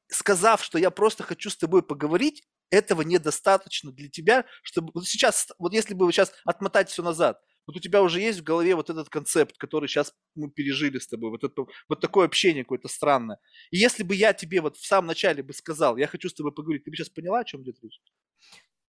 сказав, 0.10 0.64
что 0.64 0.78
я 0.78 0.90
просто 0.92 1.24
хочу 1.24 1.50
с 1.50 1.58
тобой 1.58 1.84
поговорить, 1.84 2.44
этого 2.70 3.02
недостаточно 3.02 3.92
для 3.92 4.10
тебя, 4.10 4.46
чтобы 4.64 4.92
вот 4.94 5.08
сейчас, 5.08 5.48
вот 5.60 5.74
если 5.74 5.94
бы 5.94 6.12
сейчас 6.12 6.34
отмотать 6.46 6.90
все 6.90 7.04
назад, 7.04 7.40
вот 7.68 7.76
у 7.76 7.80
тебя 7.80 8.02
уже 8.02 8.22
есть 8.22 8.40
в 8.40 8.44
голове 8.44 8.76
вот 8.76 8.90
этот 8.90 9.10
концепт, 9.10 9.58
который 9.58 9.88
сейчас 9.88 10.14
мы 10.36 10.50
пережили 10.50 10.98
с 11.00 11.08
тобой, 11.08 11.30
вот, 11.30 11.44
это, 11.44 11.66
вот 11.90 12.00
такое 12.02 12.26
общение 12.26 12.64
какое-то 12.64 12.88
странное. 12.88 13.40
И 13.72 13.78
если 13.78 14.04
бы 14.04 14.16
я 14.16 14.34
тебе 14.34 14.62
вот 14.62 14.78
в 14.78 14.86
самом 14.86 15.08
начале 15.08 15.44
бы 15.44 15.54
сказал, 15.54 15.98
я 15.98 16.08
хочу 16.08 16.30
с 16.30 16.34
тобой 16.34 16.54
поговорить, 16.54 16.86
ты 16.86 16.92
бы 16.92 16.98
сейчас 16.98 17.10
поняла, 17.10 17.40
о 17.40 17.46
чем 17.46 17.62
идет 17.64 17.78
речь? 17.84 18.00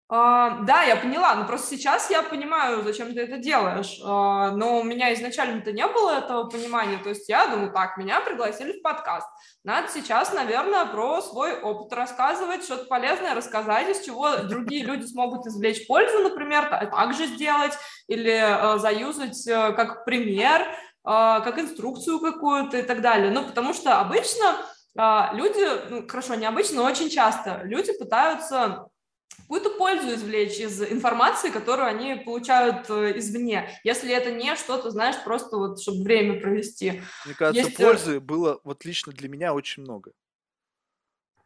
А, 0.10 0.62
да, 0.62 0.84
я 0.84 0.96
поняла, 0.96 1.36
но 1.36 1.46
просто 1.46 1.76
сейчас 1.76 2.10
я 2.10 2.24
понимаю, 2.24 2.82
зачем 2.82 3.14
ты 3.14 3.22
это 3.22 3.38
делаешь. 3.38 4.00
А, 4.06 4.52
но 4.52 4.80
у 4.80 4.84
меня 4.84 5.14
изначально-то 5.14 5.74
не 5.74 5.86
было 5.86 6.20
этого 6.20 6.46
понимания. 6.50 6.98
То 6.98 7.10
есть 7.10 7.28
я 7.28 7.48
думаю, 7.48 7.74
так, 7.74 7.98
меня 7.98 8.22
пригласили 8.22 8.80
в 8.80 8.82
подкаст. 8.82 9.28
Надо 9.66 9.90
сейчас, 9.90 10.32
наверное, 10.32 10.86
про 10.86 11.22
свой 11.22 11.60
опыт 11.60 11.92
рассказывать, 11.92 12.64
что-то 12.64 12.86
полезное 12.86 13.36
рассказать, 13.36 13.90
из 13.90 14.06
чего 14.06 14.38
другие 14.38 14.86
люди 14.86 15.06
смогут 15.06 15.46
извлечь 15.46 15.86
пользу, 15.88 16.20
например, 16.20 16.70
так 16.70 17.14
же 17.14 17.26
сделать, 17.26 17.74
или 18.08 18.32
а, 18.32 18.78
заюзать 18.78 19.46
э, 19.46 19.74
как 19.74 20.06
пример, 20.06 20.66
как 21.04 21.58
инструкцию 21.58 22.20
какую-то 22.20 22.80
и 22.80 22.82
так 22.82 23.00
далее. 23.00 23.32
Ну, 23.32 23.46
потому 23.46 23.74
что 23.74 24.02
обычно 24.02 24.58
люди, 25.34 25.90
ну, 25.90 26.06
хорошо, 26.06 26.36
не 26.36 26.46
обычно, 26.46 26.78
но 26.78 26.84
очень 26.84 27.10
часто 27.10 27.62
люди 27.64 27.98
пытаются 27.98 28.90
какую-то 29.48 29.70
пользу 29.78 30.14
извлечь 30.16 30.60
из 30.60 30.82
информации, 30.82 31.52
которую 31.52 31.88
они 31.88 32.16
получают 32.16 32.90
э, 32.90 33.18
извне, 33.18 33.70
если 33.84 34.14
это 34.14 34.32
не 34.32 34.56
что-то, 34.56 34.92
знаешь, 34.92 35.16
просто 35.24 35.58
вот, 35.58 35.82
чтобы 35.82 36.04
время 36.04 36.40
провести. 36.42 37.02
Мне 37.26 37.34
кажется, 37.34 37.68
Есть... 37.68 37.80
Э, 37.80 37.84
пользы 37.84 38.20
было 38.20 38.60
вот 38.64 38.84
лично 38.84 39.14
для 39.14 39.30
меня 39.30 39.54
очень 39.54 39.84
много. 39.84 40.12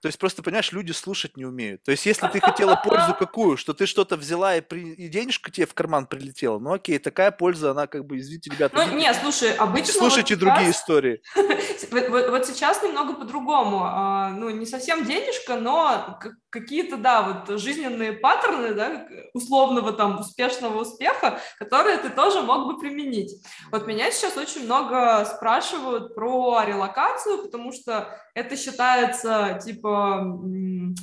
То 0.01 0.07
есть 0.07 0.17
просто, 0.17 0.41
понимаешь, 0.41 0.71
люди 0.71 0.91
слушать 0.91 1.37
не 1.37 1.45
умеют. 1.45 1.83
То 1.83 1.91
есть 1.91 2.05
если 2.07 2.27
ты 2.27 2.39
хотела 2.39 2.75
пользу 2.75 3.13
какую, 3.17 3.55
что 3.55 3.73
ты 3.73 3.85
что-то 3.85 4.17
взяла 4.17 4.55
и, 4.55 4.61
при... 4.61 4.93
и 4.93 5.07
денежка 5.07 5.51
тебе 5.51 5.67
в 5.67 5.75
карман 5.75 6.07
прилетела, 6.07 6.57
ну 6.57 6.73
окей, 6.73 6.97
такая 6.97 7.29
польза, 7.31 7.71
она 7.71 7.85
как 7.85 8.05
бы, 8.05 8.17
извините, 8.17 8.49
ребята. 8.49 8.75
Ну 8.75 8.95
не, 8.95 9.13
слушай, 9.13 9.53
обычно... 9.53 9.93
Слушайте 9.93 10.35
вот 10.35 10.39
другие 10.39 10.67
сейчас... 10.67 10.81
истории. 10.81 11.21
вот, 11.91 12.09
вот, 12.09 12.29
вот 12.29 12.45
сейчас 12.47 12.81
немного 12.81 13.13
по-другому. 13.13 13.83
А, 13.83 14.29
ну 14.31 14.49
не 14.49 14.65
совсем 14.65 15.05
денежка, 15.05 15.57
но 15.57 16.19
какие-то, 16.49 16.97
да, 16.97 17.21
вот 17.21 17.59
жизненные 17.59 18.13
паттерны, 18.13 18.73
да, 18.73 19.07
условного 19.33 19.93
там 19.93 20.19
успешного 20.19 20.81
успеха, 20.81 21.39
которые 21.59 21.97
ты 21.97 22.09
тоже 22.09 22.41
мог 22.41 22.67
бы 22.67 22.79
применить. 22.79 23.41
Вот 23.71 23.85
меня 23.85 24.11
сейчас 24.11 24.35
очень 24.35 24.65
много 24.65 25.25
спрашивают 25.25 26.15
про 26.15 26.63
релокацию, 26.65 27.43
потому 27.43 27.71
что 27.71 28.17
это 28.33 28.55
считается, 28.55 29.59
типа, 29.63 29.90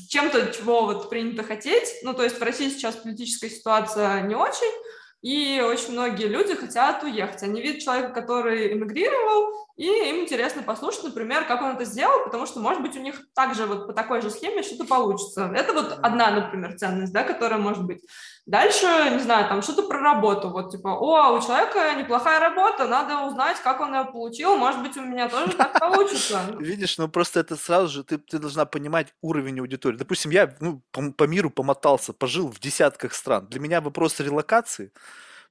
чем-то, 0.08 0.52
чего 0.52 0.86
вот 0.86 1.10
принято 1.10 1.42
хотеть. 1.42 1.88
Ну, 2.02 2.14
то 2.14 2.22
есть 2.22 2.38
в 2.38 2.42
России 2.42 2.68
сейчас 2.68 2.96
политическая 2.96 3.50
ситуация 3.50 4.22
не 4.22 4.34
очень, 4.34 4.72
и 5.20 5.60
очень 5.60 5.92
многие 5.92 6.26
люди 6.26 6.54
хотят 6.54 7.02
уехать. 7.02 7.42
Они 7.42 7.60
видят 7.60 7.82
человека, 7.82 8.10
который 8.10 8.72
эмигрировал, 8.72 9.68
и 9.76 9.86
им 9.86 10.20
интересно 10.20 10.62
послушать, 10.62 11.04
например, 11.04 11.44
как 11.44 11.60
он 11.62 11.70
это 11.70 11.84
сделал, 11.84 12.24
потому 12.24 12.46
что, 12.46 12.60
может 12.60 12.82
быть, 12.82 12.96
у 12.96 13.00
них 13.00 13.20
также 13.34 13.66
вот 13.66 13.88
по 13.88 13.92
такой 13.92 14.22
же 14.22 14.30
схеме 14.30 14.62
что-то 14.62 14.84
получится. 14.84 15.50
Это 15.54 15.72
вот 15.72 15.98
одна, 16.02 16.30
например, 16.30 16.76
ценность, 16.76 17.12
да, 17.12 17.24
которая 17.24 17.58
может 17.58 17.84
быть. 17.84 18.00
Дальше, 18.48 18.86
не 19.12 19.18
знаю, 19.18 19.46
там 19.46 19.60
что-то 19.60 19.82
про 19.82 20.00
работу, 20.00 20.48
вот 20.48 20.70
типа, 20.70 20.88
о, 20.88 21.32
у 21.32 21.42
человека 21.42 21.94
неплохая 21.98 22.40
работа, 22.40 22.88
надо 22.88 23.26
узнать, 23.26 23.58
как 23.62 23.78
он 23.80 23.94
ее 23.94 24.06
получил, 24.06 24.56
может 24.56 24.82
быть, 24.82 24.96
у 24.96 25.02
меня 25.02 25.28
тоже 25.28 25.52
так 25.52 25.78
получится. 25.80 26.40
Видишь, 26.58 26.96
ну 26.96 27.08
просто 27.08 27.40
это 27.40 27.56
сразу 27.56 27.88
же, 27.88 28.04
ты, 28.04 28.16
ты 28.16 28.38
должна 28.38 28.64
понимать 28.64 29.08
уровень 29.20 29.60
аудитории. 29.60 29.98
Допустим, 29.98 30.30
я 30.30 30.56
ну, 30.60 30.80
по, 30.92 31.12
по 31.12 31.24
миру 31.24 31.50
помотался, 31.50 32.14
пожил 32.14 32.50
в 32.50 32.58
десятках 32.58 33.12
стран. 33.12 33.46
Для 33.48 33.60
меня 33.60 33.82
вопрос 33.82 34.18
релокации– 34.18 34.92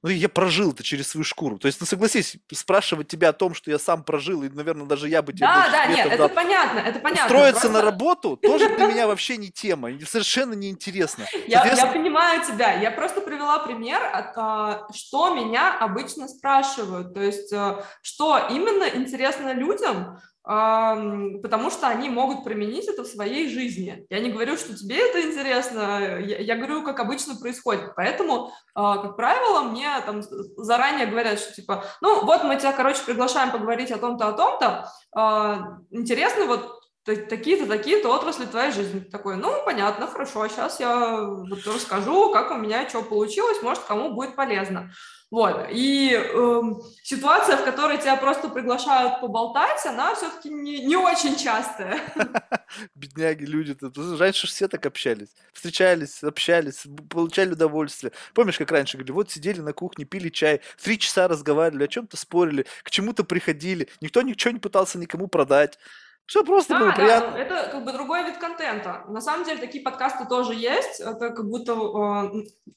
ну, 0.02 0.10
я 0.10 0.28
прожил 0.28 0.70
это 0.70 0.84
через 0.84 1.08
свою 1.08 1.24
шкуру. 1.24 1.58
То 1.58 1.66
есть, 1.66 1.80
ну, 1.80 1.86
согласись, 1.86 2.36
спрашивать 2.52 3.08
тебя 3.08 3.30
о 3.30 3.32
том, 3.32 3.54
что 3.54 3.70
я 3.70 3.78
сам 3.78 4.04
прожил, 4.04 4.44
и, 4.44 4.48
наверное, 4.48 4.86
даже 4.86 5.08
я 5.08 5.22
бы 5.22 5.32
тебе 5.32 5.46
Да, 5.46 5.68
да, 5.70 5.86
нет, 5.86 6.16
дал. 6.16 6.26
это 6.26 6.34
понятно, 6.34 6.78
это 6.78 7.00
понятно. 7.00 7.24
Устроиться 7.24 7.60
просто... 7.62 7.78
на 7.78 7.82
работу 7.82 8.36
тоже 8.36 8.68
для 8.76 8.86
меня 8.86 9.06
вообще 9.08 9.36
не 9.36 9.50
тема, 9.50 9.90
совершенно 10.06 10.54
неинтересно. 10.54 11.24
Я, 11.46 11.64
я 11.64 11.86
понимаю 11.86 12.44
тебя, 12.44 12.74
я 12.74 12.90
просто 12.90 13.20
привела 13.20 13.58
пример, 13.60 14.00
а, 14.02 14.86
что 14.94 15.34
меня 15.34 15.76
обычно 15.78 16.28
спрашивают, 16.28 17.14
то 17.14 17.20
есть, 17.20 17.52
э, 17.52 17.82
что 18.02 18.48
именно 18.50 18.84
интересно 18.84 19.52
людям, 19.52 20.18
потому 20.48 21.70
что 21.70 21.88
они 21.88 22.08
могут 22.08 22.42
применить 22.42 22.88
это 22.88 23.02
в 23.02 23.06
своей 23.06 23.50
жизни. 23.50 24.06
Я 24.08 24.20
не 24.20 24.30
говорю, 24.30 24.56
что 24.56 24.74
тебе 24.74 24.96
это 24.96 25.20
интересно, 25.20 26.18
я, 26.20 26.38
я 26.38 26.56
говорю, 26.56 26.82
как 26.84 27.00
обычно 27.00 27.36
происходит. 27.36 27.94
Поэтому, 27.94 28.50
а, 28.74 28.96
как 28.96 29.16
правило, 29.16 29.60
мне 29.64 29.88
там 30.06 30.22
заранее 30.56 31.06
говорят, 31.06 31.38
что 31.38 31.52
типа, 31.52 31.84
ну 32.00 32.24
вот 32.24 32.44
мы 32.44 32.56
тебя, 32.56 32.72
короче, 32.72 33.02
приглашаем 33.04 33.52
поговорить 33.52 33.90
о 33.90 33.98
том-то, 33.98 34.28
о 34.28 34.32
том-то. 34.32 34.90
А, 35.14 35.80
интересно 35.90 36.46
вот 36.46 36.80
такие-то, 37.04 37.66
такие-то 37.66 38.08
отрасли 38.08 38.46
твоей 38.46 38.72
жизни. 38.72 39.00
Такой, 39.00 39.36
ну, 39.36 39.52
понятно, 39.66 40.06
хорошо, 40.06 40.48
сейчас 40.48 40.80
я 40.80 41.24
вот 41.24 41.66
расскажу, 41.66 42.32
как 42.32 42.50
у 42.52 42.54
меня 42.54 42.88
что 42.88 43.02
получилось, 43.02 43.60
может, 43.62 43.82
кому 43.84 44.14
будет 44.14 44.34
полезно. 44.34 44.90
Вот. 45.30 45.66
И 45.70 46.12
э, 46.14 46.62
ситуация, 47.02 47.58
в 47.58 47.64
которой 47.64 47.98
тебя 47.98 48.16
просто 48.16 48.48
приглашают 48.48 49.20
поболтать, 49.20 49.84
она 49.84 50.14
все-таки 50.14 50.48
не, 50.48 50.86
не 50.86 50.96
очень 50.96 51.36
частая. 51.36 52.00
Бедняги, 52.94 53.44
люди. 53.44 53.76
Раньше 54.18 54.46
все 54.46 54.68
так 54.68 54.86
общались. 54.86 55.28
Встречались, 55.52 56.24
общались, 56.24 56.86
получали 57.10 57.52
удовольствие. 57.52 58.12
Помнишь, 58.32 58.56
как 58.56 58.70
раньше 58.70 58.96
говорили, 58.96 59.12
вот 59.12 59.30
сидели 59.30 59.60
на 59.60 59.74
кухне, 59.74 60.06
пили 60.06 60.30
чай, 60.30 60.62
три 60.82 60.98
часа 60.98 61.28
разговаривали, 61.28 61.84
о 61.84 61.88
чем-то 61.88 62.16
спорили, 62.16 62.64
к 62.82 62.90
чему-то 62.90 63.22
приходили. 63.22 63.88
Никто 64.00 64.22
ничего 64.22 64.52
не 64.52 64.60
пытался 64.60 64.98
никому 64.98 65.28
продать. 65.28 65.78
Все 66.24 66.44
просто 66.44 66.74
да, 66.74 66.80
было 66.80 66.92
приятно. 66.92 67.32
Да, 67.32 67.38
это 67.38 67.70
как 67.72 67.84
бы 67.84 67.92
другой 67.92 68.24
вид 68.24 68.38
контента. 68.38 69.04
На 69.08 69.20
самом 69.20 69.44
деле 69.44 69.58
такие 69.60 69.82
подкасты 69.82 70.26
тоже 70.26 70.54
есть. 70.54 71.00
Это 71.00 71.30
как 71.30 71.48
будто 71.48 71.72
э, 71.72 72.72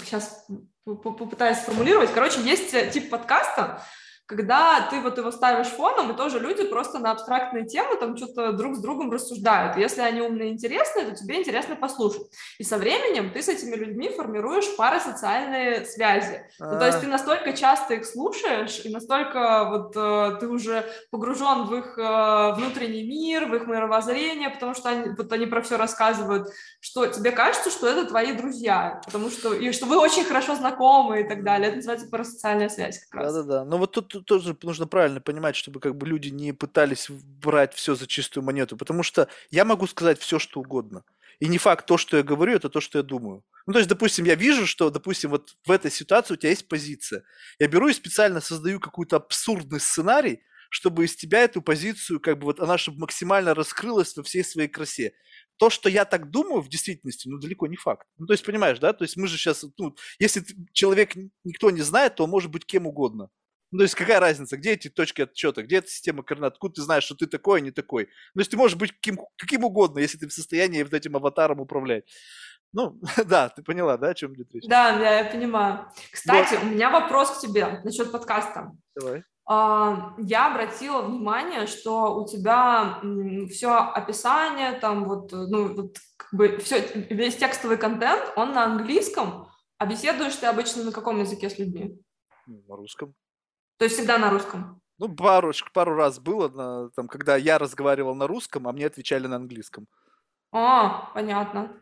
сейчас 0.00 0.46
попытаюсь 0.84 1.58
сформулировать. 1.58 2.12
Короче, 2.12 2.40
есть 2.40 2.72
э, 2.74 2.90
тип 2.90 3.10
подкаста, 3.10 3.82
когда 4.28 4.86
ты 4.90 5.00
вот 5.00 5.16
его 5.16 5.30
ставишь 5.30 5.68
фоном, 5.68 6.12
и 6.12 6.16
тоже 6.16 6.38
люди 6.38 6.62
просто 6.64 6.98
на 6.98 7.12
абстрактные 7.12 7.64
темы 7.64 7.96
там 7.96 8.14
что-то 8.14 8.52
друг 8.52 8.76
с 8.76 8.78
другом 8.78 9.10
рассуждают. 9.10 9.78
Если 9.78 10.02
они 10.02 10.20
умные 10.20 10.50
и 10.50 10.52
интересные, 10.52 11.06
то 11.06 11.16
тебе 11.16 11.40
интересно 11.40 11.76
послушать. 11.76 12.22
И 12.58 12.62
со 12.62 12.76
временем 12.76 13.32
ты 13.32 13.42
с 13.42 13.48
этими 13.48 13.74
людьми 13.74 14.10
формируешь 14.10 14.76
парасоциальные 14.76 15.86
связи. 15.86 16.42
Ну, 16.60 16.78
то 16.78 16.84
есть 16.84 16.98
а. 16.98 17.00
ты 17.00 17.06
настолько 17.06 17.54
часто 17.54 17.94
их 17.94 18.04
слушаешь, 18.04 18.84
и 18.84 18.90
настолько 18.90 19.64
вот 19.64 19.96
э, 19.96 20.36
ты 20.40 20.46
уже 20.46 20.84
погружен 21.10 21.64
в 21.64 21.74
их 21.74 21.96
э, 21.96 22.52
внутренний 22.54 23.04
мир, 23.04 23.46
в 23.46 23.54
их 23.54 23.66
мировоззрение, 23.66 24.50
потому 24.50 24.74
что 24.74 24.90
они, 24.90 25.08
вот 25.16 25.32
они 25.32 25.46
про 25.46 25.62
все 25.62 25.78
рассказывают, 25.78 26.48
что 26.80 27.06
тебе 27.06 27.30
кажется, 27.30 27.70
что 27.70 27.88
это 27.88 28.06
твои 28.06 28.34
друзья, 28.34 29.00
потому 29.06 29.30
что 29.30 29.54
и 29.54 29.72
что 29.72 29.86
вы 29.86 29.96
очень 29.96 30.24
хорошо 30.24 30.54
знакомы 30.54 31.22
и 31.22 31.24
так 31.26 31.42
далее. 31.44 31.68
Это 31.68 31.76
называется 31.76 32.08
парасоциальная 32.10 32.68
связь 32.68 32.98
как 33.06 33.22
раз. 33.22 33.32
Да-да-да. 33.32 33.64
Но 33.64 33.78
вот 33.78 33.92
тут 33.92 34.17
тоже 34.22 34.56
нужно 34.62 34.86
правильно 34.86 35.20
понимать, 35.20 35.56
чтобы 35.56 35.80
как 35.80 35.96
бы 35.96 36.06
люди 36.06 36.28
не 36.28 36.52
пытались 36.52 37.08
брать 37.10 37.74
все 37.74 37.94
за 37.94 38.06
чистую 38.06 38.44
монету, 38.44 38.76
потому 38.76 39.02
что 39.02 39.28
я 39.50 39.64
могу 39.64 39.86
сказать 39.86 40.18
все, 40.20 40.38
что 40.38 40.60
угодно. 40.60 41.04
И 41.40 41.46
не 41.46 41.58
факт 41.58 41.86
то, 41.86 41.96
что 41.96 42.16
я 42.16 42.22
говорю, 42.22 42.54
это 42.54 42.68
то, 42.68 42.80
что 42.80 42.98
я 42.98 43.02
думаю. 43.04 43.44
Ну, 43.66 43.72
то 43.72 43.78
есть, 43.78 43.88
допустим, 43.88 44.24
я 44.24 44.34
вижу, 44.34 44.66
что, 44.66 44.90
допустим, 44.90 45.30
вот 45.30 45.54
в 45.64 45.70
этой 45.70 45.90
ситуации 45.90 46.34
у 46.34 46.36
тебя 46.36 46.50
есть 46.50 46.68
позиция. 46.68 47.22
Я 47.58 47.68
беру 47.68 47.88
и 47.88 47.92
специально 47.92 48.40
создаю 48.40 48.80
какой-то 48.80 49.16
абсурдный 49.16 49.78
сценарий, 49.78 50.40
чтобы 50.70 51.04
из 51.04 51.16
тебя 51.16 51.42
эту 51.42 51.62
позицию, 51.62 52.20
как 52.20 52.38
бы 52.38 52.44
вот 52.44 52.60
она, 52.60 52.78
чтобы 52.78 53.00
максимально 53.00 53.54
раскрылась 53.54 54.16
во 54.16 54.22
всей 54.22 54.44
своей 54.44 54.68
красе. 54.68 55.12
То, 55.58 55.70
что 55.70 55.88
я 55.88 56.04
так 56.04 56.30
думаю 56.30 56.62
в 56.62 56.68
действительности, 56.68 57.28
ну, 57.28 57.38
далеко 57.38 57.66
не 57.66 57.76
факт. 57.76 58.06
Ну, 58.16 58.26
то 58.26 58.32
есть, 58.32 58.44
понимаешь, 58.44 58.78
да? 58.78 58.92
То 58.92 59.04
есть 59.04 59.16
мы 59.16 59.26
же 59.26 59.36
сейчас, 59.36 59.64
ну, 59.76 59.96
если 60.18 60.44
человек 60.72 61.14
никто 61.44 61.70
не 61.70 61.82
знает, 61.82 62.16
то 62.16 62.24
он 62.24 62.30
может 62.30 62.50
быть 62.50 62.64
кем 62.64 62.86
угодно. 62.86 63.28
Ну, 63.70 63.78
то 63.78 63.82
есть 63.84 63.94
какая 63.94 64.18
разница, 64.18 64.56
где 64.56 64.72
эти 64.72 64.88
точки 64.88 65.22
отчета, 65.22 65.62
где 65.62 65.76
эта 65.76 65.88
система 65.88 66.22
координат, 66.22 66.54
откуда 66.54 66.74
ты 66.74 66.82
знаешь, 66.82 67.04
что 67.04 67.14
ты 67.14 67.26
такой, 67.26 67.60
а 67.60 67.62
не 67.62 67.70
такой. 67.70 68.04
Ну, 68.34 68.38
то 68.38 68.40
есть 68.40 68.50
ты 68.50 68.56
можешь 68.56 68.78
быть 68.78 68.92
каким, 68.92 69.18
каким 69.36 69.64
угодно, 69.64 69.98
если 69.98 70.16
ты 70.16 70.26
в 70.26 70.32
состоянии 70.32 70.82
вот 70.82 70.94
этим 70.94 71.16
аватаром 71.16 71.60
управлять. 71.60 72.04
Ну, 72.72 72.98
да, 73.26 73.48
ты 73.48 73.62
поняла, 73.62 73.96
да, 73.96 74.08
о 74.08 74.14
чем 74.14 74.34
идет 74.34 74.52
речь? 74.54 74.64
Да, 74.66 74.96
да, 74.98 75.18
я 75.18 75.24
понимаю. 75.24 75.90
Кстати, 76.10 76.54
вот. 76.54 76.64
у 76.64 76.66
меня 76.66 76.90
вопрос 76.90 77.38
к 77.38 77.40
тебе 77.40 77.80
насчет 77.84 78.10
подкаста. 78.10 78.72
Давай. 78.94 79.22
А, 79.50 80.14
я 80.18 80.50
обратила 80.50 81.02
внимание, 81.02 81.66
что 81.66 82.16
у 82.16 82.26
тебя 82.26 83.00
все 83.50 83.70
описание, 83.72 84.72
там 84.72 85.04
вот, 85.04 85.32
ну, 85.32 85.74
вот 85.74 85.96
как 86.16 86.34
бы 86.34 86.58
все, 86.58 86.80
весь 87.10 87.36
текстовый 87.36 87.78
контент, 87.78 88.32
он 88.36 88.52
на 88.52 88.64
английском, 88.64 89.48
а 89.78 89.86
беседуешь 89.86 90.36
ты 90.36 90.46
обычно 90.46 90.84
на 90.84 90.92
каком 90.92 91.20
языке 91.20 91.48
с 91.48 91.58
людьми? 91.58 91.98
На 92.46 92.76
русском. 92.76 93.14
То 93.78 93.84
есть 93.84 93.96
всегда 93.96 94.18
на 94.18 94.30
русском? 94.30 94.80
Ну, 94.98 95.08
пару, 95.08 95.52
пару 95.72 95.94
раз 95.94 96.18
было, 96.18 96.48
на, 96.48 96.90
там, 96.90 97.06
когда 97.06 97.36
я 97.36 97.58
разговаривал 97.58 98.14
на 98.14 98.26
русском, 98.26 98.66
а 98.66 98.72
мне 98.72 98.86
отвечали 98.86 99.26
на 99.28 99.36
английском. 99.36 99.86
А, 100.50 101.10
понятно. 101.14 101.80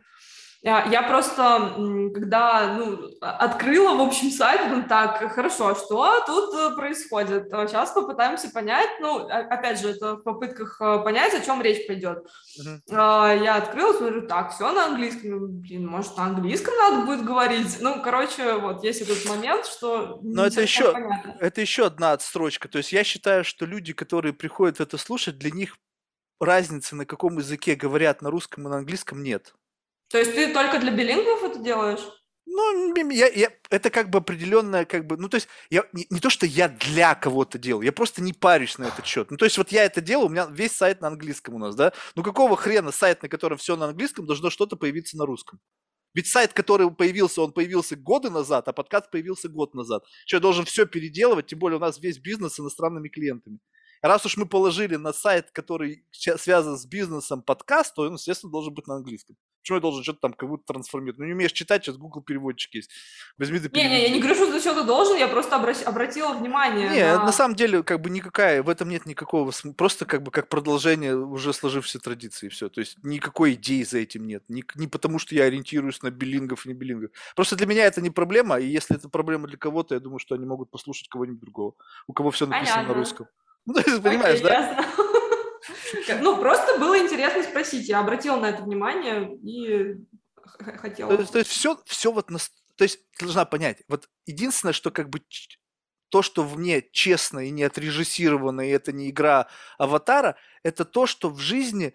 Я, 0.66 0.84
я 0.90 1.04
просто, 1.04 1.76
когда 2.12 2.74
ну, 2.74 3.08
открыла, 3.20 3.96
в 3.96 4.00
общем, 4.00 4.32
сайт, 4.32 4.62
ну 4.68 4.82
так, 4.88 5.32
хорошо, 5.32 5.76
что 5.76 6.24
тут 6.26 6.52
э, 6.56 6.74
происходит? 6.74 7.50
Сейчас 7.68 7.92
попытаемся 7.92 8.50
понять, 8.50 8.88
ну, 9.00 9.28
опять 9.28 9.78
же, 9.78 9.90
это 9.90 10.16
в 10.16 10.24
попытках 10.24 10.80
э, 10.80 11.04
понять, 11.04 11.34
о 11.34 11.40
чем 11.40 11.62
речь 11.62 11.86
пойдет. 11.86 12.26
Uh-huh. 12.60 13.44
Я 13.44 13.54
открыла, 13.54 13.92
смотрю, 13.92 14.26
так, 14.26 14.52
все 14.52 14.72
на 14.72 14.86
английском, 14.86 15.30
ну, 15.30 15.46
блин, 15.46 15.86
может, 15.86 16.16
на 16.16 16.24
английском 16.24 16.74
надо 16.76 17.06
будет 17.06 17.24
говорить? 17.24 17.76
Ну, 17.78 18.02
короче, 18.02 18.54
вот 18.54 18.82
есть 18.82 19.02
этот 19.02 19.24
момент, 19.26 19.66
что... 19.66 20.18
Но 20.24 20.46
это 20.46 20.62
еще, 20.62 20.92
понятно. 20.92 21.36
это 21.38 21.60
еще 21.60 21.86
одна 21.86 22.10
отстрочка, 22.10 22.68
то 22.68 22.78
есть 22.78 22.90
я 22.90 23.04
считаю, 23.04 23.44
что 23.44 23.66
люди, 23.66 23.92
которые 23.92 24.32
приходят 24.32 24.80
это 24.80 24.98
слушать, 24.98 25.38
для 25.38 25.52
них 25.52 25.76
разницы, 26.40 26.96
на 26.96 27.06
каком 27.06 27.38
языке 27.38 27.76
говорят, 27.76 28.20
на 28.20 28.30
русском 28.32 28.66
и 28.66 28.68
на 28.68 28.78
английском, 28.78 29.22
нет. 29.22 29.54
То 30.08 30.18
есть 30.18 30.34
ты 30.34 30.52
только 30.52 30.78
для 30.78 30.92
билингвов 30.92 31.42
это 31.42 31.58
делаешь? 31.58 32.00
Ну, 32.48 32.94
я, 33.10 33.26
я, 33.26 33.50
это 33.70 33.90
как 33.90 34.08
бы 34.08 34.18
определенная, 34.18 34.84
как 34.84 35.04
бы, 35.06 35.16
ну, 35.16 35.28
то 35.28 35.34
есть, 35.34 35.48
я, 35.68 35.84
не, 35.92 36.06
не 36.10 36.20
то, 36.20 36.30
что 36.30 36.46
я 36.46 36.68
для 36.68 37.16
кого-то 37.16 37.58
делаю, 37.58 37.84
я 37.84 37.92
просто 37.92 38.22
не 38.22 38.32
парюсь 38.32 38.78
на 38.78 38.84
этот 38.84 39.04
счет. 39.04 39.32
Ну, 39.32 39.36
то 39.36 39.44
есть, 39.44 39.58
вот 39.58 39.72
я 39.72 39.84
это 39.84 40.00
делаю, 40.00 40.26
у 40.26 40.30
меня 40.30 40.46
весь 40.46 40.72
сайт 40.72 41.00
на 41.00 41.08
английском 41.08 41.56
у 41.56 41.58
нас, 41.58 41.74
да? 41.74 41.92
Ну, 42.14 42.22
какого 42.22 42.56
хрена 42.56 42.92
сайт, 42.92 43.22
на 43.22 43.28
котором 43.28 43.58
все 43.58 43.76
на 43.76 43.86
английском, 43.86 44.26
должно 44.26 44.50
что-то 44.50 44.76
появиться 44.76 45.16
на 45.16 45.26
русском? 45.26 45.58
Ведь 46.14 46.28
сайт, 46.28 46.52
который 46.52 46.90
появился, 46.90 47.42
он 47.42 47.52
появился 47.52 47.96
годы 47.96 48.30
назад, 48.30 48.68
а 48.68 48.72
подкаст 48.72 49.10
появился 49.10 49.48
год 49.48 49.74
назад. 49.74 50.04
Что, 50.24 50.36
я 50.36 50.40
должен 50.40 50.64
все 50.64 50.86
переделывать, 50.86 51.48
тем 51.48 51.58
более 51.58 51.78
у 51.78 51.80
нас 51.80 51.98
весь 51.98 52.18
бизнес 52.18 52.54
с 52.54 52.60
иностранными 52.60 53.08
клиентами. 53.08 53.58
Раз 54.02 54.24
уж 54.24 54.36
мы 54.36 54.46
положили 54.46 54.96
на 54.96 55.12
сайт, 55.12 55.50
который 55.50 56.06
связан 56.12 56.78
с 56.78 56.86
бизнесом 56.86 57.42
подкаст, 57.42 57.94
то 57.94 58.02
он, 58.02 58.14
естественно, 58.14 58.52
должен 58.52 58.72
быть 58.72 58.86
на 58.86 58.94
английском. 58.94 59.36
Почему 59.66 59.78
я 59.78 59.82
должен 59.82 60.04
что-то 60.04 60.20
там 60.20 60.32
как 60.32 60.48
будто 60.48 60.72
трансформировать? 60.72 61.18
Ну, 61.18 61.24
не 61.24 61.32
умеешь 61.32 61.50
читать, 61.50 61.84
сейчас 61.84 61.96
Google 61.96 62.22
переводчик 62.22 62.72
есть. 62.76 62.88
Возьми 63.36 63.58
да 63.58 63.68
Не-не, 63.72 64.00
я 64.00 64.10
не 64.10 64.20
говорю, 64.20 64.36
что 64.36 64.60
за 64.60 64.74
ты 64.74 64.84
должен, 64.84 65.16
я 65.16 65.26
просто 65.26 65.56
обра- 65.56 65.82
обратила 65.82 66.34
внимание 66.34 66.88
Не, 66.88 67.16
на... 67.16 67.24
на 67.24 67.32
самом 67.32 67.56
деле, 67.56 67.82
как 67.82 68.00
бы 68.00 68.08
никакая, 68.08 68.62
в 68.62 68.68
этом 68.68 68.88
нет 68.88 69.06
никакого, 69.06 69.50
просто 69.76 70.04
как 70.04 70.22
бы 70.22 70.30
как 70.30 70.48
продолжение 70.48 71.16
уже 71.16 71.52
сложившейся 71.52 71.98
традиции, 71.98 72.48
все. 72.48 72.68
То 72.68 72.78
есть 72.78 72.98
никакой 73.02 73.54
идеи 73.54 73.82
за 73.82 73.98
этим 73.98 74.28
нет. 74.28 74.44
Не, 74.46 74.62
не 74.76 74.86
потому, 74.86 75.18
что 75.18 75.34
я 75.34 75.42
ориентируюсь 75.46 76.00
на 76.00 76.12
билингов 76.12 76.64
и 76.64 76.68
не 76.68 76.74
билингов. 76.76 77.10
Просто 77.34 77.56
для 77.56 77.66
меня 77.66 77.86
это 77.86 78.00
не 78.00 78.10
проблема, 78.10 78.60
и 78.60 78.68
если 78.68 78.94
это 78.94 79.08
проблема 79.08 79.48
для 79.48 79.58
кого-то, 79.58 79.94
я 79.94 80.00
думаю, 80.00 80.20
что 80.20 80.36
они 80.36 80.46
могут 80.46 80.70
послушать 80.70 81.08
кого-нибудь 81.08 81.40
другого, 81.40 81.74
у 82.06 82.12
кого 82.12 82.30
все 82.30 82.46
написано 82.46 82.76
Понятно. 82.76 82.94
на 82.94 83.00
русском. 83.00 83.26
Ну, 83.66 83.74
ты 83.74 84.00
понимаешь, 84.00 84.40
да? 84.42 84.86
Ну, 86.20 86.38
просто 86.38 86.78
было 86.78 86.98
интересно 86.98 87.42
спросить. 87.42 87.88
Я 87.88 88.00
обратила 88.00 88.36
на 88.36 88.50
это 88.50 88.62
внимание 88.62 89.36
и 89.36 89.96
хотела. 90.78 91.16
То, 91.16 91.24
то 91.24 91.38
есть 91.38 91.50
все, 91.50 91.80
все 91.86 92.12
вот... 92.12 92.30
На, 92.30 92.38
то 92.76 92.84
есть 92.84 93.00
ты 93.16 93.24
должна 93.24 93.44
понять, 93.44 93.82
вот 93.88 94.08
единственное, 94.26 94.72
что 94.72 94.90
как 94.90 95.08
бы 95.08 95.22
то, 96.08 96.22
что 96.22 96.42
в 96.42 96.58
мне 96.58 96.82
честно 96.92 97.40
и 97.40 97.50
не 97.50 97.64
отрежиссировано, 97.64 98.60
и 98.60 98.70
это 98.70 98.92
не 98.92 99.10
игра 99.10 99.48
аватара, 99.78 100.36
это 100.62 100.84
то, 100.84 101.06
что 101.06 101.30
в 101.30 101.38
жизни 101.38 101.94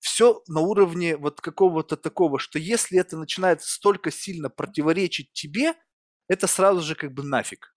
все 0.00 0.42
на 0.46 0.60
уровне 0.60 1.16
вот 1.16 1.40
какого-то 1.40 1.96
такого, 1.96 2.38
что 2.38 2.58
если 2.58 2.98
это 2.98 3.16
начинает 3.16 3.62
столько 3.62 4.10
сильно 4.10 4.50
противоречить 4.50 5.32
тебе, 5.32 5.74
это 6.28 6.46
сразу 6.46 6.82
же 6.82 6.94
как 6.94 7.12
бы 7.12 7.22
нафиг. 7.22 7.74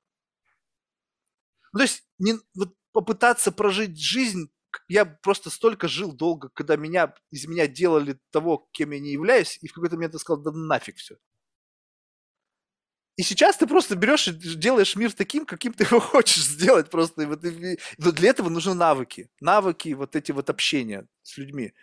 Ну, 1.72 1.80
то 1.80 1.84
есть 1.84 2.04
не, 2.18 2.34
вот 2.56 2.74
попытаться 2.92 3.52
прожить 3.52 4.02
жизнь 4.02 4.50
я 4.88 5.06
просто 5.06 5.50
столько 5.50 5.88
жил 5.88 6.12
долго, 6.12 6.50
когда 6.50 6.76
меня, 6.76 7.14
из 7.32 7.48
меня 7.48 7.68
делали 7.68 8.20
того, 8.32 8.68
кем 8.72 8.92
я 8.92 9.00
не 9.00 9.12
являюсь, 9.12 9.58
и 9.62 9.68
в 9.68 9.74
какой-то 9.74 9.96
момент 9.96 10.14
я 10.14 10.20
сказал, 10.20 10.42
да 10.42 10.52
нафиг 10.52 10.98
все. 10.98 11.16
И 13.20 13.22
сейчас 13.22 13.58
ты 13.58 13.68
просто 13.68 13.98
берешь 13.98 14.30
и 14.30 14.32
делаешь 14.32 14.96
мир 14.96 15.12
таким, 15.12 15.46
каким 15.46 15.74
ты 15.74 15.84
его 15.84 16.00
хочешь 16.00 16.42
сделать 16.42 16.90
просто. 16.90 17.24
И 17.24 17.26
вот, 17.26 17.44
и, 17.44 17.78
для 17.98 18.30
этого 18.30 18.48
нужны 18.48 18.74
навыки. 18.74 19.30
Навыки 19.42 19.90
вот 19.90 20.16
эти 20.16 20.32
вот 20.32 20.50
общения 20.50 21.06
с 21.22 21.38
людьми. 21.38 21.74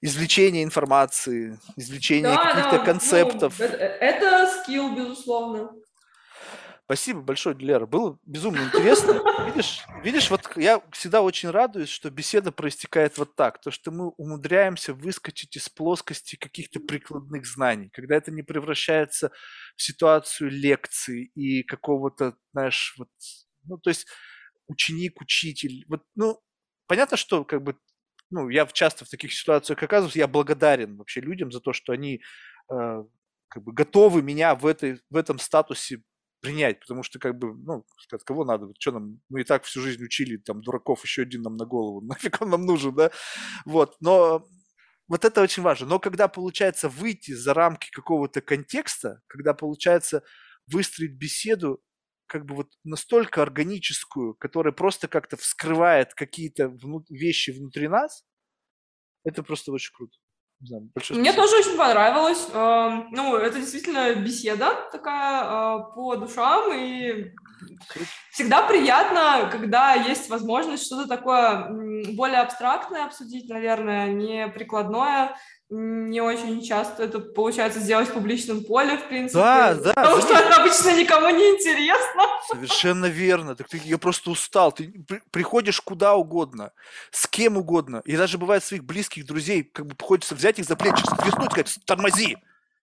Извлечение 0.00 0.64
информации, 0.64 1.60
извлечение 1.76 2.34
да, 2.34 2.42
каких-то 2.42 2.78
да, 2.78 2.84
концептов. 2.84 3.58
Ну, 3.58 3.64
это, 3.66 3.76
это 3.76 4.62
скилл, 4.62 4.96
безусловно. 4.96 5.70
Спасибо 6.90 7.20
большое, 7.20 7.56
Лера. 7.56 7.86
Было 7.86 8.18
безумно 8.26 8.64
интересно. 8.64 9.22
Видишь, 9.46 9.84
видишь, 10.02 10.28
вот 10.28 10.50
я 10.56 10.82
всегда 10.90 11.22
очень 11.22 11.50
радуюсь, 11.50 11.88
что 11.88 12.10
беседа 12.10 12.50
проистекает 12.50 13.16
вот 13.16 13.36
так. 13.36 13.60
То, 13.60 13.70
что 13.70 13.92
мы 13.92 14.08
умудряемся 14.16 14.92
выскочить 14.92 15.56
из 15.56 15.68
плоскости 15.68 16.34
каких-то 16.34 16.80
прикладных 16.80 17.46
знаний. 17.46 17.90
Когда 17.92 18.16
это 18.16 18.32
не 18.32 18.42
превращается 18.42 19.30
в 19.76 19.82
ситуацию 19.82 20.50
лекции 20.50 21.30
и 21.36 21.62
какого-то, 21.62 22.34
знаешь, 22.54 22.96
вот, 22.98 23.08
ну, 23.68 23.78
то 23.78 23.90
есть 23.90 24.08
ученик, 24.66 25.20
учитель. 25.20 25.84
Вот, 25.86 26.02
ну, 26.16 26.40
понятно, 26.88 27.16
что 27.16 27.44
как 27.44 27.62
бы, 27.62 27.78
ну, 28.30 28.48
я 28.48 28.66
часто 28.66 29.04
в 29.04 29.08
таких 29.08 29.32
ситуациях 29.32 29.80
оказываюсь, 29.80 30.16
я 30.16 30.26
благодарен 30.26 30.96
вообще 30.96 31.20
людям 31.20 31.52
за 31.52 31.60
то, 31.60 31.72
что 31.72 31.92
они 31.92 32.20
э, 32.68 33.04
как 33.46 33.62
бы 33.62 33.72
готовы 33.72 34.22
меня 34.22 34.56
в, 34.56 34.66
этой, 34.66 35.00
в 35.08 35.14
этом 35.14 35.38
статусе 35.38 36.02
принять, 36.40 36.80
потому 36.80 37.02
что, 37.02 37.18
как 37.18 37.38
бы, 37.38 37.54
ну, 37.54 37.84
сказать, 37.98 38.24
кого 38.24 38.44
надо, 38.44 38.72
что 38.78 38.92
нам, 38.92 39.20
мы 39.28 39.42
и 39.42 39.44
так 39.44 39.64
всю 39.64 39.80
жизнь 39.80 40.02
учили, 40.04 40.36
там, 40.36 40.62
дураков, 40.62 41.04
еще 41.04 41.22
один 41.22 41.42
нам 41.42 41.56
на 41.56 41.66
голову, 41.66 42.00
нафиг 42.06 42.40
он 42.42 42.50
нам 42.50 42.64
нужен, 42.66 42.94
да, 42.94 43.10
вот, 43.64 43.96
но 44.00 44.46
вот 45.08 45.24
это 45.24 45.42
очень 45.42 45.62
важно, 45.62 45.86
но 45.86 45.98
когда 45.98 46.28
получается 46.28 46.88
выйти 46.88 47.32
за 47.32 47.54
рамки 47.54 47.90
какого-то 47.90 48.40
контекста, 48.40 49.20
когда 49.26 49.54
получается 49.54 50.22
выстроить 50.66 51.14
беседу, 51.14 51.82
как 52.26 52.46
бы 52.46 52.54
вот 52.54 52.68
настолько 52.84 53.42
органическую, 53.42 54.34
которая 54.34 54.72
просто 54.72 55.08
как-то 55.08 55.36
вскрывает 55.36 56.14
какие-то 56.14 56.72
вещи 57.08 57.50
внутри 57.50 57.88
нас, 57.88 58.24
это 59.24 59.42
просто 59.42 59.72
очень 59.72 59.92
круто. 59.92 60.16
Знаю, 60.62 60.90
Мне 61.10 61.32
тоже 61.32 61.56
очень 61.56 61.76
понравилось. 61.76 62.48
Эм, 62.52 63.08
ну, 63.12 63.36
это 63.36 63.58
действительно 63.58 64.14
беседа 64.14 64.88
такая 64.92 65.44
э, 65.44 65.94
по 65.94 66.16
душам, 66.16 66.70
и 66.74 67.32
всегда 68.30 68.62
приятно, 68.62 69.48
когда 69.50 69.94
есть 69.94 70.28
возможность 70.28 70.84
что-то 70.84 71.08
такое 71.08 71.66
более 72.12 72.40
абстрактное 72.40 73.06
обсудить, 73.06 73.48
наверное, 73.48 74.08
не 74.08 74.48
прикладное, 74.48 75.34
не 75.70 76.20
очень 76.20 76.60
часто 76.62 77.04
это 77.04 77.20
получается 77.20 77.78
сделать 77.78 78.08
в 78.08 78.12
публичном 78.12 78.64
поле, 78.64 78.98
в 78.98 79.08
принципе. 79.08 79.38
Да, 79.38 79.74
да. 79.74 79.92
Потому 79.94 80.20
что 80.20 80.34
это 80.34 80.56
обычно 80.56 80.98
никому 80.98 81.30
не 81.30 81.44
интересно. 81.50 82.22
Совершенно 82.48 83.06
верно. 83.06 83.54
Так 83.54 83.68
ты, 83.68 83.80
я 83.84 83.96
просто 83.96 84.30
устал. 84.30 84.72
Ты 84.72 84.92
приходишь 85.30 85.80
куда 85.80 86.16
угодно, 86.16 86.72
с 87.12 87.28
кем 87.28 87.56
угодно. 87.56 88.02
И 88.04 88.16
даже 88.16 88.36
бывает 88.36 88.64
своих 88.64 88.84
близких 88.84 89.26
друзей, 89.26 89.62
как 89.62 89.86
бы 89.86 89.94
приходится 89.94 90.34
взять 90.34 90.58
их 90.58 90.64
за 90.64 90.74
плечи, 90.74 91.02
свистнуть, 91.22 91.52
сказать, 91.52 91.78
тормози. 91.86 92.36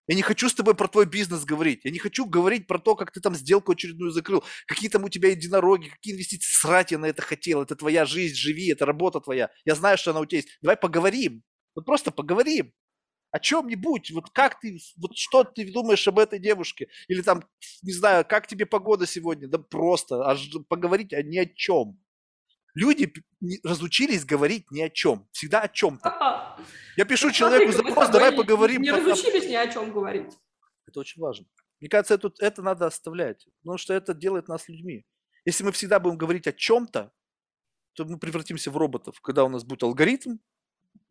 Я 0.06 0.14
не 0.14 0.22
хочу 0.22 0.48
с 0.48 0.54
тобой 0.54 0.74
про 0.74 0.88
твой 0.88 1.04
бизнес 1.04 1.44
говорить. 1.44 1.80
Я 1.84 1.90
не 1.90 1.98
хочу 1.98 2.24
говорить 2.24 2.66
про 2.66 2.78
то, 2.78 2.96
как 2.96 3.12
ты 3.12 3.20
там 3.20 3.34
сделку 3.34 3.72
очередную 3.72 4.12
закрыл. 4.12 4.42
Какие 4.66 4.88
там 4.88 5.04
у 5.04 5.10
тебя 5.10 5.28
единороги, 5.28 5.90
какие 5.90 6.14
инвестиции. 6.14 6.50
Срать 6.50 6.92
я 6.92 6.98
на 6.98 7.04
это 7.04 7.20
хотел. 7.20 7.60
Это 7.60 7.76
твоя 7.76 8.06
жизнь, 8.06 8.34
живи, 8.34 8.72
это 8.72 8.86
работа 8.86 9.20
твоя. 9.20 9.50
Я 9.66 9.74
знаю, 9.74 9.98
что 9.98 10.12
она 10.12 10.20
у 10.20 10.24
тебя 10.24 10.38
есть. 10.38 10.48
Давай 10.62 10.78
поговорим. 10.78 11.42
Вот 11.74 11.84
просто 11.84 12.10
поговорим 12.10 12.72
о 13.30 13.38
чем-нибудь, 13.38 14.10
вот 14.12 14.30
как 14.30 14.60
ты, 14.60 14.80
вот 14.96 15.16
что 15.16 15.44
ты 15.44 15.70
думаешь 15.70 16.06
об 16.08 16.18
этой 16.18 16.38
девушке, 16.38 16.88
или 17.08 17.22
там, 17.22 17.44
не 17.82 17.92
знаю, 17.92 18.24
как 18.26 18.46
тебе 18.46 18.66
погода 18.66 19.06
сегодня, 19.06 19.48
да 19.48 19.58
просто, 19.58 20.26
аж 20.26 20.50
поговорить 20.68 21.12
о 21.12 21.22
ни 21.22 21.38
о 21.38 21.46
чем. 21.46 22.00
Люди 22.74 23.12
разучились 23.64 24.24
говорить 24.24 24.70
ни 24.70 24.80
о 24.80 24.88
чем, 24.88 25.28
всегда 25.32 25.60
о 25.62 25.68
чем-то. 25.68 26.58
Я 26.96 27.04
пишу 27.04 27.30
человеку 27.30 27.72
запрос, 27.72 28.08
давай 28.10 28.32
поговорим. 28.32 28.82
Не 28.82 28.92
разучились 28.92 29.48
ни 29.48 29.54
о 29.54 29.66
чем 29.66 29.92
говорить. 29.92 30.32
Это 30.86 31.00
очень 31.00 31.20
важно. 31.20 31.46
Мне 31.80 31.88
кажется, 31.88 32.14
это, 32.14 32.32
это 32.38 32.62
надо 32.62 32.86
оставлять, 32.86 33.46
потому 33.62 33.78
что 33.78 33.94
это 33.94 34.14
делает 34.14 34.48
нас 34.48 34.68
людьми. 34.68 35.04
Если 35.44 35.64
мы 35.64 35.72
всегда 35.72 36.00
будем 36.00 36.18
говорить 36.18 36.46
о 36.46 36.52
чем-то, 36.52 37.12
то 37.94 38.04
мы 38.04 38.18
превратимся 38.18 38.70
в 38.70 38.76
роботов, 38.76 39.20
когда 39.20 39.44
у 39.44 39.48
нас 39.48 39.64
будет 39.64 39.82
алгоритм, 39.82 40.36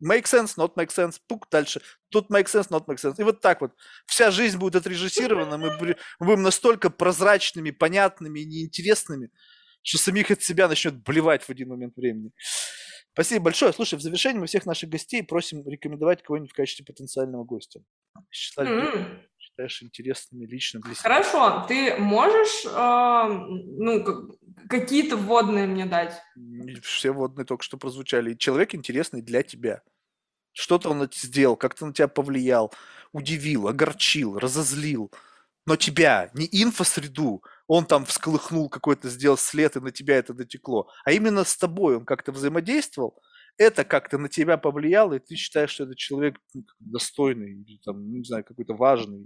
make 0.00 0.24
sense, 0.24 0.56
not 0.56 0.74
make 0.76 0.88
sense, 0.88 1.18
пук, 1.26 1.48
дальше. 1.50 1.80
Тут 2.10 2.30
make 2.30 2.46
sense, 2.46 2.68
not 2.70 2.86
make 2.86 2.96
sense. 2.96 3.14
И 3.18 3.22
вот 3.22 3.40
так 3.40 3.60
вот. 3.60 3.72
Вся 4.06 4.30
жизнь 4.30 4.58
будет 4.58 4.76
отрежиссирована, 4.76 5.58
мы 5.58 5.96
будем 6.20 6.42
настолько 6.42 6.90
прозрачными, 6.90 7.70
понятными 7.70 8.40
неинтересными, 8.40 9.30
что 9.82 9.98
самих 9.98 10.30
от 10.30 10.42
себя 10.42 10.68
начнет 10.68 11.02
блевать 11.02 11.42
в 11.42 11.50
один 11.50 11.68
момент 11.68 11.96
времени. 11.96 12.32
Спасибо 13.12 13.46
большое. 13.46 13.72
Слушай, 13.72 13.98
в 13.98 14.02
завершении 14.02 14.38
мы 14.38 14.46
всех 14.46 14.64
наших 14.64 14.90
гостей 14.90 15.24
просим 15.24 15.66
рекомендовать 15.68 16.22
кого-нибудь 16.22 16.52
в 16.52 16.54
качестве 16.54 16.84
потенциального 16.84 17.42
гостя. 17.44 17.80
Mm-hmm. 18.56 19.20
Считаешь 19.58 19.82
интересными 19.82 20.46
лично 20.46 20.80
для 20.80 20.94
себя. 20.94 21.02
Хорошо. 21.02 21.64
Ты 21.66 21.96
можешь, 21.96 22.64
э, 22.64 23.28
ну, 23.78 24.36
какие-то 24.68 25.16
вводные 25.16 25.66
мне 25.66 25.86
дать. 25.86 26.20
Все 26.82 27.10
вводные 27.10 27.44
только 27.44 27.64
что 27.64 27.76
прозвучали. 27.76 28.34
человек 28.34 28.74
интересный 28.74 29.22
для 29.22 29.42
тебя. 29.42 29.82
Что-то 30.52 30.90
он 30.90 31.08
сделал, 31.12 31.56
как-то 31.56 31.86
на 31.86 31.92
тебя 31.92 32.08
повлиял, 32.08 32.72
удивил, 33.12 33.68
огорчил, 33.68 34.38
разозлил. 34.38 35.10
Но 35.66 35.76
тебя, 35.76 36.30
не 36.32 36.48
инфосреду, 36.50 37.42
он 37.66 37.84
там 37.84 38.06
всколыхнул 38.06 38.68
какой-то, 38.68 39.08
сделал 39.08 39.36
след, 39.36 39.76
и 39.76 39.80
на 39.80 39.90
тебя 39.90 40.16
это 40.16 40.32
дотекло. 40.32 40.88
А 41.04 41.12
именно 41.12 41.44
с 41.44 41.56
тобой 41.56 41.96
он 41.96 42.06
как-то 42.06 42.32
взаимодействовал, 42.32 43.20
это 43.58 43.84
как-то 43.84 44.18
на 44.18 44.28
тебя 44.28 44.56
повлияло, 44.56 45.14
и 45.14 45.18
ты 45.18 45.34
считаешь, 45.34 45.70
что 45.70 45.84
этот 45.84 45.98
человек 45.98 46.40
ну, 46.54 46.64
достойный, 46.78 47.64
там, 47.84 48.10
не 48.10 48.24
знаю, 48.24 48.44
какой-то 48.44 48.74
важный, 48.74 49.18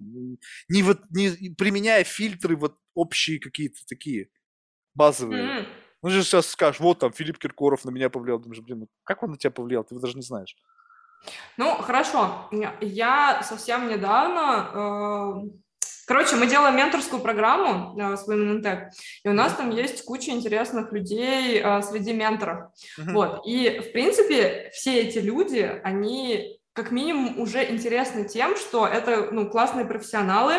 не, 0.68 0.82
вот, 0.82 1.00
не 1.10 1.54
применяя 1.54 2.02
фильтры 2.02 2.56
вот 2.56 2.76
общие 2.94 3.38
какие-то 3.38 3.78
такие 3.86 4.30
базовые. 4.94 5.44
Mm-hmm. 5.44 5.66
Ну, 6.02 6.10
же 6.10 6.24
сейчас 6.24 6.48
скажешь, 6.48 6.80
вот 6.80 6.98
там 6.98 7.12
Филипп 7.12 7.38
Киркоров 7.38 7.84
на 7.84 7.90
меня 7.90 8.10
повлиял. 8.10 8.40
Думаешь, 8.40 8.60
блин, 8.60 8.80
ну 8.80 8.88
как 9.04 9.22
он 9.22 9.30
на 9.30 9.36
тебя 9.36 9.52
повлиял, 9.52 9.84
ты 9.84 9.94
даже 10.00 10.16
не 10.16 10.22
знаешь. 10.22 10.56
Ну, 11.56 11.76
хорошо. 11.76 12.48
Я 12.80 13.42
совсем 13.44 13.88
недавно... 13.88 15.42
Э, 15.44 15.62
короче, 16.06 16.36
мы 16.36 16.46
делаем 16.46 16.76
менторскую 16.76 17.22
программу 17.22 17.98
э, 17.98 18.16
с 18.16 18.28
Women 18.28 18.60
in 18.60 18.62
Tech, 18.62 18.90
и 19.24 19.28
у 19.28 19.32
нас 19.32 19.54
там 19.54 19.70
есть 19.70 20.04
куча 20.04 20.30
интересных 20.30 20.92
людей 20.92 21.60
э, 21.62 21.82
среди 21.82 22.12
менторов. 22.12 22.70
Uh-huh. 22.98 23.12
Вот. 23.12 23.42
И, 23.46 23.80
в 23.80 23.92
принципе, 23.92 24.70
все 24.72 25.00
эти 25.00 25.18
люди, 25.18 25.80
они 25.84 26.58
как 26.72 26.90
минимум 26.90 27.38
уже 27.38 27.70
интересны 27.70 28.26
тем, 28.26 28.56
что 28.56 28.86
это 28.86 29.28
ну, 29.30 29.50
классные 29.50 29.84
профессионалы, 29.84 30.54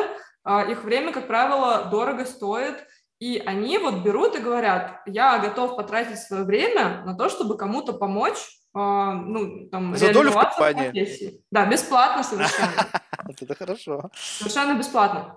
э, 0.46 0.72
их 0.72 0.84
время, 0.84 1.12
как 1.12 1.28
правило, 1.28 1.88
дорого 1.90 2.26
стоит, 2.26 2.86
и 3.24 3.40
они 3.40 3.78
вот 3.78 4.04
берут 4.04 4.36
и 4.36 4.42
говорят, 4.42 5.02
я 5.06 5.40
готов 5.40 5.78
потратить 5.78 6.20
свое 6.20 6.44
время 6.44 7.04
на 7.06 7.16
то, 7.16 7.30
чтобы 7.30 7.56
кому-то 7.56 7.94
помочь, 7.94 8.38
э, 8.76 8.80
ну, 8.80 9.70
там, 9.70 9.96
За 9.96 10.12
долю 10.12 10.32
в 10.32 10.34
компании. 10.34 11.42
Да, 11.50 11.66
бесплатно 11.66 12.24
совершенно. 12.24 12.86
Это 13.40 13.56
хорошо. 13.56 14.10
Совершенно 14.14 14.78
бесплатно. 14.78 15.36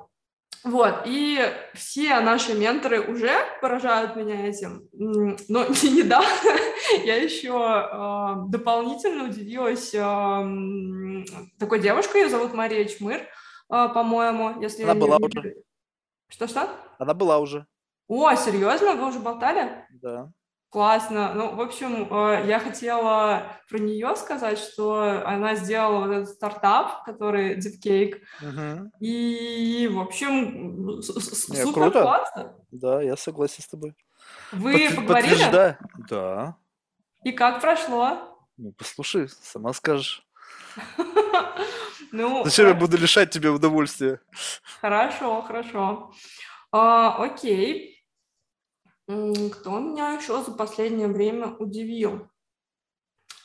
Вот, 0.65 1.03
и 1.05 1.41
все 1.75 2.19
наши 2.19 2.55
менторы 2.55 3.01
уже 3.01 3.33
поражают 3.61 4.17
меня 4.17 4.49
этим. 4.49 4.89
Но 4.93 5.65
недавно 5.85 6.51
я 7.05 7.23
еще 7.23 7.55
э, 7.55 8.51
дополнительно 8.51 9.29
удивилась 9.29 9.95
э, 9.95 11.25
такой 11.61 11.79
девушкой, 11.81 12.23
ее 12.23 12.31
зовут 12.31 12.53
Мария 12.53 12.85
Чмыр, 12.87 13.21
э, 13.21 13.27
по-моему, 13.69 14.61
если 14.61 14.83
Она 14.83 14.97
была 14.97 15.19
не... 15.19 15.27
уже. 15.27 15.55
Что-что? 16.29 16.69
Она 16.99 17.15
была 17.15 17.39
уже. 17.39 17.65
О, 18.09 18.35
серьезно? 18.37 18.95
Вы 18.95 19.09
уже 19.09 19.19
болтали? 19.19 19.85
Да. 19.91 20.31
Классно. 20.69 21.33
Ну, 21.35 21.55
в 21.55 21.61
общем, 21.61 22.07
э, 22.11 22.45
я 22.47 22.59
хотела 22.59 23.53
про 23.69 23.79
нее 23.79 24.15
сказать, 24.17 24.59
что 24.59 25.23
она 25.25 25.55
сделала 25.55 26.07
вот 26.07 26.13
этот 26.13 26.29
стартап, 26.29 27.05
который 27.05 27.57
DeepCake. 27.57 28.21
Угу. 28.43 28.91
И, 29.01 29.89
в 29.91 30.01
общем, 30.01 30.99
Не, 30.99 31.03
супер 31.03 31.73
круто. 31.73 32.03
классно. 32.03 32.55
Да, 32.73 33.01
я 33.01 33.17
согласен 33.17 33.63
с 33.63 33.69
тобой. 33.69 33.95
Вы 34.53 34.89
Под, 34.89 34.97
поговорили? 34.97 35.31
Подтверждаю. 35.31 35.79
Да. 36.11 36.57
И 37.25 37.33
как 37.33 37.61
прошло? 37.61 38.39
Ну, 38.57 38.73
послушай, 38.73 39.29
сама 39.29 39.73
скажешь. 39.73 40.23
Ну, 42.13 42.45
Зачем 42.45 42.69
я 42.69 42.75
буду 42.75 42.97
лишать 42.97 43.31
тебя 43.31 43.53
удовольствия? 43.53 44.21
Хорошо, 44.81 45.43
хорошо. 45.43 46.13
А, 46.71 47.17
окей. 47.23 47.96
Кто 49.07 49.79
меня 49.81 50.13
еще 50.15 50.43
за 50.45 50.53
последнее 50.53 51.09
время 51.09 51.49
удивил? 51.57 52.29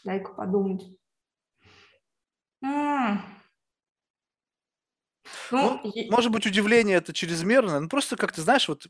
Дай-ка 0.06 0.34
подумать. 0.34 0.84
М. 2.64 3.22
Ну, 5.52 5.80
Ну, 5.84 5.94
может 6.10 6.32
быть, 6.32 6.46
удивление 6.46 6.98
это 6.98 7.14
чрезмерно, 7.14 7.80
но 7.80 7.88
просто 7.90 8.16
как 8.16 8.32
ты 8.34 8.42
знаешь, 8.42 8.68
вот 8.68 8.88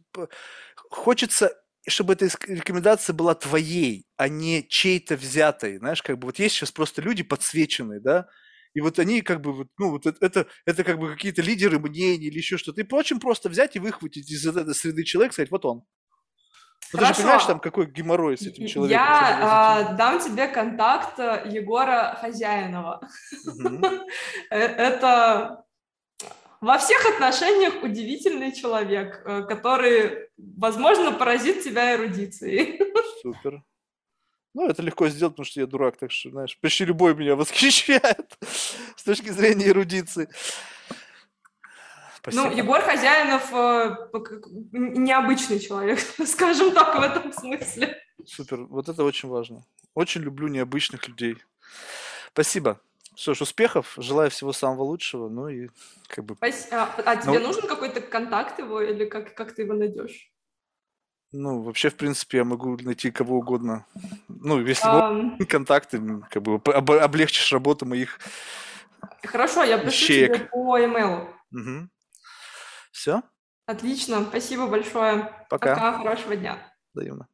хочется, 0.89 1.53
чтобы 1.87 2.13
эта 2.13 2.25
рекомендация 2.47 3.13
была 3.13 3.35
твоей, 3.35 4.05
а 4.17 4.27
не 4.29 4.65
чьей-то 4.67 5.15
взятой. 5.17 5.77
Знаешь, 5.77 6.01
как 6.01 6.19
бы 6.19 6.27
вот 6.27 6.39
есть 6.39 6.55
сейчас 6.55 6.71
просто 6.71 7.01
люди 7.01 7.23
подсвеченные, 7.23 7.99
да, 7.99 8.27
и 8.73 8.81
вот 8.81 8.99
они 8.99 9.21
как 9.21 9.41
бы, 9.41 9.53
вот, 9.53 9.67
ну, 9.77 9.91
вот 9.91 10.05
это, 10.05 10.47
это, 10.65 10.83
как 10.83 10.97
бы 10.99 11.11
какие-то 11.13 11.41
лидеры 11.41 11.79
мнений 11.79 12.27
или 12.27 12.37
еще 12.37 12.57
что-то. 12.57 12.81
И 12.81 12.87
очень 12.93 13.19
просто 13.19 13.49
взять 13.49 13.75
и 13.75 13.79
выхватить 13.79 14.31
из 14.31 14.45
этой 14.47 14.73
среды 14.75 15.03
человека, 15.03 15.33
сказать, 15.33 15.51
вот 15.51 15.65
он. 15.65 15.83
Ну, 16.93 16.99
ты 16.99 17.05
же 17.05 17.13
понимаешь, 17.13 17.45
там 17.45 17.59
какой 17.59 17.85
геморрой 17.85 18.37
с 18.37 18.41
этим 18.41 18.67
человеком. 18.67 19.05
Я 19.05 19.39
а, 19.41 19.93
дам 19.93 20.19
тебе 20.19 20.47
контакт 20.47 21.17
э, 21.19 21.43
Егора 21.45 22.17
Хозяинова. 22.19 23.01
Э, 24.49 24.57
это 24.57 25.63
во 26.61 26.77
всех 26.77 27.03
отношениях 27.05 27.81
удивительный 27.81 28.51
человек, 28.51 29.23
э, 29.25 29.43
который, 29.43 30.29
возможно, 30.37 31.11
поразит 31.11 31.63
тебя 31.63 31.95
эрудицией. 31.95 32.79
Супер. 33.21 33.63
Ну, 34.53 34.67
это 34.67 34.81
легко 34.83 35.07
сделать, 35.07 35.33
потому 35.33 35.45
что 35.45 35.61
я 35.61 35.65
дурак, 35.65 35.97
так 35.97 36.11
что, 36.11 36.29
знаешь, 36.29 36.57
почти 36.59 36.85
любой 36.85 37.15
меня 37.15 37.35
восхищает 37.37 38.37
с 38.95 39.03
точки 39.03 39.29
зрения 39.29 39.69
эрудиции. 39.69 40.29
Спасибо. 42.21 42.43
Ну, 42.43 42.55
Егор 42.55 42.81
Хозяинов 42.81 43.51
э, 43.51 43.95
необычный 44.71 45.59
человек, 45.59 45.99
скажем 46.25 46.71
так, 46.73 46.95
в 46.95 47.01
этом 47.01 47.33
смысле. 47.33 47.97
Супер, 48.25 48.63
вот 48.65 48.89
это 48.89 49.03
очень 49.03 49.29
важно. 49.29 49.65
Очень 49.95 50.21
люблю 50.21 50.47
необычных 50.47 51.07
людей. 51.07 51.37
Спасибо. 52.31 52.79
Что 53.15 53.33
ж, 53.33 53.41
успехов, 53.41 53.93
желаю 53.97 54.29
всего 54.29 54.53
самого 54.53 54.83
лучшего, 54.83 55.29
ну 55.29 55.49
и 55.49 55.69
как 56.07 56.23
бы... 56.25 56.37
А, 56.39 56.89
а 57.05 57.15
тебе 57.17 57.39
ну, 57.39 57.47
нужен 57.47 57.67
какой-то 57.67 58.01
контакт 58.01 58.59
его 58.59 58.81
или 58.81 59.05
как, 59.05 59.33
как 59.33 59.53
ты 59.53 59.63
его 59.63 59.73
найдешь? 59.73 60.31
Ну, 61.33 61.61
вообще, 61.61 61.89
в 61.89 61.95
принципе, 61.95 62.37
я 62.37 62.43
могу 62.43 62.77
найти 62.77 63.09
кого 63.09 63.37
угодно. 63.37 63.85
Ну, 64.27 64.65
если 64.65 64.87
um... 64.87 65.45
контакты, 65.45 65.99
как 66.29 66.43
бы 66.43 66.55
облегчишь 66.73 67.51
работу 67.51 67.85
моих 67.85 68.19
Хорошо, 69.23 69.63
я 69.63 69.77
пришлю 69.77 70.07
тебе 70.07 70.39
по 70.51 70.77
e-mail. 70.77 71.27
Угу. 71.51 71.89
Все? 73.01 73.23
Отлично, 73.65 74.23
спасибо 74.29 74.67
большое. 74.67 75.23
Пока. 75.49 75.73
Пока, 75.73 75.97
хорошего 75.97 76.35
дня. 76.35 76.59
Взаимно. 76.93 77.27